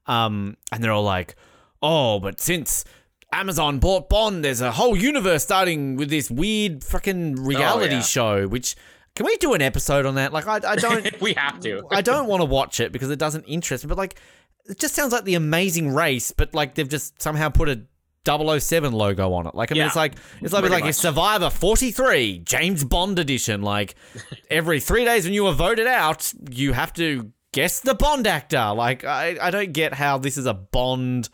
Um, 0.06 0.56
and 0.72 0.82
they're 0.82 0.92
all 0.92 1.02
like, 1.02 1.36
oh, 1.82 2.20
but 2.20 2.40
since 2.40 2.84
Amazon 3.32 3.78
bought 3.78 4.08
Bond, 4.08 4.44
there's 4.44 4.60
a 4.60 4.72
whole 4.72 4.96
universe 4.96 5.42
starting 5.42 5.96
with 5.96 6.10
this 6.10 6.30
weird 6.30 6.82
fucking 6.82 7.38
oh, 7.38 7.42
reality 7.42 7.94
yeah. 7.94 8.02
show. 8.02 8.48
Which 8.48 8.76
can 9.14 9.26
we 9.26 9.36
do 9.36 9.54
an 9.54 9.62
episode 9.62 10.06
on 10.06 10.16
that? 10.16 10.32
Like, 10.32 10.46
I 10.46 10.60
I 10.72 10.76
don't. 10.76 11.20
we 11.20 11.34
have 11.34 11.60
to. 11.60 11.82
I 11.90 12.00
don't 12.00 12.26
want 12.26 12.40
to 12.40 12.44
watch 12.44 12.80
it 12.80 12.92
because 12.92 13.10
it 13.10 13.18
doesn't 13.18 13.44
interest 13.44 13.84
me. 13.84 13.88
But 13.88 13.98
like, 13.98 14.18
it 14.66 14.78
just 14.78 14.94
sounds 14.94 15.12
like 15.12 15.24
the 15.24 15.34
Amazing 15.34 15.94
Race, 15.94 16.32
but 16.32 16.54
like 16.54 16.74
they've 16.74 16.88
just 16.88 17.20
somehow 17.20 17.48
put 17.50 17.68
a 17.68 17.82
007 18.26 18.92
logo 18.92 19.32
on 19.32 19.46
it. 19.46 19.54
Like, 19.54 19.72
I 19.72 19.74
mean, 19.74 19.80
Yeah, 19.80 19.86
it's 19.86 19.96
like 19.96 20.14
it's 20.40 20.52
like 20.52 20.68
like 20.68 20.84
much. 20.84 20.94
Survivor 20.94 21.50
43 21.50 22.40
James 22.40 22.84
Bond 22.84 23.18
edition. 23.18 23.62
Like 23.62 23.94
every 24.50 24.80
three 24.80 25.04
days 25.04 25.24
when 25.24 25.34
you 25.34 25.46
are 25.46 25.54
voted 25.54 25.86
out, 25.86 26.32
you 26.50 26.72
have 26.72 26.92
to 26.94 27.32
guess 27.52 27.80
the 27.80 27.94
Bond 27.94 28.26
actor. 28.26 28.72
Like, 28.74 29.04
I 29.04 29.36
I 29.40 29.50
don't 29.50 29.72
get 29.72 29.94
how 29.94 30.18
this 30.18 30.36
is 30.36 30.46
a 30.46 30.54
Bond 30.54 31.28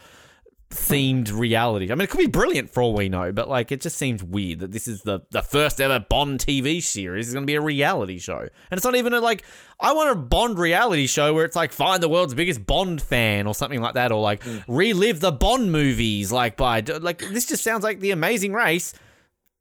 themed 0.70 1.32
reality. 1.32 1.90
I 1.90 1.94
mean, 1.94 2.02
it 2.02 2.10
could 2.10 2.18
be 2.18 2.26
brilliant 2.26 2.70
for 2.70 2.82
all 2.82 2.94
we 2.94 3.09
know, 3.09 3.32
but 3.32 3.48
like 3.48 3.70
it 3.70 3.80
just 3.80 3.97
seems 3.97 4.22
weird 4.22 4.60
that 4.60 4.72
this 4.72 4.88
is 4.88 5.02
the 5.02 5.20
the 5.30 5.43
first 5.43 5.80
ever 5.80 6.01
Bond 6.01 6.40
TV 6.40 6.82
series 6.82 7.28
is 7.28 7.34
going 7.34 7.44
to 7.44 7.51
be 7.51 7.55
a 7.55 7.60
reality 7.60 8.18
show, 8.18 8.38
and 8.40 8.51
it's 8.72 8.84
not 8.84 8.97
even 8.97 9.14
a 9.14 9.20
like. 9.20 9.44
I 9.78 9.93
want 9.93 10.10
a 10.10 10.14
Bond 10.14 10.59
reality 10.59 11.06
show 11.06 11.34
where 11.34 11.44
it's 11.44 11.56
like 11.56 11.72
find 11.72 12.02
the 12.02 12.09
world's 12.09 12.34
biggest 12.34 12.66
Bond 12.66 13.01
fan 13.01 13.47
or 13.47 13.55
something 13.55 13.80
like 13.80 13.94
that, 13.94 14.10
or 14.10 14.20
like 14.20 14.43
mm. 14.43 14.64
relive 14.66 15.20
the 15.20 15.32
Bond 15.32 15.70
movies. 15.70 16.32
Like 16.32 16.56
by 16.56 16.80
like 16.80 17.18
this 17.18 17.47
just 17.47 17.62
sounds 17.62 17.84
like 17.84 18.01
the 18.01 18.10
Amazing 18.10 18.52
Race 18.52 18.93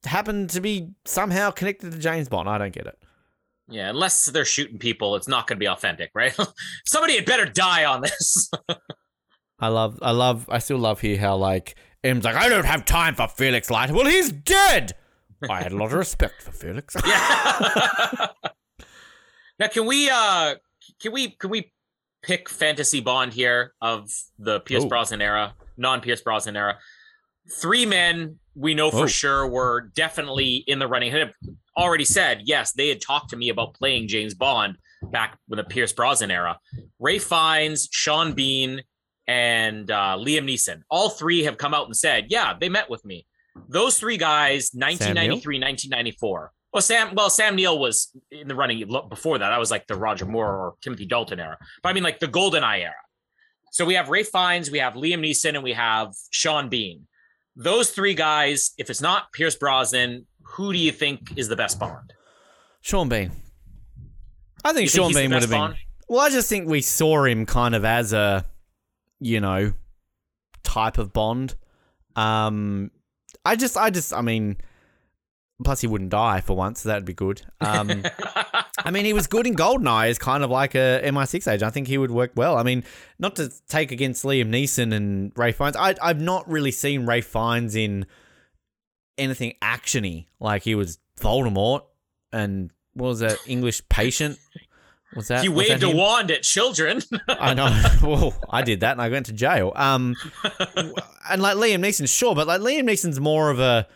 happened 0.05 0.49
to 0.51 0.61
be 0.61 0.91
somehow 1.05 1.51
connected 1.51 1.91
to 1.91 1.99
James 1.99 2.29
Bond. 2.29 2.49
I 2.49 2.57
don't 2.57 2.73
get 2.73 2.87
it. 2.87 2.97
Yeah, 3.67 3.89
unless 3.89 4.25
they're 4.25 4.45
shooting 4.45 4.77
people, 4.77 5.15
it's 5.15 5.27
not 5.27 5.47
going 5.47 5.57
to 5.57 5.59
be 5.59 5.67
authentic, 5.67 6.11
right? 6.13 6.35
Somebody 6.85 7.15
had 7.15 7.25
better 7.25 7.45
die 7.45 7.85
on 7.85 8.01
this. 8.01 8.51
I 9.59 9.69
love, 9.69 9.99
I 10.01 10.11
love, 10.11 10.45
I 10.49 10.59
still 10.59 10.77
love 10.77 10.99
here 11.01 11.17
how 11.17 11.35
like 11.37 11.75
M's 12.03 12.25
like, 12.25 12.35
I 12.35 12.49
don't 12.49 12.65
have 12.65 12.85
time 12.85 13.15
for 13.15 13.27
Felix 13.27 13.69
Leiter. 13.71 13.93
Well, 13.93 14.05
he's 14.05 14.31
dead. 14.31 14.93
I 15.49 15.61
had 15.61 15.71
a 15.71 15.77
lot 15.77 15.87
of 15.87 15.93
respect 15.93 16.41
for 16.41 16.51
Felix. 16.51 16.95
yeah. 17.05 18.27
now, 19.59 19.67
can 19.67 19.85
we 19.85 20.09
uh 20.09 20.55
can 21.01 21.11
we 21.11 21.29
can 21.31 21.49
we 21.49 21.71
pick 22.23 22.49
fantasy 22.49 22.99
Bond 23.01 23.33
here 23.33 23.73
of 23.81 24.11
the 24.39 24.59
Pierce 24.61 24.83
Oh. 24.83 24.87
Brosnan 24.89 25.21
era, 25.21 25.53
non 25.77 26.01
Pierce 26.01 26.21
Brosnan 26.21 26.55
era? 26.57 26.77
Three 27.51 27.85
men 27.85 28.39
we 28.55 28.73
know 28.73 28.89
for 28.91 29.03
Oh. 29.03 29.07
sure 29.07 29.47
were 29.47 29.91
definitely 29.95 30.63
in 30.67 30.79
the 30.79 30.87
running. 30.87 31.11
Had 31.11 31.31
already 31.77 32.05
said 32.05 32.41
yes, 32.45 32.71
they 32.73 32.89
had 32.89 33.01
talked 33.01 33.29
to 33.31 33.37
me 33.37 33.49
about 33.49 33.73
playing 33.75 34.07
James 34.07 34.33
Bond 34.33 34.77
back 35.11 35.37
with 35.47 35.57
the 35.57 35.63
Pierce 35.63 35.93
Brosnan 35.93 36.31
era. 36.31 36.57
Ralph 36.99 37.23
Fiennes, 37.23 37.87
Sean 37.91 38.33
Bean, 38.33 38.81
and 39.27 39.89
uh, 39.89 40.17
Liam 40.19 40.49
Neeson. 40.49 40.81
All 40.89 41.09
three 41.09 41.43
have 41.43 41.57
come 41.57 41.73
out 41.73 41.85
and 41.85 41.95
said, 41.95 42.27
yeah, 42.29 42.53
they 42.59 42.69
met 42.69 42.89
with 42.89 43.03
me. 43.05 43.25
Those 43.69 43.97
three 43.97 44.17
guys, 44.17 44.71
1993, 44.73 45.59
1994. 45.59 46.51
Well, 46.73 46.81
Sam. 46.81 47.15
Well, 47.15 47.29
Sam 47.29 47.55
Neill 47.55 47.79
was 47.79 48.11
in 48.31 48.49
the 48.49 48.55
running 48.55 48.85
before 49.09 49.37
that. 49.37 49.49
That 49.49 49.59
was 49.59 49.71
like 49.71 49.87
the 49.87 49.95
Roger 49.95 50.25
Moore 50.25 50.51
or 50.51 50.73
Timothy 50.81 51.05
Dalton 51.05 51.39
era. 51.39 51.57
But 51.81 51.89
I 51.89 51.93
mean, 51.93 52.03
like 52.03 52.19
the 52.19 52.27
Golden 52.27 52.65
Eye 52.65 52.81
era. 52.81 52.93
So 53.71 53.85
we 53.85 53.93
have 53.93 54.09
Ralph 54.09 54.27
Fiennes, 54.27 54.69
we 54.71 54.79
have 54.79 54.93
Liam 54.93 55.19
Neeson, 55.19 55.55
and 55.55 55.63
we 55.63 55.73
have 55.73 56.13
Sean 56.31 56.67
Bean. 56.67 57.07
Those 57.55 57.91
three 57.91 58.13
guys. 58.13 58.71
If 58.77 58.89
it's 58.89 59.01
not 59.01 59.31
Pierce 59.31 59.55
Brosnan, 59.55 60.27
who 60.43 60.73
do 60.73 60.79
you 60.79 60.91
think 60.91 61.37
is 61.37 61.47
the 61.47 61.55
best 61.55 61.79
Bond? 61.79 62.11
Sean 62.81 63.07
Bean. 63.07 63.31
I 64.65 64.73
think 64.73 64.89
Sean 64.89 65.13
Bean 65.13 65.31
would 65.31 65.41
have 65.43 65.49
been. 65.49 65.59
Bond? 65.59 65.75
Well, 66.09 66.19
I 66.19 66.29
just 66.29 66.49
think 66.49 66.67
we 66.67 66.81
saw 66.81 67.23
him 67.23 67.45
kind 67.45 67.73
of 67.73 67.85
as 67.85 68.11
a, 68.11 68.45
you 69.25 69.41
know, 69.41 69.73
type 70.63 70.99
of 70.99 71.11
Bond. 71.11 71.55
Um, 72.15 72.91
I 73.43 73.55
just, 73.55 73.75
I 73.75 73.89
just, 73.89 74.13
I 74.13 74.21
mean, 74.21 74.57
plus 75.63 75.81
he 75.81 75.87
wouldn't 75.87 76.11
die 76.11 76.41
for 76.41 76.55
once, 76.55 76.81
so 76.81 76.89
that'd 76.89 77.05
be 77.05 77.13
good. 77.13 77.41
Um, 77.59 78.03
I 78.77 78.91
mean, 78.91 79.03
he 79.03 79.13
was 79.13 79.25
good 79.25 79.47
in 79.47 79.55
Goldeneye 79.55 80.09
as 80.09 80.19
kind 80.19 80.43
of 80.43 80.51
like 80.51 80.75
a 80.75 81.01
MI6 81.03 81.51
agent. 81.51 81.63
I 81.63 81.71
think 81.71 81.87
he 81.87 81.97
would 81.97 82.11
work 82.11 82.33
well. 82.35 82.55
I 82.55 82.61
mean, 82.61 82.83
not 83.17 83.35
to 83.37 83.51
take 83.67 83.91
against 83.91 84.23
Liam 84.23 84.49
Neeson 84.49 84.93
and 84.93 85.31
Ralph 85.35 85.55
Fiennes. 85.55 85.75
I, 85.75 85.95
I've 86.03 86.21
not 86.21 86.47
really 86.47 86.71
seen 86.71 87.07
Ralph 87.07 87.25
Fiennes 87.25 87.75
in 87.75 88.05
anything 89.17 89.55
actiony. 89.59 90.27
Like 90.39 90.61
he 90.61 90.75
was 90.75 90.99
Voldemort 91.19 91.81
and 92.31 92.69
what 92.93 93.07
was 93.07 93.19
that 93.21 93.39
English 93.47 93.81
patient? 93.89 94.37
Was 95.15 95.27
that 95.27 95.43
he 95.43 95.49
was 95.49 95.67
that 95.67 95.81
waved 95.81 95.83
a 95.83 95.95
wand 95.95 96.31
at 96.31 96.43
children. 96.43 97.01
I 97.27 97.53
know. 97.53 97.83
well, 98.03 98.33
I 98.49 98.61
did 98.63 98.79
that 98.81 98.93
and 98.93 99.01
I 99.01 99.09
went 99.09 99.27
to 99.27 99.33
jail. 99.33 99.71
Um, 99.75 100.15
and 101.29 101.41
like 101.41 101.57
Liam 101.57 101.85
Neeson, 101.85 102.09
sure, 102.09 102.35
but 102.35 102.47
like 102.47 102.61
Liam 102.61 102.83
Neeson's 102.83 103.19
more 103.19 103.49
of 103.49 103.59
a 103.59 103.87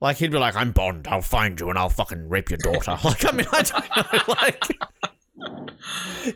like 0.00 0.18
he'd 0.18 0.30
be 0.30 0.38
like, 0.38 0.54
"I'm 0.54 0.72
Bond. 0.72 1.08
I'll 1.08 1.22
find 1.22 1.58
you 1.58 1.70
and 1.70 1.78
I'll 1.78 1.88
fucking 1.88 2.28
rape 2.28 2.50
your 2.50 2.58
daughter." 2.58 2.96
like, 3.04 3.24
I 3.24 3.32
mean, 3.32 3.46
I 3.50 3.62
don't 3.62 3.96
know. 3.96 4.22
Like, 4.28 4.64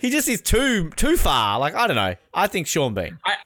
he 0.00 0.10
just 0.10 0.28
is 0.28 0.40
too 0.40 0.90
too 0.90 1.16
far. 1.16 1.58
Like, 1.60 1.74
I 1.74 1.86
don't 1.86 1.96
know. 1.96 2.16
I 2.34 2.46
think 2.46 2.66
Sean 2.66 2.94
Bean. 2.94 3.18
I 3.24 3.36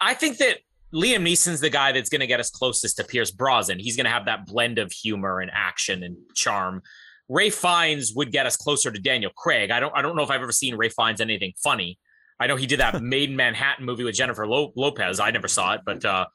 I 0.00 0.14
think 0.14 0.38
that 0.38 0.58
Liam 0.94 1.22
Neeson's 1.22 1.60
the 1.60 1.70
guy 1.70 1.92
that's 1.92 2.08
going 2.08 2.20
to 2.20 2.26
get 2.26 2.38
us 2.40 2.50
closest 2.50 2.96
to 2.98 3.04
Pierce 3.04 3.30
Brosnan. 3.30 3.80
He's 3.80 3.96
going 3.96 4.04
to 4.04 4.10
have 4.10 4.26
that 4.26 4.46
blend 4.46 4.78
of 4.78 4.92
humor 4.92 5.40
and 5.40 5.50
action 5.52 6.02
and 6.02 6.16
charm. 6.34 6.82
Ralph 7.28 7.54
Fiennes 7.54 8.12
would 8.14 8.32
get 8.32 8.46
us 8.46 8.56
closer 8.56 8.90
to 8.90 9.00
Daniel 9.00 9.30
Craig. 9.36 9.70
I 9.70 9.80
don't 9.80 9.92
I 9.96 10.02
don't 10.02 10.16
know 10.16 10.22
if 10.22 10.30
I've 10.30 10.42
ever 10.42 10.52
seen 10.52 10.76
Ralph 10.76 10.92
Fiennes 10.96 11.20
anything 11.20 11.52
funny. 11.62 11.98
I 12.38 12.46
know 12.46 12.56
he 12.56 12.66
did 12.66 12.80
that 12.80 13.00
Maid 13.02 13.30
in 13.30 13.36
Manhattan 13.36 13.84
movie 13.84 14.04
with 14.04 14.14
Jennifer 14.14 14.46
Lo- 14.46 14.72
Lopez. 14.76 15.20
I 15.20 15.30
never 15.30 15.48
saw 15.48 15.74
it, 15.74 15.80
but 15.84 16.04
uh, 16.04 16.26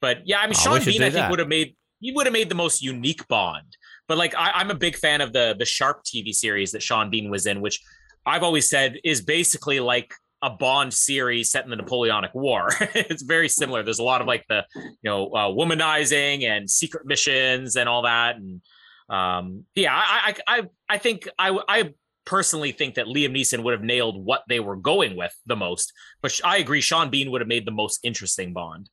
but 0.00 0.26
yeah, 0.26 0.40
I 0.40 0.46
mean 0.46 0.54
Sean 0.54 0.80
should 0.80 0.92
Bean 0.92 1.02
I 1.02 1.10
think 1.10 1.30
would 1.30 1.38
have 1.38 1.48
made 1.48 1.76
he 2.00 2.12
would 2.12 2.26
have 2.26 2.32
made 2.32 2.48
the 2.48 2.54
most 2.54 2.82
unique 2.82 3.26
Bond. 3.28 3.76
But 4.06 4.18
like 4.18 4.34
I, 4.34 4.50
I'm 4.52 4.70
a 4.70 4.74
big 4.74 4.96
fan 4.96 5.20
of 5.20 5.32
the 5.32 5.54
the 5.58 5.64
Sharpe 5.64 6.04
TV 6.04 6.34
series 6.34 6.72
that 6.72 6.82
Sean 6.82 7.10
Bean 7.10 7.30
was 7.30 7.46
in, 7.46 7.60
which 7.60 7.80
I've 8.26 8.42
always 8.42 8.68
said 8.68 8.98
is 9.04 9.22
basically 9.22 9.80
like 9.80 10.12
a 10.42 10.50
Bond 10.50 10.92
series 10.92 11.50
set 11.50 11.64
in 11.64 11.70
the 11.70 11.76
Napoleonic 11.76 12.34
War. 12.34 12.68
it's 12.94 13.22
very 13.22 13.48
similar. 13.48 13.82
There's 13.82 13.98
a 13.98 14.04
lot 14.04 14.20
of 14.20 14.26
like 14.26 14.44
the 14.48 14.64
you 14.74 14.92
know 15.04 15.28
uh, 15.28 15.48
womanizing 15.48 16.44
and 16.44 16.68
secret 16.68 17.06
missions 17.06 17.76
and 17.76 17.88
all 17.88 18.02
that. 18.02 18.36
And 18.36 18.60
um, 19.08 19.64
yeah, 19.74 19.94
I 19.94 20.34
I 20.46 20.56
I, 20.58 20.62
I 20.88 20.98
think 20.98 21.28
I 21.38 21.58
I 21.68 21.94
personally 22.24 22.72
think 22.72 22.94
that 22.94 23.06
Liam 23.06 23.36
Neeson 23.36 23.62
would 23.62 23.72
have 23.72 23.82
nailed 23.82 24.24
what 24.24 24.42
they 24.48 24.58
were 24.60 24.76
going 24.76 25.14
with 25.16 25.34
the 25.46 25.56
most. 25.56 25.92
But 26.22 26.40
I 26.44 26.56
agree, 26.56 26.80
Sean 26.80 27.10
Bean 27.10 27.30
would 27.30 27.40
have 27.40 27.48
made 27.48 27.66
the 27.66 27.70
most 27.70 28.00
interesting 28.02 28.52
Bond. 28.54 28.88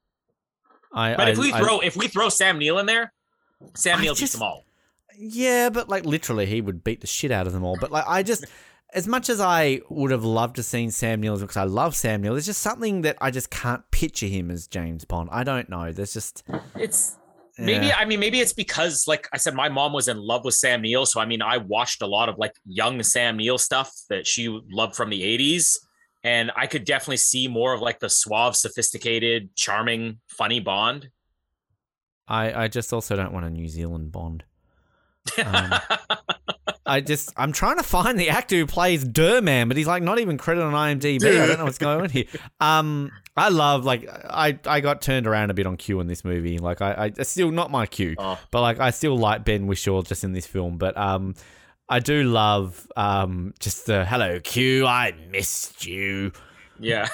I, 0.94 1.16
But 1.16 1.28
I, 1.28 1.32
if 1.32 1.38
we 1.38 1.54
I- 1.54 1.60
throw 1.60 1.80
if 1.80 1.96
we 1.96 2.08
throw 2.08 2.30
Sam 2.30 2.58
Neill 2.58 2.78
in 2.80 2.86
there, 2.86 3.14
Sam 3.76 4.00
I 4.00 4.02
Neill 4.02 4.12
beats 4.14 4.20
just- 4.22 4.34
them 4.34 4.44
all. 4.44 4.66
Yeah, 5.18 5.70
but 5.70 5.88
like 5.88 6.06
literally, 6.06 6.46
he 6.46 6.62
would 6.62 6.84
beat 6.84 7.02
the 7.02 7.08
shit 7.08 7.32
out 7.32 7.46
of 7.46 7.54
them 7.54 7.64
all. 7.64 7.78
But 7.80 7.92
like, 7.92 8.06
I 8.08 8.24
just, 8.24 8.46
as 8.94 9.08
much 9.08 9.30
as 9.30 9.40
I 9.40 9.82
would 9.90 10.10
have 10.10 10.24
loved 10.24 10.56
to 10.56 10.64
seen 10.64 10.90
Sam 10.90 11.22
Neill 11.22 11.38
because 11.38 11.58
I 11.58 11.66
love 11.66 11.96
Sam 11.96 12.22
Neill, 12.22 12.34
there's 12.34 12.46
just 12.48 12.62
something 12.62 13.02
that 13.04 13.18
I 13.22 13.30
just 13.30 13.52
can't 13.52 13.90
picture 13.92 14.26
him 14.26 14.50
as 14.50 14.68
James 14.68 15.06
Bond. 15.06 15.30
I 15.32 15.44
don't 15.44 15.70
know. 15.70 15.92
There's 15.92 16.14
just 16.14 16.44
It's 16.76 17.18
maybe 17.66 17.88
Yeah. 17.88 17.98
I 17.98 18.06
mean 18.06 18.20
maybe 18.20 18.40
it's 18.40 18.54
because 18.54 19.08
like 19.08 19.28
I 19.34 19.38
said, 19.38 19.54
my 19.54 19.70
mom 19.70 19.94
was 19.94 20.08
in 20.08 20.18
love 20.18 20.46
with 20.46 20.56
Sam 20.56 20.82
Neill, 20.82 21.06
so 21.06 21.20
I 21.20 21.26
mean 21.26 21.42
I 21.42 21.58
watched 21.58 22.02
a 22.02 22.08
lot 22.08 22.30
of 22.30 22.38
like 22.38 22.54
young 22.66 23.02
Sam 23.04 23.38
Neill 23.38 23.58
stuff 23.58 23.92
that 24.10 24.28
she 24.28 24.48
loved 24.72 24.96
from 24.96 25.10
the 25.10 25.22
'80s, 25.22 25.78
and 26.24 26.52
I 26.56 26.68
could 26.68 26.86
definitely 26.86 27.18
see 27.18 27.48
more 27.48 27.74
of 27.74 27.82
like 27.82 28.00
the 28.00 28.10
suave, 28.10 28.56
sophisticated, 28.56 29.56
charming, 29.56 30.20
funny 30.28 30.60
Bond. 30.60 31.10
I, 32.28 32.64
I 32.64 32.68
just 32.68 32.94
also 32.94 33.16
don't 33.16 33.34
want 33.34 33.46
a 33.46 33.50
New 33.50 33.68
Zealand 33.68 34.12
Bond. 34.12 34.44
Um, 35.44 35.74
I 36.86 37.02
just 37.02 37.32
I'm 37.38 37.52
trying 37.52 37.78
to 37.78 37.84
find 37.84 38.20
the 38.20 38.30
actor 38.30 38.56
who 38.56 38.66
plays 38.66 39.06
Durman, 39.06 39.68
but 39.68 39.78
he's 39.78 39.88
like 39.88 40.04
not 40.04 40.20
even 40.20 40.38
credited 40.38 40.66
on 40.66 40.74
IMDb. 40.74 41.42
I 41.42 41.46
don't 41.48 41.58
know 41.58 41.66
what's 41.66 41.78
going 41.78 42.02
on 42.02 42.10
here. 42.10 42.26
Um, 42.60 43.12
I 43.38 43.50
love 43.50 43.86
like 43.86 44.08
I 44.10 44.60
I 44.66 44.82
got 44.82 45.02
turned 45.02 45.26
around 45.26 45.52
a 45.52 45.54
bit 45.54 45.66
on 45.66 45.78
Q 45.78 46.00
in 46.02 46.08
this 46.08 46.26
movie. 46.26 46.58
Like 46.58 46.82
I, 46.82 46.92
I 46.92 47.06
it's 47.06 47.30
still 47.30 47.52
not 47.52 47.72
my 47.72 47.86
Q, 47.86 48.16
Oh. 48.18 48.38
but 48.52 48.62
like 48.62 48.80
I 48.80 48.90
still 48.92 49.18
like 49.18 49.46
Ben 49.46 49.68
Whishaw 49.68 50.02
just 50.06 50.24
in 50.24 50.34
this 50.34 50.46
film. 50.46 50.78
But 50.78 50.98
um, 50.98 51.36
I 51.88 52.00
do 52.00 52.24
love 52.24 52.86
um 52.98 53.54
just 53.60 53.86
the 53.86 54.06
hello 54.06 54.40
Q, 54.42 54.86
I 54.86 55.14
missed 55.30 55.86
you, 55.86 56.34
yeah. 56.80 57.08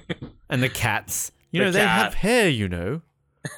and 0.48 0.62
the 0.62 0.68
cats. 0.68 1.32
You 1.50 1.60
The 1.60 1.64
know 1.66 1.70
they 1.72 1.80
have 1.86 2.14
hair. 2.14 2.48
You 2.48 2.68
know. 2.68 3.02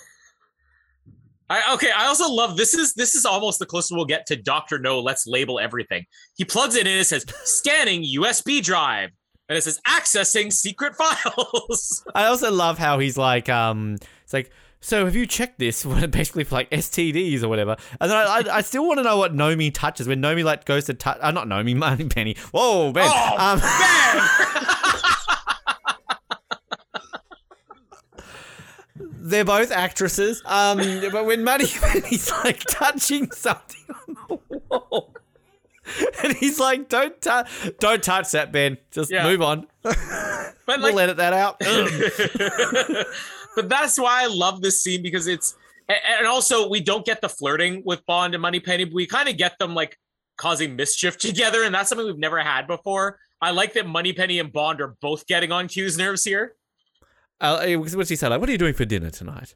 I, 1.49 1.75
okay, 1.75 1.91
I 1.97 2.07
also 2.07 2.29
love 2.33 2.57
this 2.57 2.75
is 2.75 2.95
this 2.95 3.15
is 3.15 3.25
almost 3.25 3.59
the 3.61 3.67
closest 3.67 3.93
we'll 3.93 4.05
get 4.05 4.27
to 4.27 4.37
Doctor 4.37 4.79
No. 4.79 5.01
Let's 5.01 5.27
label 5.27 5.61
everything. 5.61 6.05
He 6.37 6.45
plugs 6.45 6.75
it 6.75 6.87
in. 6.87 6.99
It 6.99 7.05
says 7.05 7.25
scanning 7.45 8.03
USB 8.03 8.61
drive, 8.63 9.11
and 9.49 9.57
it 9.57 9.63
says 9.63 9.81
accessing 9.87 10.53
secret 10.53 10.95
files. 10.97 12.05
I 12.15 12.27
also 12.27 12.51
love 12.51 12.79
how 12.79 12.99
he's 12.99 13.17
like, 13.17 13.49
um, 13.49 13.97
it's 14.25 14.33
like, 14.33 14.51
so 14.81 15.05
have 15.05 15.15
you 15.17 15.27
checked 15.27 15.59
this? 15.59 15.85
Basically 16.11 16.45
for 16.45 16.57
like 16.57 16.71
STDs 16.71 17.43
or 17.43 17.49
whatever. 17.49 17.77
And 18.01 18.11
then 18.11 18.17
I, 18.17 18.23
I, 18.23 18.57
I 18.57 18.61
still 18.61 18.87
want 18.87 18.99
to 18.99 19.05
know 19.05 19.17
what 19.17 19.35
Nomi 19.35 19.73
touches 19.73 20.09
when 20.09 20.21
Nomi 20.21 20.45
like 20.45 20.65
goes 20.65 20.87
to 20.87 20.95
touch. 20.95 21.19
Uh, 21.21 21.31
not 21.31 21.47
Nomi, 21.47 21.77
Moneypenny. 21.79 22.37
Whoa, 22.53 22.93
Ben. 22.93 23.09
Oh, 23.13 23.37
um, 23.39 23.61
man! 23.61 24.29
they're 29.19 29.45
both 29.45 29.73
actresses. 29.73 30.43
Um, 30.45 30.79
but 31.13 31.25
when 31.27 31.43
Moneypenny's 31.45 32.31
like 32.45 32.61
touching 32.69 33.31
something 33.31 33.85
on 33.89 34.39
the 34.49 34.61
wall. 34.69 35.16
And 36.23 36.33
he's 36.35 36.59
like, 36.59 36.89
"Don't 36.89 37.21
touch, 37.21 37.49
don't 37.79 38.03
touch 38.03 38.33
that, 38.33 38.53
Ben. 38.53 38.79
Just 38.91 39.11
Yeah. 39.11 39.25
move 39.25 39.43
on. 39.43 39.67
But 39.83 40.81
We'll 40.81 40.95
like, 40.95 41.05
edit 41.05 41.17
that 41.19 41.33
out." 41.33 41.61
But 43.57 43.71
that's 43.71 43.99
why 43.99 44.23
I 44.23 44.27
love 44.27 44.61
this 44.61 44.83
scene 44.83 45.03
because 45.03 45.27
it's 45.27 45.57
and 45.89 46.27
also 46.27 46.69
we 46.69 46.81
don't 46.81 47.07
get 47.07 47.23
the 47.23 47.29
flirting 47.29 47.83
with 47.87 48.05
Bond 48.05 48.35
and 48.35 48.43
Moneypenny, 48.43 48.85
but 48.85 48.93
we 48.93 49.07
kind 49.07 49.29
of 49.31 49.39
get 49.39 49.59
them 49.59 49.75
like 49.75 49.99
causing 50.37 50.77
mischief 50.77 51.17
together, 51.17 51.63
and 51.63 51.75
that's 51.75 51.89
something 51.89 52.07
we've 52.07 52.19
never 52.19 52.39
had 52.41 52.67
before. 52.67 53.19
I 53.41 53.53
like 53.53 53.73
that 53.75 53.87
Moneypenny 53.87 54.39
and 54.41 54.53
Bond 54.53 54.81
are 54.83 54.97
both 55.01 55.27
getting 55.27 55.53
on 55.53 55.69
Q's 55.69 55.97
nerves 55.97 56.23
here. 56.25 56.55
Uh, 57.41 57.61
eh, 57.63 57.77
what's 57.77 58.11
he 58.11 58.17
say? 58.17 58.29
Like, 58.29 58.41
what 58.41 58.49
are 58.49 58.53
you 58.53 58.59
doing 58.59 58.75
for 58.75 58.85
dinner 58.85 59.11
tonight? 59.11 59.55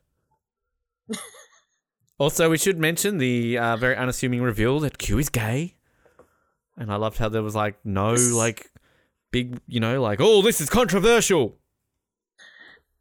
also, 2.19 2.49
we 2.51 2.59
should 2.59 2.79
mention 2.79 3.19
the 3.19 3.59
uh, 3.59 3.77
very 3.77 3.97
unassuming 3.97 4.43
reveal 4.43 4.81
that 4.81 4.99
Q 4.99 5.19
is 5.19 5.29
gay, 5.29 5.77
and 6.77 6.93
I 6.93 6.97
loved 6.97 7.19
how 7.19 7.29
there 7.29 7.43
was 7.43 7.55
like 7.55 7.79
no 7.85 8.13
like 8.15 8.71
big, 9.31 9.61
you 9.67 9.81
know, 9.81 10.01
like 10.03 10.21
oh 10.21 10.43
this 10.43 10.61
is 10.61 10.69
controversial. 10.69 11.57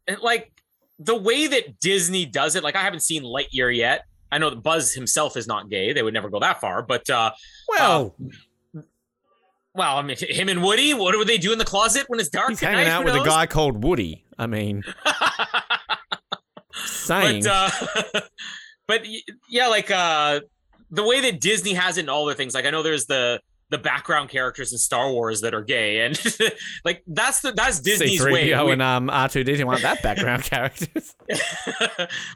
And, 0.06 0.18
like 0.20 0.52
the 0.98 1.16
way 1.16 1.46
that 1.46 1.80
Disney 1.80 2.26
does 2.26 2.56
it, 2.56 2.62
like 2.62 2.76
I 2.76 2.82
haven't 2.82 3.00
seen 3.00 3.22
Lightyear 3.22 3.74
yet. 3.74 4.04
I 4.32 4.38
know 4.38 4.50
that 4.50 4.62
Buzz 4.62 4.92
himself 4.92 5.36
is 5.36 5.46
not 5.46 5.68
gay. 5.68 5.92
They 5.92 6.02
would 6.02 6.14
never 6.14 6.28
go 6.28 6.40
that 6.40 6.60
far, 6.60 6.82
but 6.82 7.08
uh 7.08 7.32
Well, 7.68 8.16
well, 9.74 9.96
I 9.96 10.02
mean 10.02 10.16
him 10.18 10.48
and 10.48 10.62
Woody, 10.62 10.94
what 10.94 11.16
would 11.16 11.28
they 11.28 11.38
do 11.38 11.52
in 11.52 11.58
the 11.58 11.64
closet 11.64 12.04
when 12.08 12.20
it's 12.20 12.28
dark? 12.28 12.50
he's 12.50 12.60
hanging 12.60 12.84
night? 12.84 12.88
out 12.88 13.04
with 13.04 13.14
a 13.14 13.24
guy 13.24 13.46
called 13.46 13.82
Woody. 13.84 14.24
I 14.38 14.46
mean, 14.46 14.82
saying 16.84 17.42
but 17.44 17.50
uh 17.50 18.20
but 18.86 19.06
yeah 19.48 19.66
like 19.66 19.90
uh 19.90 20.40
the 20.90 21.02
way 21.02 21.20
that 21.20 21.40
disney 21.40 21.74
has 21.74 21.98
it 21.98 22.02
in 22.02 22.08
all 22.08 22.26
their 22.26 22.34
things 22.34 22.54
like 22.54 22.64
i 22.64 22.70
know 22.70 22.82
there's 22.82 23.06
the 23.06 23.40
the 23.70 23.78
background 23.78 24.28
characters 24.28 24.72
in 24.72 24.78
star 24.78 25.10
wars 25.10 25.40
that 25.40 25.54
are 25.54 25.62
gay 25.62 26.04
and 26.04 26.20
like 26.84 27.02
that's 27.06 27.40
the 27.40 27.52
that's 27.52 27.80
disney's 27.80 28.22
way 28.22 28.48
C3PO 28.50 28.66
We- 28.66 28.72
and 28.72 28.82
um 28.82 29.08
R2D2 29.08 29.64
want 29.64 29.82
that 29.82 30.02
background 30.02 30.42
characters. 30.42 31.14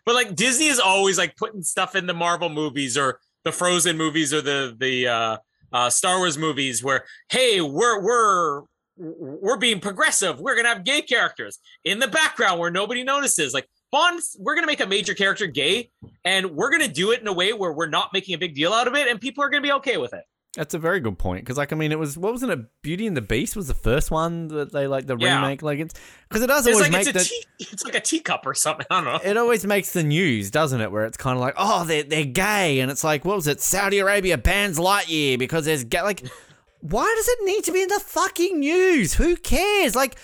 but 0.05 0.15
like 0.15 0.35
disney 0.35 0.66
is 0.66 0.78
always 0.81 1.19
like 1.19 1.36
putting 1.36 1.62
stuff 1.62 1.94
in 1.94 2.06
the 2.06 2.15
marvel 2.15 2.48
movies 2.48 2.97
or 2.97 3.20
the 3.44 3.52
frozen 3.52 3.97
movies 3.97 4.32
or 4.32 4.40
the 4.40 4.74
the 4.78 5.09
uh 5.09 5.36
uh 5.73 5.90
star 5.90 6.19
wars 6.19 6.39
movies 6.39 6.82
where 6.82 7.05
hey 7.28 7.61
we're 7.61 8.01
we're 8.01 8.62
we're 8.97 9.59
being 9.59 9.81
progressive 9.81 10.39
we're 10.40 10.55
gonna 10.55 10.69
have 10.69 10.85
gay 10.85 11.02
characters 11.02 11.59
in 11.85 11.98
the 11.98 12.09
background 12.09 12.61
where 12.61 12.70
nobody 12.70 13.02
notices 13.02 13.52
like 13.52 13.69
Bond, 13.94 14.20
we're 14.40 14.56
gonna 14.56 14.66
make 14.66 14.81
a 14.81 14.86
major 14.89 15.15
character 15.15 15.47
gay, 15.47 15.89
and 16.24 16.51
we're 16.56 16.73
gonna 16.73 16.89
do 16.89 17.12
it 17.12 17.20
in 17.20 17.28
a 17.28 17.32
way 17.32 17.52
where 17.52 17.73
we're 17.73 17.86
not 17.86 18.12
making 18.12 18.35
a 18.35 18.39
big 18.39 18.52
deal 18.52 18.73
out 18.73 18.89
of 18.89 18.97
it, 18.97 19.06
and 19.06 19.20
people 19.20 19.44
are 19.44 19.48
gonna 19.48 19.62
be 19.62 19.70
okay 19.70 19.98
with 19.98 20.12
it. 20.12 20.24
That's 20.56 20.72
a 20.74 20.78
very 20.78 21.01
good 21.01 21.18
point 21.18 21.44
because, 21.44 21.56
like, 21.56 21.72
I 21.72 21.76
mean, 21.76 21.90
it 21.90 21.98
was 21.98 22.16
what 22.16 22.32
wasn't 22.32 22.52
it? 22.52 22.60
Beauty 22.82 23.06
and 23.06 23.16
the 23.16 23.20
Beast 23.22 23.56
was 23.56 23.66
the 23.66 23.74
first 23.74 24.10
one 24.10 24.48
that 24.48 24.72
they 24.72 24.86
like 24.86 25.06
the 25.06 25.16
Yeah. 25.16 25.36
remake. 25.43 25.62
Like, 25.62 25.78
it's 25.81 25.94
because 26.28 26.43
it 26.43 26.47
does 26.47 26.66
It's 26.66 26.76
always 26.76 26.90
like 26.90 26.93
make 26.93 27.01
it's 27.09 27.09
a 27.09 27.12
the 27.12 27.24
tea, 27.24 27.66
it's 27.72 27.85
like 27.85 27.94
a 27.97 28.01
teacup 28.01 28.47
or 28.47 28.55
something. 28.55 28.86
I 28.90 29.02
don't 29.02 29.05
know. 29.12 29.31
it 29.31 29.36
always 29.36 29.66
makes 29.66 29.93
the 29.93 30.02
news, 30.05 30.51
doesn't 30.51 30.81
it? 30.81 30.93
Where 30.93 31.05
it's 31.06 31.16
kind 31.16 31.36
of 31.36 31.40
like, 31.40 31.55
oh, 31.56 31.85
they're 31.85 32.05
they're 32.05 32.24
gay, 32.24 32.81
and 32.81 32.90
it's 32.90 33.02
like, 33.02 33.24
what 33.24 33.36
was 33.36 33.47
it? 33.48 33.60
Saudi 33.60 33.98
Arabia 33.98 34.39
bans 34.39 34.78
Lightyear 34.78 35.39
because 35.39 35.64
there's 35.64 35.82
gay. 35.85 36.02
Like, 36.02 36.22
why 36.81 37.12
does 37.16 37.28
it 37.28 37.39
need 37.44 37.64
to 37.64 37.72
be 37.72 37.82
in 37.82 37.89
the 37.89 38.01
fucking 38.01 38.60
news? 38.60 39.14
Who 39.14 39.36
cares? 39.36 39.94
Like. 39.97 40.16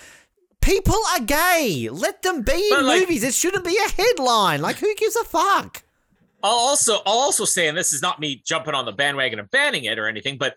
People 0.63 0.99
are 1.15 1.21
gay. 1.21 1.89
Let 1.91 2.21
them 2.21 2.43
be 2.43 2.53
in 2.53 2.69
But, 2.69 2.85
like- 2.85 3.01
movies. 3.01 3.25
It 3.25 3.33
shouldn't 3.33 3.65
be 3.65 3.79
a 3.79 3.89
headline. 4.03 4.61
Like, 4.61 4.77
who 4.77 4.95
gives 4.95 5.17
a 5.17 5.25
fuck? 5.25 5.83
I'll 6.43 6.53
also 6.53 6.99
I'll 7.07 7.19
also 7.19 7.45
say, 7.45 7.69
and 7.69 7.77
this 7.77 7.93
is 7.93 8.03
not 8.03 8.21
me 8.21 8.43
jumping 8.47 8.75
on 8.75 8.85
the 8.85 8.93
bandwagon 8.93 9.39
of 9.39 9.51
banning 9.51 9.85
it 9.85 9.99
or 9.99 10.07
anything, 10.07 10.39
but 10.39 10.55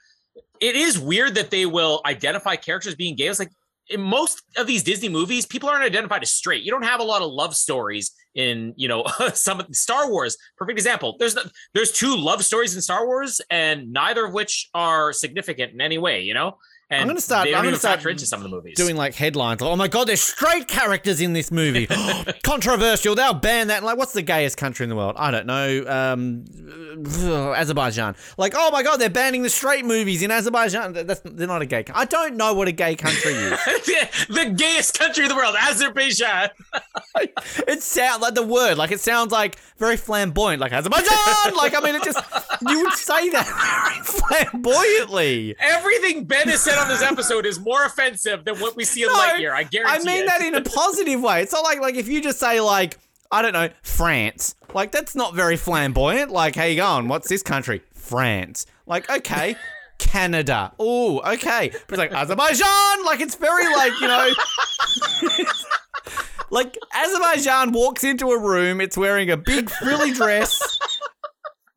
it 0.59 0.75
is 0.75 0.97
weird 0.97 1.35
that 1.35 1.51
they 1.51 1.65
will 1.65 2.01
identify 2.05 2.55
characters 2.55 2.95
being 2.95 3.15
gay. 3.15 3.27
It's 3.27 3.39
like 3.39 3.51
in 3.89 4.01
most 4.01 4.41
of 4.57 4.65
these 4.65 4.83
Disney 4.83 5.09
movies, 5.09 5.45
people 5.45 5.67
aren't 5.67 5.83
identified 5.83 6.23
as 6.23 6.31
straight. 6.31 6.63
You 6.63 6.71
don't 6.71 6.85
have 6.85 7.01
a 7.01 7.03
lot 7.03 7.21
of 7.21 7.31
love 7.31 7.55
stories 7.55 8.11
in 8.35 8.73
you 8.77 8.87
know 8.87 9.05
some 9.33 9.59
of 9.59 9.75
Star 9.75 10.09
Wars. 10.09 10.37
Perfect 10.57 10.77
example. 10.77 11.15
There's 11.19 11.35
the, 11.35 11.51
there's 11.73 11.91
two 11.91 12.15
love 12.15 12.43
stories 12.43 12.75
in 12.75 12.81
Star 12.81 13.05
Wars, 13.05 13.41
and 13.49 13.91
neither 13.91 14.25
of 14.25 14.33
which 14.33 14.69
are 14.73 15.11
significant 15.11 15.73
in 15.73 15.81
any 15.81 15.97
way. 15.97 16.21
You 16.21 16.33
know. 16.33 16.57
And 16.89 17.01
I'm 17.01 17.07
gonna 17.07 17.21
start- 17.21 17.45
They 17.45 17.55
I'm 17.55 17.63
gonna 17.63 17.77
start 17.77 18.05
into 18.05 18.25
some 18.25 18.39
of 18.39 18.43
the 18.43 18.55
movies. 18.55 18.75
doing 18.77 18.95
like 18.95 19.15
headlines. 19.15 19.61
Like, 19.61 19.71
oh 19.71 19.75
my 19.75 19.87
god, 19.87 20.07
there's 20.07 20.21
straight 20.21 20.67
characters 20.67 21.21
in 21.21 21.33
this 21.33 21.51
movie. 21.51 21.87
Controversial. 22.43 23.15
They'll 23.15 23.33
ban 23.33 23.67
that. 23.67 23.83
Like, 23.83 23.97
what's 23.97 24.13
the 24.13 24.21
gayest 24.21 24.57
country 24.57 24.83
in 24.83 24.89
the 24.89 24.95
world? 24.95 25.15
I 25.17 25.31
don't 25.31 25.47
know. 25.47 25.85
Um, 25.87 26.45
Azerbaijan. 27.55 28.15
Like, 28.37 28.53
oh 28.55 28.69
my 28.71 28.83
god, 28.83 28.97
they're 28.97 29.09
banning 29.09 29.41
the 29.43 29.49
straight 29.49 29.85
movies 29.85 30.21
in 30.21 30.29
Azerbaijan. 30.29 30.93
That's 30.93 31.21
they're 31.23 31.47
not 31.47 31.61
a 31.61 31.65
gay. 31.65 31.83
I 31.93 32.05
don't 32.05 32.35
know 32.35 32.53
what 32.53 32.67
a 32.67 32.71
gay 32.71 32.95
country 32.95 33.33
is. 33.33 33.59
the 34.29 34.53
gayest 34.55 34.97
country 34.99 35.23
in 35.23 35.29
the 35.29 35.35
world, 35.35 35.55
Azerbaijan. 35.59 36.49
it 37.67 37.81
sounds 37.81 38.21
like 38.21 38.35
the 38.35 38.45
word. 38.45 38.77
Like 38.77 38.91
it 38.91 38.99
sounds 38.99 39.31
like 39.31 39.57
very 39.77 39.97
flamboyant. 39.97 40.61
Like 40.61 40.73
Azerbaijan. 40.73 41.55
like 41.55 41.75
I 41.75 41.81
mean, 41.83 41.95
it 41.95 42.03
just 42.03 42.19
you 42.67 42.83
would 42.83 42.93
say 42.93 43.29
that 43.29 43.47
very 43.47 44.03
flamboyantly. 44.51 45.55
Everything 45.59 46.25
Ben 46.25 46.47
has 46.49 46.61
said 46.73 46.81
on 46.81 46.87
this 46.87 47.01
episode 47.01 47.45
is 47.45 47.59
more 47.59 47.85
offensive 47.85 48.45
than 48.45 48.59
what 48.59 48.75
we 48.75 48.83
see 48.83 49.03
in 49.03 49.07
No, 49.07 49.15
Lightyear. 49.15 49.51
I 49.51 49.63
guarantee. 49.63 50.01
I 50.01 50.03
mean 50.03 50.23
it. 50.23 50.27
that 50.27 50.41
in 50.41 50.55
a 50.55 50.61
positive 50.61 51.21
way. 51.21 51.41
It's 51.41 51.53
not 51.53 51.63
like 51.63 51.79
like 51.79 51.95
if 51.95 52.07
you 52.07 52.21
just 52.21 52.39
say 52.39 52.59
like 52.59 52.97
I 53.31 53.41
don't 53.41 53.53
know 53.53 53.69
France, 53.81 54.55
like 54.73 54.91
that's 54.91 55.15
not 55.15 55.33
very 55.33 55.57
flamboyant. 55.57 56.31
Like, 56.31 56.55
how 56.55 56.65
you 56.65 56.75
going? 56.75 57.07
What's 57.07 57.27
this 57.27 57.41
country? 57.41 57.81
France. 57.93 58.65
Like, 58.85 59.09
okay. 59.09 59.55
Canada. 59.97 60.73
Oh, 60.79 61.19
okay. 61.33 61.69
But 61.87 61.89
it's 61.89 61.97
like 61.97 62.11
Azerbaijan. 62.13 63.05
Like 63.05 63.21
it's 63.21 63.35
very 63.35 63.65
like 63.73 63.93
you 64.01 64.07
know. 64.07 64.31
like 66.49 66.77
Azerbaijan 66.93 67.71
walks 67.71 68.03
into 68.03 68.31
a 68.31 68.39
room. 68.39 68.81
It's 68.81 68.97
wearing 68.97 69.31
a 69.31 69.37
big 69.37 69.69
frilly 69.69 70.11
dress. 70.13 70.77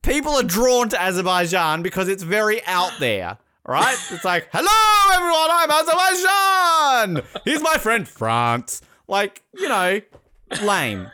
People 0.02 0.32
are 0.32 0.42
drawn 0.42 0.88
to 0.90 1.00
Azerbaijan 1.00 1.82
because 1.82 2.08
it's 2.08 2.22
very 2.22 2.64
out 2.66 2.92
there. 3.00 3.38
Right? 3.66 3.98
It's 4.12 4.24
like, 4.24 4.48
hello 4.52 5.16
everyone, 5.16 5.48
I'm 5.50 5.70
Azerbaijan. 5.70 7.42
Here's 7.44 7.62
my 7.62 7.78
friend 7.78 8.06
France. 8.06 8.80
Like, 9.08 9.42
you 9.54 9.68
know, 9.68 10.00
lame. 10.62 11.10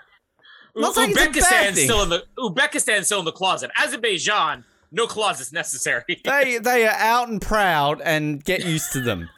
not 0.77 0.95
saying 0.95 1.12
it's 1.16 1.39
a 1.39 1.41
bad 1.41 1.73
Uzbekistan's 1.74 1.83
still 1.83 2.03
in 2.03 2.09
the 2.11 2.24
Uzbekistan's 2.39 3.07
still 3.07 3.20
in 3.20 3.24
the 3.24 3.33
closet. 3.33 3.70
Azerbaijan, 3.83 4.65
no 4.91 5.07
closets 5.07 5.51
necessary. 5.51 6.20
They 6.24 6.59
they 6.59 6.87
are 6.87 6.95
out 6.97 7.31
and 7.31 7.41
proud 7.41 8.03
and 8.03 8.45
get 8.45 8.65
used 8.66 8.93
to 8.93 9.01
them. 9.01 9.31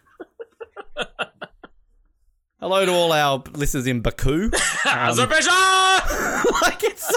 Hello 2.64 2.82
to 2.86 2.92
all 2.92 3.12
our 3.12 3.42
listeners 3.52 3.86
in 3.86 4.00
Baku. 4.00 4.50
Um, 4.86 4.98
Azerbaijan. 5.08 5.50
like 6.62 6.84
it's 6.84 7.08
so 7.08 7.16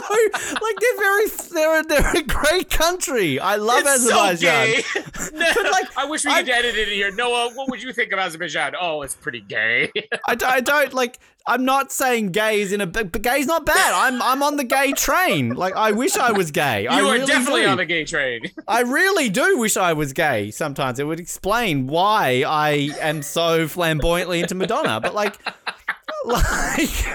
like 0.62 0.76
they're 0.80 0.98
very 0.98 1.26
they're 1.52 1.84
they're 1.84 2.22
a 2.22 2.24
great 2.24 2.70
country. 2.70 3.40
I 3.42 3.58
love 3.58 3.84
It's 3.86 4.08
so 4.08 4.26
Azerbaijan. 4.26 4.84
gay. 4.94 5.54
like, 5.72 5.98
I 5.98 6.06
wish 6.10 6.24
we 6.24 6.32
I- 6.32 6.44
could 6.44 6.50
edit 6.50 6.76
it 6.78 6.88
in 6.88 6.94
here. 6.94 7.12
Noah, 7.12 7.52
what 7.54 7.70
would 7.70 7.84
you 7.84 7.92
think 7.92 8.14
of 8.14 8.20
Azerbaijan? 8.20 8.74
Oh, 8.80 9.02
it's 9.02 9.16
pretty 9.16 9.42
gay. 9.42 9.92
I, 10.28 10.38
I 10.46 10.62
don't 10.62 10.94
like. 10.94 11.20
I'm 11.50 11.64
not 11.64 11.94
saying 11.94 12.34
gay 12.34 12.60
is 12.60 12.74
in 12.74 12.82
a. 12.82 12.86
But 12.86 13.22
gay's 13.22 13.48
not 13.48 13.66
bad. 13.66 13.94
I'm 13.94 14.22
I'm 14.22 14.44
on 14.44 14.58
the 14.58 14.66
gay 14.66 14.92
train. 14.92 15.56
Like 15.56 15.74
I 15.76 15.94
wish 15.94 16.18
I 16.18 16.34
was 16.34 16.52
gay. 16.52 16.84
you 16.84 16.90
I 16.90 17.00
are 17.00 17.04
really 17.14 17.26
definitely 17.26 17.62
do. 17.62 17.68
on 17.70 17.78
the 17.78 17.86
gay 17.86 18.04
train. 18.04 18.42
I 18.68 18.82
really 18.82 19.30
do 19.30 19.58
wish 19.58 19.78
I 19.78 19.94
was 19.94 20.12
gay. 20.12 20.52
Sometimes 20.52 21.00
it 21.00 21.06
would 21.06 21.22
explain 21.22 21.88
why 21.88 22.44
I 22.46 22.90
am 23.00 23.22
so 23.22 23.66
flamboyantly 23.70 24.42
into 24.42 24.56
Madonna. 24.56 25.00
But 25.00 25.16
like, 25.16 25.38
like. 26.26 27.06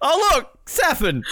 Oh 0.00 0.32
look, 0.36 0.60
Safin. 0.66 1.24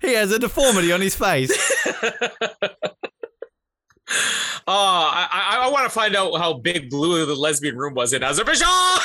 he 0.00 0.14
has 0.14 0.30
a 0.30 0.38
deformity 0.38 0.92
on 0.92 1.00
his 1.00 1.16
face. 1.16 1.50
Oh, 4.68 4.72
I, 5.12 5.28
I, 5.30 5.66
I 5.66 5.70
want 5.70 5.84
to 5.84 5.90
find 5.90 6.14
out 6.14 6.36
how 6.38 6.54
big 6.54 6.88
Blue 6.90 7.26
the 7.26 7.34
lesbian 7.34 7.76
room 7.76 7.94
was 7.94 8.12
in 8.12 8.22
Azerbaijan. 8.22 8.68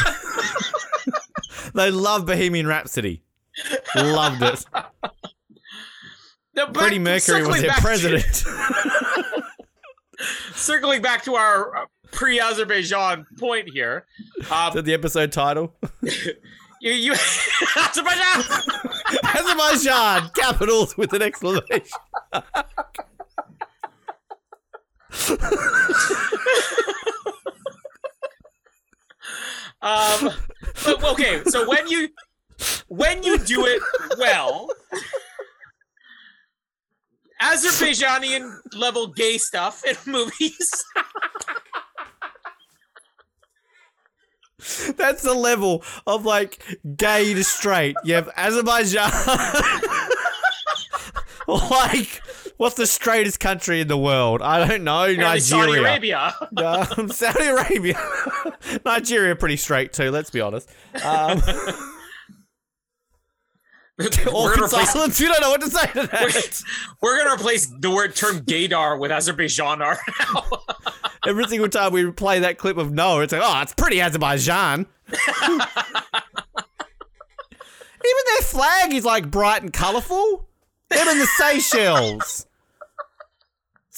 They 1.74 1.92
love 1.92 2.26
Bohemian 2.26 2.66
Rhapsody. 2.66 3.22
Loved 3.96 4.42
it. 4.42 4.66
Now, 6.56 6.72
Freddie 6.74 6.98
Mercury 6.98 7.46
was 7.46 7.60
their 7.62 7.68
back 7.70 7.78
to- 7.78 7.82
president. 7.84 8.26
circling 10.56 11.02
back 11.02 11.24
to 11.26 11.36
our 11.36 11.76
uh, 11.78 11.86
pre-Azerbaijan 12.12 13.26
point 13.38 13.70
here. 13.72 14.06
Um, 14.50 14.74
that 14.74 14.86
the 14.86 14.94
episode 14.94 15.32
title? 15.32 15.76
you, 16.82 16.92
you 16.94 17.14
Azerbaijan. 17.76 18.44
Azerbaijan, 19.24 20.32
capitals 20.36 20.98
with 20.98 21.14
an 21.14 21.22
exclamation. 21.22 21.86
Um, 29.82 30.32
but, 30.86 31.04
okay, 31.12 31.44
so 31.46 31.68
when 31.70 31.88
you 31.88 32.10
when 32.88 33.24
you 33.24 33.38
do 33.38 33.66
it 33.66 33.82
well, 34.18 34.70
Azerbaijani 37.42 38.44
level 38.76 39.08
gay 39.08 39.38
stuff 39.38 39.84
in 39.86 39.96
movies. 40.12 40.84
That's 44.98 45.22
the 45.22 45.36
level 45.36 45.84
of 46.08 46.26
like 46.26 46.62
gay 46.98 47.34
to 47.36 47.44
straight. 47.44 47.96
You 48.04 48.16
have 48.16 48.30
Azerbaijan, 48.36 49.12
like 51.48 52.22
What's 52.58 52.76
the 52.76 52.88
straightest 52.88 53.40
country 53.40 53.82
in 53.82 53.88
the 53.88 53.98
world? 53.98 54.42
I 54.42 54.68
don't 54.68 54.84
know. 54.84 55.04
Apparently 55.04 55.40
Saudi 55.40 55.68
Nigeria. 55.82 55.90
Arabia. 55.90 56.36
Um, 56.98 57.10
Saudi 57.10 57.46
Arabia. 57.46 58.00
Nigeria 58.86 59.36
pretty 59.36 59.58
straight 59.58 59.94
too, 59.94 60.10
let's 60.10 60.32
be 60.32 60.42
honest. 60.42 60.68
Um, 61.04 61.38
replace, 64.00 64.92
silence. 64.92 65.20
You 65.20 65.28
don't 65.28 65.42
know 65.42 65.52
what 65.52 65.62
to 65.62 65.70
say 65.70 65.86
to 65.88 66.08
that. 66.08 66.64
we're 67.02 67.18
gonna 67.24 67.36
replace 67.36 67.68
the 67.68 67.92
word 67.92 68.16
term 68.16 68.40
gaydar 68.42 69.00
with 69.00 69.12
Azerbaijanar 69.12 69.98
now. 70.20 70.46
Every 71.28 71.46
single 71.46 71.70
time 71.70 71.94
we 71.94 72.10
play 72.12 72.40
that 72.40 72.58
clip 72.58 72.78
of 72.78 72.92
Noah, 72.92 73.22
it's 73.22 73.34
like, 73.34 73.42
oh, 73.44 73.62
it's 73.62 73.74
pretty 73.76 74.02
Azerbaijan. 74.02 74.88
Even 78.08 78.24
their 78.34 78.42
flag 78.42 78.94
is 78.94 79.06
like 79.06 79.30
bright 79.30 79.62
and 79.62 79.72
colourful. 79.72 80.48
Them 80.90 81.08
and 81.08 81.20
the 81.22 81.28
Seychelles. 81.38 82.47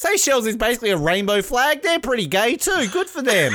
Seychelles 0.00 0.46
is 0.46 0.56
basically 0.56 0.88
a 0.88 0.96
rainbow 0.96 1.42
flag. 1.42 1.82
They're 1.82 2.00
pretty 2.00 2.26
gay 2.26 2.56
too. 2.56 2.88
Good 2.90 3.10
for 3.10 3.20
them. 3.20 3.52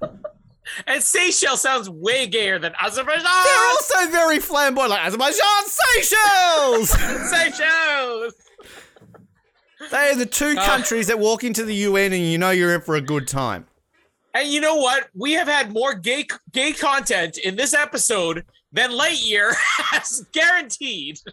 and 0.88 1.00
Seychelles 1.00 1.60
sounds 1.60 1.88
way 1.88 2.26
gayer 2.26 2.58
than 2.58 2.72
Azerbaijan. 2.82 3.22
They're 3.22 3.68
also 3.68 4.10
very 4.10 4.40
flamboyant, 4.40 4.90
like 4.90 5.06
Azerbaijan, 5.06 5.64
Seychelles. 5.66 6.90
Seychelles. 7.30 8.34
they 9.92 10.10
are 10.10 10.16
the 10.16 10.26
two 10.26 10.56
oh. 10.58 10.64
countries 10.64 11.06
that 11.06 11.20
walk 11.20 11.44
into 11.44 11.64
the 11.64 11.76
UN 11.76 12.12
and 12.12 12.24
you 12.24 12.38
know 12.38 12.50
you're 12.50 12.74
in 12.74 12.80
for 12.80 12.96
a 12.96 13.00
good 13.00 13.28
time. 13.28 13.64
And 14.34 14.48
you 14.48 14.60
know 14.60 14.74
what? 14.74 15.10
We 15.14 15.34
have 15.34 15.46
had 15.46 15.72
more 15.72 15.94
gay 15.94 16.26
gay 16.50 16.72
content 16.72 17.38
in 17.38 17.54
this 17.54 17.72
episode 17.72 18.44
than 18.72 18.90
Lightyear 18.90 19.52
has 19.78 20.26
guaranteed. 20.32 21.18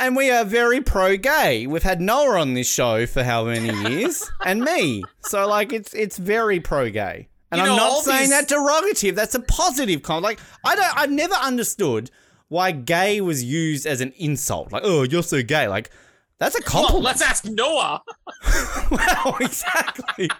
And 0.00 0.14
we 0.14 0.30
are 0.30 0.44
very 0.44 0.80
pro 0.80 1.16
gay. 1.16 1.66
We've 1.66 1.82
had 1.82 2.00
Noah 2.00 2.38
on 2.38 2.54
this 2.54 2.70
show 2.70 3.04
for 3.04 3.24
how 3.24 3.46
many 3.46 3.72
years? 3.90 4.30
and 4.46 4.60
me. 4.60 5.02
So 5.22 5.44
like 5.48 5.72
it's 5.72 5.92
it's 5.92 6.16
very 6.18 6.60
pro 6.60 6.88
gay. 6.88 7.28
And 7.50 7.60
You 7.60 7.66
I'm 7.68 7.76
not 7.76 8.04
saying 8.04 8.30
these- 8.30 8.30
that 8.30 8.48
derogative. 8.48 9.16
That's 9.16 9.34
a 9.34 9.40
positive 9.40 10.02
comment. 10.02 10.22
Like 10.22 10.40
I 10.64 10.76
don't 10.76 10.96
I've 10.96 11.10
never 11.10 11.34
understood 11.34 12.12
why 12.46 12.70
gay 12.70 13.20
was 13.20 13.42
used 13.42 13.86
as 13.86 14.00
an 14.00 14.12
insult. 14.18 14.70
Like, 14.70 14.82
oh, 14.84 15.02
you're 15.02 15.24
so 15.24 15.42
gay. 15.42 15.66
Like 15.66 15.90
that's 16.38 16.54
a 16.54 16.60
Well, 16.60 16.70
compliment. 16.84 17.04
let's 17.04 17.22
ask 17.22 17.44
Noah. 17.44 18.00
Well, 18.92 19.36
exactly. 19.40 20.30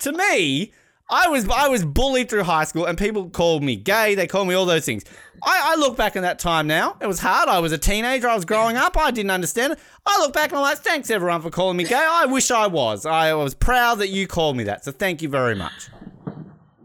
to 0.00 0.12
me, 0.12 0.72
I 1.10 1.28
was 1.28 1.48
I 1.48 1.68
was 1.68 1.84
bullied 1.84 2.28
through 2.28 2.42
high 2.44 2.64
school, 2.64 2.84
and 2.84 2.98
people 2.98 3.30
called 3.30 3.62
me 3.62 3.76
gay. 3.76 4.14
They 4.14 4.26
called 4.26 4.46
me 4.48 4.54
all 4.54 4.66
those 4.66 4.84
things. 4.84 5.04
I, 5.42 5.72
I 5.72 5.76
look 5.76 5.96
back 5.96 6.16
in 6.16 6.22
that 6.22 6.38
time 6.38 6.66
now. 6.66 6.96
It 7.00 7.06
was 7.06 7.20
hard. 7.20 7.48
I 7.48 7.60
was 7.60 7.72
a 7.72 7.78
teenager. 7.78 8.28
I 8.28 8.34
was 8.34 8.44
growing 8.44 8.76
up. 8.76 8.96
I 8.98 9.10
didn't 9.10 9.30
understand 9.30 9.74
it. 9.74 9.78
I 10.04 10.18
look 10.18 10.32
back 10.32 10.50
and 10.50 10.58
I'm 10.58 10.62
like, 10.62 10.78
thanks 10.78 11.10
everyone 11.10 11.40
for 11.42 11.50
calling 11.50 11.76
me 11.76 11.84
gay. 11.84 11.94
I 11.94 12.26
wish 12.26 12.50
I 12.50 12.66
was. 12.66 13.06
I 13.06 13.32
was 13.34 13.54
proud 13.54 13.96
that 14.00 14.08
you 14.08 14.26
called 14.26 14.56
me 14.56 14.64
that. 14.64 14.84
So 14.84 14.92
thank 14.92 15.22
you 15.22 15.28
very 15.28 15.54
much. 15.54 15.88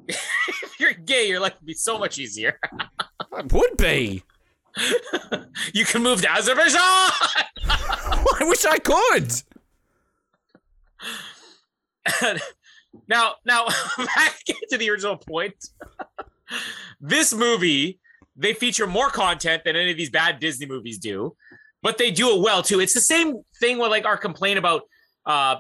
If 0.64 0.80
you're 0.80 0.94
gay, 0.94 1.30
your 1.30 1.40
life 1.40 1.54
would 1.60 1.68
be 1.68 1.74
so 1.76 1.98
much 2.00 2.18
easier. 2.18 2.60
It 3.38 3.52
would 3.54 3.78
be. 3.78 4.24
You 5.74 5.86
can 5.86 6.02
move 6.02 6.22
to 6.22 6.32
Azerbaijan. 6.32 6.72
I 6.80 8.38
wish 8.42 8.66
I 8.66 8.80
could. 8.80 9.32
Now, 13.08 13.34
now 13.46 13.66
back 13.98 14.40
to 14.70 14.78
the 14.78 14.90
original 14.90 15.18
point. 15.18 15.56
this 17.02 17.34
movie, 17.34 18.00
they 18.36 18.54
feature 18.54 18.88
more 18.88 19.10
content 19.10 19.64
than 19.64 19.76
any 19.76 19.92
of 19.92 19.98
these 19.98 20.10
bad 20.10 20.40
Disney 20.40 20.66
movies 20.66 20.98
do, 20.98 21.36
but 21.82 21.98
they 21.98 22.12
do 22.12 22.36
it 22.36 22.42
well 22.42 22.62
too. 22.64 22.80
It's 22.80 22.94
the 22.94 23.02
same 23.02 23.42
thing 23.60 23.78
with 23.78 23.90
like 23.92 24.06
our 24.06 24.18
complaint 24.18 24.58
about 24.60 24.84
uh 25.26 25.58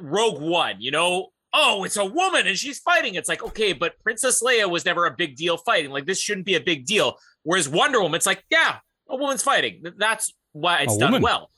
Rogue 0.00 0.40
One, 0.40 0.80
you 0.80 0.90
know. 0.90 1.28
Oh, 1.54 1.84
it's 1.84 1.98
a 1.98 2.04
woman 2.04 2.46
and 2.46 2.56
she's 2.56 2.78
fighting. 2.78 3.14
It's 3.14 3.28
like, 3.28 3.42
okay, 3.44 3.74
but 3.74 3.98
Princess 4.02 4.42
Leia 4.42 4.70
was 4.70 4.86
never 4.86 5.04
a 5.04 5.10
big 5.10 5.36
deal 5.36 5.58
fighting. 5.58 5.90
Like, 5.90 6.06
this 6.06 6.18
shouldn't 6.18 6.46
be 6.46 6.54
a 6.54 6.60
big 6.60 6.86
deal. 6.86 7.18
Whereas 7.42 7.68
Wonder 7.68 8.00
Woman, 8.00 8.16
it's 8.16 8.24
like, 8.24 8.42
yeah, 8.48 8.76
a 9.06 9.16
woman's 9.16 9.42
fighting. 9.42 9.82
That's 9.98 10.32
why 10.52 10.78
it's 10.80 10.96
A 10.96 10.98
done 10.98 11.10
woman. 11.12 11.22
well. 11.22 11.50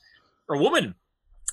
Or 0.49 0.57
woman. 0.57 0.95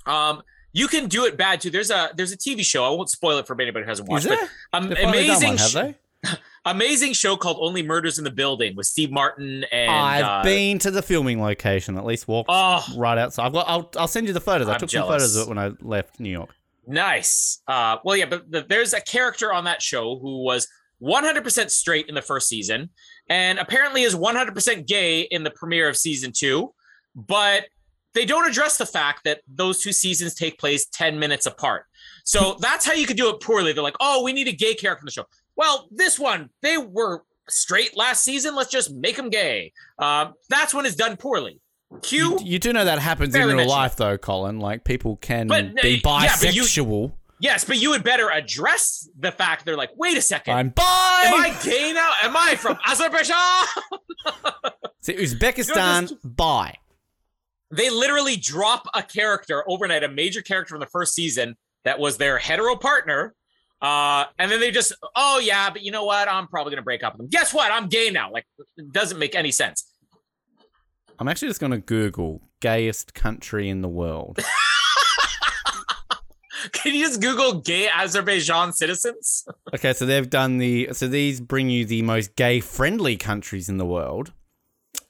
Um, 0.06 0.42
you 0.72 0.88
can 0.88 1.08
do 1.08 1.24
it 1.26 1.36
bad 1.36 1.60
too. 1.60 1.70
There's 1.70 1.90
a 1.90 2.10
there's 2.16 2.32
a 2.32 2.36
TV 2.36 2.64
show. 2.64 2.84
I 2.84 2.90
won't 2.90 3.10
spoil 3.10 3.38
it 3.38 3.46
for 3.46 3.60
anybody 3.60 3.84
who 3.84 3.88
hasn't 3.90 4.06
Is 4.08 4.10
watched 4.10 4.28
there? 4.28 4.44
it. 4.44 4.50
Um, 4.72 4.88
They've 4.88 4.98
finally 4.98 5.26
done 5.26 5.36
amazing, 5.42 5.48
one, 5.48 5.58
have 5.58 5.72
they? 5.72 6.38
amazing 6.64 7.12
show 7.14 7.36
called 7.36 7.58
Only 7.60 7.82
Murders 7.82 8.18
in 8.18 8.24
the 8.24 8.30
Building 8.30 8.76
with 8.76 8.86
Steve 8.86 9.10
Martin 9.10 9.64
and 9.72 9.90
I've 9.90 10.24
uh, 10.24 10.42
been 10.44 10.78
to 10.80 10.90
the 10.90 11.02
filming 11.02 11.42
location. 11.42 11.98
At 11.98 12.04
least 12.04 12.28
walked 12.28 12.48
Oh, 12.52 12.84
right 12.96 13.18
outside. 13.18 13.46
I've 13.46 13.52
got. 13.52 13.68
I'll, 13.68 13.90
I'll 13.98 14.08
send 14.08 14.26
you 14.28 14.32
the 14.32 14.40
photos. 14.40 14.68
I 14.68 14.74
I'm 14.74 14.80
took 14.80 14.88
jealous. 14.88 15.08
some 15.08 15.14
photos 15.14 15.36
of 15.36 15.42
it 15.42 15.48
when 15.48 15.58
I 15.58 15.72
left 15.86 16.20
New 16.20 16.30
York. 16.30 16.50
nice. 16.86 17.60
Uh, 17.66 17.96
well, 18.04 18.16
yeah, 18.16 18.26
but 18.26 18.50
the, 18.50 18.64
there's 18.68 18.92
a 18.94 19.00
character 19.00 19.52
on 19.52 19.64
that 19.64 19.82
show 19.82 20.18
who 20.18 20.42
was 20.44 20.68
100% 21.02 21.70
straight 21.70 22.08
in 22.08 22.14
the 22.14 22.22
first 22.22 22.48
season, 22.48 22.88
and 23.28 23.58
apparently 23.58 24.02
is 24.02 24.14
100% 24.14 24.86
gay 24.86 25.22
in 25.22 25.42
the 25.42 25.50
premiere 25.50 25.88
of 25.88 25.96
season 25.96 26.30
two. 26.32 26.72
But 27.16 27.66
they 28.14 28.24
don't 28.24 28.48
address 28.48 28.76
the 28.78 28.86
fact 28.86 29.24
that 29.24 29.40
those 29.48 29.80
two 29.80 29.92
seasons 29.92 30.34
take 30.34 30.58
place 30.58 30.86
10 30.86 31.18
minutes 31.18 31.46
apart. 31.46 31.86
So 32.24 32.56
that's 32.60 32.86
how 32.86 32.92
you 32.92 33.06
could 33.06 33.16
do 33.16 33.28
it 33.30 33.40
poorly. 33.40 33.72
They're 33.72 33.82
like, 33.82 33.96
oh, 34.00 34.22
we 34.22 34.32
need 34.32 34.48
a 34.48 34.52
gay 34.52 34.74
character 34.74 35.02
in 35.02 35.06
the 35.06 35.12
show. 35.12 35.24
Well, 35.56 35.88
this 35.90 36.18
one, 36.18 36.50
they 36.62 36.76
were 36.78 37.24
straight 37.48 37.96
last 37.96 38.24
season. 38.24 38.54
Let's 38.54 38.70
just 38.70 38.92
make 38.92 39.16
them 39.16 39.28
gay. 39.30 39.72
Um, 39.98 40.34
that's 40.48 40.72
when 40.74 40.86
it's 40.86 40.96
done 40.96 41.16
poorly. 41.16 41.60
Q. 42.00 42.38
You, 42.38 42.38
you 42.42 42.58
do 42.58 42.72
know 42.72 42.86
that 42.86 42.98
happens 43.00 43.34
in 43.34 43.40
real 43.42 43.48
mentioned 43.56 43.70
life, 43.70 43.96
though, 43.96 44.16
Colin. 44.16 44.60
Like 44.60 44.82
people 44.84 45.16
can 45.16 45.46
But, 45.46 45.74
be 45.82 46.00
yeah, 46.04 46.34
but 46.40 46.54
you- 46.54 46.62
bisexual. 46.62 47.12
Yes, 47.38 47.64
but 47.64 47.76
you 47.82 47.90
would 47.90 48.04
better 48.04 48.30
address 48.30 49.08
the 49.18 49.32
fact 49.32 49.64
they're 49.66 49.76
like, 49.76 49.90
wait 49.96 50.16
a 50.16 50.22
second. 50.22 50.54
I'm 50.54 50.68
bi. 50.68 50.82
Am 51.26 51.34
I 51.40 51.52
gay 51.64 51.92
now? 51.92 52.08
Am 52.22 52.36
I 52.36 52.54
from 52.54 52.78
Azerbaijan? 52.86 53.36
See, 55.00 55.14
Uzbekistan, 55.14 56.10
You 56.22 56.30
bi. 56.30 56.76
They 57.72 57.90
literally 57.90 58.36
drop 58.36 58.86
a 58.94 59.02
character 59.02 59.64
overnight, 59.68 60.04
a 60.04 60.08
major 60.08 60.42
character 60.42 60.74
from 60.74 60.80
the 60.80 60.86
first 60.86 61.14
season 61.14 61.56
that 61.84 61.98
was 61.98 62.16
their 62.16 62.38
hetero 62.38 62.76
partner. 62.76 63.34
Uh, 63.80 64.26
and 64.38 64.50
then 64.52 64.60
they 64.60 64.70
just, 64.70 64.92
oh 65.16 65.40
yeah, 65.40 65.68
but 65.68 65.82
you 65.82 65.90
know 65.90 66.04
what? 66.04 66.28
I'm 66.28 66.46
probably 66.46 66.70
gonna 66.70 66.82
break 66.82 67.02
up 67.02 67.14
with 67.14 67.18
them. 67.18 67.28
Guess 67.28 67.52
what? 67.52 67.72
I'm 67.72 67.88
gay 67.88 68.10
now. 68.10 68.30
Like, 68.30 68.46
it 68.76 68.92
doesn't 68.92 69.18
make 69.18 69.34
any 69.34 69.50
sense. 69.50 69.92
I'm 71.18 71.28
actually 71.28 71.48
just 71.48 71.60
going 71.60 71.70
to 71.70 71.78
Google 71.78 72.42
gayest 72.60 73.14
country 73.14 73.68
in 73.68 73.80
the 73.80 73.88
world. 73.88 74.40
Can 76.72 76.94
you 76.94 77.04
just 77.06 77.20
Google 77.20 77.60
gay 77.60 77.88
Azerbaijan 77.88 78.72
citizens? 78.72 79.44
okay, 79.74 79.92
so 79.92 80.04
they've 80.06 80.28
done 80.28 80.58
the. 80.58 80.88
So 80.92 81.06
these 81.06 81.40
bring 81.40 81.70
you 81.70 81.84
the 81.84 82.02
most 82.02 82.34
gay-friendly 82.34 83.18
countries 83.18 83.68
in 83.68 83.78
the 83.78 83.86
world, 83.86 84.32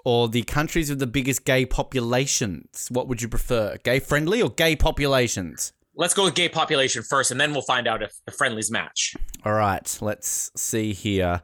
or 0.05 0.29
the 0.29 0.43
countries 0.43 0.91
with 0.91 0.99
the 0.99 1.07
biggest 1.07 1.45
gay 1.45 1.65
populations. 1.67 2.89
What 2.91 3.09
would 3.09 3.23
you 3.23 3.29
prefer, 3.29 3.77
gay-friendly 3.85 4.43
or 4.43 4.51
gay 4.51 4.77
populations? 4.77 5.73
Let's 5.95 6.15
go 6.15 6.25
with 6.25 6.35
gay 6.35 6.49
population 6.49 7.03
first, 7.03 7.31
and 7.31 7.41
then 7.41 7.53
we'll 7.53 7.63
find 7.63 7.87
out 7.87 8.03
if 8.03 8.13
the 8.25 8.33
friendlies 8.33 8.71
match. 8.71 9.15
All 9.45 9.53
right, 9.53 9.99
let's 10.01 10.51
see 10.57 10.93
here. 10.93 11.43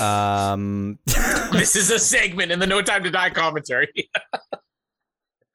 Um, 0.00 0.98
this 1.52 1.74
is 1.74 1.90
a 1.90 1.98
segment 1.98 2.52
in 2.52 2.58
the 2.58 2.66
No 2.66 2.82
Time 2.82 3.02
to 3.04 3.10
Die 3.10 3.30
commentary. 3.30 3.88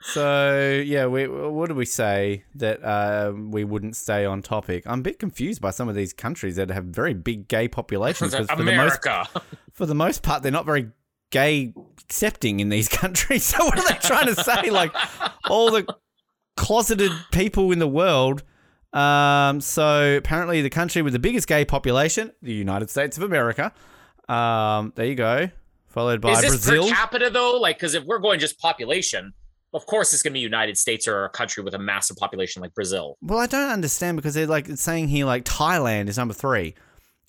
so 0.02 0.82
yeah, 0.86 1.06
we 1.06 1.28
what 1.28 1.70
do 1.70 1.76
we 1.76 1.86
say 1.86 2.44
that 2.56 2.84
uh, 2.84 3.32
we 3.36 3.64
wouldn't 3.64 3.96
stay 3.96 4.26
on 4.26 4.42
topic? 4.42 4.84
I'm 4.86 5.00
a 5.00 5.04
bit 5.04 5.20
confused 5.20 5.62
by 5.62 5.70
some 5.70 5.88
of 5.88 5.96
these 5.96 6.12
countries 6.14 6.56
that 6.58 6.70
have 6.70 6.86
very 6.86 7.14
big 7.14 7.48
gay 7.48 7.68
populations. 7.68 8.34
'cause 8.34 8.48
for 8.48 8.56
the 8.58 8.64
most 8.64 9.06
America. 9.06 9.28
for 9.72 9.86
the 9.86 9.96
most 9.96 10.24
part, 10.24 10.44
they're 10.44 10.52
not 10.52 10.66
very 10.66 10.90
gay 11.34 11.74
accepting 12.00 12.60
in 12.62 12.70
these 12.70 12.88
countries. 13.02 13.44
So 13.44 13.66
what 13.66 13.78
are 13.78 13.88
they 13.88 14.00
trying 14.00 14.34
to 14.34 14.36
say? 14.36 14.70
Like 14.70 14.96
all 15.50 15.72
the 15.72 15.86
closeted 16.56 17.12
people 17.32 17.72
in 17.72 17.80
the 17.80 17.88
world. 17.88 18.44
Um, 18.94 19.60
so 19.60 20.18
apparently, 20.18 20.62
the 20.62 20.70
country 20.70 21.02
with 21.02 21.14
the 21.14 21.20
biggest 21.20 21.48
gay 21.48 21.66
population, 21.66 22.32
the 22.44 22.54
United 22.54 22.92
States 22.92 23.18
of 23.18 23.24
America. 23.24 23.74
Um, 24.30 24.94
there 24.96 25.08
you 25.08 25.16
go. 25.16 25.50
Followed 25.88 26.22
by 26.22 26.32
Is 26.34 26.42
this 26.42 26.66
Brazil. 26.66 26.84
per 26.88 26.90
capita 26.96 27.30
though? 27.32 27.60
Like, 27.60 27.78
because 27.78 27.96
if 27.96 28.04
we're 28.06 28.20
going 28.20 28.40
just 28.40 28.60
population, 28.60 29.34
of 29.74 29.86
course 29.88 30.14
it's 30.14 30.22
going 30.22 30.32
to 30.34 30.36
be 30.36 30.42
United 30.42 30.78
States 30.78 31.08
or 31.08 31.26
a 31.26 31.30
country 31.30 31.64
with 31.64 31.74
a 31.74 31.80
massive 31.80 32.18
population 32.18 32.62
like 32.62 32.74
Brazil. 32.76 33.18
Well, 33.22 33.40
I 33.40 33.48
don't 33.48 33.72
understand 33.72 34.18
because 34.18 34.36
they're 34.36 34.46
like 34.48 34.70
it's 34.70 34.82
saying 34.82 35.08
here 35.08 35.26
like 35.26 35.44
Thailand 35.44 36.08
is 36.08 36.18
number 36.18 36.34
three. 36.36 36.76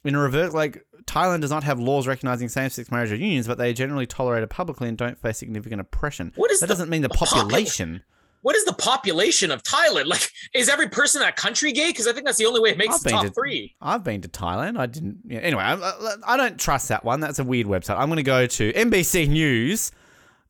In 0.04 0.14
a 0.14 0.18
reverse, 0.20 0.52
like 0.52 0.84
Thailand 1.06 1.40
does 1.40 1.50
not 1.50 1.64
have 1.64 1.80
laws 1.80 2.06
recognizing 2.06 2.48
same-sex 2.48 2.90
marriage 2.90 3.10
or 3.10 3.16
unions, 3.16 3.46
but 3.46 3.56
they 3.58 3.72
generally 3.72 4.06
tolerate 4.06 4.42
it 4.42 4.50
publicly 4.50 4.88
and 4.88 4.96
don't 4.98 5.18
face 5.18 5.38
significant 5.38 5.80
oppression. 5.80 6.32
What 6.36 6.50
is 6.50 6.60
that? 6.60 6.66
the 6.66 6.72
doesn't 6.74 6.90
mean 6.90 7.02
the 7.02 7.08
popu- 7.08 7.32
population. 7.42 8.02
What 8.42 8.54
is 8.56 8.66
the 8.66 8.74
population 8.74 9.50
of 9.50 9.62
Thailand? 9.62 10.04
Like, 10.06 10.28
is 10.54 10.68
every 10.68 10.88
person 10.90 11.22
in 11.22 11.26
that 11.26 11.36
country 11.36 11.72
gay? 11.72 11.88
Because 11.88 12.06
I 12.06 12.12
think 12.12 12.26
that's 12.26 12.36
the 12.36 12.44
only 12.44 12.60
way 12.60 12.68
it 12.70 12.76
makes 12.78 12.96
I've 12.96 13.02
the 13.02 13.10
top 13.10 13.24
to- 13.24 13.30
three. 13.30 13.74
I've 13.80 14.04
been 14.04 14.20
to 14.20 14.28
Thailand. 14.28 14.78
I 14.78 14.84
didn't. 14.84 15.20
Yeah, 15.24 15.38
anyway, 15.40 15.62
I, 15.62 15.74
I, 15.74 16.14
I 16.26 16.36
don't 16.36 16.60
trust 16.60 16.88
that 16.88 17.02
one. 17.04 17.20
That's 17.20 17.38
a 17.38 17.44
weird 17.44 17.66
website. 17.66 17.96
I'm 17.98 18.08
going 18.08 18.16
to 18.18 18.22
go 18.22 18.46
to 18.46 18.72
NBC 18.74 19.28
News, 19.28 19.90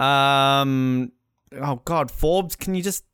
Um, 0.00 1.12
oh, 1.60 1.82
God. 1.84 2.10
Forbes, 2.10 2.56
can 2.56 2.74
you 2.74 2.82
just 2.82 3.04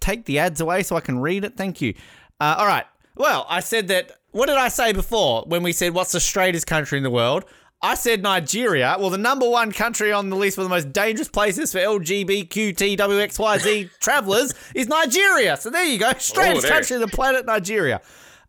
take 0.00 0.26
the 0.26 0.38
ads 0.38 0.60
away 0.60 0.82
so 0.82 0.96
I 0.96 1.00
can 1.00 1.18
read 1.18 1.44
it? 1.44 1.56
Thank 1.56 1.80
you. 1.80 1.94
Uh, 2.40 2.56
all 2.58 2.66
right. 2.66 2.84
Well, 3.16 3.46
I 3.48 3.60
said 3.60 3.88
that. 3.88 4.12
What 4.32 4.46
did 4.46 4.56
I 4.56 4.68
say 4.68 4.92
before 4.92 5.44
when 5.46 5.62
we 5.62 5.72
said 5.72 5.94
what's 5.94 6.10
the 6.10 6.18
straightest 6.18 6.66
country 6.66 6.98
in 6.98 7.04
the 7.04 7.10
world? 7.10 7.44
I 7.84 7.94
said 7.94 8.22
Nigeria. 8.22 8.96
Well, 8.98 9.10
the 9.10 9.18
number 9.18 9.46
one 9.48 9.70
country 9.70 10.10
on 10.10 10.30
the 10.30 10.36
list 10.36 10.56
for 10.56 10.62
the 10.62 10.70
most 10.70 10.90
dangerous 10.92 11.28
places 11.28 11.70
for 11.70 11.78
LGBTQTWXYZ 11.78 13.90
travelers 14.00 14.54
is 14.74 14.88
Nigeria. 14.88 15.56
So 15.58 15.70
there 15.70 15.84
you 15.84 15.98
go. 15.98 16.10
Straightest 16.18 16.62
there. 16.62 16.72
country 16.72 16.96
on 16.96 17.02
the 17.02 17.08
planet, 17.08 17.46
Nigeria. 17.46 18.00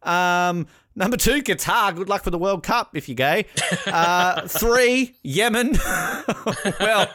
Um, 0.03 0.67
number 0.95 1.17
two, 1.17 1.41
Qatar. 1.43 1.95
Good 1.95 2.09
luck 2.09 2.23
for 2.23 2.31
the 2.31 2.37
World 2.37 2.63
Cup 2.63 2.95
if 2.95 3.07
you're 3.09 3.15
gay. 3.15 3.45
Uh, 3.85 4.41
three, 4.47 5.15
Yemen. 5.23 5.73
well, 6.79 7.11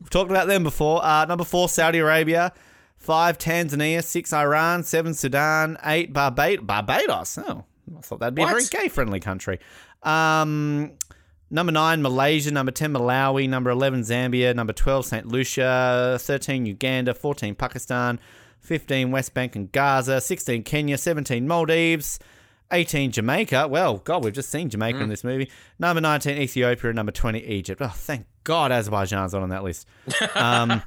we've 0.00 0.10
talked 0.10 0.30
about 0.30 0.46
them 0.48 0.62
before. 0.62 1.04
Uh, 1.04 1.24
number 1.26 1.44
four, 1.44 1.68
Saudi 1.68 1.98
Arabia. 1.98 2.52
Five, 2.96 3.36
Tanzania. 3.38 4.02
Six, 4.02 4.32
Iran. 4.32 4.82
Seven, 4.82 5.12
Sudan. 5.14 5.76
Eight, 5.84 6.12
Barbad- 6.12 6.66
Barbados. 6.66 7.36
Oh, 7.38 7.64
I 7.96 8.00
thought 8.00 8.20
that'd 8.20 8.34
be 8.34 8.42
a 8.42 8.46
very 8.46 8.64
gay-friendly 8.64 9.20
country. 9.20 9.60
Um, 10.02 10.92
number 11.50 11.72
nine, 11.72 12.00
Malaysia. 12.00 12.50
Number 12.50 12.72
ten, 12.72 12.92
Malawi. 12.94 13.48
Number 13.48 13.70
eleven, 13.70 14.00
Zambia. 14.00 14.54
Number 14.54 14.72
twelve, 14.72 15.04
Saint 15.04 15.26
Lucia. 15.26 16.16
Thirteen, 16.20 16.64
Uganda. 16.64 17.12
Fourteen, 17.12 17.54
Pakistan. 17.54 18.18
Fifteen, 18.60 19.10
West 19.10 19.34
Bank 19.34 19.54
and 19.56 19.70
Gaza. 19.70 20.22
Sixteen, 20.22 20.62
Kenya. 20.62 20.96
Seventeen, 20.96 21.46
Maldives. 21.46 22.18
18 22.74 23.12
Jamaica. 23.12 23.68
Well, 23.68 23.98
God, 23.98 24.24
we've 24.24 24.34
just 24.34 24.50
seen 24.50 24.68
Jamaica 24.68 25.00
in 25.00 25.08
this 25.08 25.22
movie. 25.22 25.50
Number 25.78 26.00
19 26.00 26.36
Ethiopia 26.36 26.92
number 26.92 27.12
20 27.12 27.38
Egypt. 27.38 27.80
Oh, 27.80 27.88
thank 27.88 28.26
God 28.42 28.72
Azerbaijan's 28.72 29.32
not 29.32 29.42
on 29.42 29.50
that 29.50 29.62
list. 29.62 29.86
Um, 30.34 30.82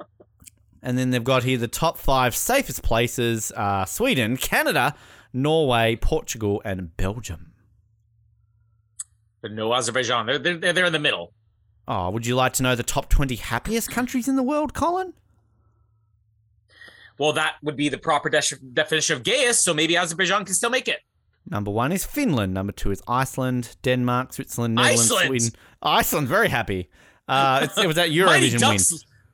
and 0.82 0.96
then 0.96 1.10
they've 1.10 1.24
got 1.24 1.42
here 1.42 1.58
the 1.58 1.68
top 1.68 1.98
five 1.98 2.34
safest 2.34 2.82
places 2.82 3.50
uh, 3.56 3.84
Sweden, 3.84 4.36
Canada, 4.36 4.94
Norway, 5.32 5.96
Portugal, 5.96 6.62
and 6.64 6.96
Belgium. 6.96 7.52
But 9.42 9.52
no 9.52 9.74
Azerbaijan. 9.74 10.26
They're, 10.26 10.38
they're, 10.38 10.72
they're 10.72 10.84
in 10.84 10.92
the 10.92 10.98
middle. 10.98 11.32
Oh, 11.88 12.10
would 12.10 12.24
you 12.24 12.36
like 12.36 12.52
to 12.54 12.62
know 12.62 12.76
the 12.76 12.82
top 12.84 13.08
20 13.08 13.34
happiest 13.34 13.90
countries 13.90 14.28
in 14.28 14.36
the 14.36 14.42
world, 14.42 14.74
Colin? 14.74 15.12
Well, 17.20 17.34
that 17.34 17.56
would 17.62 17.76
be 17.76 17.90
the 17.90 17.98
proper 17.98 18.30
de- 18.30 18.40
definition 18.72 19.14
of 19.14 19.22
gayest, 19.22 19.62
so 19.62 19.74
maybe 19.74 19.94
Azerbaijan 19.94 20.46
can 20.46 20.54
still 20.54 20.70
make 20.70 20.88
it. 20.88 21.00
Number 21.46 21.70
one 21.70 21.92
is 21.92 22.02
Finland. 22.02 22.54
Number 22.54 22.72
two 22.72 22.90
is 22.92 23.02
Iceland, 23.06 23.76
Denmark, 23.82 24.32
Switzerland, 24.32 24.76
Netherlands, 24.76 25.12
Iceland! 25.12 25.28
Sweden. 25.28 25.58
Iceland, 25.82 26.28
very 26.28 26.48
happy. 26.48 26.88
Uh, 27.28 27.60
it's, 27.64 27.76
it 27.76 27.86
was 27.86 27.96
that 27.96 28.08
Eurovision 28.18 28.66
win. 28.66 28.78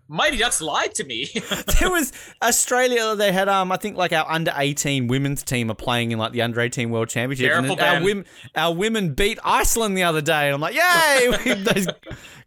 Mighty 0.09 0.37
Ducks 0.37 0.61
lied 0.61 0.95
to 0.95 1.05
me. 1.05 1.29
there 1.81 1.91
was 1.91 2.13
Australia. 2.43 3.17
They 3.17 3.33
had 3.33 3.49
um, 3.49 3.73
I 3.73 3.77
think 3.77 3.97
like 3.97 4.13
our 4.13 4.31
under 4.31 4.53
eighteen 4.57 5.09
women's 5.09 5.43
team 5.43 5.71
are 5.71 5.75
playing 5.75 6.13
in 6.13 6.19
like 6.19 6.33
the 6.33 6.43
under 6.43 6.61
eighteen 6.61 6.91
world 6.91 7.09
championship. 7.09 7.51
Careful, 7.51 7.81
our 7.81 8.03
women, 8.03 8.25
our 8.55 8.75
women 8.75 9.15
beat 9.15 9.39
Iceland 9.45 9.97
the 9.97 10.05
other 10.05 10.21
day, 10.23 10.47
and 10.47 10.55
I'm 10.55 10.61
like, 10.61 10.75
yay! 10.75 11.55
Those 11.55 11.89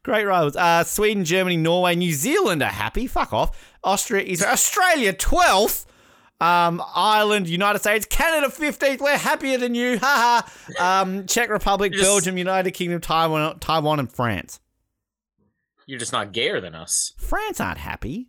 great 0.03 0.25
rivals. 0.25 0.55
Uh, 0.55 0.83
Sweden, 0.83 1.25
Germany, 1.25 1.57
Norway, 1.57 1.95
New 1.95 2.13
Zealand 2.13 2.63
are 2.63 2.69
happy. 2.71 3.07
Fuck 3.07 3.33
off. 3.33 3.75
Austria 3.83 4.23
is 4.23 4.41
Australia 4.43 5.13
twelfth. 5.13 5.85
Um, 6.41 6.81
Ireland, 6.95 7.49
United 7.49 7.79
States, 7.79 8.05
Canada 8.05 8.47
15th. 8.47 9.01
We're 9.01 9.17
happier 9.17 9.57
than 9.57 9.75
you. 9.75 9.99
Haha. 9.99 10.47
um, 10.79 11.25
Czech 11.25 11.49
Republic, 11.49 11.91
Belgium, 11.91 12.37
United 12.37 12.71
Kingdom, 12.71 13.01
Taiwan, 13.01 13.59
Taiwan, 13.59 13.99
and 13.99 14.09
France. 14.09 14.61
You're 15.89 15.97
just 15.97 16.13
not 16.13 16.33
gayer 16.33 16.61
than 16.61 16.75
us. 16.75 17.13
France 17.17 17.59
aren't 17.59 17.79
happy. 17.79 18.27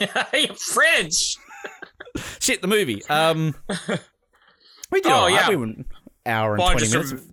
You're 0.00 0.54
French. 0.54 1.36
Shit, 2.40 2.62
the 2.62 2.66
movie. 2.66 3.04
Um, 3.10 3.54
we 4.90 5.02
did 5.02 5.12
Oh, 5.12 5.26
right. 5.26 5.34
yeah. 5.34 5.50
We 5.50 5.56
were 5.56 5.64
an 5.66 5.84
hour 6.24 6.52
and 6.54 6.60
Well, 6.60 6.70
20 6.70 6.86
just 6.86 7.12
minutes. 7.12 7.28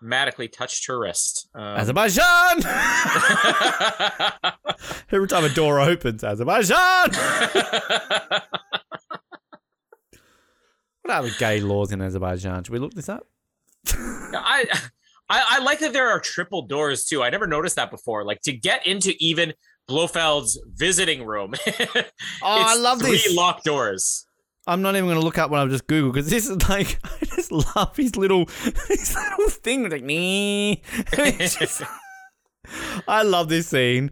dramatically 0.00 0.48
touched 0.48 0.86
her 0.86 0.98
wrist. 0.98 1.50
Um, 1.54 1.60
Azerbaijan! 1.62 2.62
Every 5.12 5.28
time 5.28 5.44
a 5.44 5.50
door 5.50 5.78
opens, 5.78 6.24
Azerbaijan! 6.24 7.10
what 11.02 11.10
are 11.10 11.22
the 11.24 11.34
gay 11.38 11.60
laws 11.60 11.92
in 11.92 12.00
Azerbaijan? 12.00 12.64
Should 12.64 12.72
we 12.72 12.78
look 12.78 12.94
this 12.94 13.10
up? 13.10 13.26
I, 14.34 14.64
I 15.28 15.44
I 15.58 15.58
like 15.64 15.78
that 15.80 15.92
there 15.92 16.08
are 16.10 16.20
triple 16.20 16.62
doors 16.62 17.04
too. 17.04 17.22
I 17.22 17.30
never 17.30 17.46
noticed 17.46 17.76
that 17.76 17.90
before. 17.90 18.24
Like 18.24 18.40
to 18.42 18.52
get 18.52 18.86
into 18.86 19.14
even 19.18 19.54
Blofeld's 19.88 20.60
visiting 20.74 21.24
room. 21.26 21.54
Oh, 22.44 22.62
I 22.66 22.76
love 22.76 23.00
three 23.00 23.12
this. 23.12 23.34
locked 23.34 23.64
doors. 23.64 24.26
I'm 24.66 24.80
not 24.82 24.94
even 24.94 25.06
going 25.08 25.18
to 25.18 25.24
look 25.24 25.38
up 25.38 25.50
what 25.50 25.58
I've 25.60 25.70
just 25.70 25.86
Googled 25.88 26.12
because 26.12 26.30
this 26.30 26.48
is 26.48 26.68
like, 26.68 26.98
I 27.04 27.24
just 27.24 27.50
love 27.50 27.96
his 27.96 28.14
little, 28.16 28.46
his 28.88 29.14
little 29.16 29.48
thing. 29.50 29.88
Like, 29.90 30.04
me. 30.04 30.82
I 33.08 33.22
love 33.24 33.48
this 33.48 33.68
scene. 33.68 34.10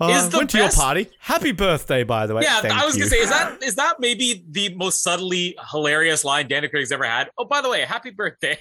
Uh, 0.00 0.08
Is 0.10 0.28
the 0.28 0.38
went 0.38 0.50
to 0.50 0.58
best- 0.58 0.76
your 0.76 0.84
party. 0.84 1.08
Happy 1.18 1.50
birthday, 1.50 2.04
by 2.04 2.26
the 2.26 2.34
way. 2.34 2.42
yeah, 2.44 2.60
Thank 2.60 2.74
I 2.74 2.86
was 2.86 2.96
you. 2.96 3.02
gonna 3.02 3.10
say, 3.10 3.16
is 3.18 3.30
that 3.30 3.62
is 3.64 3.74
that 3.74 3.96
maybe 3.98 4.44
the 4.48 4.72
most 4.76 5.02
subtly 5.02 5.56
hilarious 5.72 6.24
line 6.24 6.46
Daniel 6.46 6.70
Craig's 6.70 6.92
ever 6.92 7.04
had? 7.04 7.30
Oh, 7.36 7.44
by 7.46 7.60
the 7.60 7.68
way, 7.68 7.80
happy 7.80 8.10
birthday. 8.10 8.56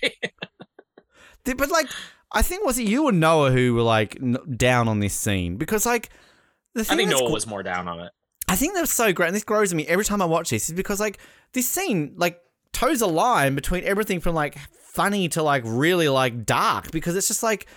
But 1.53 1.69
like, 1.69 1.87
I 2.31 2.41
think 2.41 2.65
was 2.65 2.77
it 2.79 2.87
you 2.87 3.07
and 3.07 3.19
Noah 3.19 3.51
who 3.51 3.73
were 3.73 3.83
like 3.83 4.17
n- 4.21 4.37
down 4.55 4.87
on 4.87 4.99
this 4.99 5.13
scene 5.13 5.57
because 5.57 5.85
like 5.85 6.09
the 6.73 6.81
I 6.81 6.83
thing 6.83 6.97
think 6.97 7.09
Noah 7.11 7.27
gr- 7.27 7.33
was 7.33 7.47
more 7.47 7.63
down 7.63 7.87
on 7.87 7.99
it. 7.99 8.11
I 8.49 8.55
think 8.55 8.73
that 8.73 8.81
was 8.81 8.91
so 8.91 9.11
great, 9.13 9.27
and 9.27 9.35
this 9.35 9.43
grows 9.43 9.71
on 9.71 9.77
me 9.77 9.87
every 9.87 10.05
time 10.05 10.21
I 10.21 10.25
watch 10.25 10.49
this. 10.49 10.69
Is 10.69 10.75
because 10.75 10.99
like 10.99 11.19
this 11.53 11.69
scene 11.69 12.13
like 12.17 12.39
toes 12.73 13.01
a 13.01 13.07
line 13.07 13.55
between 13.55 13.83
everything 13.83 14.19
from 14.19 14.35
like 14.35 14.57
funny 14.93 15.29
to 15.29 15.43
like 15.43 15.63
really 15.65 16.09
like 16.09 16.45
dark 16.45 16.91
because 16.91 17.15
it's 17.15 17.27
just 17.27 17.43
like 17.43 17.67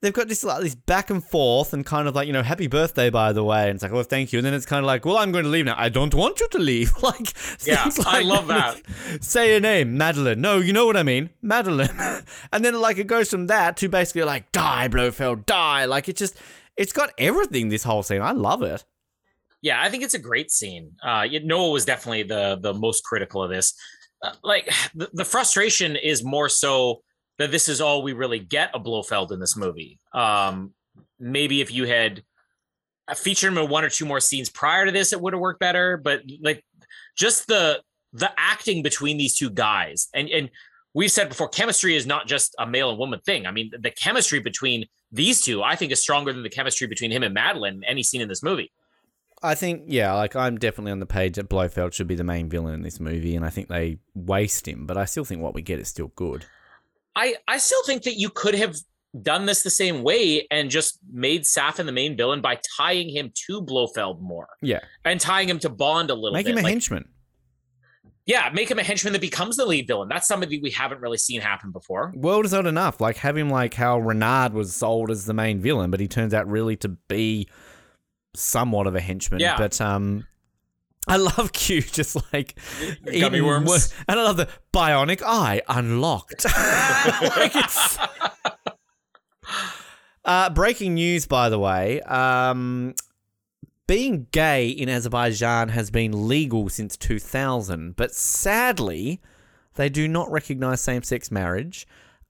they've 0.00 0.12
got 0.12 0.28
this 0.28 0.44
like 0.44 0.62
this 0.62 0.74
back 0.74 1.10
and 1.10 1.22
forth 1.22 1.72
and 1.72 1.84
kind 1.84 2.08
of 2.08 2.14
like 2.14 2.26
you 2.26 2.32
know 2.32 2.42
happy 2.42 2.66
birthday 2.66 3.10
by 3.10 3.32
the 3.32 3.44
way. 3.44 3.68
And 3.68 3.76
it's 3.76 3.82
like 3.82 3.92
oh 3.92 4.02
thank 4.02 4.32
you. 4.32 4.38
And 4.38 4.46
then 4.46 4.54
it's 4.54 4.66
kind 4.66 4.84
of 4.84 4.86
like 4.86 5.04
well 5.04 5.18
i'm 5.18 5.32
going 5.32 5.44
to 5.44 5.50
leave 5.50 5.64
now. 5.64 5.74
I 5.76 5.88
don't 5.88 6.14
want 6.14 6.40
you 6.40 6.48
to 6.48 6.58
leave. 6.58 6.92
Like 7.02 7.32
Yeah, 7.66 7.84
things 7.84 8.06
I 8.06 8.22
love 8.22 8.46
that. 8.48 8.80
say 9.20 9.52
your 9.52 9.60
name 9.60 9.96
madeline. 9.96 10.40
No 10.40 10.58
you 10.58 10.72
know 10.72 10.86
what 10.86 10.96
i 10.96 11.02
mean. 11.02 11.30
Madeline. 11.42 11.88
And 12.52 12.64
then 12.64 12.80
like 12.80 12.98
it 12.98 13.06
goes 13.06 13.30
from 13.30 13.46
that 13.48 13.76
to 13.78 13.88
basically 13.88 14.24
like 14.24 14.52
die 14.52 14.88
blofeld 14.88 15.46
die. 15.46 15.84
Like 15.84 16.08
it 16.08 16.16
just 16.16 16.36
it's 16.76 16.92
got 16.92 17.10
everything 17.18 17.68
this 17.68 17.84
whole 17.84 18.02
scene. 18.02 18.22
I 18.22 18.32
love 18.32 18.62
it. 18.62 18.84
Yeah, 19.62 19.82
I 19.82 19.90
think 19.90 20.02
it's 20.02 20.14
a 20.14 20.18
great 20.18 20.50
scene. 20.50 20.92
Uh, 21.02 21.26
Noah 21.44 21.70
was 21.70 21.84
definitely 21.84 22.22
the 22.22 22.58
the 22.60 22.72
most 22.72 23.04
critical 23.04 23.42
of 23.42 23.50
this. 23.50 23.74
Uh, 24.22 24.32
like 24.42 24.70
the, 24.94 25.10
the 25.12 25.24
frustration 25.24 25.96
is 25.96 26.24
more 26.24 26.48
so 26.48 27.02
that 27.40 27.50
this 27.50 27.70
is 27.70 27.80
all 27.80 28.02
we 28.02 28.12
really 28.12 28.38
get 28.38 28.74
of 28.74 28.82
Blofeld 28.82 29.32
in 29.32 29.40
this 29.40 29.56
movie. 29.56 29.98
Um, 30.12 30.74
maybe 31.18 31.62
if 31.62 31.72
you 31.72 31.86
had 31.86 32.22
featured 33.16 33.52
him 33.52 33.58
in 33.58 33.70
one 33.70 33.82
or 33.82 33.88
two 33.88 34.04
more 34.04 34.20
scenes 34.20 34.50
prior 34.50 34.84
to 34.84 34.92
this, 34.92 35.14
it 35.14 35.20
would 35.22 35.32
have 35.32 35.40
worked 35.40 35.58
better. 35.58 35.96
But 35.96 36.20
like 36.42 36.62
just 37.16 37.46
the 37.46 37.80
the 38.12 38.30
acting 38.36 38.82
between 38.82 39.16
these 39.16 39.38
two 39.38 39.48
guys, 39.48 40.08
and 40.12 40.28
and 40.28 40.50
we've 40.92 41.10
said 41.10 41.30
before, 41.30 41.48
chemistry 41.48 41.96
is 41.96 42.04
not 42.04 42.26
just 42.26 42.54
a 42.58 42.66
male 42.66 42.90
and 42.90 42.98
woman 42.98 43.20
thing. 43.20 43.46
I 43.46 43.52
mean, 43.52 43.70
the 43.78 43.90
chemistry 43.90 44.40
between 44.40 44.84
these 45.10 45.40
two, 45.40 45.62
I 45.62 45.76
think, 45.76 45.92
is 45.92 46.00
stronger 46.00 46.34
than 46.34 46.42
the 46.42 46.50
chemistry 46.50 46.88
between 46.88 47.10
him 47.10 47.22
and 47.22 47.32
Madeline 47.32 47.76
in 47.76 47.84
any 47.84 48.02
scene 48.02 48.20
in 48.20 48.28
this 48.28 48.42
movie. 48.42 48.70
I 49.42 49.54
think, 49.54 49.84
yeah, 49.86 50.12
like 50.12 50.36
I'm 50.36 50.58
definitely 50.58 50.92
on 50.92 51.00
the 51.00 51.06
page 51.06 51.36
that 51.36 51.48
Blofeld 51.48 51.94
should 51.94 52.06
be 52.06 52.16
the 52.16 52.22
main 52.22 52.50
villain 52.50 52.74
in 52.74 52.82
this 52.82 53.00
movie, 53.00 53.34
and 53.34 53.46
I 53.46 53.48
think 53.48 53.68
they 53.68 53.96
waste 54.14 54.68
him, 54.68 54.86
but 54.86 54.98
I 54.98 55.06
still 55.06 55.24
think 55.24 55.40
what 55.40 55.54
we 55.54 55.62
get 55.62 55.78
is 55.78 55.88
still 55.88 56.12
good. 56.14 56.44
I 57.16 57.36
I 57.48 57.58
still 57.58 57.82
think 57.84 58.02
that 58.04 58.14
you 58.18 58.30
could 58.30 58.54
have 58.54 58.76
done 59.22 59.46
this 59.46 59.62
the 59.64 59.70
same 59.70 60.02
way 60.04 60.46
and 60.52 60.70
just 60.70 60.98
made 61.12 61.42
Safin 61.42 61.86
the 61.86 61.92
main 61.92 62.16
villain 62.16 62.40
by 62.40 62.60
tying 62.76 63.08
him 63.08 63.32
to 63.46 63.60
Blofeld 63.60 64.20
more 64.20 64.48
Yeah. 64.62 64.78
and 65.04 65.20
tying 65.20 65.48
him 65.48 65.58
to 65.60 65.68
Bond 65.68 66.10
a 66.10 66.14
little 66.14 66.30
bit. 66.30 66.38
Make 66.38 66.46
bit. 66.46 66.52
him 66.52 66.58
a 66.58 66.62
Like, 66.62 66.70
henchman. 66.72 67.08
yeah, 68.26 68.48
make 68.54 68.70
him 68.70 68.78
a 68.78 68.84
henchman 68.84 69.12
that 69.14 69.20
becomes 69.20 69.56
the 69.56 69.66
lead 69.66 69.88
villain. 69.88 70.08
That's 70.08 70.28
something 70.28 70.48
we 70.62 70.70
haven't 70.70 71.00
really 71.00 71.18
seen 71.18 71.40
happen 71.40 71.72
before. 71.72 72.12
World 72.14 72.44
is 72.44 72.52
not 72.52 72.66
enough. 72.66 73.00
Like, 73.00 73.16
have 73.16 73.36
him 73.36 73.50
like 73.50 73.74
how 73.74 73.98
Renard 73.98 74.52
was 74.54 74.76
sold 74.76 75.10
as 75.10 75.24
the 75.26 75.34
main 75.34 75.60
villain, 75.60 75.90
but 75.90 75.98
he 75.98 76.06
turns 76.06 76.32
out 76.32 76.46
really 76.48 76.76
to 76.76 76.90
be 77.08 77.48
somewhat 78.36 78.86
of 78.86 78.94
a 78.94 79.00
henchman. 79.00 79.40
Yeah. 79.40 79.56
But, 79.58 79.80
um, 79.80 80.24
I 81.08 81.16
love 81.16 81.52
Q 81.54 81.82
just 81.82 82.16
like 82.32 82.54
Gummy 83.04 83.40
worms. 83.40 83.68
wo- 83.68 83.78
and 84.08 84.20
I 84.20 84.22
love 84.22 84.36
the 84.36 84.48
bionic 84.72 85.22
eye 85.24 85.62
unlocked. 85.68 86.44
like 87.36 87.52
it's 87.56 87.98
uh, 90.24 90.50
breaking 90.50 90.94
news, 90.94 91.26
by 91.26 91.48
the 91.48 91.58
way. 91.58 92.00
Um, 92.02 92.94
being 93.86 94.26
gay 94.30 94.68
in 94.68 94.88
Azerbaijan 94.88 95.70
has 95.70 95.90
been 95.90 96.28
legal 96.28 96.68
since 96.68 96.96
2000, 96.96 97.96
but 97.96 98.14
sadly, 98.14 99.20
they 99.74 99.88
do 99.88 100.06
not 100.06 100.30
recognize 100.30 100.80
same 100.80 101.02
sex 101.02 101.30
marriage. 101.30 101.86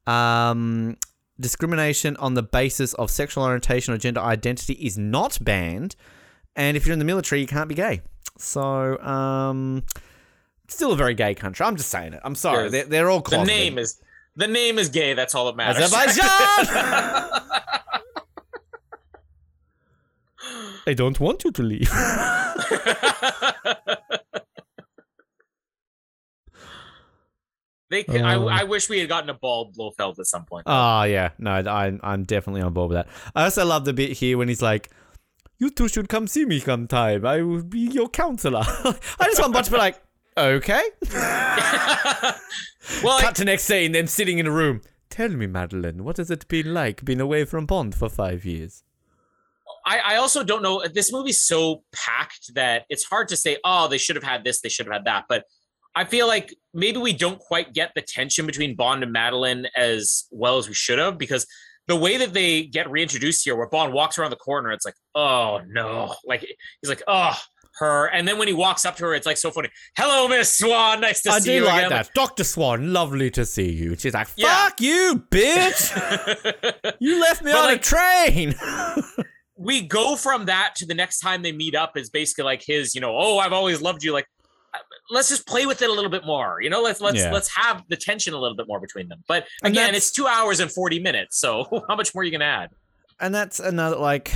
Um, 0.06 0.96
discrimination 1.38 2.16
on 2.16 2.34
the 2.34 2.42
basis 2.42 2.94
of 2.94 3.10
sexual 3.10 3.44
orientation 3.44 3.92
or 3.92 3.98
gender 3.98 4.20
identity 4.20 4.74
is 4.74 4.96
not 4.96 5.38
banned. 5.42 5.96
And 6.56 6.76
if 6.76 6.86
you're 6.86 6.92
in 6.94 6.98
the 6.98 7.04
military, 7.04 7.40
you 7.42 7.46
can't 7.46 7.68
be 7.68 7.74
gay. 7.74 8.00
So, 8.40 8.98
um, 9.00 9.84
still 10.68 10.92
a 10.92 10.96
very 10.96 11.14
gay 11.14 11.34
country. 11.34 11.64
I'm 11.66 11.76
just 11.76 11.90
saying 11.90 12.14
it. 12.14 12.20
I'm 12.24 12.34
sorry. 12.34 12.70
They're, 12.70 12.84
they're 12.84 13.10
all 13.10 13.20
The 13.20 13.44
name 13.44 13.78
is 13.78 14.00
the 14.36 14.46
name 14.46 14.78
is 14.78 14.88
gay. 14.88 15.14
That's 15.14 15.34
all 15.34 15.46
that 15.46 15.56
matters. 15.56 15.92
Azerbaijan! 15.92 16.22
I 20.86 20.94
don't 20.94 21.20
want 21.20 21.44
you 21.44 21.52
to 21.52 21.62
leave. 21.62 21.90
they 27.90 28.04
could, 28.04 28.22
I, 28.22 28.36
Oh. 28.36 28.48
I 28.48 28.64
wish 28.64 28.88
we 28.88 29.00
had 29.00 29.08
gotten 29.08 29.28
a 29.30 29.34
bald 29.34 29.74
Blofeld 29.74 30.18
at 30.18 30.26
some 30.26 30.44
point. 30.44 30.64
Oh 30.66 31.02
yeah, 31.02 31.30
no, 31.38 31.50
I, 31.52 31.98
I'm 32.02 32.24
definitely 32.24 32.62
on 32.62 32.72
board 32.72 32.90
with 32.90 32.96
that. 32.96 33.08
I 33.34 33.44
also 33.44 33.64
love 33.66 33.84
the 33.84 33.92
bit 33.92 34.12
here 34.12 34.38
when 34.38 34.48
he's 34.48 34.62
like, 34.62 34.90
"You 35.60 35.70
two 35.70 35.86
should 35.86 36.08
come 36.08 36.26
see 36.26 36.44
me 36.44 36.58
sometime. 36.58 37.24
I 37.24 37.42
will 37.42 37.62
be 37.62 37.80
your 37.80 38.08
counselor." 38.08 38.62
I 38.66 39.24
just 39.24 39.40
want 39.40 39.52
Butch 39.52 39.66
to 39.66 39.70
be 39.70 39.76
like, 39.76 40.02
"Okay." 40.36 40.82
well, 43.02 43.16
I- 43.16 43.20
Cut 43.20 43.36
to 43.36 43.44
next 43.44 43.64
scene, 43.64 43.92
them 43.92 44.08
sitting 44.08 44.38
in 44.38 44.46
a 44.46 44.50
room. 44.50 44.80
Tell 45.10 45.28
me, 45.28 45.46
Madeline, 45.46 46.02
what 46.04 46.16
has 46.16 46.30
it 46.30 46.48
been 46.48 46.72
like 46.72 47.04
being 47.04 47.20
away 47.20 47.44
from 47.44 47.66
Bond 47.66 47.94
for 47.94 48.08
five 48.08 48.44
years? 48.44 48.82
I, 49.84 49.98
I 49.98 50.16
also 50.16 50.44
don't 50.44 50.62
know. 50.62 50.82
This 50.92 51.12
movie's 51.12 51.40
so 51.40 51.82
packed 51.92 52.54
that 52.54 52.84
it's 52.88 53.04
hard 53.04 53.28
to 53.28 53.36
say, 53.36 53.58
oh, 53.64 53.88
they 53.88 53.98
should 53.98 54.16
have 54.16 54.22
had 54.24 54.44
this, 54.44 54.60
they 54.60 54.68
should 54.68 54.86
have 54.86 54.92
had 54.92 55.04
that. 55.06 55.24
But 55.28 55.44
I 55.94 56.04
feel 56.04 56.26
like 56.28 56.54
maybe 56.72 56.98
we 56.98 57.12
don't 57.12 57.38
quite 57.38 57.72
get 57.74 57.90
the 57.94 58.02
tension 58.02 58.46
between 58.46 58.76
Bond 58.76 59.02
and 59.02 59.12
Madeline 59.12 59.66
as 59.76 60.26
well 60.30 60.58
as 60.58 60.68
we 60.68 60.74
should 60.74 60.98
have 60.98 61.18
because 61.18 61.46
the 61.88 61.96
way 61.96 62.16
that 62.18 62.32
they 62.32 62.64
get 62.64 62.90
reintroduced 62.90 63.44
here, 63.44 63.56
where 63.56 63.68
Bond 63.68 63.92
walks 63.92 64.18
around 64.18 64.30
the 64.30 64.36
corner, 64.36 64.70
it's 64.70 64.84
like, 64.84 64.94
oh 65.14 65.60
no. 65.68 66.14
Like 66.24 66.40
he's 66.40 66.88
like, 66.88 67.02
oh, 67.08 67.36
her. 67.78 68.06
And 68.06 68.26
then 68.28 68.38
when 68.38 68.46
he 68.48 68.54
walks 68.54 68.84
up 68.84 68.96
to 68.96 69.04
her, 69.06 69.14
it's 69.14 69.26
like 69.26 69.36
so 69.38 69.50
funny. 69.50 69.70
Hello, 69.96 70.28
Miss 70.28 70.56
Swan. 70.56 71.00
Nice 71.00 71.22
to 71.22 71.30
I 71.30 71.38
see 71.38 71.50
do 71.50 71.54
you 71.56 71.64
like 71.64 71.86
again. 71.86 71.90
that. 71.90 72.10
Dr. 72.14 72.44
Swan, 72.44 72.92
lovely 72.92 73.30
to 73.32 73.44
see 73.46 73.70
you. 73.70 73.96
She's 73.96 74.14
like, 74.14 74.28
Yeah. 74.36 74.66
fuck 74.68 74.80
you, 74.80 75.24
bitch! 75.30 76.94
you 77.00 77.20
left 77.20 77.42
me 77.42 77.52
But, 77.52 77.58
on 77.58 77.64
like- 77.66 77.78
a 77.78 77.82
train! 77.82 78.54
we 79.56 79.82
go 79.82 80.16
from 80.16 80.46
that 80.46 80.74
to 80.76 80.86
the 80.86 80.94
next 80.94 81.20
time 81.20 81.42
they 81.42 81.52
meet 81.52 81.74
up 81.74 81.96
is 81.96 82.08
basically 82.10 82.44
like 82.44 82.62
his, 82.66 82.94
you 82.94 83.00
know, 83.00 83.14
oh, 83.16 83.38
I've 83.38 83.52
always 83.52 83.80
loved 83.82 84.02
you. 84.02 84.12
Like, 84.12 84.26
let's 85.10 85.28
just 85.28 85.46
play 85.46 85.66
with 85.66 85.82
it 85.82 85.90
a 85.90 85.92
little 85.92 86.10
bit 86.10 86.24
more. 86.24 86.60
You 86.62 86.70
know, 86.70 86.80
let's 86.82 87.00
let's 87.00 87.18
Yeah. 87.18 87.32
let's 87.32 87.48
have 87.56 87.82
the 87.88 87.96
tension 87.96 88.32
a 88.34 88.38
little 88.38 88.56
bit 88.56 88.66
more 88.68 88.80
between 88.80 89.08
them. 89.08 89.22
But 89.28 89.46
again, 89.62 89.94
it's 89.94 90.10
two 90.10 90.26
hours 90.26 90.60
and 90.60 90.70
forty 90.70 91.00
minutes. 91.00 91.38
So 91.38 91.66
how 91.88 91.96
much 91.96 92.14
more 92.14 92.22
are 92.22 92.24
you 92.24 92.32
gonna 92.32 92.44
add? 92.44 92.70
and 93.22 93.34
that's 93.34 93.60
another 93.60 93.96
like 93.96 94.32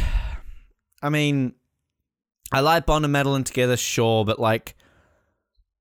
I 1.02 1.08
mean 1.08 1.54
I 2.52 2.60
like 2.60 2.84
Bond 2.86 3.04
and 3.04 3.12
Madeline 3.12 3.44
together, 3.44 3.76
sure, 3.76 4.24
but 4.24 4.38
like 4.38 4.74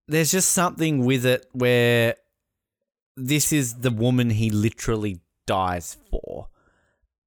there's 0.07 0.31
just 0.31 0.49
something 0.53 1.05
with 1.05 1.25
it 1.25 1.45
where 1.51 2.15
this 3.17 3.51
is 3.53 3.75
the 3.79 3.91
woman 3.91 4.29
he 4.29 4.49
literally 4.49 5.19
dies 5.47 5.97
for. 6.09 6.47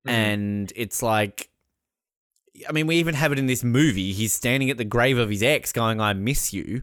Mhm. 0.06 0.10
And 0.10 0.72
it's 0.76 1.02
like 1.02 1.50
I 2.66 2.72
mean, 2.72 2.86
we 2.86 2.96
even 2.96 3.14
have 3.14 3.32
it 3.32 3.38
in 3.38 3.46
this 3.46 3.62
movie. 3.62 4.12
He's 4.12 4.32
standing 4.32 4.70
at 4.70 4.78
the 4.78 4.84
grave 4.84 5.18
of 5.18 5.28
his 5.28 5.42
ex 5.42 5.72
going, 5.72 6.00
I 6.00 6.14
miss 6.14 6.54
you. 6.54 6.82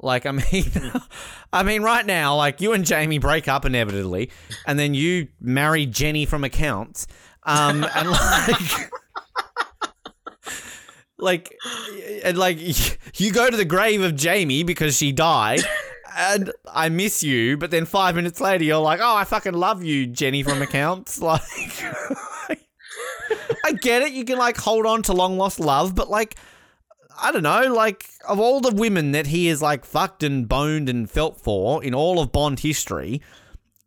Like, 0.00 0.26
I 0.26 0.32
mean, 0.32 0.42
I 1.52 1.62
mean, 1.62 1.82
right 1.82 2.04
now, 2.04 2.36
like 2.36 2.60
you 2.60 2.72
and 2.72 2.84
Jamie 2.84 3.18
break 3.18 3.48
up 3.48 3.64
inevitably, 3.64 4.30
and 4.66 4.78
then 4.78 4.94
you 4.94 5.28
marry 5.40 5.86
Jenny 5.86 6.26
from 6.26 6.44
accounts, 6.44 7.06
um, 7.44 7.86
and 7.94 8.10
like, 8.10 8.90
like, 11.18 11.56
and 12.24 12.36
like, 12.36 12.58
you 13.18 13.32
go 13.32 13.50
to 13.50 13.56
the 13.56 13.64
grave 13.64 14.02
of 14.02 14.16
Jamie 14.16 14.62
because 14.62 14.96
she 14.96 15.12
died, 15.12 15.60
and 16.16 16.52
I 16.70 16.88
miss 16.88 17.22
you, 17.22 17.56
but 17.56 17.70
then 17.70 17.86
five 17.86 18.14
minutes 18.14 18.40
later, 18.40 18.64
you're 18.64 18.78
like, 18.78 19.00
oh, 19.02 19.16
I 19.16 19.24
fucking 19.24 19.54
love 19.54 19.82
you, 19.82 20.06
Jenny 20.06 20.42
from 20.42 20.62
accounts, 20.62 21.20
like. 21.20 21.42
I 23.64 23.72
get 23.72 24.02
it. 24.02 24.12
You 24.12 24.24
can 24.24 24.38
like 24.38 24.56
hold 24.56 24.86
on 24.86 25.02
to 25.04 25.12
long 25.12 25.38
lost 25.38 25.58
love, 25.58 25.96
but 25.96 26.08
like, 26.08 26.36
I 27.18 27.32
don't 27.32 27.42
know. 27.42 27.72
Like, 27.72 28.08
of 28.28 28.38
all 28.38 28.60
the 28.60 28.72
women 28.74 29.12
that 29.12 29.26
he 29.28 29.46
has 29.46 29.62
like 29.62 29.84
fucked 29.84 30.22
and 30.22 30.48
boned 30.48 30.88
and 30.88 31.10
felt 31.10 31.40
for 31.40 31.82
in 31.82 31.94
all 31.94 32.20
of 32.20 32.32
Bond 32.32 32.60
history, 32.60 33.22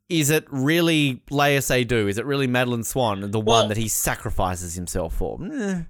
is 0.10 0.30
it 0.30 0.46
really 0.50 1.22
Léa 1.30 1.60
Seydoux? 1.60 2.10
Is 2.10 2.18
it 2.18 2.26
really 2.26 2.48
Madeline 2.48 2.84
Swan, 2.84 3.20
the 3.32 3.40
Well- 3.40 3.60
one 3.62 3.70
that 3.70 3.78
he 3.78 3.88
sacrifices 3.88 4.74
himself 4.76 5.16
for? 5.16 5.40
Eh. 5.44 5.82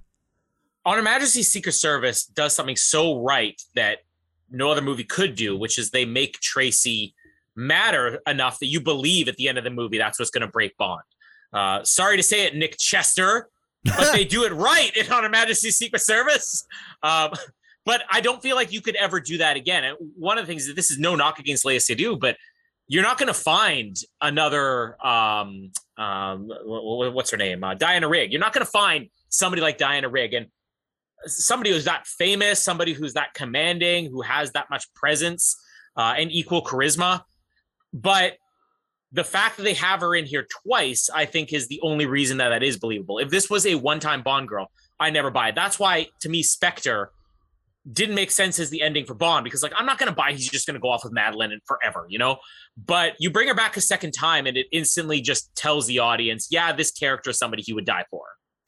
On 0.86 0.96
Her 0.96 1.02
Majesty's 1.02 1.50
Secret 1.50 1.72
Service 1.72 2.24
does 2.24 2.54
something 2.54 2.76
so 2.76 3.20
right 3.22 3.60
that 3.74 3.98
no 4.50 4.70
other 4.70 4.82
movie 4.82 5.04
could 5.04 5.34
do, 5.34 5.56
which 5.56 5.78
is 5.78 5.90
they 5.90 6.04
make 6.04 6.40
Tracy 6.40 7.14
matter 7.54 8.20
enough 8.26 8.58
that 8.60 8.66
you 8.66 8.80
believe 8.80 9.28
at 9.28 9.36
the 9.36 9.48
end 9.48 9.58
of 9.58 9.64
the 9.64 9.70
movie 9.70 9.98
that's 9.98 10.18
what's 10.18 10.30
going 10.30 10.40
to 10.42 10.46
break 10.48 10.76
Bond. 10.78 11.02
Uh, 11.52 11.82
sorry 11.84 12.16
to 12.16 12.22
say 12.22 12.46
it, 12.46 12.54
Nick 12.54 12.78
Chester, 12.78 13.48
but 13.84 14.12
they 14.12 14.24
do 14.36 14.44
it 14.44 14.52
right 14.52 14.94
in 14.96 15.10
On 15.10 15.22
Her 15.22 15.28
Majesty's 15.28 15.76
Secret 15.76 16.00
Service. 16.00 16.66
Um, 17.02 17.32
but 17.86 18.02
I 18.10 18.20
don't 18.20 18.42
feel 18.42 18.56
like 18.56 18.72
you 18.72 18.80
could 18.80 18.96
ever 18.96 19.20
do 19.20 19.38
that 19.38 19.56
again. 19.56 19.84
And 19.84 19.96
one 20.16 20.38
of 20.38 20.46
the 20.46 20.50
things 20.50 20.66
that 20.66 20.76
this 20.76 20.90
is 20.90 20.98
no 20.98 21.16
knock 21.16 21.38
against 21.38 21.64
Léa 21.64 21.76
Seydoux, 21.76 22.18
but 22.18 22.36
you're 22.88 23.02
not 23.02 23.18
going 23.18 23.28
to 23.28 23.34
find 23.34 23.96
another 24.20 24.96
um, 25.04 25.70
um, 25.96 26.48
wh- 26.48 27.08
wh- 27.08 27.14
what's 27.14 27.30
her 27.30 27.36
name, 27.36 27.62
uh, 27.62 27.74
Diana 27.74 28.08
Rigg. 28.08 28.32
You're 28.32 28.40
not 28.40 28.52
going 28.52 28.64
to 28.64 28.70
find 28.70 29.08
somebody 29.28 29.62
like 29.62 29.78
Diana 29.78 30.08
Rigg 30.08 30.34
and 30.34 30.46
somebody 31.26 31.70
who's 31.70 31.84
that 31.84 32.06
famous, 32.06 32.62
somebody 32.62 32.92
who's 32.92 33.14
that 33.14 33.32
commanding, 33.34 34.10
who 34.10 34.22
has 34.22 34.52
that 34.52 34.68
much 34.70 34.92
presence 34.94 35.56
uh, 35.96 36.14
and 36.16 36.32
equal 36.32 36.62
charisma. 36.62 37.22
But 37.92 38.34
the 39.12 39.24
fact 39.24 39.56
that 39.56 39.64
they 39.64 39.74
have 39.74 40.00
her 40.00 40.14
in 40.14 40.24
here 40.24 40.46
twice, 40.64 41.10
I 41.12 41.24
think, 41.24 41.52
is 41.52 41.68
the 41.68 41.80
only 41.82 42.06
reason 42.06 42.38
that 42.38 42.50
that 42.50 42.62
is 42.62 42.78
believable. 42.78 43.18
If 43.18 43.30
this 43.30 43.50
was 43.50 43.66
a 43.66 43.74
one-time 43.74 44.22
Bond 44.22 44.48
girl, 44.48 44.70
I 45.00 45.10
never 45.10 45.30
buy 45.30 45.48
it. 45.48 45.54
That's 45.54 45.78
why, 45.78 46.08
to 46.20 46.28
me, 46.28 46.42
Spectre 46.42 47.10
didn't 47.90 48.14
make 48.14 48.30
sense 48.30 48.58
as 48.58 48.70
the 48.70 48.82
ending 48.82 49.06
for 49.06 49.14
Bond 49.14 49.42
because, 49.42 49.62
like, 49.62 49.72
I'm 49.76 49.86
not 49.86 49.98
going 49.98 50.10
to 50.10 50.14
buy 50.14 50.32
he's 50.32 50.48
just 50.48 50.66
going 50.66 50.74
to 50.74 50.80
go 50.80 50.90
off 50.90 51.02
with 51.02 51.12
Madeline 51.12 51.50
and 51.50 51.62
forever, 51.66 52.06
you 52.08 52.18
know. 52.18 52.38
But 52.76 53.14
you 53.18 53.30
bring 53.30 53.48
her 53.48 53.54
back 53.54 53.76
a 53.76 53.80
second 53.80 54.12
time, 54.12 54.46
and 54.46 54.56
it 54.56 54.66
instantly 54.70 55.20
just 55.20 55.54
tells 55.56 55.86
the 55.86 55.98
audience, 55.98 56.48
yeah, 56.50 56.72
this 56.72 56.92
character 56.92 57.30
is 57.30 57.38
somebody 57.38 57.62
he 57.62 57.72
would 57.72 57.86
die 57.86 58.04
for. 58.10 58.22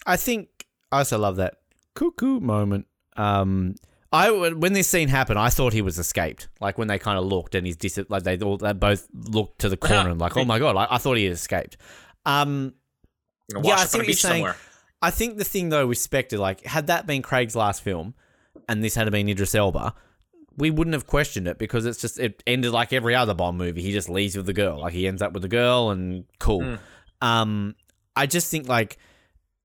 I 0.07 0.17
think 0.17 0.49
I 0.91 0.99
also 0.99 1.19
love 1.19 1.37
that 1.37 1.59
cuckoo 1.95 2.41
moment. 2.41 2.87
Um, 3.17 3.77
I 4.13 4.31
when 4.31 4.75
this 4.75 4.89
scene 4.89 5.09
happened, 5.09 5.39
I 5.39 5.49
thought 5.49 5.73
he 5.73 5.81
was 5.83 5.99
escaped. 5.99 6.49
Like 6.61 6.77
when 6.77 6.89
they 6.89 6.99
kind 6.99 7.19
of 7.19 7.25
looked 7.25 7.55
and 7.55 7.67
he's 7.67 7.77
dis- 7.77 7.99
like 8.09 8.25
they 8.25 8.39
all 8.39 8.59
they 8.59 8.73
both 8.75 9.09
looked 9.13 9.61
to 9.61 9.69
the 9.69 9.77
corner 9.77 10.11
and 10.11 10.21
like, 10.21 10.37
oh 10.37 10.45
my 10.45 10.59
god, 10.59 10.77
I, 10.77 10.87
I 10.91 10.99
thought 10.99 11.17
he 11.17 11.25
had 11.25 11.33
escaped. 11.33 11.79
Um, 12.27 12.75
Yeah, 13.63 13.77
I 13.77 13.85
see 13.87 13.99
what 13.99 14.07
you're 14.07 14.15
saying. 14.15 14.35
somewhere. 14.45 14.57
I 15.01 15.11
think 15.11 15.39
the 15.39 15.45
thing 15.45 15.71
though 15.71 15.87
with 15.87 15.99
Spectre, 15.99 16.39
like, 16.39 16.65
had 16.65 16.87
that 16.89 17.07
been 17.07 17.23
Craig's 17.23 17.57
last 17.57 17.83
film, 17.83 18.15
and 18.69 18.85
this 18.85 18.95
had 18.95 19.11
been 19.11 19.29
Idris 19.29 19.55
Elba, 19.55 19.95
we 20.57 20.71
wouldn't 20.71 20.93
have 20.95 21.07
questioned 21.07 21.49
it 21.49 21.59
because 21.59 21.87
it's 21.87 22.01
just 22.01 22.19
it 22.19 22.43
ended 22.47 22.71
like 22.71 22.93
every 22.93 23.15
other 23.15 23.35
Bond 23.35 23.57
movie. 23.59 23.83
He 23.83 23.93
just 23.93 24.09
leaves 24.11 24.37
with 24.37 24.47
the 24.47 24.53
girl, 24.53 24.81
like 24.81 24.93
he 24.93 25.09
ends 25.09 25.23
up 25.23 25.33
with 25.33 25.43
the 25.43 25.49
girl, 25.49 25.91
and 25.91 26.25
cool. 26.39 26.61
Mm. 26.61 26.79
Um, 27.23 27.75
I 28.15 28.27
just 28.27 28.51
think 28.51 28.69
like 28.69 28.99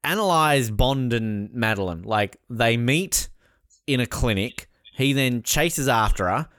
analyze 0.03 0.72
Bond 0.72 1.11
and 1.11 1.53
Madeline. 1.53 2.03
Like 2.03 2.38
they 2.49 2.78
meet 2.78 3.30
in 3.88 3.99
a 3.99 4.05
clinic. 4.05 4.69
He 4.93 5.14
then 5.14 5.41
chases 5.41 5.88
after 5.88 6.27
her. 6.27 6.49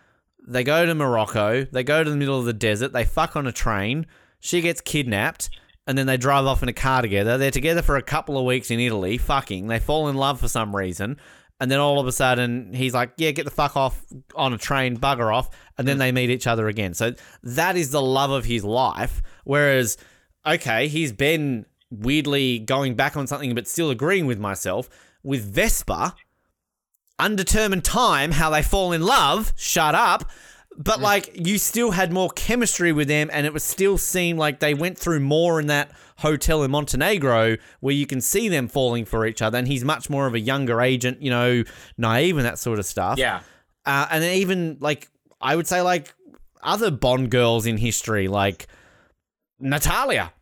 They 0.46 0.64
go 0.64 0.86
to 0.86 0.94
Morocco. 0.94 1.64
They 1.64 1.84
go 1.84 2.02
to 2.02 2.10
the 2.10 2.16
middle 2.16 2.38
of 2.38 2.46
the 2.46 2.52
desert. 2.52 2.92
They 2.92 3.04
fuck 3.04 3.36
on 3.36 3.46
a 3.46 3.52
train. 3.52 4.06
She 4.40 4.60
gets 4.60 4.80
kidnapped. 4.80 5.50
And 5.86 5.96
then 5.96 6.06
they 6.06 6.16
drive 6.16 6.44
off 6.44 6.62
in 6.62 6.68
a 6.68 6.74
car 6.74 7.00
together. 7.02 7.38
They're 7.38 7.50
together 7.50 7.82
for 7.82 7.96
a 7.96 8.02
couple 8.02 8.38
of 8.38 8.44
weeks 8.44 8.70
in 8.70 8.78
Italy, 8.78 9.16
fucking. 9.16 9.68
They 9.68 9.78
fall 9.78 10.08
in 10.08 10.16
love 10.16 10.40
for 10.40 10.48
some 10.48 10.74
reason. 10.76 11.18
And 11.60 11.70
then 11.70 11.80
all 11.80 11.98
of 11.98 12.06
a 12.06 12.12
sudden, 12.12 12.72
he's 12.72 12.94
like, 12.94 13.12
yeah, 13.16 13.30
get 13.32 13.44
the 13.44 13.50
fuck 13.50 13.76
off 13.76 14.04
on 14.34 14.52
a 14.52 14.58
train, 14.58 14.96
bugger 14.98 15.34
off. 15.34 15.50
And 15.76 15.88
then 15.88 15.96
mm. 15.96 16.00
they 16.00 16.12
meet 16.12 16.30
each 16.30 16.46
other 16.46 16.68
again. 16.68 16.94
So 16.94 17.14
that 17.42 17.76
is 17.76 17.90
the 17.90 18.02
love 18.02 18.30
of 18.30 18.44
his 18.44 18.64
life. 18.64 19.22
Whereas, 19.44 19.96
okay, 20.46 20.88
he's 20.88 21.12
been 21.12 21.66
weirdly 21.90 22.58
going 22.58 22.94
back 22.94 23.16
on 23.16 23.26
something 23.26 23.54
but 23.54 23.66
still 23.66 23.90
agreeing 23.90 24.26
with 24.26 24.38
myself. 24.38 24.88
With 25.24 25.52
Vesper, 25.52 26.12
undetermined 27.18 27.84
time 27.84 28.32
how 28.32 28.50
they 28.50 28.62
fall 28.62 28.92
in 28.92 29.02
love. 29.02 29.52
Shut 29.56 29.94
up. 29.94 30.30
But 30.80 31.00
like 31.00 31.30
you 31.34 31.58
still 31.58 31.90
had 31.90 32.12
more 32.12 32.30
chemistry 32.30 32.92
with 32.92 33.08
them, 33.08 33.30
and 33.32 33.44
it 33.44 33.52
was 33.52 33.64
still 33.64 33.98
seemed 33.98 34.38
like 34.38 34.60
they 34.60 34.74
went 34.74 34.96
through 34.96 35.18
more 35.18 35.58
in 35.58 35.66
that 35.66 35.90
hotel 36.18 36.62
in 36.62 36.70
Montenegro 36.70 37.56
where 37.80 37.94
you 37.94 38.06
can 38.06 38.20
see 38.20 38.48
them 38.48 38.68
falling 38.68 39.04
for 39.04 39.26
each 39.26 39.42
other. 39.42 39.58
And 39.58 39.66
he's 39.66 39.84
much 39.84 40.08
more 40.08 40.28
of 40.28 40.34
a 40.34 40.40
younger 40.40 40.80
agent, 40.80 41.20
you 41.20 41.30
know, 41.30 41.64
naive 41.96 42.36
and 42.36 42.46
that 42.46 42.60
sort 42.60 42.78
of 42.78 42.86
stuff. 42.86 43.18
Yeah. 43.18 43.40
Uh, 43.84 44.06
and 44.10 44.22
then 44.22 44.36
even 44.36 44.78
like 44.80 45.10
I 45.40 45.56
would 45.56 45.66
say 45.66 45.82
like 45.82 46.14
other 46.62 46.92
Bond 46.92 47.30
girls 47.30 47.66
in 47.66 47.76
history, 47.76 48.28
like 48.28 48.68
Natalia. 49.58 50.32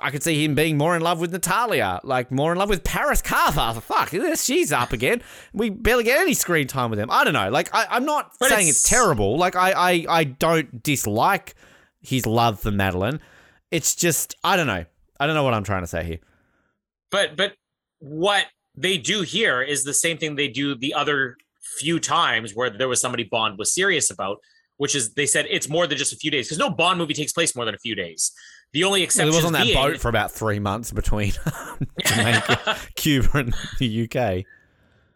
I 0.00 0.10
could 0.10 0.22
see 0.22 0.44
him 0.44 0.54
being 0.54 0.78
more 0.78 0.94
in 0.94 1.02
love 1.02 1.20
with 1.20 1.32
Natalia, 1.32 2.00
like 2.04 2.30
more 2.30 2.52
in 2.52 2.58
love 2.58 2.68
with 2.68 2.84
Paris 2.84 3.20
Carver. 3.20 3.80
Fuck, 3.80 4.10
she's 4.36 4.72
up 4.72 4.92
again. 4.92 5.20
We 5.52 5.70
barely 5.70 6.04
get 6.04 6.20
any 6.20 6.34
screen 6.34 6.68
time 6.68 6.90
with 6.90 6.98
him. 6.98 7.10
I 7.10 7.24
don't 7.24 7.32
know. 7.34 7.50
Like 7.50 7.74
I, 7.74 7.86
I'm 7.90 8.04
not 8.04 8.32
But 8.38 8.50
saying 8.50 8.68
it's, 8.68 8.84
it's- 8.86 8.88
terrible. 8.88 9.36
Like 9.36 9.56
I, 9.56 9.72
I, 9.72 10.06
I 10.08 10.24
don't 10.24 10.82
dislike 10.82 11.54
his 12.00 12.24
love 12.24 12.60
for 12.60 12.70
Madeline. 12.70 13.20
It's 13.70 13.94
just 13.94 14.36
I 14.44 14.56
don't 14.56 14.66
know. 14.68 14.84
I 15.18 15.26
don't 15.26 15.34
know 15.34 15.44
what 15.44 15.54
I'm 15.54 15.64
trying 15.64 15.82
to 15.82 15.88
say 15.88 16.04
here. 16.04 16.18
But 17.10 17.36
but 17.36 17.54
what 17.98 18.46
they 18.76 18.96
do 18.96 19.22
here 19.22 19.60
is 19.60 19.82
the 19.84 19.92
same 19.94 20.16
thing 20.18 20.36
they 20.36 20.48
do 20.48 20.74
the 20.76 20.94
other 20.94 21.36
few 21.78 21.98
times 22.00 22.52
where 22.54 22.70
there 22.70 22.88
was 22.88 23.00
somebody 23.00 23.24
Bond 23.24 23.58
was 23.58 23.74
serious 23.74 24.10
about, 24.10 24.38
which 24.76 24.94
is 24.94 25.14
they 25.14 25.26
said 25.26 25.46
it's 25.50 25.68
more 25.68 25.86
than 25.86 25.98
just 25.98 26.12
a 26.12 26.16
few 26.16 26.30
days 26.30 26.46
because 26.46 26.58
no 26.58 26.70
Bond 26.70 26.98
movie 26.98 27.14
takes 27.14 27.32
place 27.32 27.54
more 27.56 27.64
than 27.64 27.74
a 27.74 27.78
few 27.78 27.94
days. 27.94 28.32
The 28.72 28.84
only 28.84 29.02
exception 29.02 29.32
he 29.32 29.36
was 29.36 29.44
on 29.44 29.52
that 29.54 29.64
being, 29.64 29.74
boat 29.74 29.98
for 29.98 30.08
about 30.08 30.30
three 30.30 30.58
months 30.60 30.92
between 30.92 31.32
Jamaica, 32.06 32.76
Cuba, 32.94 33.28
and 33.38 33.54
the 33.78 34.08
UK. 34.08 34.44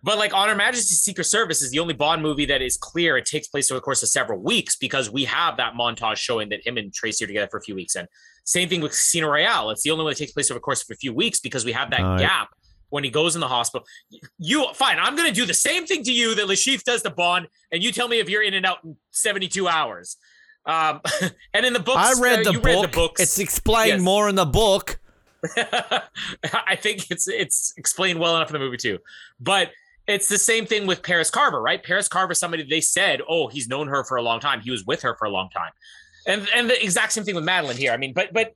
But 0.02 0.18
like 0.18 0.34
On 0.34 0.48
Her 0.48 0.54
Majesty's 0.54 1.00
Secret 1.00 1.24
Service 1.24 1.62
is 1.62 1.70
the 1.70 1.78
only 1.78 1.94
Bond 1.94 2.20
movie 2.20 2.44
that 2.46 2.60
is 2.60 2.76
clear 2.76 3.16
it 3.16 3.24
takes 3.26 3.48
place 3.48 3.70
over 3.70 3.78
the 3.78 3.82
course 3.82 4.02
of 4.02 4.08
several 4.10 4.38
weeks 4.38 4.76
because 4.76 5.10
we 5.10 5.24
have 5.24 5.56
that 5.56 5.74
montage 5.74 6.16
showing 6.16 6.50
that 6.50 6.66
him 6.66 6.76
and 6.76 6.92
Tracy 6.92 7.24
are 7.24 7.28
together 7.28 7.48
for 7.50 7.56
a 7.56 7.62
few 7.62 7.74
weeks. 7.74 7.94
And 7.94 8.06
same 8.44 8.68
thing 8.68 8.82
with 8.82 8.90
Casino 8.92 9.28
Royale. 9.28 9.70
It's 9.70 9.82
the 9.82 9.90
only 9.92 10.04
one 10.04 10.10
that 10.10 10.18
takes 10.18 10.32
place 10.32 10.50
over 10.50 10.58
the 10.58 10.62
course 10.62 10.82
of 10.82 10.90
a 10.92 10.96
few 10.96 11.14
weeks 11.14 11.40
because 11.40 11.64
we 11.64 11.72
have 11.72 11.90
that 11.90 12.02
Right. 12.02 12.18
gap 12.18 12.50
when 12.90 13.02
he 13.02 13.08
goes 13.10 13.34
in 13.34 13.40
the 13.40 13.48
hospital. 13.48 13.86
You 14.38 14.66
fine, 14.74 14.98
I'm 14.98 15.16
gonna 15.16 15.32
do 15.32 15.46
the 15.46 15.54
same 15.54 15.86
thing 15.86 16.02
to 16.04 16.12
you 16.12 16.34
that 16.34 16.46
Le 16.48 16.54
Chiffre 16.54 16.84
does 16.84 17.02
to 17.02 17.10
Bond, 17.10 17.48
and 17.72 17.82
you 17.82 17.90
tell 17.90 18.06
me 18.08 18.18
if 18.18 18.28
you're 18.28 18.42
in 18.42 18.52
and 18.52 18.66
out 18.66 18.84
in 18.84 18.96
72 19.12 19.66
hours. 19.66 20.16
Um, 20.66 21.00
and 21.54 21.66
in 21.66 21.72
the 21.72 21.80
books, 21.80 22.18
I 22.18 22.20
read 22.20 22.40
uh, 22.46 22.52
the 22.52 22.58
book. 22.58 22.64
read 22.64 22.84
the 22.84 22.88
books. 22.88 23.20
It's 23.20 23.38
explained 23.38 23.88
Yes. 23.88 24.00
more 24.00 24.28
in 24.28 24.34
the 24.34 24.46
book. 24.46 24.98
I 25.56 26.76
think 26.76 27.10
it's 27.10 27.28
it's 27.28 27.74
explained 27.76 28.18
well 28.18 28.36
enough 28.36 28.48
in 28.48 28.54
the 28.54 28.58
movie 28.58 28.78
too. 28.78 28.98
But 29.40 29.72
it's 30.06 30.28
the 30.28 30.38
same 30.38 30.66
thing 30.66 30.86
with 30.86 31.02
Paris 31.02 31.30
Carver, 31.30 31.60
right? 31.60 31.82
Paris 31.82 32.08
Carver, 32.08 32.34
somebody 32.34 32.62
they 32.64 32.80
said, 32.80 33.20
oh, 33.28 33.48
he's 33.48 33.68
known 33.68 33.88
her 33.88 34.04
for 34.04 34.16
a 34.16 34.22
long 34.22 34.40
time. 34.40 34.60
He 34.60 34.70
was 34.70 34.84
with 34.84 35.02
her 35.02 35.14
for 35.16 35.26
a 35.26 35.30
long 35.30 35.50
time. 35.50 35.70
And 36.26 36.48
and 36.54 36.70
the 36.70 36.82
exact 36.82 37.12
same 37.12 37.24
thing 37.24 37.34
with 37.34 37.44
Madeline 37.44 37.76
here. 37.76 37.92
I 37.92 37.98
mean, 37.98 38.14
but 38.14 38.32
but 38.32 38.54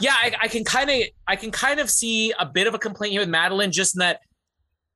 yeah, 0.00 0.14
I, 0.14 0.32
I 0.42 0.48
can 0.48 0.64
kind 0.64 0.88
of 0.88 0.96
I 1.26 1.36
can 1.36 1.50
kind 1.50 1.78
of 1.78 1.90
see 1.90 2.32
a 2.38 2.46
bit 2.46 2.66
of 2.66 2.74
a 2.74 2.78
complaint 2.78 3.12
here 3.12 3.20
with 3.20 3.28
Madeline, 3.28 3.72
just 3.72 3.94
in 3.94 3.98
that 3.98 4.20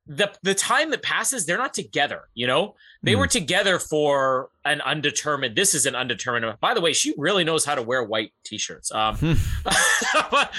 the 0.07 0.31
the 0.43 0.55
time 0.55 0.91
that 0.91 1.03
passes, 1.03 1.47
they're 1.47 1.57
not 1.59 1.73
together. 1.75 2.23
You 2.35 2.47
know, 2.47 2.75
they 3.03 3.13
Hmm. 3.13 3.21
were 3.21 3.27
together 3.27 3.79
for 3.79 4.51
an 4.65 4.81
undetermined. 4.83 5.57
This 5.57 5.75
is 5.75 5.87
an 5.87 5.95
undetermined. 5.95 6.59
By 6.61 6.75
the 6.75 6.81
way, 6.81 6.93
she 6.93 7.15
really 7.17 7.43
knows 7.45 7.65
how 7.65 7.75
to 7.75 7.83
wear 7.83 8.03
white 8.05 8.33
t-shirts. 8.45 8.93
Um, 8.93 9.17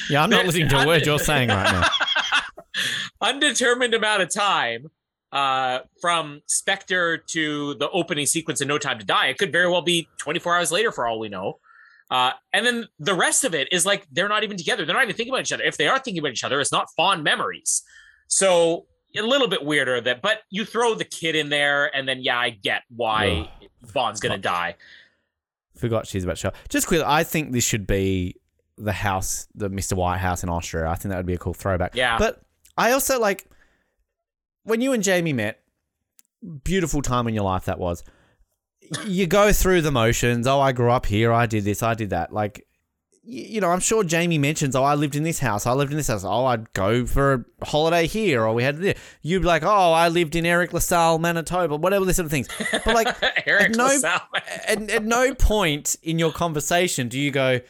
Yeah, 0.10 0.24
I'm 0.24 0.30
not 0.30 0.46
listening 0.46 0.70
to 0.70 0.82
a 0.82 0.88
word 0.88 1.06
you're 1.06 1.20
saying 1.20 1.50
right 1.50 1.72
now. 1.72 1.88
undetermined 3.22 3.94
amount 3.94 4.22
of 4.22 4.34
time 4.34 4.88
uh, 5.32 5.80
from 6.02 6.42
Spectre 6.48 7.18
to 7.18 7.76
the 7.76 7.90
opening 7.90 8.26
sequence 8.26 8.62
in 8.62 8.68
No 8.68 8.78
Time 8.78 9.00
to 9.00 9.06
Die. 9.06 9.28
It 9.28 9.38
could 9.38 9.52
very 9.52 9.70
well 9.70 9.82
be 9.82 10.08
24 10.18 10.56
hours 10.58 10.72
later 10.72 10.92
for 10.92 11.06
all 11.08 11.20
we 11.20 11.30
know. 11.30 11.60
Uh, 12.12 12.32
and 12.54 12.66
then 12.66 12.88
the 13.00 13.14
rest 13.16 13.44
of 13.44 13.56
it 13.56 13.68
is 13.72 13.86
like 13.86 14.06
they're 14.12 14.30
not 14.30 14.44
even 14.44 14.58
together. 14.58 14.86
They're 14.86 14.96
not 14.96 15.04
even 15.04 15.16
thinking 15.16 15.34
about 15.34 15.42
each 15.42 15.52
other. 15.54 15.64
If 15.64 15.78
they 15.78 15.88
are 15.88 15.98
thinking 16.00 16.20
about 16.20 16.32
each 16.32 16.44
other, 16.44 16.60
it's 16.62 16.72
not 16.72 16.88
fond 16.96 17.24
memories. 17.24 17.82
So 18.28 18.86
a 19.18 19.28
little 19.28 19.48
bit 19.48 19.64
weirder 19.64 20.02
that, 20.02 20.22
but 20.22 20.40
you 20.50 20.66
throw 20.66 20.96
the 20.96 21.06
kid 21.06 21.36
in 21.36 21.50
there, 21.50 21.96
and 21.96 22.08
then 22.08 22.22
yeah, 22.22 22.38
I 22.38 22.50
get 22.50 22.84
why 22.90 23.50
Bond's 23.94 24.20
gonna 24.20 24.38
die. 24.38 24.76
Forgot 25.76 26.08
she's 26.08 26.24
about 26.24 26.38
to 26.38 26.42
show. 26.42 26.52
Just 26.70 26.88
quickly, 26.88 27.06
I 27.08 27.24
think 27.24 27.52
this 27.52 27.64
should 27.64 27.86
be 27.86 28.36
the 28.78 28.94
house, 28.94 29.48
the 29.56 29.70
Mr. 29.70 29.94
White 29.94 30.18
house 30.18 30.44
in 30.44 30.50
Austria. 30.50 30.88
I 30.88 30.96
think 30.96 31.12
that 31.12 31.18
would 31.18 31.26
be 31.26 31.34
a 31.34 31.38
cool 31.38 31.54
throwback. 31.54 31.96
Yeah. 31.96 32.18
But 32.18 32.42
I 32.78 32.92
also 32.92 33.20
like 33.20 33.48
when 34.64 34.82
you 34.82 34.94
and 34.94 35.04
Jamie 35.04 35.34
met, 35.34 35.62
beautiful 36.64 37.02
time 37.02 37.28
in 37.28 37.34
your 37.34 37.44
life 37.44 37.66
that 37.66 37.80
was. 37.80 38.04
You 39.06 39.26
go 39.26 39.52
through 39.52 39.82
the 39.82 39.92
motions. 39.92 40.46
Oh, 40.46 40.62
I 40.62 40.72
grew 40.72 40.92
up 40.92 41.08
here. 41.08 41.34
I 41.34 41.46
did 41.48 41.64
this. 41.64 41.82
I 41.82 41.96
did 41.96 42.12
that. 42.12 42.32
Like, 42.32 42.68
you 43.28 43.60
know, 43.60 43.72
I'm 43.72 43.80
sure 43.80 44.04
Jamie 44.04 44.38
mentions, 44.38 44.76
oh, 44.76 44.84
I 44.84 44.94
lived 44.96 45.16
in 45.16 45.24
this 45.24 45.40
house. 45.40 45.66
I 45.66 45.74
lived 45.74 45.92
in 45.92 45.98
this 45.98 46.08
house. 46.08 46.24
Oh, 46.24 46.46
I'd 46.46 46.72
go 46.74 47.06
for 47.06 47.46
a 47.62 47.66
holiday 47.66 48.06
here, 48.06 48.44
or 48.46 48.54
we 48.54 48.62
had 48.64 48.78
this. 48.78 49.00
You'd 49.24 49.42
be 49.42 49.48
like, 49.48 49.64
oh, 49.64 49.92
I 49.94 50.10
lived 50.10 50.36
in 50.36 50.46
Eric 50.46 50.74
LaSalle, 50.74 51.18
Manitoba, 51.18 51.76
whatever, 51.78 52.06
this 52.06 52.18
sort 52.18 52.26
of 52.26 52.32
things. 52.32 52.48
But 52.72 52.86
like, 52.94 53.08
Eric 53.48 53.72
at 53.72 53.76
no, 53.76 54.00
at, 54.68 54.90
at 54.92 55.04
no 55.04 55.34
point 55.34 55.96
in 56.04 56.20
your 56.20 56.32
conversation 56.32 57.08
do 57.08 57.20
you 57.20 57.32
go, 57.32 57.62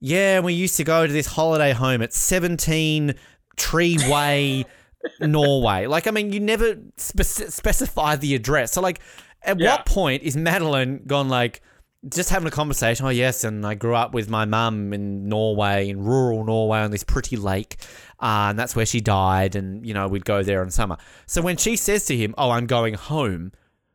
yeah, 0.00 0.40
we 0.40 0.52
used 0.54 0.76
to 0.78 0.84
go 0.84 1.06
to 1.06 1.12
this 1.12 1.26
holiday 1.26 1.72
home 1.72 2.02
at 2.02 2.12
17 2.12 3.14
Tree 3.56 3.98
Way, 4.08 4.64
Norway. 5.20 5.86
Like, 5.86 6.06
I 6.06 6.10
mean, 6.10 6.32
you 6.32 6.40
never 6.40 6.76
spec- 6.96 7.50
specify 7.52 8.16
the 8.16 8.34
address. 8.34 8.72
So, 8.72 8.80
like, 8.80 9.00
at 9.42 9.58
Yeah. 9.60 9.72
what 9.76 9.86
point 9.86 10.22
is 10.24 10.36
Madeline 10.36 11.02
gone, 11.06 11.28
like, 11.28 11.62
just 12.08 12.30
having 12.30 12.46
a 12.48 12.50
conversation? 12.50 13.06
Oh, 13.06 13.10
yes, 13.10 13.44
and 13.44 13.66
I 13.66 13.74
grew 13.74 13.94
up 13.94 14.14
with 14.14 14.28
my 14.28 14.44
mum 14.44 14.92
in 14.92 15.28
Norway, 15.28 15.88
in 15.88 16.02
rural 16.04 16.44
Norway, 16.44 16.80
on 16.80 16.90
this 16.90 17.04
pretty 17.04 17.36
lake. 17.36 17.76
Uh, 18.20 18.48
and 18.50 18.58
that's 18.58 18.76
where 18.76 18.86
she 18.86 19.00
died. 19.00 19.56
And, 19.56 19.86
you 19.86 19.94
know, 19.94 20.06
we'd 20.08 20.24
go 20.24 20.42
there 20.42 20.62
in 20.62 20.70
summer. 20.70 20.96
So 21.26 21.42
when 21.42 21.56
she 21.56 21.76
says 21.76 22.04
to 22.06 22.16
him, 22.16 22.34
Oh, 22.38 22.50
I'm 22.50 22.66
going 22.66 22.94
home, 22.94 23.52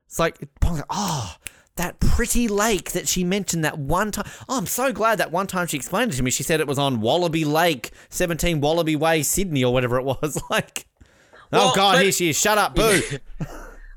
it's 0.08 0.20
like, 0.20 0.38
oh, 0.90 1.36
that 1.76 2.00
pretty 2.00 2.48
lake 2.48 2.92
that 2.92 3.08
she 3.08 3.24
mentioned 3.24 3.66
that 3.66 3.80
one 3.80 4.12
time. 4.12 4.30
Oh, 4.48 4.58
I'm 4.58 4.68
so 4.68 4.92
glad 4.94 5.18
that 5.18 5.32
one 5.32 5.48
time 5.48 5.66
she 5.68 5.78
explained 5.78 6.14
it 6.14 6.18
to 6.18 6.24
me. 6.24 6.30
She 6.30 6.44
said 6.44 6.60
it 6.60 6.68
was 6.68 6.78
on 6.78 7.02
Wallaby 7.02 7.46
Lake, 7.46 7.92
17 8.10 8.62
Wallaby 8.62 8.96
Way, 8.96 9.24
Sydney, 9.24 9.64
or 9.64 9.74
whatever 9.74 9.98
it 9.98 10.04
was. 10.06 10.40
Like, 10.50 10.86
oh 11.52 11.74
God, 11.76 11.94
but- 11.96 12.04
here 12.04 12.12
she 12.12 12.30
is. 12.30 12.40
Shut 12.40 12.58
up, 12.58 12.76
boo. 12.76 13.02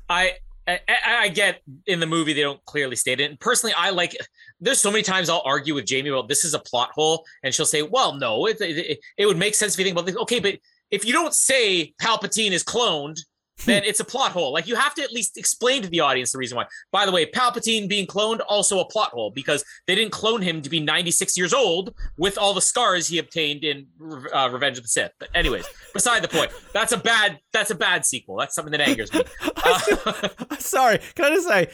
I 0.09 0.33
I, 0.67 0.79
I 1.07 1.27
get 1.29 1.61
in 1.85 1.99
the 1.99 2.05
movie 2.05 2.33
they 2.33 2.41
don't 2.41 2.63
clearly 2.65 2.95
state 2.95 3.19
it. 3.19 3.29
And 3.29 3.39
personally, 3.39 3.73
I 3.77 3.89
like. 3.89 4.15
There's 4.59 4.81
so 4.81 4.91
many 4.91 5.03
times 5.03 5.29
I'll 5.29 5.43
argue 5.45 5.73
with 5.75 5.85
Jamie 5.85 6.09
about 6.09 6.27
this 6.27 6.43
is 6.43 6.53
a 6.53 6.59
plot 6.59 6.91
hole, 6.93 7.25
and 7.43 7.53
she'll 7.53 7.65
say, 7.65 7.81
"Well, 7.83 8.13
no, 8.13 8.47
it 8.47 8.59
it, 8.59 8.99
it 9.17 9.25
would 9.25 9.37
make 9.37 9.55
sense 9.55 9.73
if 9.73 9.79
you 9.79 9.85
think 9.85 9.95
about 9.95 10.05
this." 10.05 10.17
Okay, 10.17 10.39
but 10.39 10.59
if 10.91 11.05
you 11.05 11.13
don't 11.13 11.33
say 11.33 11.93
Palpatine 12.01 12.51
is 12.51 12.63
cloned, 12.63 13.17
then 13.65 13.83
it's 13.83 13.99
a 13.99 14.05
plot 14.05 14.31
hole. 14.31 14.53
Like 14.53 14.67
you 14.67 14.75
have 14.75 14.93
to 14.95 15.03
at 15.03 15.11
least 15.11 15.37
explain 15.37 15.81
to 15.81 15.89
the 15.89 15.99
audience 15.99 16.31
the 16.31 16.37
reason 16.37 16.55
why. 16.55 16.65
By 16.91 17.05
the 17.05 17.11
way, 17.11 17.25
Palpatine 17.25 17.87
being 17.87 18.05
cloned 18.05 18.39
also 18.47 18.79
a 18.79 18.85
plot 18.85 19.09
hole 19.09 19.31
because 19.31 19.63
they 19.87 19.95
didn't 19.95 20.11
clone 20.11 20.41
him 20.41 20.61
to 20.61 20.69
be 20.69 20.79
96 20.79 21.37
years 21.37 21.53
old 21.53 21.93
with 22.17 22.37
all 22.37 22.53
the 22.53 22.61
scars 22.61 23.07
he 23.07 23.17
obtained 23.17 23.63
in 23.63 23.87
uh, 24.33 24.49
Revenge 24.51 24.77
of 24.77 24.83
the 24.83 24.89
Sith. 24.89 25.11
But 25.19 25.29
anyways, 25.33 25.65
beside 25.93 26.23
the 26.23 26.27
point. 26.27 26.51
That's 26.73 26.91
a 26.91 26.97
bad. 26.97 27.39
That's 27.51 27.71
a 27.71 27.75
bad 27.75 28.05
sequel. 28.05 28.37
That's 28.37 28.53
something 28.55 28.71
that 28.71 28.81
angers 28.81 29.13
me. 29.13 29.23
Uh, 29.57 30.29
Sorry, 30.59 30.99
can 31.15 31.25
I 31.25 31.29
just 31.29 31.47
say, 31.47 31.69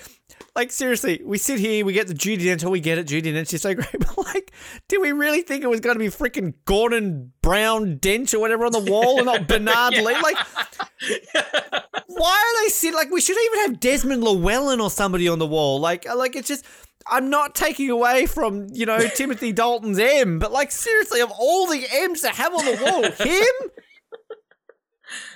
like 0.56 0.72
seriously, 0.72 1.22
we 1.24 1.38
sit 1.38 1.60
here, 1.60 1.86
we 1.86 1.94
get 1.94 2.08
the 2.08 2.14
Judi 2.14 2.42
Dench, 2.42 2.64
we 2.70 2.80
get 2.80 2.98
it, 2.98 3.08
Judi 3.08 3.34
Dench 3.34 3.54
is 3.54 3.62
so 3.62 3.74
great, 3.74 3.92
but 4.00 4.18
like, 4.18 4.52
did 4.88 5.02
we 5.02 5.12
really 5.12 5.42
think 5.42 5.64
it 5.64 5.68
was 5.68 5.80
going 5.80 5.96
to 5.96 6.00
be 6.00 6.08
freaking 6.08 6.54
Gordon 6.66 7.34
Brown 7.42 7.98
Dench 7.98 8.34
or 8.34 8.40
whatever 8.40 8.66
on 8.66 8.72
the 8.72 8.80
wall 8.80 9.18
and 9.18 9.26
not 9.26 9.48
Bernard 9.48 9.96
Lee? 9.96 10.04
Like, 10.22 10.38
why 12.08 12.32
are 12.32 12.64
they 12.64 12.70
sitting? 12.70 12.96
Like, 12.96 13.12
we 13.12 13.22
should 13.22 13.38
even 13.38 13.60
have 13.72 13.80
Desmond 13.80 14.24
Llewellyn 14.24 14.80
or 14.80 14.90
somebody 14.90 15.28
on 15.28 15.40
the 15.40 15.48
wall. 15.48 15.80
Like, 15.80 16.08
uh, 16.08 16.16
like 16.16 16.36
it's 16.36 16.48
just. 16.48 16.66
I'm 17.06 17.30
not 17.30 17.54
taking 17.54 17.90
away 17.90 18.28
from, 18.28 18.68
you 18.72 18.86
know, 18.86 18.98
Timothy 18.98 19.52
Dalton's 19.52 20.00
M, 20.00 20.40
but 20.40 20.54
like 20.54 20.72
seriously, 20.72 21.20
of 21.20 21.34
all 21.38 21.68
the 21.68 21.86
M's 21.92 22.22
to 22.22 22.30
have 22.30 22.54
on 22.54 22.64
the 22.64 22.82
wall, 22.82 23.04
him? 23.04 23.72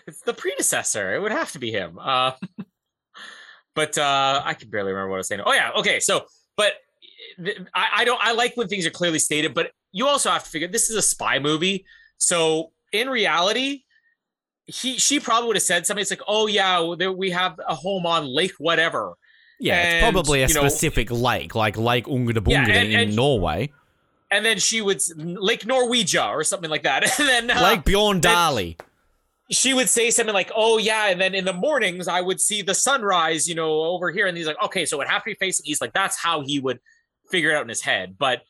it's 0.08 0.22
the 0.22 0.34
predecessor. 0.34 1.14
It 1.14 1.22
would 1.22 1.34
have 1.34 1.52
to 1.52 1.60
be 1.60 1.72
him. 1.72 2.00
Uh, 2.00 2.32
but 3.78 3.98
uh, 3.98 4.42
I 4.44 4.54
can 4.56 4.70
barely 4.70 4.92
remember 4.92 5.12
what 5.12 5.18
I 5.18 5.20
was 5.20 5.28
saying. 5.30 5.42
Oh 5.46 5.54
yeah, 5.54 5.70
okay. 5.78 6.00
So, 6.02 6.26
but 6.58 6.74
th- 7.44 7.60
I, 7.74 7.86
I 7.98 8.06
don't. 8.06 8.20
I 8.22 8.34
like 8.34 8.58
when 8.58 8.68
things 8.68 8.86
are 8.86 8.90
clearly 8.90 9.20
stated, 9.20 9.54
but 9.54 9.72
you 9.94 10.08
also 10.08 10.30
have 10.32 10.44
to 10.44 10.50
figure 10.50 10.68
this 10.68 10.90
is 10.90 10.96
a 10.96 11.02
spy 11.02 11.40
movie. 11.40 11.86
So 12.18 12.72
in 12.92 13.08
reality, 13.10 13.84
he 14.66 14.98
she 14.98 15.20
probably 15.20 15.48
would 15.48 15.56
have 15.56 15.64
said 15.64 15.86
something. 15.86 16.02
It's 16.02 16.10
like, 16.12 16.24
oh 16.28 16.48
yeah, 16.48 16.82
we 17.12 17.30
have 17.30 17.60
a 17.68 17.76
home 17.76 18.06
on 18.06 18.26
Lake 18.26 18.54
whatever. 18.58 19.14
Yeah, 19.60 19.82
it's 19.82 20.04
probably 20.04 20.42
a 20.44 20.48
you 20.48 20.54
know- 20.56 20.68
specific 20.68 21.10
lake, 21.12 21.56
like 21.56 21.78
Lake 21.78 22.06
Ungedabunged 22.06 22.50
Yeah, 22.68 22.68
and- 22.68 22.92
in 22.92 23.00
and- 23.00 23.16
Norway. 23.16 23.72
And 24.30 24.44
then 24.44 24.60
she 24.60 24.82
would 24.82 25.02
Lake 25.16 25.62
Norwegia 25.62 26.28
or 26.32 26.44
something 26.44 26.70
like 26.70 26.84
that. 26.84 27.04
And 27.20 27.30
then 27.30 27.50
uh, 27.58 27.62
Lake 27.64 27.86
Bjorn 27.86 28.20
Dali. 28.20 28.78
She 29.50 29.74
would 29.74 29.90
say 29.90 30.12
something 30.12 30.34
like, 30.34 30.52
"Oh 30.56 30.78
yeah," 30.78 31.08
and 31.08 31.20
then 31.20 31.34
in 31.34 31.46
the 31.46 31.54
mornings 31.54 32.08
I 32.08 32.22
would 32.22 32.42
see 32.42 32.62
the 32.62 32.74
sunrise, 32.74 33.48
you 33.48 33.56
know, 33.56 33.82
over 33.82 34.12
here, 34.12 34.28
and 34.28 34.38
he's 34.38 34.48
like, 34.48 34.62
"Okay, 34.64 34.86
so 34.86 35.00
it 35.02 35.08
have 35.08 35.24
to 35.24 35.30
be 35.30 35.36
facing 35.36 35.66
east." 35.66 35.82
Like 35.82 35.94
that's 35.94 36.18
how 36.18 36.42
he 36.42 36.60
would 36.60 36.80
figure 37.30 37.52
it 37.52 37.56
out 37.56 37.64
in 37.64 37.70
his 37.70 37.82
head. 37.82 38.18
But 38.18 38.42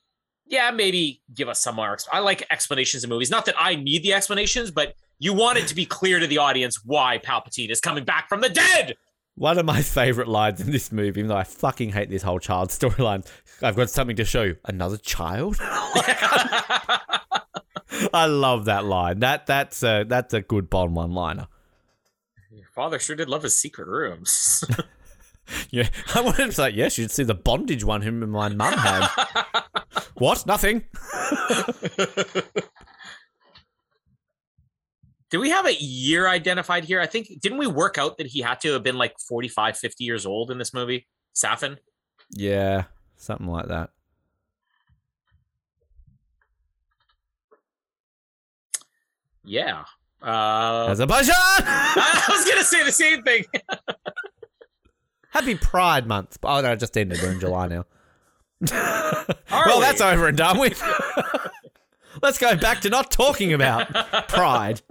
yeah, 0.48 0.72
maybe 0.72 1.22
give 1.34 1.50
us 1.50 1.60
some 1.62 1.76
more. 1.76 1.98
I 2.12 2.20
like 2.20 2.46
explanations 2.52 3.04
in 3.04 3.10
movies. 3.10 3.30
Not 3.30 3.46
that 3.46 3.56
I 3.60 3.76
need 3.76 4.04
the 4.04 4.14
explanations, 4.14 4.72
but 4.72 4.96
you 5.20 5.34
want 5.34 5.58
it 5.58 5.68
to 5.68 5.76
be 5.76 5.86
clear 5.86 6.20
to 6.20 6.28
the 6.28 6.38
audience 6.38 6.84
why 6.86 7.20
Palpatine 7.20 7.70
is 7.70 7.82
coming 7.82 8.06
back 8.06 8.30
from 8.30 8.42
the 8.42 8.50
dead. 8.50 8.96
One 9.36 9.60
of 9.60 9.66
my 9.66 9.82
favorite 9.84 10.28
lines 10.28 10.62
in 10.62 10.72
this 10.72 10.92
movie, 10.92 11.20
even 11.20 11.28
though 11.28 11.38
I 11.38 11.44
fucking 11.44 11.92
hate 11.92 12.10
this 12.10 12.24
whole 12.24 12.40
child 12.40 12.70
storyline, 12.70 13.28
I've 13.62 13.76
got 13.76 13.90
something 13.90 14.16
to 14.16 14.26
show 14.26 14.44
you. 14.44 14.58
Another 14.66 14.98
child? 14.98 15.58
I 18.14 18.26
love 18.26 18.66
that 18.66 18.86
line. 18.86 19.20
That 19.20 19.46
that's 19.46 19.84
a 19.84 20.04
that's 20.08 20.34
a 20.34 20.42
good 20.42 20.70
Bond 20.70 20.96
one 20.96 21.14
liner. 21.14 21.48
Your 22.52 22.68
father 22.74 23.00
sure 23.00 23.16
did 23.16 23.30
love 23.30 23.44
his 23.44 23.58
secret 23.58 23.88
rooms. 23.88 24.64
Yeah, 25.70 25.90
I 26.16 26.22
wanted 26.22 26.52
to 26.52 26.62
like, 26.62 26.76
yes, 26.76 26.98
you 26.98 27.04
should 27.04 27.12
see 27.12 27.24
the 27.24 27.36
bondage 27.36 27.84
one 27.84 28.02
him 28.02 28.24
and 28.24 28.32
my 28.32 28.50
mum 28.50 28.74
had. 28.74 29.08
what? 30.16 30.46
Nothing. 30.46 30.84
Do 35.30 35.42
we 35.42 35.50
have 35.50 35.66
a 35.66 35.74
year 35.74 36.28
identified 36.28 36.86
here? 36.86 37.02
I 37.02 37.06
think 37.06 37.28
didn't 37.42 37.58
we 37.58 37.68
work 37.68 37.98
out 37.98 38.18
that 38.18 38.28
he 38.28 38.42
had 38.42 38.62
to 38.62 38.74
have 38.74 38.84
been 38.84 38.98
like 38.98 39.20
45, 39.20 39.78
50 39.78 40.04
years 40.04 40.26
old 40.26 40.52
in 40.52 40.58
this 40.58 40.74
movie? 40.74 41.08
Safin? 41.36 41.78
Yeah, 42.32 42.86
something 43.18 43.48
like 43.48 43.68
that. 43.68 43.90
Yeah. 49.48 49.86
Uh, 50.22 50.88
Azerbaijan. 50.90 51.34
I 51.38 52.26
was 52.30 52.46
gonna 52.46 52.64
say 52.64 52.84
the 52.84 52.92
same 52.92 53.24
thing. 53.24 53.46
Happy 55.30 55.56
Pride 55.56 56.06
Month. 56.06 56.38
Oh 56.44 56.60
no, 56.62 56.74
it 56.74 56.80
just 56.80 56.98
ended. 56.98 57.20
We're 57.22 57.32
in 57.32 57.40
July 57.40 57.68
now. 57.68 57.86
Well, 59.50 59.80
we? 59.80 59.86
that's 59.86 60.02
over 60.02 60.28
and 60.28 60.38
done 60.38 60.60
with. 60.60 60.82
Let's 62.22 62.38
go 62.38 62.56
back 62.56 62.82
to 62.82 62.90
not 62.90 63.12
talking 63.12 63.54
about 63.54 63.88
Pride. 64.28 64.82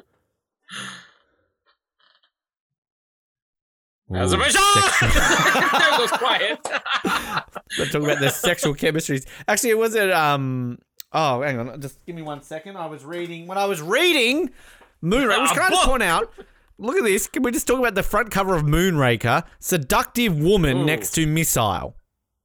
Ooh, 4.13 4.17
Azerbaijan. 4.17 4.63
there 5.01 5.99
goes 5.99 6.11
quiet. 6.13 6.59
Let's 7.79 7.93
talk 7.93 8.03
about 8.03 8.21
the 8.21 8.31
sexual 8.31 8.75
chemistries. 8.75 9.27
Actually, 9.49 9.71
it 9.71 9.79
was 9.79 9.95
it. 9.95 10.11
Um. 10.13 10.79
Oh, 11.13 11.43
hang 11.43 11.59
on. 11.59 11.81
Just 11.81 12.05
give 12.05 12.15
me 12.15 12.23
one 12.23 12.43
second. 12.43 12.77
I 12.77 12.87
was 12.87 13.05
reading 13.05 13.47
when 13.47 13.59
I 13.59 13.65
was 13.65 13.81
reading 13.81 14.51
Moonraker. 15.03 15.43
Which 15.43 15.51
can 15.53 15.63
I 15.63 15.71
just 15.71 15.87
point 15.87 16.03
out? 16.03 16.33
Look 16.79 16.97
at 16.97 17.05
this. 17.05 17.27
Can 17.27 17.43
we 17.43 17.53
just 17.53 17.67
talk 17.67 17.79
about 17.79 17.95
the 17.95 18.03
front 18.03 18.31
cover 18.31 18.55
of 18.55 18.63
Moonraker? 18.63 19.45
Seductive 19.61 20.39
woman 20.39 20.79
Ooh. 20.79 20.85
next 20.85 21.13
to 21.13 21.27
missile. 21.27 21.97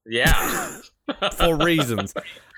Yeah. 0.05 0.79
for 1.33 1.57
reasons. 1.57 2.13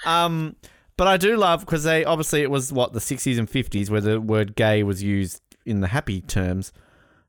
Um, 0.06 0.56
but 0.98 1.08
I 1.08 1.18
do 1.18 1.36
love 1.38 1.62
because 1.62 1.84
they 1.84 2.06
obviously 2.06 2.42
it 2.42 2.52
was 2.52 2.72
what 2.72 2.94
the 2.94 3.00
60s 3.00 3.40
and 3.40 3.50
50s 3.50 3.90
where 3.90 4.02
the 4.02 4.22
word 4.22 4.56
gay 4.56 4.84
was 4.84 5.02
used 5.02 5.42
in 5.66 5.82
the 5.82 5.88
happy 5.88 6.22
terms. 6.22 6.72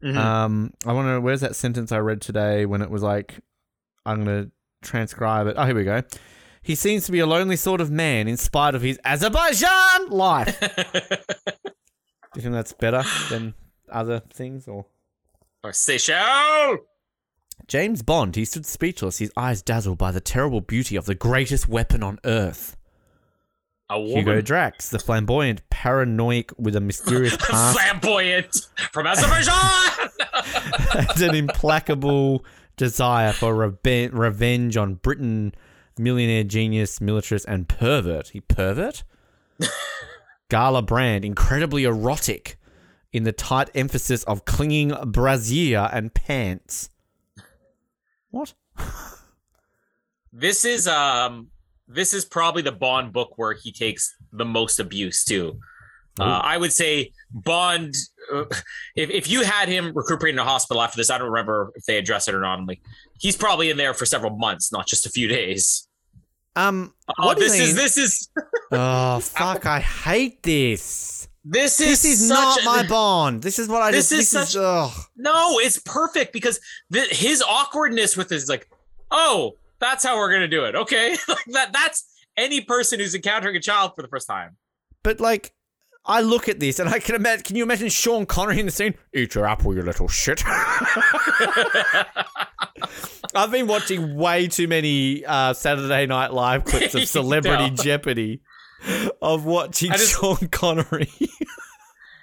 Mm-hmm. 0.02 0.18
Um, 0.18 0.74
I 0.84 0.92
want 0.92 1.08
to. 1.08 1.20
Where's 1.20 1.40
that 1.40 1.56
sentence 1.56 1.90
I 1.90 1.98
read 1.98 2.20
today 2.20 2.66
when 2.66 2.82
it 2.82 2.90
was 2.90 3.02
like, 3.02 3.40
I'm 4.04 4.24
gonna 4.24 4.50
transcribe 4.82 5.46
it. 5.46 5.54
Oh, 5.56 5.64
here 5.64 5.74
we 5.74 5.84
go. 5.84 6.02
He 6.64 6.74
seems 6.74 7.04
to 7.06 7.12
be 7.12 7.20
a 7.20 7.26
lonely 7.26 7.56
sort 7.56 7.80
of 7.80 7.90
man 7.90 8.26
in 8.26 8.36
spite 8.38 8.74
of 8.74 8.82
his 8.82 8.98
Azerbaijan 9.04 10.08
life. 10.08 10.58
Do 10.60 10.66
you 12.36 12.42
think 12.42 12.54
that's 12.54 12.72
better 12.72 13.04
than 13.28 13.54
other 13.92 14.22
things 14.32 14.66
or? 14.66 14.86
or 15.62 15.72
Seychelles. 15.72 16.80
James 17.68 18.02
Bond, 18.02 18.34
he 18.34 18.44
stood 18.44 18.66
speechless, 18.66 19.18
his 19.18 19.32
eyes 19.36 19.62
dazzled 19.62 19.98
by 19.98 20.10
the 20.10 20.20
terrible 20.20 20.60
beauty 20.60 20.96
of 20.96 21.06
the 21.06 21.14
greatest 21.14 21.68
weapon 21.68 22.02
on 22.02 22.18
earth. 22.24 22.76
A 23.90 23.98
Hugo. 24.00 24.40
Drax, 24.40 24.88
the 24.88 24.98
flamboyant, 24.98 25.68
paranoid 25.70 26.46
with 26.58 26.74
a 26.74 26.80
mysterious 26.80 27.36
past 27.40 27.78
Flamboyant 27.78 28.56
from 28.92 29.06
Azerbaijan. 29.06 30.10
and 30.94 31.22
an 31.22 31.34
implacable 31.34 32.44
desire 32.76 33.32
for 33.32 33.54
reve- 33.54 34.12
revenge 34.12 34.76
on 34.76 34.94
Britain, 34.94 35.54
millionaire 35.98 36.44
genius, 36.44 37.00
militarist, 37.00 37.46
and 37.48 37.68
pervert. 37.68 38.28
He 38.28 38.40
pervert? 38.40 39.04
Gala 40.48 40.82
Brand, 40.82 41.24
incredibly 41.24 41.84
erotic 41.84 42.58
in 43.12 43.22
the 43.22 43.32
tight 43.32 43.70
emphasis 43.74 44.24
of 44.24 44.44
clinging 44.44 44.90
brassiere 44.90 45.88
and 45.92 46.12
pants. 46.12 46.90
What? 48.30 48.54
this 50.32 50.64
is 50.64 50.88
um 50.88 51.48
this 51.86 52.12
is 52.12 52.24
probably 52.24 52.62
the 52.62 52.72
Bond 52.72 53.12
book 53.12 53.34
where 53.36 53.52
he 53.52 53.70
takes 53.70 54.14
the 54.32 54.44
most 54.44 54.80
abuse 54.80 55.24
too. 55.24 55.60
Uh, 56.20 56.24
I 56.24 56.56
would 56.56 56.72
say 56.72 57.12
Bond. 57.30 57.94
Uh, 58.32 58.44
if 58.96 59.10
if 59.10 59.28
you 59.28 59.42
had 59.42 59.68
him 59.68 59.92
recuperating 59.94 60.36
in 60.38 60.46
a 60.46 60.48
hospital 60.48 60.80
after 60.82 60.96
this, 60.96 61.10
I 61.10 61.18
don't 61.18 61.30
remember 61.30 61.72
if 61.74 61.84
they 61.86 61.98
address 61.98 62.28
it 62.28 62.34
or 62.34 62.40
not. 62.40 62.58
I'm 62.58 62.66
like, 62.66 62.80
he's 63.18 63.36
probably 63.36 63.70
in 63.70 63.76
there 63.76 63.94
for 63.94 64.06
several 64.06 64.36
months, 64.36 64.70
not 64.72 64.86
just 64.86 65.06
a 65.06 65.10
few 65.10 65.26
days. 65.28 65.88
Um, 66.56 66.94
Oh, 67.18 67.26
what 67.26 67.38
this 67.38 67.58
is 67.58 67.74
this 67.74 67.98
is 67.98 68.28
Oh, 68.72 69.18
fuck, 69.20 69.66
I 69.66 69.80
hate 69.80 70.42
this. 70.44 71.26
this 71.44 71.80
is 71.80 71.86
This 72.02 72.04
is 72.04 72.28
such 72.28 72.36
not 72.38 72.60
a- 72.62 72.64
my 72.64 72.86
Bond. 72.86 73.42
This 73.42 73.58
is 73.58 73.66
what 73.68 73.82
I 73.82 73.90
This 73.90 74.10
just. 74.10 74.12
is 74.12 74.30
This 74.30 74.42
is, 74.48 74.52
such- 74.52 74.62
ugh. 74.62 74.92
No, 75.16 75.58
it's 75.58 75.78
perfect 75.80 76.32
because 76.32 76.60
the, 76.90 77.00
his 77.10 77.42
awkwardness 77.42 78.16
with 78.16 78.28
this 78.28 78.44
is 78.44 78.48
like, 78.48 78.70
oh, 79.10 79.54
that's 79.80 80.04
how 80.04 80.16
we're 80.16 80.32
gonna 80.32 80.46
do 80.48 80.64
it. 80.64 80.76
Okay, 80.76 81.10
like 81.28 81.44
that. 81.48 81.72
That's 81.72 82.04
any 82.36 82.60
person 82.60 83.00
who's 83.00 83.14
encountering 83.16 83.56
a 83.56 83.60
child 83.60 83.92
for 83.96 84.02
the 84.02 84.08
first 84.08 84.28
time. 84.28 84.56
But 85.02 85.18
like, 85.20 85.52
I 86.06 86.20
look 86.20 86.48
at 86.48 86.60
this 86.60 86.78
and 86.78 86.88
I 86.88 86.98
can 86.98 87.14
imagine. 87.14 87.42
Can 87.44 87.56
you 87.56 87.62
imagine 87.62 87.88
Sean 87.88 88.26
Connery 88.26 88.60
in 88.60 88.66
the 88.66 88.72
scene? 88.72 88.94
Eat 89.14 89.34
your 89.34 89.46
apple, 89.46 89.74
you 89.74 89.82
little 89.82 90.08
shit. 90.08 90.42
I've 93.34 93.50
been 93.50 93.66
watching 93.66 94.14
way 94.16 94.46
too 94.48 94.68
many 94.68 95.24
uh, 95.24 95.52
Saturday 95.54 96.06
Night 96.06 96.32
Live 96.32 96.64
clips 96.64 96.94
of 96.94 97.08
Celebrity. 97.08 97.70
Jeopardy 97.70 98.40
of 99.22 99.44
watching 99.44 99.90
just- 99.92 100.18
Sean 100.20 100.48
Connery. 100.48 101.10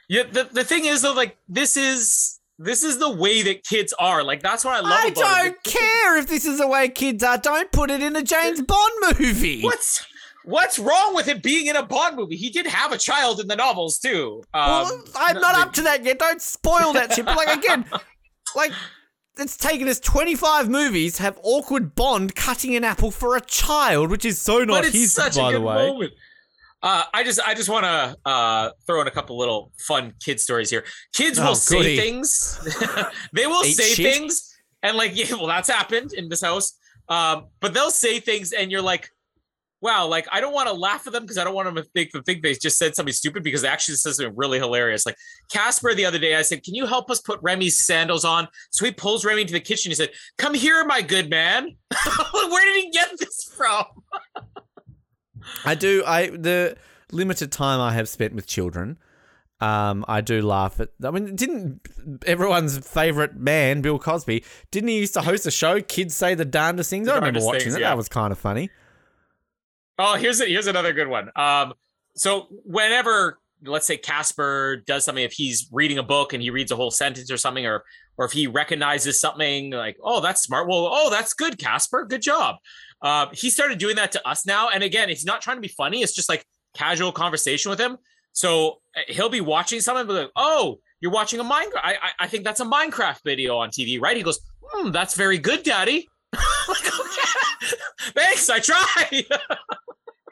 Yeah, 0.07 0.23
the, 0.23 0.43
the 0.51 0.65
thing 0.65 0.83
is 0.83 1.03
though, 1.03 1.13
like 1.13 1.37
this 1.47 1.77
is 1.77 2.37
this 2.59 2.83
is 2.83 2.97
the 2.97 3.09
way 3.09 3.43
that 3.43 3.63
kids 3.63 3.93
are. 3.97 4.25
Like 4.25 4.41
that's 4.43 4.65
what 4.65 4.73
I 4.75 4.81
love 4.81 4.91
I 4.91 5.09
don't 5.09 5.63
care 5.63 6.17
if 6.17 6.27
this 6.27 6.43
is 6.43 6.57
the 6.57 6.67
way 6.67 6.89
kids 6.89 7.23
are. 7.23 7.37
Don't 7.37 7.71
put 7.71 7.89
it 7.89 8.03
in 8.03 8.13
a 8.17 8.21
James 8.21 8.61
Bond 8.61 8.91
movie. 9.17 9.61
What's 9.61 10.05
what's 10.43 10.79
wrong 10.79 11.15
with 11.15 11.27
it 11.27 11.41
being 11.43 11.67
in 11.67 11.75
a 11.75 11.83
Bond 11.83 12.15
movie? 12.17 12.35
He 12.35 12.49
did 12.49 12.65
have 12.67 12.91
a 12.91 12.97
child 12.97 13.39
in 13.39 13.47
the 13.47 13.55
novels 13.55 13.99
too. 13.99 14.43
Um, 14.53 14.63
Well, 14.63 15.03
I'm 15.15 15.39
not 15.39 15.55
up 15.55 15.73
to 15.73 15.81
that 15.83 16.03
yet. 16.03 16.19
Don't 16.19 16.41
spoil 16.41 16.93
that 16.93 17.13
shit. 17.13 17.25
But 17.25 17.37
like 17.37 17.57
again, 17.57 17.85
like 18.55 18.71
it's 19.37 19.55
taken 19.57 19.87
us 19.87 19.99
25 19.99 20.69
movies 20.69 21.17
have 21.19 21.39
awkward 21.43 21.95
Bond 21.95 22.35
cutting 22.35 22.75
an 22.75 22.83
apple 22.83 23.11
for 23.11 23.35
a 23.37 23.41
child, 23.41 24.09
which 24.11 24.25
is 24.25 24.39
so 24.39 24.63
not 24.63 24.85
his, 24.85 25.13
such 25.13 25.35
by 25.35 25.49
a 25.49 25.51
the 25.53 25.59
good 25.59 25.65
way. 25.65 25.87
moment. 25.87 26.13
Uh, 26.83 27.03
I 27.13 27.23
just 27.23 27.39
I 27.45 27.53
just 27.53 27.69
want 27.69 27.85
to 27.85 28.17
uh, 28.29 28.71
throw 28.87 29.01
in 29.01 29.07
a 29.07 29.11
couple 29.11 29.37
little 29.37 29.71
fun 29.77 30.13
kid 30.19 30.39
stories 30.39 30.69
here. 30.71 30.83
Kids 31.13 31.37
Oh, 31.37 31.45
will 31.49 31.55
say 31.55 31.95
things. 31.95 32.59
they 33.33 33.45
will 33.45 33.63
Eat 33.63 33.73
say 33.77 33.93
shit? 33.93 34.13
things, 34.15 34.51
and 34.81 34.97
like 34.97 35.11
yeah, 35.15 35.35
well, 35.35 35.45
that's 35.47 35.69
happened 35.69 36.13
in 36.13 36.27
this 36.27 36.41
house. 36.41 36.73
Um, 37.07 37.47
but 37.59 37.73
they'll 37.75 37.91
say 37.91 38.19
things, 38.19 38.51
and 38.51 38.71
you're 38.71 38.81
like, 38.81 39.11
wow, 39.81 40.07
like 40.07 40.27
I 40.31 40.39
don't 40.41 40.53
want 40.53 40.67
to 40.67 40.73
laugh 40.73 41.07
at 41.07 41.13
them 41.13 41.23
because 41.23 41.37
I 41.37 41.43
don't 41.43 41.55
want 41.55 41.67
them 41.67 41.75
to 41.75 41.83
think 41.83 42.11
them 42.11 42.23
think 42.23 42.43
they 42.43 42.53
just 42.53 42.77
said 42.77 42.95
something 42.95 43.13
stupid 43.13 43.43
because 43.43 43.63
they 43.63 43.67
actually 43.67 43.95
said 43.95 44.13
something 44.13 44.35
really 44.35 44.59
hilarious. 44.59 45.05
Like 45.05 45.17
Casper 45.51 45.93
the 45.93 46.05
other 46.05 46.19
day, 46.19 46.35
I 46.35 46.43
said, 46.43 46.63
"Can 46.63 46.75
you 46.75 46.85
help 46.85 47.09
us 47.09 47.19
put 47.19 47.39
Remy's 47.41 47.83
sandals 47.83 48.23
on?" 48.23 48.47
So 48.71 48.85
he 48.85 48.91
pulls 48.91 49.25
Remy 49.25 49.41
into 49.41 49.53
the 49.53 49.59
kitchen. 49.59 49.89
He 49.89 49.95
said, 49.95 50.11
"Come 50.37 50.53
here, 50.53 50.85
my 50.85 51.01
good 51.01 51.29
man." 51.29 51.75
Where 52.33 52.65
did 52.65 52.83
he 52.83 52.91
get 52.91 53.09
this 53.19 53.51
from? 53.55 53.85
I 55.65 55.75
do. 55.75 56.03
I 56.05 56.27
the 56.27 56.77
limited 57.11 57.51
time 57.51 57.81
I 57.81 57.93
have 57.93 58.07
spent 58.07 58.33
with 58.33 58.47
children, 58.47 58.97
um, 59.59 60.05
I 60.07 60.21
do 60.21 60.41
laugh 60.41 60.79
at. 60.79 60.89
I 61.03 61.11
mean, 61.11 61.35
didn't 61.35 61.81
everyone's 62.25 62.77
favorite 62.77 63.35
man, 63.35 63.81
Bill 63.81 63.97
Cosby, 63.97 64.43
didn't 64.69 64.89
he 64.89 64.99
used 64.99 65.15
to 65.15 65.21
host 65.21 65.45
a 65.47 65.51
show? 65.51 65.81
Kids 65.81 66.15
say 66.15 66.35
the 66.35 66.45
darndest 66.45 66.89
things. 66.89 67.07
I 67.07 67.15
remember 67.15 67.39
watching 67.41 67.61
things, 67.61 67.75
it. 67.75 67.81
yeah. 67.81 67.89
That 67.89 67.97
was 67.97 68.07
kind 68.09 68.31
of 68.31 68.37
funny. 68.37 68.69
Oh, 70.01 70.15
here's 70.15 70.41
a, 70.41 70.45
here's 70.45 70.67
another 70.67 70.93
good 70.93 71.07
one. 71.07 71.29
Um, 71.35 71.73
so 72.15 72.47
whenever 72.65 73.39
let's 73.63 73.85
say 73.85 73.97
Casper 73.97 74.77
does 74.87 75.05
something, 75.05 75.23
if 75.23 75.33
he's 75.33 75.67
reading 75.71 75.99
a 75.99 76.03
book 76.03 76.33
and 76.33 76.41
he 76.41 76.49
reads 76.49 76.71
a 76.71 76.75
whole 76.75 76.89
sentence 76.89 77.31
or 77.31 77.37
something, 77.37 77.65
or 77.65 77.83
or 78.17 78.25
if 78.25 78.31
he 78.31 78.47
recognizes 78.47 79.19
something 79.19 79.71
like, 79.71 79.97
oh, 80.03 80.19
that's 80.19 80.41
smart. 80.41 80.67
Well, 80.67 80.89
oh, 80.91 81.09
that's 81.09 81.33
good, 81.33 81.57
Casper. 81.57 82.05
Good 82.05 82.21
job. 82.21 82.55
Uh, 83.01 83.27
he 83.31 83.49
started 83.49 83.77
doing 83.77 83.95
that 83.95 84.11
to 84.13 84.27
us 84.27 84.45
now, 84.45 84.69
and 84.69 84.83
again, 84.83 85.09
it's 85.09 85.25
not 85.25 85.41
trying 85.41 85.57
to 85.57 85.61
be 85.61 85.67
funny. 85.67 86.01
It's 86.01 86.13
just 86.13 86.29
like 86.29 86.45
casual 86.75 87.11
conversation 87.11 87.69
with 87.69 87.79
him. 87.79 87.97
So 88.33 88.79
uh, 88.95 89.01
he'll 89.07 89.29
be 89.29 89.41
watching 89.41 89.81
something, 89.81 90.07
but 90.07 90.13
like, 90.15 90.31
oh, 90.35 90.79
you're 90.99 91.11
watching 91.11 91.39
a 91.39 91.43
Minecraft. 91.43 91.81
I, 91.83 91.93
I 92.01 92.09
I 92.21 92.27
think 92.27 92.43
that's 92.43 92.59
a 92.59 92.65
Minecraft 92.65 93.19
video 93.23 93.57
on 93.57 93.69
TV, 93.69 94.01
right? 94.01 94.17
He 94.17 94.23
goes, 94.23 94.39
hmm, 94.63 94.91
that's 94.91 95.15
very 95.15 95.37
good, 95.37 95.63
Daddy. 95.63 96.07
like, 96.67 96.99
okay. 96.99 97.75
Thanks, 98.15 98.49
I 98.49 98.59
tried. 98.59 99.25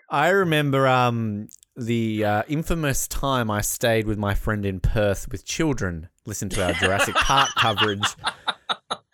I 0.10 0.30
remember 0.30 0.88
um, 0.88 1.50
the 1.76 2.26
uh, 2.26 2.44
infamous 2.48 3.08
time 3.08 3.52
I 3.52 3.62
stayed 3.62 4.08
with 4.08 4.18
my 4.18 4.34
friend 4.34 4.66
in 4.66 4.80
Perth 4.80 5.28
with 5.32 5.46
children. 5.46 6.10
Listen 6.26 6.50
to 6.50 6.66
our 6.66 6.74
Jurassic 6.74 7.14
Park 7.16 7.50
coverage. 7.56 8.16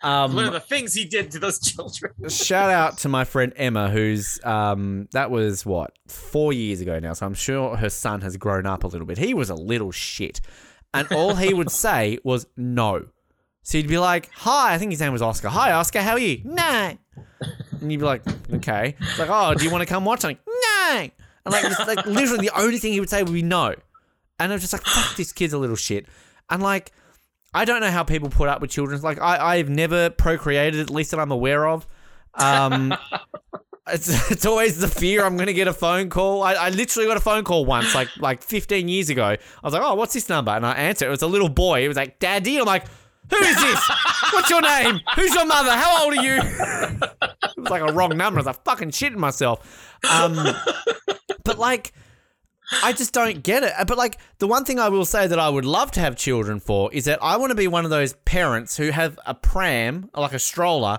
Um, 0.02 0.34
What 0.34 0.46
are 0.46 0.50
the 0.50 0.60
things 0.60 0.94
he 0.94 1.04
did 1.04 1.30
to 1.32 1.38
those 1.38 1.58
children? 1.58 2.12
shout 2.28 2.70
out 2.70 2.98
to 2.98 3.08
my 3.08 3.24
friend 3.24 3.52
Emma, 3.56 3.90
who's 3.90 4.40
um, 4.44 5.08
that 5.12 5.30
was 5.30 5.66
what 5.66 5.92
four 6.08 6.52
years 6.52 6.80
ago 6.80 6.98
now. 6.98 7.12
So 7.12 7.26
I'm 7.26 7.34
sure 7.34 7.76
her 7.76 7.90
son 7.90 8.20
has 8.22 8.36
grown 8.36 8.66
up 8.66 8.84
a 8.84 8.86
little 8.86 9.06
bit. 9.06 9.18
He 9.18 9.34
was 9.34 9.50
a 9.50 9.54
little 9.54 9.90
shit, 9.92 10.40
and 10.94 11.10
all 11.12 11.34
he 11.34 11.52
would 11.52 11.70
say 11.70 12.18
was 12.24 12.46
no. 12.56 13.06
So 13.66 13.78
he'd 13.78 13.88
be 13.88 13.98
like, 13.98 14.30
"Hi," 14.32 14.74
I 14.74 14.78
think 14.78 14.92
his 14.92 15.00
name 15.00 15.12
was 15.12 15.20
Oscar. 15.20 15.48
"Hi, 15.48 15.72
Oscar, 15.72 16.00
how 16.00 16.12
are 16.12 16.20
you?" 16.20 16.40
No. 16.44 16.96
And 17.80 17.90
you'd 17.90 17.98
be 17.98 18.04
like, 18.04 18.22
"Okay." 18.54 18.94
It's 19.00 19.18
like, 19.18 19.28
"Oh, 19.28 19.54
do 19.54 19.64
you 19.64 19.72
want 19.72 19.82
to 19.82 19.86
come 19.86 20.04
watch 20.04 20.20
something?" 20.20 20.38
No. 20.46 21.08
And 21.44 21.52
like, 21.52 21.64
it's 21.64 21.78
like 21.80 22.06
literally 22.06 22.46
the 22.46 22.56
only 22.56 22.78
thing 22.78 22.92
he 22.92 23.00
would 23.00 23.10
say 23.10 23.24
would 23.24 23.32
be 23.32 23.42
no. 23.42 23.74
And 24.38 24.52
I'm 24.52 24.60
just 24.60 24.72
like, 24.72 24.82
"Fuck, 24.82 25.16
this 25.16 25.32
kid's 25.32 25.52
a 25.52 25.58
little 25.58 25.74
shit." 25.74 26.06
And 26.48 26.62
like. 26.62 26.92
I 27.54 27.64
don't 27.64 27.80
know 27.80 27.90
how 27.90 28.02
people 28.02 28.28
put 28.28 28.50
up 28.50 28.60
with 28.60 28.70
children. 28.70 29.00
Like 29.00 29.18
I, 29.18 29.54
I've 29.56 29.70
never 29.70 30.10
procreated, 30.10 30.78
at 30.78 30.90
least 30.90 31.12
that 31.12 31.20
I'm 31.20 31.32
aware 31.32 31.66
of. 31.66 31.86
Um, 32.34 32.94
it's 33.88 34.30
it's 34.30 34.44
always 34.44 34.78
the 34.78 34.88
fear 34.88 35.24
I'm 35.24 35.36
going 35.36 35.46
to 35.46 35.54
get 35.54 35.66
a 35.66 35.72
phone 35.72 36.10
call. 36.10 36.42
I, 36.42 36.52
I 36.52 36.68
literally 36.68 37.08
got 37.08 37.16
a 37.16 37.20
phone 37.20 37.44
call 37.44 37.64
once, 37.64 37.94
like 37.94 38.14
like 38.18 38.42
15 38.42 38.88
years 38.88 39.08
ago. 39.08 39.24
I 39.24 39.38
was 39.62 39.72
like, 39.72 39.82
oh, 39.82 39.94
what's 39.94 40.12
this 40.12 40.28
number? 40.28 40.50
And 40.50 40.66
I 40.66 40.72
answered. 40.74 41.06
It 41.06 41.10
was 41.10 41.22
a 41.22 41.26
little 41.26 41.48
boy. 41.48 41.80
He 41.80 41.88
was 41.88 41.96
like, 41.96 42.18
Daddy. 42.18 42.58
I'm 42.58 42.66
like, 42.66 42.84
who 43.30 43.36
is 43.36 43.56
this? 43.56 43.90
What's 44.32 44.50
your 44.50 44.60
name? 44.62 45.00
Who's 45.14 45.34
your 45.34 45.46
mother? 45.46 45.72
How 45.72 46.04
old 46.04 46.16
are 46.16 46.22
you? 46.22 46.38
it 46.42 47.56
was 47.56 47.70
like 47.70 47.82
a 47.82 47.92
wrong 47.92 48.16
number. 48.16 48.38
I 48.38 48.40
was 48.40 48.46
like 48.46 48.64
fucking 48.64 48.90
shitting 48.90 49.16
myself. 49.16 49.98
Um, 50.10 50.36
but 51.44 51.58
like. 51.58 51.92
I 52.82 52.92
just 52.92 53.12
don't 53.12 53.44
get 53.44 53.62
it. 53.62 53.72
But 53.86 53.96
like 53.96 54.18
the 54.38 54.48
one 54.48 54.64
thing 54.64 54.80
I 54.80 54.88
will 54.88 55.04
say 55.04 55.28
that 55.28 55.38
I 55.38 55.48
would 55.48 55.64
love 55.64 55.92
to 55.92 56.00
have 56.00 56.16
children 56.16 56.58
for 56.58 56.92
is 56.92 57.04
that 57.04 57.20
I 57.22 57.36
want 57.36 57.50
to 57.50 57.54
be 57.54 57.68
one 57.68 57.84
of 57.84 57.92
those 57.92 58.14
parents 58.24 58.76
who 58.76 58.90
have 58.90 59.20
a 59.24 59.34
pram, 59.36 60.10
like 60.16 60.32
a 60.32 60.40
stroller, 60.40 60.98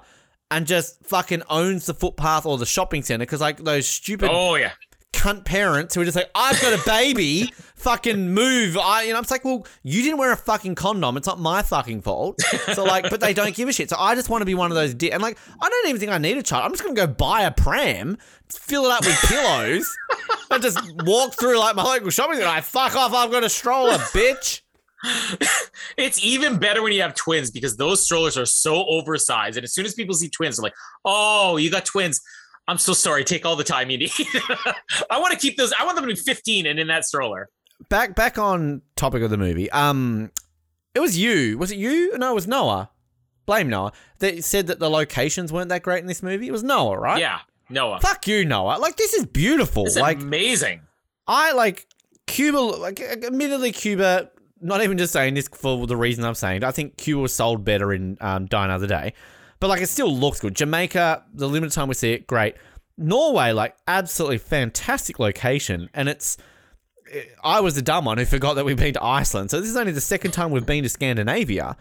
and 0.50 0.66
just 0.66 1.06
fucking 1.06 1.44
owns 1.50 1.86
the 1.86 1.94
footpath 1.94 2.46
or 2.46 2.58
the 2.58 2.66
shopping 2.66 3.04
center 3.04 3.26
because 3.26 3.42
like 3.42 3.58
those 3.58 3.86
stupid 3.86 4.30
Oh 4.32 4.56
yeah. 4.56 4.72
cunt 5.12 5.44
parents 5.44 5.94
who 5.94 6.00
are 6.00 6.06
just 6.06 6.16
like, 6.16 6.32
I've 6.34 6.62
got 6.62 6.72
a 6.72 6.82
baby, 6.86 7.52
fucking 7.78 8.34
move. 8.34 8.78
I, 8.78 9.04
you 9.04 9.14
know, 9.14 9.20
I'm 9.20 9.26
like, 9.30 9.46
well, 9.46 9.66
you 9.84 10.02
didn't 10.02 10.18
wear 10.18 10.32
a 10.32 10.38
fucking 10.38 10.76
condom. 10.76 11.16
It's 11.18 11.28
not 11.28 11.40
my 11.40 11.62
fucking 11.62 12.02
fault. 12.02 12.42
So 12.74 12.84
like, 12.84 13.10
but 13.10 13.22
they 13.22 13.34
don't 13.34 13.56
give 13.56 13.70
a 13.70 13.74
shit. 13.74 13.90
So 13.90 13.96
I 13.98 14.16
just 14.16 14.30
want 14.30 14.42
to 14.42 14.46
be 14.46 14.56
one 14.56 14.72
of 14.72 14.76
those. 14.76 14.94
Di- 14.94 15.12
and 15.12 15.22
like, 15.22 15.38
I 15.62 15.70
don't 15.70 15.88
even 15.88 16.00
think 16.00 16.12
I 16.12 16.18
need 16.18 16.38
a 16.38 16.44
child. 16.44 16.66
I'm 16.66 16.72
just 16.72 16.84
gonna 16.84 16.96
go 16.96 17.08
buy 17.08 17.44
a 17.44 17.52
pram, 17.52 18.18
fill 18.50 18.86
it 18.86 18.92
up 18.92 19.06
with 19.06 19.18
pillows, 19.28 19.98
and 20.52 20.62
just 20.62 20.80
walk 21.06 21.34
through 21.40 21.60
like 21.60 21.76
my 21.76 21.84
local 21.84 22.10
shopping 22.10 22.38
center. 22.38 22.48
I 22.48 22.62
fuck 22.62 22.96
off. 22.96 23.14
I've 23.14 23.32
got 23.32 23.44
a 23.44 23.50
stroller, 23.50 23.94
bitch. 23.94 24.62
It's 25.98 26.24
even 26.24 26.58
better 26.58 26.82
when 26.82 26.92
you 26.92 27.02
have 27.02 27.16
twins 27.16 27.52
because 27.52 27.78
those 27.78 28.04
strollers 28.04 28.38
are 28.38 28.46
so 28.46 28.86
oversized. 28.88 29.58
And 29.58 29.64
as 29.64 29.74
soon 29.74 29.86
as 29.86 29.94
people 29.94 30.16
see 30.16 30.30
twins, 30.30 30.58
they're 30.58 30.64
like, 30.64 30.74
oh, 31.06 31.58
you 31.58 31.72
got 31.72 31.86
twins. 31.86 32.22
I'm 32.68 32.78
so 32.78 32.94
sorry. 32.94 33.24
Take 33.24 33.46
all 33.46 33.56
the 33.56 33.64
time 33.64 33.90
you 33.90 33.98
need. 33.98 34.12
I 35.10 35.20
want 35.20 35.34
to 35.34 35.40
keep 35.40 35.58
those. 35.58 35.74
I 35.80 35.86
want 35.86 35.96
them 35.96 36.08
to 36.08 36.14
be 36.14 36.20
15 36.20 36.66
and 36.66 36.80
in 36.80 36.88
that 36.88 37.06
stroller. 37.06 37.50
Back 37.90 38.16
back 38.16 38.38
on 38.38 38.82
topic 38.96 39.22
of 39.22 39.30
the 39.30 39.38
movie. 39.38 39.70
Um, 39.72 40.32
it 40.96 41.00
was 41.00 41.18
you. 41.18 41.58
Was 41.58 41.72
it 41.72 41.78
you? 41.78 42.18
No, 42.18 42.32
it 42.32 42.36
was 42.36 42.48
Noah. 42.48 42.90
Blame 43.46 43.70
Noah. 43.70 43.94
That 44.20 44.44
said 44.44 44.68
that 44.68 44.80
the 44.80 44.90
locations 44.90 45.54
weren't 45.54 45.70
that 45.70 45.84
great 45.84 46.00
in 46.00 46.08
this 46.08 46.24
movie. 46.24 46.48
It 46.48 46.52
was 46.52 46.64
Noah, 46.64 46.98
right? 46.98 47.20
Yeah. 47.20 47.40
Noah. 47.70 48.00
Fuck 48.02 48.28
you, 48.28 48.46
Noah. 48.46 48.78
Like 48.80 48.98
this 48.98 49.14
is 49.14 49.26
beautiful. 49.26 49.86
It's 49.86 49.96
like 49.96 50.22
amazing. 50.22 50.82
I 51.28 51.54
like 51.54 51.88
Cuba. 52.26 52.58
Like 52.58 53.00
admittedly, 53.00 53.72
Cuba. 53.72 54.32
Not 54.60 54.82
even 54.82 54.98
just 54.98 55.14
saying 55.14 55.36
this 55.36 55.48
for 55.48 55.86
the 55.86 55.96
reason 55.96 56.24
I'm 56.24 56.34
saying. 56.34 56.58
it, 56.58 56.64
I 56.64 56.72
think 56.72 56.98
Cuba 56.98 57.22
was 57.22 57.34
sold 57.34 57.64
better 57.64 57.94
in 57.94 58.18
um, 58.22 58.48
Die 58.48 58.66
Another 58.66 58.88
Day, 58.88 59.14
but 59.60 59.68
like 59.68 59.82
it 59.82 59.88
still 59.88 60.12
looks 60.12 60.40
good. 60.40 60.56
Jamaica, 60.56 61.26
the 61.34 61.48
limited 61.48 61.74
time 61.76 61.88
we 61.88 61.94
see 61.94 62.14
it, 62.14 62.26
great. 62.26 62.56
Norway, 62.98 63.52
like 63.52 63.76
absolutely 63.88 64.40
fantastic 64.40 65.20
location, 65.20 65.90
and 65.94 66.10
it's. 66.10 66.38
I 67.44 67.60
was 67.62 67.76
the 67.76 67.82
dumb 67.82 68.06
one 68.06 68.18
who 68.18 68.26
forgot 68.26 68.56
that 68.56 68.66
we've 68.66 68.78
been 68.78 68.94
to 68.94 69.04
Iceland. 69.04 69.52
So 69.52 69.60
this 69.60 69.70
is 69.70 69.78
only 69.78 69.92
the 69.92 70.02
second 70.02 70.32
time 70.32 70.52
we've 70.52 70.66
been 70.66 70.84
to 70.84 70.90
Scandinavia, 70.90 71.78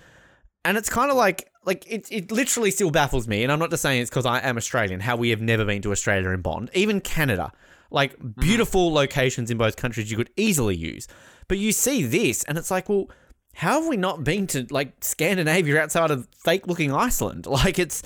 and 0.64 0.76
it's 0.76 0.88
kind 0.88 1.10
of 1.10 1.16
like 1.16 1.50
like 1.64 1.84
it, 1.90 2.06
it 2.10 2.30
literally 2.30 2.70
still 2.70 2.90
baffles 2.90 3.26
me. 3.26 3.42
And 3.42 3.52
I'm 3.52 3.58
not 3.58 3.70
just 3.70 3.82
saying 3.82 4.02
it's 4.02 4.10
because 4.10 4.26
I 4.26 4.40
am 4.40 4.56
Australian. 4.56 5.00
How 5.00 5.16
we 5.16 5.30
have 5.30 5.40
never 5.40 5.64
been 5.64 5.82
to 5.82 5.92
Australia 5.92 6.30
in 6.30 6.42
Bond, 6.42 6.70
even 6.74 7.00
Canada, 7.00 7.52
like 7.90 8.16
mm-hmm. 8.18 8.40
beautiful 8.40 8.92
locations 8.92 9.50
in 9.50 9.58
both 9.58 9.76
countries 9.76 10.10
you 10.10 10.16
could 10.16 10.30
easily 10.36 10.76
use. 10.76 11.08
But 11.48 11.58
you 11.58 11.72
see 11.72 12.04
this, 12.04 12.42
and 12.44 12.58
it's 12.58 12.70
like, 12.70 12.88
well, 12.88 13.08
how 13.54 13.80
have 13.80 13.88
we 13.88 13.96
not 13.96 14.22
been 14.22 14.46
to 14.48 14.66
like 14.70 15.02
Scandinavia 15.02 15.80
outside 15.80 16.10
of 16.10 16.28
fake 16.36 16.66
looking 16.66 16.92
Iceland? 16.92 17.46
Like 17.56 17.78
it's 17.78 18.02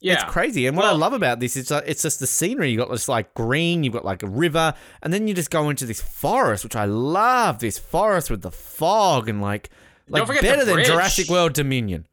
Yeah. 0.00 0.14
it's 0.14 0.24
crazy. 0.24 0.66
And 0.66 0.76
what 0.76 0.86
I 0.86 0.92
love 0.92 1.12
about 1.12 1.40
this 1.40 1.56
is 1.56 1.70
it's 1.70 2.02
just 2.02 2.20
the 2.20 2.26
scenery. 2.26 2.70
You've 2.70 2.80
got 2.80 2.90
this 2.90 3.08
like 3.08 3.34
green, 3.34 3.84
you've 3.84 3.92
got 3.92 4.04
like 4.04 4.22
a 4.22 4.28
river, 4.28 4.74
and 5.02 5.12
then 5.12 5.28
you 5.28 5.34
just 5.34 5.50
go 5.50 5.68
into 5.68 5.84
this 5.86 6.00
forest, 6.00 6.64
which 6.64 6.76
I 6.76 6.86
love. 6.86 7.58
This 7.58 7.78
forest 7.78 8.30
with 8.30 8.42
the 8.42 8.50
fog 8.50 9.28
and 9.28 9.40
like 9.42 9.70
like 10.08 10.26
better 10.40 10.64
than. 10.64 10.84
Jurassic 10.84 11.28
World 11.28 11.52
Dominion. 11.52 12.06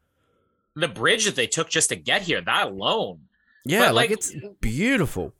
The 0.76 0.88
bridge 0.88 1.24
that 1.24 1.34
they 1.34 1.46
took 1.46 1.68
just 1.70 1.88
to 1.88 1.96
get 1.96 2.22
here, 2.22 2.40
that 2.40 2.68
alone. 2.68 3.20
Yeah, 3.64 3.90
like, 3.90 3.94
like- 3.94 4.10
it's 4.10 4.32
beautiful. 4.60 5.34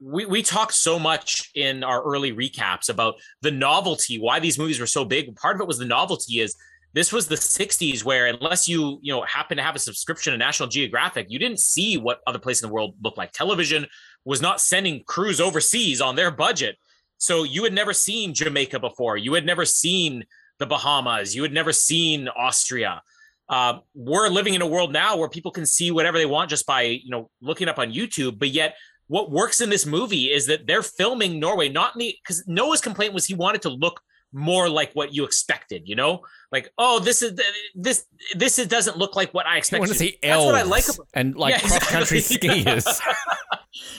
we 0.00 0.24
we 0.26 0.42
talked 0.42 0.74
so 0.74 0.98
much 0.98 1.50
in 1.54 1.82
our 1.82 2.02
early 2.02 2.32
recaps 2.32 2.88
about 2.88 3.14
the 3.40 3.50
novelty, 3.50 4.18
why 4.20 4.40
these 4.40 4.58
movies 4.58 4.78
were 4.78 4.86
so 4.86 5.04
big. 5.04 5.34
Part 5.36 5.56
of 5.56 5.60
it 5.62 5.66
was 5.66 5.78
the 5.78 5.84
novelty 5.84 6.40
is 6.40 6.54
this 6.94 7.12
was 7.12 7.26
the 7.26 7.34
60s 7.34 8.04
where 8.04 8.26
unless 8.26 8.68
you, 8.68 8.98
you 9.02 9.12
know, 9.12 9.22
happen 9.22 9.56
to 9.56 9.62
have 9.62 9.74
a 9.74 9.80
subscription 9.80 10.32
to 10.32 10.38
National 10.38 10.68
Geographic, 10.68 11.26
you 11.28 11.40
didn't 11.40 11.58
see 11.58 11.98
what 11.98 12.20
other 12.26 12.38
places 12.38 12.62
in 12.62 12.68
the 12.68 12.74
world 12.74 12.94
looked 13.02 13.18
like. 13.18 13.32
Television 13.32 13.84
was 14.24 14.40
not 14.40 14.60
sending 14.60 15.02
crews 15.04 15.40
overseas 15.40 16.00
on 16.00 16.14
their 16.14 16.30
budget. 16.30 16.76
So 17.18 17.42
you 17.42 17.64
had 17.64 17.72
never 17.72 17.92
seen 17.92 18.32
Jamaica 18.32 18.78
before. 18.78 19.16
You 19.16 19.34
had 19.34 19.44
never 19.44 19.64
seen 19.64 20.24
the 20.58 20.66
Bahamas. 20.66 21.34
You 21.34 21.42
had 21.42 21.52
never 21.52 21.72
seen 21.72 22.28
Austria. 22.28 23.02
uh, 23.48 23.78
we're 23.94 24.28
living 24.28 24.54
in 24.54 24.62
a 24.62 24.66
world 24.66 24.92
now 24.92 25.16
where 25.16 25.28
people 25.28 25.50
can 25.50 25.66
see 25.66 25.90
whatever 25.90 26.16
they 26.16 26.26
want 26.26 26.48
just 26.48 26.66
by 26.66 26.82
you 26.82 27.10
know 27.10 27.28
looking 27.42 27.68
up 27.68 27.78
on 27.78 27.92
YouTube. 27.92 28.38
But 28.38 28.50
yet, 28.50 28.76
what 29.08 29.30
works 29.30 29.60
in 29.60 29.68
this 29.68 29.84
movie 29.84 30.32
is 30.32 30.46
that 30.46 30.66
they're 30.66 30.82
filming 30.82 31.38
Norway, 31.40 31.68
not 31.68 31.94
in 31.94 31.98
the 32.00 32.16
because 32.22 32.44
Noah's 32.46 32.80
complaint 32.80 33.12
was 33.12 33.26
he 33.26 33.34
wanted 33.34 33.62
to 33.62 33.68
look 33.68 34.00
more 34.34 34.68
like 34.68 34.92
what 34.92 35.14
you 35.14 35.24
expected. 35.24 35.82
You 35.88 35.96
know, 35.96 36.22
like 36.52 36.70
oh, 36.76 36.98
this 36.98 37.22
is 37.22 37.40
this 37.74 38.04
this 38.34 38.58
is, 38.58 38.66
doesn't 38.66 38.98
look 38.98 39.16
like 39.16 39.32
what 39.32 39.46
I 39.46 39.54
I 39.54 39.56
expected. 39.58 39.80
want 39.80 39.92
to 39.92 39.98
see 39.98 40.18
That's 40.22 40.44
what 40.44 40.54
I 40.56 40.62
like 40.62 40.84
about. 40.88 41.06
and 41.14 41.34
like 41.36 41.54
Yeah, 41.54 41.60
cross 41.68 41.90
country 41.90 42.18
exactly. 42.18 42.48
skiers. 42.64 42.84
But 42.84 43.58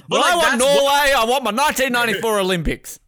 Well, 0.09 0.21
like, 0.21 0.33
I 0.33 0.35
want 0.35 0.59
that's 0.59 0.63
what- 0.63 0.75
Norway. 0.75 1.13
I 1.15 1.23
want 1.25 1.43
my 1.43 1.51
1994 1.51 2.39
Olympics. 2.39 2.99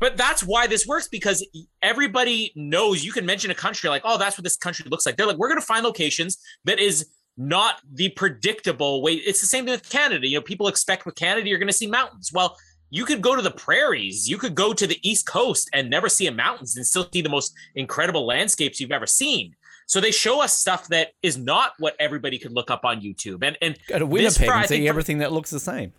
But 0.00 0.16
that's 0.16 0.42
why 0.42 0.66
this 0.66 0.84
works 0.84 1.06
because 1.06 1.46
everybody 1.80 2.52
knows 2.56 3.04
you 3.04 3.12
can 3.12 3.24
mention 3.24 3.52
a 3.52 3.54
country 3.54 3.88
like, 3.88 4.02
oh, 4.04 4.18
that's 4.18 4.36
what 4.36 4.42
this 4.42 4.56
country 4.56 4.84
looks 4.90 5.06
like. 5.06 5.16
They're 5.16 5.26
like, 5.26 5.36
we're 5.36 5.48
going 5.48 5.60
to 5.60 5.66
find 5.66 5.84
locations 5.84 6.38
that 6.64 6.80
is 6.80 7.08
not 7.36 7.80
the 7.92 8.08
predictable 8.08 9.00
way. 9.00 9.12
It's 9.12 9.40
the 9.40 9.46
same 9.46 9.64
thing 9.64 9.72
with 9.72 9.88
Canada. 9.88 10.26
You 10.26 10.38
know, 10.38 10.42
people 10.42 10.66
expect 10.66 11.06
with 11.06 11.14
Canada, 11.14 11.48
you're 11.48 11.58
going 11.60 11.68
to 11.68 11.72
see 11.72 11.86
mountains. 11.86 12.30
Well, 12.34 12.56
you 12.94 13.06
could 13.06 13.22
go 13.22 13.34
to 13.34 13.40
the 13.40 13.50
prairies, 13.50 14.28
you 14.28 14.36
could 14.36 14.54
go 14.54 14.74
to 14.74 14.86
the 14.86 14.98
East 15.02 15.26
Coast 15.26 15.70
and 15.72 15.88
never 15.88 16.10
see 16.10 16.26
a 16.26 16.30
mountains 16.30 16.76
and 16.76 16.86
still 16.86 17.08
see 17.10 17.22
the 17.22 17.30
most 17.30 17.54
incredible 17.74 18.26
landscapes 18.26 18.80
you've 18.80 18.92
ever 18.92 19.06
seen. 19.06 19.56
So 19.86 19.98
they 19.98 20.10
show 20.10 20.42
us 20.42 20.58
stuff 20.58 20.88
that 20.88 21.12
is 21.22 21.38
not 21.38 21.72
what 21.78 21.96
everybody 21.98 22.38
could 22.38 22.52
look 22.52 22.70
up 22.70 22.84
on 22.84 23.00
YouTube. 23.00 23.42
And 23.44 23.56
and 23.62 23.78
Go 23.88 23.98
to 23.98 24.04
This 24.04 24.38
Winnipeg 24.38 24.46
for- 24.46 24.52
and 24.52 24.62
see 24.68 24.74
think 24.76 24.84
for- 24.84 24.88
everything 24.90 25.18
that 25.18 25.32
looks 25.32 25.48
the 25.48 25.58
same. 25.58 25.94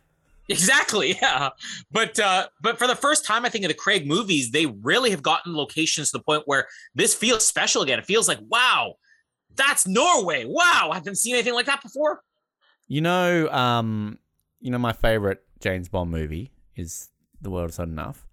Exactly, 0.50 1.18
yeah. 1.22 1.50
But 1.92 2.20
uh 2.20 2.48
but 2.62 2.78
for 2.78 2.86
the 2.86 2.96
first 2.96 3.26
time 3.26 3.44
I 3.44 3.50
think 3.50 3.64
in 3.64 3.70
the 3.70 3.74
Craig 3.74 4.06
movies, 4.06 4.52
they 4.52 4.68
really 4.68 5.10
have 5.10 5.24
gotten 5.24 5.56
locations 5.56 6.12
to 6.12 6.20
the 6.20 6.24
point 6.24 6.44
where 6.46 6.68
this 6.94 7.16
feels 7.16 7.44
special 7.44 7.82
again. 7.82 7.98
It 7.98 8.06
feels 8.06 8.28
like, 8.28 8.40
wow, 8.50 8.98
that's 9.56 9.88
Norway. 9.88 10.46
Wow, 10.46 10.90
I 10.92 10.96
haven't 10.98 11.16
seen 11.16 11.34
anything 11.34 11.56
like 11.56 11.66
that 11.66 11.82
before. 11.82 12.22
You 12.88 13.02
know, 13.02 13.50
um, 13.50 14.20
you 14.62 14.70
know, 14.70 14.78
my 14.78 14.94
favorite 14.94 15.44
James 15.60 15.90
Bond 15.90 16.12
movie 16.12 16.52
is 16.76 17.10
The 17.42 17.50
World 17.50 17.70
Is 17.70 17.80
Not 17.80 17.88
Enough. 17.88 18.28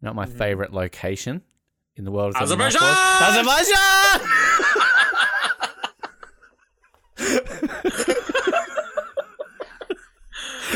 Not 0.00 0.14
my 0.14 0.26
mm-hmm. 0.26 0.38
favorite 0.38 0.72
location 0.72 1.42
in 1.96 2.04
the 2.04 2.10
world. 2.10 2.34
Is 2.40 2.50
Not 2.50 2.60
Enough 2.60 2.76
Azerbaijan! 2.76 3.22
Azerbaijan. 3.22 4.20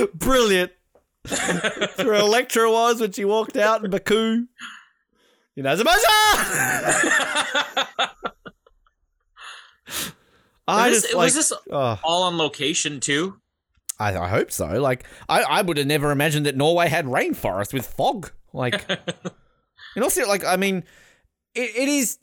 Brilliant. 0.14 0.72
Where 1.96 2.14
Elektra 2.14 2.70
was 2.70 3.00
when 3.00 3.12
she 3.12 3.24
walked 3.24 3.56
out 3.56 3.84
in 3.84 3.90
Baku. 3.90 4.46
In 5.56 5.66
Azerbaijan. 5.66 6.02
I 10.68 10.90
Was 10.90 11.02
this- 11.02 11.02
just 11.02 11.16
was 11.16 11.34
this 11.34 11.52
oh. 11.70 11.98
All 12.02 12.22
on 12.24 12.36
location 12.38 13.00
too. 13.00 13.38
I, 14.02 14.24
I 14.24 14.28
hope 14.28 14.50
so. 14.50 14.80
Like, 14.80 15.04
I, 15.28 15.42
I 15.42 15.62
would 15.62 15.76
have 15.76 15.86
never 15.86 16.10
imagined 16.10 16.46
that 16.46 16.56
Norway 16.56 16.88
had 16.88 17.06
rainforest 17.06 17.72
with 17.72 17.86
fog. 17.86 18.32
Like, 18.52 18.88
and 19.94 20.02
also, 20.02 20.26
like, 20.26 20.44
I 20.44 20.56
mean, 20.56 20.84
it, 21.54 21.76
it 21.76 21.88
is 21.88 22.18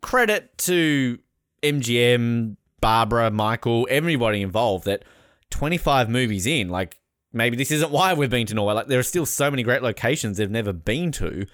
credit 0.00 0.56
to 0.58 1.18
MGM, 1.62 2.56
Barbara, 2.80 3.30
Michael, 3.30 3.86
everybody 3.90 4.42
involved 4.42 4.84
that 4.84 5.04
25 5.50 6.08
movies 6.08 6.46
in, 6.46 6.68
like, 6.68 6.98
maybe 7.32 7.56
this 7.56 7.70
isn't 7.70 7.90
why 7.90 8.14
we've 8.14 8.30
been 8.30 8.46
to 8.46 8.54
Norway. 8.54 8.74
Like, 8.74 8.86
there 8.86 9.00
are 9.00 9.04
still 9.04 9.26
so 9.26 9.50
many 9.50 9.62
great 9.62 9.82
locations 9.82 10.36
they've 10.36 10.50
never 10.50 10.72
been 10.72 11.10
to 11.12 11.46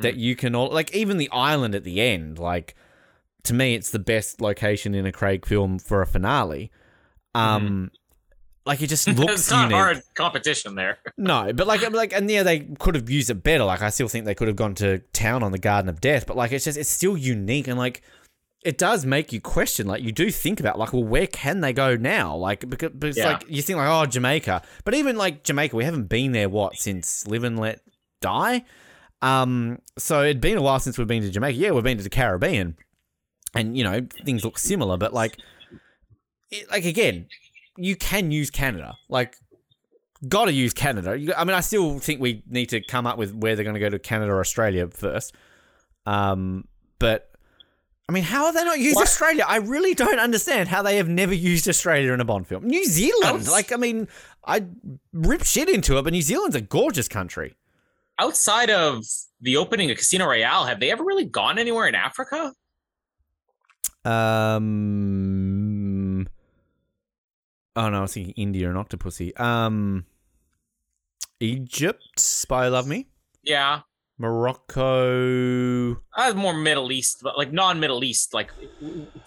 that 0.00 0.16
you 0.16 0.34
can 0.34 0.54
all, 0.54 0.70
like, 0.70 0.94
even 0.94 1.18
the 1.18 1.30
island 1.30 1.74
at 1.74 1.84
the 1.84 2.00
end, 2.00 2.38
like, 2.38 2.74
to 3.44 3.52
me, 3.52 3.74
it's 3.74 3.90
the 3.90 3.98
best 3.98 4.40
location 4.40 4.94
in 4.94 5.04
a 5.04 5.12
Craig 5.12 5.44
film 5.44 5.78
for 5.78 6.00
a 6.00 6.06
finale. 6.06 6.70
Um, 7.34 7.90
like 8.66 8.80
it 8.82 8.86
just 8.88 9.06
looks 9.08 9.32
it's 9.40 9.50
not 9.50 9.64
unique. 9.64 9.74
hard 9.76 10.02
competition 10.14 10.74
there. 10.74 10.98
No, 11.16 11.52
but 11.52 11.66
like, 11.66 11.88
like, 11.92 12.12
and 12.12 12.30
yeah, 12.30 12.42
they 12.42 12.60
could 12.60 12.94
have 12.94 13.08
used 13.08 13.30
it 13.30 13.42
better. 13.42 13.64
Like, 13.64 13.82
I 13.82 13.90
still 13.90 14.08
think 14.08 14.24
they 14.24 14.34
could 14.34 14.48
have 14.48 14.56
gone 14.56 14.74
to 14.76 14.98
town 15.12 15.42
on 15.42 15.52
the 15.52 15.58
Garden 15.58 15.88
of 15.88 16.00
Death, 16.00 16.26
but 16.26 16.36
like, 16.36 16.52
it's 16.52 16.64
just, 16.64 16.76
it's 16.78 16.90
still 16.90 17.16
unique, 17.16 17.68
and 17.68 17.78
like, 17.78 18.02
it 18.64 18.78
does 18.78 19.04
make 19.04 19.32
you 19.32 19.40
question. 19.40 19.86
Like, 19.86 20.02
you 20.02 20.10
do 20.10 20.30
think 20.30 20.58
about, 20.60 20.78
like, 20.78 20.92
well, 20.94 21.04
where 21.04 21.26
can 21.26 21.60
they 21.60 21.72
go 21.74 21.96
now? 21.96 22.34
Like, 22.36 22.68
because, 22.68 22.90
because 22.92 23.16
Yeah. 23.16 23.32
like, 23.34 23.44
you 23.48 23.60
think 23.62 23.76
like, 23.76 23.88
oh, 23.88 24.06
Jamaica, 24.06 24.62
but 24.84 24.94
even 24.94 25.16
like 25.16 25.44
Jamaica, 25.44 25.76
we 25.76 25.84
haven't 25.84 26.08
been 26.08 26.32
there 26.32 26.48
what 26.48 26.76
since 26.76 27.26
Live 27.26 27.44
and 27.44 27.58
Let 27.58 27.80
Die. 28.22 28.64
Um, 29.22 29.78
so 29.98 30.22
it'd 30.22 30.40
been 30.40 30.56
a 30.58 30.62
while 30.62 30.80
since 30.80 30.96
we've 30.98 31.06
been 31.06 31.22
to 31.22 31.30
Jamaica. 31.30 31.56
Yeah, 31.58 31.70
we've 31.72 31.84
been 31.84 31.98
to 31.98 32.02
the 32.02 32.10
Caribbean, 32.10 32.76
and 33.54 33.76
you 33.76 33.84
know 33.84 34.06
things 34.24 34.44
look 34.44 34.58
similar, 34.58 34.96
but 34.96 35.12
like, 35.14 35.38
it, 36.50 36.70
like 36.70 36.84
again, 36.84 37.26
you 37.76 37.96
can 37.96 38.30
use 38.30 38.50
Canada. 38.50 38.96
Like, 39.08 39.36
got 40.28 40.46
to 40.46 40.52
use 40.52 40.72
Canada. 40.72 41.12
I 41.36 41.44
mean, 41.44 41.54
I 41.54 41.60
still 41.60 41.98
think 41.98 42.20
we 42.20 42.42
need 42.48 42.70
to 42.70 42.80
come 42.80 43.06
up 43.06 43.18
with 43.18 43.34
where 43.34 43.56
they're 43.56 43.64
going 43.64 43.74
to 43.74 43.80
go 43.80 43.90
to 43.90 43.98
Canada 43.98 44.32
or 44.32 44.40
Australia 44.40 44.88
first. 44.88 45.34
Um, 46.06 46.66
but 46.98 47.30
I 48.08 48.12
mean, 48.12 48.24
how 48.24 48.46
have 48.46 48.54
they 48.54 48.64
not 48.64 48.78
used 48.78 48.96
What? 48.96 49.04
Australia? 49.04 49.44
I 49.46 49.56
really 49.56 49.94
don't 49.94 50.18
understand 50.18 50.68
how 50.68 50.82
they 50.82 50.96
have 50.98 51.08
never 51.08 51.34
used 51.34 51.68
Australia 51.68 52.12
in 52.12 52.20
a 52.20 52.24
Bond 52.24 52.46
film. 52.46 52.64
New 52.66 52.84
Zealand, 52.86 53.24
Outs- 53.24 53.50
like, 53.50 53.72
I 53.72 53.76
mean, 53.76 54.08
I 54.46 54.64
rip 55.12 55.42
shit 55.44 55.68
into 55.68 55.96
it, 55.98 56.02
but 56.02 56.12
New 56.12 56.22
Zealand's 56.22 56.56
a 56.56 56.60
gorgeous 56.60 57.08
country. 57.08 57.56
Outside 58.18 58.70
of 58.70 59.02
the 59.40 59.56
opening 59.56 59.90
of 59.90 59.96
Casino 59.96 60.26
Royale, 60.26 60.66
have 60.66 60.78
they 60.80 60.90
ever 60.92 61.02
really 61.02 61.24
gone 61.24 61.58
anywhere 61.58 61.88
in 61.88 61.94
Africa? 61.94 62.52
Um. 64.04 65.73
Oh 67.76 67.88
no, 67.90 67.98
I 67.98 68.00
was 68.02 68.14
thinking 68.14 68.34
India 68.36 68.68
and 68.68 68.76
Octopussy. 68.78 69.38
Um. 69.38 70.06
Egypt, 71.40 72.18
Spy 72.18 72.68
Love 72.68 72.86
Me. 72.86 73.08
Yeah. 73.42 73.80
Morocco. 74.18 75.96
Uh, 76.16 76.32
more 76.34 76.54
Middle 76.54 76.92
East, 76.92 77.18
but 77.22 77.36
like 77.36 77.52
non-Middle 77.52 78.04
East, 78.04 78.32
like 78.32 78.50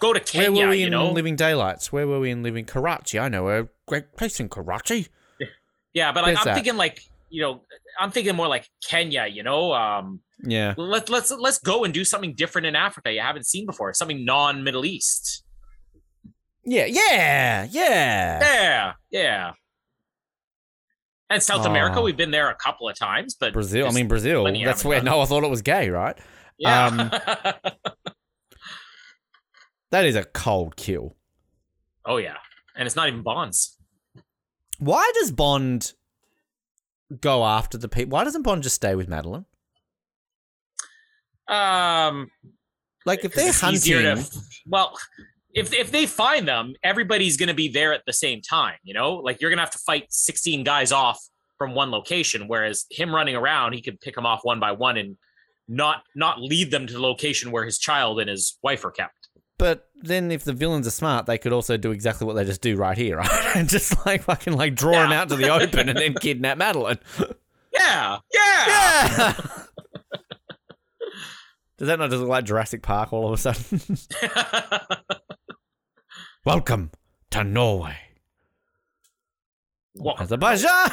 go 0.00 0.12
to 0.12 0.20
Kenya. 0.20 0.50
Where 0.52 0.66
were 0.66 0.70
we 0.70 0.80
you 0.80 0.86
in 0.86 0.92
know? 0.92 1.10
Living 1.12 1.36
Daylights? 1.36 1.92
Where 1.92 2.06
were 2.06 2.18
we 2.20 2.30
in 2.30 2.42
Living 2.42 2.64
Karachi? 2.64 3.18
I 3.18 3.28
know 3.28 3.48
a 3.50 3.68
great 3.86 4.16
place 4.16 4.40
in 4.40 4.48
Karachi. 4.48 5.08
yeah, 5.92 6.10
but 6.12 6.22
like 6.22 6.28
Where's 6.28 6.38
I'm 6.38 6.44
that? 6.46 6.54
thinking 6.54 6.76
like 6.76 7.02
you 7.30 7.42
know, 7.42 7.60
I'm 8.00 8.10
thinking 8.10 8.34
more 8.34 8.48
like 8.48 8.68
Kenya, 8.82 9.26
you 9.30 9.42
know. 9.42 9.72
Um, 9.74 10.20
Yeah. 10.42 10.72
let's 10.78 11.10
let's 11.10 11.30
let's 11.30 11.58
go 11.58 11.84
and 11.84 11.92
do 11.92 12.04
something 12.04 12.34
different 12.34 12.66
in 12.66 12.74
Africa 12.74 13.12
you 13.12 13.20
haven't 13.20 13.46
seen 13.46 13.66
before, 13.66 13.92
something 13.92 14.24
non-Middle 14.24 14.86
East. 14.86 15.44
Yeah, 16.70 16.84
yeah, 16.86 17.66
yeah. 17.70 18.40
Yeah, 18.40 18.92
yeah. 19.10 19.52
And 21.30 21.42
South 21.42 21.64
America, 21.66 22.00
we've 22.02 22.16
been 22.16 22.30
there 22.30 22.50
a 22.50 22.54
couple 22.54 22.88
of 22.88 22.96
times, 22.98 23.34
but 23.38 23.52
Brazil. 23.52 23.86
I 23.86 23.90
mean, 23.90 24.08
Brazil. 24.08 24.44
That's 24.44 24.84
where 24.84 24.98
done. 24.98 25.06
Noah 25.06 25.26
thought 25.26 25.44
it 25.44 25.50
was 25.50 25.62
gay, 25.62 25.88
right? 25.90 26.16
yeah. 26.58 27.10
That 29.90 30.04
is 30.04 30.16
a 30.16 30.24
cold 30.24 30.76
kill. 30.76 31.16
oh 32.04 32.18
yeah, 32.18 32.36
and 32.76 32.84
it's 32.86 32.94
not 32.96 33.08
even 33.08 33.22
Bonds. 33.22 33.74
Why 34.78 35.10
does 35.14 35.32
Bond 35.32 35.94
go 37.22 37.42
after 37.46 37.78
the 37.78 37.88
people? 37.88 38.10
Why 38.10 38.24
doesn't 38.24 38.42
Bond 38.42 38.62
just 38.62 38.74
stay 38.76 38.94
with 38.94 39.08
Madeline? 39.08 39.46
Um, 41.48 42.30
Like, 43.06 43.24
if 43.24 43.32
they're 43.32 43.50
hunting. 43.50 43.80
to- 44.04 44.24
well, 44.66 44.94
if 45.58 45.72
if 45.72 45.90
they 45.90 46.06
find 46.06 46.46
them, 46.46 46.74
everybody's 46.82 47.36
going 47.36 47.48
to 47.48 47.54
be 47.54 47.68
there 47.68 47.92
at 47.92 48.02
the 48.06 48.12
same 48.12 48.40
time. 48.40 48.76
You 48.82 48.94
know, 48.94 49.14
like 49.16 49.40
you're 49.40 49.50
going 49.50 49.58
to 49.58 49.62
have 49.62 49.72
to 49.72 49.78
fight 49.78 50.06
16 50.10 50.64
guys 50.64 50.92
off 50.92 51.20
from 51.58 51.74
one 51.74 51.90
location, 51.90 52.46
whereas 52.46 52.86
him 52.90 53.14
running 53.14 53.34
around, 53.34 53.72
he 53.72 53.82
could 53.82 54.00
pick 54.00 54.14
them 54.14 54.24
off 54.26 54.40
one 54.44 54.60
by 54.60 54.72
one 54.72 54.96
and 54.96 55.16
not 55.66 56.02
not 56.14 56.40
lead 56.40 56.70
them 56.70 56.86
to 56.86 56.92
the 56.92 57.00
location 57.00 57.50
where 57.50 57.64
his 57.64 57.78
child 57.78 58.20
and 58.20 58.30
his 58.30 58.56
wife 58.62 58.84
are 58.84 58.90
kept. 58.90 59.28
But 59.58 59.88
then, 59.96 60.30
if 60.30 60.44
the 60.44 60.52
villains 60.52 60.86
are 60.86 60.92
smart, 60.92 61.26
they 61.26 61.36
could 61.36 61.52
also 61.52 61.76
do 61.76 61.90
exactly 61.90 62.26
what 62.26 62.34
they 62.34 62.44
just 62.44 62.62
do 62.62 62.76
right 62.76 62.96
here, 62.96 63.16
right? 63.18 63.56
and 63.56 63.68
just 63.68 64.06
like 64.06 64.22
fucking 64.22 64.52
like 64.52 64.76
draw 64.76 65.04
him 65.04 65.12
out 65.12 65.28
to 65.30 65.36
the 65.36 65.48
open 65.50 65.88
and 65.88 65.98
then 65.98 66.14
kidnap 66.14 66.58
Madeline. 66.58 66.98
Yeah, 67.70 68.18
yeah. 68.34 68.64
Yeah. 68.66 69.32
Does 71.78 71.86
that 71.86 71.98
not 72.00 72.10
just 72.10 72.20
look 72.20 72.28
like 72.28 72.44
Jurassic 72.44 72.82
Park 72.82 73.12
all 73.12 73.32
of 73.32 73.34
a 73.34 73.36
sudden? 73.36 73.98
Welcome 76.48 76.92
to 77.32 77.44
Norway. 77.44 77.98
Azerbaijan. 80.18 80.70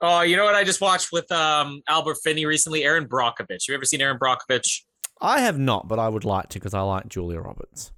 oh, 0.00 0.22
you 0.22 0.34
know 0.34 0.44
what 0.44 0.54
I 0.54 0.64
just 0.64 0.80
watched 0.80 1.12
with 1.12 1.30
um, 1.30 1.82
Albert 1.86 2.16
Finney 2.24 2.46
recently? 2.46 2.82
Erin 2.82 3.06
Brockovich. 3.06 3.50
Have 3.50 3.68
You 3.68 3.74
ever 3.74 3.84
seen 3.84 4.00
Erin 4.00 4.18
Brockovich? 4.18 4.84
I 5.20 5.40
have 5.40 5.58
not, 5.58 5.86
but 5.86 5.98
I 5.98 6.08
would 6.08 6.24
like 6.24 6.48
to 6.48 6.58
because 6.58 6.72
I 6.72 6.80
like 6.80 7.08
Julia 7.08 7.40
Roberts. 7.40 7.92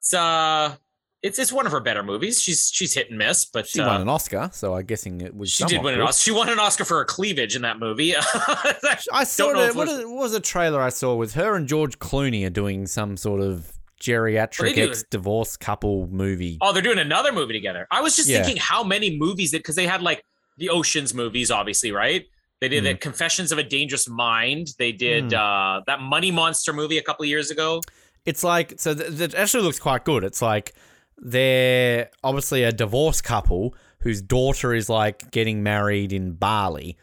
It's 0.00 0.12
uh, 0.12 0.74
it's 1.22 1.38
it's 1.38 1.52
one 1.52 1.66
of 1.66 1.72
her 1.72 1.80
better 1.80 2.02
movies. 2.02 2.40
She's 2.40 2.70
she's 2.72 2.94
hit 2.94 3.08
and 3.10 3.18
miss, 3.18 3.44
but 3.46 3.66
She 3.66 3.80
uh, 3.80 3.86
won 3.88 4.00
an 4.02 4.08
Oscar, 4.08 4.50
so 4.52 4.74
I'm 4.74 4.84
guessing 4.86 5.20
it 5.20 5.34
was. 5.36 5.50
she 5.50 5.64
did 5.64 5.82
win 5.82 5.94
an. 5.94 6.00
Oscar. 6.02 6.20
She 6.22 6.30
won 6.30 6.48
an 6.48 6.58
Oscar 6.60 6.84
for 6.84 6.98
her 6.98 7.04
cleavage 7.04 7.56
in 7.56 7.62
that 7.62 7.78
movie. 7.78 8.14
I 9.12 9.24
saw 9.24 9.50
it. 9.50 9.74
What, 9.74 9.88
was- 9.88 10.04
was 10.06 10.34
a 10.34 10.40
trailer 10.40 10.80
I 10.80 10.90
saw 10.90 11.14
with 11.14 11.34
her 11.34 11.54
and 11.56 11.66
George 11.68 11.98
Clooney 11.98 12.46
are 12.46 12.50
doing 12.50 12.86
some 12.86 13.16
sort 13.16 13.40
of 13.40 13.72
geriatric 14.00 14.74
do. 14.76 14.88
ex 14.88 15.04
divorce 15.10 15.56
couple 15.56 16.06
movie. 16.08 16.58
Oh, 16.60 16.72
they're 16.72 16.82
doing 16.82 16.98
another 16.98 17.32
movie 17.32 17.52
together. 17.52 17.86
I 17.90 18.00
was 18.00 18.14
just 18.16 18.28
Yeah. 18.28 18.42
thinking 18.42 18.60
how 18.62 18.84
many 18.84 19.16
movies 19.18 19.50
that 19.50 19.58
because 19.58 19.74
they 19.76 19.86
had 19.86 20.02
like 20.02 20.24
the 20.56 20.70
Ocean's 20.70 21.14
movies, 21.14 21.50
obviously, 21.50 21.90
right? 21.92 22.24
They 22.60 22.68
did 22.68 22.80
Hmm. 22.80 22.88
the 22.90 22.94
Confessions 22.94 23.52
of 23.52 23.58
a 23.58 23.62
Dangerous 23.64 24.08
Mind. 24.08 24.68
They 24.78 24.92
did 24.92 25.32
uh, 25.34 25.82
that 25.86 26.00
Money 26.00 26.30
Monster 26.30 26.72
movie 26.72 26.98
a 26.98 27.02
couple 27.02 27.24
of 27.24 27.28
years 27.28 27.50
ago. 27.50 27.80
It's 28.24 28.44
like 28.44 28.74
so. 28.78 28.94
Th- 28.94 29.20
it 29.20 29.34
actually 29.34 29.62
looks 29.64 29.78
quite 29.78 30.04
good. 30.04 30.22
It's 30.24 30.42
like 30.42 30.74
they're 31.18 32.10
obviously 32.22 32.64
a 32.64 32.72
divorced 32.72 33.24
couple 33.24 33.74
whose 34.00 34.22
daughter 34.22 34.74
is 34.74 34.88
like 34.88 35.30
getting 35.30 35.62
married 35.62 36.12
in 36.12 36.32
Bali, 36.32 36.96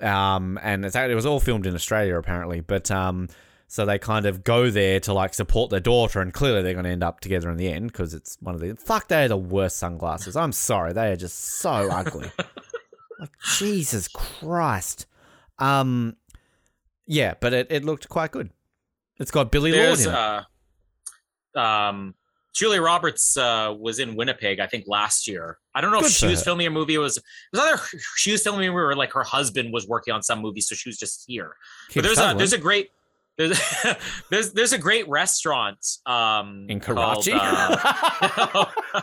um, 0.00 0.58
and 0.62 0.84
it's, 0.84 0.96
it 0.96 1.14
was 1.14 1.26
all 1.26 1.40
filmed 1.40 1.66
in 1.66 1.74
Australia 1.74 2.18
apparently. 2.18 2.60
But 2.60 2.90
um, 2.90 3.28
so 3.68 3.86
they 3.86 3.98
kind 3.98 4.26
of 4.26 4.44
go 4.44 4.70
there 4.70 5.00
to 5.00 5.14
like 5.14 5.34
support 5.34 5.70
their 5.70 5.80
daughter, 5.80 6.20
and 6.20 6.32
clearly 6.32 6.62
they're 6.62 6.74
going 6.74 6.84
to 6.84 6.90
end 6.90 7.04
up 7.04 7.20
together 7.20 7.50
in 7.50 7.56
the 7.56 7.68
end 7.68 7.92
because 7.92 8.12
it's 8.14 8.36
one 8.40 8.54
of 8.54 8.60
the 8.60 8.74
fuck. 8.76 9.08
They 9.08 9.24
are 9.24 9.28
the 9.28 9.36
worst 9.36 9.78
sunglasses. 9.78 10.36
I'm 10.36 10.52
sorry, 10.52 10.92
they 10.92 11.12
are 11.12 11.16
just 11.16 11.38
so 11.38 11.70
ugly. 11.70 12.30
like 13.18 13.30
Jesus 13.58 14.08
Christ. 14.08 15.06
Um, 15.58 16.16
yeah, 17.06 17.34
but 17.40 17.52
it, 17.52 17.68
it 17.70 17.84
looked 17.84 18.08
quite 18.08 18.32
good. 18.32 18.50
It's 19.18 19.30
got 19.30 19.50
Billie 19.50 19.72
Lourd 19.72 20.00
in 20.00 20.08
it. 20.08 20.14
uh, 20.14 21.58
um, 21.58 22.14
Julia 22.54 22.82
Roberts 22.82 23.36
uh, 23.36 23.74
was 23.78 23.98
in 23.98 24.14
Winnipeg, 24.14 24.60
I 24.60 24.66
think, 24.66 24.84
last 24.86 25.26
year. 25.26 25.58
I 25.74 25.80
don't 25.80 25.90
know 25.90 26.00
Good 26.00 26.10
if 26.10 26.12
she 26.16 26.26
was 26.26 26.40
her. 26.40 26.44
filming 26.44 26.66
a 26.66 26.70
movie. 26.70 26.94
It 26.94 26.98
was 26.98 27.16
it 27.16 27.22
was 27.52 27.60
either 27.60 27.80
she 28.16 28.32
was 28.32 28.42
filming 28.42 28.68
a 28.68 28.70
movie 28.70 28.82
or 28.82 28.94
like 28.94 29.12
her 29.12 29.22
husband 29.24 29.72
was 29.72 29.88
working 29.88 30.12
on 30.12 30.22
some 30.22 30.40
movie, 30.40 30.60
so 30.60 30.74
she 30.74 30.88
was 30.88 30.98
just 30.98 31.24
here. 31.26 31.56
Keith 31.88 31.96
but 31.96 32.02
there's 32.02 32.12
a 32.12 32.16
Sutherland. 32.16 32.40
there's 32.40 32.52
a 32.52 32.58
great 32.58 32.90
there's 33.38 33.58
there's 34.30 34.52
there's 34.52 34.72
a 34.74 34.78
great 34.78 35.08
restaurant 35.08 35.78
um 36.04 36.66
in 36.68 36.78
called, 36.80 37.24
Karachi. 37.24 37.32
uh, 37.34 38.64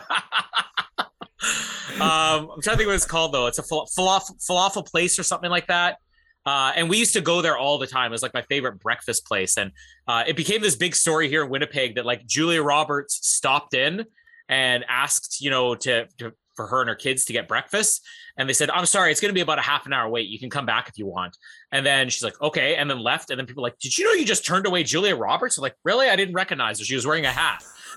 um, 2.00 2.50
I'm 2.50 2.62
trying 2.62 2.74
to 2.74 2.76
think 2.76 2.86
what 2.86 2.94
it's 2.94 3.04
called 3.06 3.32
though. 3.32 3.46
It's 3.46 3.58
a 3.58 3.62
fal- 3.62 3.86
falafel, 3.86 4.36
falafel 4.48 4.86
place 4.88 5.18
or 5.18 5.22
something 5.22 5.50
like 5.50 5.66
that. 5.66 5.98
Uh, 6.46 6.72
and 6.74 6.88
we 6.88 6.96
used 6.96 7.12
to 7.12 7.20
go 7.20 7.42
there 7.42 7.56
all 7.56 7.78
the 7.78 7.86
time. 7.86 8.10
It 8.10 8.12
was 8.12 8.22
like 8.22 8.34
my 8.34 8.42
favorite 8.42 8.80
breakfast 8.80 9.26
place. 9.26 9.58
And 9.58 9.72
uh, 10.08 10.24
it 10.26 10.36
became 10.36 10.62
this 10.62 10.76
big 10.76 10.94
story 10.94 11.28
here 11.28 11.44
in 11.44 11.50
Winnipeg 11.50 11.96
that 11.96 12.06
like 12.06 12.26
Julia 12.26 12.62
Roberts 12.62 13.26
stopped 13.26 13.74
in 13.74 14.06
and 14.48 14.84
asked, 14.88 15.40
you 15.40 15.50
know, 15.50 15.74
to, 15.74 16.06
to 16.18 16.32
for 16.60 16.66
her 16.66 16.80
and 16.80 16.88
her 16.88 16.94
kids 16.94 17.24
to 17.24 17.32
get 17.32 17.48
breakfast. 17.48 18.06
And 18.36 18.48
they 18.48 18.52
said, 18.52 18.68
I'm 18.70 18.84
sorry, 18.84 19.10
it's 19.10 19.20
going 19.20 19.30
to 19.30 19.34
be 19.34 19.40
about 19.40 19.58
a 19.58 19.62
half 19.62 19.86
an 19.86 19.92
hour 19.92 20.08
wait. 20.08 20.28
You 20.28 20.38
can 20.38 20.50
come 20.50 20.66
back 20.66 20.88
if 20.88 20.98
you 20.98 21.06
want. 21.06 21.36
And 21.72 21.86
then 21.86 22.10
she's 22.10 22.22
like, 22.22 22.40
okay. 22.42 22.76
And 22.76 22.90
then 22.90 22.98
left. 22.98 23.30
And 23.30 23.38
then 23.38 23.46
people 23.46 23.62
like, 23.62 23.78
did 23.78 23.96
you 23.96 24.04
know 24.04 24.12
you 24.12 24.26
just 24.26 24.44
turned 24.44 24.66
away 24.66 24.82
Julia 24.82 25.16
Roberts? 25.16 25.56
I'm 25.56 25.62
like, 25.62 25.76
really? 25.84 26.08
I 26.08 26.16
didn't 26.16 26.34
recognize 26.34 26.78
her. 26.78 26.84
She 26.84 26.94
was 26.94 27.06
wearing 27.06 27.24
a 27.24 27.32
hat. 27.32 27.62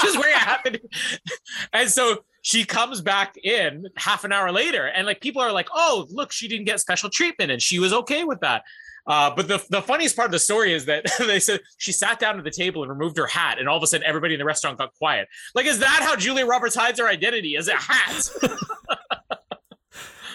she 0.00 0.06
was 0.06 0.16
wearing 0.16 0.34
a 0.34 0.38
hat. 0.38 0.80
And 1.72 1.90
so 1.90 2.24
she 2.48 2.64
comes 2.64 3.02
back 3.02 3.36
in 3.44 3.86
half 3.98 4.24
an 4.24 4.32
hour 4.32 4.50
later. 4.50 4.86
And 4.86 5.06
like 5.06 5.20
people 5.20 5.42
are 5.42 5.52
like, 5.52 5.68
oh, 5.74 6.06
look, 6.08 6.32
she 6.32 6.48
didn't 6.48 6.64
get 6.64 6.80
special 6.80 7.10
treatment. 7.10 7.50
And 7.50 7.60
she 7.60 7.78
was 7.78 7.92
okay 7.92 8.24
with 8.24 8.40
that. 8.40 8.62
Uh, 9.06 9.30
but 9.36 9.48
the, 9.48 9.62
the 9.68 9.82
funniest 9.82 10.16
part 10.16 10.24
of 10.24 10.32
the 10.32 10.38
story 10.38 10.72
is 10.72 10.86
that 10.86 11.04
they 11.18 11.40
said 11.40 11.60
she 11.76 11.92
sat 11.92 12.18
down 12.18 12.38
at 12.38 12.44
the 12.44 12.50
table 12.50 12.82
and 12.82 12.90
removed 12.90 13.18
her 13.18 13.26
hat, 13.26 13.58
and 13.58 13.68
all 13.68 13.76
of 13.76 13.82
a 13.82 13.86
sudden 13.86 14.06
everybody 14.06 14.32
in 14.32 14.38
the 14.38 14.46
restaurant 14.46 14.78
got 14.78 14.94
quiet. 14.94 15.28
Like, 15.54 15.66
is 15.66 15.78
that 15.80 16.00
how 16.02 16.16
Julia 16.16 16.46
Roberts 16.46 16.74
hides 16.74 16.98
her 17.00 17.06
identity? 17.06 17.54
Is 17.54 17.68
a 17.68 17.76
hat? 17.76 18.30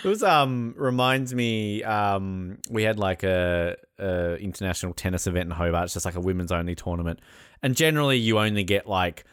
It 0.04 0.10
was 0.10 0.22
um 0.22 0.74
reminds 0.76 1.34
me 1.34 1.82
um 1.82 2.58
we 2.70 2.84
had 2.84 3.00
like 3.00 3.24
a, 3.24 3.78
a 3.98 4.36
international 4.36 4.94
tennis 4.94 5.28
event 5.28 5.46
in 5.46 5.52
Hobart. 5.52 5.86
It's 5.86 5.94
just 5.94 6.06
like 6.06 6.16
a 6.16 6.20
women's 6.20 6.52
only 6.52 6.76
tournament, 6.76 7.22
and 7.62 7.74
generally 7.74 8.18
you 8.18 8.38
only 8.38 8.66
get 8.66 8.86
like 8.86 9.24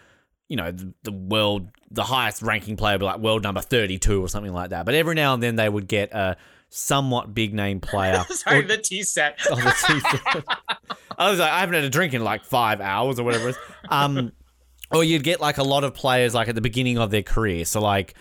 you 0.51 0.57
know 0.57 0.71
the, 0.71 0.93
the 1.05 1.13
world 1.13 1.69
the 1.91 2.03
highest 2.05 2.43
ranking 2.43 2.77
player, 2.77 2.95
would 2.95 2.99
be 3.01 3.07
like 3.07 3.21
world 3.21 3.43
number 3.43 3.63
thirty 3.63 3.99
two 3.99 4.23
or 4.23 4.29
something 4.29 4.53
like 4.53 4.71
that. 4.71 4.85
But 4.85 4.95
every 4.95 5.15
now 5.15 5.33
and 5.33 5.43
then 5.43 5.57
they 5.57 5.69
would 5.69 5.89
get 5.89 6.13
a 6.13 6.37
somewhat 6.69 7.33
big 7.35 7.55
name 7.55 7.81
player. 7.91 8.23
Sorry, 8.29 8.59
or- 8.59 8.63
the 8.69 8.77
tea 8.77 9.03
set. 9.03 9.39
Oh, 9.51 9.55
the 9.57 9.71
tea. 9.87 10.43
I 11.17 11.31
was 11.31 11.39
like, 11.39 11.51
I 11.51 11.61
haven't 11.61 11.75
had 11.77 11.85
a 11.85 11.91
drink 11.91 12.13
in 12.15 12.23
like 12.25 12.45
five 12.45 12.81
hours 12.81 13.19
or 13.19 13.25
whatever 13.25 13.49
it 13.49 13.51
is. 13.53 13.59
Um, 13.89 14.33
or 14.93 15.05
you'd 15.05 15.23
get 15.23 15.41
like 15.41 15.59
a 15.59 15.63
lot 15.63 15.85
of 15.85 15.95
players 15.95 16.35
like 16.35 16.49
at 16.49 16.55
the 16.55 16.61
beginning 16.61 16.99
of 16.99 17.11
their 17.11 17.23
career. 17.23 17.65
So 17.65 17.81
like, 17.81 18.15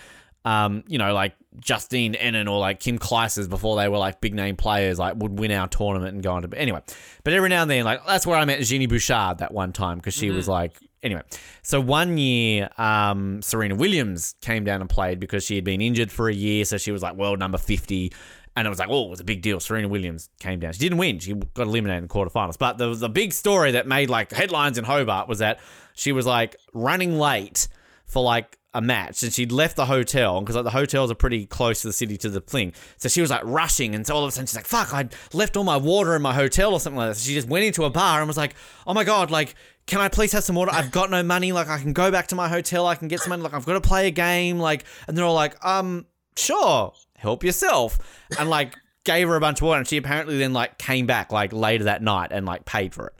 um, 0.45 0.83
you 0.87 0.97
know, 0.97 1.13
like 1.13 1.35
Justine 1.59 2.13
Henin 2.13 2.49
or 2.49 2.59
like 2.59 2.79
Kim 2.79 2.99
Clijsters 2.99 3.49
before 3.49 3.77
they 3.77 3.87
were 3.87 3.97
like 3.97 4.19
big 4.21 4.33
name 4.33 4.55
players, 4.55 4.99
like 4.99 5.15
would 5.17 5.39
win 5.39 5.51
our 5.51 5.67
tournament 5.67 6.13
and 6.13 6.21
go 6.23 6.33
on 6.33 6.41
to. 6.43 6.57
Anyway, 6.57 6.81
but 7.23 7.33
every 7.33 7.49
now 7.49 7.61
and 7.61 7.71
then, 7.71 7.85
like 7.85 8.05
that's 8.05 8.27
where 8.27 8.37
I 8.37 8.45
met 8.45 8.61
Genie 8.61 8.85
Bouchard 8.87 9.39
that 9.39 9.53
one 9.53 9.71
time 9.73 9.97
because 9.97 10.13
she 10.13 10.29
was 10.29 10.47
like. 10.47 10.77
Anyway, 11.01 11.21
so 11.61 11.79
one 11.79 12.17
year, 12.17 12.69
um, 12.77 13.41
Serena 13.41 13.75
Williams 13.75 14.35
came 14.41 14.65
down 14.65 14.81
and 14.81 14.89
played 14.89 15.19
because 15.19 15.45
she 15.45 15.55
had 15.55 15.63
been 15.63 15.81
injured 15.81 16.11
for 16.11 16.27
a 16.27 16.33
year, 16.33 16.65
so 16.65 16.77
she 16.77 16.91
was 16.91 17.01
like 17.01 17.15
world 17.15 17.39
number 17.39 17.57
fifty, 17.57 18.11
and 18.55 18.65
it 18.65 18.69
was 18.69 18.79
like, 18.79 18.89
oh, 18.89 19.05
it 19.05 19.09
was 19.09 19.19
a 19.21 19.23
big 19.23 19.41
deal. 19.41 19.61
Serena 19.61 19.87
Williams 19.87 20.29
came 20.39 20.59
down. 20.59 20.73
She 20.73 20.79
didn't 20.79 20.97
win. 20.97 21.19
She 21.19 21.33
got 21.33 21.67
eliminated 21.67 22.03
in 22.03 22.07
the 22.09 22.13
quarterfinals. 22.13 22.57
But 22.57 22.77
there 22.77 22.89
was 22.89 23.01
a 23.01 23.07
big 23.07 23.31
story 23.31 23.71
that 23.71 23.87
made 23.87 24.09
like 24.09 24.33
headlines 24.33 24.77
in 24.77 24.83
Hobart 24.83 25.29
was 25.29 25.39
that 25.39 25.59
she 25.93 26.11
was 26.11 26.25
like 26.25 26.57
running 26.73 27.17
late 27.17 27.69
for 28.05 28.21
like 28.21 28.57
a 28.73 28.81
match 28.81 29.23
and 29.23 29.33
she'd 29.33 29.51
left 29.51 29.75
the 29.75 29.85
hotel 29.85 30.41
because 30.41 30.55
like 30.55 30.63
the 30.63 30.69
hotels 30.69 31.09
are 31.09 31.15
pretty 31.15 31.45
close 31.45 31.81
to 31.81 31.87
the 31.87 31.93
city 31.93 32.17
to 32.17 32.29
the 32.29 32.41
thing. 32.41 32.73
So 32.97 33.09
she 33.09 33.21
was 33.21 33.31
like 33.31 33.41
rushing 33.43 33.95
and 33.95 34.05
so 34.05 34.15
all 34.15 34.23
of 34.23 34.29
a 34.29 34.31
sudden 34.31 34.45
she's 34.45 34.55
like, 34.55 34.65
fuck, 34.65 34.93
I 34.93 35.09
left 35.33 35.57
all 35.57 35.63
my 35.63 35.77
water 35.77 36.15
in 36.15 36.21
my 36.21 36.33
hotel 36.33 36.73
or 36.73 36.79
something 36.79 36.97
like 36.97 37.09
that. 37.09 37.15
So 37.15 37.27
she 37.27 37.33
just 37.33 37.47
went 37.47 37.65
into 37.65 37.85
a 37.85 37.89
bar 37.89 38.19
and 38.19 38.27
was 38.27 38.37
like, 38.37 38.53
oh 38.85 38.93
my 38.93 39.03
God, 39.03 39.31
like, 39.31 39.55
can 39.89 39.99
I 39.99 40.07
please 40.07 40.31
have 40.31 40.43
some 40.43 40.55
water? 40.55 40.71
I've 40.73 40.91
got 40.91 41.09
no 41.09 41.21
money. 41.23 41.51
Like, 41.51 41.67
I 41.67 41.79
can 41.79 41.91
go 41.93 42.11
back 42.11 42.27
to 42.27 42.35
my 42.35 42.47
hotel. 42.47 42.87
I 42.87 42.95
can 42.95 43.07
get 43.07 43.19
some 43.19 43.31
money. 43.31 43.41
Like, 43.43 43.53
I've 43.53 43.65
got 43.65 43.73
to 43.73 43.81
play 43.81 44.07
a 44.07 44.11
game. 44.11 44.59
Like, 44.59 44.85
and 45.07 45.17
they're 45.17 45.25
all 45.25 45.33
like, 45.33 45.63
um, 45.65 46.05
sure, 46.37 46.93
help 47.17 47.43
yourself. 47.43 47.97
And 48.39 48.49
like, 48.49 48.75
gave 49.03 49.27
her 49.27 49.35
a 49.35 49.39
bunch 49.39 49.59
of 49.59 49.67
water. 49.67 49.79
And 49.79 49.87
she 49.87 49.97
apparently 49.97 50.37
then 50.37 50.53
like 50.53 50.77
came 50.77 51.05
back 51.07 51.31
like 51.31 51.51
later 51.53 51.85
that 51.85 52.01
night 52.03 52.29
and 52.31 52.45
like 52.45 52.65
paid 52.65 52.93
for 52.93 53.07
it. 53.07 53.13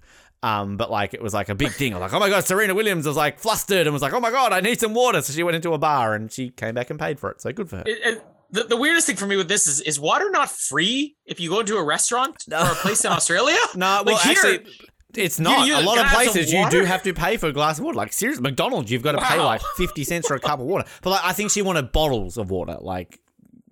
Um, 0.44 0.78
but 0.78 0.90
like, 0.92 1.14
it 1.14 1.22
was 1.22 1.34
like 1.34 1.50
a 1.50 1.56
big 1.56 1.72
thing. 1.72 1.94
I 1.94 1.98
was 1.98 2.12
like, 2.12 2.14
oh 2.14 2.20
my 2.20 2.30
God, 2.30 2.46
Serena 2.46 2.74
Williams 2.76 3.06
was 3.06 3.18
like 3.18 3.40
flustered 3.40 3.88
and 3.88 3.94
was 3.94 4.02
like, 4.02 4.14
oh 4.14 4.20
my 4.22 4.32
God, 4.32 4.54
I 4.54 4.62
need 4.62 4.80
some 4.80 4.94
water. 4.94 5.22
So 5.22 5.34
she 5.34 5.44
went 5.44 5.56
into 5.56 5.74
a 5.74 5.78
bar 5.78 6.14
and 6.14 6.32
she 6.32 6.50
came 6.52 6.76
back 6.76 6.90
and 6.90 7.00
paid 7.00 7.20
for 7.20 7.30
it. 7.32 7.42
So 7.42 7.52
good 7.52 7.70
for 7.70 7.78
her. 7.78 7.84
It- 7.86 8.00
it- 8.06 8.26
the, 8.52 8.64
the 8.64 8.78
weirdest 8.78 9.06
thing 9.06 9.16
for 9.16 9.28
me 9.28 9.36
with 9.38 9.48
this 9.48 9.68
is 9.68 9.80
is 9.82 10.00
water 10.00 10.28
not 10.32 10.50
free 10.50 11.16
if 11.28 11.40
you 11.40 11.52
go 11.52 11.60
into 11.60 11.78
a 11.78 11.84
restaurant 11.84 12.46
or 12.52 12.58
a 12.58 12.74
place 12.74 13.06
in 13.06 13.12
Australia? 13.12 13.56
No, 13.76 14.02
well, 14.04 14.16
Like 14.16 14.24
here- 14.24 14.32
actually, 14.32 14.66
it's 15.16 15.40
not. 15.40 15.66
you 15.68 15.76
a 15.76 15.82
lot 15.82 15.98
of 15.98 16.04
glass 16.10 16.28
of 16.28 16.34
places 16.34 16.54
you 16.54 16.70
do 16.70 16.84
have 16.84 17.04
to 17.04 17.14
pay 17.14 17.38
for 17.38 17.48
a 17.48 17.54
glass 17.54 17.80
of 17.80 17.86
water. 17.86 17.98
Like 17.98 18.14
seriously, 18.14 18.44
McDonald's, 18.44 18.92
you've 18.92 19.04
got 19.04 19.14
to 19.14 19.22
pay 19.22 19.40
like 19.40 19.62
fifty 19.78 20.04
cents 20.04 20.28
for 20.28 20.36
a 20.36 20.40
cup 20.40 20.60
of 20.60 20.66
water. 20.66 20.88
But 21.02 21.12
like, 21.12 21.22
I 21.24 21.34
think 21.34 21.52
she 21.52 21.62
wanted 21.62 21.92
bottles 21.92 22.38
of 22.38 22.50
water, 22.52 22.78
like, 22.80 23.20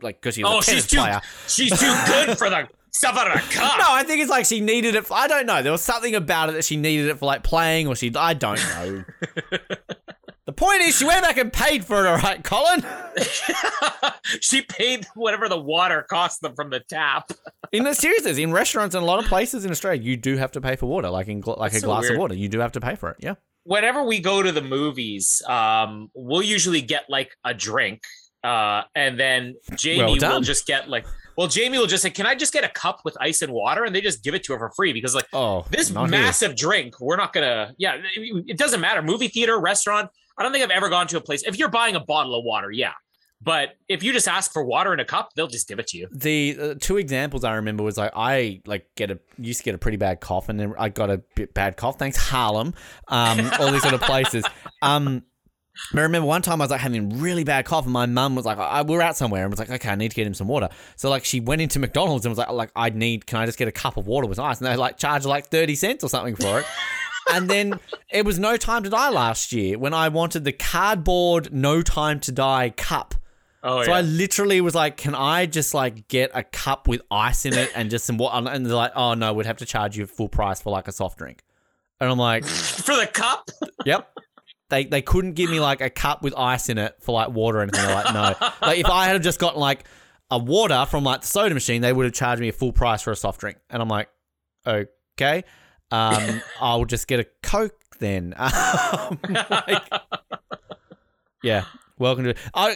like 0.02 0.20
because 0.22 0.36
she 0.36 0.44
was 0.44 0.52
Oh, 0.54 0.60
a 0.60 0.62
tennis 0.62 0.84
she's 0.84 0.92
too 0.92 0.98
player. 0.98 1.22
she's 1.48 1.80
too 1.80 1.96
good 2.08 2.38
for 2.38 2.50
the 2.50 2.68
stuff 2.92 3.16
out 3.18 3.28
of 3.28 3.36
a 3.36 3.54
cup. 3.54 3.78
No, 3.80 3.86
I 3.88 4.04
think 4.04 4.22
it's 4.22 4.30
like 4.32 4.46
she 4.46 4.60
needed 4.62 4.96
it. 4.96 5.06
For, 5.06 5.14
I 5.14 5.28
don't 5.28 5.46
know. 5.46 5.62
There 5.62 5.72
was 5.72 5.82
something 5.84 6.16
about 6.16 6.50
it 6.50 6.54
that 6.54 6.66
she 6.66 6.78
needed 6.78 7.08
it 7.10 7.20
for 7.20 7.26
like 7.28 7.44
playing, 7.44 7.88
or 7.88 7.96
she. 7.96 8.12
I 8.16 8.34
don't 8.34 8.58
know. 8.60 9.04
point 10.58 10.82
is, 10.82 10.98
she 10.98 11.06
went 11.06 11.22
back 11.22 11.38
and 11.38 11.54
paid 11.54 11.86
for 11.86 12.06
it. 12.06 12.10
All 12.10 12.18
right, 12.18 12.44
Colin. 12.44 12.84
she 14.42 14.62
paid 14.62 15.06
whatever 15.16 15.48
the 15.50 15.60
water 15.60 16.06
cost 16.10 16.42
them 16.42 16.54
from 16.56 16.70
the 16.70 16.82
tap. 16.90 17.32
In 17.72 17.84
the 17.84 17.94
seriousness, 17.94 18.38
in 18.38 18.52
restaurants 18.52 18.96
and 18.96 19.04
a 19.04 19.06
lot 19.06 19.20
of 19.20 19.26
places 19.26 19.66
in 19.66 19.72
Australia, 19.72 20.02
you 20.02 20.18
do 20.18 20.38
have 20.38 20.52
to 20.54 20.62
pay 20.62 20.76
for 20.76 20.86
water. 20.88 21.10
Like 21.10 21.28
in 21.28 21.42
like 21.42 21.72
That's 21.72 21.78
a 21.78 21.80
so 21.82 21.88
glass 21.88 22.02
weird. 22.04 22.14
of 22.14 22.20
water, 22.20 22.34
you 22.36 22.50
do 22.50 22.60
have 22.60 22.72
to 22.74 22.82
pay 22.82 22.96
for 22.96 23.12
it. 23.12 23.18
Yeah. 23.20 23.36
Whenever 23.64 24.04
we 24.04 24.20
go 24.20 24.42
to 24.42 24.52
the 24.52 24.62
movies, 24.62 25.42
um, 25.48 26.10
we'll 26.16 26.42
usually 26.42 26.82
get 26.82 27.06
like 27.10 27.32
a 27.44 27.54
drink, 27.54 28.02
uh, 28.44 28.84
and 28.96 29.20
then 29.20 29.56
Jamie 29.76 30.18
Well 30.22 30.36
will 30.36 30.42
just 30.42 30.66
get 30.66 30.90
like, 30.90 31.06
well, 31.38 31.48
Jamie 31.50 31.78
will 31.78 31.86
just 31.86 32.02
say, 32.02 32.10
"Can 32.10 32.26
I 32.26 32.34
just 32.34 32.54
get 32.54 32.64
a 32.64 32.70
cup 32.70 33.02
with 33.04 33.18
ice 33.20 33.42
and 33.42 33.52
water?" 33.52 33.84
And 33.84 33.94
they 33.94 34.00
just 34.00 34.24
give 34.24 34.34
it 34.34 34.44
to 34.46 34.54
her 34.54 34.60
for 34.60 34.72
free 34.76 34.94
because 34.94 35.14
like 35.14 35.28
Oh, 35.34 35.66
this 35.70 35.92
not 35.92 36.04
here. 36.10 36.12
massive 36.22 36.56
drink, 36.56 36.94
we're 37.02 37.18
not 37.18 37.34
gonna. 37.34 37.74
Yeah, 37.78 37.98
it 38.16 38.58
doesn't 38.58 38.80
matter. 38.80 39.02
Movie 39.02 39.28
theater, 39.28 39.60
restaurant. 39.60 40.10
I 40.38 40.44
don't 40.44 40.52
think 40.52 40.64
I've 40.64 40.72
ever 40.72 40.90
gone 40.90 41.08
to 41.08 41.18
a 41.18 41.22
place. 41.22 41.44
If 41.44 41.58
you're 41.58 41.70
buying 41.70 41.96
a 41.96 42.00
bottle 42.00 42.36
of 42.36 42.44
water, 42.44 42.72
yeah. 42.72 42.94
But 43.42 43.78
if 43.88 44.02
you 44.02 44.14
just 44.14 44.28
ask 44.28 44.52
for 44.52 44.64
water 44.64 44.94
in 44.94 45.00
a 45.00 45.06
cup, 45.06 45.34
they'll 45.36 45.48
just 45.48 45.68
give 45.68 45.78
it 45.78 45.88
to 45.88 45.98
you. 45.98 46.08
the 46.12 46.58
uh, 46.60 46.76
two 46.80 46.98
examples 46.98 47.44
I 47.44 47.56
remember 47.56 47.84
was 47.84 47.98
like 47.98 48.12
I 48.16 48.62
like 48.66 48.88
get 48.96 49.12
a 49.12 49.20
used 49.38 49.60
to 49.60 49.64
get 49.64 49.76
a 49.76 49.78
pretty 49.78 49.98
bad 49.98 50.22
cough 50.22 50.50
and 50.50 50.60
then 50.60 50.74
I 50.78 50.90
got 50.90 51.12
a 51.12 51.20
bit 51.36 51.54
bad 51.54 51.78
cough. 51.78 52.00
Thanks 52.00 52.18
Harlem, 52.18 52.74
um, 53.10 53.52
all 53.60 53.72
these 53.72 53.84
sort 53.84 53.94
of 53.94 54.02
places. 54.02 54.46
Um, 54.84 55.24
I 55.96 56.02
remember 56.02 56.28
one 56.28 56.42
time 56.44 56.62
I 56.62 56.66
was 56.66 56.72
like 56.72 56.82
having 56.82 57.20
really 57.20 57.44
bad 57.44 57.66
cough 57.66 57.86
and 57.86 57.94
my 57.94 58.06
mum 58.06 58.36
was 58.36 58.46
like, 58.46 58.58
I, 58.60 58.84
we 58.84 58.96
we're 58.96 59.02
out 59.02 59.18
somewhere 59.18 59.44
and 59.44 59.52
was 59.52 59.60
like, 59.60 59.72
okay, 59.72 59.90
I 59.90 59.96
need 59.96 60.10
to 60.10 60.16
get 60.16 60.28
him 60.28 60.36
some 60.36 60.48
water. 60.48 60.70
So 60.98 61.10
like 61.10 61.26
she 61.26 61.40
went 61.40 61.62
into 61.62 61.80
McDonald's 61.80 62.26
and 62.26 62.32
was 62.32 62.38
like, 62.38 62.50
like 62.52 62.72
I 62.76 62.90
need, 62.92 63.26
can 63.26 63.40
I 63.40 63.46
just 63.46 63.58
get 63.58 63.68
a 63.68 63.72
cup 63.72 63.98
of 63.98 64.06
water 64.06 64.28
with 64.28 64.38
ice? 64.40 64.60
And 64.60 64.68
they 64.68 64.76
like 64.76 64.98
charged 64.98 65.26
like 65.26 65.48
thirty 65.48 65.76
cents 65.76 66.04
or 66.04 66.10
something 66.10 66.36
for 66.36 66.60
it. 66.60 66.66
and 67.32 67.50
then 67.50 67.80
it 68.10 68.26
was 68.26 68.40
No 68.40 68.58
Time 68.58 68.84
to 68.84 68.90
Die 68.90 69.10
last 69.10 69.52
year 69.52 69.78
when 69.78 69.94
I 69.94 70.10
wanted 70.10 70.44
the 70.44 70.52
cardboard 70.52 71.54
No 71.54 71.82
Time 71.82 72.20
to 72.22 72.32
Die 72.32 72.70
cup. 72.78 73.16
Oh 73.64 73.84
So 73.84 73.90
yeah. 73.92 73.98
I 73.98 74.02
literally 74.02 74.62
was 74.62 74.76
like, 74.76 74.98
"Can 74.98 75.16
I 75.16 75.46
just 75.46 75.74
like 75.74 76.08
get 76.08 76.32
a 76.34 76.44
cup 76.44 76.88
with 76.88 77.02
ice 77.10 77.46
in 77.46 77.54
it 77.54 77.72
and 77.76 77.90
just 77.90 78.06
some 78.06 78.18
water?" 78.18 78.50
And 78.50 78.66
they're 78.66 78.74
like, 78.76 78.94
"Oh 78.96 79.14
no, 79.14 79.34
we'd 79.34 79.46
have 79.48 79.58
to 79.58 79.66
charge 79.66 79.98
you 79.98 80.04
a 80.04 80.08
full 80.08 80.30
price 80.30 80.62
for 80.62 80.70
like 80.72 80.88
a 80.88 80.92
soft 80.92 81.18
drink." 81.18 81.44
And 82.00 82.10
I'm 82.10 82.20
like, 82.20 82.46
For 82.46 82.96
the 82.96 83.08
cup? 83.08 83.50
"Yep." 83.86 84.08
They 84.70 84.86
they 84.86 85.02
couldn't 85.02 85.34
give 85.34 85.50
me 85.50 85.60
like 85.60 85.82
a 85.82 85.90
cup 85.90 86.22
with 86.22 86.34
ice 86.38 86.70
in 86.70 86.78
it 86.78 86.96
for 87.02 87.14
like 87.14 87.30
water 87.30 87.60
or 87.60 87.62
anything. 87.62 87.84
They're 87.86 87.96
like, 87.96 88.14
"No." 88.14 88.48
Like 88.62 88.80
if 88.80 88.86
I 88.86 89.08
had 89.08 89.22
just 89.24 89.40
gotten 89.40 89.60
like 89.60 89.86
a 90.30 90.38
water 90.38 90.86
from 90.86 91.04
like 91.04 91.22
the 91.22 91.28
soda 91.28 91.54
machine, 91.54 91.82
they 91.82 91.92
would 91.94 92.06
have 92.06 92.14
charged 92.14 92.42
me 92.42 92.50
a 92.50 92.54
full 92.54 92.74
price 92.74 93.02
for 93.02 93.12
a 93.12 93.16
soft 93.16 93.40
drink. 93.40 93.58
And 93.70 93.82
I'm 93.82 93.88
like, 93.90 94.10
"Okay, 94.68 95.44
um, 95.92 96.42
I'll 96.60 96.86
just 96.86 97.08
get 97.08 97.20
a 97.20 97.26
coke 97.44 97.80
then." 98.00 98.34
Um, 98.40 99.20
like- 99.50 99.92
yeah. 101.44 101.66
Welcome 102.00 102.26
to. 102.26 102.36
I'll, 102.54 102.76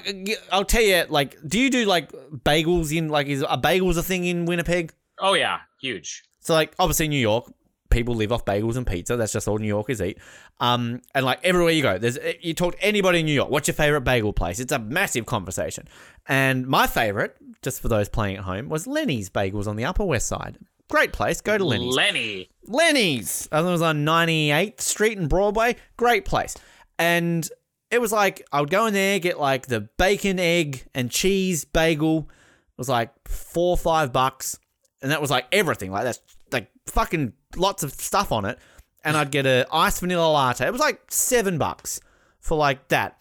I'll 0.51 0.65
tell 0.65 0.81
you. 0.81 1.03
Like, 1.07 1.37
do 1.47 1.59
you 1.59 1.69
do 1.69 1.85
like 1.85 2.11
bagels 2.11 2.95
in 2.95 3.09
like 3.09 3.27
is 3.27 3.43
a 3.47 3.57
bagels 3.57 3.97
a 3.97 4.03
thing 4.03 4.25
in 4.25 4.45
Winnipeg? 4.45 4.93
Oh 5.19 5.33
yeah, 5.33 5.59
huge. 5.79 6.23
So 6.39 6.53
like 6.55 6.73
obviously 6.79 7.07
New 7.07 7.19
York, 7.19 7.51
people 7.91 8.15
live 8.15 8.31
off 8.31 8.45
bagels 8.45 8.77
and 8.77 8.87
pizza. 8.87 9.15
That's 9.17 9.31
just 9.31 9.47
all 9.47 9.59
New 9.59 9.67
Yorkers 9.67 10.01
eat. 10.01 10.17
Um, 10.59 11.01
and 11.13 11.23
like 11.23 11.39
everywhere 11.43 11.71
you 11.71 11.83
go, 11.83 11.99
there's 11.99 12.17
you 12.41 12.55
talk 12.55 12.75
to 12.77 12.83
anybody 12.83 13.19
in 13.19 13.27
New 13.27 13.33
York. 13.33 13.51
What's 13.51 13.67
your 13.67 13.75
favorite 13.75 14.01
bagel 14.01 14.33
place? 14.33 14.59
It's 14.59 14.71
a 14.71 14.79
massive 14.79 15.27
conversation. 15.27 15.87
And 16.27 16.65
my 16.65 16.87
favorite, 16.87 17.35
just 17.61 17.79
for 17.79 17.89
those 17.89 18.09
playing 18.09 18.37
at 18.37 18.43
home, 18.43 18.69
was 18.69 18.87
Lenny's 18.87 19.29
Bagels 19.29 19.67
on 19.67 19.75
the 19.75 19.85
Upper 19.85 20.03
West 20.03 20.27
Side. 20.27 20.57
Great 20.91 21.13
place. 21.13 21.39
Go 21.39 21.57
to 21.57 21.63
Lenny's. 21.63 21.95
Lenny. 21.95 22.49
Lenny's. 22.67 23.47
I 23.49 23.59
think 23.59 23.69
it 23.69 23.71
was 23.71 23.81
on 23.81 24.03
98th 24.03 24.81
Street 24.81 25.17
in 25.17 25.29
Broadway. 25.29 25.77
Great 25.95 26.25
place. 26.25 26.53
And 26.99 27.49
it 27.89 28.01
was 28.01 28.11
like, 28.11 28.45
I 28.51 28.59
would 28.59 28.69
go 28.69 28.87
in 28.87 28.93
there, 28.93 29.17
get 29.17 29.39
like 29.39 29.67
the 29.67 29.87
bacon, 29.97 30.37
egg, 30.37 30.85
and 30.93 31.09
cheese 31.09 31.63
bagel. 31.63 32.29
It 32.29 32.77
was 32.77 32.89
like 32.89 33.09
four 33.25 33.69
or 33.69 33.77
five 33.77 34.11
bucks. 34.11 34.59
And 35.01 35.11
that 35.11 35.21
was 35.21 35.31
like 35.31 35.45
everything. 35.53 35.91
Like, 35.91 36.03
that's 36.03 36.19
like 36.51 36.69
fucking 36.87 37.31
lots 37.55 37.83
of 37.83 37.93
stuff 37.93 38.33
on 38.33 38.43
it. 38.43 38.59
And 39.05 39.15
I'd 39.15 39.31
get 39.31 39.45
a 39.45 39.65
iced 39.71 40.01
vanilla 40.01 40.29
latte. 40.29 40.67
It 40.67 40.73
was 40.73 40.81
like 40.81 41.09
seven 41.09 41.57
bucks 41.57 42.01
for 42.41 42.57
like 42.57 42.89
that. 42.89 43.17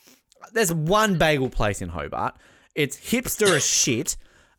There's 0.52 0.74
one 0.74 1.18
bagel 1.18 1.48
place 1.48 1.80
in 1.80 1.88
Hobart. 1.90 2.34
It's 2.74 2.96
hipster 2.96 3.54
as 3.54 3.64
shit. 3.64 4.16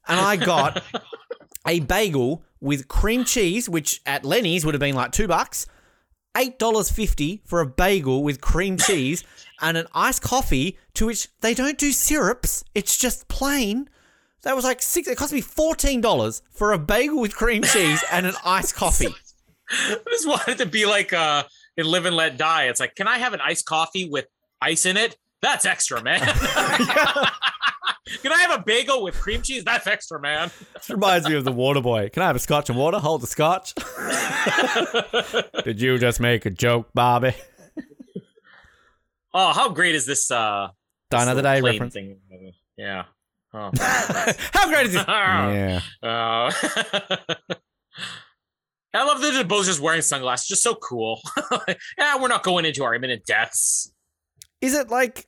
And 0.08 0.18
I 0.18 0.38
got 0.38 0.82
a 1.68 1.82
bagel 1.82 2.44
with 2.62 2.88
cream 2.88 3.26
cheese, 3.26 3.68
which 3.68 4.02
at 4.06 4.24
Lenny's 4.24 4.64
would 4.66 4.74
have 4.74 4.80
been 4.80 4.96
like 4.96 5.12
two 5.12 5.28
bucks, 5.28 5.66
eight 6.38 6.58
dollars 6.60 6.90
fifty 6.90 7.42
for 7.46 7.60
a 7.60 7.66
bagel 7.66 8.24
with 8.24 8.40
cream 8.40 8.78
cheese 8.78 9.24
and 9.62 9.78
an 9.78 9.88
iced 9.94 10.22
coffee 10.22 10.78
to 10.94 11.08
which 11.08 11.28
they 11.42 11.54
don't 11.54 11.78
do 11.78 11.92
syrups. 11.92 12.64
It's 12.74 12.98
just 12.98 13.28
plain. 13.28 13.90
That 14.44 14.56
was 14.56 14.64
like 14.64 14.82
six. 14.82 15.08
It 15.08 15.18
cost 15.18 15.34
me 15.34 15.42
fourteen 15.42 16.00
dollars 16.00 16.42
for 16.52 16.72
a 16.72 16.80
bagel 16.80 17.20
with 17.20 17.36
cream 17.36 17.64
cheese 17.64 18.04
and 18.12 18.26
an 18.26 18.36
iced 18.46 18.76
coffee. 18.76 19.14
I 19.70 19.98
just 20.10 20.28
wanted 20.28 20.58
to 20.60 20.66
be 20.66 20.86
like 20.86 21.12
uh 21.14 21.44
in 21.78 21.86
Live 21.86 22.06
and 22.06 22.16
Let 22.16 22.38
Die. 22.38 22.66
It's 22.66 22.80
like, 22.80 22.96
can 22.96 23.08
I 23.08 23.18
have 23.18 23.34
an 23.34 23.42
iced 23.42 23.66
coffee 23.66 24.10
with 24.10 24.26
ice 24.62 24.86
in 24.86 24.98
it? 24.98 25.18
That's 25.42 25.66
extra, 25.66 26.02
man. 26.04 26.22
can 28.22 28.32
I 28.32 28.40
have 28.40 28.60
a 28.60 28.64
bagel 28.64 29.04
with 29.04 29.16
cream 29.20 29.42
cheese? 29.42 29.64
That's 29.64 29.88
extra, 29.88 30.20
man. 30.20 30.52
This 30.74 30.90
reminds 30.90 31.28
me 31.28 31.36
of 31.36 31.44
the 31.44 31.52
water 31.52 31.82
boy. 31.82 32.10
Can 32.10 32.24
I 32.24 32.28
have 32.28 32.36
a 32.36 32.40
scotch 32.40 32.70
and 32.70 32.78
water? 32.78 32.98
Hold 33.00 33.22
the 33.22 33.28
scotch. 33.28 33.74
Did 35.64 35.80
you 35.82 35.98
just 35.98 36.20
make 36.20 36.46
a 36.46 36.50
joke, 36.50 36.90
Bobby? 36.94 37.34
Oh, 39.34 39.54
how 39.54 39.70
great 39.70 39.96
is 39.96 40.06
this 40.06 40.30
uh 40.30 40.68
this 41.10 41.22
Another 41.22 41.42
little 41.42 41.52
Day 41.52 41.62
reference. 41.62 41.94
thing? 41.94 42.18
Yeah. 42.78 43.06
Oh. 43.54 43.70
How 44.54 44.70
great 44.70 44.88
is 44.88 44.94
this? 44.94 45.04
yeah. 45.08 45.82
Uh, 46.02 46.50
I 48.94 49.04
love 49.06 49.22
that 49.22 49.34
the 49.38 49.44
Bo's 49.46 49.68
just 49.68 49.82
wearing 49.82 50.02
sunglasses. 50.02 50.48
Just 50.48 50.64
so 50.64 50.76
cool. 50.76 51.22
yeah, 51.98 52.18
we're 52.22 52.30
not 52.30 52.44
going 52.44 52.64
into 52.64 52.84
our 52.86 52.96
imminent 52.96 53.26
deaths. 53.26 53.92
Is 54.62 54.74
it 54.74 54.90
like? 54.90 55.28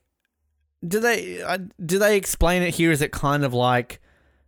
Do 0.86 1.00
they 1.00 1.42
uh, 1.42 1.58
do 1.84 1.98
they 1.98 2.16
explain 2.16 2.62
it 2.62 2.74
here? 2.74 2.90
Is 2.90 3.00
it 3.02 3.12
kind 3.12 3.44
of 3.44 3.54
like? 3.54 4.00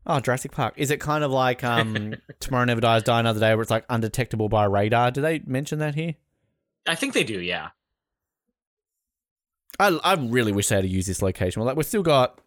Oh, 0.09 0.21
Jurassic 0.21 0.53
Park. 0.53 0.75
Is 0.77 0.91
it 0.93 1.01
kind 1.01 1.25
of 1.25 1.33
like 1.33 1.65
um, 1.65 2.15
Tomorrow 2.41 2.65
Never 2.67 2.81
Dies, 2.81 3.03
Die 3.03 3.19
Another 3.19 3.41
Day, 3.41 3.55
where 3.55 3.63
it's 3.63 3.71
like 3.73 3.85
undetectable 3.89 4.49
by 4.49 4.65
radar? 4.65 5.11
Do 5.11 5.21
they 5.21 5.41
mention 5.47 5.81
that 5.81 5.95
here? 5.97 6.15
I 6.87 6.95
think 6.95 7.13
they 7.13 7.25
do. 7.25 7.41
Yeah. 7.41 7.71
I, 9.79 9.99
I 10.05 10.15
really 10.15 10.53
wish 10.53 10.69
they 10.69 10.77
had 10.77 10.83
to 10.85 10.89
use 10.89 11.07
this 11.07 11.23
location. 11.23 11.61
Well, 11.61 11.67
like 11.67 11.77
we've 11.77 11.87
still 11.87 12.03
got 12.03 12.41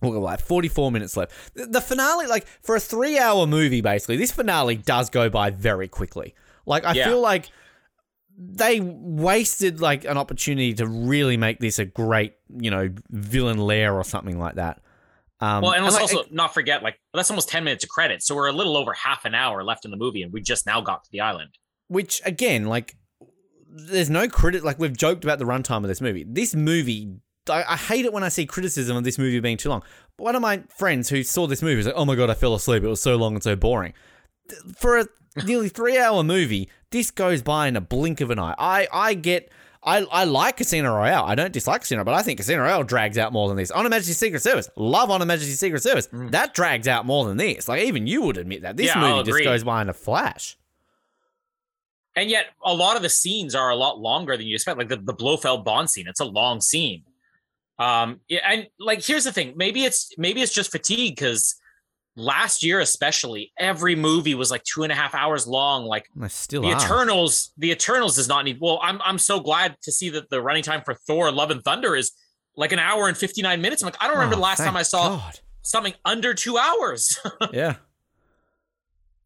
we've 0.00 0.12
got 0.12 0.20
like 0.20 0.40
44 0.40 0.92
minutes 0.92 1.16
left. 1.16 1.32
The, 1.54 1.66
the 1.66 1.80
finale, 1.80 2.26
like 2.26 2.46
for 2.62 2.76
a 2.76 2.80
three 2.80 3.18
hour 3.18 3.46
movie, 3.46 3.80
basically, 3.80 4.16
this 4.16 4.32
finale 4.32 4.76
does 4.76 5.10
go 5.10 5.28
by 5.30 5.50
very 5.50 5.88
quickly. 5.88 6.34
Like 6.66 6.84
I 6.84 6.92
Yeah. 6.92 7.06
feel 7.06 7.20
like 7.20 7.50
they 8.38 8.80
wasted 8.80 9.80
like 9.80 10.04
an 10.04 10.18
opportunity 10.18 10.74
to 10.74 10.86
really 10.86 11.36
make 11.36 11.58
this 11.58 11.78
a 11.78 11.84
great, 11.84 12.34
you 12.48 12.70
know, 12.70 12.90
villain 13.10 13.58
lair 13.58 13.94
or 13.94 14.04
something 14.04 14.38
like 14.38 14.56
that. 14.56 14.80
Um, 15.40 15.62
Well, 15.62 15.72
and 15.72 15.84
let's 15.84 15.94
like, 15.96 16.02
also 16.02 16.24
not 16.30 16.54
forget, 16.54 16.82
like 16.82 16.98
that's 17.14 17.30
almost 17.30 17.48
ten 17.48 17.64
minutes 17.64 17.84
of 17.84 17.90
credit, 17.90 18.22
so 18.22 18.34
we're 18.34 18.48
a 18.48 18.52
little 18.52 18.76
over 18.76 18.92
half 18.92 19.24
an 19.24 19.34
hour 19.34 19.62
left 19.64 19.84
in 19.84 19.90
the 19.90 19.96
movie, 19.96 20.22
and 20.22 20.32
we 20.32 20.40
just 20.40 20.66
now 20.66 20.80
got 20.80 21.04
to 21.04 21.10
the 21.10 21.20
island. 21.20 21.50
which 21.88 22.20
again, 22.24 22.64
like, 22.66 22.96
there's 23.68 24.10
no 24.10 24.28
credit. 24.28 24.64
Like 24.64 24.78
we've 24.78 24.96
joked 24.96 25.24
about 25.24 25.38
the 25.38 25.44
runtime 25.44 25.78
of 25.78 25.88
this 25.88 26.00
movie. 26.00 26.24
This 26.26 26.54
movie, 26.54 27.16
I, 27.50 27.64
I 27.64 27.76
hate 27.76 28.04
it 28.06 28.12
when 28.12 28.24
I 28.24 28.28
see 28.28 28.46
criticism 28.46 28.96
of 28.96 29.04
this 29.04 29.18
movie 29.18 29.38
being 29.40 29.58
too 29.58 29.68
long. 29.68 29.82
But 30.16 30.24
one 30.24 30.36
of 30.36 30.42
my 30.42 30.62
friends 30.76 31.10
who 31.10 31.22
saw 31.22 31.46
this 31.46 31.62
movie 31.62 31.76
was 31.76 31.86
like, 31.86 31.94
"Oh 31.96 32.04
my 32.06 32.14
god, 32.14 32.30
I 32.30 32.34
fell 32.34 32.54
asleep. 32.54 32.82
It 32.82 32.88
was 32.88 33.02
so 33.02 33.16
long 33.16 33.34
and 33.34 33.42
so 33.42 33.56
boring." 33.56 33.92
For 34.78 34.98
a 34.98 35.06
nearly 35.44 35.68
three-hour 35.68 36.24
movie, 36.24 36.70
this 36.90 37.10
goes 37.10 37.42
by 37.42 37.68
in 37.68 37.76
a 37.76 37.80
blink 37.80 38.20
of 38.20 38.30
an 38.30 38.38
eye. 38.38 38.54
I, 38.58 38.88
I 38.92 39.14
get. 39.14 39.50
I, 39.82 39.98
I 40.10 40.24
like 40.24 40.56
Casino 40.56 40.92
Royale. 40.96 41.24
I 41.24 41.36
don't 41.36 41.52
dislike 41.52 41.82
Casino, 41.82 42.02
but 42.02 42.12
I 42.12 42.22
think 42.22 42.38
Casino 42.38 42.62
Royale 42.62 42.82
drags 42.82 43.18
out 43.18 43.32
more 43.32 43.46
than 43.46 43.56
this. 43.56 43.70
On 43.70 43.84
Her 43.84 43.88
Majesty's 43.88 44.18
Secret 44.18 44.42
Service, 44.42 44.68
love 44.74 45.10
On 45.10 45.20
Her 45.20 45.26
Majesty's 45.26 45.60
Secret 45.60 45.80
Service. 45.80 46.08
That 46.12 46.54
drags 46.54 46.88
out 46.88 47.06
more 47.06 47.24
than 47.26 47.36
this. 47.36 47.68
Like 47.68 47.82
even 47.82 48.08
you 48.08 48.22
would 48.22 48.36
admit 48.36 48.62
that 48.62 48.76
this 48.76 48.86
Yeah, 48.86 49.00
movie 49.00 49.30
just 49.30 49.44
goes 49.44 49.62
by 49.62 49.82
in 49.82 49.88
a 49.88 49.92
flash. 49.92 50.56
And 52.16 52.30
yet, 52.30 52.46
a 52.64 52.74
lot 52.74 52.96
of 52.96 53.02
the 53.02 53.10
scenes 53.10 53.54
are 53.54 53.70
a 53.70 53.76
lot 53.76 54.00
longer 54.00 54.36
than 54.36 54.46
you 54.46 54.54
expect. 54.54 54.78
Like 54.78 54.88
the, 54.88 54.96
the 54.96 55.12
Blofeld 55.12 55.64
Bond 55.64 55.88
scene, 55.88 56.08
it's 56.08 56.20
a 56.20 56.24
long 56.24 56.60
scene. 56.60 57.04
Um, 57.78 58.20
yeah, 58.28 58.40
and 58.48 58.66
like 58.80 59.04
here's 59.04 59.24
the 59.24 59.32
thing: 59.32 59.52
maybe 59.54 59.84
it's 59.84 60.10
maybe 60.16 60.40
it's 60.40 60.52
just 60.52 60.72
fatigue 60.72 61.14
because 61.14 61.54
last 62.16 62.62
year, 62.64 62.80
especially, 62.80 63.52
every 63.58 63.94
movie 63.94 64.34
was 64.34 64.50
like 64.50 64.64
two 64.64 64.82
and 64.82 64.90
a 64.90 64.94
half 64.94 65.14
hours 65.14 65.46
long. 65.46 65.84
Like 65.84 66.08
still 66.28 66.62
the 66.62 66.72
are. 66.72 66.76
Eternals, 66.76 67.52
the 67.58 67.70
Eternals 67.70 68.16
does 68.16 68.26
not 68.28 68.44
need. 68.44 68.58
Well, 68.60 68.80
I'm 68.82 69.00
I'm 69.02 69.18
so 69.18 69.38
glad 69.40 69.76
to 69.82 69.92
see 69.92 70.08
that 70.10 70.30
the 70.30 70.40
running 70.42 70.62
time 70.62 70.82
for 70.84 70.94
Thor: 70.94 71.30
Love 71.30 71.50
and 71.50 71.62
Thunder 71.62 71.94
is 71.94 72.12
like 72.56 72.72
an 72.72 72.78
hour 72.78 73.06
and 73.06 73.16
59 73.16 73.60
minutes. 73.60 73.82
I'm 73.82 73.86
like, 73.86 73.96
I 74.02 74.06
don't 74.06 74.16
remember 74.16 74.34
Oh, 74.34 74.38
the 74.38 74.42
last 74.42 74.58
time 74.58 74.76
I 74.76 74.82
saw 74.82 75.16
God. 75.16 75.40
something 75.62 75.92
under 76.06 76.32
two 76.32 76.56
hours. 76.56 77.18
yeah. 77.52 77.74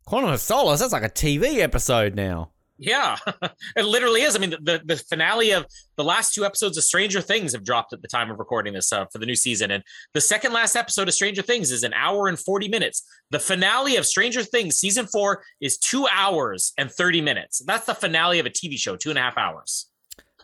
Quantum 0.04 0.30
of 0.30 0.40
Solace, 0.40 0.80
that's 0.80 0.92
like 0.92 1.04
a 1.04 1.08
TV 1.08 1.58
episode 1.60 2.16
now. 2.16 2.50
Yeah, 2.82 3.18
it 3.76 3.84
literally 3.84 4.22
is. 4.22 4.34
I 4.34 4.38
mean, 4.38 4.50
the, 4.50 4.80
the 4.82 4.96
finale 4.96 5.50
of 5.50 5.66
the 5.96 6.02
last 6.02 6.32
two 6.32 6.46
episodes 6.46 6.78
of 6.78 6.84
Stranger 6.84 7.20
Things 7.20 7.52
have 7.52 7.62
dropped 7.62 7.92
at 7.92 8.00
the 8.00 8.08
time 8.08 8.30
of 8.30 8.38
recording 8.38 8.72
this 8.72 8.90
uh, 8.90 9.04
for 9.12 9.18
the 9.18 9.26
new 9.26 9.36
season, 9.36 9.70
and 9.70 9.84
the 10.14 10.20
second 10.20 10.54
last 10.54 10.76
episode 10.76 11.06
of 11.06 11.12
Stranger 11.12 11.42
Things 11.42 11.70
is 11.70 11.82
an 11.82 11.92
hour 11.92 12.26
and 12.26 12.38
forty 12.38 12.68
minutes. 12.68 13.06
The 13.30 13.38
finale 13.38 13.96
of 13.96 14.06
Stranger 14.06 14.42
Things 14.42 14.76
season 14.76 15.06
four 15.06 15.42
is 15.60 15.76
two 15.76 16.06
hours 16.10 16.72
and 16.78 16.90
thirty 16.90 17.20
minutes. 17.20 17.62
That's 17.66 17.84
the 17.84 17.94
finale 17.94 18.38
of 18.38 18.46
a 18.46 18.50
TV 18.50 18.78
show, 18.78 18.96
two 18.96 19.10
and 19.10 19.18
a 19.18 19.22
half 19.22 19.36
hours. 19.36 19.90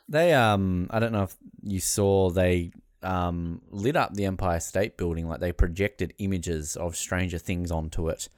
They 0.06 0.34
um 0.34 0.88
I 0.90 0.98
don't 0.98 1.12
know 1.12 1.22
if 1.22 1.36
you 1.62 1.80
saw 1.80 2.28
they 2.28 2.70
um 3.02 3.62
lit 3.70 3.96
up 3.96 4.12
the 4.12 4.26
Empire 4.26 4.60
State 4.60 4.98
Building 4.98 5.26
like 5.26 5.40
they 5.40 5.52
projected 5.52 6.12
images 6.18 6.76
of 6.76 6.96
Stranger 6.96 7.38
Things 7.38 7.70
onto 7.70 8.10
it. 8.10 8.28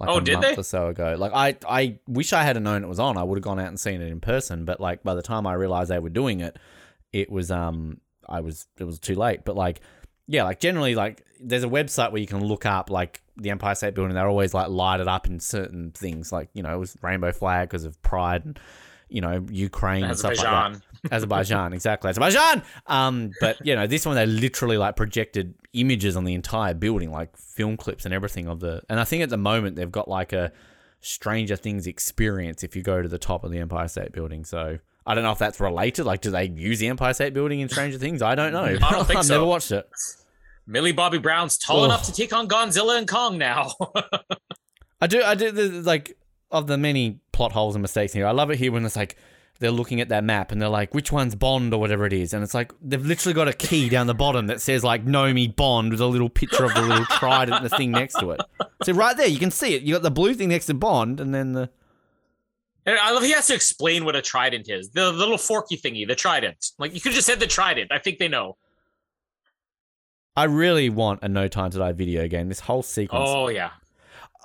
Like 0.00 0.08
Oh, 0.08 0.16
a 0.18 0.20
did 0.20 0.34
month 0.34 0.46
they? 0.46 0.56
or 0.56 0.64
so 0.64 0.88
ago. 0.88 1.14
Like 1.18 1.32
I 1.34 1.56
I 1.68 1.98
wish 2.08 2.32
I 2.32 2.42
had 2.42 2.60
known 2.60 2.82
it 2.82 2.88
was 2.88 2.98
on. 2.98 3.16
I 3.16 3.22
would 3.22 3.36
have 3.38 3.44
gone 3.44 3.60
out 3.60 3.68
and 3.68 3.78
seen 3.78 4.00
it 4.00 4.10
in 4.10 4.20
person, 4.20 4.64
but 4.64 4.80
like 4.80 5.02
by 5.02 5.14
the 5.14 5.22
time 5.22 5.46
I 5.46 5.52
realized 5.54 5.90
they 5.90 5.98
were 5.98 6.08
doing 6.08 6.40
it, 6.40 6.58
it 7.12 7.30
was 7.30 7.50
um 7.50 8.00
I 8.28 8.40
was 8.40 8.66
it 8.78 8.84
was 8.84 8.98
too 8.98 9.14
late. 9.14 9.44
But 9.44 9.56
like 9.56 9.80
yeah, 10.26 10.44
like 10.44 10.58
generally 10.60 10.94
like 10.94 11.24
there's 11.40 11.64
a 11.64 11.68
website 11.68 12.12
where 12.12 12.20
you 12.20 12.26
can 12.26 12.44
look 12.44 12.66
up 12.66 12.90
like 12.90 13.22
the 13.36 13.50
Empire 13.50 13.74
State 13.74 13.94
Building. 13.94 14.14
They're 14.14 14.28
always 14.28 14.54
like 14.54 14.68
lighted 14.68 15.08
up 15.08 15.26
in 15.26 15.38
certain 15.40 15.90
things, 15.92 16.32
like 16.32 16.48
you 16.54 16.62
know 16.62 16.74
it 16.74 16.78
was 16.78 16.96
rainbow 17.02 17.32
flag 17.32 17.68
because 17.68 17.84
of 17.84 18.00
pride 18.02 18.44
and 18.44 18.58
you 19.08 19.20
know 19.20 19.44
Ukraine 19.50 20.04
and 20.04 20.18
stuff 20.18 20.36
like 20.38 20.46
that. 20.72 20.80
Azerbaijan. 21.10 21.72
Exactly. 21.72 22.10
Azerbaijan. 22.10 22.62
Um, 22.86 23.32
but 23.40 23.64
you 23.64 23.74
know, 23.74 23.86
this 23.86 24.06
one 24.06 24.14
they 24.14 24.26
literally 24.26 24.76
like 24.76 24.96
projected 24.96 25.54
images 25.72 26.16
on 26.16 26.24
the 26.24 26.34
entire 26.34 26.74
building, 26.74 27.10
like 27.10 27.36
film 27.36 27.76
clips 27.76 28.04
and 28.04 28.14
everything 28.14 28.48
of 28.48 28.60
the. 28.60 28.82
And 28.88 29.00
I 29.00 29.04
think 29.04 29.22
at 29.22 29.30
the 29.30 29.36
moment 29.36 29.76
they've 29.76 29.90
got 29.90 30.08
like 30.08 30.32
a 30.32 30.52
Stranger 31.00 31.56
Things 31.56 31.86
experience 31.86 32.62
if 32.62 32.76
you 32.76 32.82
go 32.82 33.00
to 33.00 33.08
the 33.08 33.18
top 33.18 33.44
of 33.44 33.50
the 33.50 33.58
Empire 33.58 33.88
State 33.88 34.12
Building. 34.12 34.44
So 34.44 34.78
I 35.06 35.14
don't 35.14 35.24
know 35.24 35.32
if 35.32 35.38
that's 35.38 35.60
related. 35.60 36.04
Like, 36.04 36.20
do 36.20 36.30
they 36.30 36.44
use 36.44 36.78
the 36.78 36.88
Empire 36.88 37.14
State 37.14 37.34
Building 37.34 37.60
in 37.60 37.68
Stranger 37.68 37.98
Things? 37.98 38.22
I 38.22 38.34
don't 38.34 38.52
know. 38.52 38.64
I 38.64 38.90
don't 38.90 39.06
think 39.06 39.18
I've 39.18 39.24
so. 39.24 39.34
never 39.34 39.46
watched 39.46 39.72
it. 39.72 39.88
Millie 40.66 40.92
Bobby 40.92 41.18
Brown's 41.18 41.58
tall 41.58 41.80
Ugh. 41.80 41.84
enough 41.86 42.04
to 42.04 42.12
take 42.12 42.32
on 42.32 42.48
Godzilla 42.48 42.98
and 42.98 43.08
Kong 43.08 43.38
now. 43.38 43.72
I 45.00 45.06
do. 45.06 45.22
I 45.22 45.34
do. 45.34 45.50
The, 45.50 45.68
like 45.82 46.16
of 46.50 46.66
the 46.66 46.76
many 46.76 47.20
plot 47.32 47.52
holes 47.52 47.74
and 47.74 47.82
mistakes 47.82 48.12
here, 48.12 48.26
I 48.26 48.32
love 48.32 48.50
it 48.50 48.58
here 48.58 48.70
when 48.70 48.84
it's 48.84 48.96
like 48.96 49.16
they're 49.60 49.70
looking 49.70 50.00
at 50.00 50.08
that 50.08 50.24
map 50.24 50.50
and 50.50 50.60
they're 50.60 50.68
like, 50.68 50.94
which 50.94 51.12
one's 51.12 51.34
Bond 51.34 51.72
or 51.72 51.78
whatever 51.78 52.06
it 52.06 52.12
is, 52.12 52.32
and 52.32 52.42
it's 52.42 52.54
like 52.54 52.72
they've 52.82 53.04
literally 53.04 53.34
got 53.34 53.46
a 53.46 53.52
key 53.52 53.88
down 53.88 54.06
the 54.06 54.14
bottom 54.14 54.46
that 54.48 54.60
says 54.60 54.82
like 54.82 55.04
Nomi 55.04 55.54
Bond 55.54 55.92
with 55.92 56.00
a 56.00 56.06
little 56.06 56.30
picture 56.30 56.64
of 56.64 56.74
the 56.74 56.80
little 56.82 57.04
trident 57.10 57.58
and 57.58 57.64
the 57.64 57.76
thing 57.76 57.90
next 57.90 58.14
to 58.14 58.30
it. 58.32 58.40
So 58.82 58.92
right 58.94 59.16
there, 59.16 59.28
you 59.28 59.38
can 59.38 59.50
see 59.50 59.74
it. 59.74 59.82
You 59.82 59.94
got 59.94 60.02
the 60.02 60.10
blue 60.10 60.34
thing 60.34 60.48
next 60.48 60.66
to 60.66 60.74
Bond, 60.74 61.20
and 61.20 61.34
then 61.34 61.52
the 61.52 61.70
And 62.86 62.96
uh, 62.96 63.02
I 63.02 63.12
love 63.12 63.22
he 63.22 63.32
has 63.32 63.46
to 63.48 63.54
explain 63.54 64.06
what 64.06 64.16
a 64.16 64.22
trident 64.22 64.68
is. 64.70 64.90
The, 64.90 65.12
the 65.12 65.18
little 65.18 65.38
forky 65.38 65.76
thingy, 65.76 66.08
the 66.08 66.16
trident. 66.16 66.72
Like 66.78 66.94
you 66.94 67.00
could 67.00 67.12
just 67.12 67.26
said 67.26 67.38
the 67.38 67.46
trident. 67.46 67.92
I 67.92 67.98
think 67.98 68.18
they 68.18 68.28
know. 68.28 68.56
I 70.36 70.44
really 70.44 70.88
want 70.88 71.20
a 71.22 71.28
No 71.28 71.48
Time 71.48 71.70
to 71.72 71.78
Die 71.78 71.92
video 71.92 72.26
game. 72.28 72.48
This 72.48 72.60
whole 72.60 72.82
sequence. 72.82 73.28
Oh 73.28 73.48
yeah. 73.48 73.70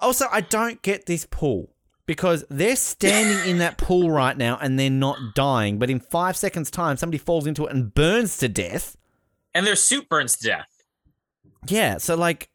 Also, 0.02 0.26
I 0.30 0.42
don't 0.42 0.82
get 0.82 1.06
this 1.06 1.26
pool 1.30 1.75
because 2.06 2.44
they're 2.50 2.76
standing 2.76 3.50
in 3.50 3.58
that 3.60 3.78
pool 3.78 4.12
right 4.12 4.38
now 4.38 4.58
and 4.62 4.78
they're 4.80 4.90
not 4.90 5.18
dying. 5.36 5.80
But 5.80 5.90
in 5.90 6.00
five 6.00 6.38
seconds' 6.38 6.70
time, 6.72 6.98
somebody 6.98 7.18
falls 7.18 7.48
into 7.48 7.66
it 7.66 7.74
and 7.74 7.94
burns 7.94 8.38
to 8.38 8.48
death. 8.48 8.96
And 9.54 9.66
their 9.66 9.76
suit 9.76 10.08
burns 10.10 10.36
to 10.38 10.48
death. 10.48 10.68
Yeah, 11.68 11.98
so 11.98 12.16
like, 12.16 12.50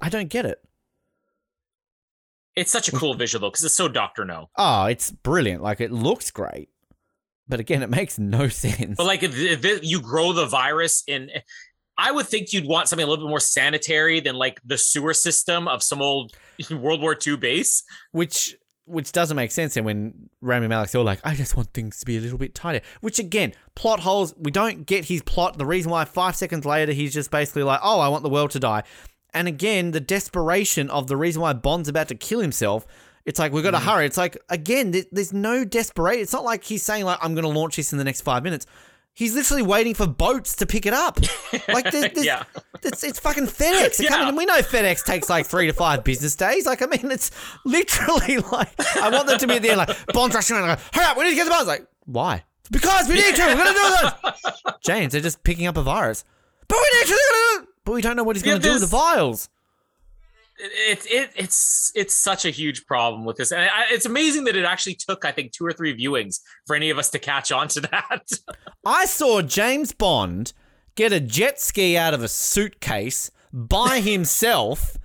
I 0.00 0.08
don't 0.08 0.28
get 0.28 0.46
it. 0.46 0.58
It's 2.56 2.70
such 2.70 2.88
a 2.88 2.92
cool 2.92 3.14
visual 3.14 3.40
though, 3.40 3.50
because 3.50 3.64
it's 3.64 3.74
so 3.74 3.88
Doctor 3.88 4.24
No. 4.24 4.48
Oh, 4.56 4.84
it's 4.84 5.10
brilliant. 5.10 5.62
Like, 5.62 5.80
it 5.80 5.90
looks 5.90 6.30
great. 6.30 6.68
But 7.48 7.60
again, 7.60 7.82
it 7.82 7.90
makes 7.90 8.18
no 8.18 8.48
sense. 8.48 8.96
But 8.96 9.06
like 9.06 9.22
if, 9.22 9.36
if 9.36 9.64
it- 9.64 9.84
you 9.84 10.00
grow 10.00 10.32
the 10.32 10.46
virus 10.46 11.02
in 11.06 11.30
I 11.96 12.10
would 12.10 12.26
think 12.26 12.52
you'd 12.52 12.66
want 12.66 12.88
something 12.88 13.06
a 13.06 13.08
little 13.08 13.24
bit 13.24 13.30
more 13.30 13.40
sanitary 13.40 14.20
than 14.20 14.34
like 14.34 14.60
the 14.64 14.76
sewer 14.78 15.14
system 15.14 15.68
of 15.68 15.82
some 15.82 16.02
old 16.02 16.32
World 16.70 17.00
War 17.00 17.16
II 17.26 17.36
base. 17.36 17.82
which 18.12 18.56
which 18.86 19.12
doesn't 19.12 19.36
make 19.36 19.50
sense. 19.50 19.76
And 19.76 19.86
when 19.86 20.28
Rami 20.40 20.68
Malek's 20.68 20.94
all 20.94 21.04
like, 21.04 21.20
I 21.24 21.34
just 21.34 21.56
want 21.56 21.72
things 21.72 22.00
to 22.00 22.06
be 22.06 22.18
a 22.18 22.20
little 22.20 22.38
bit 22.38 22.54
tighter. 22.54 22.84
Which 23.00 23.18
again, 23.18 23.54
plot 23.74 24.00
holes. 24.00 24.34
We 24.36 24.50
don't 24.50 24.84
get 24.84 25.06
his 25.06 25.22
plot. 25.22 25.56
The 25.56 25.64
reason 25.66 25.90
why 25.90 26.04
five 26.04 26.36
seconds 26.36 26.66
later 26.66 26.92
he's 26.92 27.14
just 27.14 27.30
basically 27.30 27.62
like, 27.62 27.80
oh, 27.82 28.00
I 28.00 28.08
want 28.08 28.22
the 28.22 28.28
world 28.28 28.50
to 28.50 28.60
die. 28.60 28.82
And 29.32 29.48
again, 29.48 29.92
the 29.92 30.00
desperation 30.00 30.90
of 30.90 31.06
the 31.06 31.16
reason 31.16 31.42
why 31.42 31.54
Bond's 31.54 31.88
about 31.88 32.08
to 32.08 32.14
kill 32.14 32.40
himself. 32.40 32.86
It's 33.24 33.38
like 33.38 33.52
we've 33.52 33.64
got 33.64 33.70
to 33.70 33.78
mm-hmm. 33.78 33.88
hurry. 33.88 34.06
It's 34.06 34.18
like 34.18 34.36
again, 34.50 34.94
there's 35.10 35.32
no 35.32 35.64
desperation. 35.64 36.22
It's 36.22 36.32
not 36.32 36.44
like 36.44 36.62
he's 36.62 36.82
saying 36.82 37.04
like 37.04 37.18
I'm 37.22 37.34
going 37.34 37.44
to 37.44 37.58
launch 37.58 37.76
this 37.76 37.92
in 37.92 37.98
the 37.98 38.04
next 38.04 38.20
five 38.20 38.42
minutes. 38.42 38.66
He's 39.16 39.34
literally 39.34 39.62
waiting 39.62 39.94
for 39.94 40.06
boats 40.08 40.56
to 40.56 40.66
pick 40.66 40.86
it 40.86 40.92
up. 40.92 41.20
Like 41.68 41.90
there's, 41.90 42.10
there's, 42.14 42.26
Yeah. 42.26 42.42
it's, 42.82 43.04
it's 43.04 43.20
fucking 43.20 43.46
FedEx. 43.46 44.00
Yeah. 44.00 44.08
coming- 44.08 44.28
and 44.28 44.36
we 44.36 44.44
know 44.44 44.58
FedEx 44.58 45.04
takes 45.04 45.30
like 45.30 45.46
three 45.46 45.68
to 45.68 45.72
five 45.72 46.02
business 46.02 46.34
days. 46.34 46.66
Like, 46.66 46.82
I 46.82 46.86
mean, 46.86 47.10
it's 47.12 47.30
literally 47.64 48.38
like, 48.52 48.72
I 48.96 49.08
want 49.10 49.28
them 49.28 49.38
to 49.38 49.46
be 49.46 49.54
at 49.54 49.62
the 49.62 49.70
end, 49.70 49.78
like, 49.78 50.06
Bond's 50.08 50.34
rushing 50.34 50.56
around, 50.56 50.68
like, 50.68 50.80
hurry 50.92 51.04
up, 51.04 51.16
we 51.16 51.24
need 51.24 51.30
to 51.30 51.36
get 51.36 51.44
the 51.44 51.50
bonds. 51.50 51.68
Like, 51.68 51.86
why? 52.06 52.42
Because 52.72 53.08
we 53.08 53.14
need 53.14 53.36
to, 53.36 53.42
we're 53.42 53.54
going 53.56 53.68
to 53.68 54.16
do 54.22 54.30
this. 54.50 54.62
James, 54.82 55.12
they're 55.12 55.20
just 55.20 55.44
picking 55.44 55.66
up 55.66 55.76
a 55.76 55.82
virus. 55.82 56.24
But 56.66 56.78
we 56.82 56.98
need 56.98 57.06
to, 57.08 57.66
but 57.84 57.92
we 57.92 58.02
don't 58.02 58.16
know 58.16 58.24
what 58.24 58.34
he's 58.36 58.42
going 58.42 58.60
to 58.60 58.62
do 58.66 58.72
with 58.72 58.80
the 58.80 58.86
vials. 58.88 59.48
It, 60.58 61.04
it 61.10 61.30
it's 61.34 61.90
it's 61.96 62.14
such 62.14 62.44
a 62.44 62.50
huge 62.50 62.86
problem 62.86 63.24
with 63.24 63.36
this, 63.36 63.50
and 63.50 63.62
I, 63.62 63.86
it's 63.90 64.06
amazing 64.06 64.44
that 64.44 64.56
it 64.56 64.64
actually 64.64 64.94
took 64.94 65.24
I 65.24 65.32
think 65.32 65.52
two 65.52 65.66
or 65.66 65.72
three 65.72 65.96
viewings 65.96 66.40
for 66.66 66.76
any 66.76 66.90
of 66.90 66.98
us 66.98 67.10
to 67.10 67.18
catch 67.18 67.50
on 67.50 67.68
to 67.68 67.80
that. 67.80 68.28
I 68.86 69.06
saw 69.06 69.42
James 69.42 69.92
Bond 69.92 70.52
get 70.94 71.12
a 71.12 71.20
jet 71.20 71.60
ski 71.60 71.96
out 71.96 72.14
of 72.14 72.22
a 72.22 72.28
suitcase 72.28 73.30
by 73.52 74.00
himself 74.04 74.96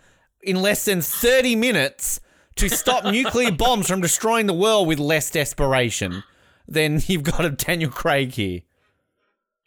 in 0.41 0.61
less 0.61 0.85
than 0.85 1.01
30 1.01 1.55
minutes 1.55 2.19
to 2.55 2.69
stop 2.69 3.03
nuclear 3.11 3.51
bombs 3.51 3.88
from 3.88 4.01
destroying 4.01 4.45
the 4.45 4.53
world 4.53 4.88
with 4.88 4.99
less 4.99 5.30
desperation 5.31 6.23
than 6.67 7.01
you've 7.07 7.23
got 7.23 7.43
a 7.43 7.49
Daniel 7.49 7.91
Craig 7.91 8.34
here. 8.34 8.61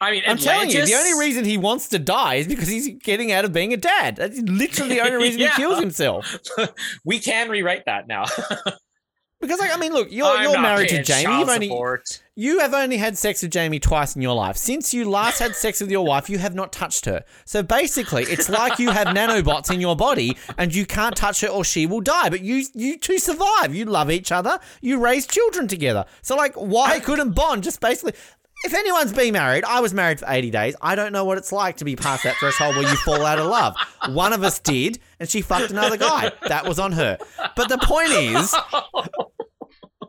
I 0.03 0.11
mean, 0.11 0.23
I'm 0.27 0.37
telling 0.37 0.69
you, 0.69 0.85
the 0.85 0.93
only 0.95 1.19
reason 1.19 1.45
he 1.45 1.57
wants 1.57 1.87
to 1.89 1.99
die 1.99 2.35
is 2.35 2.47
because 2.47 2.67
he's 2.67 2.89
getting 3.01 3.31
out 3.31 3.45
of 3.45 3.53
being 3.53 3.73
a 3.73 3.77
dad. 3.77 4.17
That's 4.17 4.39
literally 4.41 4.95
the 4.95 5.01
only 5.01 5.17
reason 5.17 5.39
Yeah. 5.41 5.51
he 5.51 5.55
kills 5.55 5.79
himself. 5.79 6.37
we 7.05 7.19
can 7.19 7.49
rewrite 7.49 7.85
that 7.85 8.07
now. 8.07 8.25
Because, 9.43 9.59
like, 9.59 9.75
I 9.75 9.77
mean, 9.77 9.91
look, 9.91 10.09
you're, 10.09 10.25
I'm 10.25 10.43
you're 10.43 10.61
married 10.61 10.87
to 10.87 11.03
Jamie. 11.03 11.39
You've 11.39 11.49
only. 11.49 11.69
You 12.33 12.59
have 12.59 12.73
only 12.73 12.95
had 12.95 13.17
sex 13.17 13.41
with 13.41 13.51
Jamie 13.51 13.77
twice 13.77 14.15
in 14.15 14.21
your 14.21 14.35
life. 14.35 14.55
Since 14.55 14.93
you 14.93 15.03
last 15.09 15.39
had 15.39 15.53
sex 15.53 15.81
with 15.81 15.91
your 15.91 16.05
wife, 16.05 16.29
you 16.29 16.37
have 16.37 16.55
not 16.55 16.71
touched 16.71 17.03
her. 17.07 17.25
So 17.43 17.61
basically, 17.61 18.23
it's 18.23 18.47
like 18.47 18.79
you 18.79 18.91
have 18.91 19.07
nanobots 19.07 19.69
in 19.69 19.81
your 19.81 19.97
body 19.97 20.37
and 20.57 20.73
you 20.73 20.85
can't 20.85 21.13
touch 21.17 21.41
her 21.41 21.49
or 21.49 21.65
she 21.65 21.85
will 21.85 21.99
die. 21.99 22.29
But 22.29 22.39
you 22.39 22.63
you 22.73 22.97
two 22.97 23.19
survive. 23.19 23.75
You 23.75 23.83
love 23.83 24.09
each 24.09 24.31
other. 24.31 24.59
You 24.81 24.97
raise 25.03 25.27
children 25.27 25.67
together. 25.67 26.05
So 26.21 26.37
like 26.37 26.53
why 26.55 27.01
couldn't 27.01 27.33
Bond 27.33 27.63
just 27.63 27.81
basically 27.81 28.13
if 28.63 28.73
anyone's 28.73 29.13
been 29.13 29.33
married, 29.33 29.63
I 29.65 29.79
was 29.79 29.93
married 29.93 30.19
for 30.19 30.25
80 30.29 30.51
days. 30.51 30.75
I 30.81 30.95
don't 30.95 31.11
know 31.11 31.25
what 31.25 31.37
it's 31.37 31.51
like 31.51 31.77
to 31.77 31.85
be 31.85 31.95
past 31.95 32.23
that 32.23 32.35
threshold 32.37 32.75
where 32.75 32.89
you 32.89 32.95
fall 32.97 33.25
out 33.25 33.39
of 33.39 33.47
love. 33.47 33.75
One 34.09 34.33
of 34.33 34.43
us 34.43 34.59
did, 34.59 34.99
and 35.19 35.29
she 35.29 35.41
fucked 35.41 35.71
another 35.71 35.97
guy. 35.97 36.31
That 36.47 36.65
was 36.65 36.79
on 36.79 36.91
her. 36.93 37.17
But 37.55 37.69
the 37.69 37.77
point 37.77 38.09
is, 38.11 38.55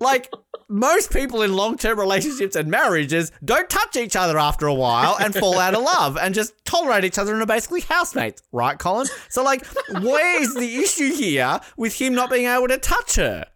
like 0.00 0.30
most 0.68 1.12
people 1.12 1.42
in 1.42 1.54
long-term 1.54 1.98
relationships 1.98 2.56
and 2.56 2.70
marriages 2.70 3.30
don't 3.44 3.68
touch 3.68 3.96
each 3.96 4.16
other 4.16 4.38
after 4.38 4.66
a 4.66 4.74
while 4.74 5.16
and 5.20 5.34
fall 5.34 5.58
out 5.58 5.74
of 5.74 5.82
love 5.82 6.16
and 6.16 6.34
just 6.34 6.52
tolerate 6.64 7.04
each 7.04 7.18
other 7.18 7.32
and 7.32 7.42
are 7.42 7.46
basically 7.46 7.82
housemates, 7.82 8.42
right, 8.50 8.78
Colin? 8.78 9.06
So 9.28 9.42
like, 9.44 9.64
where 10.00 10.40
is 10.40 10.54
the 10.54 10.76
issue 10.76 11.12
here 11.12 11.60
with 11.76 12.00
him 12.00 12.14
not 12.14 12.30
being 12.30 12.46
able 12.46 12.68
to 12.68 12.78
touch 12.78 13.16
her? 13.16 13.46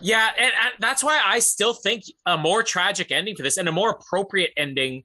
Yeah, 0.00 0.30
and, 0.36 0.52
and 0.62 0.74
that's 0.78 1.02
why 1.02 1.20
I 1.24 1.38
still 1.38 1.72
think 1.72 2.04
a 2.26 2.36
more 2.36 2.62
tragic 2.62 3.10
ending 3.10 3.34
for 3.34 3.42
this 3.42 3.56
and 3.56 3.68
a 3.68 3.72
more 3.72 3.90
appropriate 3.90 4.52
ending. 4.56 5.04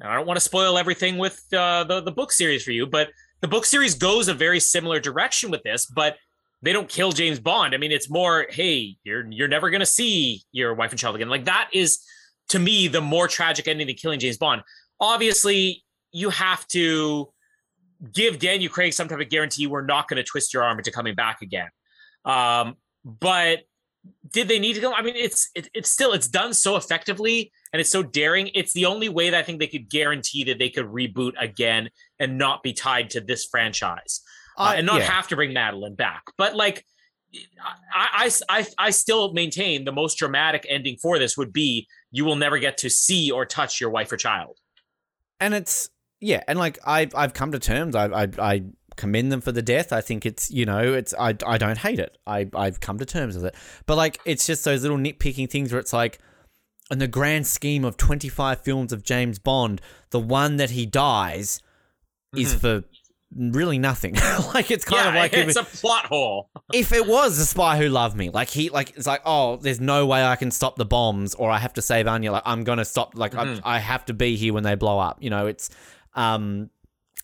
And 0.00 0.10
I 0.10 0.16
don't 0.16 0.26
want 0.26 0.36
to 0.36 0.40
spoil 0.40 0.78
everything 0.78 1.18
with 1.18 1.42
uh, 1.52 1.84
the 1.84 2.00
the 2.00 2.10
book 2.10 2.32
series 2.32 2.64
for 2.64 2.72
you, 2.72 2.86
but 2.86 3.10
the 3.40 3.48
book 3.48 3.64
series 3.64 3.94
goes 3.94 4.28
a 4.28 4.34
very 4.34 4.60
similar 4.60 4.98
direction 4.98 5.50
with 5.50 5.62
this, 5.62 5.86
but 5.86 6.16
they 6.62 6.72
don't 6.72 6.88
kill 6.88 7.12
James 7.12 7.38
Bond. 7.38 7.74
I 7.74 7.76
mean, 7.76 7.92
it's 7.92 8.10
more, 8.10 8.46
hey, 8.50 8.96
you're 9.04 9.30
you're 9.30 9.48
never 9.48 9.70
gonna 9.70 9.86
see 9.86 10.42
your 10.52 10.74
wife 10.74 10.90
and 10.90 10.98
child 10.98 11.14
again. 11.14 11.28
Like 11.28 11.44
that 11.44 11.68
is 11.72 12.00
to 12.48 12.58
me 12.58 12.88
the 12.88 13.00
more 13.00 13.28
tragic 13.28 13.68
ending 13.68 13.86
than 13.86 13.96
killing 13.96 14.18
James 14.18 14.38
Bond. 14.38 14.62
Obviously, 15.00 15.84
you 16.12 16.30
have 16.30 16.66
to 16.68 17.30
give 18.12 18.38
Daniel 18.38 18.72
Craig 18.72 18.92
some 18.92 19.08
type 19.08 19.20
of 19.20 19.28
guarantee 19.28 19.66
we're 19.66 19.84
not 19.84 20.08
going 20.08 20.16
to 20.16 20.24
twist 20.24 20.52
your 20.52 20.62
arm 20.62 20.78
into 20.78 20.90
coming 20.90 21.14
back 21.14 21.42
again. 21.42 21.68
Um, 22.24 22.76
but 23.04 23.60
did 24.32 24.48
they 24.48 24.58
need 24.58 24.74
to 24.74 24.80
go? 24.80 24.92
I 24.92 25.02
mean, 25.02 25.14
it's 25.16 25.48
it, 25.54 25.68
it's 25.74 25.90
still 25.90 26.12
it's 26.12 26.28
done 26.28 26.54
so 26.54 26.76
effectively 26.76 27.52
and 27.72 27.80
it's 27.80 27.90
so 27.90 28.02
daring. 28.02 28.50
It's 28.54 28.72
the 28.72 28.86
only 28.86 29.08
way 29.08 29.30
that 29.30 29.38
I 29.38 29.42
think 29.42 29.60
they 29.60 29.66
could 29.66 29.88
guarantee 29.88 30.44
that 30.44 30.58
they 30.58 30.70
could 30.70 30.86
reboot 30.86 31.32
again 31.38 31.90
and 32.18 32.36
not 32.38 32.62
be 32.62 32.72
tied 32.72 33.10
to 33.10 33.20
this 33.20 33.44
franchise 33.44 34.22
uh, 34.58 34.62
I- 34.62 34.74
and 34.76 34.86
not 34.86 35.00
yeah. 35.00 35.10
have 35.10 35.28
to 35.28 35.36
bring 35.36 35.52
Madeline 35.52 35.94
back. 35.94 36.24
But 36.36 36.56
like, 36.56 36.84
I, 37.94 38.30
I 38.48 38.58
I 38.60 38.66
I 38.78 38.90
still 38.90 39.32
maintain 39.32 39.84
the 39.84 39.92
most 39.92 40.16
dramatic 40.16 40.66
ending 40.68 40.96
for 41.00 41.18
this 41.18 41.36
would 41.36 41.52
be 41.52 41.86
you 42.10 42.24
will 42.24 42.36
never 42.36 42.58
get 42.58 42.78
to 42.78 42.90
see 42.90 43.30
or 43.30 43.44
touch 43.46 43.80
your 43.80 43.90
wife 43.90 44.12
or 44.12 44.16
child. 44.16 44.58
and 45.40 45.54
it's 45.54 45.90
yeah, 46.20 46.42
and 46.48 46.58
like 46.58 46.78
I 46.86 47.08
I've 47.14 47.34
come 47.34 47.52
to 47.52 47.58
terms. 47.58 47.94
I 47.94 48.06
I 48.06 48.28
I 48.38 48.62
commend 48.96 49.30
them 49.32 49.40
for 49.40 49.52
the 49.52 49.62
death. 49.62 49.92
I 49.92 50.00
think 50.00 50.24
it's 50.26 50.50
you 50.50 50.64
know 50.66 50.92
it's 50.94 51.12
I 51.18 51.36
I 51.46 51.58
don't 51.58 51.78
hate 51.78 51.98
it. 52.00 52.18
I 52.26 52.48
I've 52.54 52.80
come 52.80 52.98
to 52.98 53.06
terms 53.06 53.34
with 53.36 53.44
it. 53.46 53.54
But 53.86 53.96
like 53.96 54.20
it's 54.24 54.46
just 54.46 54.64
those 54.64 54.82
little 54.82 54.98
nitpicking 54.98 55.50
things 55.50 55.72
where 55.72 55.80
it's 55.80 55.92
like. 55.92 56.18
In 56.90 56.98
the 56.98 57.08
grand 57.08 57.46
scheme 57.46 57.82
of 57.82 57.96
25 57.96 58.60
films 58.60 58.92
of 58.92 59.02
James 59.02 59.38
Bond, 59.38 59.80
the 60.10 60.20
one 60.20 60.56
that 60.58 60.68
he 60.68 60.84
dies 60.84 61.62
is 62.36 62.52
for 62.52 62.84
really 63.34 63.78
nothing. 63.78 64.14
like 64.54 64.70
it's 64.70 64.84
kind 64.84 65.08
of 65.08 65.14
like 65.14 65.32
if 65.34 65.48
it's 65.48 65.56
it- 65.56 65.62
a 65.62 65.64
plot 65.64 66.04
hole. 66.04 66.50
if 66.74 66.92
it 66.92 67.06
was 67.06 67.38
the 67.38 67.46
spy 67.46 67.78
who 67.78 67.88
loved 67.88 68.16
me, 68.18 68.28
like 68.28 68.48
he, 68.50 68.68
like 68.68 68.90
it's 68.98 69.06
like, 69.06 69.22
oh, 69.24 69.56
there's 69.56 69.80
no 69.80 70.04
way 70.04 70.22
I 70.22 70.36
can 70.36 70.50
stop 70.50 70.76
the 70.76 70.84
bombs, 70.84 71.34
or 71.34 71.50
I 71.50 71.56
have 71.56 71.72
to 71.72 71.82
save 71.82 72.06
Anya. 72.06 72.32
Like 72.32 72.42
I'm 72.44 72.64
gonna 72.64 72.84
stop. 72.84 73.16
Like 73.16 73.34
I, 73.34 73.58
I 73.64 73.78
have 73.78 74.04
to 74.04 74.12
be 74.12 74.36
here 74.36 74.52
when 74.52 74.62
they 74.62 74.74
blow 74.74 74.98
up. 74.98 75.22
You 75.22 75.30
know, 75.30 75.46
it's, 75.46 75.70
um, 76.14 76.68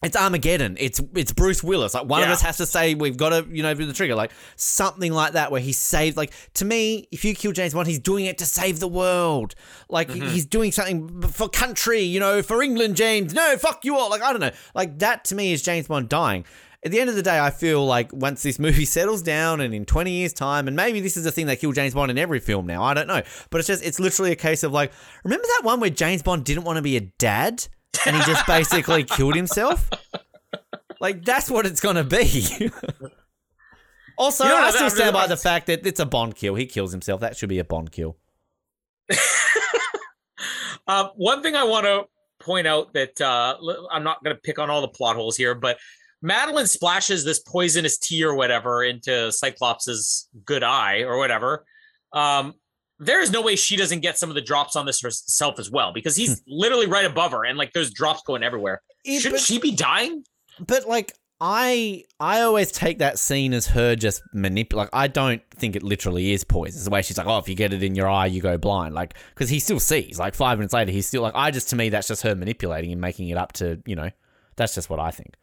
it's 0.02 0.16
Armageddon. 0.16 0.76
It's 0.80 0.98
it's 1.14 1.32
Bruce 1.32 1.62
Willis. 1.62 1.92
Like 1.92 2.06
one 2.06 2.22
of 2.22 2.30
us 2.30 2.40
has 2.40 2.56
to 2.56 2.64
say 2.64 2.94
we've 2.94 3.18
got 3.18 3.30
to, 3.30 3.46
you 3.54 3.62
know, 3.62 3.74
do 3.74 3.84
the 3.84 3.92
trigger. 3.92 4.14
Like 4.14 4.32
something 4.56 5.12
like 5.12 5.34
that 5.34 5.52
where 5.52 5.60
he 5.60 5.72
saved. 5.72 6.16
Like 6.16 6.32
to 6.54 6.64
me, 6.64 7.06
if 7.12 7.22
you 7.22 7.34
kill 7.34 7.52
James 7.52 7.74
Bond, 7.74 7.86
he's 7.86 7.98
doing 7.98 8.24
it 8.24 8.38
to 8.38 8.46
save 8.46 8.80
the 8.80 8.88
world. 8.88 9.54
Like 9.90 10.08
mm-hmm. 10.08 10.28
he's 10.28 10.46
doing 10.46 10.72
something 10.72 11.20
for 11.22 11.50
country. 11.50 12.00
You 12.00 12.18
know, 12.18 12.40
for 12.40 12.62
England, 12.62 12.96
James. 12.96 13.34
No, 13.34 13.58
fuck 13.58 13.84
you 13.84 13.98
all. 13.98 14.08
Like 14.08 14.22
I 14.22 14.32
don't 14.32 14.40
know. 14.40 14.52
Like 14.74 14.98
that 15.00 15.24
to 15.26 15.34
me 15.34 15.52
is 15.52 15.60
James 15.60 15.88
Bond 15.88 16.08
dying. 16.08 16.46
at 16.82 16.92
the 16.92 16.98
end 16.98 17.10
of 17.10 17.16
the 17.16 17.22
day, 17.22 17.38
I 17.38 17.50
feel 17.50 17.84
like 17.84 18.10
once 18.10 18.42
this 18.42 18.58
movie 18.58 18.84
settles 18.86 19.20
down 19.20 19.60
and 19.60 19.74
in 19.74 19.84
20 19.84 20.12
years' 20.12 20.32
time, 20.32 20.66
and 20.66 20.74
maybe 20.74 21.00
this 21.00 21.18
is 21.18 21.24
the 21.24 21.32
thing 21.32 21.44
that 21.48 21.60
killed 21.60 21.74
James 21.74 21.92
Bond 21.92 22.10
in 22.10 22.16
every 22.16 22.40
film 22.40 22.66
now, 22.66 22.82
I 22.82 22.94
don't 22.94 23.06
know. 23.06 23.20
But 23.50 23.58
it's 23.58 23.68
just, 23.68 23.84
it's 23.84 24.00
literally 24.00 24.32
a 24.32 24.36
case 24.36 24.62
of 24.62 24.72
like, 24.72 24.92
remember 25.24 25.46
that 25.46 25.60
one 25.62 25.78
where 25.78 25.90
James 25.90 26.22
Bond 26.22 26.46
didn't 26.46 26.64
want 26.64 26.76
to 26.76 26.82
be 26.82 26.96
a 26.96 27.00
dad 27.00 27.66
and 28.06 28.16
he 28.16 28.22
just 28.22 28.46
basically 28.46 29.04
killed 29.04 29.34
himself? 29.34 29.88
Like, 31.00 31.24
that's 31.24 31.50
what 31.50 31.66
it's 31.66 31.80
going 31.80 31.96
to 31.96 32.04
be. 32.04 32.70
also, 34.18 34.44
You 34.44 34.50
know, 34.50 34.56
I 34.58 34.70
still 34.70 34.90
stand 34.90 35.14
by 35.14 35.26
the 35.26 35.36
fact 35.36 35.66
that 35.66 35.86
it's 35.86 36.00
a 36.00 36.06
Bond 36.06 36.36
kill. 36.36 36.54
He 36.54 36.66
kills 36.66 36.92
himself. 36.92 37.20
That 37.20 37.36
should 37.36 37.48
be 37.48 37.58
a 37.58 37.64
Bond 37.64 37.90
kill. 37.90 38.16
Um, 40.86 41.06
one 41.16 41.42
thing 41.42 41.56
I 41.56 41.64
want 41.64 41.86
to 41.86 42.04
point 42.44 42.66
out 42.66 42.92
that 42.94 43.20
uh, 43.20 43.56
I'm 43.90 44.04
not 44.04 44.22
going 44.22 44.36
to 44.36 44.40
pick 44.42 44.58
on 44.58 44.70
all 44.70 44.80
the 44.80 44.88
plot 44.88 45.16
holes 45.16 45.36
here, 45.36 45.54
but 45.54 45.78
Madeline 46.22 46.66
splashes 46.66 47.24
this 47.24 47.38
poisonous 47.38 47.96
tea 47.98 48.24
or 48.24 48.34
whatever 48.34 48.84
into 48.84 49.32
Cyclops's 49.32 50.28
good 50.44 50.62
eye 50.62 51.02
or 51.02 51.16
whatever. 51.16 51.64
Um, 52.12 52.54
there 53.00 53.20
is 53.20 53.32
no 53.32 53.40
way 53.40 53.56
she 53.56 53.76
doesn't 53.76 54.00
get 54.00 54.18
some 54.18 54.28
of 54.28 54.34
the 54.34 54.42
drops 54.42 54.76
on 54.76 54.86
this 54.86 55.00
herself 55.00 55.58
as 55.58 55.70
well 55.70 55.92
because 55.92 56.14
he's 56.14 56.38
hmm. 56.40 56.44
literally 56.46 56.86
right 56.86 57.06
above 57.06 57.32
her 57.32 57.44
and 57.44 57.58
like 57.58 57.72
there's 57.72 57.90
drops 57.90 58.22
going 58.22 58.42
everywhere. 58.42 58.82
Yeah, 59.04 59.18
Shouldn't 59.18 59.40
but- 59.40 59.44
she 59.44 59.58
be 59.58 59.72
dying? 59.72 60.24
But 60.60 60.86
like 60.86 61.14
I 61.40 62.04
I 62.20 62.42
always 62.42 62.70
take 62.70 62.98
that 62.98 63.18
scene 63.18 63.54
as 63.54 63.66
her 63.68 63.96
just 63.96 64.22
manipulate. 64.34 64.84
Like 64.84 64.90
I 64.92 65.08
don't 65.08 65.42
think 65.52 65.74
it 65.74 65.82
literally 65.82 66.32
is 66.32 66.44
poison. 66.44 66.76
It's 66.76 66.84
the 66.84 66.90
way 66.90 67.00
she's 67.00 67.16
like, 67.16 67.26
oh, 67.26 67.38
if 67.38 67.48
you 67.48 67.54
get 67.54 67.72
it 67.72 67.82
in 67.82 67.94
your 67.94 68.08
eye, 68.08 68.26
you 68.26 68.42
go 68.42 68.58
blind. 68.58 68.94
Like 68.94 69.14
because 69.34 69.48
he 69.48 69.58
still 69.58 69.80
sees. 69.80 70.18
Like 70.18 70.34
five 70.34 70.58
minutes 70.58 70.74
later, 70.74 70.92
he's 70.92 71.06
still 71.06 71.22
like. 71.22 71.32
I 71.34 71.50
just 71.50 71.70
to 71.70 71.76
me 71.76 71.88
that's 71.88 72.08
just 72.08 72.22
her 72.22 72.34
manipulating 72.34 72.92
and 72.92 73.00
making 73.00 73.30
it 73.30 73.38
up 73.38 73.52
to 73.54 73.80
you 73.86 73.96
know. 73.96 74.10
That's 74.56 74.74
just 74.74 74.90
what 74.90 75.00
I 75.00 75.10
think. 75.10 75.34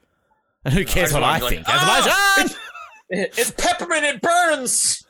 And 0.64 0.74
who 0.76 0.86
cares 0.86 1.12
just 1.12 1.14
what 1.16 1.24
I 1.24 1.40
ah! 1.42 1.50
think? 1.50 1.68
like, 1.68 1.82
As 1.82 2.46
much 2.46 2.58
It's 3.10 3.52
peppermint, 3.52 4.04
it 4.04 4.22
burns. 4.22 5.07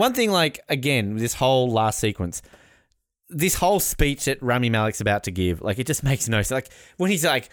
One 0.00 0.14
thing, 0.14 0.30
like 0.30 0.60
again, 0.68 1.16
this 1.16 1.34
whole 1.34 1.70
last 1.70 1.98
sequence. 1.98 2.42
This 3.28 3.54
whole 3.54 3.78
speech 3.78 4.24
that 4.24 4.42
Rami 4.42 4.70
Malek's 4.70 5.00
about 5.00 5.22
to 5.24 5.30
give, 5.30 5.60
like 5.62 5.78
it 5.78 5.86
just 5.86 6.02
makes 6.10 6.28
no 6.28 6.38
sense. 6.38 6.50
Like 6.50 6.72
when 6.96 7.10
he's 7.10 7.24
like, 7.24 7.50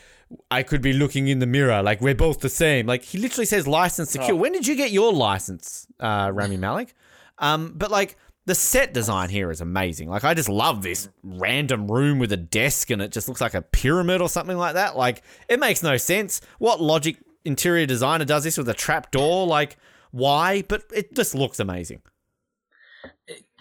"I 0.49 0.63
could 0.63 0.81
be 0.81 0.93
looking 0.93 1.27
in 1.27 1.39
the 1.39 1.45
mirror, 1.45 1.83
like 1.83 2.01
we're 2.01 2.15
both 2.15 2.39
the 2.39 2.49
same." 2.49 2.87
Like 2.87 3.03
he 3.03 3.17
literally 3.19 3.45
says, 3.45 3.67
"License 3.67 4.13
to 4.13 4.19
kill." 4.19 4.37
When 4.37 4.53
did 4.53 4.65
you 4.65 4.75
get 4.75 4.91
your 4.91 5.13
license, 5.13 5.85
uh, 5.99 6.31
Rami 6.33 6.57
Malek? 6.65 6.95
Um, 7.37 7.73
but 7.75 7.91
like 7.91 8.17
the 8.47 8.55
set 8.55 8.93
design 8.93 9.29
here 9.29 9.51
is 9.51 9.59
amazing. 9.59 10.09
Like 10.09 10.23
I 10.23 10.33
just 10.33 10.47
love 10.47 10.81
this 10.81 11.09
random 11.21 11.91
room 11.91 12.17
with 12.17 12.31
a 12.31 12.37
desk 12.37 12.89
and 12.89 13.01
it 13.01 13.11
just 13.11 13.27
looks 13.27 13.41
like 13.41 13.53
a 13.53 13.61
pyramid 13.61 14.21
or 14.21 14.29
something 14.29 14.57
like 14.57 14.75
that. 14.75 14.95
Like 14.95 15.21
it 15.49 15.59
makes 15.59 15.83
no 15.83 15.97
sense. 15.97 16.39
What 16.57 16.79
logic 16.79 17.17
interior 17.43 17.85
designer 17.85 18.23
does 18.23 18.45
this 18.45 18.57
with 18.57 18.69
a 18.69 18.73
trap 18.73 19.11
door? 19.11 19.45
Like 19.45 19.75
why? 20.11 20.61
But 20.61 20.83
it 20.93 21.13
just 21.13 21.35
looks 21.35 21.59
amazing. 21.59 22.01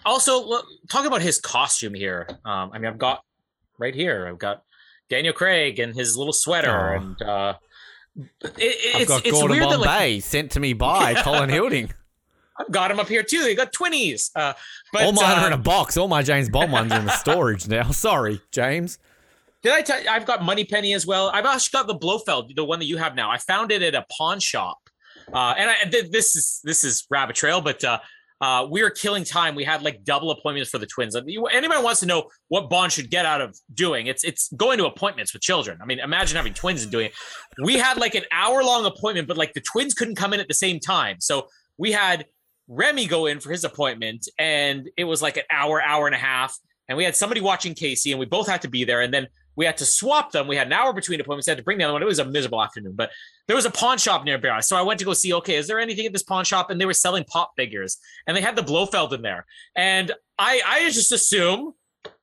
Also, 0.07 0.43
look, 0.45 0.65
talk 0.89 1.05
about 1.05 1.21
his 1.21 1.39
costume 1.39 1.93
here. 1.93 2.27
Um, 2.45 2.71
I 2.73 2.79
mean, 2.79 2.85
I've 2.85 2.97
got 2.97 3.23
right 3.77 3.93
here. 3.93 4.27
I've 4.27 4.39
got 4.39 4.63
Daniel 5.09 5.33
Craig 5.33 5.79
and 5.79 5.93
his 5.95 6.17
little 6.17 6.33
sweater, 6.33 6.71
Aw. 6.71 6.95
and 6.95 7.21
uh, 7.21 7.53
it, 8.41 8.53
it- 8.57 8.95
I've 8.95 9.01
it's 9.01 9.09
got 9.09 9.25
it's 9.25 9.31
Gordon 9.31 9.57
weird 9.57 9.69
that 9.71 9.77
Bombay 9.77 10.15
like 10.15 10.23
sent 10.23 10.51
to 10.51 10.59
me 10.59 10.73
by 10.73 11.13
Colin 11.23 11.49
Hilding. 11.49 11.91
I've 12.59 12.71
got 12.71 12.89
him 12.89 12.99
up 12.99 13.07
here 13.07 13.21
too. 13.21 13.41
They 13.43 13.53
got 13.53 13.71
twinnies. 13.71 14.31
Uh, 14.35 14.53
but 14.91 15.03
All 15.03 15.11
mine 15.13 15.37
uh, 15.37 15.41
are 15.41 15.47
in 15.47 15.53
a 15.53 15.57
box. 15.57 15.95
All 15.95 16.07
my 16.07 16.23
James 16.23 16.49
Bond 16.49 16.71
ones 16.71 16.91
are 16.91 16.99
in 16.99 17.05
the 17.05 17.11
storage 17.17 17.67
now. 17.67 17.91
Sorry, 17.91 18.41
James. 18.51 18.97
Did 19.61 19.73
I 19.73 19.81
tell 19.81 20.01
you, 20.01 20.09
I've 20.09 20.25
got 20.25 20.43
Moneypenny 20.43 20.93
as 20.93 21.05
well. 21.05 21.29
I've 21.33 21.45
actually 21.45 21.77
got 21.77 21.87
the 21.87 21.95
Blofeld, 21.95 22.55
the 22.55 22.63
one 22.63 22.79
that 22.79 22.85
you 22.85 22.97
have 22.97 23.15
now. 23.15 23.29
I 23.29 23.37
found 23.37 23.71
it 23.71 23.81
at 23.83 23.93
a 23.95 24.05
pawn 24.17 24.39
shop. 24.39 24.77
Uh, 25.31 25.53
and 25.57 25.69
I, 25.69 25.75
th- 25.89 26.09
this 26.11 26.35
is 26.35 26.61
this 26.63 26.83
is 26.83 27.05
rabbit 27.09 27.35
trail, 27.35 27.59
but 27.61 27.83
uh, 27.83 27.99
uh, 28.39 28.67
we 28.69 28.81
are 28.81 28.89
killing 28.89 29.23
time. 29.23 29.55
We 29.55 29.63
had 29.63 29.81
like 29.81 30.03
double 30.03 30.31
appointments 30.31 30.69
for 30.69 30.77
the 30.77 30.85
twins. 30.85 31.15
Anybody 31.15 31.83
wants 31.83 31.99
to 32.01 32.05
know 32.05 32.29
what 32.49 32.69
Bond 32.69 32.91
should 32.91 33.09
get 33.09 33.25
out 33.25 33.41
of 33.41 33.57
doing? 33.73 34.07
It's 34.07 34.23
it's 34.23 34.51
going 34.53 34.77
to 34.77 34.85
appointments 34.85 35.33
with 35.33 35.41
children. 35.41 35.79
I 35.81 35.85
mean, 35.85 35.99
imagine 35.99 36.35
having 36.35 36.53
twins 36.53 36.83
and 36.83 36.91
doing 36.91 37.07
it. 37.07 37.13
We 37.63 37.77
had 37.77 37.97
like 37.97 38.15
an 38.15 38.23
hour 38.31 38.63
long 38.63 38.85
appointment, 38.85 39.27
but 39.27 39.37
like 39.37 39.53
the 39.53 39.61
twins 39.61 39.93
couldn't 39.93 40.15
come 40.15 40.33
in 40.33 40.39
at 40.39 40.47
the 40.47 40.53
same 40.53 40.79
time, 40.79 41.17
so 41.19 41.47
we 41.77 41.91
had 41.91 42.25
Remy 42.67 43.07
go 43.07 43.25
in 43.25 43.39
for 43.39 43.51
his 43.51 43.63
appointment, 43.63 44.27
and 44.37 44.89
it 44.97 45.05
was 45.05 45.21
like 45.21 45.37
an 45.37 45.43
hour, 45.51 45.81
hour 45.81 46.05
and 46.05 46.15
a 46.15 46.19
half. 46.19 46.57
And 46.89 46.97
we 46.97 47.03
had 47.03 47.15
somebody 47.15 47.41
watching 47.41 47.73
Casey, 47.73 48.11
and 48.11 48.19
we 48.19 48.25
both 48.25 48.47
had 48.47 48.61
to 48.61 48.69
be 48.69 48.83
there. 48.83 49.01
And 49.01 49.13
then 49.13 49.27
we 49.57 49.65
had 49.65 49.75
to 49.77 49.85
swap 49.85 50.31
them. 50.31 50.47
We 50.47 50.55
had 50.55 50.67
an 50.67 50.73
hour 50.73 50.93
between 50.93 51.19
appointments. 51.19 51.47
I 51.47 51.51
had 51.51 51.57
to 51.57 51.63
bring 51.63 51.79
the 51.79 51.83
other 51.83 51.93
one. 51.93 52.03
It 52.03 52.05
was 52.05 52.19
a 52.19 52.25
miserable 52.25 52.63
afternoon, 52.63 52.93
but 52.95 53.09
there 53.47 53.55
was 53.55 53.65
a 53.65 53.71
pawn 53.71 53.97
shop 53.97 54.23
nearby. 54.23 54.59
So 54.61 54.77
I 54.77 54.83
went 54.83 54.99
to 54.99 55.05
go 55.05 55.13
see, 55.13 55.33
okay, 55.33 55.55
is 55.55 55.67
there 55.67 55.79
anything 55.79 56.05
at 56.05 56.13
this 56.13 56.23
pawn 56.23 56.45
shop? 56.45 56.69
And 56.69 56.79
they 56.79 56.85
were 56.85 56.93
selling 56.93 57.23
pop 57.25 57.51
figures 57.57 57.97
and 58.27 58.37
they 58.37 58.41
had 58.41 58.55
the 58.55 58.61
Blofeld 58.61 59.13
in 59.13 59.23
there. 59.23 59.45
And 59.75 60.13
I, 60.37 60.61
I 60.65 60.89
just 60.91 61.11
assume 61.11 61.73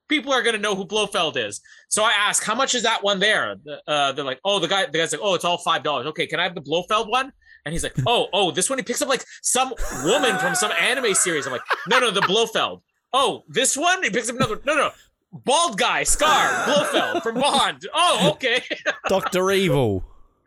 people 0.09 0.33
are 0.33 0.43
going 0.43 0.55
to 0.55 0.63
know 0.63 0.77
who 0.77 0.85
Blofeld 0.85 1.37
is. 1.37 1.61
So 1.89 2.05
I 2.05 2.13
asked, 2.13 2.45
how 2.45 2.55
much 2.55 2.75
is 2.75 2.85
that 2.85 3.03
one 3.03 3.19
there? 3.19 3.57
Uh, 3.87 4.13
they're 4.13 4.25
like, 4.25 4.41
oh, 4.45 4.61
the 4.61 4.69
guy, 4.69 4.87
the 4.87 4.99
guy's 4.99 5.13
like, 5.13 5.21
oh, 5.23 5.35
it's 5.35 5.45
all 5.45 5.59
$5. 5.59 6.07
Okay. 6.07 6.27
Can 6.27 6.39
I 6.39 6.45
have 6.45 6.55
the 6.55 6.61
Blofeld 6.61 7.09
one? 7.09 7.33
And 7.65 7.73
he's 7.73 7.83
like, 7.83 7.95
oh, 8.07 8.29
oh, 8.33 8.53
this 8.53 8.71
one. 8.71 8.79
He 8.79 8.85
picks 8.85 9.03
up 9.03 9.09
like 9.09 9.25
some 9.43 9.75
woman 10.05 10.39
from 10.39 10.55
some 10.55 10.71
anime 10.73 11.15
series. 11.15 11.47
I'm 11.47 11.53
like, 11.53 11.63
no, 11.89 11.99
no, 11.99 12.13
the 12.13 12.23
Blofeld. 12.23 12.83
Oh, 13.13 13.45
this 13.49 13.77
one? 13.77 14.03
He 14.05 14.11
picks 14.11 14.29
up 14.29 14.37
another. 14.37 14.61
No, 14.65 14.75
no. 14.77 14.91
Bald 15.35 15.77
guy, 15.79 16.05
Scar, 16.05 16.65
Blofeld 16.65 17.23
from 17.23 17.35
Bond. 17.35 17.87
Oh, 17.93 18.31
okay. 18.35 18.63
Doctor 19.09 19.51
Evil. 19.51 20.05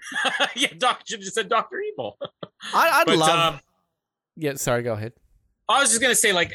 yeah, 0.56 0.70
Doc 0.78 1.02
should 1.06 1.20
have 1.20 1.24
just 1.24 1.36
said 1.36 1.50
Doctor 1.50 1.82
Evil. 1.82 2.18
I, 2.74 2.90
I'd 3.02 3.06
But 3.06 3.18
love. 3.18 3.54
um, 3.56 3.60
yeah, 4.38 4.54
sorry. 4.56 4.84
Go 4.84 4.94
ahead. 4.94 5.14
I 5.68 5.82
was 5.82 5.90
just 5.90 6.02
gonna 6.02 6.16
say, 6.16 6.32
like, 6.32 6.54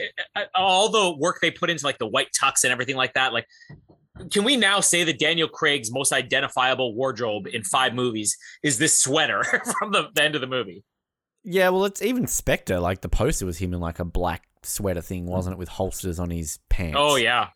all 0.55 0.89
the 0.89 1.15
work 1.19 1.41
they 1.43 1.51
put 1.51 1.69
into 1.69 1.85
like 1.85 1.99
the 1.99 2.07
white 2.07 2.29
tux 2.33 2.65
and 2.65 2.73
everything 2.73 2.97
like 2.97 3.13
that. 3.15 3.35
Like, 3.35 3.47
can 4.31 4.45
we 4.45 4.57
now 4.57 4.81
say 4.81 5.05
that 5.05 5.19
Daniel 5.19 5.49
Craig's 5.49 5.93
most 5.93 6.13
identifiable 6.13 6.95
wardrobe 6.95 7.47
in 7.47 7.63
five 7.65 7.93
movies 7.95 8.39
is 8.63 8.79
this 8.79 8.99
sweater 8.99 9.45
from 9.79 9.93
the, 9.93 10.09
the 10.15 10.23
end 10.23 10.35
of 10.35 10.41
the 10.41 10.47
movie? 10.47 10.83
Yeah, 11.45 11.69
well, 11.69 11.85
it's 11.85 12.01
even 12.01 12.27
Spectre. 12.27 12.81
Like 12.81 13.03
the 13.03 13.09
poster 13.11 13.45
was 13.45 13.59
him 13.59 13.75
in 13.75 13.81
like 13.81 13.99
a 13.99 14.05
black 14.07 14.45
sweater 14.63 15.03
thing, 15.03 15.27
wasn't 15.27 15.55
it, 15.55 15.59
with 15.59 15.69
holsters 15.69 16.19
on 16.19 16.31
his 16.31 16.59
pants? 16.71 16.97
Oh 16.99 17.17
yeah, 17.17 17.49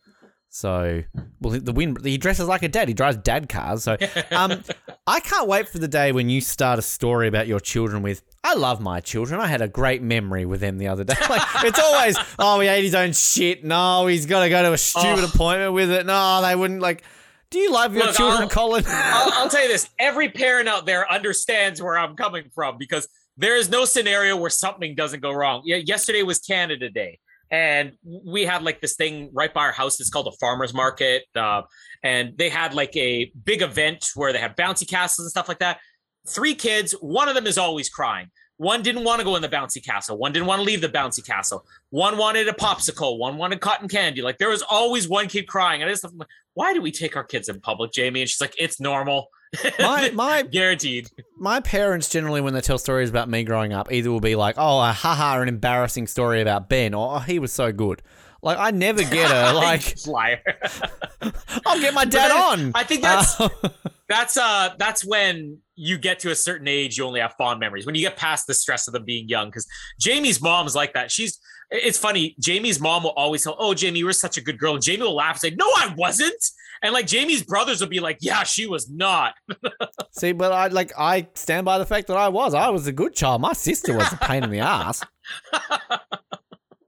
So, 0.49 1.03
well, 1.41 1.61
the 1.61 1.73
wind. 1.73 1.99
He 2.05 2.17
dresses 2.17 2.49
like 2.49 2.63
a 2.63 2.69
dad. 2.69 2.89
He 2.89 2.95
drives 2.95 3.19
dad 3.19 3.49
cars. 3.49 3.85
So, 3.85 3.97
um, 4.31 4.63
I 5.07 5.21
can't 5.21 5.47
wait 5.49 5.69
for 5.69 5.79
the 5.79 5.89
day 5.89 6.13
when 6.13 6.31
you 6.31 6.41
start 6.41 6.79
a 6.79 6.83
story 6.83 7.29
about 7.29 7.47
your 7.47 7.61
children 7.61 8.03
with. 8.03 8.23
I 8.43 8.55
love 8.55 8.81
my 8.81 9.01
children. 9.01 9.41
I 9.41 9.49
had 9.49 9.61
a 9.61 9.69
great 9.69 10.03
memory 10.03 10.47
with 10.47 10.61
them 10.61 10.79
the 10.79 10.89
other 10.89 11.05
day. 11.05 11.15
Like 11.29 11.43
it's 11.65 11.79
always, 11.79 12.17
oh, 12.39 12.61
he 12.61 12.69
ate 12.69 12.85
his 12.85 12.95
own 12.95 13.13
shit. 13.13 13.65
No, 13.65 14.07
he's 14.07 14.25
got 14.25 14.45
to 14.45 14.49
go 14.49 14.63
to 14.63 14.73
a 14.73 14.79
stupid 14.79 15.25
Oh. 15.25 15.31
appointment 15.35 15.73
with 15.75 15.91
it. 15.91 16.07
No, 16.07 16.41
they 16.43 16.55
wouldn't 16.55 16.81
like. 16.81 17.03
Do 17.51 17.59
you 17.59 17.71
love 17.73 17.95
your 17.95 18.07
Look, 18.07 18.17
children, 18.17 18.43
I'll- 18.43 18.49
Colin? 18.49 18.85
I'll, 18.89 19.33
I'll 19.35 19.49
tell 19.51 19.63
you 19.63 19.69
this: 19.69 19.91
every 19.99 20.31
parent 20.31 20.69
out 20.69 20.87
there 20.87 21.11
understands 21.11 21.83
where 21.83 21.99
I'm 21.99 22.17
coming 22.17 22.45
from 22.55 22.79
because 22.79 23.09
there 23.37 23.57
is 23.57 23.69
no 23.69 23.85
scenario 23.85 24.37
where 24.37 24.49
something 24.51 24.95
doesn't 24.95 25.21
go 25.21 25.33
wrong. 25.33 25.63
Yeah, 25.67 25.77
yesterday 25.77 26.23
was 26.23 26.39
Canada 26.39 26.89
Day, 26.89 27.19
and 27.51 27.93
we 28.05 28.45
had 28.45 28.63
like 28.63 28.81
this 28.81 28.95
thing 28.95 29.31
right 29.33 29.53
by 29.53 29.63
our 29.63 29.73
house. 29.73 30.01
It's 30.01 30.11
called 30.11 30.27
a 30.27 30.33
farmers 30.33 30.75
market, 30.75 31.25
uh, 31.35 31.63
and 32.03 32.37
they 32.37 32.49
had 32.49 32.75
like 32.75 32.97
a 32.97 33.33
big 33.45 33.63
event 33.63 34.11
where 34.15 34.33
they 34.33 34.39
had 34.39 34.57
bouncy 34.57 34.89
castles 34.89 35.27
and 35.27 35.31
stuff 35.31 35.49
like 35.49 35.61
that. 35.61 35.79
Three 36.29 36.55
kids, 36.55 36.93
one 37.01 37.29
of 37.29 37.35
them 37.35 37.47
is 37.47 37.59
always 37.59 37.89
crying. 37.89 38.31
One 38.59 38.83
didn't 38.83 39.05
want 39.05 39.21
to 39.21 39.25
go 39.25 39.37
in 39.37 39.43
the 39.43 39.49
bouncy 39.49 39.85
castle. 39.85 40.17
One 40.17 40.33
didn't 40.33 40.47
want 40.47 40.61
to 40.61 40.65
leave 40.65 40.81
the 40.81 40.89
bouncy 40.89 41.25
castle. 41.25 41.67
One 41.91 42.17
wanted 42.17 42.49
a 42.49 42.53
popsicle. 42.53 43.19
One 43.19 43.37
wanted 43.37 43.61
cotton 43.61 43.87
candy. 43.87 44.23
Like 44.23 44.39
there 44.39 44.49
was 44.49 44.63
always 44.63 45.09
one 45.09 45.29
kid 45.29 45.47
crying. 45.47 45.83
And 45.83 45.91
I 45.91 45.93
just, 45.93 46.05
like, 46.05 46.29
why 46.55 46.73
do 46.73 46.81
we 46.81 46.91
take 46.91 47.17
our 47.17 47.25
kids 47.25 47.51
in 47.51 47.61
public, 47.61 47.93
Jamie? 47.93 48.23
And 48.23 48.31
she's 48.31 48.41
like, 48.41 48.55
it's 48.59 48.81
normal. 48.81 49.29
My 49.79 50.11
my 50.15 50.43
Guaranteed. 50.43 51.11
my 51.39 51.61
parents 51.61 52.09
generally, 52.09 52.41
when 52.41 52.55
they 52.55 52.61
tell 52.61 52.79
stories 52.79 53.11
about 53.11 53.29
me 53.29 53.45
growing 53.45 53.73
up, 53.73 53.91
either 53.93 54.11
will 54.11 54.21
be 54.21 54.37
like, 54.37 54.57
"Oh, 54.59 54.81
a 54.81 54.93
haha, 54.93 55.41
an 55.41 55.49
embarrassing 55.49 56.07
story 56.07 56.41
about 56.41 56.69
Ben," 56.69 56.95
or 56.95 57.17
"Oh, 57.17 57.19
he 57.21 57.39
was 57.39 57.53
so 57.53 57.73
good." 57.73 58.03
Like 58.43 58.59
I 58.59 58.71
never 58.71 59.03
get 59.03 59.31
a 59.31 59.53
like. 59.57 59.97
liar. 60.07 60.41
I'll 61.67 61.81
get 61.81 61.95
my 61.95 62.05
dad 62.05 62.31
then 62.31 62.37
on. 62.37 62.73
I 62.75 62.85
think 62.85 63.03
that's 63.03 63.41
Uh, 63.41 63.49
that's 64.09 64.37
uh 64.37 64.71
that's 64.79 65.05
when 65.05 65.59
you 65.75 65.99
get 65.99 66.21
to 66.21 66.31
a 66.31 66.35
certain 66.35 66.69
age, 66.69 66.97
you 66.97 67.05
only 67.05 67.21
have 67.21 67.35
fond 67.37 67.59
memories. 67.61 67.87
When 67.87 67.95
you 67.95 68.01
get 68.03 68.17
past 68.17 68.47
the 68.47 68.55
stress 68.55 68.87
of 68.87 68.93
them 68.93 69.05
being 69.05 69.29
young, 69.29 69.49
because 69.49 69.67
Jamie's 69.99 70.41
mom's 70.41 70.75
like 70.77 70.93
that. 70.95 71.11
She's 71.11 71.39
it's 71.71 71.99
funny. 71.99 72.37
Jamie's 72.39 72.79
mom 72.81 73.03
will 73.03 73.11
always 73.17 73.43
tell, 73.43 73.57
"Oh, 73.59 73.75
Jamie, 73.75 73.99
you 73.99 74.07
were 74.07 74.13
such 74.13 74.37
a 74.37 74.41
good 74.41 74.59
girl." 74.59 74.75
And 74.75 74.83
Jamie 74.83 75.03
will 75.03 75.17
laugh 75.17 75.37
and 75.37 75.41
say, 75.41 75.57
"No, 75.59 75.67
I 75.67 75.93
wasn't." 75.97 76.43
And 76.83 76.93
like 76.93 77.07
Jamie's 77.07 77.43
brothers 77.43 77.81
will 77.81 77.89
be 77.89 78.01
like, 78.01 78.19
"Yeah, 78.21 78.43
she 78.45 78.67
was 78.67 78.91
not." 78.91 79.35
See, 80.11 80.33
but 80.33 80.53
I 80.53 80.69
like 80.69 80.93
I 80.99 81.29
stand 81.35 81.65
by 81.65 81.79
the 81.79 81.87
fact 81.87 82.09
that 82.09 82.17
I 82.17 82.29
was. 82.29 82.55
I 82.55 82.69
was 82.71 82.87
a 82.87 82.93
good 82.93 83.15
child. 83.15 83.41
My 83.41 83.53
sister 83.53 83.97
was 83.97 84.13
a 84.13 84.17
pain 84.17 84.45
in 84.45 84.51
the 84.51 84.61
ass. 84.61 85.03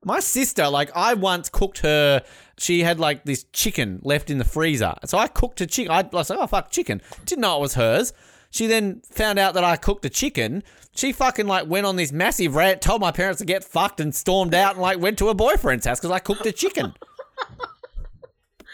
My 0.05 0.21
sister, 0.21 0.69
like, 0.69 0.91
I 0.97 1.13
once 1.13 1.51
cooked 1.51 1.81
her. 1.81 2.23
She 2.59 2.81
had 2.81 2.99
like 2.99 3.25
this 3.25 3.45
chicken 3.53 4.01
left 4.03 4.31
in 4.31 4.39
the 4.39 4.45
freezer, 4.45 4.95
so 5.05 5.19
I 5.19 5.29
cooked 5.29 5.61
a 5.61 5.67
chicken. 5.67 5.93
I 5.93 6.03
was 6.11 6.31
like, 6.31 6.39
"Oh 6.39 6.47
fuck, 6.47 6.71
chicken!" 6.71 7.03
Didn't 7.27 7.43
know 7.43 7.59
it 7.59 7.61
was 7.61 7.75
hers. 7.75 8.13
She 8.51 8.67
then 8.67 9.03
found 9.11 9.39
out 9.39 9.55
that 9.55 9.65
I 9.65 9.77
cooked 9.77 10.05
a 10.05 10.11
chicken. 10.11 10.63
She 10.97 11.13
fucking 11.13 11.47
like 11.47 11.69
went 11.69 11.87
on 11.87 11.97
this 11.97 12.11
massive 12.11 12.57
rant, 12.57 12.81
told 12.81 13.01
my 13.01 13.13
parents 13.13 13.39
to 13.41 13.45
get 13.45 13.65
fucked, 13.65 14.01
and 14.01 14.15
stormed 14.15 14.55
out 14.55 14.73
and 14.73 14.83
like 14.83 14.99
went 14.99 15.19
to 15.19 15.29
her 15.29 15.35
boyfriend's 15.35 15.87
house 15.87 16.01
because 16.01 16.11
I 16.11 16.19
cooked 16.19 16.47
a 16.47 16.53
chicken. 16.53 16.95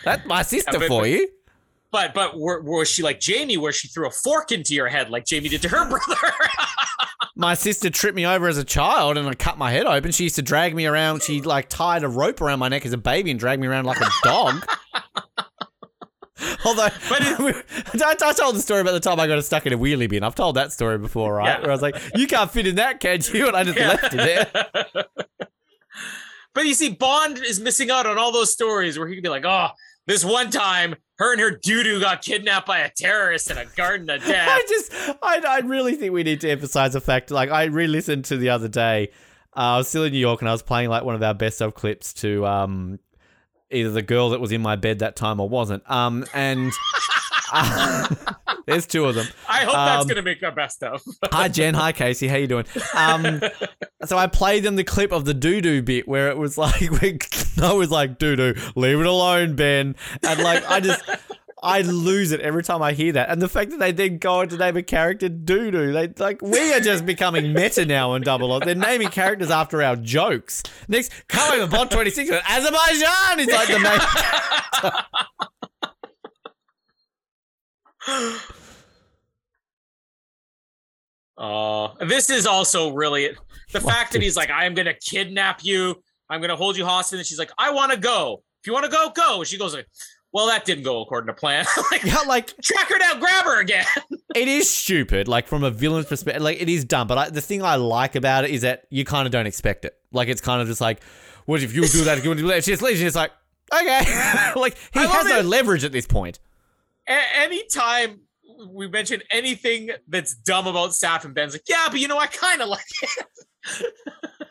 That's 0.05 0.26
my 0.26 0.42
sister 0.42 0.70
Yeah, 0.73 0.78
but- 0.81 0.89
for 0.89 1.00
but- 1.02 1.10
you. 1.10 1.28
But 1.92 2.12
but 2.12 2.36
were, 2.36 2.60
was 2.60 2.91
she 2.91 3.05
like 3.05 3.20
Jamie, 3.20 3.57
where 3.57 3.70
she 3.73 3.86
threw 3.86 4.08
a 4.08 4.10
fork 4.10 4.50
into 4.50 4.74
your 4.74 4.89
head 4.89 5.10
like 5.10 5.24
Jamie 5.26 5.49
did 5.49 5.62
to 5.62 5.68
her 5.68 5.89
brother? 5.89 6.33
My 7.36 7.55
sister 7.55 7.89
tripped 7.89 8.16
me 8.16 8.26
over 8.26 8.49
as 8.49 8.58
a 8.58 8.65
child 8.65 9.16
and 9.16 9.28
I 9.28 9.34
cut 9.34 9.58
my 9.58 9.70
head 9.70 9.86
open. 9.86 10.10
She 10.10 10.24
used 10.24 10.34
to 10.34 10.42
drag 10.42 10.74
me 10.74 10.86
around. 10.86 11.23
She 11.23 11.41
like 11.41 11.68
tied 11.68 12.02
a 12.02 12.08
rope 12.08 12.41
around 12.41 12.58
my 12.58 12.68
neck 12.68 12.84
as 12.84 12.92
a 12.92 12.97
baby 12.99 13.31
and 13.31 13.39
dragged 13.39 13.62
me 13.62 13.68
around 13.68 13.84
like 13.84 14.00
a 14.00 14.08
dog. 14.24 14.66
Although, 16.65 16.89
But 17.08 17.23
I, 18.02 18.15
I 18.24 18.33
told 18.33 18.57
the 18.57 18.60
story 18.60 18.81
about 18.81 18.92
the 18.92 19.00
time 19.00 19.20
I 19.20 19.28
got 19.28 19.42
stuck 19.44 19.65
in 19.66 19.73
a 19.73 19.78
wheelie 19.78 20.08
bin. 20.08 20.24
I've 20.24 20.34
told 20.34 20.57
that 20.57 20.73
story 20.73 20.99
before, 20.99 21.34
right? 21.34 21.58
Yeah. 21.58 21.60
Where 21.60 21.70
I 21.70 21.74
was 21.74 21.83
like, 21.83 21.97
"You 22.16 22.26
can't 22.26 22.50
fit 22.50 22.66
in 22.66 22.74
that, 22.76 22.99
can 23.00 23.20
you?" 23.33 23.47
And 23.47 23.57
I 23.57 23.62
just 23.65 23.78
left 23.78 24.15
it 24.15 24.16
there. 24.16 25.05
But 26.55 26.66
you 26.66 26.74
see, 26.74 26.91
Bond 26.91 27.39
is 27.39 27.60
missing 27.60 27.91
out 27.91 28.07
on 28.07 28.18
all 28.18 28.33
those 28.33 28.52
stories 28.52 28.99
where 28.99 29.07
he 29.08 29.15
could 29.15 29.23
be 29.24 29.28
like, 29.28 29.44
oh, 29.44 29.68
this 30.07 30.24
one 30.24 30.50
time 30.50 30.94
her 31.18 31.33
and 31.33 31.41
her 31.41 31.50
doo-doo 31.52 32.00
got 32.00 32.23
kidnapped 32.23 32.66
by 32.66 32.81
a 32.81 32.91
terrorist 32.91 33.50
in 33.50 33.58
a 33.58 33.65
garden 33.65 34.10
of 34.10 34.20
death. 34.26 34.49
I 34.49 34.65
just, 34.68 34.92
I, 35.23 35.42
I 35.47 35.58
really 35.60 35.94
think 35.94 36.12
we 36.12 36.23
need 36.23 36.41
to 36.41 36.50
emphasize 36.50 36.92
the 36.94 37.00
fact. 37.00 37.31
Like, 37.31 37.50
I 37.50 37.65
re-listened 37.65 38.24
to 38.26 38.36
the 38.36 38.50
other 38.50 38.68
day. 38.68 39.10
Uh, 39.57 39.60
I 39.60 39.76
was 39.78 39.89
still 39.89 40.05
in 40.05 40.12
New 40.12 40.18
York 40.18 40.41
and 40.41 40.49
I 40.49 40.52
was 40.52 40.62
playing 40.62 40.89
like 40.89 41.05
one 41.05 41.15
of 41.15 41.23
our 41.23 41.34
best 41.34 41.62
of 41.62 41.74
clips 41.74 42.12
to 42.15 42.44
um, 42.44 42.99
either 43.70 43.91
the 43.91 44.02
girl 44.02 44.31
that 44.31 44.41
was 44.41 44.50
in 44.50 44.60
my 44.60 44.74
bed 44.76 44.99
that 44.99 45.15
time 45.15 45.39
or 45.39 45.49
wasn't. 45.49 45.89
Um, 45.89 46.24
and 46.34 46.73
there's 48.66 48.86
two 48.86 49.05
of 49.07 49.15
them. 49.15 49.26
I 49.49 49.65
hope 49.65 49.74
that's 49.74 50.02
Um, 50.02 50.08
going 50.08 50.16
to 50.16 50.23
make 50.23 50.42
our 50.42 50.52
best 50.52 50.83
of. 50.83 51.02
Hi 51.33 51.49
Jen, 51.49 51.74
hi 51.74 51.92
Casey, 51.92 52.28
how 52.28 52.36
you 52.36 52.47
doing? 52.47 52.66
Um, 52.94 53.41
so 54.07 54.16
I 54.18 54.26
played 54.26 54.62
them 54.65 54.76
the 54.76 54.84
clip 54.84 55.12
of 55.12 55.24
the 55.24 55.34
doo 55.34 55.60
doo 55.60 55.83
bit 55.83 56.08
where 56.08 56.28
it 56.28 56.36
was 56.36 56.58
like, 56.58 56.81
where 57.00 57.18
I 57.62 57.73
was 57.73 57.91
like, 57.91 58.18
doo 58.18 58.36
doo, 58.36 58.55
leave 58.74 58.99
it 59.00 59.07
alone, 59.07 59.55
Ben, 59.57 59.97
and 60.23 60.42
like 60.42 60.68
I 60.70 60.81
just. 60.81 61.02
I 61.66 61.81
lose 61.81 62.31
it 62.33 62.41
every 62.42 62.62
time 62.62 62.83
I 62.83 62.92
hear 62.92 63.12
that, 63.12 63.31
and 63.31 63.41
the 63.41 63.49
fact 63.49 63.70
that 63.70 63.78
they 63.81 63.91
then 63.91 64.18
go 64.18 64.41
on 64.41 64.49
to 64.49 64.58
name 64.58 64.76
a 64.76 64.83
character 64.83 65.31
doo 65.31 65.70
doo, 65.70 65.92
they 65.94 66.08
like 66.18 66.42
we 66.42 66.74
are 66.74 66.81
just 66.81 67.07
becoming 67.07 67.55
meta 67.55 67.86
now 67.86 68.10
on 68.10 68.20
Double 68.20 68.52
O. 68.52 68.60
They're 68.60 68.74
naming 68.74 69.08
characters 69.08 69.50
after 69.50 69.83
our 69.83 69.97
jokes. 69.97 70.62
Next, 70.89 71.10
come 71.26 71.58
over 71.58 71.66
Bond 71.74 71.91
twenty 71.91 72.10
six, 72.10 72.31
Azerbaijan 72.31 73.41
is 73.41 73.47
like 73.47 73.68
the 73.68 73.78
main. 74.83 74.92
Uh, 81.36 81.89
this 82.07 82.31
is 82.31 82.47
also 82.47 82.92
really 82.92 83.31
the 83.73 83.81
fact 83.81 84.12
that 84.12 84.23
he's 84.23 84.36
like, 84.36 84.50
I 84.50 84.66
am 84.66 84.74
going 84.74 84.86
to 84.86 84.94
kidnap 84.94 85.65
you. 85.65 85.97
I'm 86.31 86.41
going 86.41 86.50
to 86.50 86.57
hold 86.57 86.76
you 86.76 86.84
hostage. 86.84 87.18
And 87.18 87.26
she's 87.26 87.39
like, 87.39 87.50
I 87.58 87.70
want 87.70 87.92
to 87.92 87.99
go. 87.99 88.42
If 88.60 88.66
you 88.66 88.73
want 88.73 88.84
to 88.84 88.91
go, 88.91 89.10
go. 89.10 89.44
She 89.44 89.58
goes 89.58 89.74
like, 89.74 89.86
well, 90.33 90.47
that 90.47 90.65
didn't 90.65 90.84
go 90.84 91.02
according 91.02 91.26
to 91.28 91.34
plan. 91.34 91.65
like, 91.91 92.02
Yeah, 92.05 92.20
like 92.26 92.57
track 92.62 92.89
her 92.89 92.99
down, 92.99 93.20
grab 93.20 93.44
her 93.44 93.60
again. 93.60 93.84
it 94.34 94.49
is 94.49 94.70
stupid, 94.70 95.28
like 95.28 95.47
from 95.47 95.62
a 95.65 95.70
villain's 95.70 96.07
perspective. 96.07 96.42
Like 96.42 96.60
it 96.60 96.68
is 96.68 96.84
dumb, 96.84 97.07
but 97.07 97.18
I, 97.18 97.31
the 97.31 97.41
thing 97.41 97.62
I 97.62 97.76
like 97.76 98.15
about 98.16 98.44
it 98.44 98.50
is 98.50 98.62
that 98.62 98.84
you 98.91 99.05
kind 99.05 99.26
of 99.26 99.33
don't 99.33 99.47
expect 99.47 99.84
it. 99.84 99.97
Like 100.12 100.28
it's 100.28 100.41
kind 100.41 100.62
of 100.62 100.68
just 100.68 100.81
like, 100.81 101.02
what 101.47 101.62
if 101.62 101.74
you 101.74 101.86
do 101.86 102.05
that? 102.05 102.18
If 102.18 102.24
you 102.24 102.34
do 102.34 102.47
that? 102.49 102.65
She 102.65 102.70
just 102.73 102.83
leaves. 102.83 102.99
She's 103.00 103.15
like, 103.16 103.33
okay, 103.73 104.52
like 104.57 104.76
he 104.92 105.00
I 105.00 105.07
has 105.07 105.26
no 105.26 105.39
it. 105.41 105.44
leverage 105.44 105.84
at 105.84 105.92
this 105.92 106.07
point. 106.07 106.39
A- 107.08 107.39
anytime 107.39 108.20
we 108.68 108.89
mention 108.89 109.23
anything 109.31 109.91
that's 110.08 110.34
dumb 110.34 110.66
about 110.66 110.91
Safin 110.91 111.34
Ben's 111.34 111.52
like, 111.52 111.68
yeah, 111.68 111.89
but 111.91 112.00
you 112.00 112.08
know, 112.08 112.18
I 112.18 112.26
kind 112.26 112.62
of 112.62 112.68
like 112.68 112.84
it. 113.02 113.26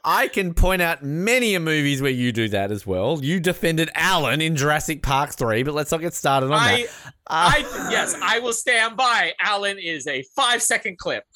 I 0.04 0.28
can 0.28 0.54
point 0.54 0.82
out 0.82 1.02
many 1.04 1.56
a 1.56 1.60
movies 1.60 2.02
where 2.02 2.12
you 2.12 2.32
do 2.32 2.50
that 2.50 2.72
as 2.72 2.86
well. 2.86 3.24
You 3.24 3.40
defended 3.40 3.90
Alan 3.96 4.42
in 4.42 4.56
Jurassic 4.56 5.02
Park 5.02 5.32
three, 5.32 5.64
but 5.64 5.74
let's 5.74 5.92
not 5.92 6.02
get 6.02 6.14
started 6.14 6.48
on 6.48 6.54
I, 6.54 6.82
that. 6.82 6.90
Uh, 7.06 7.12
I, 7.28 7.90
yes, 7.90 8.16
I 8.22 8.40
will 8.40 8.54
stand 8.54 8.98
by. 8.98 9.34
Alan 9.40 9.78
is 9.80 10.08
a 10.08 10.24
five 10.36 10.62
second 10.62 10.98
clip. 10.98 11.24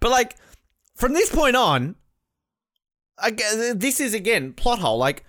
But 0.00 0.10
like 0.10 0.36
from 0.94 1.12
this 1.12 1.28
point 1.34 1.56
on, 1.56 1.96
again, 3.18 3.78
this 3.78 4.00
is 4.00 4.14
again 4.14 4.52
plot 4.52 4.78
hole. 4.78 4.96
Like, 4.96 5.24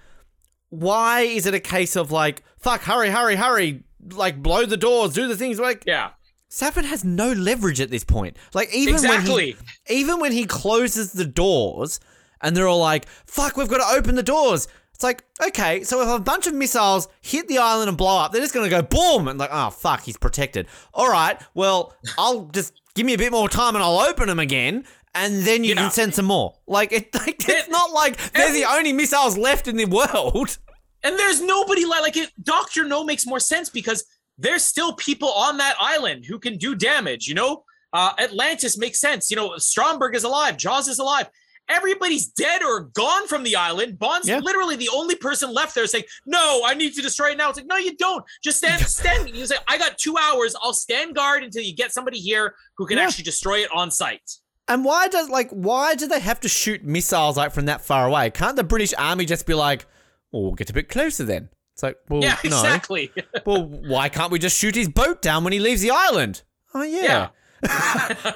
why 0.70 1.22
is 1.22 1.46
it 1.46 1.54
a 1.56 1.60
case 1.60 1.96
of 1.96 2.12
like, 2.12 2.44
fuck, 2.60 2.82
hurry, 2.82 3.10
hurry, 3.10 3.36
hurry, 3.36 3.84
like 4.12 4.42
blow 4.42 4.66
the 4.66 4.78
doors, 4.78 5.14
do 5.14 5.28
the 5.28 5.36
things? 5.38 5.60
Like, 5.60 5.84
Yeah, 5.86 6.12
Safin 6.50 6.86
has 6.86 7.04
no 7.04 7.32
leverage 7.32 7.80
at 7.82 7.90
this 7.92 8.04
point. 8.04 8.38
Like, 8.54 8.74
even 8.74 8.96
exactly. 8.96 9.34
when 9.34 9.66
he, 9.88 9.96
even 10.02 10.20
when 10.20 10.32
he 10.32 10.46
closes 10.46 11.14
the 11.14 11.26
doors, 11.26 12.00
and 12.42 12.56
they're 12.56 12.68
all 12.68 12.80
like, 12.80 13.08
fuck, 13.26 13.58
we've 13.58 13.68
got 13.68 13.78
to 13.88 13.98
open 13.98 14.16
the 14.16 14.24
doors. 14.24 14.68
It's 14.94 15.04
like, 15.04 15.24
okay, 15.42 15.84
so 15.84 16.02
if 16.02 16.10
a 16.10 16.22
bunch 16.22 16.46
of 16.48 16.54
missiles 16.54 17.08
hit 17.22 17.48
the 17.48 17.58
island 17.58 17.88
and 17.90 17.98
blow 17.98 18.18
up, 18.18 18.32
they're 18.34 18.42
just 18.42 18.54
gonna 18.54 18.70
go 18.70 18.82
boom 18.82 19.28
and 19.30 19.40
like, 19.40 19.50
oh 19.54 19.70
fuck, 19.70 20.02
he's 20.04 20.18
protected. 20.18 20.68
All 20.94 21.10
right, 21.10 21.40
well, 21.54 21.94
I'll 22.18 22.46
just 22.48 22.74
give 22.96 23.06
me 23.06 23.14
a 23.14 23.18
bit 23.18 23.32
more 23.32 23.48
time 23.48 23.76
and 23.76 23.84
I'll 23.84 24.00
open 24.00 24.28
them 24.28 24.40
again, 24.40 24.84
and 25.16 25.44
then 25.44 25.64
you 25.64 25.70
Yeah. 25.74 25.84
can 25.84 25.92
send 25.92 26.16
some 26.16 26.26
more. 26.26 26.56
Like, 26.68 26.92
it, 26.92 27.14
like 27.16 27.36
it's 27.48 27.68
It- 27.68 27.72
not 27.72 27.92
like 27.94 28.18
they're 28.34 28.52
the 28.52 28.66
only 28.66 28.92
missiles 28.92 29.38
left 29.38 29.70
in 29.70 29.78
the 29.78 29.86
world. 29.86 30.58
And 31.04 31.18
there's 31.18 31.42
nobody 31.42 31.86
like 31.86 32.02
like 32.02 32.18
it. 32.18 32.32
Doctor 32.44 32.84
No 32.86 33.04
makes 33.04 33.26
more 33.26 33.40
sense 33.40 33.70
because 33.70 34.04
there's 34.38 34.64
still 34.64 34.94
people 34.94 35.30
on 35.32 35.58
that 35.58 35.76
island 35.80 36.26
who 36.26 36.40
can 36.40 36.58
do 36.58 36.76
damage. 36.76 37.28
You 37.28 37.36
know, 37.36 37.64
uh, 37.94 38.14
Atlantis 38.20 38.78
makes 38.78 39.00
sense. 39.00 39.30
You 39.30 39.36
know, 39.38 39.58
Stromberg 39.58 40.16
is 40.16 40.24
alive. 40.24 40.56
Jaws 40.58 40.88
is 40.88 41.00
alive. 41.00 41.30
Everybody's 41.70 42.28
dead 42.28 42.64
or 42.64 42.82
gone 42.94 43.28
from 43.28 43.44
the 43.44 43.56
island. 43.56 44.00
Bond's 44.00 44.28
Yeah. 44.28 44.40
literally 44.40 44.76
the 44.76 44.90
only 44.94 45.14
person 45.16 45.54
left 45.54 45.76
there 45.76 45.86
saying, 45.86 46.06
"No, 46.26 46.62
I 46.66 46.74
need 46.74 46.96
to 46.96 47.02
destroy 47.02 47.32
it 47.32 47.38
now." 47.38 47.50
It's 47.50 47.60
like, 47.60 47.68
no, 47.68 47.76
you 47.78 47.96
don't. 47.96 48.24
Just 48.44 48.58
stand, 48.58 48.82
stand. 48.88 49.30
You 49.36 49.46
say, 49.46 49.58
"I 49.68 49.78
got 49.78 49.98
two 50.00 50.18
hours. 50.18 50.56
I'll 50.64 50.74
stand 50.74 51.16
guard 51.16 51.44
until 51.44 51.62
you 51.62 51.76
get 51.76 51.94
somebody 51.94 52.18
here 52.20 52.56
who 52.78 52.88
can 52.88 52.98
Yeah. 52.98 53.04
actually 53.06 53.26
destroy 53.26 53.60
it 53.60 53.70
on 53.72 53.92
site." 53.92 54.32
And 54.68 54.84
why 54.84 55.08
does 55.10 55.30
like 55.30 55.50
why 55.52 55.94
do 55.96 56.08
they 56.08 56.20
have 56.20 56.40
to 56.42 56.50
shoot 56.50 56.84
missiles 56.84 57.38
like 57.38 57.52
from 57.54 57.66
that 57.66 57.82
far 57.86 58.08
away? 58.08 58.32
Can't 58.32 58.56
the 58.56 58.64
British 58.64 58.94
Army 58.98 59.26
just 59.26 59.46
be 59.46 59.54
like, 59.54 59.86
well, 60.32 60.44
we'll 60.44 60.54
get 60.54 60.70
a 60.70 60.74
bit 60.74 60.90
closer 60.90 61.24
then? 61.24 61.50
It's 61.74 61.84
like, 61.84 61.98
well, 62.10 62.22
yeah, 62.22 62.38
no. 62.44 62.58
exactly. 62.58 63.12
Well, 63.46 63.64
why 63.64 64.10
can't 64.10 64.32
we 64.32 64.40
just 64.40 64.58
shoot 64.58 64.76
his 64.76 64.90
boat 64.90 65.22
down 65.22 65.44
when 65.44 65.54
he 65.54 65.60
leaves 65.60 65.82
the 65.82 65.92
island? 65.92 66.44
Oh 66.74 66.84
yeah. 66.84 67.30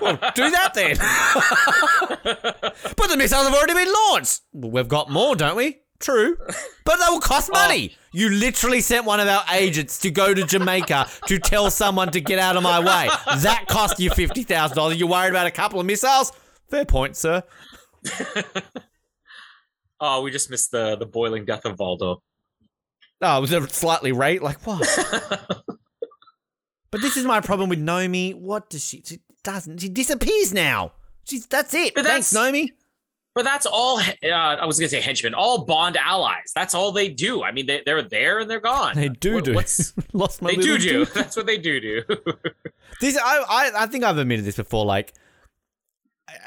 well, 0.01 0.17
do 0.33 0.49
that 0.49 0.71
then. 0.73 0.97
but 2.95 3.09
the 3.09 3.17
missiles 3.17 3.45
have 3.47 3.53
already 3.53 3.73
been 3.73 3.93
launched. 4.09 4.41
Well, 4.53 4.71
we've 4.71 4.87
got 4.87 5.11
more, 5.11 5.35
don't 5.35 5.55
we? 5.55 5.81
True. 5.99 6.37
But 6.85 6.99
that 6.99 7.09
will 7.09 7.19
cost 7.19 7.49
oh. 7.53 7.59
money. 7.59 7.95
You 8.11 8.29
literally 8.29 8.81
sent 8.81 9.05
one 9.05 9.19
of 9.19 9.27
our 9.27 9.43
agents 9.51 9.99
to 9.99 10.11
go 10.11 10.33
to 10.33 10.43
Jamaica 10.45 11.07
to 11.27 11.39
tell 11.39 11.69
someone 11.71 12.11
to 12.11 12.21
get 12.21 12.39
out 12.39 12.57
of 12.57 12.63
my 12.63 12.79
way. 12.79 13.09
That 13.41 13.65
cost 13.67 13.99
you 13.99 14.09
$50,000. 14.09 14.97
You're 14.97 15.07
worried 15.07 15.29
about 15.29 15.47
a 15.47 15.51
couple 15.51 15.79
of 15.79 15.85
missiles? 15.85 16.31
Fair 16.69 16.85
point, 16.85 17.15
sir. 17.15 17.43
Oh, 19.99 20.21
we 20.21 20.31
just 20.31 20.49
missed 20.49 20.71
the 20.71 20.95
the 20.95 21.05
boiling 21.05 21.45
death 21.45 21.65
of 21.65 21.77
Valdo. 21.77 22.17
Oh, 23.21 23.37
it 23.43 23.59
was 23.61 23.71
slightly 23.71 24.11
rate? 24.11 24.41
Like 24.43 24.65
what? 24.67 24.81
but 26.91 27.01
this 27.01 27.17
is 27.17 27.25
my 27.25 27.39
problem 27.41 27.69
with 27.69 27.79
Nomi. 27.79 28.35
What 28.35 28.69
does 28.69 28.85
she? 28.87 29.01
She 29.05 29.19
doesn't. 29.43 29.79
She 29.79 29.89
disappears 29.89 30.53
now. 30.53 30.91
She's 31.25 31.45
that's 31.47 31.73
it. 31.73 31.95
But 31.95 32.05
Thanks, 32.05 32.29
that's- 32.29 32.51
Nomi. 32.51 32.69
But 33.35 33.45
that's 33.45 33.65
all. 33.65 33.99
Uh, 33.99 34.27
I 34.27 34.63
was 34.67 34.77
gonna 34.77 34.89
say 34.89 35.01
henchmen, 35.01 35.33
all 35.33 35.65
Bond 35.65 35.97
allies. 35.97 36.51
That's 36.53 36.75
all 36.75 36.91
they 36.91 37.09
do. 37.09 37.41
I 37.41 37.51
mean, 37.51 37.65
they, 37.65 37.81
they're 37.83 38.03
there 38.03 38.37
and 38.39 38.49
they're 38.49 38.59
gone. 38.59 38.93
They 38.95 39.09
do 39.09 39.35
What- 39.35 39.43
do. 39.45 39.53
What's, 39.55 39.91
Lost 40.13 40.41
my 40.43 40.51
they 40.51 40.57
do 40.57 40.77
do. 40.77 41.05
That's 41.13 41.35
what 41.35 41.47
they 41.47 41.57
do 41.57 41.79
do. 41.79 42.03
This 43.01 43.17
I, 43.17 43.43
I 43.49 43.71
I 43.83 43.85
think 43.87 44.03
I've 44.03 44.19
admitted 44.19 44.45
this 44.45 44.57
before. 44.57 44.85
Like, 44.85 45.13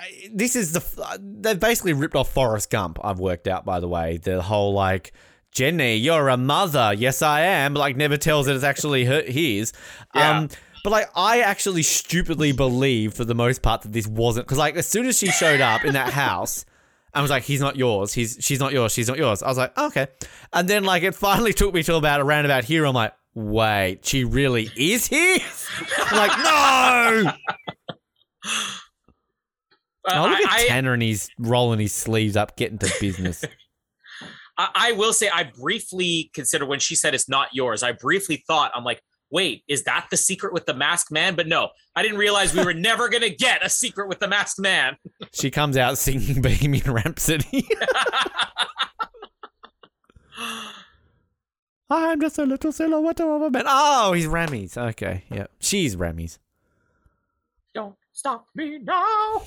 I, 0.00 0.30
this 0.32 0.56
is 0.56 0.72
the 0.72 1.20
they've 1.40 1.58
basically 1.58 1.92
ripped 1.92 2.16
off 2.16 2.32
Forrest 2.32 2.70
Gump. 2.70 2.98
I've 3.02 3.18
worked 3.18 3.48
out 3.48 3.64
by 3.64 3.80
the 3.80 3.88
way 3.88 4.18
the 4.18 4.42
whole 4.42 4.72
like. 4.72 5.12
Jenny, 5.52 5.96
you're 5.96 6.28
a 6.28 6.36
mother. 6.36 6.92
Yes, 6.92 7.22
I 7.22 7.40
am. 7.40 7.72
Like, 7.72 7.96
never 7.96 8.18
tells 8.18 8.44
that 8.44 8.54
it's 8.56 8.64
actually 8.64 9.06
her, 9.06 9.22
his. 9.22 9.72
Yeah. 10.14 10.40
Um, 10.40 10.48
but 10.84 10.90
like, 10.90 11.08
I 11.16 11.40
actually 11.40 11.82
stupidly 11.82 12.52
believe 12.52 13.14
for 13.14 13.24
the 13.24 13.34
most 13.34 13.62
part 13.62 13.80
that 13.82 13.92
this 13.92 14.06
wasn't 14.06 14.46
because 14.46 14.58
like, 14.58 14.76
as 14.76 14.86
soon 14.86 15.06
as 15.06 15.18
she 15.18 15.28
showed 15.28 15.62
up 15.62 15.84
in 15.84 15.94
that 15.94 16.12
house, 16.12 16.66
I 17.12 17.22
was 17.22 17.30
like, 17.30 17.44
he's 17.44 17.60
not 17.60 17.76
yours. 17.76 18.12
He's 18.12 18.36
she's 18.40 18.60
not 18.60 18.72
yours. 18.72 18.92
She's 18.92 19.08
not 19.08 19.16
yours. 19.16 19.42
I 19.42 19.48
was 19.48 19.56
like, 19.56 19.76
okay. 19.76 20.08
And 20.52 20.68
then 20.68 20.84
like, 20.84 21.02
it 21.02 21.14
finally 21.14 21.52
took 21.54 21.72
me 21.72 21.82
to 21.84 21.96
about 21.96 22.20
around 22.20 22.44
about 22.44 22.64
here. 22.64 22.84
I'm 22.84 22.94
like, 22.94 23.14
wait, 23.34 24.04
she 24.04 24.24
really 24.24 24.70
is 24.76 25.06
his? 25.06 25.66
I'm 25.98 26.16
like, 26.16 27.24
no. 27.24 27.32
Uh, 30.06 30.12
Oh, 30.14 30.28
look 30.28 30.40
at 30.40 30.50
I, 30.50 30.64
I, 30.64 30.66
Tanner 30.68 30.92
and 30.92 31.02
he's 31.02 31.28
rolling 31.38 31.80
his 31.80 31.92
sleeves 31.92 32.36
up, 32.36 32.56
getting 32.56 32.78
to 32.78 32.92
business. 33.00 33.44
I, 34.58 34.68
I 34.74 34.92
will 34.92 35.12
say, 35.12 35.28
I 35.28 35.44
briefly 35.44 36.30
considered 36.32 36.66
when 36.66 36.78
she 36.80 36.94
said 36.94 37.14
it's 37.14 37.28
not 37.28 37.48
yours. 37.52 37.82
I 37.82 37.92
briefly 37.92 38.42
thought, 38.46 38.72
I'm 38.74 38.84
like, 38.84 39.02
wait, 39.30 39.64
is 39.68 39.82
that 39.84 40.06
the 40.10 40.16
secret 40.16 40.52
with 40.52 40.64
the 40.66 40.74
masked 40.74 41.10
man? 41.10 41.34
But 41.34 41.48
no, 41.48 41.70
I 41.96 42.02
didn't 42.02 42.18
realize 42.18 42.54
we 42.54 42.64
were 42.64 42.72
never 42.90 43.08
gonna 43.08 43.28
get 43.28 43.64
a 43.64 43.68
secret 43.68 44.08
with 44.08 44.20
the 44.20 44.28
masked 44.28 44.60
man. 44.60 44.96
She 45.32 45.50
comes 45.50 45.76
out 45.76 45.98
singing 45.98 46.40
Bohemian 46.42 46.90
Rhapsody. 46.90 47.66
I'm 51.88 52.20
just 52.20 52.38
a 52.38 52.44
little 52.44 52.72
silhouette 52.72 53.20
of 53.20 53.42
a 53.42 53.50
man. 53.50 53.64
Oh, 53.66 54.12
he's 54.12 54.26
Remy's. 54.26 54.76
Okay, 54.76 55.24
yeah. 55.30 55.46
She's 55.60 55.96
Remy's. 55.96 56.38
Don't 57.74 57.94
stop 58.12 58.46
me 58.54 58.78
now. 58.78 59.42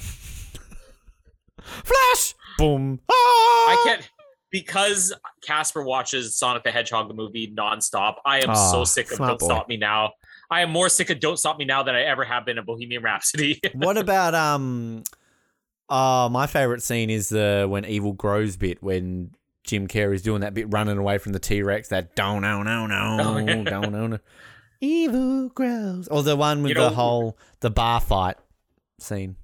Flash! 1.64 2.36
Boom. 2.58 3.00
Ah! 3.10 3.14
I 3.14 3.84
can't 3.86 4.10
because 4.52 5.14
Casper 5.42 5.84
watches 5.84 6.36
Sonic 6.36 6.64
the 6.64 6.72
Hedgehog 6.72 7.08
the 7.08 7.14
movie 7.14 7.54
nonstop. 7.56 8.16
I 8.26 8.40
am 8.40 8.50
Aw, 8.50 8.72
so 8.72 8.84
sick 8.84 9.12
of 9.12 9.20
Don't 9.20 9.40
boy. 9.40 9.46
Stop 9.46 9.70
Me 9.70 9.78
Now. 9.78 10.14
I 10.50 10.62
am 10.62 10.72
more 10.72 10.90
sick 10.90 11.10
of 11.10 11.20
Don't 11.20 11.38
Stop 11.38 11.60
Me 11.60 11.66
Now 11.66 11.84
than 11.84 11.96
I 11.96 12.02
ever 12.04 12.24
have 12.24 12.46
been 12.46 12.58
of 12.58 12.66
Bohemian 12.66 13.04
Rhapsody. 13.04 13.60
what 13.74 13.98
about 13.98 14.34
um 14.34 15.04
oh 15.90 16.30
my 16.30 16.48
favorite 16.48 16.82
scene 16.82 17.10
is 17.10 17.30
the 17.30 17.68
when 17.70 17.86
evil 17.86 18.14
grows 18.14 18.58
bit 18.58 18.82
when 18.82 19.32
Jim 19.64 19.88
Carrey's 19.88 20.22
doing 20.22 20.42
that 20.42 20.54
bit 20.54 20.72
running 20.72 20.98
away 20.98 21.18
from 21.18 21.34
the 21.34 21.40
T-Rex 21.40 21.90
that 21.90 22.16
don't 22.16 22.42
no 22.42 22.64
no 22.64 22.88
no 22.88 23.18
Oh, 23.20 23.64
don't 23.64 23.92
no 23.92 24.08
no 24.08 24.20
evil 24.82 25.50
grows 25.50 26.08
or 26.08 26.24
the 26.24 26.36
one 26.36 26.64
with 26.64 26.70
You 26.70 26.76
the 26.76 26.90
whole 26.92 27.38
the 27.60 27.70
bar 27.70 28.00
fight 28.00 28.38
scene 29.00 29.36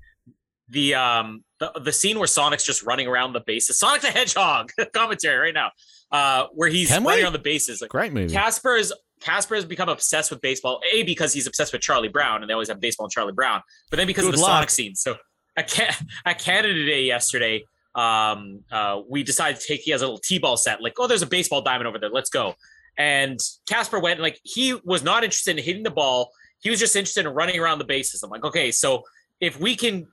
the 0.69 0.95
um 0.95 1.43
the, 1.59 1.71
the 1.83 1.91
scene 1.91 2.17
where 2.17 2.27
Sonic's 2.27 2.63
just 2.65 2.83
running 2.83 3.07
around 3.07 3.33
the 3.33 3.41
bases. 3.45 3.79
Sonic 3.79 4.01
the 4.01 4.07
Hedgehog 4.11 4.71
commentary 4.93 5.37
right 5.37 5.53
now. 5.53 5.71
Uh 6.11 6.47
where 6.53 6.69
he's 6.69 6.89
Can 6.89 7.03
we? 7.03 7.11
running 7.11 7.25
on 7.25 7.33
the 7.33 7.39
bases. 7.39 7.81
Like 7.81 7.89
great 7.89 8.13
movie 8.13 8.33
Casper 8.33 8.75
is 8.75 8.93
Casper 9.21 9.55
has 9.55 9.65
become 9.65 9.89
obsessed 9.89 10.29
with 10.29 10.41
baseball. 10.41 10.81
A 10.93 11.03
because 11.03 11.33
he's 11.33 11.47
obsessed 11.47 11.71
with 11.73 11.81
Charlie 11.81 12.09
Brown, 12.09 12.41
and 12.41 12.49
they 12.49 12.53
always 12.53 12.67
have 12.67 12.79
baseball 12.79 13.05
and 13.05 13.11
Charlie 13.11 13.31
Brown. 13.33 13.61
But 13.89 13.97
then 13.97 14.07
because 14.07 14.25
Good 14.25 14.33
of 14.33 14.39
the 14.39 14.41
luck. 14.45 14.57
Sonic 14.57 14.69
scene. 14.69 14.95
So 14.95 15.15
at, 15.57 15.71
Ca- 15.71 15.95
at 16.25 16.37
Canada 16.39 16.85
Day 16.85 17.03
yesterday, 17.05 17.63
um, 17.95 18.59
uh, 18.71 19.01
we 19.09 19.23
decided 19.23 19.59
to 19.61 19.65
take. 19.67 19.81
He 19.81 19.91
has 19.91 20.01
a 20.01 20.05
little 20.05 20.19
t-ball 20.19 20.57
set. 20.57 20.81
Like, 20.81 20.93
oh, 20.99 21.07
there's 21.07 21.21
a 21.21 21.27
baseball 21.27 21.61
diamond 21.61 21.87
over 21.87 21.97
there. 21.97 22.09
Let's 22.09 22.29
go. 22.29 22.55
And 22.97 23.39
Casper 23.67 23.99
went. 23.99 24.19
Like, 24.19 24.37
he 24.43 24.75
was 24.83 25.01
not 25.01 25.23
interested 25.23 25.57
in 25.57 25.63
hitting 25.63 25.83
the 25.83 25.91
ball. 25.91 26.29
He 26.59 26.69
was 26.69 26.79
just 26.79 26.95
interested 26.95 27.25
in 27.25 27.33
running 27.33 27.57
around 27.57 27.79
the 27.79 27.85
bases. 27.85 28.21
I'm 28.21 28.29
like, 28.29 28.43
okay, 28.43 28.69
so 28.71 29.03
if 29.39 29.59
we 29.59 29.75
can 29.75 30.07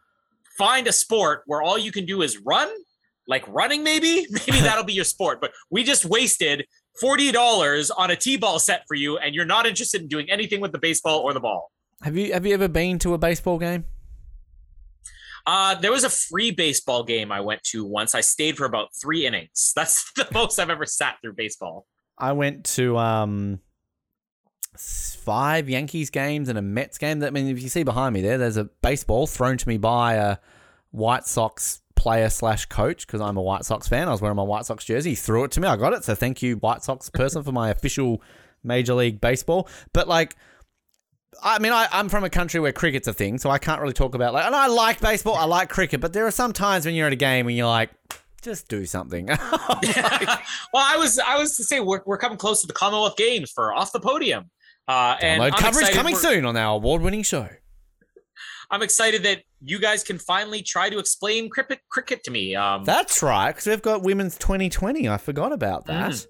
find 0.59 0.87
a 0.87 0.93
sport 0.93 1.43
where 1.47 1.63
all 1.63 1.79
you 1.79 1.93
can 1.93 2.07
do 2.07 2.23
is 2.23 2.39
run, 2.39 2.71
like 3.27 3.47
running, 3.49 3.83
maybe, 3.83 4.27
maybe 4.47 4.61
that'll 4.63 4.85
be 4.85 4.93
your 4.95 5.05
sport. 5.05 5.41
But 5.41 5.53
we 5.71 5.85
just 5.85 6.05
wasted 6.05 6.67
forty 7.01 7.33
dollars 7.33 7.91
on 7.91 8.11
a 8.11 8.17
t-ball 8.17 8.59
set 8.59 8.83
for 8.87 8.95
you, 8.95 9.19
and 9.19 9.35
you're 9.35 9.45
not 9.45 9.67
interested 9.67 10.03
in 10.03 10.09
doing 10.09 10.31
anything 10.31 10.61
with 10.61 10.73
the 10.73 10.79
baseball 10.79 11.21
or 11.21 11.33
the 11.33 11.41
ball. 11.41 11.71
have 12.03 12.17
you 12.17 12.33
have 12.33 12.45
you 12.47 12.55
ever 12.55 12.69
been 12.69 12.99
to 12.99 13.15
a 13.15 13.19
baseball 13.19 13.59
game 13.59 13.85
Uh, 15.47 15.75
there 15.75 15.91
was 15.91 16.05
a 16.05 16.11
free 16.11 16.51
baseball 16.53 17.03
game 17.03 17.33
I 17.33 17.41
went 17.41 17.63
to 17.65 17.85
once. 17.85 18.15
I 18.15 18.21
stayed 18.21 18.57
for 18.57 18.65
about 18.65 18.89
three 19.01 19.27
innings. 19.27 19.73
That's 19.77 20.13
the 20.15 20.27
most 20.33 20.59
I've 20.59 20.71
ever 20.71 20.87
sat 20.87 21.17
through 21.21 21.35
baseball. 21.35 21.87
I 22.19 22.33
went 22.33 22.65
to 22.77 22.97
um 22.99 23.61
five 24.77 25.69
Yankees 25.69 26.11
games 26.11 26.49
and 26.49 26.59
a 26.59 26.63
Mets 26.63 26.99
game. 26.99 27.23
I 27.23 27.31
mean, 27.31 27.49
if 27.49 27.63
you 27.63 27.69
see 27.69 27.83
behind 27.83 28.15
me 28.15 28.23
there, 28.23 28.39
there's 28.39 28.57
a 28.57 28.65
baseball 28.65 29.27
thrown 29.27 29.57
to 29.59 29.69
me 29.69 29.79
by 29.79 30.15
a 30.15 30.39
White 30.91 31.27
Sox 31.27 31.83
player 31.95 32.31
slash 32.31 32.67
coach 32.67 33.07
because 33.07 33.21
I'm 33.21 33.37
a 33.37 33.43
White 33.43 33.65
Sox 33.65 33.89
fan. 33.89 34.09
I 34.09 34.13
was 34.13 34.21
wearing 34.21 34.37
my 34.37 34.43
White 34.43 34.67
Sox 34.67 34.85
jersey. 34.85 35.11
He 35.11 35.17
threw 35.17 35.45
it 35.45 35.51
to 35.53 35.61
me. 35.61 35.69
I 35.69 35.77
got 35.77 35.93
it. 35.93 36.05
So 36.05 36.15
thank 36.15 36.43
you, 36.43 36.57
White 36.57 36.83
Sox 36.83 37.11
person, 37.11 37.43
for 37.43 37.53
my 37.53 37.71
official 37.71 38.23
Major 38.65 38.95
League 38.95 39.21
Baseball. 39.21 39.69
But 39.93 40.09
like. 40.09 40.37
I 41.43 41.59
mean, 41.61 41.73
I, 41.73 41.89
I'm 41.91 42.11
from 42.11 42.25
a 42.25 42.31
country 42.31 42.61
where 42.61 42.73
cricket's 42.73 43.09
a 43.09 43.13
thing, 43.15 43.39
so 43.39 43.49
I 43.49 43.57
can't 43.57 43.81
really 43.81 43.95
talk 43.95 44.15
about 44.15 44.35
like. 44.35 44.45
And 44.45 44.55
I 44.55 44.67
like 44.67 45.01
baseball, 45.01 45.35
I 45.35 45.45
like 45.45 45.71
cricket, 45.71 46.03
but 46.03 46.13
there 46.13 46.27
are 46.27 46.31
some 46.31 46.53
times 46.53 46.85
when 46.85 46.95
you're 46.95 47.07
at 47.07 47.13
a 47.15 47.17
game 47.17 47.49
and 47.49 47.57
you're 47.57 47.67
like, 47.67 47.89
just 48.43 48.69
do 48.69 48.85
something. 48.85 49.27
well, 49.27 49.39
I 50.75 50.97
was 50.99 51.19
I 51.19 51.39
was 51.39 51.57
to 51.57 51.65
say 51.65 51.81
we're, 51.81 52.03
we're 52.05 52.19
coming 52.19 52.37
close 52.37 52.61
to 52.61 52.67
the 52.67 52.75
Commonwealth 52.75 53.17
Games 53.17 53.51
for 53.51 53.73
off 53.73 53.93
the 53.93 54.01
podium. 54.01 54.51
Uh, 54.89 55.17
and 55.21 55.43
I'm 55.43 55.53
coverage 55.53 55.91
coming 55.91 56.17
soon 56.17 56.45
on 56.45 56.57
our 56.57 56.75
award-winning 56.77 57.23
show. 57.23 57.49
I'm 58.71 58.83
excited 58.83 59.23
that 59.25 59.43
you 59.63 59.79
guys 59.79 60.03
can 60.03 60.19
finally 60.19 60.63
try 60.63 60.89
to 60.89 60.99
explain 60.99 61.51
cricket 61.51 61.81
cricket 61.91 62.25
to 62.25 62.31
me. 62.31 62.57
Um, 62.57 62.85
That's 62.85 63.23
right, 63.23 63.53
because 63.53 63.67
we've 63.67 63.83
got 63.83 64.03
women's 64.03 64.39
2020. 64.39 65.09
I 65.09 65.19
forgot 65.19 65.53
about 65.53 65.87
that. 65.87 66.13
Mm. 66.13 66.27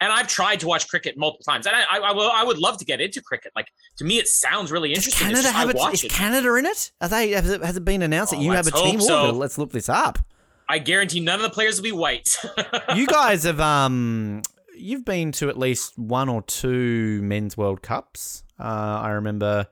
and 0.00 0.12
I've 0.12 0.28
tried 0.28 0.60
to 0.60 0.66
watch 0.68 0.88
cricket 0.88 1.18
multiple 1.18 1.44
times, 1.44 1.66
and 1.66 1.74
I, 1.74 1.82
I, 1.90 1.98
I, 1.98 2.12
will, 2.12 2.30
I 2.32 2.44
would 2.44 2.58
love 2.58 2.78
to 2.78 2.84
get 2.84 3.00
into 3.00 3.20
cricket. 3.20 3.52
Like 3.56 3.66
to 3.98 4.04
me, 4.04 4.18
it 4.18 4.28
sounds 4.28 4.70
really 4.70 4.90
interesting. 4.90 5.28
It's 5.28 5.42
Canada 5.42 5.50
have 5.50 5.76
I 5.76 5.90
Is 5.90 6.04
it. 6.04 6.10
Canada 6.10 6.54
in 6.54 6.66
it? 6.66 6.92
Are 7.00 7.08
they? 7.08 7.32
Has 7.32 7.50
it, 7.50 7.62
has 7.64 7.76
it 7.76 7.84
been 7.84 8.02
announced 8.02 8.30
that 8.30 8.38
Oh, 8.38 8.42
you 8.42 8.52
have 8.52 8.68
a 8.68 8.70
team? 8.70 9.00
so. 9.00 9.30
Let's 9.30 9.58
look 9.58 9.72
this 9.72 9.88
up. 9.88 10.20
I 10.68 10.78
guarantee 10.78 11.18
none 11.18 11.34
of 11.34 11.42
the 11.42 11.50
players 11.50 11.78
will 11.78 11.82
be 11.84 11.92
white. 11.92 12.36
you 12.94 13.08
guys 13.08 13.42
have 13.42 13.58
um, 13.58 14.40
you've 14.80 15.04
been 15.04 15.32
to 15.32 15.48
at 15.48 15.58
least 15.58 15.98
one 15.98 16.28
or 16.28 16.42
two 16.42 17.20
men's 17.22 17.56
World 17.56 17.82
Cups. 17.82 18.42
Uh, 18.58 19.00
I 19.02 19.10
remember 19.10 19.66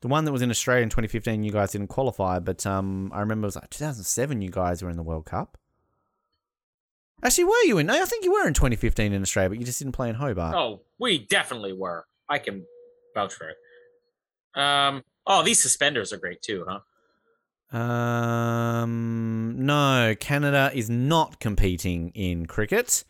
the 0.00 0.08
one 0.08 0.24
that 0.24 0.32
was 0.32 0.42
in 0.42 0.50
Australia 0.50 0.82
in 0.82 0.90
2015. 0.90 1.44
You 1.44 1.52
guys 1.52 1.72
didn't 1.72 1.88
qualify, 1.88 2.38
but 2.38 2.66
um, 2.66 3.10
I 3.14 3.20
remember 3.20 3.46
it 3.46 3.48
was 3.48 3.56
like 3.56 3.70
2007. 3.70 4.42
You 4.42 4.50
guys 4.50 4.82
were 4.82 4.90
in 4.90 4.96
the 4.96 5.02
World 5.02 5.24
Cup. 5.26 5.58
Actually, 7.22 7.44
were 7.44 7.62
you 7.64 7.78
in? 7.78 7.86
No, 7.86 7.94
I 7.94 8.04
think 8.04 8.24
you 8.24 8.32
were 8.32 8.46
in 8.46 8.54
2015 8.54 9.12
in 9.12 9.22
Australia, 9.22 9.48
but 9.48 9.58
you 9.58 9.64
just 9.64 9.78
didn't 9.78 9.92
play 9.92 10.08
in 10.08 10.14
Hobart. 10.14 10.54
oh, 10.54 10.82
we 10.98 11.18
definitely 11.18 11.72
were. 11.72 12.06
I 12.28 12.38
can 12.38 12.64
vouch 13.14 13.32
for 13.34 13.48
it. 13.48 13.56
Um. 14.60 15.02
Oh, 15.26 15.42
these 15.42 15.62
suspenders 15.62 16.12
are 16.12 16.18
great 16.18 16.42
too, 16.42 16.66
huh? 16.68 16.80
Um, 17.76 19.54
no, 19.56 20.14
Canada 20.20 20.70
is 20.74 20.90
not 20.90 21.40
competing 21.40 22.10
in 22.10 22.46
cricket. 22.46 23.04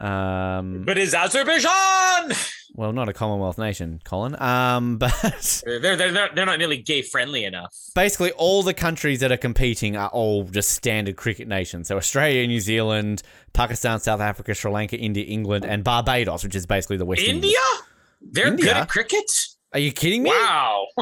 Um, 0.00 0.82
But 0.84 0.98
is 0.98 1.14
Azerbaijan? 1.14 2.32
well, 2.74 2.92
not 2.92 3.08
a 3.08 3.12
Commonwealth 3.12 3.58
nation, 3.58 4.00
Colin. 4.04 4.40
Um, 4.40 4.98
but 4.98 5.62
They're 5.66 5.80
they're 5.80 5.96
they're, 6.12 6.28
they're 6.34 6.46
not 6.46 6.58
nearly 6.58 6.76
gay 6.78 7.02
friendly 7.02 7.44
enough. 7.44 7.74
basically, 7.94 8.30
all 8.32 8.62
the 8.62 8.74
countries 8.74 9.20
that 9.20 9.32
are 9.32 9.36
competing 9.36 9.96
are 9.96 10.08
all 10.10 10.44
just 10.44 10.70
standard 10.70 11.16
cricket 11.16 11.48
nations. 11.48 11.88
So 11.88 11.96
Australia, 11.96 12.46
New 12.46 12.60
Zealand, 12.60 13.22
Pakistan, 13.52 13.98
South 14.00 14.20
Africa, 14.20 14.54
Sri 14.54 14.70
Lanka, 14.70 14.96
India, 14.96 15.24
England, 15.24 15.64
and 15.64 15.82
Barbados, 15.82 16.44
which 16.44 16.54
is 16.54 16.66
basically 16.66 16.96
the 16.96 17.04
West 17.06 17.22
Indies. 17.22 17.34
India? 17.56 17.58
They're 18.20 18.48
India? 18.48 18.66
good 18.66 18.76
at 18.76 18.88
cricket. 18.88 19.30
Are 19.74 19.78
you 19.80 19.92
kidding 19.92 20.22
me? 20.22 20.30
Wow. 20.30 20.86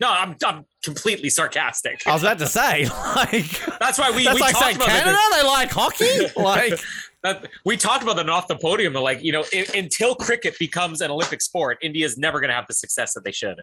no, 0.00 0.08
I'm 0.08 0.34
I'm 0.44 0.64
completely 0.84 1.30
sarcastic. 1.30 2.02
I 2.06 2.12
was 2.14 2.22
about 2.22 2.38
to 2.40 2.48
say, 2.48 2.86
like, 3.16 3.78
That's 3.78 3.96
why 3.98 4.10
we 4.10 4.24
that's 4.24 4.34
we 4.34 4.40
like 4.40 4.54
talked 4.54 4.74
about 4.76 4.88
Canada. 4.88 5.16
They 5.36 5.42
like 5.46 5.70
hockey. 5.70 6.18
Like, 6.36 6.80
That, 7.22 7.46
we 7.64 7.76
talked 7.76 8.02
about 8.02 8.16
that 8.16 8.28
off 8.28 8.48
the 8.48 8.56
podium. 8.56 8.94
Like 8.94 9.22
you 9.22 9.32
know, 9.32 9.44
i 9.52 9.66
until 9.74 10.14
cricket 10.14 10.58
becomes 10.58 11.00
an 11.00 11.10
Olympic 11.10 11.40
sport, 11.40 11.78
India's 11.82 12.18
never 12.18 12.40
going 12.40 12.48
to 12.48 12.54
have 12.54 12.66
the 12.66 12.74
success 12.74 13.14
that 13.14 13.24
they 13.24 13.32
should. 13.32 13.62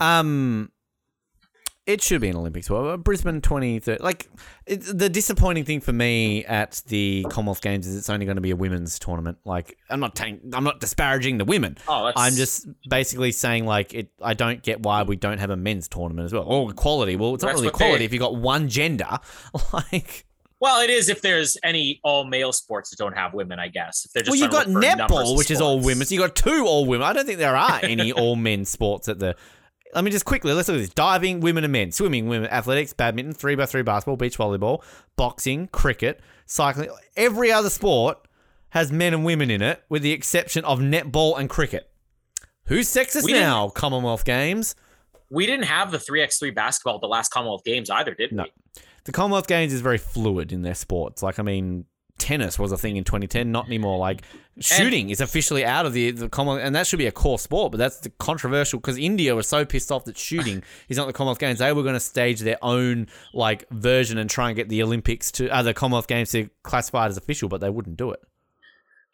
Um, 0.00 0.70
it 1.84 2.00
should 2.00 2.20
be 2.20 2.28
an 2.28 2.36
Olympics. 2.36 2.70
Well, 2.70 2.96
Brisbane 2.96 3.40
2030. 3.40 4.02
Like, 4.04 4.28
it, 4.66 4.82
the 4.82 5.08
disappointing 5.08 5.64
thing 5.64 5.80
for 5.80 5.92
me 5.92 6.44
at 6.44 6.80
the 6.86 7.26
Commonwealth 7.28 7.60
Games 7.60 7.88
is 7.88 7.96
it's 7.96 8.08
only 8.08 8.24
going 8.24 8.36
to 8.36 8.42
be 8.42 8.52
a 8.52 8.56
women's 8.56 9.00
tournament. 9.00 9.38
Like, 9.44 9.76
I'm 9.90 9.98
not 9.98 10.14
tank, 10.14 10.42
I'm 10.52 10.62
not 10.62 10.78
disparaging 10.78 11.38
the 11.38 11.44
women. 11.44 11.76
Oh, 11.88 12.06
that's, 12.06 12.20
I'm 12.20 12.34
just 12.34 12.68
basically 12.88 13.32
saying 13.32 13.66
like 13.66 13.94
it. 13.94 14.10
I 14.22 14.34
don't 14.34 14.62
get 14.62 14.80
why 14.82 15.02
we 15.02 15.16
don't 15.16 15.38
have 15.38 15.50
a 15.50 15.56
men's 15.56 15.88
tournament 15.88 16.26
as 16.26 16.32
well. 16.32 16.44
Oh, 16.46 16.68
equality. 16.68 17.16
Well, 17.16 17.34
it's 17.34 17.42
not 17.42 17.54
really 17.54 17.62
they- 17.62 17.68
equality 17.68 18.04
if 18.04 18.12
you 18.12 18.20
have 18.20 18.30
got 18.30 18.36
one 18.40 18.68
gender. 18.68 19.18
Like, 19.72 20.26
well, 20.62 20.80
it 20.80 20.90
is 20.90 21.08
if 21.08 21.20
there's 21.22 21.58
any 21.64 21.98
all 22.04 22.22
male 22.24 22.52
sports 22.52 22.90
that 22.90 22.96
don't 22.96 23.16
have 23.16 23.34
women. 23.34 23.58
I 23.58 23.66
guess 23.66 24.04
if 24.04 24.12
they're 24.12 24.22
just 24.22 24.30
well, 24.30 24.40
you've 24.40 24.52
got 24.52 24.66
trying 24.70 24.74
to 24.74 24.78
look 24.78 24.90
for 24.92 24.96
numbers 24.96 25.16
netball, 25.32 25.36
which 25.36 25.50
is 25.50 25.60
all 25.60 25.80
women. 25.80 26.06
So 26.06 26.14
you 26.14 26.20
got 26.20 26.36
two 26.36 26.64
all 26.68 26.86
women. 26.86 27.04
I 27.04 27.12
don't 27.12 27.26
think 27.26 27.38
there 27.40 27.56
are 27.56 27.80
any 27.82 28.12
all 28.22 28.36
men 28.36 28.64
sports 28.64 29.08
at 29.08 29.18
the. 29.18 29.34
Let 29.92 30.04
me 30.04 30.12
just 30.12 30.24
quickly 30.24 30.52
let's 30.52 30.68
look 30.68 30.76
at 30.76 30.80
this: 30.82 30.90
diving, 30.90 31.40
women 31.40 31.64
and 31.64 31.72
men; 31.72 31.90
swimming, 31.90 32.28
women; 32.28 32.48
athletics, 32.48 32.92
badminton, 32.92 33.34
three 33.34 33.56
by 33.56 33.66
three 33.66 33.82
basketball, 33.82 34.16
beach 34.16 34.38
volleyball, 34.38 34.84
boxing, 35.16 35.66
cricket, 35.72 36.20
cycling. 36.46 36.90
Every 37.16 37.50
other 37.50 37.68
sport 37.68 38.28
has 38.68 38.92
men 38.92 39.14
and 39.14 39.24
women 39.24 39.50
in 39.50 39.62
it, 39.62 39.82
with 39.88 40.02
the 40.02 40.12
exception 40.12 40.64
of 40.64 40.78
netball 40.78 41.40
and 41.40 41.50
cricket. 41.50 41.90
Who's 42.66 42.88
sexist 42.88 43.24
We 43.24 43.32
now? 43.32 43.68
Commonwealth 43.68 44.24
Games. 44.24 44.76
We 45.28 45.44
didn't 45.46 45.64
have 45.64 45.90
the 45.90 45.98
three 45.98 46.22
x 46.22 46.38
three 46.38 46.52
basketball 46.52 46.94
at 46.94 47.00
the 47.00 47.08
last 47.08 47.30
Commonwealth 47.30 47.64
Games 47.64 47.90
either, 47.90 48.14
did 48.14 48.30
No. 48.30 48.44
we? 48.44 48.82
The 49.04 49.12
Commonwealth 49.12 49.46
Games 49.48 49.72
is 49.72 49.80
very 49.80 49.98
fluid 49.98 50.52
in 50.52 50.62
their 50.62 50.74
sports. 50.74 51.22
Like, 51.22 51.38
I 51.38 51.42
mean, 51.42 51.86
tennis 52.18 52.56
was 52.58 52.70
a 52.70 52.76
thing 52.78 52.96
in 52.96 53.02
2010, 53.04 53.50
not 53.50 53.66
anymore. 53.66 53.98
Like, 53.98 54.22
shooting 54.60 55.10
is 55.10 55.20
officially 55.20 55.64
out 55.64 55.86
of 55.86 55.92
the, 55.92 56.12
the 56.12 56.28
Commonwealth, 56.28 56.64
and 56.64 56.74
that 56.76 56.86
should 56.86 56.98
be 57.00 57.06
a 57.06 57.12
core 57.12 57.38
sport, 57.38 57.72
but 57.72 57.78
that's 57.78 57.98
the 57.98 58.10
controversial 58.10 58.78
because 58.78 58.96
India 58.98 59.34
was 59.34 59.48
so 59.48 59.64
pissed 59.64 59.90
off 59.90 60.04
that 60.04 60.16
shooting 60.16 60.62
is 60.88 60.96
not 60.96 61.06
the 61.08 61.12
Commonwealth 61.12 61.40
Games. 61.40 61.58
They 61.58 61.72
were 61.72 61.82
going 61.82 61.94
to 61.94 62.00
stage 62.00 62.40
their 62.40 62.58
own, 62.62 63.08
like, 63.34 63.68
version 63.70 64.18
and 64.18 64.30
try 64.30 64.48
and 64.50 64.56
get 64.56 64.68
the 64.68 64.82
Olympics 64.84 65.32
to, 65.32 65.48
uh, 65.48 65.62
the 65.62 65.74
Commonwealth 65.74 66.06
Games 66.06 66.30
to 66.30 66.48
classify 66.62 67.06
it 67.06 67.08
as 67.08 67.16
official, 67.16 67.48
but 67.48 67.60
they 67.60 67.70
wouldn't 67.70 67.96
do 67.96 68.12
it. 68.12 68.20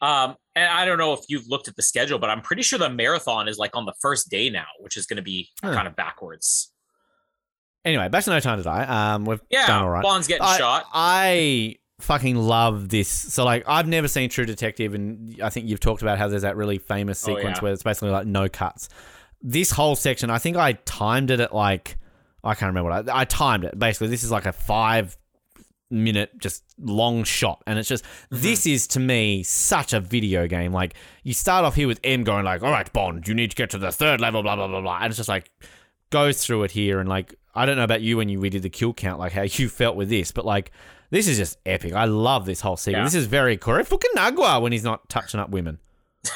Um, 0.01 0.35
and 0.55 0.65
I 0.69 0.85
don't 0.85 0.97
know 0.97 1.13
if 1.13 1.21
you've 1.27 1.47
looked 1.49 1.67
at 1.67 1.75
the 1.75 1.81
schedule, 1.81 2.19
but 2.19 2.29
I'm 2.29 2.41
pretty 2.41 2.61
sure 2.61 2.79
the 2.79 2.89
marathon 2.89 3.47
is 3.47 3.57
like 3.57 3.75
on 3.75 3.85
the 3.85 3.93
first 4.01 4.29
day 4.29 4.49
now, 4.49 4.65
which 4.79 4.95
is 4.95 5.05
going 5.05 5.17
to 5.17 5.23
be 5.23 5.49
Huh. 5.61 5.73
kind 5.73 5.87
of 5.87 5.95
backwards. 5.95 6.71
Anyway, 7.85 8.09
back 8.09 8.23
to 8.25 8.29
No 8.29 8.39
Time 8.39 8.57
to 8.57 8.63
Die. 8.63 9.13
Um, 9.13 9.25
we've 9.25 9.41
Yeah, 9.49 9.67
done 9.67 9.83
all 9.83 9.89
right. 9.89 10.03
Bond's 10.03 10.27
getting 10.27 10.45
I, 10.45 10.57
shot. 10.57 10.85
I 10.93 11.75
fucking 12.01 12.35
love 12.35 12.89
this. 12.89 13.07
So 13.07 13.45
like, 13.45 13.63
I've 13.67 13.87
never 13.87 14.07
seen 14.07 14.29
True 14.29 14.45
Detective, 14.45 14.93
and 14.93 15.39
I 15.41 15.49
think 15.49 15.67
you've 15.69 15.79
talked 15.79 16.01
about 16.01 16.17
how 16.17 16.27
there's 16.27 16.41
that 16.43 16.57
really 16.57 16.77
famous 16.77 17.23
Oh, 17.27 17.35
sequence 17.35 17.57
yeah. 17.57 17.61
where 17.63 17.73
it's 17.73 17.83
basically 17.83 18.09
like 18.09 18.27
no 18.27 18.49
cuts. 18.49 18.89
This 19.41 19.71
whole 19.71 19.95
section, 19.95 20.29
I 20.29 20.37
think 20.37 20.57
I 20.57 20.73
timed 20.73 21.31
it 21.31 21.39
at 21.39 21.53
like 21.55 21.97
I 22.43 22.53
can't 22.55 22.69
remember 22.69 22.89
what 22.89 23.09
I, 23.09 23.21
I 23.21 23.25
timed 23.25 23.63
it. 23.65 23.77
Basically, 23.79 24.07
this 24.07 24.23
is 24.23 24.31
like 24.31 24.45
a 24.45 24.53
five 24.53 25.17
minute 25.91 26.29
just 26.37 26.63
long 26.77 27.23
shot 27.23 27.63
and 27.65 27.79
it's 27.79 27.89
just 27.89 28.03
Mm-hmm. 28.03 28.43
this 28.43 28.67
is 28.67 28.85
to 28.89 28.99
me 28.99 29.41
such 29.41 29.91
a 29.91 29.99
video 29.99 30.45
game 30.47 30.71
like 30.71 30.93
you 31.23 31.33
start 31.33 31.65
off 31.65 31.73
here 31.73 31.87
with 31.87 31.99
m 32.03 32.23
going 32.23 32.45
like 32.45 32.61
all 32.61 32.69
right 32.69 32.93
bond 32.93 33.27
you 33.27 33.33
need 33.33 33.49
to 33.49 33.55
get 33.55 33.71
to 33.71 33.79
the 33.79 33.91
third 33.91 34.21
level 34.21 34.43
blah 34.43 34.55
blah 34.55 34.67
blah 34.67 34.81
blah 34.81 34.97
and 35.01 35.07
it's 35.07 35.17
just 35.17 35.27
like 35.29 35.49
goes 36.11 36.45
through 36.45 36.61
it 36.61 36.69
here 36.69 36.99
and 36.99 37.09
like 37.09 37.33
i 37.59 37.65
don't 37.65 37.77
know 37.77 37.83
about 37.83 38.01
you 38.01 38.17
when 38.17 38.29
you 38.29 38.39
we 38.39 38.49
did 38.49 38.63
the 38.63 38.69
kill 38.69 38.93
count 38.93 39.19
like 39.19 39.31
how 39.31 39.43
you 39.43 39.69
felt 39.69 39.95
with 39.95 40.09
this 40.09 40.31
but 40.31 40.45
like 40.45 40.71
this 41.11 41.27
is 41.27 41.37
just 41.37 41.57
epic 41.65 41.93
i 41.93 42.05
love 42.05 42.45
this 42.45 42.61
whole 42.61 42.77
sequence 42.77 42.97
Yeah. 42.97 43.03
this 43.05 43.15
is 43.15 43.25
very 43.25 43.57
Cary 43.57 43.83
Fukunaga 43.83 44.61
when 44.61 44.71
he's 44.71 44.83
not 44.83 45.07
touching 45.09 45.39
up 45.39 45.49
women 45.49 45.79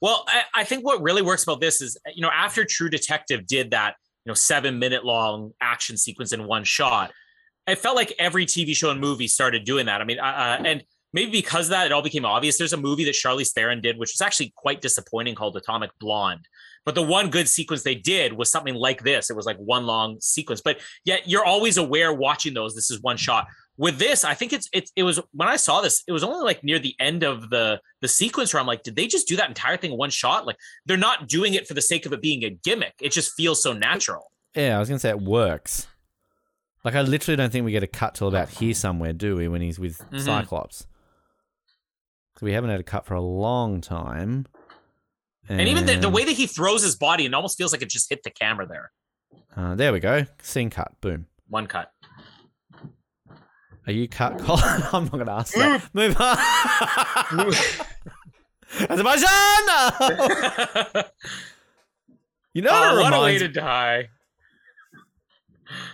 well, 0.00 0.24
I, 0.28 0.42
I 0.54 0.64
think 0.64 0.84
what 0.84 1.02
really 1.02 1.22
works 1.22 1.42
about 1.42 1.60
this 1.60 1.80
is, 1.80 1.98
you 2.14 2.22
know, 2.22 2.30
after 2.32 2.64
True 2.64 2.88
Detective 2.88 3.46
did 3.48 3.72
that, 3.72 3.96
you 4.24 4.30
know, 4.30 4.34
seven 4.34 4.78
minute 4.78 5.04
long 5.04 5.52
action 5.60 5.96
sequence 5.96 6.32
in 6.32 6.46
one 6.46 6.62
shot, 6.64 7.10
it 7.66 7.78
felt 7.78 7.96
like 7.96 8.12
every 8.18 8.46
TV 8.46 8.74
show 8.76 8.90
and 8.90 9.00
movie 9.00 9.26
started 9.28 9.64
doing 9.64 9.86
that. 9.86 10.00
I 10.00 10.04
mean, 10.04 10.20
uh, 10.20 10.22
uh, 10.24 10.62
and 10.64 10.84
maybe 11.12 11.32
because 11.32 11.66
of 11.66 11.70
that, 11.70 11.86
it 11.86 11.92
all 11.92 12.02
became 12.02 12.24
obvious. 12.24 12.58
There's 12.58 12.72
a 12.72 12.76
movie 12.76 13.04
that 13.04 13.14
Charlize 13.14 13.52
Theron 13.52 13.80
did, 13.80 13.98
which 13.98 14.12
was 14.14 14.20
actually 14.20 14.52
quite 14.56 14.80
disappointing, 14.80 15.34
called 15.34 15.56
Atomic 15.56 15.90
Blonde. 15.98 16.46
But 16.84 16.94
the 16.96 17.02
one 17.02 17.30
good 17.30 17.48
sequence 17.48 17.82
they 17.82 17.94
did 17.94 18.32
was 18.32 18.50
something 18.50 18.74
like 18.74 19.02
this. 19.04 19.30
It 19.30 19.36
was 19.36 19.46
like 19.46 19.56
one 19.58 19.86
long 19.86 20.18
sequence, 20.20 20.60
but 20.60 20.80
yet 21.04 21.28
you're 21.28 21.44
always 21.44 21.76
aware 21.76 22.12
watching 22.12 22.54
those. 22.54 22.74
This 22.74 22.90
is 22.90 23.00
one 23.00 23.16
shot. 23.16 23.46
With 23.78 23.98
this, 23.98 24.24
I 24.24 24.34
think 24.34 24.52
it's 24.52 24.68
it's 24.72 24.92
it 24.96 25.02
was 25.04 25.18
when 25.32 25.48
I 25.48 25.56
saw 25.56 25.80
this, 25.80 26.02
it 26.06 26.12
was 26.12 26.22
only 26.24 26.44
like 26.44 26.62
near 26.62 26.78
the 26.78 26.94
end 27.00 27.22
of 27.22 27.48
the 27.50 27.80
the 28.00 28.08
sequence 28.08 28.52
where 28.52 28.60
I'm 28.60 28.66
like, 28.66 28.82
did 28.82 28.96
they 28.96 29.06
just 29.06 29.26
do 29.28 29.36
that 29.36 29.48
entire 29.48 29.76
thing 29.76 29.92
in 29.92 29.98
one 29.98 30.10
shot? 30.10 30.44
Like 30.46 30.56
they're 30.86 30.96
not 30.96 31.28
doing 31.28 31.54
it 31.54 31.66
for 31.68 31.74
the 31.74 31.80
sake 31.82 32.04
of 32.04 32.12
it 32.12 32.20
being 32.20 32.44
a 32.44 32.50
gimmick. 32.50 32.94
It 33.00 33.12
just 33.12 33.32
feels 33.34 33.62
so 33.62 33.72
natural. 33.72 34.30
yeah 34.54 34.76
i 34.76 34.78
was 34.78 34.88
gonna 34.90 34.98
say 34.98 35.08
it 35.08 35.20
works 35.22 35.86
like 36.84 36.94
i 36.94 37.00
literally 37.00 37.36
don't 37.36 37.50
think 37.50 37.64
we 37.64 37.72
get 37.72 37.82
a 37.82 37.86
cut 37.86 38.14
till 38.14 38.28
about 38.28 38.50
here 38.50 38.74
somewhere 38.74 39.14
do 39.14 39.36
we 39.36 39.48
when 39.48 39.62
he's 39.62 39.78
with 39.78 39.96
Mhm. 40.10 40.20
cyclops 40.20 40.86
so 42.38 42.44
we 42.46 42.52
haven't 42.52 42.68
had 42.70 42.80
a 42.80 42.82
cut 42.82 43.06
for 43.06 43.14
a 43.14 43.20
long 43.22 43.80
time 43.80 44.44
And 45.58 45.68
even 45.68 45.86
the, 45.86 45.96
the 45.96 46.08
way 46.08 46.24
that 46.24 46.32
he 46.32 46.46
throws 46.46 46.82
his 46.82 46.96
body, 46.96 47.26
it 47.26 47.34
almost 47.34 47.58
feels 47.58 47.72
like 47.72 47.82
it 47.82 47.90
just 47.90 48.08
hit 48.08 48.22
the 48.22 48.30
camera 48.30 48.66
there. 48.66 48.90
Uh, 49.56 49.74
there 49.74 49.92
we 49.92 50.00
go. 50.00 50.24
Scene 50.42 50.70
cut. 50.70 50.92
Boom. 51.00 51.26
One 51.48 51.66
cut. 51.66 51.90
Are 53.86 53.92
you 53.92 54.08
cut, 54.08 54.38
Colin? 54.44 54.82
I'm 54.92 55.04
not 55.04 55.12
going 55.12 55.26
to 55.26 55.32
ask 55.32 55.54
that. 55.54 55.88
Move 55.94 56.16
on. 56.18 57.52
Azerbaijan! 58.88 59.26
you 62.54 62.62
know 62.62 62.70
what 62.70 62.92
oh, 62.94 63.02
what 63.02 63.12
a 63.12 63.20
way 63.20 63.36
to 63.38 63.48
die. 63.48 64.08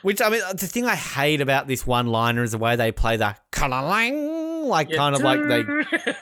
Which, 0.03 0.23
I 0.23 0.29
mean, 0.29 0.43
the 0.51 0.67
thing 0.69 0.85
I 0.87 0.95
hate 0.95 1.41
about 1.41 1.67
this 1.67 1.85
one-liner 1.87 2.45
is 2.45 2.53
the 2.53 2.59
way 2.59 2.77
they 2.77 2.93
play 2.93 3.17
the 3.17 3.35
kalalang, 3.51 4.48
like 4.67 4.91
kind 4.91 5.15
of 5.15 5.23
like 5.23 5.41
they... 5.47 5.61
it, 5.91 6.17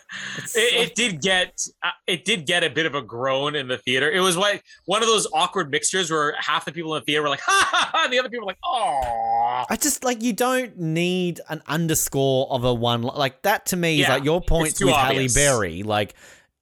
it 0.54 0.94
did 0.94 1.20
get 1.20 1.66
uh, 1.82 1.90
it 2.06 2.24
did 2.24 2.46
get 2.46 2.64
a 2.64 2.70
bit 2.70 2.86
of 2.86 2.94
a 2.94 3.02
groan 3.02 3.54
in 3.54 3.68
the 3.68 3.78
theater. 3.78 4.10
It 4.10 4.20
was 4.20 4.36
like 4.36 4.64
one 4.84 5.02
of 5.02 5.08
those 5.08 5.26
awkward 5.32 5.70
mixtures 5.70 6.10
where 6.10 6.34
half 6.38 6.64
the 6.64 6.72
people 6.72 6.94
in 6.94 7.00
the 7.00 7.04
theater 7.04 7.22
were 7.22 7.28
like 7.28 7.40
ha 7.44 7.68
ha 7.70 7.90
ha, 7.92 8.04
and 8.04 8.12
the 8.12 8.18
other 8.18 8.28
people 8.28 8.46
were 8.46 8.50
like 8.50 8.58
oh. 8.64 9.64
I 9.68 9.76
just, 9.76 10.04
like, 10.04 10.22
you 10.22 10.32
don't 10.32 10.78
need 10.78 11.40
an 11.48 11.62
underscore 11.66 12.50
of 12.50 12.64
a 12.64 12.72
one... 12.72 13.02
Like, 13.02 13.42
that 13.42 13.66
to 13.66 13.76
me 13.76 14.00
is 14.00 14.08
like 14.08 14.24
your 14.24 14.40
points 14.40 14.82
with 14.82 14.92
obvious. 14.92 15.34
Halle 15.34 15.58
Berry. 15.58 15.82
Like, 15.82 16.14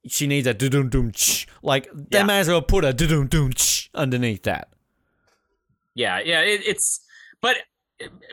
she 0.07 0.27
needs 0.27 0.47
a 0.47 0.55
dum 0.55 1.13
ch. 1.13 1.47
Like, 1.63 1.89
they 1.93 2.19
Yeah. 2.19 2.25
may 2.25 2.39
as 2.41 2.49
well 2.49 2.63
put 2.63 2.85
a 2.85 2.93
dum 2.93 3.29
ch 3.53 3.91
underneath 3.95 4.45
that. 4.45 4.69
Yeah, 5.95 6.21
yeah, 6.25 6.41
it, 6.41 6.63
it's 6.67 7.01
but 7.41 7.57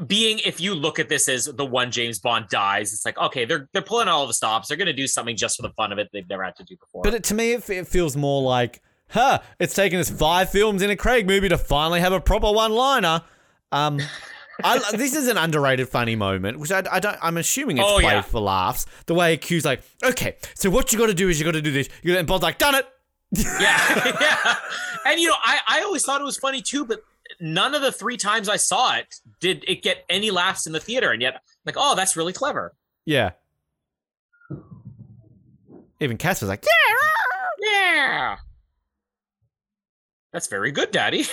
being 0.08 0.40
if 0.45 0.59
you 0.59 0.74
look 0.75 1.00
at 1.00 1.09
this 1.09 1.27
as 1.30 1.45
the 1.45 1.66
one 1.66 1.91
James 1.91 2.19
Bond 2.19 2.48
dies, 2.50 2.93
it's 2.93 3.06
like 3.06 3.17
okay, 3.17 3.45
they're 3.45 3.69
they're 3.74 3.82
pulling 3.82 4.08
all 4.08 4.27
the 4.27 4.33
stops. 4.33 4.67
They're 4.67 4.77
gonna 4.77 4.93
do 4.93 5.08
something 5.08 5.35
just 5.35 5.56
for 5.58 5.61
the 5.64 5.72
fun 5.72 5.91
of 5.91 6.00
it 6.00 6.09
they've 6.14 6.27
never 6.30 6.43
had 6.43 6.56
to 6.58 6.64
do 6.64 6.75
before. 6.77 7.03
But 7.03 7.14
it, 7.14 7.24
to 7.25 7.33
me, 7.33 7.53
it, 7.53 7.69
it 7.69 7.88
feels 7.88 8.16
more 8.16 8.41
like, 8.41 8.82
huh, 9.09 9.40
it's 9.59 9.74
taken 9.74 10.00
us 10.00 10.09
five 10.09 10.50
films 10.50 10.82
in 10.82 10.90
a 10.90 10.95
Craig 10.95 11.27
movie 11.27 11.50
to 11.50 11.58
finally 11.58 12.00
have 12.00 12.14
a 12.14 12.22
proper 12.22 12.51
one-liner. 12.51 13.22
Um, 13.72 14.00
I, 14.64 14.80
this 14.95 15.16
is 15.16 15.27
an 15.27 15.38
underrated 15.38 15.90
funny 15.90 16.16
moment, 16.16 16.59
which 16.59 16.72
I, 16.72 16.83
I 16.91 17.00
don't. 17.00 17.17
I'm 17.22 17.38
assuming 17.38 17.77
it's 17.77 17.88
Oh, 17.90 17.95
played 18.00 18.11
yeah. 18.11 18.22
for 18.22 18.40
laughs. 18.41 18.85
The 19.08 19.16
way 19.16 19.35
Q's 19.38 19.66
like, 19.66 19.82
okay, 20.03 20.35
so 20.53 20.69
what 20.69 20.91
you 20.91 21.00
got 21.00 21.08
to 21.08 21.14
do 21.16 21.30
is 21.30 21.40
you 21.40 21.45
got 21.45 21.53
to 21.53 21.61
do 21.61 21.72
this. 21.72 21.90
You 22.03 22.16
and 22.17 22.27
Bond's 22.27 22.43
like, 22.43 22.59
done 22.59 22.75
it. 22.75 22.85
yeah, 23.32 23.58
yeah. 24.22 24.56
And 25.06 25.19
you 25.19 25.30
know, 25.30 25.35
I 25.41 25.59
I 25.67 25.82
always 25.82 26.03
thought 26.03 26.22
it 26.22 26.25
was 26.25 26.38
funny 26.38 26.61
too, 26.61 26.85
but 26.85 27.01
none 27.42 27.76
of 27.76 27.82
the 27.82 27.92
three 27.92 28.18
times 28.18 28.48
I 28.48 28.58
saw 28.58 28.95
it 28.95 29.14
did 29.40 29.66
it 29.68 29.84
get 29.84 30.06
any 30.10 30.32
laughs 30.32 30.68
in 30.68 30.74
the 30.74 30.80
theater, 30.80 31.11
and 31.11 31.22
yet 31.22 31.42
like 31.66 31.76
oh, 31.78 31.95
that's 31.95 32.16
really 32.16 32.34
clever. 32.34 32.74
Yeah. 33.06 33.32
Even 36.00 36.18
Cass 36.18 36.42
was 36.42 36.50
like, 36.50 36.66
yeah. 36.66 36.95
Yeah. 37.61 38.38
That's 40.34 40.48
very 40.48 40.72
good, 40.72 40.92
Daddy. 40.92 41.24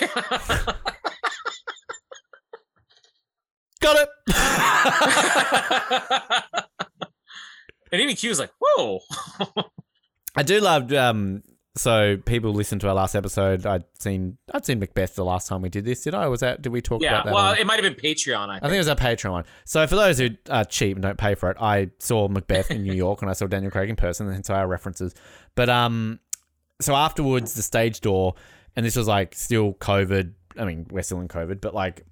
Got 3.81 3.95
it. 3.95 4.09
and 7.91 8.01
even 8.01 8.15
Q 8.15 8.29
was 8.29 8.39
like, 8.39 8.51
"Whoa!" 8.59 8.99
I 10.35 10.43
do 10.43 10.59
love. 10.59 10.91
Um, 10.91 11.43
so 11.79 12.17
people 12.17 12.51
listen 12.53 12.77
to 12.79 12.87
our 12.89 12.93
last 12.93 13.15
episode. 13.15 13.65
I'd 13.65 13.83
seen. 13.99 14.37
I'd 14.53 14.65
seen 14.65 14.79
Macbeth 14.79 15.15
the 15.15 15.23
last 15.25 15.47
time 15.47 15.61
we 15.61 15.69
did 15.69 15.85
this. 15.85 16.03
Did 16.03 16.13
I? 16.13 16.27
Was 16.27 16.41
that? 16.41 16.61
Did 16.61 16.71
we 16.73 16.81
talk 16.81 17.01
Yeah. 17.01 17.13
about 17.21 17.25
that? 17.25 17.33
Well, 17.33 17.45
on- 17.51 17.57
it 17.57 17.65
might 17.65 17.83
have 17.83 17.95
been 17.95 18.01
Patreon. 18.11 18.49
I 18.49 18.57
I 18.57 18.59
think. 18.59 18.63
think 18.63 18.73
it 18.75 18.77
was 18.79 18.87
our 18.89 18.95
Patreon 18.95 19.31
one. 19.31 19.45
So 19.65 19.87
for 19.87 19.95
those 19.95 20.17
who 20.17 20.29
are 20.49 20.65
cheap 20.65 20.95
and 20.97 21.01
don't 21.03 21.17
pay 21.17 21.35
for 21.35 21.49
it, 21.51 21.57
I 21.59 21.89
saw 21.99 22.27
Macbeth 22.27 22.69
in 22.71 22.83
New 22.83 22.93
York 23.05 23.21
and 23.21 23.29
I 23.29 23.33
saw 23.33 23.47
Daniel 23.47 23.71
Craig 23.71 23.89
in 23.89 23.95
person, 23.95 24.27
and 24.29 24.45
so 24.45 24.53
our 24.53 24.67
references. 24.67 25.15
But 25.55 25.69
um, 25.69 26.19
so 26.81 26.95
afterwards, 26.95 27.53
the 27.53 27.61
stage 27.61 28.01
door, 28.01 28.35
and 28.75 28.85
this 28.85 28.95
was 28.95 29.07
like 29.07 29.33
still 29.35 29.73
COVID. 29.73 30.33
I 30.57 30.65
mean, 30.65 30.85
we're 30.91 31.03
still 31.03 31.21
in 31.21 31.27
COVID, 31.27 31.61
but 31.61 31.73
like 31.73 32.05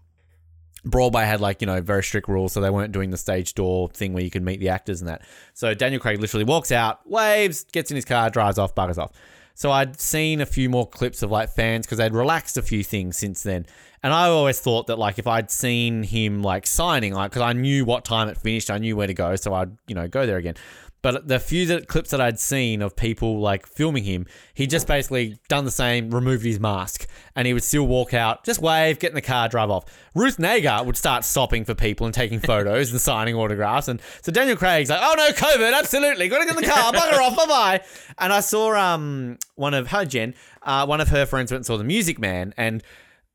Broadway 0.86 1.26
had 1.26 1.42
like 1.42 1.62
you 1.62 1.66
know 1.68 1.82
very 1.82 2.04
strict 2.04 2.30
rules, 2.30 2.54
so 2.54 2.62
they 2.62 2.70
weren't 2.70 2.94
doing 2.94 3.10
the 3.10 3.18
stage 3.18 3.54
door 3.56 3.90
thing 3.90 4.14
where 4.14 4.24
you 4.24 4.30
could 4.30 4.44
meet 4.44 4.60
the 4.60 4.70
actors 4.70 5.02
and 5.02 5.10
that. 5.10 5.24
So 5.54 5.74
Daniel 5.74 6.00
Craig 6.00 6.20
literally 6.22 6.46
walks 6.46 6.72
out, 6.72 7.10
waves, 7.10 7.66
gets 7.66 7.92
in 7.92 7.96
his 7.96 8.06
car, 8.06 8.30
drives 8.30 8.58
off, 8.58 8.74
buggers 8.76 8.98
off. 8.98 9.12
So 9.58 9.72
I'd 9.72 10.00
seen 10.00 10.40
a 10.40 10.46
few 10.46 10.70
more 10.70 10.88
clips 10.88 11.24
of 11.24 11.32
like 11.32 11.50
fans 11.50 11.88
because 11.88 11.98
they'd 11.98 12.14
relaxed 12.14 12.58
a 12.58 12.62
few 12.62 12.84
things 12.84 13.18
since 13.18 13.42
then, 13.42 13.66
and 14.04 14.14
I 14.14 14.28
always 14.28 14.60
thought 14.60 14.86
that 14.86 15.00
like 15.00 15.18
if 15.18 15.26
I'd 15.26 15.50
seen 15.50 16.04
him 16.04 16.44
like 16.44 16.68
signing, 16.68 17.12
like 17.16 17.32
because 17.32 17.42
I 17.42 17.54
knew 17.54 17.84
what 17.84 18.06
time 18.06 18.30
it 18.30 18.38
finished, 18.38 18.70
I 18.70 18.78
knew 18.78 18.96
where 18.96 19.08
to 19.08 19.16
go, 19.16 19.36
so 19.36 19.56
I'd 19.56 19.76
you 19.88 19.96
know 19.96 20.08
go 20.08 20.28
there 20.28 20.38
again. 20.38 20.54
But 21.02 21.28
the 21.28 21.40
few 21.40 21.66
that 21.68 21.88
clips 21.88 22.10
that 22.10 22.20
I'd 22.20 22.40
seen 22.40 22.82
of 22.82 22.96
people 22.96 23.40
like 23.40 23.68
filming 23.68 24.04
him, 24.04 24.26
he 24.54 24.66
just 24.66 24.88
basically 24.88 25.38
done 25.48 25.64
the 25.64 25.72
same, 25.72 26.10
removed 26.10 26.44
his 26.44 26.60
mask, 26.60 27.08
and 27.36 27.46
he 27.46 27.54
would 27.54 27.64
still 27.64 27.86
walk 27.86 28.14
out, 28.14 28.44
just 28.44 28.60
wave, 28.60 28.98
get 29.00 29.10
in 29.10 29.16
the 29.16 29.22
car, 29.22 29.48
drive 29.48 29.70
off. 29.70 29.86
Ruth 30.16 30.38
Negga 30.38 30.84
would 30.86 30.98
start 30.98 31.24
stopping 31.24 31.66
for 31.66 31.76
people 31.76 32.06
and 32.08 32.14
taking 32.16 32.40
photos 32.40 32.92
and 32.92 33.00
signing 33.00 33.36
autographs, 33.36 33.88
and 33.88 34.02
so 34.22 34.32
Daniel 34.32 34.58
Craig's 34.58 34.90
like, 34.90 35.00
"Oh 35.02 35.14
no, 35.16 35.30
COVID, 35.30 35.78
absolutely, 35.78 36.28
got 36.30 36.40
to 36.40 36.46
get 36.46 36.58
in 36.58 36.64
the 36.64 36.70
car, 36.70 36.92
bugger 36.94 37.20
off, 37.20 37.38
bye 37.38 37.46
bye." 37.46 37.82
And 38.18 38.34
I 38.34 38.40
saw 38.40 38.76
um 38.76 39.38
one 39.56 39.76
of 39.76 39.88
hi 39.88 40.06
Jen, 40.06 40.34
uh, 40.64 40.86
one 40.86 41.00
of 41.00 41.10
her 41.10 41.26
friends 41.26 41.52
went 41.52 41.60
and 41.60 41.66
saw 41.66 41.78
the 41.78 41.84
Music 41.84 42.18
Man, 42.18 42.54
and 42.58 42.84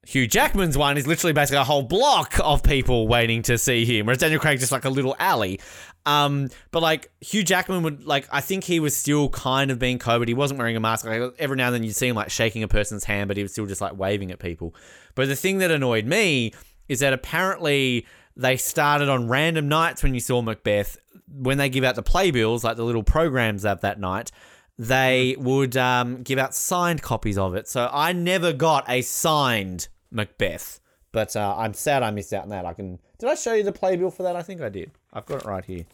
Hugh 0.04 0.26
Jackman's 0.26 0.76
one 0.76 0.98
is 0.98 1.06
literally 1.06 1.32
basically 1.32 1.58
a 1.58 1.64
whole 1.64 1.82
block 1.82 2.34
of 2.42 2.64
people 2.64 3.06
waiting 3.06 3.40
to 3.42 3.56
see 3.56 3.84
him, 3.84 4.06
whereas 4.06 4.18
Daniel 4.18 4.40
Craig's 4.40 4.60
just 4.60 4.72
like 4.72 4.84
a 4.84 4.90
little 4.90 5.14
alley. 5.20 5.60
Um, 6.04 6.48
but 6.70 6.82
like 6.82 7.10
Hugh 7.20 7.44
Jackman 7.44 7.82
would 7.82 8.04
like, 8.04 8.26
I 8.32 8.40
think 8.40 8.64
he 8.64 8.80
was 8.80 8.96
still 8.96 9.28
kind 9.28 9.70
of 9.70 9.78
being 9.78 9.98
COVID. 9.98 10.26
He 10.26 10.34
wasn't 10.34 10.58
wearing 10.58 10.76
a 10.76 10.80
mask. 10.80 11.04
Like 11.04 11.34
every 11.38 11.56
now 11.56 11.66
and 11.66 11.74
then 11.74 11.84
you'd 11.84 11.94
see 11.94 12.08
him 12.08 12.16
like 12.16 12.30
shaking 12.30 12.62
a 12.62 12.68
person's 12.68 13.04
hand, 13.04 13.28
but 13.28 13.36
he 13.36 13.42
was 13.42 13.52
still 13.52 13.66
just 13.66 13.80
like 13.80 13.96
waving 13.96 14.30
at 14.30 14.38
people. 14.38 14.74
But 15.14 15.28
the 15.28 15.36
thing 15.36 15.58
that 15.58 15.70
annoyed 15.70 16.06
me 16.06 16.52
is 16.88 17.00
that 17.00 17.12
apparently 17.12 18.06
they 18.36 18.56
started 18.56 19.08
on 19.08 19.28
random 19.28 19.68
nights 19.68 20.02
when 20.02 20.14
you 20.14 20.20
saw 20.20 20.42
Macbeth. 20.42 20.98
When 21.28 21.58
they 21.58 21.68
give 21.68 21.84
out 21.84 21.94
the 21.94 22.02
playbills, 22.02 22.64
like 22.64 22.76
the 22.76 22.84
little 22.84 23.02
programs 23.02 23.64
of 23.64 23.80
that 23.80 23.98
night, 23.98 24.30
they 24.78 25.36
would 25.38 25.76
um, 25.76 26.22
give 26.22 26.38
out 26.38 26.54
signed 26.54 27.02
copies 27.02 27.38
of 27.38 27.54
it. 27.54 27.68
So 27.68 27.88
I 27.92 28.12
never 28.12 28.52
got 28.52 28.88
a 28.88 29.02
signed 29.02 29.88
Macbeth, 30.10 30.80
but 31.12 31.36
uh, 31.36 31.54
I'm 31.56 31.74
sad 31.74 32.02
I 32.02 32.10
missed 32.10 32.32
out 32.32 32.42
on 32.42 32.48
that. 32.50 32.66
I 32.66 32.74
can. 32.74 32.98
Did 33.18 33.30
I 33.30 33.34
show 33.34 33.54
you 33.54 33.62
the 33.62 33.72
playbill 33.72 34.10
for 34.10 34.24
that? 34.24 34.36
I 34.36 34.42
think 34.42 34.60
I 34.60 34.68
did. 34.68 34.90
I've 35.12 35.26
got 35.26 35.42
it 35.42 35.46
right 35.46 35.64
here. 35.64 35.84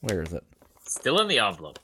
Where 0.00 0.22
is 0.22 0.32
it? 0.32 0.44
Still 0.84 1.20
in 1.20 1.28
the 1.28 1.38
envelope. 1.38 1.78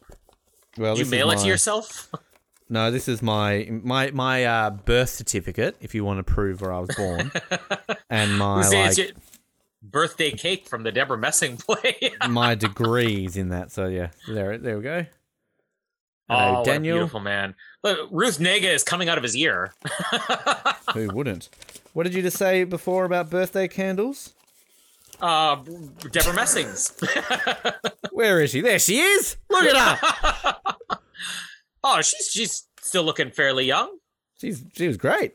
Well, 0.76 0.98
you 0.98 1.04
mail 1.06 1.30
it 1.30 1.38
to 1.40 1.46
yourself? 1.46 2.10
No, 2.66 2.90
this 2.90 3.08
is 3.08 3.20
my 3.20 3.68
my 3.70 4.10
my 4.12 4.44
uh, 4.46 4.70
birth 4.70 5.10
certificate. 5.10 5.76
If 5.82 5.94
you 5.94 6.02
want 6.02 6.18
to 6.18 6.22
prove 6.24 6.62
where 6.62 6.72
I 6.72 6.78
was 6.78 6.88
born, 6.96 7.30
and 8.10 8.38
my 8.38 8.66
like 8.66 9.14
birthday 9.82 10.30
cake 10.30 10.66
from 10.66 10.82
the 10.82 10.90
Debra 10.90 11.18
Messing 11.18 11.58
play. 11.58 11.94
my 12.28 12.54
degrees 12.54 13.36
in 13.36 13.50
that. 13.50 13.70
So 13.70 13.86
yeah, 13.86 14.08
there 14.26 14.56
there 14.56 14.78
we 14.78 14.82
go. 14.82 15.04
oh, 16.30 16.34
Hello, 16.36 16.62
a 16.62 16.64
Daniel. 16.64 16.96
beautiful 16.96 17.20
man. 17.20 17.54
Look, 17.82 18.08
Ruth 18.10 18.38
Negga 18.38 18.72
is 18.74 18.82
coming 18.82 19.10
out 19.10 19.18
of 19.18 19.22
his 19.24 19.36
ear. 19.36 19.74
Who 20.94 21.08
wouldn't? 21.08 21.50
What 21.92 22.04
did 22.04 22.14
you 22.14 22.22
just 22.22 22.38
say 22.38 22.64
before 22.64 23.04
about 23.04 23.28
birthday 23.28 23.68
candles? 23.68 24.32
Uh, 25.24 25.56
Debra 26.10 26.34
Messing's. 26.34 26.92
Where 28.12 28.42
is 28.42 28.50
she? 28.50 28.60
There 28.60 28.78
she 28.78 28.98
is. 28.98 29.38
Look 29.48 29.64
at 29.64 29.98
her. 29.98 30.56
oh, 31.84 32.02
she's 32.02 32.28
she's 32.30 32.64
still 32.82 33.04
looking 33.04 33.30
fairly 33.30 33.64
young. 33.64 33.96
She's 34.38 34.62
she 34.74 34.86
was 34.86 34.98
great. 34.98 35.32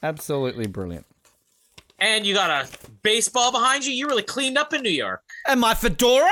Absolutely 0.00 0.68
brilliant. 0.68 1.06
And 1.98 2.24
you 2.24 2.34
got 2.34 2.50
a 2.50 2.68
baseball 3.02 3.50
behind 3.50 3.84
you. 3.84 3.92
You 3.92 4.06
really 4.06 4.22
cleaned 4.22 4.56
up 4.58 4.72
in 4.72 4.82
New 4.82 4.90
York. 4.90 5.24
And 5.48 5.58
my 5.58 5.74
fedora, 5.74 6.30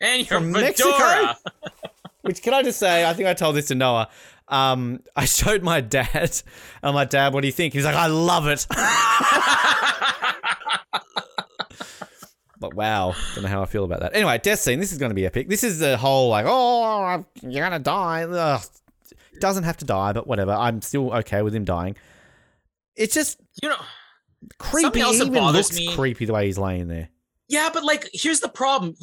And 0.00 0.28
your 0.28 0.40
From 0.40 0.52
fedora. 0.52 0.64
Mexico? 0.64 1.34
which 2.22 2.42
can 2.42 2.52
I 2.52 2.64
just 2.64 2.80
say? 2.80 3.08
I 3.08 3.12
think 3.12 3.28
I 3.28 3.34
told 3.34 3.54
this 3.54 3.68
to 3.68 3.76
Noah. 3.76 4.08
Um, 4.48 5.00
I 5.16 5.24
showed 5.24 5.62
my 5.62 5.80
dad. 5.80 6.40
I'm 6.82 6.94
like, 6.94 7.10
Dad, 7.10 7.32
what 7.34 7.40
do 7.42 7.46
you 7.48 7.52
think? 7.52 7.74
He's 7.74 7.84
like, 7.84 7.94
I 7.94 8.06
love 8.08 8.46
it. 8.46 8.66
but 12.60 12.74
wow, 12.74 13.14
don't 13.34 13.42
know 13.44 13.48
how 13.50 13.62
I 13.62 13.66
feel 13.66 13.84
about 13.84 14.00
that. 14.00 14.14
Anyway, 14.14 14.38
death 14.38 14.60
scene. 14.60 14.80
This 14.80 14.92
is 14.92 14.98
going 14.98 15.10
to 15.10 15.14
be 15.14 15.26
epic. 15.26 15.48
This 15.48 15.64
is 15.64 15.78
the 15.78 15.96
whole 15.96 16.28
like, 16.28 16.46
oh, 16.48 17.24
you're 17.42 17.64
gonna 17.64 17.78
die. 17.78 18.22
Ugh. 18.24 18.62
Doesn't 19.40 19.64
have 19.64 19.76
to 19.78 19.84
die, 19.84 20.12
but 20.12 20.26
whatever. 20.26 20.52
I'm 20.52 20.80
still 20.80 21.12
okay 21.14 21.42
with 21.42 21.54
him 21.54 21.64
dying. 21.64 21.96
It's 22.96 23.12
just 23.14 23.40
You 23.62 23.68
know, 23.70 23.76
creepy. 24.58 25.00
else 25.00 25.16
even 25.16 25.32
looks 25.32 25.76
me- 25.76 25.92
creepy 25.94 26.24
the 26.26 26.32
way 26.32 26.46
he's 26.46 26.56
laying 26.58 26.86
there. 26.88 27.08
Yeah, 27.48 27.70
but 27.74 27.84
like, 27.84 28.08
here's 28.12 28.40
the 28.40 28.48
problem. 28.48 28.94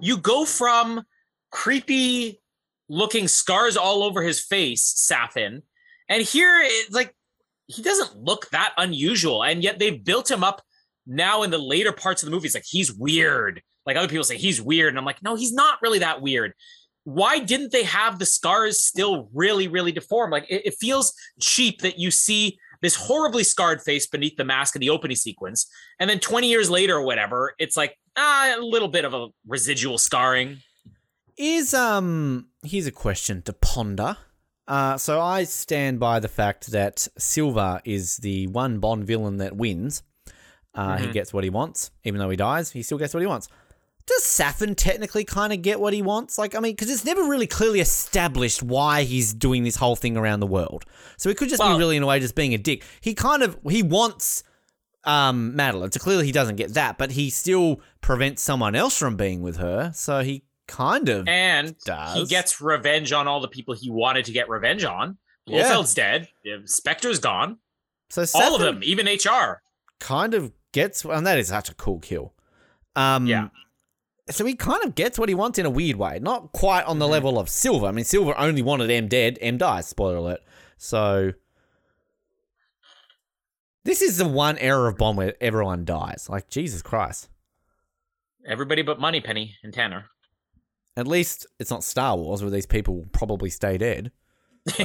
You 0.00 0.18
go 0.18 0.44
from 0.44 1.04
creepy 1.50 2.40
looking 2.88 3.28
scars 3.28 3.76
all 3.76 4.02
over 4.02 4.22
his 4.22 4.40
face, 4.40 4.82
Safin, 4.82 5.62
and 6.08 6.22
here 6.22 6.60
it's 6.62 6.94
like 6.94 7.14
he 7.66 7.82
doesn't 7.82 8.16
look 8.16 8.50
that 8.50 8.74
unusual, 8.76 9.42
and 9.42 9.62
yet 9.62 9.78
they've 9.78 10.02
built 10.04 10.30
him 10.30 10.44
up 10.44 10.62
now 11.06 11.42
in 11.42 11.50
the 11.50 11.58
later 11.58 11.92
parts 11.92 12.22
of 12.22 12.26
the 12.26 12.34
movie. 12.34 12.48
Like 12.52 12.64
he's 12.66 12.92
weird. 12.92 13.62
Like 13.86 13.96
other 13.96 14.08
people 14.08 14.24
say 14.24 14.36
he's 14.36 14.60
weird, 14.60 14.90
and 14.90 14.98
I'm 14.98 15.04
like, 15.04 15.22
no, 15.22 15.34
he's 15.34 15.52
not 15.52 15.80
really 15.82 16.00
that 16.00 16.20
weird. 16.20 16.52
Why 17.04 17.38
didn't 17.38 17.72
they 17.72 17.84
have 17.84 18.18
the 18.18 18.26
scars 18.26 18.80
still 18.80 19.28
really, 19.34 19.68
really 19.68 19.92
deformed? 19.92 20.32
Like 20.32 20.46
it, 20.48 20.66
it 20.66 20.74
feels 20.80 21.12
cheap 21.40 21.82
that 21.82 21.98
you 21.98 22.10
see 22.10 22.58
this 22.80 22.96
horribly 22.96 23.44
scarred 23.44 23.82
face 23.82 24.06
beneath 24.06 24.36
the 24.36 24.44
mask 24.44 24.74
in 24.74 24.80
the 24.80 24.90
opening 24.90 25.16
sequence, 25.16 25.66
and 25.98 26.08
then 26.08 26.18
20 26.18 26.48
years 26.48 26.70
later 26.70 26.96
or 26.96 27.02
whatever, 27.02 27.54
it's 27.58 27.76
like 27.76 27.96
ah, 28.16 28.54
a 28.58 28.60
little 28.60 28.88
bit 28.88 29.04
of 29.04 29.14
a 29.14 29.28
residual 29.46 29.98
scarring. 29.98 30.58
Is 31.36 31.74
um 31.74 32.46
here's 32.62 32.86
a 32.86 32.92
question 32.92 33.42
to 33.42 33.52
ponder. 33.52 34.16
Uh, 34.66 34.96
so 34.96 35.20
I 35.20 35.44
stand 35.44 36.00
by 36.00 36.20
the 36.20 36.28
fact 36.28 36.70
that 36.70 37.06
Silva 37.18 37.82
is 37.84 38.16
the 38.18 38.46
one 38.46 38.78
Bond 38.78 39.04
villain 39.04 39.36
that 39.38 39.56
wins. 39.56 40.02
Uh, 40.74 40.96
He 40.96 41.06
Mhm. 41.08 41.12
gets 41.12 41.32
what 41.34 41.44
he 41.44 41.50
wants, 41.50 41.90
even 42.04 42.18
though 42.18 42.30
he 42.30 42.36
dies. 42.36 42.70
He 42.70 42.82
still 42.82 42.96
gets 42.98 43.12
what 43.12 43.20
he 43.20 43.26
wants. 43.26 43.48
Does 44.06 44.22
Safin 44.24 44.74
technically 44.76 45.24
kind 45.24 45.52
of 45.52 45.60
get 45.62 45.80
what 45.80 45.92
he 45.92 46.02
wants? 46.02 46.36
Like, 46.38 46.54
I 46.54 46.60
mean, 46.60 46.72
because 46.72 46.90
it's 46.90 47.04
never 47.04 47.24
really 47.24 47.46
clearly 47.46 47.80
established 47.80 48.62
why 48.62 49.02
he's 49.04 49.32
doing 49.34 49.64
this 49.64 49.76
whole 49.76 49.96
thing 49.96 50.16
around 50.16 50.40
the 50.40 50.46
world. 50.46 50.84
So 51.16 51.28
he 51.28 51.34
could 51.34 51.48
just 51.48 51.60
Well- 51.60 51.74
be 51.74 51.78
really, 51.78 51.96
in 51.96 52.02
a 52.02 52.06
way, 52.06 52.18
just 52.20 52.34
being 52.34 52.54
a 52.54 52.58
dick. 52.58 52.84
He 53.00 53.14
kind 53.14 53.42
of 53.42 53.58
he 53.68 53.82
wants 53.82 54.44
um 55.04 55.54
Madeleine. 55.54 55.92
So 55.92 56.00
clearly 56.00 56.24
he 56.26 56.32
doesn't 56.32 56.56
get 56.56 56.72
that, 56.74 56.96
but 56.96 57.12
he 57.12 57.28
still 57.28 57.80
prevents 58.00 58.40
someone 58.42 58.74
else 58.74 58.96
from 58.96 59.16
being 59.16 59.42
with 59.42 59.56
her. 59.58 59.92
So 59.94 60.22
he 60.22 60.44
kind 60.66 61.08
of 61.08 61.28
And 61.28 61.74
he 62.14 62.26
gets 62.26 62.60
revenge 62.60 63.12
on 63.12 63.28
all 63.28 63.40
the 63.40 63.48
people 63.48 63.74
he 63.74 63.90
wanted 63.90 64.24
to 64.26 64.32
get 64.32 64.48
revenge 64.48 64.84
on. 64.84 65.18
Yeah. 65.46 65.64
Blofeld's 65.64 65.94
dead. 65.94 66.28
Spectre's 66.64 67.18
gone. 67.18 67.58
So 68.10 68.24
all 68.34 68.54
of 68.54 68.60
them, 68.60 68.80
even 68.82 69.06
HR. 69.06 69.60
kind 70.00 70.34
of 70.34 70.52
gets, 70.72 71.04
and 71.04 71.26
that 71.26 71.38
is 71.38 71.48
such 71.48 71.68
a 71.68 71.74
cool 71.74 71.98
kill. 71.98 72.32
Um, 72.96 73.26
Yeah. 73.26 73.48
So 74.30 74.46
he 74.46 74.54
kind 74.54 74.82
of 74.84 74.94
gets 74.94 75.18
what 75.18 75.28
he 75.28 75.34
wants 75.34 75.58
in 75.58 75.66
a 75.66 75.70
weird 75.70 75.96
way, 75.96 76.18
not 76.18 76.52
quite 76.52 76.84
on 76.86 76.98
the 76.98 77.06
level 77.06 77.38
of 77.38 77.50
Silva. 77.50 77.86
I 77.86 77.92
mean, 77.92 78.06
Silva 78.06 78.40
only 78.40 78.62
wanted 78.62 78.90
M 78.90 79.06
dead. 79.06 79.36
M 79.42 79.58
dies. 79.58 79.86
Spoiler 79.86 80.16
alert. 80.16 80.40
So 80.78 81.32
this 83.84 84.00
is 84.00 84.16
the 84.16 84.26
one 84.26 84.56
era 84.58 84.88
of 84.88 84.96
Bond 84.96 85.18
where 85.18 85.34
everyone 85.42 85.84
dies. 85.84 86.28
Like 86.30 86.48
Jesus 86.48 86.80
Christ. 86.80 87.28
Everybody 88.46 88.80
but 88.82 88.98
Moneypenny 88.98 89.56
and 89.62 89.74
Tanner. 89.74 90.06
At 90.96 91.06
least 91.08 91.46
it's 91.58 91.70
not 91.70 91.82
Star 91.82 92.16
Wars 92.16 92.42
where 92.42 92.50
these 92.50 92.66
people 92.66 92.96
will 92.96 93.08
probably 93.12 93.50
stay 93.50 93.78
dead. 93.78 94.12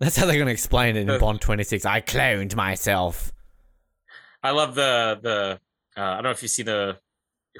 That's 0.00 0.16
how 0.16 0.26
they're 0.26 0.36
going 0.36 0.46
to 0.46 0.52
explain 0.52 0.96
it 0.96 1.08
in 1.08 1.20
Bond 1.20 1.40
26. 1.40 1.84
I 1.84 2.00
cloned 2.00 2.56
myself. 2.56 3.32
I 4.42 4.50
love 4.50 4.74
the 4.74 5.18
the 5.22 5.60
uh, 6.00 6.02
I 6.02 6.14
don't 6.14 6.24
know 6.24 6.30
if 6.30 6.42
you 6.42 6.48
see 6.48 6.62
the 6.62 6.96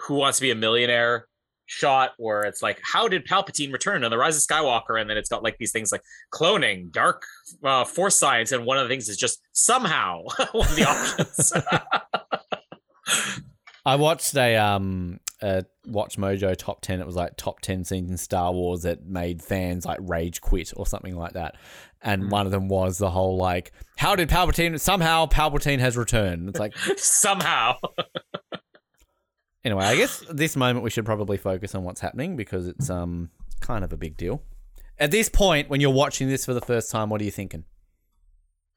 Who 0.07 0.15
Wants 0.15 0.39
to 0.39 0.43
Be 0.43 0.51
a 0.51 0.55
Millionaire 0.55 1.27
shot 1.67 2.15
where 2.19 2.43
it's 2.43 2.63
like 2.63 2.81
how 2.83 3.07
did 3.07 3.25
Palpatine 3.27 3.73
return 3.73 4.03
on 4.03 4.11
the 4.11 4.19
Rise 4.19 4.37
of 4.37 4.43
Skywalker 4.43 5.01
and 5.01 5.09
then 5.09 5.17
it's 5.17 5.29
got 5.29 5.45
like 5.45 5.57
these 5.59 5.71
things 5.71 5.93
like 5.93 6.03
cloning, 6.33 6.91
dark 6.91 7.23
uh, 7.63 7.85
force 7.85 8.19
science 8.19 8.51
and 8.53 8.65
one 8.65 8.77
of 8.77 8.85
the 8.85 8.89
things 8.89 9.09
is 9.09 9.17
just 9.17 9.41
somehow 9.53 10.23
one 10.53 10.67
of 10.67 10.77
the 10.77 10.85
options. 10.85 11.53
I 13.85 13.97
watched 13.97 14.37
a 14.37 14.57
um 14.57 15.21
a 15.43 15.65
Watch 15.87 16.19
Mojo 16.19 16.57
top 16.57 16.83
ten. 16.83 17.01
It 17.01 17.07
was 17.07 17.17
like 17.17 17.37
top 17.37 17.61
ten 17.61 17.85
scenes 17.85 18.11
in 18.11 18.17
Star 18.17 18.53
Wars 18.53 18.83
that 18.83 19.07
made 19.07 19.43
fans 19.43 19.87
like 19.87 19.99
rage 20.03 20.41
quit 20.41 20.73
or 20.77 20.87
something 20.87 21.17
like 21.17 21.33
that. 21.33 21.57
And 22.03 22.31
one 22.31 22.47
of 22.47 22.53
them 22.53 22.69
was 22.69 22.99
the 22.99 23.11
whole 23.11 23.37
like, 23.37 23.73
how 23.97 24.17
did 24.17 24.29
Palpatine 24.29 24.79
somehow 24.81 25.27
Palpatine 25.27 25.79
has 25.79 25.97
returned? 25.97 26.49
It's 26.49 26.61
like 26.61 26.77
somehow. 26.97 27.77
anyway, 29.65 29.85
I 29.85 29.97
guess 29.97 30.25
this 30.31 30.57
moment 30.57 30.85
we 30.85 30.91
should 30.91 31.05
probably 31.05 31.37
focus 31.37 31.75
on 31.75 31.85
what's 31.85 32.01
happening 32.01 32.37
because 32.37 32.67
it's 32.67 32.91
um 32.91 33.31
kind 33.61 33.85
of 33.85 33.93
a 33.93 33.97
big 33.97 34.17
deal. 34.17 34.43
At 34.99 35.11
this 35.11 35.31
point, 35.31 35.71
when 35.71 35.81
you're 35.81 35.91
watching 35.91 36.29
this 36.29 36.45
for 36.45 36.53
the 36.53 36.61
first 36.61 36.91
time, 36.91 37.09
what 37.09 37.23
are 37.23 37.25
you 37.25 37.31
thinking? 37.31 37.65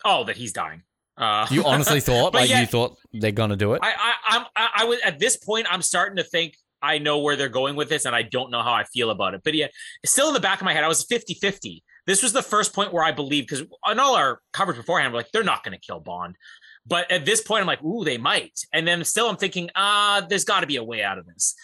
Oh, 0.06 0.23
that 0.23 0.38
he's 0.38 0.53
dying. 0.53 0.83
Uh, 1.17 1.45
You 1.51 1.64
honestly 1.64 2.00
thought 2.01 2.33
like 2.33 2.50
you 2.50 2.66
thought 2.66 2.98
they're 3.14 3.32
gonna 3.32 3.56
do 3.56 3.74
it? 3.74 3.82
I, 3.83 3.93
I, 3.98 4.38
I'm, 4.38 4.45
I, 4.56 4.69
I 4.77 4.85
was 4.85 5.00
at 5.06 5.19
this 5.19 5.38
point. 5.38 5.67
I'm 5.69 5.82
starting 5.82 6.17
to 6.17 6.24
think 6.24 6.56
I 6.82 6.98
know 6.98 7.19
where 7.19 7.35
they're 7.35 7.50
going 7.50 7.75
with 7.75 7.90
this, 7.90 8.06
and 8.06 8.16
I 8.16 8.24
don't 8.24 8.51
know 8.51 8.61
how 8.61 8.74
I 8.74 8.83
feel 8.83 9.09
about 9.09 9.33
it. 9.33 9.42
But 9.43 9.53
yet, 9.53 9.72
still 10.06 10.27
in 10.27 10.33
the 10.33 10.40
back 10.40 10.59
of 10.59 10.66
my 10.66 10.74
head, 10.74 10.83
I 10.83 10.88
was 10.90 11.03
50 11.03 11.35
50. 11.35 11.83
This 12.06 12.22
was 12.22 12.33
the 12.33 12.42
first 12.42 12.74
point 12.74 12.92
where 12.92 13.03
I 13.03 13.14
believe 13.14 13.48
because 13.48 13.64
on 13.85 14.00
all 14.00 14.16
our 14.16 14.42
coverage 14.51 14.77
beforehand, 14.77 15.14
we're 15.14 15.19
like, 15.19 15.32
they're 15.32 15.43
not 15.43 15.64
going 15.64 15.74
to 15.74 15.80
kill 15.80 16.01
Bond. 16.01 16.35
But 16.85 17.09
at 17.09 17.24
this 17.24 17.40
point, 17.40 17.61
I'm 17.61 17.67
like, 17.67 17.82
ooh, 17.82 18.03
they 18.03 18.17
might. 18.17 18.59
And 18.74 18.85
then 18.85 19.06
still, 19.06 19.30
I'm 19.30 19.38
thinking, 19.38 19.69
ah, 19.75 20.25
there's 20.27 20.43
got 20.43 20.59
to 20.59 20.67
be 20.67 20.75
a 20.75 20.83
way 20.83 21.01
out 21.01 21.17
of 21.17 21.25
this. 21.25 21.56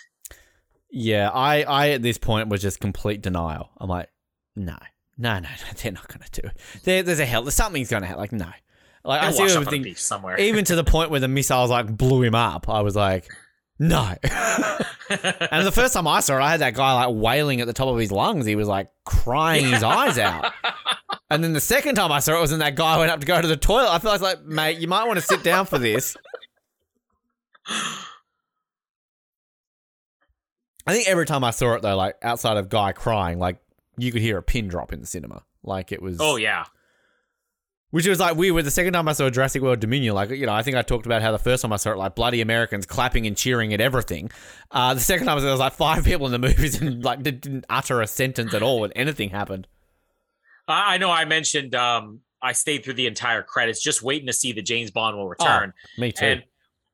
Yeah, 0.89 1.29
I, 1.29 1.63
I 1.63 1.89
at 1.89 2.01
this 2.01 2.17
point 2.17 2.47
was 2.47 2.61
just 2.61 2.79
complete 2.79 3.21
denial. 3.21 3.71
I'm 3.77 3.89
like, 3.89 4.07
no, 4.55 4.77
no, 5.17 5.33
no, 5.39 5.49
no 5.49 5.49
they're 5.75 5.91
not 5.91 6.07
going 6.07 6.21
to 6.21 6.41
do 6.41 6.47
it. 6.47 6.57
There, 6.83 7.03
there's 7.03 7.19
a 7.19 7.25
hell. 7.25 7.43
There's 7.43 7.55
something's 7.55 7.89
going 7.89 8.03
to 8.03 8.07
happen. 8.07 8.21
Like, 8.21 8.31
no. 8.31 8.51
Like 9.03 9.21
I 9.21 9.25
They'll 9.25 9.33
see 9.33 9.41
wash 9.43 9.51
up 9.51 9.57
on 9.57 9.63
a 9.63 9.67
everything. 9.77 9.95
somewhere. 9.95 10.37
Even 10.39 10.65
to 10.65 10.75
the 10.75 10.83
point 10.83 11.09
where 11.11 11.19
the 11.19 11.27
missiles 11.27 11.69
like 11.69 11.95
blew 11.95 12.23
him 12.23 12.35
up, 12.35 12.67
I 12.69 12.81
was 12.81 12.95
like, 12.95 13.29
no. 13.79 13.97
and 14.23 15.65
the 15.65 15.71
first 15.73 15.93
time 15.93 16.07
I 16.07 16.19
saw 16.19 16.37
it, 16.37 16.41
I 16.41 16.51
had 16.51 16.59
that 16.61 16.73
guy 16.73 17.05
like 17.05 17.15
wailing 17.15 17.61
at 17.61 17.67
the 17.67 17.73
top 17.73 17.87
of 17.87 17.97
his 17.97 18.11
lungs. 18.11 18.45
He 18.45 18.55
was 18.55 18.67
like 18.67 18.89
crying 19.05 19.65
his 19.65 19.83
eyes 19.83 20.17
out. 20.17 20.51
And 21.31 21.43
then 21.43 21.53
the 21.53 21.61
second 21.61 21.93
time 21.93 22.11
I 22.11 22.21
saw 22.21 22.35
it 22.35 22.41
was 22.41 22.49
when 22.49 22.59
that 22.61 22.73
guy 22.73 22.97
went 22.97 23.11
up 23.11 23.19
to 23.19 23.25
go 23.27 23.39
to 23.39 23.47
the 23.47 23.55
toilet. 23.55 23.89
I 23.91 23.99
felt 23.99 24.19
like, 24.19 24.37
like, 24.39 24.45
mate, 24.47 24.79
you 24.79 24.87
might 24.87 25.05
want 25.05 25.19
to 25.19 25.25
sit 25.25 25.43
down 25.43 25.67
for 25.67 25.77
this. 25.77 26.17
I 30.87 30.93
think 30.93 31.07
every 31.07 31.27
time 31.27 31.43
I 31.43 31.51
saw 31.51 31.75
it 31.75 31.81
though, 31.83 31.95
like 31.95 32.15
outside 32.23 32.57
of 32.57 32.69
guy 32.69 32.93
crying, 32.93 33.37
like 33.37 33.57
you 33.97 34.11
could 34.11 34.21
hear 34.23 34.37
a 34.39 34.43
pin 34.43 34.67
drop 34.67 34.91
in 34.91 35.01
the 35.01 35.05
cinema. 35.05 35.43
Like 35.63 35.91
it 35.91 36.01
was 36.01 36.17
oh 36.19 36.37
yeah, 36.37 36.65
which 37.91 38.07
was 38.07 38.19
like 38.19 38.35
weird. 38.35 38.55
With 38.55 38.65
the 38.65 38.71
second 38.71 38.93
time 38.93 39.07
I 39.07 39.13
saw 39.13 39.29
Jurassic 39.29 39.61
World 39.61 39.79
Dominion, 39.79 40.15
like 40.15 40.29
you 40.29 40.45
know, 40.45 40.53
I 40.53 40.61
think 40.63 40.77
I 40.77 40.81
talked 40.81 41.05
about 41.05 41.21
how 41.21 41.31
the 41.31 41.39
first 41.39 41.61
time 41.61 41.73
I 41.73 41.77
saw 41.77 41.91
it, 41.91 41.97
like 41.97 42.15
bloody 42.15 42.41
Americans 42.41 42.85
clapping 42.85 43.25
and 43.27 43.35
cheering 43.35 43.73
at 43.73 43.81
everything. 43.81 44.31
Uh, 44.71 44.93
the 44.93 44.99
second 44.99 45.27
time 45.27 45.37
I 45.37 45.39
saw 45.39 45.43
it, 45.43 45.45
there 45.45 45.51
was 45.51 45.59
like 45.59 45.73
five 45.73 46.05
people 46.05 46.25
in 46.25 46.31
the 46.31 46.39
movies 46.39 46.81
and 46.81 47.03
like 47.03 47.23
did- 47.23 47.41
didn't 47.41 47.65
utter 47.69 48.01
a 48.01 48.07
sentence 48.07 48.53
at 48.53 48.63
all 48.63 48.81
when 48.81 48.91
anything 48.93 49.29
happened. 49.29 49.67
I, 50.67 50.97
know. 50.99 51.09
I 51.09 51.25
mentioned 51.25 51.73
um, 51.73 52.19
I 52.41 52.51
stayed 52.51 52.83
through 52.83 52.93
the 52.93 53.07
entire 53.07 53.41
credits, 53.41 53.81
just 53.81 54.03
waiting 54.03 54.27
to 54.27 54.33
see 54.33 54.51
the 54.51 54.61
James 54.61 54.91
Bond 54.91 55.17
will 55.17 55.27
return. 55.27 55.73
Me 55.97 56.11
too. 56.11 56.25
And 56.25 56.43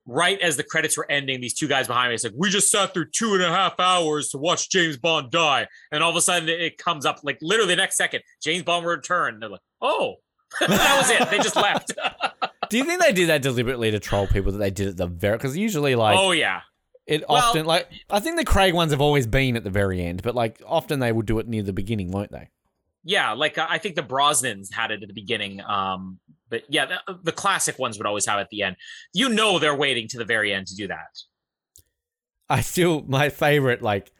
right 0.05 0.39
as 0.39 0.55
the 0.57 0.63
credits 0.63 0.97
were 0.97 1.09
ending, 1.11 1.41
these 1.41 1.53
two 1.53 1.67
guys 1.67 1.87
behind 1.87 2.09
me, 2.09 2.15
it's 2.15 2.23
like, 2.23 2.33
we 2.37 2.49
just 2.49 2.71
sat 2.71 2.93
through 2.93 3.09
two 3.11 3.33
and 3.33 3.43
a 3.43 3.49
half 3.51 3.79
hours 3.79 4.29
to 4.29 4.37
watch 4.37 4.69
James 4.69 4.97
Bond 4.97 5.31
die. 5.31 5.67
And 5.91 6.03
all 6.03 6.09
of 6.09 6.15
a 6.15 6.21
sudden 6.21 6.47
it 6.47 6.77
comes 6.77 7.05
up 7.05 7.19
like 7.23 7.37
literally 7.41 7.73
the 7.73 7.81
next 7.81 7.97
second, 7.97 8.21
James 8.41 8.63
Bond 8.63 8.85
will 8.85 8.93
return. 8.93 9.39
They're 9.39 9.49
like, 9.49 9.61
oh, 9.81 10.15
that 10.59 10.97
was 10.97 11.09
it. 11.09 11.29
They 11.29 11.37
just 11.37 11.55
left. 11.55 11.93
Do 12.69 12.77
you 12.77 12.83
think 12.83 13.01
they 13.01 13.11
did 13.11 13.29
that 13.29 13.41
deliberately 13.41 13.91
to 13.91 13.99
troll 13.99 14.27
people 14.27 14.51
that 14.53 14.57
they 14.57 14.71
did 14.71 14.87
at 14.87 14.97
the 14.97 15.07
very? 15.07 15.37
Because 15.37 15.55
usually, 15.55 15.95
like, 15.95 16.17
oh, 16.17 16.31
yeah. 16.31 16.61
it 17.05 17.23
well- 17.29 17.37
often, 17.37 17.65
like, 17.65 17.87
I 18.09 18.19
think 18.19 18.37
the 18.37 18.45
Craig 18.45 18.73
ones 18.73 18.91
have 18.91 19.01
always 19.01 19.27
been 19.27 19.55
at 19.55 19.63
the 19.63 19.69
very 19.69 20.01
end, 20.03 20.23
but 20.23 20.35
like, 20.35 20.61
often 20.65 20.99
they 20.99 21.11
would 21.11 21.25
do 21.25 21.39
it 21.39 21.47
near 21.47 21.63
the 21.63 21.73
beginning, 21.73 22.11
won't 22.11 22.31
they? 22.31 22.49
Yeah. 23.03 23.33
Like 23.33 23.57
uh, 23.57 23.67
I 23.69 23.77
think 23.77 23.95
the 23.95 24.01
Brosnans 24.01 24.73
had 24.73 24.91
it 24.91 25.03
at 25.03 25.07
the 25.07 25.13
beginning. 25.13 25.61
Um, 25.61 26.19
but 26.49 26.63
yeah, 26.69 26.85
the, 26.85 27.19
the 27.23 27.31
classic 27.31 27.77
ones 27.77 27.97
would 27.97 28.07
always 28.07 28.25
have 28.25 28.39
it 28.39 28.41
at 28.41 28.49
the 28.49 28.63
end. 28.63 28.75
You 29.13 29.29
know, 29.29 29.59
they're 29.59 29.75
waiting 29.75 30.07
to 30.09 30.17
the 30.17 30.25
very 30.25 30.51
end 30.51 30.67
to 30.67 30.75
do 30.75 30.87
that. 30.87 31.19
I 32.49 32.61
still 32.61 33.03
my 33.07 33.29
favorite 33.29 33.81
like 33.81 34.11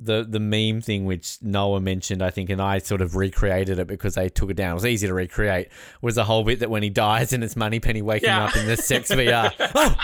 the 0.00 0.24
the 0.28 0.38
meme 0.38 0.80
thing 0.80 1.06
which 1.06 1.38
Noah 1.42 1.80
mentioned 1.80 2.22
I 2.22 2.30
think 2.30 2.50
and 2.50 2.62
I 2.62 2.78
sort 2.78 3.00
of 3.00 3.16
recreated 3.16 3.78
it 3.80 3.86
because 3.88 4.14
they 4.14 4.28
took 4.28 4.50
it 4.50 4.54
down. 4.54 4.70
It 4.72 4.74
was 4.74 4.86
easy 4.86 5.06
to 5.08 5.14
recreate. 5.14 5.68
Was 6.02 6.14
the 6.14 6.24
whole 6.24 6.44
bit 6.44 6.60
that 6.60 6.70
when 6.70 6.82
he 6.84 6.90
dies 6.90 7.32
and 7.32 7.42
it's 7.42 7.56
Moneypenny 7.56 8.02
waking 8.02 8.28
Yeah. 8.28 8.44
up 8.44 8.56
in 8.56 8.66
the 8.66 8.76
sex 8.76 9.10
VR. 9.10 9.52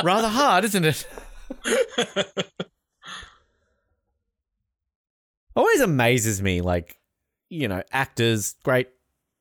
Oh, 0.00 0.04
rather 0.04 0.28
hard, 0.28 0.64
isn't 0.64 0.84
it? 0.84 1.06
Always 5.56 5.80
amazes 5.80 6.40
me 6.42 6.60
like 6.60 6.98
you 7.48 7.66
know 7.68 7.82
actors 7.90 8.54
great 8.62 8.88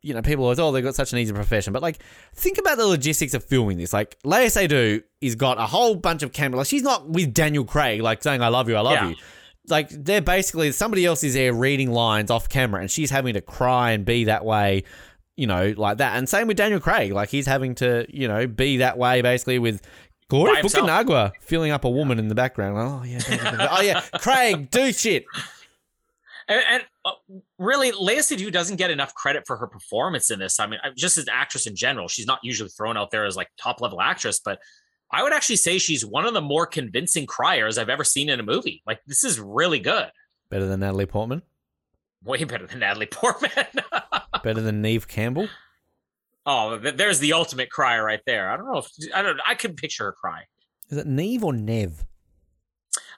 you 0.03 0.13
know, 0.13 0.21
people 0.21 0.43
always, 0.45 0.59
oh, 0.59 0.71
they've 0.71 0.83
got 0.83 0.95
such 0.95 1.11
an 1.11 1.17
easy 1.19 1.33
profession. 1.33 1.73
But 1.73 1.81
like, 1.81 1.97
think 2.33 2.59
about 2.59 2.77
the 2.77 2.85
logistics 2.85 3.33
of 3.33 3.43
filming 3.43 3.77
this. 3.77 3.91
Like, 3.91 4.17
Léa 4.23 4.45
Seydoux 4.45 5.03
is 5.19 5.35
got 5.35 5.57
a 5.57 5.65
whole 5.65 5.95
bunch 5.95 6.21
of 6.23 6.31
camera. 6.31 6.59
Like, 6.59 6.67
she's 6.67 6.83
not 6.83 7.09
with 7.09 7.33
Daniel 7.33 7.65
Craig, 7.65 8.01
like 8.01 8.23
saying, 8.23 8.41
I 8.41 8.47
love 8.47 8.69
you, 8.69 8.75
I 8.77 8.81
love 8.81 8.93
Yeah. 8.93 9.09
you. 9.09 9.15
Like, 9.67 9.89
they're 9.89 10.21
basically, 10.21 10.71
somebody 10.71 11.05
else 11.05 11.23
is 11.23 11.33
there 11.33 11.53
reading 11.53 11.91
lines 11.91 12.31
off 12.31 12.49
camera 12.49 12.81
and 12.81 12.89
she's 12.89 13.09
having 13.09 13.33
to 13.33 13.41
cry 13.41 13.91
and 13.91 14.05
be 14.05 14.25
that 14.25 14.45
way, 14.45 14.83
you 15.35 15.47
know, 15.47 15.73
like 15.77 15.97
that. 15.97 16.17
And 16.17 16.27
same 16.27 16.47
with 16.47 16.57
Daniel 16.57 16.79
Craig. 16.79 17.11
Like, 17.11 17.29
he's 17.29 17.45
having 17.45 17.75
to, 17.75 18.05
you 18.09 18.27
know, 18.27 18.47
be 18.47 18.77
that 18.77 18.97
way 18.97 19.21
basically 19.21 19.59
with 19.59 19.81
himself. 20.29 20.87
Fukunaga 20.87 21.31
filling 21.41 21.71
up 21.71 21.85
a 21.85 21.89
woman 21.89 22.19
in 22.19 22.27
the 22.27 22.35
background. 22.35 22.77
Oh, 22.77 23.03
yeah. 23.03 23.67
Oh, 23.71 23.81
yeah. 23.81 24.01
Craig, 24.19 24.69
do 24.69 24.91
shit. 24.91 25.25
And, 26.47 26.63
and 26.69 26.83
uh, 27.03 27.11
really, 27.57 27.91
Léa 27.91 28.19
Seydoux 28.19 28.51
doesn't 28.51 28.77
get 28.77 28.89
enough 28.89 29.13
credit 29.13 29.45
for 29.45 29.57
her 29.57 29.67
performance 29.67 30.31
in 30.31 30.39
this. 30.39 30.59
I 30.59 30.67
mean, 30.67 30.79
just 30.95 31.17
as 31.17 31.25
an 31.25 31.33
actress 31.33 31.67
in 31.67 31.75
general, 31.75 32.07
she's 32.07 32.27
not 32.27 32.39
usually 32.41 32.69
thrown 32.69 32.97
out 32.97 33.11
there 33.11 33.25
as 33.25 33.35
like 33.35 33.49
top 33.61 33.81
level 33.81 34.01
actress, 34.01 34.39
but 34.39 34.59
I 35.11 35.23
would 35.23 35.33
actually 35.33 35.55
say 35.55 35.77
she's 35.77 36.05
one 36.05 36.25
of 36.25 36.33
the 36.33 36.41
more 36.41 36.65
convincing 36.65 37.25
criers 37.25 37.77
I've 37.77 37.89
ever 37.89 38.03
seen 38.03 38.29
in 38.29 38.39
a 38.39 38.43
movie. 38.43 38.81
Like, 38.85 38.99
this 39.07 39.23
is 39.23 39.39
really 39.39 39.79
good. 39.79 40.07
Better 40.49 40.65
than 40.67 40.81
Natalie 40.81 41.05
Portman. 41.05 41.41
Way 42.23 42.43
better 42.43 42.67
than 42.67 42.79
Natalie 42.79 43.05
Portman. 43.11 43.51
Better 44.43 44.61
than 44.61 44.81
Neve 44.81 45.07
Campbell. 45.07 45.47
oh, 46.45 46.77
there's 46.77 47.19
the 47.19 47.33
ultimate 47.33 47.69
crier 47.69 48.03
right 48.03 48.21
there. 48.25 48.49
I 48.49 48.57
don't 48.57 48.65
know 48.71 48.79
if 48.79 48.87
I 49.13 49.21
don't. 49.21 49.39
I 49.47 49.55
can 49.55 49.75
picture 49.75 50.05
her 50.05 50.11
cry. 50.13 50.43
Is 50.89 50.97
it 50.97 51.07
Neve 51.07 51.43
or 51.43 51.53
Nev? 51.53 52.05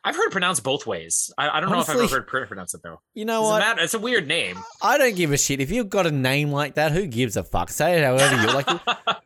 I've 0.04 0.16
heard 0.16 0.28
it 0.28 0.32
pronounced 0.32 0.64
both 0.64 0.88
ways. 0.88 1.30
I, 1.38 1.50
I 1.50 1.60
don't 1.60 1.72
know 1.72 1.80
if 1.82 1.90
I've 1.90 1.98
ever 1.98 2.08
heard 2.08 2.30
her 2.30 2.46
pronounce 2.48 2.74
it 2.74 2.82
though. 2.84 3.02
You 3.14 3.26
know 3.26 3.42
Doesn't 3.42 3.52
what? 3.54 3.60
matter. 3.60 3.82
It's 3.82 3.94
a 3.94 4.00
weird 4.00 4.28
name. 4.28 4.58
I 4.82 4.98
don't 4.98 5.16
give 5.16 5.32
a 5.34 5.38
shit 5.38 5.60
if 5.60 5.72
you've 5.72 5.90
got 5.90 6.08
a 6.08 6.12
name 6.12 6.52
like 6.52 6.76
that. 6.76 6.92
Who 6.94 7.06
gives 7.06 7.36
a 7.36 7.44
fuck? 7.44 7.70
Say 7.70 8.00
it 8.00 8.04
however 8.06 8.42
you 8.42 8.48
like. 8.54 8.68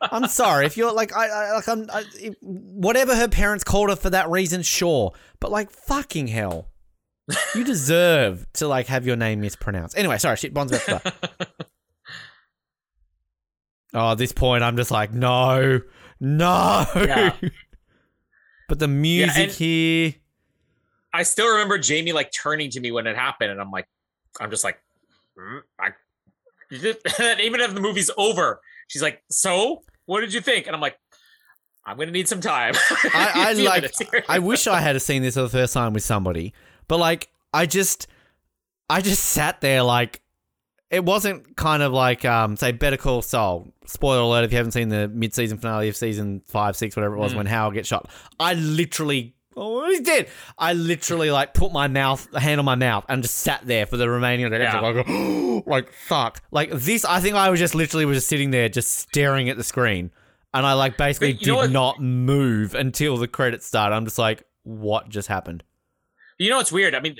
I'm 0.00 0.26
sorry 0.26 0.66
if 0.66 0.76
you're 0.76 0.92
like 0.92 1.14
I, 1.16 1.28
I 1.28 1.52
like 1.52 1.68
I'm 1.68 1.86
I, 1.92 2.04
whatever 2.42 3.14
her 3.14 3.28
parents 3.28 3.62
called 3.64 3.90
her 3.90 3.96
for 3.96 4.10
that 4.10 4.28
reason. 4.30 4.62
Sure, 4.62 5.12
but 5.40 5.50
like 5.52 5.70
fucking 5.70 6.26
hell, 6.26 6.68
you 7.54 7.62
deserve 7.64 8.46
to 8.54 8.66
like 8.66 8.86
have 8.88 9.06
your 9.06 9.16
name 9.16 9.40
mispronounced. 9.40 9.96
Anyway, 9.96 10.18
sorry, 10.18 10.36
shit. 10.36 10.52
Bond's 10.54 10.72
about 10.72 11.02
to. 11.04 11.12
Oh, 13.96 14.10
at 14.10 14.18
this 14.18 14.32
point, 14.32 14.64
I'm 14.64 14.76
just 14.76 14.90
like 14.90 15.12
no, 15.12 15.80
no. 16.18 16.84
Yeah. 16.96 17.32
but 18.68 18.80
the 18.80 18.88
music 18.88 19.36
and- 19.36 19.52
here. 19.52 20.14
I 21.14 21.22
still 21.22 21.48
remember 21.50 21.78
Jamie 21.78 22.12
like 22.12 22.32
turning 22.32 22.70
to 22.70 22.80
me 22.80 22.90
when 22.92 23.06
it 23.06 23.16
happened, 23.16 23.50
and 23.52 23.60
I'm 23.60 23.70
like, 23.70 23.86
I'm 24.40 24.50
just 24.50 24.64
like, 24.64 24.78
"Hmm, 25.38 25.58
I, 25.78 25.90
even 26.72 27.60
if 27.60 27.72
the 27.74 27.80
movie's 27.80 28.10
over, 28.16 28.60
she's 28.88 29.02
like, 29.02 29.22
so 29.30 29.82
what 30.06 30.20
did 30.20 30.34
you 30.34 30.40
think? 30.40 30.66
And 30.66 30.74
I'm 30.74 30.82
like, 30.82 30.98
I'm 31.86 31.96
gonna 31.98 32.10
need 32.10 32.28
some 32.28 32.40
time. 32.40 32.74
I, 33.14 33.32
I 33.34 33.52
like. 33.52 33.92
I 34.28 34.38
wish 34.40 34.66
I 34.66 34.80
had 34.80 35.00
seen 35.00 35.22
this 35.22 35.34
for 35.34 35.42
the 35.42 35.48
first 35.48 35.72
time 35.74 35.92
with 35.92 36.02
somebody, 36.02 36.52
but 36.88 36.98
like, 36.98 37.28
I 37.52 37.66
just, 37.66 38.06
I 38.90 39.00
just 39.00 39.22
sat 39.22 39.60
there 39.60 39.82
like, 39.82 40.20
it 40.90 41.04
wasn't 41.04 41.56
kind 41.56 41.82
of 41.82 41.92
like, 41.92 42.24
um, 42.24 42.56
say, 42.56 42.72
Better 42.72 42.96
Call 42.96 43.22
Saul. 43.22 43.68
Spoiler 43.86 44.20
alert: 44.22 44.44
if 44.44 44.50
you 44.52 44.56
haven't 44.56 44.72
seen 44.72 44.88
the 44.88 45.08
mid-season 45.08 45.58
finale 45.58 45.88
of 45.88 45.96
season 45.96 46.40
five, 46.46 46.74
six, 46.76 46.96
whatever 46.96 47.16
it 47.16 47.18
was, 47.18 47.34
Mm. 47.34 47.36
when 47.36 47.46
Howard 47.46 47.74
gets 47.74 47.88
shot, 47.88 48.10
I 48.40 48.54
literally. 48.54 49.33
Oh, 49.56 49.88
he's 49.88 50.00
dead. 50.00 50.28
I 50.58 50.72
literally 50.72 51.30
like 51.30 51.54
put 51.54 51.72
my 51.72 51.86
mouth, 51.88 52.28
hand 52.34 52.58
on 52.58 52.64
my 52.64 52.74
mouth, 52.74 53.04
and 53.08 53.22
just 53.22 53.36
sat 53.38 53.66
there 53.66 53.86
for 53.86 53.96
the 53.96 54.08
remaining 54.08 54.44
of 54.46 54.50
the 54.50 54.58
Yeah. 54.58 54.76
episode. 54.82 55.06
Like, 55.56 55.66
like 55.66 55.92
fuck. 55.92 56.42
Like 56.50 56.70
this, 56.72 57.04
I 57.04 57.20
think 57.20 57.36
I 57.36 57.50
was 57.50 57.60
just 57.60 57.74
literally 57.74 58.04
was 58.04 58.16
just 58.18 58.28
sitting 58.28 58.50
there, 58.50 58.68
just 58.68 58.96
staring 58.96 59.48
at 59.48 59.56
the 59.56 59.64
screen, 59.64 60.10
and 60.52 60.66
I 60.66 60.72
like 60.72 60.96
basically 60.96 61.34
But 61.34 61.42
you 61.42 61.52
know 61.52 61.62
did 61.62 61.72
not 61.72 62.00
move 62.00 62.74
until 62.74 63.16
the 63.16 63.28
credits 63.28 63.66
started. 63.66 63.94
I'm 63.94 64.04
just 64.04 64.18
like, 64.18 64.44
what 64.64 65.08
just 65.08 65.28
happened? 65.28 65.62
You 66.38 66.50
know 66.50 66.56
what's 66.56 66.72
weird? 66.72 66.94
I 66.94 67.00
mean, 67.00 67.16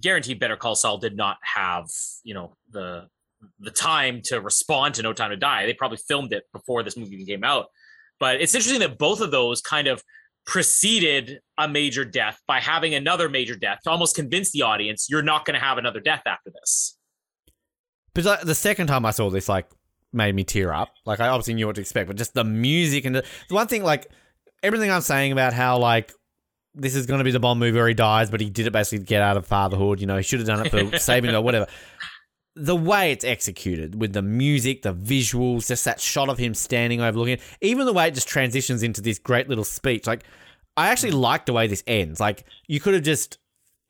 guaranteed 0.00 0.40
Better 0.40 0.56
Call 0.56 0.74
Saul 0.74 0.98
did 0.98 1.16
not 1.16 1.36
have 1.42 1.86
you 2.24 2.34
know 2.34 2.56
the 2.72 3.08
the 3.60 3.70
time 3.70 4.22
to 4.24 4.40
respond 4.40 4.94
to 4.94 5.02
No 5.02 5.12
Time 5.12 5.30
to 5.30 5.36
Die. 5.36 5.66
They 5.66 5.74
probably 5.74 5.98
filmed 5.98 6.32
it 6.32 6.44
before 6.52 6.82
this 6.82 6.96
movie 6.96 7.14
even 7.14 7.26
came 7.26 7.44
out. 7.44 7.66
But 8.18 8.40
it's 8.40 8.54
interesting 8.54 8.80
that 8.80 8.98
both 8.98 9.20
of 9.20 9.30
those 9.30 9.60
kind 9.60 9.86
of 9.86 10.02
preceded 10.46 11.40
a 11.58 11.68
major 11.68 12.04
death 12.04 12.40
by 12.46 12.60
having 12.60 12.94
another 12.94 13.28
major 13.28 13.56
death 13.56 13.80
to 13.84 13.90
almost 13.90 14.14
convince 14.14 14.52
the 14.52 14.62
audience 14.62 15.08
you're 15.10 15.22
not 15.22 15.44
going 15.44 15.58
to 15.58 15.64
have 15.64 15.76
another 15.76 16.00
death 16.00 16.22
after 16.26 16.50
this. 16.50 16.96
But 18.14 18.46
the 18.46 18.54
second 18.54 18.86
time 18.86 19.04
I 19.04 19.10
saw 19.10 19.28
this, 19.28 19.48
like, 19.48 19.68
made 20.12 20.34
me 20.34 20.44
tear 20.44 20.72
up. 20.72 20.90
Like, 21.04 21.20
I 21.20 21.28
obviously 21.28 21.54
knew 21.54 21.66
what 21.66 21.74
to 21.74 21.82
expect, 21.82 22.06
but 22.06 22.16
just 22.16 22.32
the 22.32 22.44
music 22.44 23.04
and 23.04 23.14
the, 23.14 23.24
the 23.48 23.54
one 23.54 23.66
thing, 23.66 23.82
like, 23.82 24.06
everything 24.62 24.90
I'm 24.90 25.02
saying 25.02 25.32
about 25.32 25.52
how, 25.52 25.78
like, 25.78 26.12
this 26.74 26.94
is 26.94 27.06
going 27.06 27.18
to 27.18 27.24
be 27.24 27.30
the 27.30 27.40
Bond 27.40 27.58
movie 27.58 27.76
where 27.76 27.88
he 27.88 27.94
dies, 27.94 28.30
but 28.30 28.40
he 28.40 28.48
did 28.48 28.66
it 28.66 28.72
basically 28.72 28.98
to 29.00 29.04
get 29.04 29.22
out 29.22 29.36
of 29.36 29.46
fatherhood. 29.46 30.00
You 30.00 30.06
know, 30.06 30.16
he 30.16 30.22
should 30.22 30.38
have 30.38 30.46
done 30.46 30.64
it 30.64 30.70
for 30.70 30.98
saving 30.98 31.34
or 31.34 31.40
whatever. 31.40 31.66
The 32.58 32.74
way 32.74 33.12
it's 33.12 33.24
executed 33.24 34.00
with 34.00 34.14
the 34.14 34.22
music, 34.22 34.82
the 34.82 34.94
visuals, 34.94 35.68
just 35.68 35.84
that 35.84 36.00
shot 36.00 36.28
of 36.30 36.38
him 36.38 36.54
standing 36.54 37.02
overlooking 37.02 37.38
even 37.60 37.84
the 37.84 37.92
way 37.92 38.08
it 38.08 38.14
just 38.14 38.28
transitions 38.28 38.82
into 38.82 39.02
this 39.02 39.18
great 39.18 39.48
little 39.48 39.62
speech. 39.64 40.06
Like, 40.06 40.24
I 40.76 40.88
actually 40.88 41.12
like 41.12 41.46
the 41.46 41.52
way 41.52 41.66
this 41.66 41.84
ends. 41.86 42.18
Like, 42.18 42.44
you 42.66 42.80
could 42.80 42.94
have 42.94 43.02
just 43.02 43.38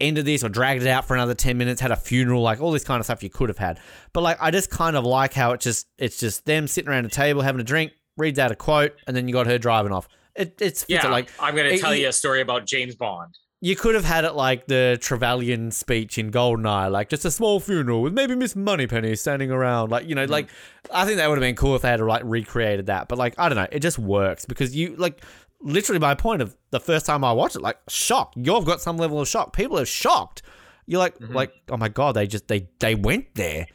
ended 0.00 0.24
this 0.24 0.44
or 0.44 0.48
dragged 0.48 0.82
it 0.82 0.88
out 0.88 1.06
for 1.06 1.14
another 1.14 1.34
10 1.34 1.56
minutes, 1.56 1.80
had 1.80 1.90
a 1.90 1.96
funeral, 1.96 2.42
like 2.42 2.60
all 2.60 2.70
this 2.72 2.84
kind 2.84 2.98
of 3.00 3.06
stuff 3.06 3.22
you 3.22 3.30
could 3.30 3.48
have 3.48 3.58
had. 3.58 3.78
But 4.12 4.22
like, 4.22 4.36
I 4.40 4.50
just 4.50 4.68
kind 4.68 4.96
of 4.96 5.04
like 5.04 5.32
how 5.32 5.52
it 5.52 5.60
just, 5.60 5.86
it's 5.96 6.18
just 6.18 6.44
them 6.44 6.66
sitting 6.66 6.90
around 6.90 7.06
a 7.06 7.08
table 7.08 7.42
having 7.42 7.60
a 7.60 7.64
drink, 7.64 7.92
reads 8.16 8.38
out 8.38 8.50
a 8.50 8.56
quote, 8.56 8.94
and 9.06 9.16
then 9.16 9.28
you 9.28 9.32
got 9.32 9.46
her 9.46 9.58
driving 9.58 9.92
off. 9.92 10.08
It, 10.34 10.60
it's 10.60 10.84
Yeah, 10.88 11.06
it. 11.06 11.10
like, 11.10 11.30
I'm 11.40 11.54
going 11.54 11.70
to 11.70 11.78
tell 11.78 11.94
you 11.94 12.08
a 12.08 12.12
story 12.12 12.40
about 12.40 12.66
James 12.66 12.94
Bond. 12.94 13.38
You 13.60 13.74
could 13.74 13.94
have 13.94 14.04
had 14.04 14.24
it 14.24 14.34
like 14.34 14.66
the 14.66 14.98
Trevelyan 15.00 15.70
speech 15.70 16.18
in 16.18 16.30
Goldeneye, 16.30 16.90
like 16.90 17.08
just 17.08 17.24
a 17.24 17.30
small 17.30 17.58
funeral 17.58 18.02
with 18.02 18.12
maybe 18.12 18.34
Miss 18.34 18.54
Moneypenny 18.54 19.16
standing 19.16 19.50
around. 19.50 19.90
Like, 19.90 20.08
you 20.08 20.14
know, 20.14 20.26
like 20.26 20.48
I 20.92 21.04
think 21.04 21.16
that 21.16 21.28
would 21.28 21.38
have 21.38 21.42
been 21.42 21.56
cool 21.56 21.74
if 21.74 21.82
they 21.82 21.88
had 21.88 22.00
like 22.00 22.22
recreated 22.24 22.86
that. 22.86 23.08
But 23.08 23.18
like, 23.18 23.34
I 23.38 23.48
don't 23.48 23.56
know, 23.56 23.66
it 23.72 23.80
just 23.80 23.98
works 23.98 24.44
because 24.44 24.76
you 24.76 24.94
like 24.96 25.24
literally 25.60 25.98
my 25.98 26.14
point 26.14 26.42
of 26.42 26.54
the 26.70 26.80
first 26.80 27.06
time 27.06 27.24
I 27.24 27.32
watched 27.32 27.56
it, 27.56 27.62
like 27.62 27.78
shock. 27.88 28.34
You've 28.36 28.66
got 28.66 28.80
some 28.80 28.98
level 28.98 29.20
of 29.20 29.28
shock. 29.28 29.54
People 29.54 29.78
are 29.78 29.86
shocked. 29.86 30.42
You're 30.84 31.00
like, 31.00 31.16
like, 31.20 31.52
oh 31.70 31.76
my 31.76 31.88
god, 31.88 32.12
they 32.12 32.26
just 32.26 32.46
they 32.48 32.68
they 32.78 32.94
went 32.94 33.34
there. 33.34 33.66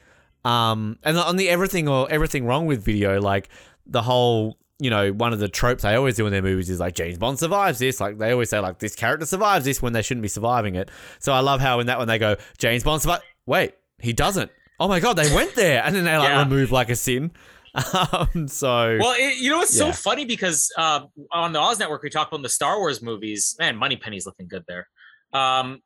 Um, 0.45 0.97
and 1.03 1.17
on 1.17 1.35
the 1.35 1.49
everything 1.49 1.87
or 1.87 2.09
everything 2.09 2.45
wrong 2.45 2.65
with 2.65 2.83
video, 2.83 3.19
like 3.19 3.49
the 3.85 4.01
whole, 4.01 4.57
you 4.81 4.89
know, 4.89 5.11
one 5.13 5.31
of 5.31 5.39
the 5.39 5.47
tropes 5.47 5.83
they 5.83 5.93
always 5.95 6.15
do 6.15 6.25
in 6.25 6.31
their 6.31 6.41
movies 6.41 6.69
is 6.69 6.79
like 6.79 6.95
James 6.95 7.17
Bond 7.17 7.37
survives 7.37 7.79
this. 7.79 8.01
Like 8.01 8.17
they 8.17 8.31
always 8.31 8.49
say, 8.49 8.59
like 8.59 8.79
this 8.79 8.95
character 8.95 9.25
survives 9.25 9.63
this 9.65 9.81
when 9.81 9.93
they 9.93 10.01
shouldn't 10.01 10.23
be 10.23 10.27
surviving 10.27 10.75
it. 10.75 10.89
So 11.19 11.31
I 11.33 11.39
love 11.41 11.61
how 11.61 11.79
in 11.79 11.87
that 11.87 11.99
one 11.99 12.07
they 12.07 12.17
go, 12.17 12.35
James 12.57 12.83
Bond 12.83 13.01
survive. 13.01 13.21
Wait, 13.45 13.73
he 13.99 14.11
doesn't. 14.13 14.51
Oh 14.79 14.87
my 14.87 14.99
god, 14.99 15.13
they 15.13 15.33
went 15.35 15.53
there, 15.55 15.83
and 15.85 15.95
then 15.95 16.03
they 16.05 16.17
like 16.17 16.29
Yeah. 16.29 16.39
remove 16.43 16.71
like 16.71 16.89
a 16.89 16.95
sin. 16.95 17.31
Um, 17.73 18.47
so 18.49 18.97
Well, 18.99 19.15
it, 19.17 19.37
you 19.37 19.49
know, 19.49 19.61
it's 19.61 19.73
Yeah. 19.77 19.91
so 19.91 19.93
funny 19.93 20.25
because 20.25 20.69
uh, 20.77 21.01
on 21.31 21.53
the 21.53 21.59
Oz 21.59 21.79
Network, 21.79 22.03
we 22.03 22.09
talk 22.09 22.27
about 22.27 22.41
the 22.41 22.49
Star 22.49 22.77
Wars 22.79 23.01
movies. 23.01 23.55
Man, 23.59 23.77
Moneypenny's 23.77 24.25
looking 24.25 24.47
good 24.49 24.63
there. 24.67 24.89
Um, 25.33 25.81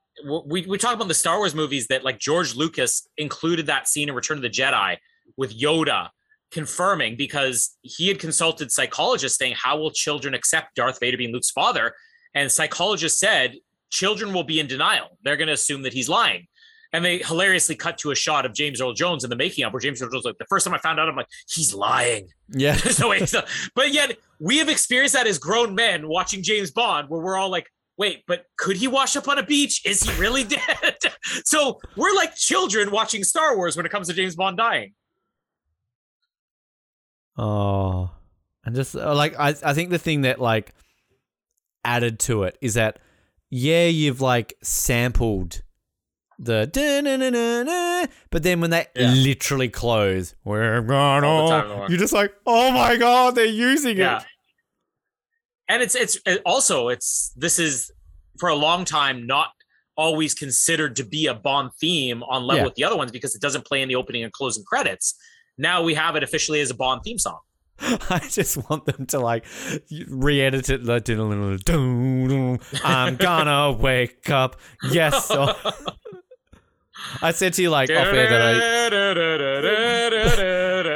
we 0.48 0.66
we 0.66 0.78
talk 0.78 0.96
about 0.96 1.08
the 1.10 1.14
Star 1.14 1.38
Wars 1.38 1.54
movies 1.54 1.88
that 1.88 2.04
like 2.04 2.18
George 2.20 2.56
Lucas 2.56 3.08
included 3.18 3.68
that 3.68 3.88
scene 3.88 4.10
in 4.10 4.16
Return 4.16 4.38
of 4.38 4.42
the 4.44 4.50
Jedi 4.50 4.98
with 5.38 5.56
Yoda 5.60 6.10
confirming 6.52 7.16
because 7.16 7.76
he 7.82 8.08
had 8.08 8.20
consulted 8.20 8.72
psychologists 8.72 9.38
saying, 9.38 9.56
How 9.62 9.78
will 9.78 9.92
children 9.92 10.34
accept 10.34 10.76
Darth 10.76 11.00
Vader 11.00 11.18
being 11.18 11.32
Luke's 11.34 11.52
father? 11.52 11.94
And 12.34 12.52
psychologists 12.52 13.20
said, 13.20 13.56
Children 13.92 14.34
will 14.34 14.44
be 14.44 14.60
in 14.60 14.68
denial. 14.68 15.18
They're 15.24 15.38
going 15.38 15.48
to 15.48 15.54
assume 15.54 15.84
that 15.84 15.94
he's 15.94 16.10
lying. 16.10 16.48
And 16.94 17.04
they 17.04 17.18
hilariously 17.18 17.76
cut 17.76 17.98
to 18.00 18.12
a 18.12 18.16
shot 18.16 18.46
of 18.46 18.54
James 18.54 18.80
Earl 18.80 18.94
Jones 18.94 19.24
in 19.24 19.30
the 19.30 19.36
making 19.36 19.66
of 19.66 19.74
where 19.74 19.80
James 19.82 20.02
Earl 20.02 20.10
Jones 20.12 20.24
like 20.26 20.38
the 20.38 20.46
first 20.46 20.66
time 20.66 20.74
I 20.74 20.78
found 20.80 21.00
out, 21.00 21.10
I'm 21.10 21.16
like, 21.16 21.28
he's 21.50 21.74
lying. 21.74 22.28
Yeah. 22.50 22.78
No 23.00 23.10
way. 23.10 23.20
he's 23.20 23.34
not- 23.34 23.48
But 23.76 23.92
yet 23.92 24.18
we 24.40 24.58
have 24.60 24.70
experienced 24.70 25.14
that 25.16 25.28
as 25.28 25.38
grown 25.38 25.76
men 25.76 26.08
watching 26.08 26.42
James 26.42 26.72
Bond, 26.72 27.10
where 27.10 27.20
we're 27.22 27.38
all 27.38 27.50
like, 27.50 27.68
wait, 27.98 28.24
but 28.28 28.46
could 28.58 28.78
he 28.78 28.88
wash 28.88 29.16
up 29.18 29.28
on 29.28 29.40
a 29.40 29.44
beach? 29.44 29.86
Is 29.86 30.04
he 30.04 30.20
really 30.20 30.44
dead? 30.84 30.96
so 31.44 31.80
we're 31.98 32.14
like 32.16 32.36
children 32.36 32.92
watching 32.92 33.24
Star 33.24 33.58
Wars 33.58 33.76
when 33.76 33.86
it 33.86 33.90
comes 33.92 34.08
to 34.08 34.14
James 34.14 34.36
Bond 34.36 34.58
dying. 34.58 34.94
Oh, 37.38 38.12
and 38.64 38.76
just 38.76 38.96
uh, 38.96 39.14
like 39.16 39.36
I, 39.40 39.50
I 39.64 39.74
think 39.74 39.90
the 39.90 40.00
thing 40.00 40.22
that 40.22 40.40
like 40.40 40.74
added 41.84 42.20
to 42.20 42.44
it 42.44 42.58
is 42.62 42.76
that 42.76 43.00
yeah, 43.50 43.86
you've 43.88 44.22
like 44.22 44.56
sampled 44.64 45.62
the 46.40 46.70
but 48.30 48.44
then 48.44 48.60
when 48.62 48.70
they 48.70 48.88
Yeah. 48.96 49.12
literally 49.12 49.70
close, 49.70 50.36
we're 50.44 50.82
gone. 50.82 51.24
All 51.24 51.48
the 51.48 51.52
time 51.54 51.64
in 51.64 51.70
the 51.70 51.76
world. 51.78 51.90
You're 51.90 52.00
just 52.00 52.14
like, 52.14 52.34
oh 52.46 52.72
my 52.72 52.98
god, 52.98 53.36
they're 53.36 53.46
using 53.46 53.98
Yeah. 53.98 54.18
it. 54.18 54.24
And 55.70 55.82
it's 55.82 55.96
it's 55.96 56.20
it 56.26 56.42
also 56.46 56.90
it's 56.90 57.32
this 57.36 57.58
is 57.60 57.92
for 58.40 58.50
a 58.50 58.56
long 58.56 58.84
time 58.86 59.26
not 59.26 59.50
always 59.98 60.34
considered 60.34 60.96
to 60.98 61.06
be 61.06 61.26
a 61.28 61.34
Bond 61.34 61.72
theme 61.80 62.22
on 62.24 62.44
level 62.44 62.60
Yeah. 62.60 62.66
with 62.66 62.76
the 62.76 62.84
other 62.84 62.98
ones 62.98 63.12
because 63.12 63.34
it 63.34 63.42
doesn't 63.42 63.66
play 63.66 63.82
in 63.82 63.88
the 63.88 63.96
opening 63.96 64.24
and 64.24 64.34
closing 64.34 64.64
credits. 64.66 65.16
Now 65.58 65.84
we 65.84 65.94
have 65.94 66.16
it 66.16 66.24
officially 66.24 66.62
as 66.62 66.70
a 66.70 66.76
Bond 66.76 67.02
theme 67.04 67.18
song. 67.18 67.40
I 67.80 68.22
just 68.30 68.58
want 68.70 68.86
them 68.86 69.06
to 69.08 69.20
like 69.20 69.46
re-edit 70.08 70.70
it. 70.70 70.84
Like, 70.84 71.10
I'm 71.10 71.60
gonna 73.18 73.72
wake 73.74 74.30
up. 74.30 74.56
Yes. 74.90 75.30
or- 75.36 75.54
I 77.22 77.32
said 77.32 77.54
to 77.54 77.62
you 77.62 77.70
like 77.70 77.90
off 77.90 78.08
air 78.08 78.30
that 78.30 78.42
I 78.42 78.54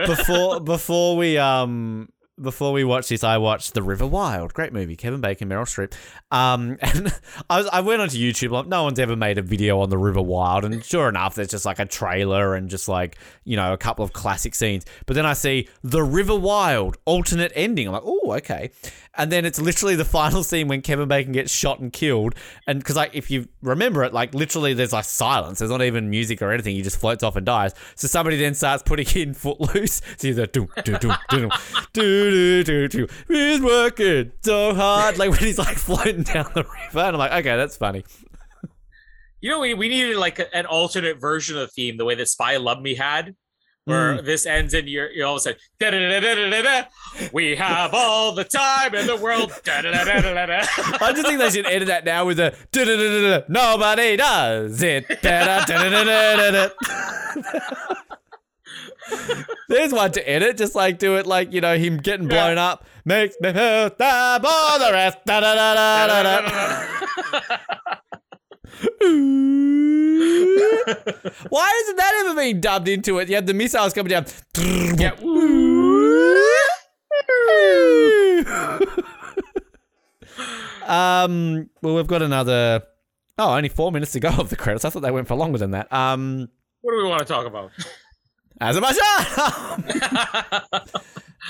before 0.08 0.60
before 0.62 1.18
we 1.18 1.38
um 1.38 2.08
before 2.42 2.72
we 2.72 2.84
watched 2.84 3.10
this, 3.10 3.24
I 3.24 3.38
watched 3.38 3.74
The 3.74 3.82
River 3.82 4.08
Wild, 4.08 4.54
great 4.54 4.74
movie, 4.74 4.96
Kevin 4.96 5.22
Bacon, 5.22 5.50
Meryl 5.50 5.64
Streep. 5.64 5.94
Um, 6.32 6.78
and 6.82 7.14
I 7.50 7.58
was 7.58 7.68
I 7.68 7.82
went 7.82 8.02
onto 8.02 8.18
YouTube. 8.18 8.52
Like, 8.52 8.68
no 8.68 8.84
one's 8.84 9.00
ever 9.00 9.16
made 9.16 9.38
a 9.38 9.42
video 9.42 9.80
on 9.80 9.90
The 9.90 9.98
River 9.98 10.22
Wild, 10.22 10.66
and 10.66 10.84
sure 10.84 11.10
enough, 11.10 11.36
there's 11.36 11.50
just 11.50 11.66
like 11.66 11.80
a 11.80 11.86
trailer 11.86 12.56
and 12.56 12.70
just 12.70 12.88
like 12.88 13.18
you 13.44 13.56
know 13.56 13.74
a 13.74 13.78
couple 13.78 14.04
of 14.04 14.14
classic 14.14 14.56
scenes. 14.56 14.86
But 15.06 15.16
then 15.16 15.26
I 15.26 15.34
see 15.34 15.68
The 15.84 16.04
River 16.04 16.36
Wild 16.36 16.98
alternate 17.06 17.52
ending. 17.56 17.88
I'm 17.88 17.94
like, 17.94 18.04
oh, 18.06 18.34
okay. 18.38 18.72
And 19.18 19.32
then 19.32 19.46
it's 19.46 19.60
literally 19.60 19.96
the 19.96 20.06
final 20.06 20.44
scene 20.44 20.68
when 20.68 20.82
Kevin 20.82 21.08
Bacon 21.08 21.34
gets 21.34 21.52
shot 21.52 21.80
and 21.80 21.92
killed. 21.92 22.36
And 22.68 22.80
because 22.80 22.96
like 22.96 23.14
if 23.14 23.32
you 23.32 23.48
remember 23.62 24.04
it, 24.04 24.14
like 24.14 24.34
literally 24.34 24.74
there's 24.74 24.94
like 24.94 25.06
silence. 25.06 25.60
There's 25.60 25.72
not 25.72 25.82
even 25.82 26.10
music 26.10 26.42
or 26.42 26.52
anything. 26.52 26.76
He 26.76 26.82
just 26.82 27.00
floats 27.00 27.24
off 27.24 27.36
and 27.36 27.46
dies. 27.46 27.74
So 27.96 28.08
somebody 28.08 28.38
then 28.38 28.54
starts 28.54 28.84
putting 28.84 29.08
in 29.22 29.34
Footloose. 29.34 30.02
See 30.18 30.32
the 30.32 30.48
doo 30.48 30.68
do 30.84 30.98
do 30.98 31.12
do 31.30 31.50
do 31.94 32.64
do 32.64 32.64
do 32.64 32.88
do. 32.88 33.08
He's 33.28 33.62
working 33.62 34.32
so 34.42 34.74
hard. 34.74 35.18
Like 35.18 35.32
when 35.32 35.40
he's 35.40 35.58
like 35.58 35.78
floating 35.78 36.24
down 36.24 36.52
the 36.54 36.64
river, 36.64 37.00
and 37.00 37.16
I'm 37.16 37.18
like, 37.18 37.32
okay, 37.32 37.58
that's 37.58 37.78
funny. 37.78 38.04
You 39.42 39.50
know, 39.50 39.60
we, 39.62 39.74
we 39.74 39.88
needed 39.88 40.18
like 40.18 40.40
an 40.54 40.66
alternate 40.66 41.20
version 41.20 41.58
of 41.58 41.62
the 41.62 41.68
theme, 41.68 41.98
the 41.98 42.06
way 42.06 42.16
that 42.16 42.28
Spy 42.28 42.58
Love 42.58 42.82
Me 42.82 42.96
had, 42.96 43.36
where 43.86 44.18
mm. 44.18 44.26
this 44.26 44.46
ends 44.46 44.74
and 44.74 44.88
you're, 44.88 45.10
you're 45.12 45.26
all 45.26 45.36
of 45.36 45.40
a 45.40 45.42
sudden, 45.42 45.60
da-da-da-da-da-da-da. 45.80 47.30
we 47.34 47.56
have 47.56 47.94
all 47.94 48.34
the 48.34 48.44
time 48.44 48.94
in 48.94 49.08
the 49.08 49.16
world. 49.16 49.52
I 49.68 51.12
just 51.14 51.28
think 51.28 51.40
they 51.40 51.50
should 51.50 51.66
edit 51.66 51.88
that 51.88 52.06
now 52.06 52.26
with 52.26 52.40
a 52.40 52.56
da 52.72 52.86
da 52.86 52.96
da 52.96 53.22
da 53.22 53.40
da. 53.40 53.46
Nobody 53.48 54.18
does 54.18 54.82
it. 54.84 55.08
Da 55.08 55.46
da 55.46 55.66
da 55.66 55.90
da 55.90 56.04
da 56.04 56.36
da 56.36 56.52
da. 56.52 56.70
There's 59.70 59.92
one 59.92 60.12
to 60.12 60.30
edit. 60.30 60.58
Just 60.58 60.76
like 60.76 61.00
do 61.00 61.16
it 61.18 61.26
like 61.26 61.52
you 61.52 61.62
know 61.62 61.78
him 61.78 61.98
getting 61.98 62.28
blown 62.28 62.58
up 62.58 62.86
makes 63.06 63.36
me 63.42 63.52
feel 63.54 63.90
die 63.90 64.40
for 64.40 64.80
the 64.80 64.90
rest. 64.92 65.18
Why 71.50 71.82
isn't 71.84 71.98
that 71.98 72.24
ever 72.26 72.36
being 72.36 72.62
dubbed 72.62 72.88
into 72.88 73.20
it? 73.20 73.28
You 73.28 73.36
had 73.36 73.46
the 73.46 73.54
missiles 73.54 73.94
coming 73.94 74.10
down. 74.10 74.26
yeah. 74.98 75.12
um. 80.88 81.70
Well, 81.82 81.96
we've 81.96 82.08
got 82.08 82.22
another. 82.22 82.84
Oh, 83.38 83.56
only 83.56 83.70
four 83.70 83.92
minutes 83.92 84.14
to 84.14 84.22
go 84.22 84.30
of 84.30 84.50
the 84.50 84.56
credits. 84.56 84.86
I 84.86 84.90
thought 84.90 85.02
they 85.02 85.12
went 85.12 85.28
for 85.28 85.36
longer 85.36 85.58
than 85.58 85.72
that. 85.72 85.92
Um. 85.92 86.48
What 86.82 86.94
do 86.94 86.98
we 87.04 87.10
want 87.10 87.20
to 87.20 87.26
talk 87.26 87.46
about? 87.46 87.72
Azerbaijan. 88.62 89.84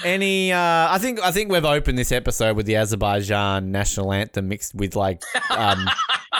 Any? 0.05 0.51
Uh, 0.51 0.87
I 0.89 0.97
think 0.99 1.19
I 1.19 1.31
think 1.31 1.51
we've 1.51 1.65
opened 1.65 1.97
this 1.97 2.11
episode 2.11 2.55
with 2.55 2.65
the 2.65 2.75
Azerbaijan 2.77 3.71
national 3.71 4.13
anthem 4.13 4.47
mixed 4.47 4.75
with 4.75 4.95
like 4.95 5.21
um, 5.49 5.87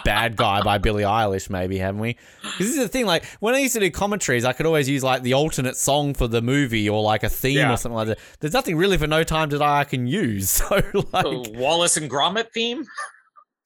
"Bad 0.10 0.36
Guy" 0.36 0.62
by 0.64 0.80
Billie 0.80 1.04
Eilish, 1.04 1.50
maybe 1.50 1.78
haven't 1.78 2.02
we? 2.02 2.18
this 2.58 2.68
is 2.70 2.78
the 2.78 2.88
thing. 2.88 3.06
Like 3.06 3.24
when 3.40 3.54
I 3.54 3.60
used 3.60 3.76
to 3.76 3.80
do 3.80 3.92
commentaries, 3.92 4.44
I 4.44 4.54
could 4.54 4.66
always 4.66 4.90
use 4.90 5.04
like 5.04 5.22
the 5.22 5.36
alternate 5.36 5.78
song 5.78 6.16
for 6.16 6.28
the 6.28 6.42
movie 6.42 6.90
or 6.90 7.02
like 7.04 7.22
a 7.24 7.30
theme 7.30 7.58
Yeah. 7.58 7.74
or 7.74 7.78
something 7.78 7.96
like 7.96 8.08
that. 8.08 8.20
There's 8.40 8.54
nothing 8.54 8.76
really 8.76 8.98
for 8.98 9.06
No 9.08 9.24
Time 9.24 9.50
to 9.52 9.60
Die 9.60 9.80
I 9.80 9.84
can 9.84 10.08
use. 10.08 10.50
So 10.70 10.76
like, 10.76 10.92
The 11.26 11.52
Wallace 11.56 11.96
and 11.98 12.10
Gromit 12.10 12.52
theme? 12.54 12.86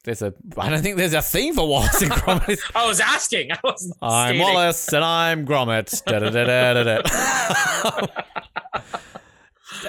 there's 0.04 0.22
a. 0.22 0.34
I 0.58 0.70
don't 0.70 0.82
think 0.82 0.98
there's 0.98 1.14
a 1.14 1.22
theme 1.22 1.56
for 1.56 1.66
Wallace 1.66 2.02
and 2.02 2.12
Gromit. 2.12 2.60
I 2.76 2.86
was 2.86 3.00
asking. 3.00 3.54
I 3.54 3.60
was 3.64 3.94
I'm 4.02 4.36
stating. 4.36 4.42
Wallace 4.42 4.92
and 4.94 5.04
I'm 5.06 5.46
Gromit. 5.48 6.04
Da-da-da-da-da-da. 6.06 8.08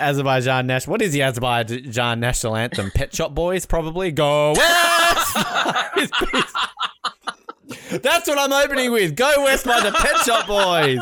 Azerbaijan 0.01 0.67
national. 0.67 0.93
What 0.93 1.03
is 1.03 1.13
the 1.13 1.23
Azerbaijan 1.23 2.21
national 2.21 2.57
anthem? 2.57 2.91
Pet 2.93 3.15
Shop 3.15 3.35
Boys, 3.35 3.67
probably. 3.67 4.13
Go 4.13 4.53
west. 4.53 5.37
That's 8.03 8.29
what 8.29 8.39
I'm 8.39 8.53
opening 8.53 8.93
with. 8.93 9.17
Go 9.17 9.45
west 9.45 9.65
by 9.67 9.81
the 9.81 9.93
Pet 9.93 10.17
Shop 10.19 10.47
Boys. 10.49 11.01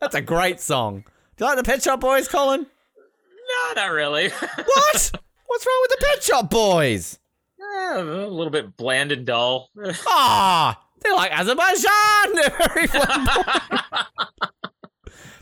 That's 0.00 0.14
a 0.14 0.20
great 0.22 0.60
song. 0.60 1.04
Do 1.36 1.44
you 1.44 1.46
like 1.46 1.56
the 1.56 1.64
Pet 1.64 1.82
Shop 1.82 2.00
Boys, 2.00 2.28
Colin? 2.28 2.66
No, 2.66 3.74
not 3.82 3.90
really. 3.92 4.28
What? 4.28 5.10
What's 5.46 5.66
wrong 5.66 5.78
with 5.88 5.90
the 5.98 6.06
Pet 6.06 6.22
Shop 6.22 6.50
Boys? 6.50 7.18
Eh, 7.60 8.00
a 8.00 8.02
little 8.02 8.50
bit 8.50 8.76
bland 8.76 9.12
and 9.12 9.24
dull. 9.26 9.70
Ah, 10.06 10.80
they're 11.00 11.14
like 11.14 11.30
Azerbaijan. 11.32 11.84
They're 12.34 12.68
very 12.74 12.86
flamboyant. 12.88 13.88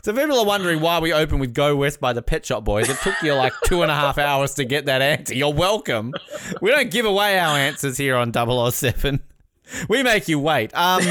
So 0.03 0.13
people 0.13 0.39
are 0.39 0.45
wondering 0.45 0.79
why 0.79 0.99
we 0.99 1.11
open 1.11 1.39
with 1.39 1.53
"Go 1.53 1.75
West" 1.75 1.99
by 1.99 2.13
the 2.13 2.21
Pet 2.21 2.45
Shop 2.45 2.63
Boys. 2.63 2.87
It 2.89 2.97
took 2.99 3.15
you 3.21 3.33
like 3.33 3.51
two 3.65 3.81
and 3.81 3.91
a 3.91 3.95
half 3.95 4.17
hours 4.17 4.53
to 4.53 4.63
get 4.63 4.85
that 4.85 5.01
answer. 5.01 5.33
You're 5.33 5.51
welcome. 5.53 6.13
We 6.61 6.69
don't 6.71 6.89
give 6.91 7.05
away 7.05 7.37
our 7.39 7.57
answers 7.57 7.97
here 7.97 8.15
on 8.15 8.31
007. 8.31 9.19
We 9.89 10.03
make 10.03 10.27
you 10.27 10.39
wait. 10.39 10.71
Um, 10.75 11.01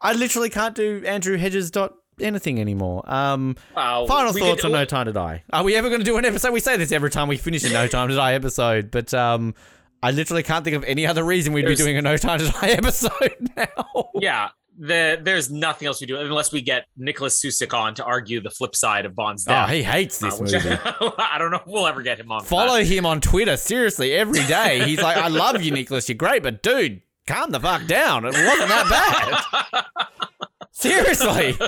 I 0.00 0.12
literally 0.12 0.50
can't 0.50 0.74
do 0.74 1.02
Andrew 1.06 1.36
Hedges 1.36 1.70
dot 1.70 1.94
anything 2.20 2.60
anymore. 2.60 3.02
Um, 3.12 3.56
final 3.74 4.06
thoughts 4.32 4.38
could- 4.62 4.64
on 4.66 4.72
No 4.72 4.84
Time 4.84 5.06
to 5.06 5.12
Die. 5.12 5.42
Are 5.52 5.64
we 5.64 5.74
ever 5.76 5.88
going 5.88 6.00
to 6.00 6.04
do 6.04 6.16
an 6.16 6.24
episode? 6.24 6.52
We 6.52 6.60
say 6.60 6.76
this 6.76 6.92
every 6.92 7.10
time 7.10 7.28
we 7.28 7.36
finish 7.36 7.64
a 7.64 7.72
No 7.72 7.86
Time 7.88 8.08
to 8.08 8.14
Die 8.16 8.34
episode, 8.34 8.90
but 8.90 9.12
um, 9.14 9.54
I 10.02 10.10
literally 10.12 10.42
can't 10.42 10.64
think 10.64 10.76
of 10.76 10.84
any 10.84 11.06
other 11.06 11.24
reason 11.24 11.52
we'd 11.52 11.66
be 11.66 11.74
doing 11.74 11.96
a 11.96 12.02
No 12.02 12.16
Time 12.16 12.38
to 12.38 12.48
Die 12.48 12.68
episode 12.70 13.50
now. 13.56 14.10
Yeah. 14.14 14.48
The, 14.78 15.18
there's 15.22 15.50
nothing 15.50 15.88
else 15.88 16.02
we 16.02 16.06
do 16.06 16.18
unless 16.20 16.52
we 16.52 16.60
get 16.60 16.84
Nicholas 16.98 17.42
Suszczyk 17.42 17.72
on 17.72 17.94
to 17.94 18.04
argue 18.04 18.42
the 18.42 18.50
flip 18.50 18.76
side 18.76 19.06
of 19.06 19.14
Bond's 19.16 19.44
death. 19.44 19.70
Oh, 19.70 19.72
he 19.72 19.82
hates 19.82 20.22
Uh, 20.22 20.26
this 20.28 20.38
which- 20.38 20.52
movie. 20.52 20.68
I 21.18 21.36
don't 21.38 21.50
know 21.50 21.56
if 21.56 21.66
we'll 21.66 21.86
ever 21.86 22.02
get 22.02 22.20
him 22.20 22.30
on. 22.30 22.44
Follow 22.44 22.76
that. 22.76 22.84
him 22.86 23.06
on 23.06 23.22
Twitter, 23.22 23.56
seriously, 23.56 24.12
every 24.12 24.44
day. 24.44 24.84
He's 24.84 25.00
like, 25.00 25.16
I 25.16 25.28
love 25.28 25.62
you, 25.62 25.70
Nicholas. 25.70 26.10
You're 26.10 26.16
great, 26.16 26.42
but 26.42 26.62
dude, 26.62 27.00
calm 27.26 27.50
the 27.50 27.60
fuck 27.60 27.86
down. 27.86 28.24
It 28.24 28.28
wasn't 28.28 28.68
that 28.68 29.44
bad. 29.72 29.84
Seriously. 30.72 31.58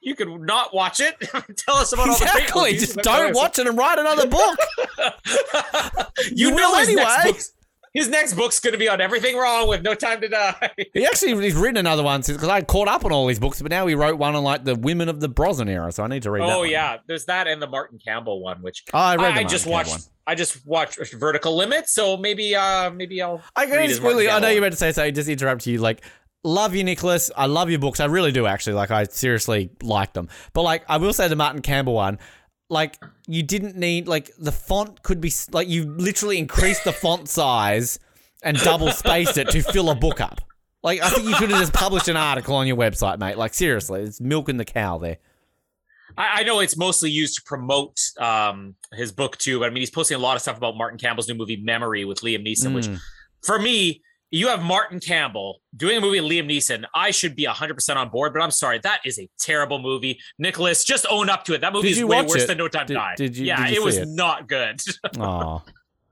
you 0.00 0.14
could 0.14 0.28
not 0.28 0.74
watch 0.74 1.00
it. 1.00 1.16
Tell 1.56 1.76
us 1.76 1.92
about 1.92 2.08
all 2.10 2.18
the 2.18 2.24
Exactly. 2.24 2.72
Just 2.76 2.96
don't 2.96 3.34
watch 3.34 3.58
it 3.58 3.66
and 3.66 3.76
write 3.76 3.98
another 3.98 4.28
book. 4.28 4.58
You, 6.30 6.50
You 6.50 6.54
will 6.54 6.72
next 6.72 6.88
anyway. 6.88 7.32
His 7.94 8.08
next 8.08 8.34
book's 8.34 8.58
going 8.60 8.72
to 8.72 8.78
be 8.78 8.88
on 8.88 9.00
everything 9.00 9.36
wrong 9.36 9.68
with 9.68 9.82
No 9.82 9.94
Time 9.94 10.20
to 10.20 10.28
Die. 10.28 10.70
He 10.94 11.04
actually 11.06 11.40
he's 11.42 11.54
written 11.54 11.76
another 11.76 12.02
one 12.02 12.22
since 12.22 12.36
because 12.36 12.48
I 12.48 12.62
caught 12.62 12.88
up 12.88 13.04
on 13.04 13.12
all 13.12 13.28
his 13.28 13.38
books, 13.38 13.60
but 13.62 13.70
now 13.70 13.86
he 13.86 13.94
wrote 13.94 14.18
one 14.18 14.34
on 14.34 14.42
like 14.44 14.64
the 14.64 14.74
women 14.74 15.08
of 15.08 15.20
the 15.20 15.28
Brosnan 15.28 15.68
era, 15.68 15.92
so 15.92 16.02
I 16.02 16.06
need 16.08 16.22
to 16.22 16.30
read 16.30 16.42
that. 16.42 16.56
oh 16.56 16.62
yeah, 16.62 16.98
there's 17.06 17.26
that 17.26 17.46
and 17.46 17.60
the 17.60 17.66
Martin 17.66 17.98
Campbell 18.04 18.40
one, 18.42 18.62
which 18.62 18.84
Oh, 18.94 18.98
I 18.98 19.16
read 19.16 19.36
the 19.36 19.40
I, 19.40 19.44
just 19.44 19.64
Campbell 19.64 19.72
watched. 19.72 19.90
one. 19.90 20.00
I 20.26 20.34
just 20.36 20.64
watched 20.66 20.98
Vertical 21.14 21.56
Limit, 21.56 21.88
so 21.88 22.16
maybe 22.16 22.54
uh 22.54 22.90
maybe 22.90 23.20
I'll. 23.20 23.42
I 23.56 23.66
can 23.66 23.88
just. 23.88 24.00
Martin 24.02 24.20
I 24.28 24.38
know 24.38 24.48
you're 24.48 24.56
one. 24.56 24.68
about 24.68 24.70
to 24.72 24.76
say 24.76 24.92
so. 24.92 25.10
Just 25.10 25.28
interrupt 25.28 25.66
you. 25.66 25.78
Like, 25.78 26.02
love 26.44 26.74
you, 26.76 26.84
Nicholas. 26.84 27.30
I 27.36 27.46
love 27.46 27.70
your 27.70 27.80
books. 27.80 27.98
I 28.00 28.04
really 28.06 28.30
do, 28.32 28.46
actually. 28.46 28.74
Like, 28.74 28.90
I 28.92 29.04
seriously 29.04 29.70
like 29.82 30.12
them. 30.12 30.28
But, 30.52 30.62
like, 30.62 30.84
I 30.88 30.98
will 30.98 31.12
say 31.12 31.26
the 31.28 31.34
Martin 31.36 31.60
Campbell 31.60 31.94
one, 31.94 32.18
like, 32.72 32.98
you 33.26 33.42
didn't 33.42 33.76
need, 33.76 34.08
like, 34.08 34.30
the 34.38 34.50
font 34.50 35.02
could 35.02 35.20
be, 35.20 35.30
like, 35.52 35.68
you 35.68 35.84
literally 35.84 36.38
increased 36.38 36.84
the 36.84 36.92
font 36.92 37.28
size 37.28 37.98
and 38.42 38.56
double 38.58 38.90
spaced 38.90 39.36
it 39.36 39.50
to 39.50 39.62
fill 39.62 39.90
a 39.90 39.94
book 39.94 40.20
up. 40.20 40.40
Like, 40.82 41.00
I 41.02 41.10
think 41.10 41.28
you 41.28 41.34
could 41.36 41.50
have 41.50 41.60
just 41.60 41.72
published 41.74 42.08
an 42.08 42.16
article 42.16 42.56
on 42.56 42.66
your 42.66 42.76
website, 42.76 43.18
mate. 43.18 43.36
Like, 43.36 43.54
seriously, 43.54 44.02
it's 44.02 44.20
milking 44.20 44.56
the 44.56 44.64
cow 44.64 44.98
there. 44.98 45.18
I, 46.16 46.40
I 46.40 46.42
know 46.44 46.60
it's 46.60 46.76
mostly 46.76 47.10
used 47.10 47.36
to 47.36 47.42
promote 47.42 47.98
um, 48.18 48.74
his 48.92 49.12
book 49.12 49.36
too, 49.38 49.60
but 49.60 49.66
I 49.66 49.68
mean, 49.70 49.80
he's 49.82 49.90
posting 49.90 50.16
a 50.16 50.20
lot 50.20 50.36
of 50.36 50.42
stuff 50.42 50.56
about 50.56 50.76
Martin 50.76 50.98
Campbell's 50.98 51.28
new 51.28 51.34
movie 51.34 51.58
Memory 51.58 52.04
with 52.04 52.20
Liam 52.20 52.44
Neeson, 52.46 52.74
which 52.74 52.86
Mm. 52.86 52.98
for 53.44 53.58
me, 53.58 54.02
you 54.32 54.48
have 54.48 54.62
Martin 54.62 54.98
Campbell 54.98 55.60
doing 55.76 55.98
a 55.98 56.00
movie 56.00 56.20
with 56.20 56.30
Liam 56.30 56.50
Neeson. 56.50 56.84
I 56.94 57.10
should 57.12 57.36
be 57.36 57.44
100% 57.44 57.96
on 57.96 58.08
board, 58.08 58.32
but 58.32 58.42
I'm 58.42 58.50
sorry. 58.50 58.80
That 58.82 59.00
is 59.04 59.18
a 59.20 59.28
terrible 59.38 59.78
movie. 59.78 60.18
Nicholas, 60.38 60.82
just 60.84 61.06
own 61.08 61.28
up 61.30 61.44
to 61.44 61.54
it. 61.54 61.60
That 61.60 61.72
movie 61.72 61.90
is 61.90 62.02
way 62.02 62.22
worse 62.22 62.42
it? 62.42 62.46
than 62.48 62.58
No 62.58 62.66
Time 62.66 62.86
Did- 62.86 62.94
to 62.94 62.98
Die. 62.98 63.14
did 63.16 63.36
you- 63.36 63.46
yeah, 63.46 63.64
did 63.66 63.76
you 63.76 63.82
it 63.82 63.84
was 63.84 63.98
it? 63.98 64.08
not 64.08 64.48
good. 64.48 64.80
Oh. 65.20 65.62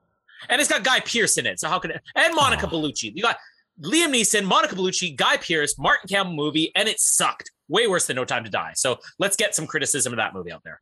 and 0.48 0.60
it's 0.60 0.70
got 0.70 0.84
Guy 0.84 1.00
Pearce 1.00 1.38
in 1.38 1.46
it. 1.46 1.58
So 1.58 1.68
how 1.68 1.78
can 1.78 1.90
it? 1.92 2.02
And 2.14 2.34
Monica 2.34 2.66
Oh. 2.66 2.70
Bellucci. 2.70 3.10
You 3.14 3.22
got 3.22 3.38
Liam 3.82 4.08
Neeson, 4.14 4.44
Monica 4.44 4.74
Bellucci, 4.76 5.16
Guy 5.16 5.38
Pearce, 5.38 5.78
Martin 5.78 6.06
Campbell 6.08 6.34
movie, 6.34 6.70
and 6.76 6.88
it 6.88 7.00
sucked. 7.00 7.50
Way 7.68 7.86
worse 7.86 8.06
than 8.06 8.16
No 8.16 8.24
Time 8.26 8.44
to 8.44 8.50
Die. 8.50 8.72
So 8.74 8.98
let's 9.18 9.36
get 9.36 9.54
some 9.54 9.66
criticism 9.66 10.12
of 10.12 10.18
that 10.18 10.34
movie 10.34 10.52
out 10.52 10.62
there. 10.64 10.80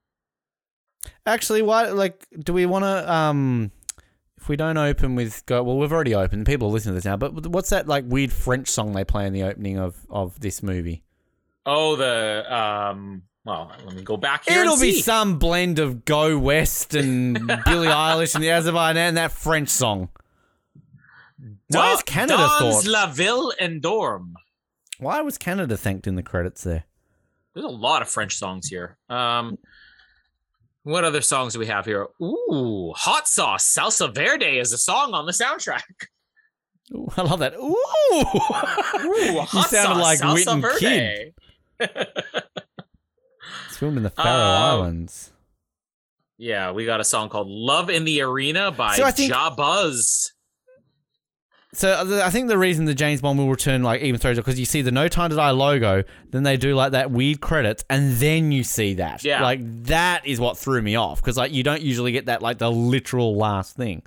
Actually, 1.26 1.62
why? 1.62 1.90
Like, 1.90 2.26
do 2.40 2.52
we 2.52 2.66
want 2.66 2.84
to? 2.84 3.12
Um, 3.12 3.70
if 4.48 4.50
we 4.50 4.56
don't 4.56 4.78
open 4.78 5.14
with 5.14 5.44
go, 5.44 5.62
well, 5.62 5.76
we've 5.76 5.92
already 5.92 6.14
opened. 6.14 6.46
People 6.46 6.68
are 6.68 6.70
listening 6.70 6.92
to 6.92 6.94
this 6.94 7.04
now. 7.04 7.18
But 7.18 7.46
what's 7.48 7.68
that 7.68 7.86
like 7.86 8.04
weird 8.06 8.32
French 8.32 8.68
song 8.68 8.92
they 8.94 9.04
play 9.04 9.26
in 9.26 9.34
the 9.34 9.42
opening 9.42 9.78
of 9.78 10.06
of 10.08 10.40
this 10.40 10.62
movie? 10.62 11.04
Oh, 11.66 11.96
the 11.96 12.46
um. 12.52 13.24
Well, 13.44 13.70
let 13.84 13.94
me 13.94 14.02
go 14.02 14.16
back 14.16 14.48
here. 14.48 14.62
It'll 14.62 14.80
be 14.80 14.92
see. 14.92 15.02
some 15.02 15.38
blend 15.38 15.78
of 15.78 16.04
Go 16.06 16.38
West 16.38 16.94
and 16.94 17.34
Billie 17.64 17.88
Eilish 17.88 18.34
and 18.34 18.42
the 18.42 18.50
Azerbaijan 18.50 18.96
and 18.96 19.16
that 19.18 19.32
French 19.32 19.68
song. 19.68 20.08
Why 21.68 21.92
is 21.92 22.02
Canada 22.02 22.38
Dans 22.38 22.84
thought? 22.84 22.90
la 22.90 23.06
ville 23.06 23.52
and 23.60 23.80
dorm. 23.82 24.34
Why 24.98 25.20
was 25.20 25.36
Canada 25.38 25.76
thanked 25.76 26.06
in 26.06 26.14
the 26.16 26.22
credits 26.22 26.64
there? 26.64 26.84
There's 27.54 27.66
a 27.66 27.68
lot 27.68 28.02
of 28.02 28.08
French 28.08 28.36
songs 28.36 28.68
here. 28.68 28.96
Um, 29.08 29.58
what 30.88 31.04
other 31.04 31.20
songs 31.20 31.52
do 31.52 31.58
we 31.58 31.66
have 31.66 31.84
here? 31.84 32.06
Ooh, 32.22 32.92
Hot 32.96 33.28
Sauce, 33.28 33.72
Salsa 33.76 34.14
Verde 34.14 34.58
is 34.58 34.72
a 34.72 34.78
song 34.78 35.12
on 35.14 35.26
the 35.26 35.32
soundtrack. 35.32 35.82
Ooh, 36.94 37.08
I 37.16 37.22
love 37.22 37.40
that. 37.40 37.54
Ooh, 37.54 37.58
Ooh, 38.16 39.40
Hot 39.42 39.68
sounded 39.68 40.02
Sauce, 40.02 40.02
like 40.02 40.18
Salsa 40.20 40.34
Whitney 40.34 41.32
Verde. 41.80 41.94
it's 43.68 43.76
filmed 43.78 43.96
in 43.98 44.02
the 44.02 44.10
Faroe 44.10 44.26
Um, 44.30 44.80
Islands. 44.80 45.32
Yeah, 46.38 46.70
we 46.72 46.86
got 46.86 47.00
a 47.00 47.04
song 47.04 47.28
called 47.28 47.48
"Love 47.48 47.90
in 47.90 48.04
the 48.04 48.22
Arena" 48.22 48.70
by 48.70 48.96
So 48.96 49.10
think- 49.10 49.30
Ja 49.30 49.50
Buzz. 49.54 50.32
So 51.78 51.92
uh, 51.92 52.22
I 52.24 52.30
think 52.30 52.48
the 52.48 52.58
reason 52.58 52.86
the 52.86 52.94
James 52.94 53.20
Bond 53.20 53.38
will 53.38 53.48
return 53.48 53.84
like 53.84 54.02
even 54.02 54.18
throws 54.18 54.36
because 54.36 54.58
you 54.58 54.66
see 54.66 54.82
the 54.82 54.90
No 54.90 55.06
Time 55.06 55.30
to 55.30 55.36
Die 55.36 55.50
logo, 55.50 56.02
then 56.32 56.42
they 56.42 56.56
do 56.56 56.74
like 56.74 56.90
that 56.90 57.12
weird 57.12 57.40
credits, 57.40 57.84
and 57.88 58.14
then 58.14 58.50
you 58.50 58.64
see 58.64 58.94
that. 58.94 59.22
Yeah. 59.22 59.44
like 59.44 59.60
that 59.84 60.26
is 60.26 60.40
what 60.40 60.58
threw 60.58 60.82
me 60.82 60.96
off 60.96 61.22
because 61.22 61.36
like 61.36 61.52
you 61.52 61.62
don't 61.62 61.80
usually 61.80 62.10
get 62.10 62.26
that 62.26 62.42
like 62.42 62.58
the 62.58 62.68
literal 62.68 63.36
last 63.36 63.76
thing. 63.76 64.02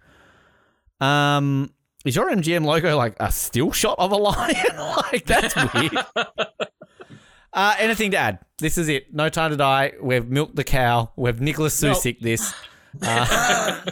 Um, 1.00 1.72
is 2.04 2.14
your 2.14 2.30
MGM 2.30 2.66
logo 2.66 2.98
like 2.98 3.16
a 3.22 3.32
still 3.32 3.72
shot 3.72 3.98
of 4.00 4.12
a 4.12 4.18
lion? 4.18 4.56
like 4.78 5.26
that's 5.26 5.56
weird. 5.74 5.98
uh, 7.54 7.76
anything 7.80 8.12
to 8.12 8.18
add? 8.18 8.40
This 8.58 8.78
is 8.78 8.90
it. 8.90 9.14
No 9.14 9.30
Time 9.30 9.52
to 9.52 9.56
Die. 9.56 9.94
We've 10.02 10.28
milked 10.28 10.58
the 10.58 10.66
cow. 10.66 11.14
We've 11.16 11.40
Nicholas 11.40 11.82
Nope. 11.82 11.96
Susick 11.96 12.20
this. 12.20 12.54
Uh, 13.02 13.86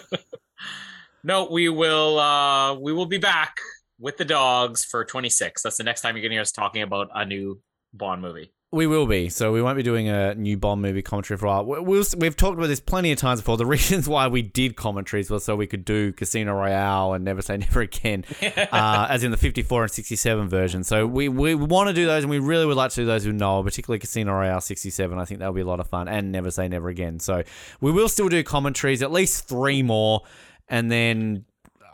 No, 1.24 1.48
we 1.50 1.70
will. 1.70 2.20
uh 2.20 2.76
We 2.76 2.94
will 2.94 3.06
be 3.06 3.18
back 3.18 3.58
with 4.00 4.18
the 4.18 4.26
dogs 4.26 4.86
for 4.86 5.04
26. 5.04 5.62
That's 5.64 5.78
the 5.78 5.84
next 5.84 6.02
time 6.02 6.16
you're 6.16 6.24
gonna 6.24 6.36
hear 6.36 6.42
us 6.42 6.52
talking 6.52 6.82
about 6.82 7.10
a 7.14 7.26
new 7.26 7.62
Bond 7.94 8.22
movie. 8.22 8.54
We 8.72 8.86
will 8.86 9.08
be. 9.08 9.30
So 9.30 9.52
we 9.52 9.64
won't 9.64 9.78
be 9.78 9.82
doing 9.84 10.10
a 10.10 10.36
new 10.36 10.56
Bond 10.56 10.80
movie 10.84 11.02
commentary 11.02 11.40
for 11.40 11.48
a 11.48 11.50
while. 11.50 11.66
We- 11.66 11.80
We'll, 11.80 12.04
we've 12.20 12.38
talked 12.38 12.56
about 12.56 12.68
this 12.68 12.80
plenty 12.80 13.12
of 13.12 13.18
times 13.18 13.42
before. 13.42 13.58
The 13.58 13.66
reasons 13.78 14.08
why 14.08 14.28
we 14.28 14.44
did 14.44 14.76
commentaries 14.76 15.32
was 15.32 15.44
so 15.44 15.56
we 15.56 15.66
could 15.66 15.84
do 15.84 16.14
Casino 16.14 16.54
Royale 16.54 17.14
and 17.14 17.26
Never 17.26 17.42
Say 17.42 17.58
Never 17.58 17.82
Again, 17.82 18.26
uh, 18.72 19.08
as 19.10 19.24
in 19.24 19.32
the 19.32 19.38
54 19.38 19.84
and 19.86 19.92
67 19.92 20.48
version. 20.50 20.84
So 20.84 21.08
we, 21.08 21.30
we 21.30 21.56
want 21.56 21.88
to 21.88 21.94
do 21.96 22.06
those, 22.06 22.24
and 22.24 22.30
we 22.30 22.38
really 22.38 22.68
would 22.68 22.78
like 22.78 22.92
to 22.92 22.96
do 22.98 23.06
those 23.08 23.26
with 23.26 23.36
Noah, 23.36 23.64
particularly 23.64 23.98
Casino 23.98 24.34
Royale 24.34 24.62
67. 24.62 25.18
I 25.18 25.26
think 25.26 25.40
that'll 25.40 25.52
be 25.56 25.62
a 25.62 25.66
lot 25.66 25.80
of 25.80 25.88
fun, 25.88 26.08
and 26.08 26.32
Never 26.32 26.52
Say 26.52 26.68
Never 26.68 26.90
Again. 26.90 27.20
So 27.20 27.42
we 27.82 27.92
will 27.92 28.08
still 28.08 28.30
do 28.30 28.44
commentaries, 28.44 29.02
at 29.02 29.12
least 29.12 29.48
three 29.48 29.82
more, 29.82 30.22
and 30.70 30.92
then 30.92 31.46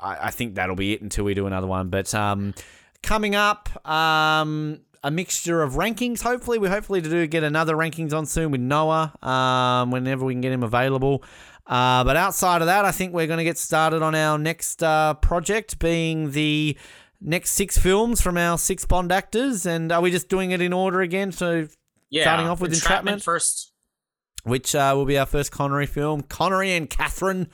I, 0.01 0.27
I 0.27 0.31
think 0.31 0.55
that'll 0.55 0.75
be 0.75 0.93
it 0.93 1.01
until 1.01 1.23
we 1.25 1.33
do 1.33 1.47
another 1.47 1.67
one. 1.67 1.89
But 1.89 2.13
um, 2.13 2.53
coming 3.01 3.35
up, 3.35 3.69
um, 3.87 4.81
a 5.03 5.11
mixture 5.11 5.61
of 5.61 5.73
rankings. 5.73 6.21
Hopefully, 6.21 6.57
we 6.59 6.67
hopefully 6.67 7.01
to 7.01 7.09
do 7.09 7.25
get 7.27 7.43
another 7.43 7.75
rankings 7.75 8.13
on 8.13 8.25
soon 8.25 8.51
with 8.51 8.61
Noah. 8.61 9.13
Um, 9.21 9.91
whenever 9.91 10.25
we 10.25 10.33
can 10.33 10.41
get 10.41 10.51
him 10.51 10.63
available. 10.63 11.23
Uh, 11.67 12.03
but 12.03 12.15
outside 12.15 12.61
of 12.61 12.67
that, 12.67 12.85
I 12.85 12.91
think 12.91 13.13
we're 13.13 13.25
going 13.25 13.39
to 13.39 13.43
get 13.43 13.57
started 13.57 14.03
on 14.03 14.13
our 14.13 14.37
next 14.37 14.83
uh, 14.83 15.15
project, 15.15 15.79
being 15.79 16.29
the 16.31 16.77
next 17.19 17.53
six 17.53 17.75
films 17.77 18.21
from 18.21 18.37
our 18.37 18.57
six 18.59 18.85
Bond 18.85 19.11
actors. 19.11 19.65
And 19.65 19.91
are 19.91 19.99
we 20.01 20.11
just 20.11 20.29
doing 20.29 20.51
it 20.51 20.61
in 20.61 20.73
order 20.73 21.01
again? 21.01 21.31
So, 21.31 21.67
Yeah, 22.11 22.21
Starting 22.23 22.45
off 22.47 22.61
with 22.61 22.71
Entrapment? 22.71 23.23
first. 23.23 23.71
which 24.43 24.75
uh, 24.75 24.93
will 24.95 25.05
be 25.05 25.17
our 25.17 25.25
first 25.25 25.51
Connery 25.51 25.87
film, 25.87 26.21
Connery 26.21 26.71
and 26.73 26.87
Catherine. 26.87 27.47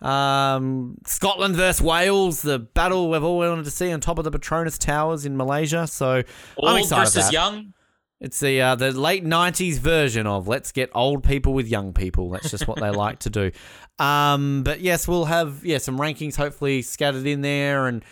Um, 0.00 0.98
Scotland 1.06 1.56
versus 1.56 1.82
Wales, 1.82 2.42
the 2.42 2.58
battle 2.58 3.10
we've 3.10 3.24
all 3.24 3.38
wanted 3.38 3.64
to 3.64 3.70
see 3.70 3.90
on 3.92 4.00
top 4.00 4.18
of 4.18 4.24
the 4.24 4.30
Petronas 4.30 4.78
Towers 4.78 5.24
in 5.24 5.36
Malaysia. 5.36 5.86
So 5.86 6.16
I'm 6.16 6.24
Old 6.56 6.78
excited 6.78 6.88
for 6.88 7.14
versus 7.14 7.24
that. 7.24 7.32
young. 7.32 7.72
It's 8.20 8.40
the 8.40 8.60
uh, 8.62 8.74
the 8.76 8.92
late 8.92 9.24
'90s 9.24 9.78
version 9.78 10.26
of 10.26 10.48
let's 10.48 10.72
get 10.72 10.90
old 10.94 11.22
people 11.22 11.52
with 11.52 11.68
young 11.68 11.92
people. 11.92 12.30
That's 12.30 12.50
just 12.50 12.66
what 12.66 12.80
they 12.80 12.90
like 13.04 13.18
to 13.20 13.30
do. 13.30 13.50
Um, 13.98 14.62
but 14.62 14.80
yes, 14.80 15.06
we'll 15.06 15.26
have 15.26 15.64
yeah 15.64 15.78
some 15.78 15.98
rankings 15.98 16.36
hopefully 16.36 16.80
scattered 16.82 17.26
in 17.26 17.42
there, 17.42 17.86
and 17.86 18.02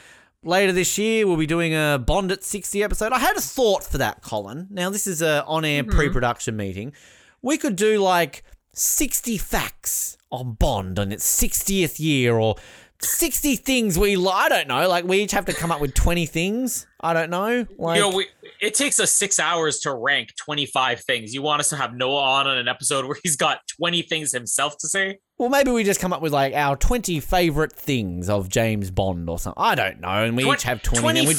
later 0.43 0.73
this 0.73 0.99
year 0.99 1.27
we'll 1.27 1.39
be 1.39 1.47
doing 1.47 1.75
a 1.75 1.99
Bond 2.05 2.33
at 2.33 2.45
60 2.45 2.83
episode. 2.83 3.13
I 3.13 3.19
had 3.19 3.37
a 3.37 3.41
thought 3.41 3.83
for 3.85 3.97
that, 3.99 4.21
Colin. 4.23 4.69
Now 4.71 4.91
this 4.91 5.07
is 5.07 5.23
a 5.23 5.43
on-air 5.47 5.85
pre-production 5.85 6.55
meeting. 6.55 6.93
We 7.41 7.57
could 7.57 7.77
do 7.77 7.99
like 7.99 8.43
60 8.75 9.39
facts 9.39 10.19
on 10.41 10.55
Bond 10.55 10.99
on 10.99 11.13
its 11.13 11.25
60th 11.43 11.99
year, 11.99 12.37
or 12.37 12.57
60 13.01 13.57
things 13.57 13.99
we 13.99 14.17
I 14.17 14.49
don't 14.49 14.69
know. 14.69 14.89
Like 14.89 15.05
we 15.05 15.19
each 15.19 15.33
have 15.33 15.45
to 15.47 15.53
come 15.53 15.71
up 15.71 15.81
with 15.81 15.95
20 15.95 16.27
things. 16.27 16.87
I 17.01 17.13
don't 17.13 17.31
know. 17.31 17.67
Like, 17.79 17.97
you 17.97 18.03
know, 18.03 18.17
we, 18.17 18.27
it 18.61 18.75
takes 18.75 18.99
us 18.99 19.11
six 19.11 19.39
hours 19.39 19.81
to 19.81 19.93
rank 19.93 20.31
25 20.37 21.01
things. 21.01 21.35
You 21.35 21.43
want 21.43 21.61
us 21.61 21.69
to 21.71 21.77
have 21.77 21.95
Noah 21.95 22.23
on 22.23 22.47
on 22.47 22.57
an 22.57 22.69
episode 22.69 23.05
where 23.05 23.17
he's 23.23 23.37
got 23.37 23.61
20 23.79 24.03
things 24.03 24.33
himself 24.33 24.79
to 24.79 24.89
say? 24.89 25.19
Well, 25.39 25.51
maybe 25.51 25.71
we 25.71 25.85
just 25.85 26.01
come 26.01 26.13
up 26.13 26.23
with 26.23 26.33
like 26.33 26.55
our 26.55 26.77
20 26.77 27.21
favorite 27.21 27.73
things 27.73 28.29
of 28.29 28.49
James 28.49 28.91
Bond 28.91 29.29
or 29.29 29.39
something. 29.39 29.63
I 29.63 29.75
don't 29.75 30.01
know. 30.01 30.09
And 30.09 30.37
we 30.37 30.45
Twen- 30.45 30.55
each 30.55 30.63
have 30.63 30.83
20. 30.83 31.01
20, 31.03 31.19
and 31.21 31.29
we, 31.29 31.35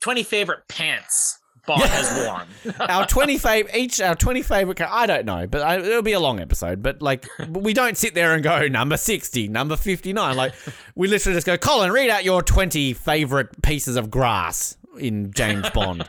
20 0.00 0.22
favorite 0.22 0.60
pants 0.68 1.37
Bond 1.68 1.82
has 1.82 2.26
worn. 2.64 2.74
our 2.90 3.06
20 3.06 3.38
favorite, 3.38 3.76
each 3.76 4.00
our 4.00 4.16
20 4.16 4.42
favorite. 4.42 4.80
I 4.80 5.06
don't 5.06 5.24
know, 5.24 5.46
but 5.46 5.62
I, 5.62 5.78
it'll 5.78 6.02
be 6.02 6.14
a 6.14 6.20
long 6.20 6.40
episode. 6.40 6.82
But 6.82 7.00
like, 7.00 7.26
we 7.48 7.72
don't 7.74 7.96
sit 7.96 8.14
there 8.14 8.34
and 8.34 8.42
go 8.42 8.66
number 8.66 8.96
60, 8.96 9.46
number 9.48 9.76
59. 9.76 10.36
Like, 10.36 10.54
we 10.96 11.06
literally 11.06 11.36
just 11.36 11.46
go, 11.46 11.56
Colin, 11.56 11.92
read 11.92 12.10
out 12.10 12.24
your 12.24 12.42
20 12.42 12.92
favorite 12.94 13.62
pieces 13.62 13.94
of 13.96 14.10
grass 14.10 14.76
in 14.98 15.30
James 15.32 15.70
Bond. 15.70 16.08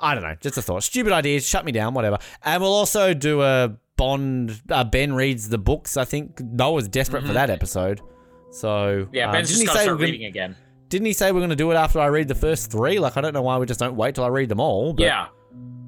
I 0.00 0.14
don't 0.14 0.22
know. 0.22 0.36
Just 0.40 0.56
a 0.58 0.62
thought. 0.62 0.82
Stupid 0.84 1.12
ideas. 1.12 1.46
Shut 1.46 1.64
me 1.64 1.72
down. 1.72 1.94
Whatever. 1.94 2.18
And 2.42 2.62
we'll 2.62 2.72
also 2.72 3.14
do 3.14 3.42
a 3.42 3.76
Bond. 3.96 4.60
Uh, 4.68 4.84
ben 4.84 5.12
reads 5.14 5.48
the 5.48 5.58
books. 5.58 5.96
I 5.96 6.04
think 6.04 6.40
Noah's 6.40 6.88
desperate 6.88 7.24
for 7.24 7.32
that 7.34 7.50
episode. 7.50 8.00
So 8.50 9.08
Yeah, 9.12 9.26
um, 9.28 9.32
Ben's 9.32 9.48
just 9.48 9.64
got 9.66 9.72
to 9.72 9.78
start 9.78 9.86
we're 9.92 9.94
gonna- 9.98 10.12
reading 10.12 10.26
again. 10.26 10.56
Didn't 10.92 11.06
he 11.06 11.14
say 11.14 11.32
we're 11.32 11.40
going 11.40 11.48
to 11.48 11.56
do 11.56 11.70
it 11.70 11.74
after 11.74 12.00
I 12.00 12.06
read 12.08 12.28
the 12.28 12.34
first 12.34 12.70
three? 12.70 12.98
Like, 12.98 13.16
I 13.16 13.22
don't 13.22 13.32
know 13.32 13.40
why 13.40 13.56
we 13.56 13.64
just 13.64 13.80
don't 13.80 13.96
wait 13.96 14.14
till 14.14 14.24
I 14.24 14.28
read 14.28 14.50
them 14.50 14.60
all. 14.60 14.92
But 14.92 15.04
Yeah. 15.04 15.28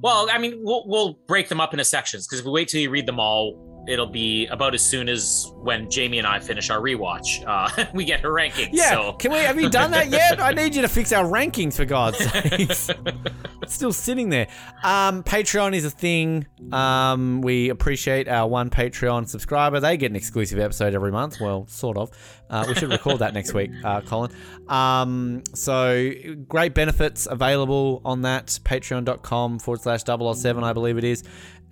Well, 0.00 0.31
I 0.33 0.39
mean, 0.39 0.60
we'll, 0.62 0.84
we'll 0.86 1.18
break 1.28 1.50
them 1.50 1.60
up 1.60 1.74
into 1.74 1.84
sections 1.84 2.26
because 2.26 2.41
if 2.41 2.47
we 2.47 2.52
wait 2.52 2.68
till 2.68 2.81
you 2.81 2.89
read 2.89 3.05
them 3.05 3.20
all, 3.20 3.52
it'll 3.89 4.07
be 4.07 4.47
about 4.47 4.75
as 4.75 4.83
soon 4.83 5.09
as 5.09 5.51
when 5.57 5.91
Jamie 5.91 6.19
and 6.19 6.27
I 6.27 6.41
finish 6.41 6.71
our 6.71 6.81
rewatch. 6.81 7.45
Uh, 7.47 7.87
we 7.95 8.05
get 8.05 8.21
her 8.21 8.31
rankings. 8.31 8.71
Yeah, 8.73 8.91
So. 8.91 9.13
can 9.15 9.33
we? 9.33 9.39
Have 9.39 9.61
you 9.61 9.69
done 9.71 9.91
that 9.93 10.09
yet? 10.11 10.41
I 10.41 10.53
need 10.53 10.75
you 10.75 10.83
to 10.83 10.89
fix 10.89 11.13
our 11.13 11.25
rankings 11.25 11.75
for 11.75 11.85
God's 11.85 12.19
sake. 12.19 12.71
it's 13.63 13.75
still 13.75 13.93
sitting 13.93 14.29
there. 14.31 14.49
Um, 14.83 15.23
Patreon 15.23 15.75
is 15.75 15.85
a 15.85 15.91
thing. 15.91 16.47
Um, 16.73 17.41
we 17.43 17.69
appreciate 17.71 18.29
our 18.29 18.49
one 18.49 18.71
Patreon 18.71 19.29
subscriber. 19.29 19.81
They 19.81 19.97
get 19.97 20.11
an 20.11 20.17
exclusive 20.17 20.59
episode 20.59 20.95
every 20.95 21.13
month. 21.13 21.41
Well, 21.41 21.67
sort 21.67 21.97
of. 21.97 22.11
Uh, 22.51 22.65
we 22.69 22.75
should 22.75 22.91
record 22.91 23.19
that 23.21 23.33
next 23.35 23.55
week, 23.55 23.71
uh, 23.85 24.01
Colin. 24.03 24.31
Um, 24.69 25.43
so 25.55 26.11
great 26.47 26.75
benefits 26.75 27.27
available 27.29 28.03
on 28.05 28.23
that. 28.23 28.47
Patreon.com 28.65 29.59
forward 29.59 29.81
slash 29.81 30.03
007, 30.05 30.63
I 30.63 30.73
believe 30.73 30.99
it 30.99 31.05
is. 31.05 31.25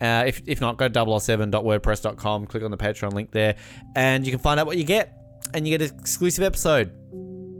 Uh, 0.02 0.24
if, 0.26 0.42
if 0.46 0.60
not, 0.60 0.76
go 0.78 0.88
to 0.88 0.94
007.wordpress.com, 1.00 2.46
click 2.46 2.62
on 2.62 2.70
the 2.70 2.76
Patreon 2.76 3.12
link 3.12 3.30
there, 3.30 3.54
and 3.94 4.26
you 4.26 4.32
can 4.32 4.40
find 4.40 4.58
out 4.58 4.66
what 4.66 4.76
you 4.76 4.84
get. 4.84 5.16
And 5.54 5.66
you 5.68 5.76
get 5.76 5.90
an 5.90 5.98
exclusive 5.98 6.44
episode, 6.44 6.92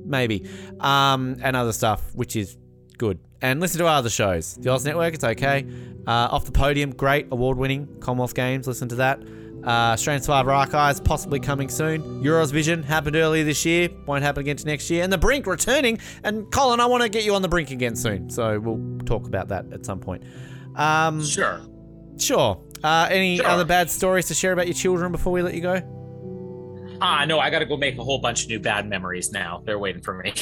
maybe, 0.06 0.48
um, 0.80 1.36
and 1.42 1.54
other 1.56 1.72
stuff, 1.72 2.02
which 2.14 2.36
is 2.36 2.56
good. 2.96 3.18
And 3.42 3.60
listen 3.60 3.78
to 3.78 3.86
our 3.86 3.98
other 3.98 4.08
shows. 4.08 4.54
The 4.54 4.70
Oz 4.70 4.84
Network, 4.84 5.14
it's 5.14 5.24
okay. 5.24 5.66
Uh, 6.06 6.28
Off 6.30 6.44
the 6.44 6.52
Podium, 6.52 6.92
great, 6.92 7.26
award 7.32 7.58
winning. 7.58 7.98
Commonwealth 8.00 8.34
Games, 8.34 8.66
listen 8.66 8.88
to 8.88 8.94
that. 8.96 9.20
Uh, 9.64 9.92
Australian 9.94 10.22
Survivor 10.22 10.52
Archives, 10.52 11.00
possibly 11.00 11.38
coming 11.38 11.68
soon. 11.68 12.22
Euros 12.22 12.50
Vision 12.52 12.82
happened 12.82 13.14
earlier 13.16 13.44
this 13.44 13.64
year, 13.64 13.88
won't 14.06 14.22
happen 14.22 14.40
again 14.40 14.56
to 14.56 14.66
next 14.66 14.88
year. 14.90 15.02
And 15.04 15.12
The 15.12 15.18
Brink 15.18 15.46
returning. 15.46 15.98
And 16.24 16.50
Colin, 16.50 16.80
I 16.80 16.86
want 16.86 17.02
to 17.02 17.08
get 17.08 17.24
you 17.24 17.34
on 17.34 17.42
The 17.42 17.48
Brink 17.48 17.70
again 17.70 17.94
soon. 17.94 18.30
So 18.30 18.58
we'll 18.58 18.98
talk 19.04 19.26
about 19.26 19.48
that 19.48 19.72
at 19.72 19.84
some 19.84 20.00
point. 20.00 20.24
Um, 20.76 21.22
Sure. 21.22 21.60
Sure. 22.22 22.60
Uh, 22.84 23.08
any 23.10 23.36
Sure. 23.36 23.46
other 23.46 23.64
bad 23.64 23.90
stories 23.90 24.26
to 24.28 24.34
share 24.34 24.52
about 24.52 24.66
your 24.66 24.74
children 24.74 25.12
before 25.12 25.32
we 25.32 25.42
let 25.42 25.54
you 25.54 25.60
go? 25.60 25.80
Ah, 27.00 27.24
no, 27.24 27.38
I 27.40 27.50
got 27.50 27.58
to 27.60 27.66
go 27.66 27.76
make 27.76 27.98
a 27.98 28.04
whole 28.04 28.18
bunch 28.18 28.44
of 28.44 28.48
new 28.48 28.60
bad 28.60 28.88
memories 28.88 29.32
now. 29.32 29.62
They're 29.66 29.78
waiting 29.78 30.02
for 30.02 30.14
me. 30.14 30.32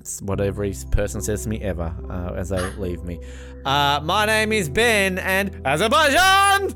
It's 0.00 0.22
what 0.22 0.40
every 0.40 0.72
person 0.90 1.20
says 1.20 1.42
to 1.42 1.48
me 1.50 1.60
ever 1.60 1.94
uh, 2.08 2.32
as 2.34 2.48
they 2.48 2.60
leave 2.76 3.02
me. 3.04 3.20
Uh, 3.66 4.00
my 4.02 4.24
name 4.24 4.52
is 4.52 4.68
Ben, 4.70 5.18
and 5.18 5.60
Azerbaijan! 5.66 6.72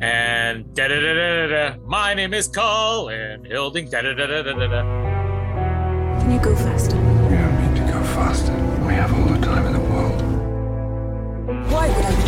and 0.00 0.74
da 0.74 0.88
da 0.88 1.00
da 1.00 1.14
da 1.14 1.46
da. 1.46 1.76
My 1.86 2.14
name 2.14 2.34
is 2.34 2.48
Colin 2.48 3.44
Hilding. 3.44 3.90
Da 3.90 4.02
da 4.02 4.14
da 4.14 4.26
da 4.26 4.42
da 4.42 4.66
da. 4.66 4.82
Can 6.20 6.32
you 6.32 6.40
go 6.40 6.56
faster? 6.56 6.96
We 6.96 7.36
don't 7.36 7.74
need 7.74 7.86
to 7.86 7.92
go 7.92 8.02
faster. 8.14 8.52
We 8.86 8.94
have 8.94 9.12
all 9.14 9.26
the 9.26 9.46
time 9.46 9.66
in 9.66 9.72
the 9.74 9.80
world. 9.80 10.22
Why 11.70 11.88
would 11.88 12.04
I 12.04 12.21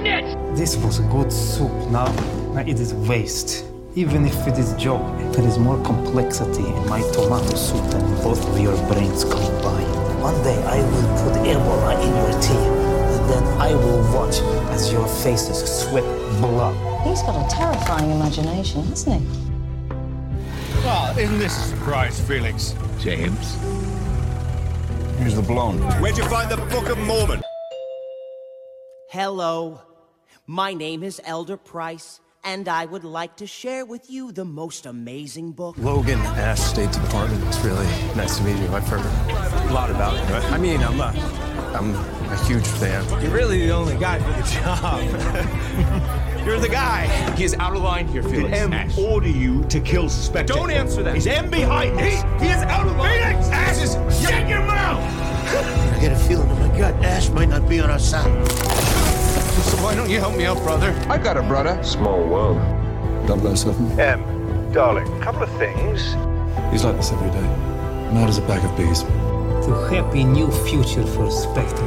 bitch! 0.00 0.22
Magnets! 0.22 0.58
This 0.58 0.76
was 0.76 1.00
good 1.00 1.32
soup. 1.32 1.72
Now, 1.90 2.06
now 2.52 2.60
it 2.60 2.80
is 2.80 2.94
waste. 2.94 3.64
Even 3.94 4.26
if 4.26 4.46
it 4.46 4.58
is 4.58 4.72
joke, 4.74 5.02
there 5.32 5.46
is 5.46 5.58
more 5.58 5.82
complexity 5.82 6.64
in 6.64 6.88
my 6.88 7.00
tomato 7.12 7.56
soup 7.56 7.84
than 7.90 8.04
both 8.22 8.46
of 8.48 8.58
your 8.60 8.76
brains 8.88 9.24
combined. 9.24 10.22
One 10.22 10.40
day 10.42 10.62
I 10.64 10.78
will 10.80 11.08
put 11.22 11.34
Ebola 11.46 11.94
in 12.02 12.14
your 12.14 12.40
tea, 12.40 12.54
and 12.54 13.30
then 13.30 13.42
I 13.60 13.74
will 13.74 14.02
watch 14.14 14.40
as 14.70 14.92
your 14.92 15.06
faces 15.06 15.58
sweat 15.82 16.04
blood. 16.40 16.76
He's 17.06 17.22
got 17.22 17.46
a 17.46 17.54
terrifying 17.54 18.10
imagination, 18.10 18.84
hasn't 18.84 19.20
he? 19.20 19.26
Well, 20.84 21.18
isn't 21.18 21.38
this 21.38 21.56
a 21.56 21.68
surprise, 21.70 22.20
Felix? 22.20 22.74
James. 23.00 23.56
Here's 25.18 25.34
the 25.34 25.42
blonde. 25.42 25.82
Where'd 26.00 26.16
you 26.16 26.24
find 26.24 26.50
the 26.50 26.56
Book 26.56 26.88
of 26.88 26.98
Mormon? 26.98 27.42
Hello, 29.08 29.80
my 30.48 30.72
name 30.72 31.02
is 31.02 31.20
Elder 31.26 31.58
Price, 31.58 32.20
and 32.42 32.70
I 32.70 32.86
would 32.86 33.04
like 33.04 33.36
to 33.36 33.46
share 33.46 33.84
with 33.84 34.08
you 34.08 34.32
the 34.32 34.46
most 34.46 34.86
amazing 34.86 35.52
book. 35.52 35.76
Logan 35.76 36.18
Ash 36.20 36.58
State 36.58 36.90
Department. 36.90 37.44
It's 37.48 37.58
really 37.58 37.84
nice 38.16 38.38
to 38.38 38.44
meet 38.44 38.56
you. 38.56 38.66
I've 38.68 38.88
heard 38.88 39.04
a 39.04 39.72
lot 39.74 39.90
about 39.90 40.14
you. 40.14 40.34
I 40.34 40.56
mean, 40.56 40.82
I'm 40.82 40.98
a, 41.00 41.12
I'm 41.76 41.94
a 42.32 42.44
huge 42.46 42.66
fan. 42.66 43.04
You're 43.22 43.30
really 43.30 43.66
the 43.66 43.72
only 43.72 43.98
guy 43.98 44.20
for 44.20 44.40
the 44.40 44.48
job. 44.48 46.46
You're 46.46 46.58
the 46.58 46.70
guy. 46.70 47.34
He 47.36 47.44
is 47.44 47.52
out 47.56 47.76
of 47.76 47.82
line 47.82 48.08
here, 48.08 48.22
Felix. 48.22 48.48
Did 48.48 48.72
M 48.72 48.90
order 48.98 49.28
you 49.28 49.64
to 49.64 49.80
kill 49.80 50.08
suspected? 50.08 50.54
Don't 50.54 50.70
answer 50.70 51.02
that. 51.02 51.14
Is 51.14 51.26
M 51.26 51.50
behind 51.50 51.98
this? 51.98 52.22
He, 52.22 52.46
he 52.46 52.52
is 52.52 52.62
out 52.62 52.86
of 52.86 52.96
line. 52.96 53.18
Felix, 53.18 53.50
Ash 53.50 53.82
is 53.82 53.92
shut 54.22 54.48
your 54.48 54.60
mouth. 54.60 55.04
I 55.94 55.98
get 56.00 56.12
a 56.12 56.16
feeling 56.16 56.48
in 56.48 56.58
my 56.58 56.78
gut 56.78 56.94
Ash 57.04 57.28
might 57.28 57.50
not 57.50 57.68
be 57.68 57.80
on 57.80 57.90
our 57.90 57.98
side. 57.98 59.17
So 59.62 59.76
why 59.82 59.94
don't 59.94 60.08
you 60.08 60.18
help 60.18 60.36
me 60.36 60.46
out, 60.46 60.58
brother? 60.58 60.92
I 61.08 61.18
got 61.18 61.36
a 61.36 61.42
brother. 61.42 61.82
Small 61.82 62.22
world. 62.24 62.58
007. 63.28 63.98
M, 63.98 64.72
darling, 64.72 65.06
couple 65.20 65.42
of 65.42 65.50
things. 65.58 66.14
He's 66.70 66.84
like 66.84 66.96
this 66.96 67.12
every 67.12 67.30
day. 67.30 67.46
Mad 68.12 68.28
as 68.28 68.38
a 68.38 68.42
bag 68.42 68.64
of 68.64 68.76
bees. 68.76 69.02
To 69.02 69.88
happy 69.90 70.24
new 70.24 70.50
future 70.66 71.04
for 71.06 71.30
Spectre. 71.30 71.84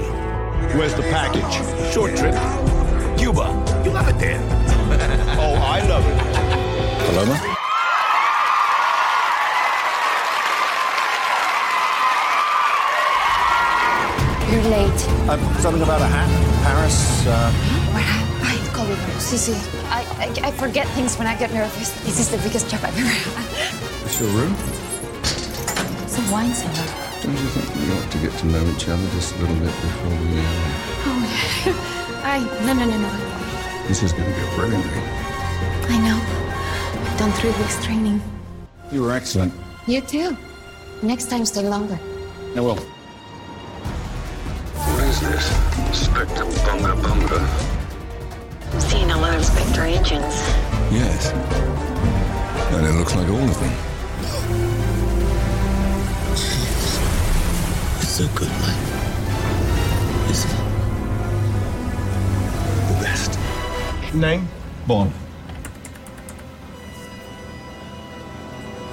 Where's 0.77 0.93
the 0.93 1.03
package? 1.03 1.93
Short 1.93 2.16
trip. 2.16 2.35
Cuba. 3.17 3.48
You 3.85 3.91
love 3.91 4.08
it 4.09 4.19
there. 4.19 4.40
oh, 5.40 5.56
I 5.56 5.82
love 5.88 6.06
it. 6.06 7.06
Paloma? 7.08 7.60
You're. 15.00 15.30
Uh, 15.30 15.38
something 15.60 15.82
about 15.84 16.02
a 16.02 16.08
hat 16.08 16.28
in 16.30 16.64
Paris. 16.64 17.26
Uh, 17.28 17.52
Ay, 18.44 18.58
Colin, 18.74 18.98
sí, 19.20 19.38
sí. 19.38 19.53
I, 19.90 20.03
I, 20.20 20.48
I 20.48 20.52
forget 20.52 20.88
things 20.90 21.18
when 21.18 21.28
I 21.28 21.36
get 21.38 21.53
nervous. 21.53 21.90
This 22.03 22.20
is 22.20 22.30
the 22.30 22.38
biggest 22.38 22.70
job 22.70 22.82
I've 22.84 22.98
ever 22.98 23.08
had. 23.08 24.06
It's 24.06 24.20
your 24.20 24.30
room? 24.30 24.56
It's 25.24 26.18
a 26.18 26.32
wine 26.32 26.53
cellar. 26.53 26.88
Don't 27.22 27.38
you 27.38 27.48
think 27.53 27.68
we 27.76 27.94
ought 27.95 28.11
to 28.11 28.18
get 28.18 28.34
to 28.40 28.45
know 28.48 28.64
each 28.76 28.90
other 28.90 29.08
just 29.11 29.36
a 29.36 29.38
little 29.40 29.56
bit 29.56 29.74
before 29.82 30.10
we... 30.10 30.40
Uh, 30.40 30.78
Oh, 31.03 32.22
I, 32.24 32.40
no, 32.66 32.74
no, 32.74 32.86
no, 32.86 32.98
no. 32.98 33.88
this 33.88 34.03
is 34.03 34.11
going 34.14 34.26
to 34.32 34.36
be 34.40 34.42
a 34.45 34.56
brilliant 34.56 34.84
day. 34.84 35.03
I 35.90 35.98
know. 35.98 36.20
I've 37.10 37.18
done 37.20 37.32
three 37.34 37.50
weeks 37.52 37.84
training. 37.84 38.22
You 38.92 39.02
were 39.03 39.11
excellent. 39.14 39.53
You 39.88 40.02
too. 40.02 40.38
Next 41.02 41.30
time, 41.30 41.45
stay 41.45 41.68
longer. 41.68 42.00
I 42.56 42.60
will. 42.61 42.78
What 45.22 45.33
is 45.35 45.45
this? 45.45 46.01
Spectre 46.06 46.45
Bunga 46.66 46.95
Bunga? 46.95 47.40
Seen 48.82 49.11
a 49.11 49.17
lot 49.17 49.35
of 49.35 49.45
Spectre 49.45 49.83
agents. 49.83 50.41
Yes. 50.91 51.32
And 52.74 52.88
it 52.88 52.93
looks 52.98 53.14
like 53.16 53.30
all 53.30 53.38
of 53.38 53.59
them. 53.59 53.72
It's 58.01 58.19
a 58.19 58.27
good 58.30 58.50
life. 58.50 58.90
Isn't 60.32 60.51
it? 60.51 60.58
The 62.88 62.95
best. 63.03 63.38
name? 64.16 64.48
Bond. 64.88 65.11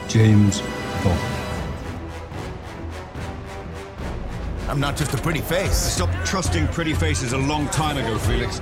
James 0.08 0.60
Bond. 1.02 1.37
I'm 4.68 4.80
not 4.80 4.96
just 4.98 5.14
a 5.14 5.16
pretty 5.16 5.40
face. 5.40 5.86
I 5.86 6.04
stopped 6.04 6.26
trusting 6.26 6.68
pretty 6.68 6.92
faces 6.92 7.32
a 7.32 7.38
long 7.38 7.68
time 7.68 7.96
ago, 7.96 8.18
Felix. 8.18 8.60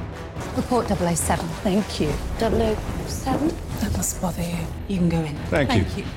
Report 0.57 0.87
007. 0.87 1.45
Thank 1.65 2.01
you. 2.01 2.13
007? 2.39 3.49
That 3.81 3.93
must 3.97 4.23
bother 4.23 4.43
you. 4.43 4.59
You 4.87 4.99
can 4.99 5.09
go 5.09 5.21
in. 5.21 5.37
Thank, 5.51 5.75
you. 5.75 5.85
you. 5.97 6.09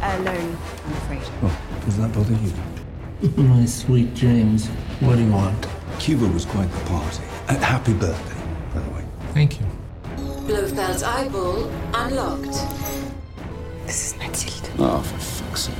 Alone, 0.00 0.56
I'm 0.86 0.92
afraid. 0.92 1.22
Oh, 1.42 1.60
does 1.84 1.98
that 1.98 2.14
bother 2.14 2.32
you? 2.32 3.42
My 3.42 3.66
sweet 3.66 4.14
James, 4.14 4.68
what 5.00 5.16
do 5.16 5.22
you 5.22 5.30
want? 5.30 5.66
Cuba 5.98 6.26
was 6.26 6.46
quite 6.46 6.70
the 6.72 6.84
party. 6.86 7.24
Uh, 7.48 7.56
happy 7.58 7.92
birthday, 7.92 8.40
by 8.72 8.80
the 8.80 8.90
way. 8.92 9.04
Thank 9.34 9.60
you. 9.60 9.66
Blofeld's 10.46 11.02
eyeball 11.02 11.70
unlocked. 11.92 12.56
This 13.84 14.14
is 14.14 14.18
Mathilde. 14.18 14.70
Oh, 14.78 15.02
for 15.02 15.18
fuck's 15.18 15.60
sake. 15.64 15.74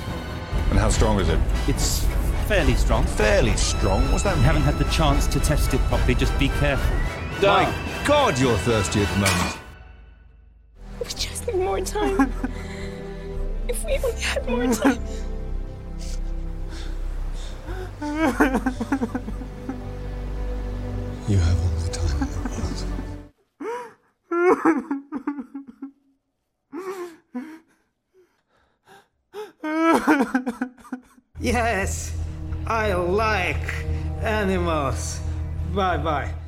And 0.70 0.78
how 0.78 0.90
strong 0.90 1.20
is 1.20 1.28
it? 1.31 1.39
It's 1.68 2.06
fairly 2.44 2.74
strong. 2.74 3.05
Fairly 3.05 3.56
strong. 3.56 4.10
What's 4.12 4.24
that? 4.24 4.36
We 4.36 4.42
haven't 4.42 4.62
had 4.62 4.78
the 4.78 4.84
chance 4.84 5.26
to 5.28 5.40
test 5.40 5.73
it 5.74 5.81
properly. 5.82 6.14
Just 6.14 6.39
be 6.39 6.48
careful. 6.48 6.97
My 7.42 7.73
God, 8.06 8.39
you're 8.39 8.56
thirsty 8.58 9.02
at 9.02 9.08
the 9.08 9.18
moment. 9.20 9.58
We 11.00 11.06
just 11.06 11.47
need 11.47 11.56
more 11.56 11.81
time. 11.81 12.32
if 13.68 13.84
we 13.84 13.97
only 13.97 14.20
had 14.20 14.48
more 14.48 14.66
time. 14.73 14.98
You 21.26 21.39
have 21.39 21.58
all 21.60 21.68
the 21.78 21.89
time 21.90 22.23
in 22.23 22.28
the 22.28 22.39
world. 29.62 30.44
Yes, 31.40 32.12
I 32.67 32.94
like 32.94 33.84
animals. 34.23 35.20
Bye 35.75 35.99
bye. 35.99 36.43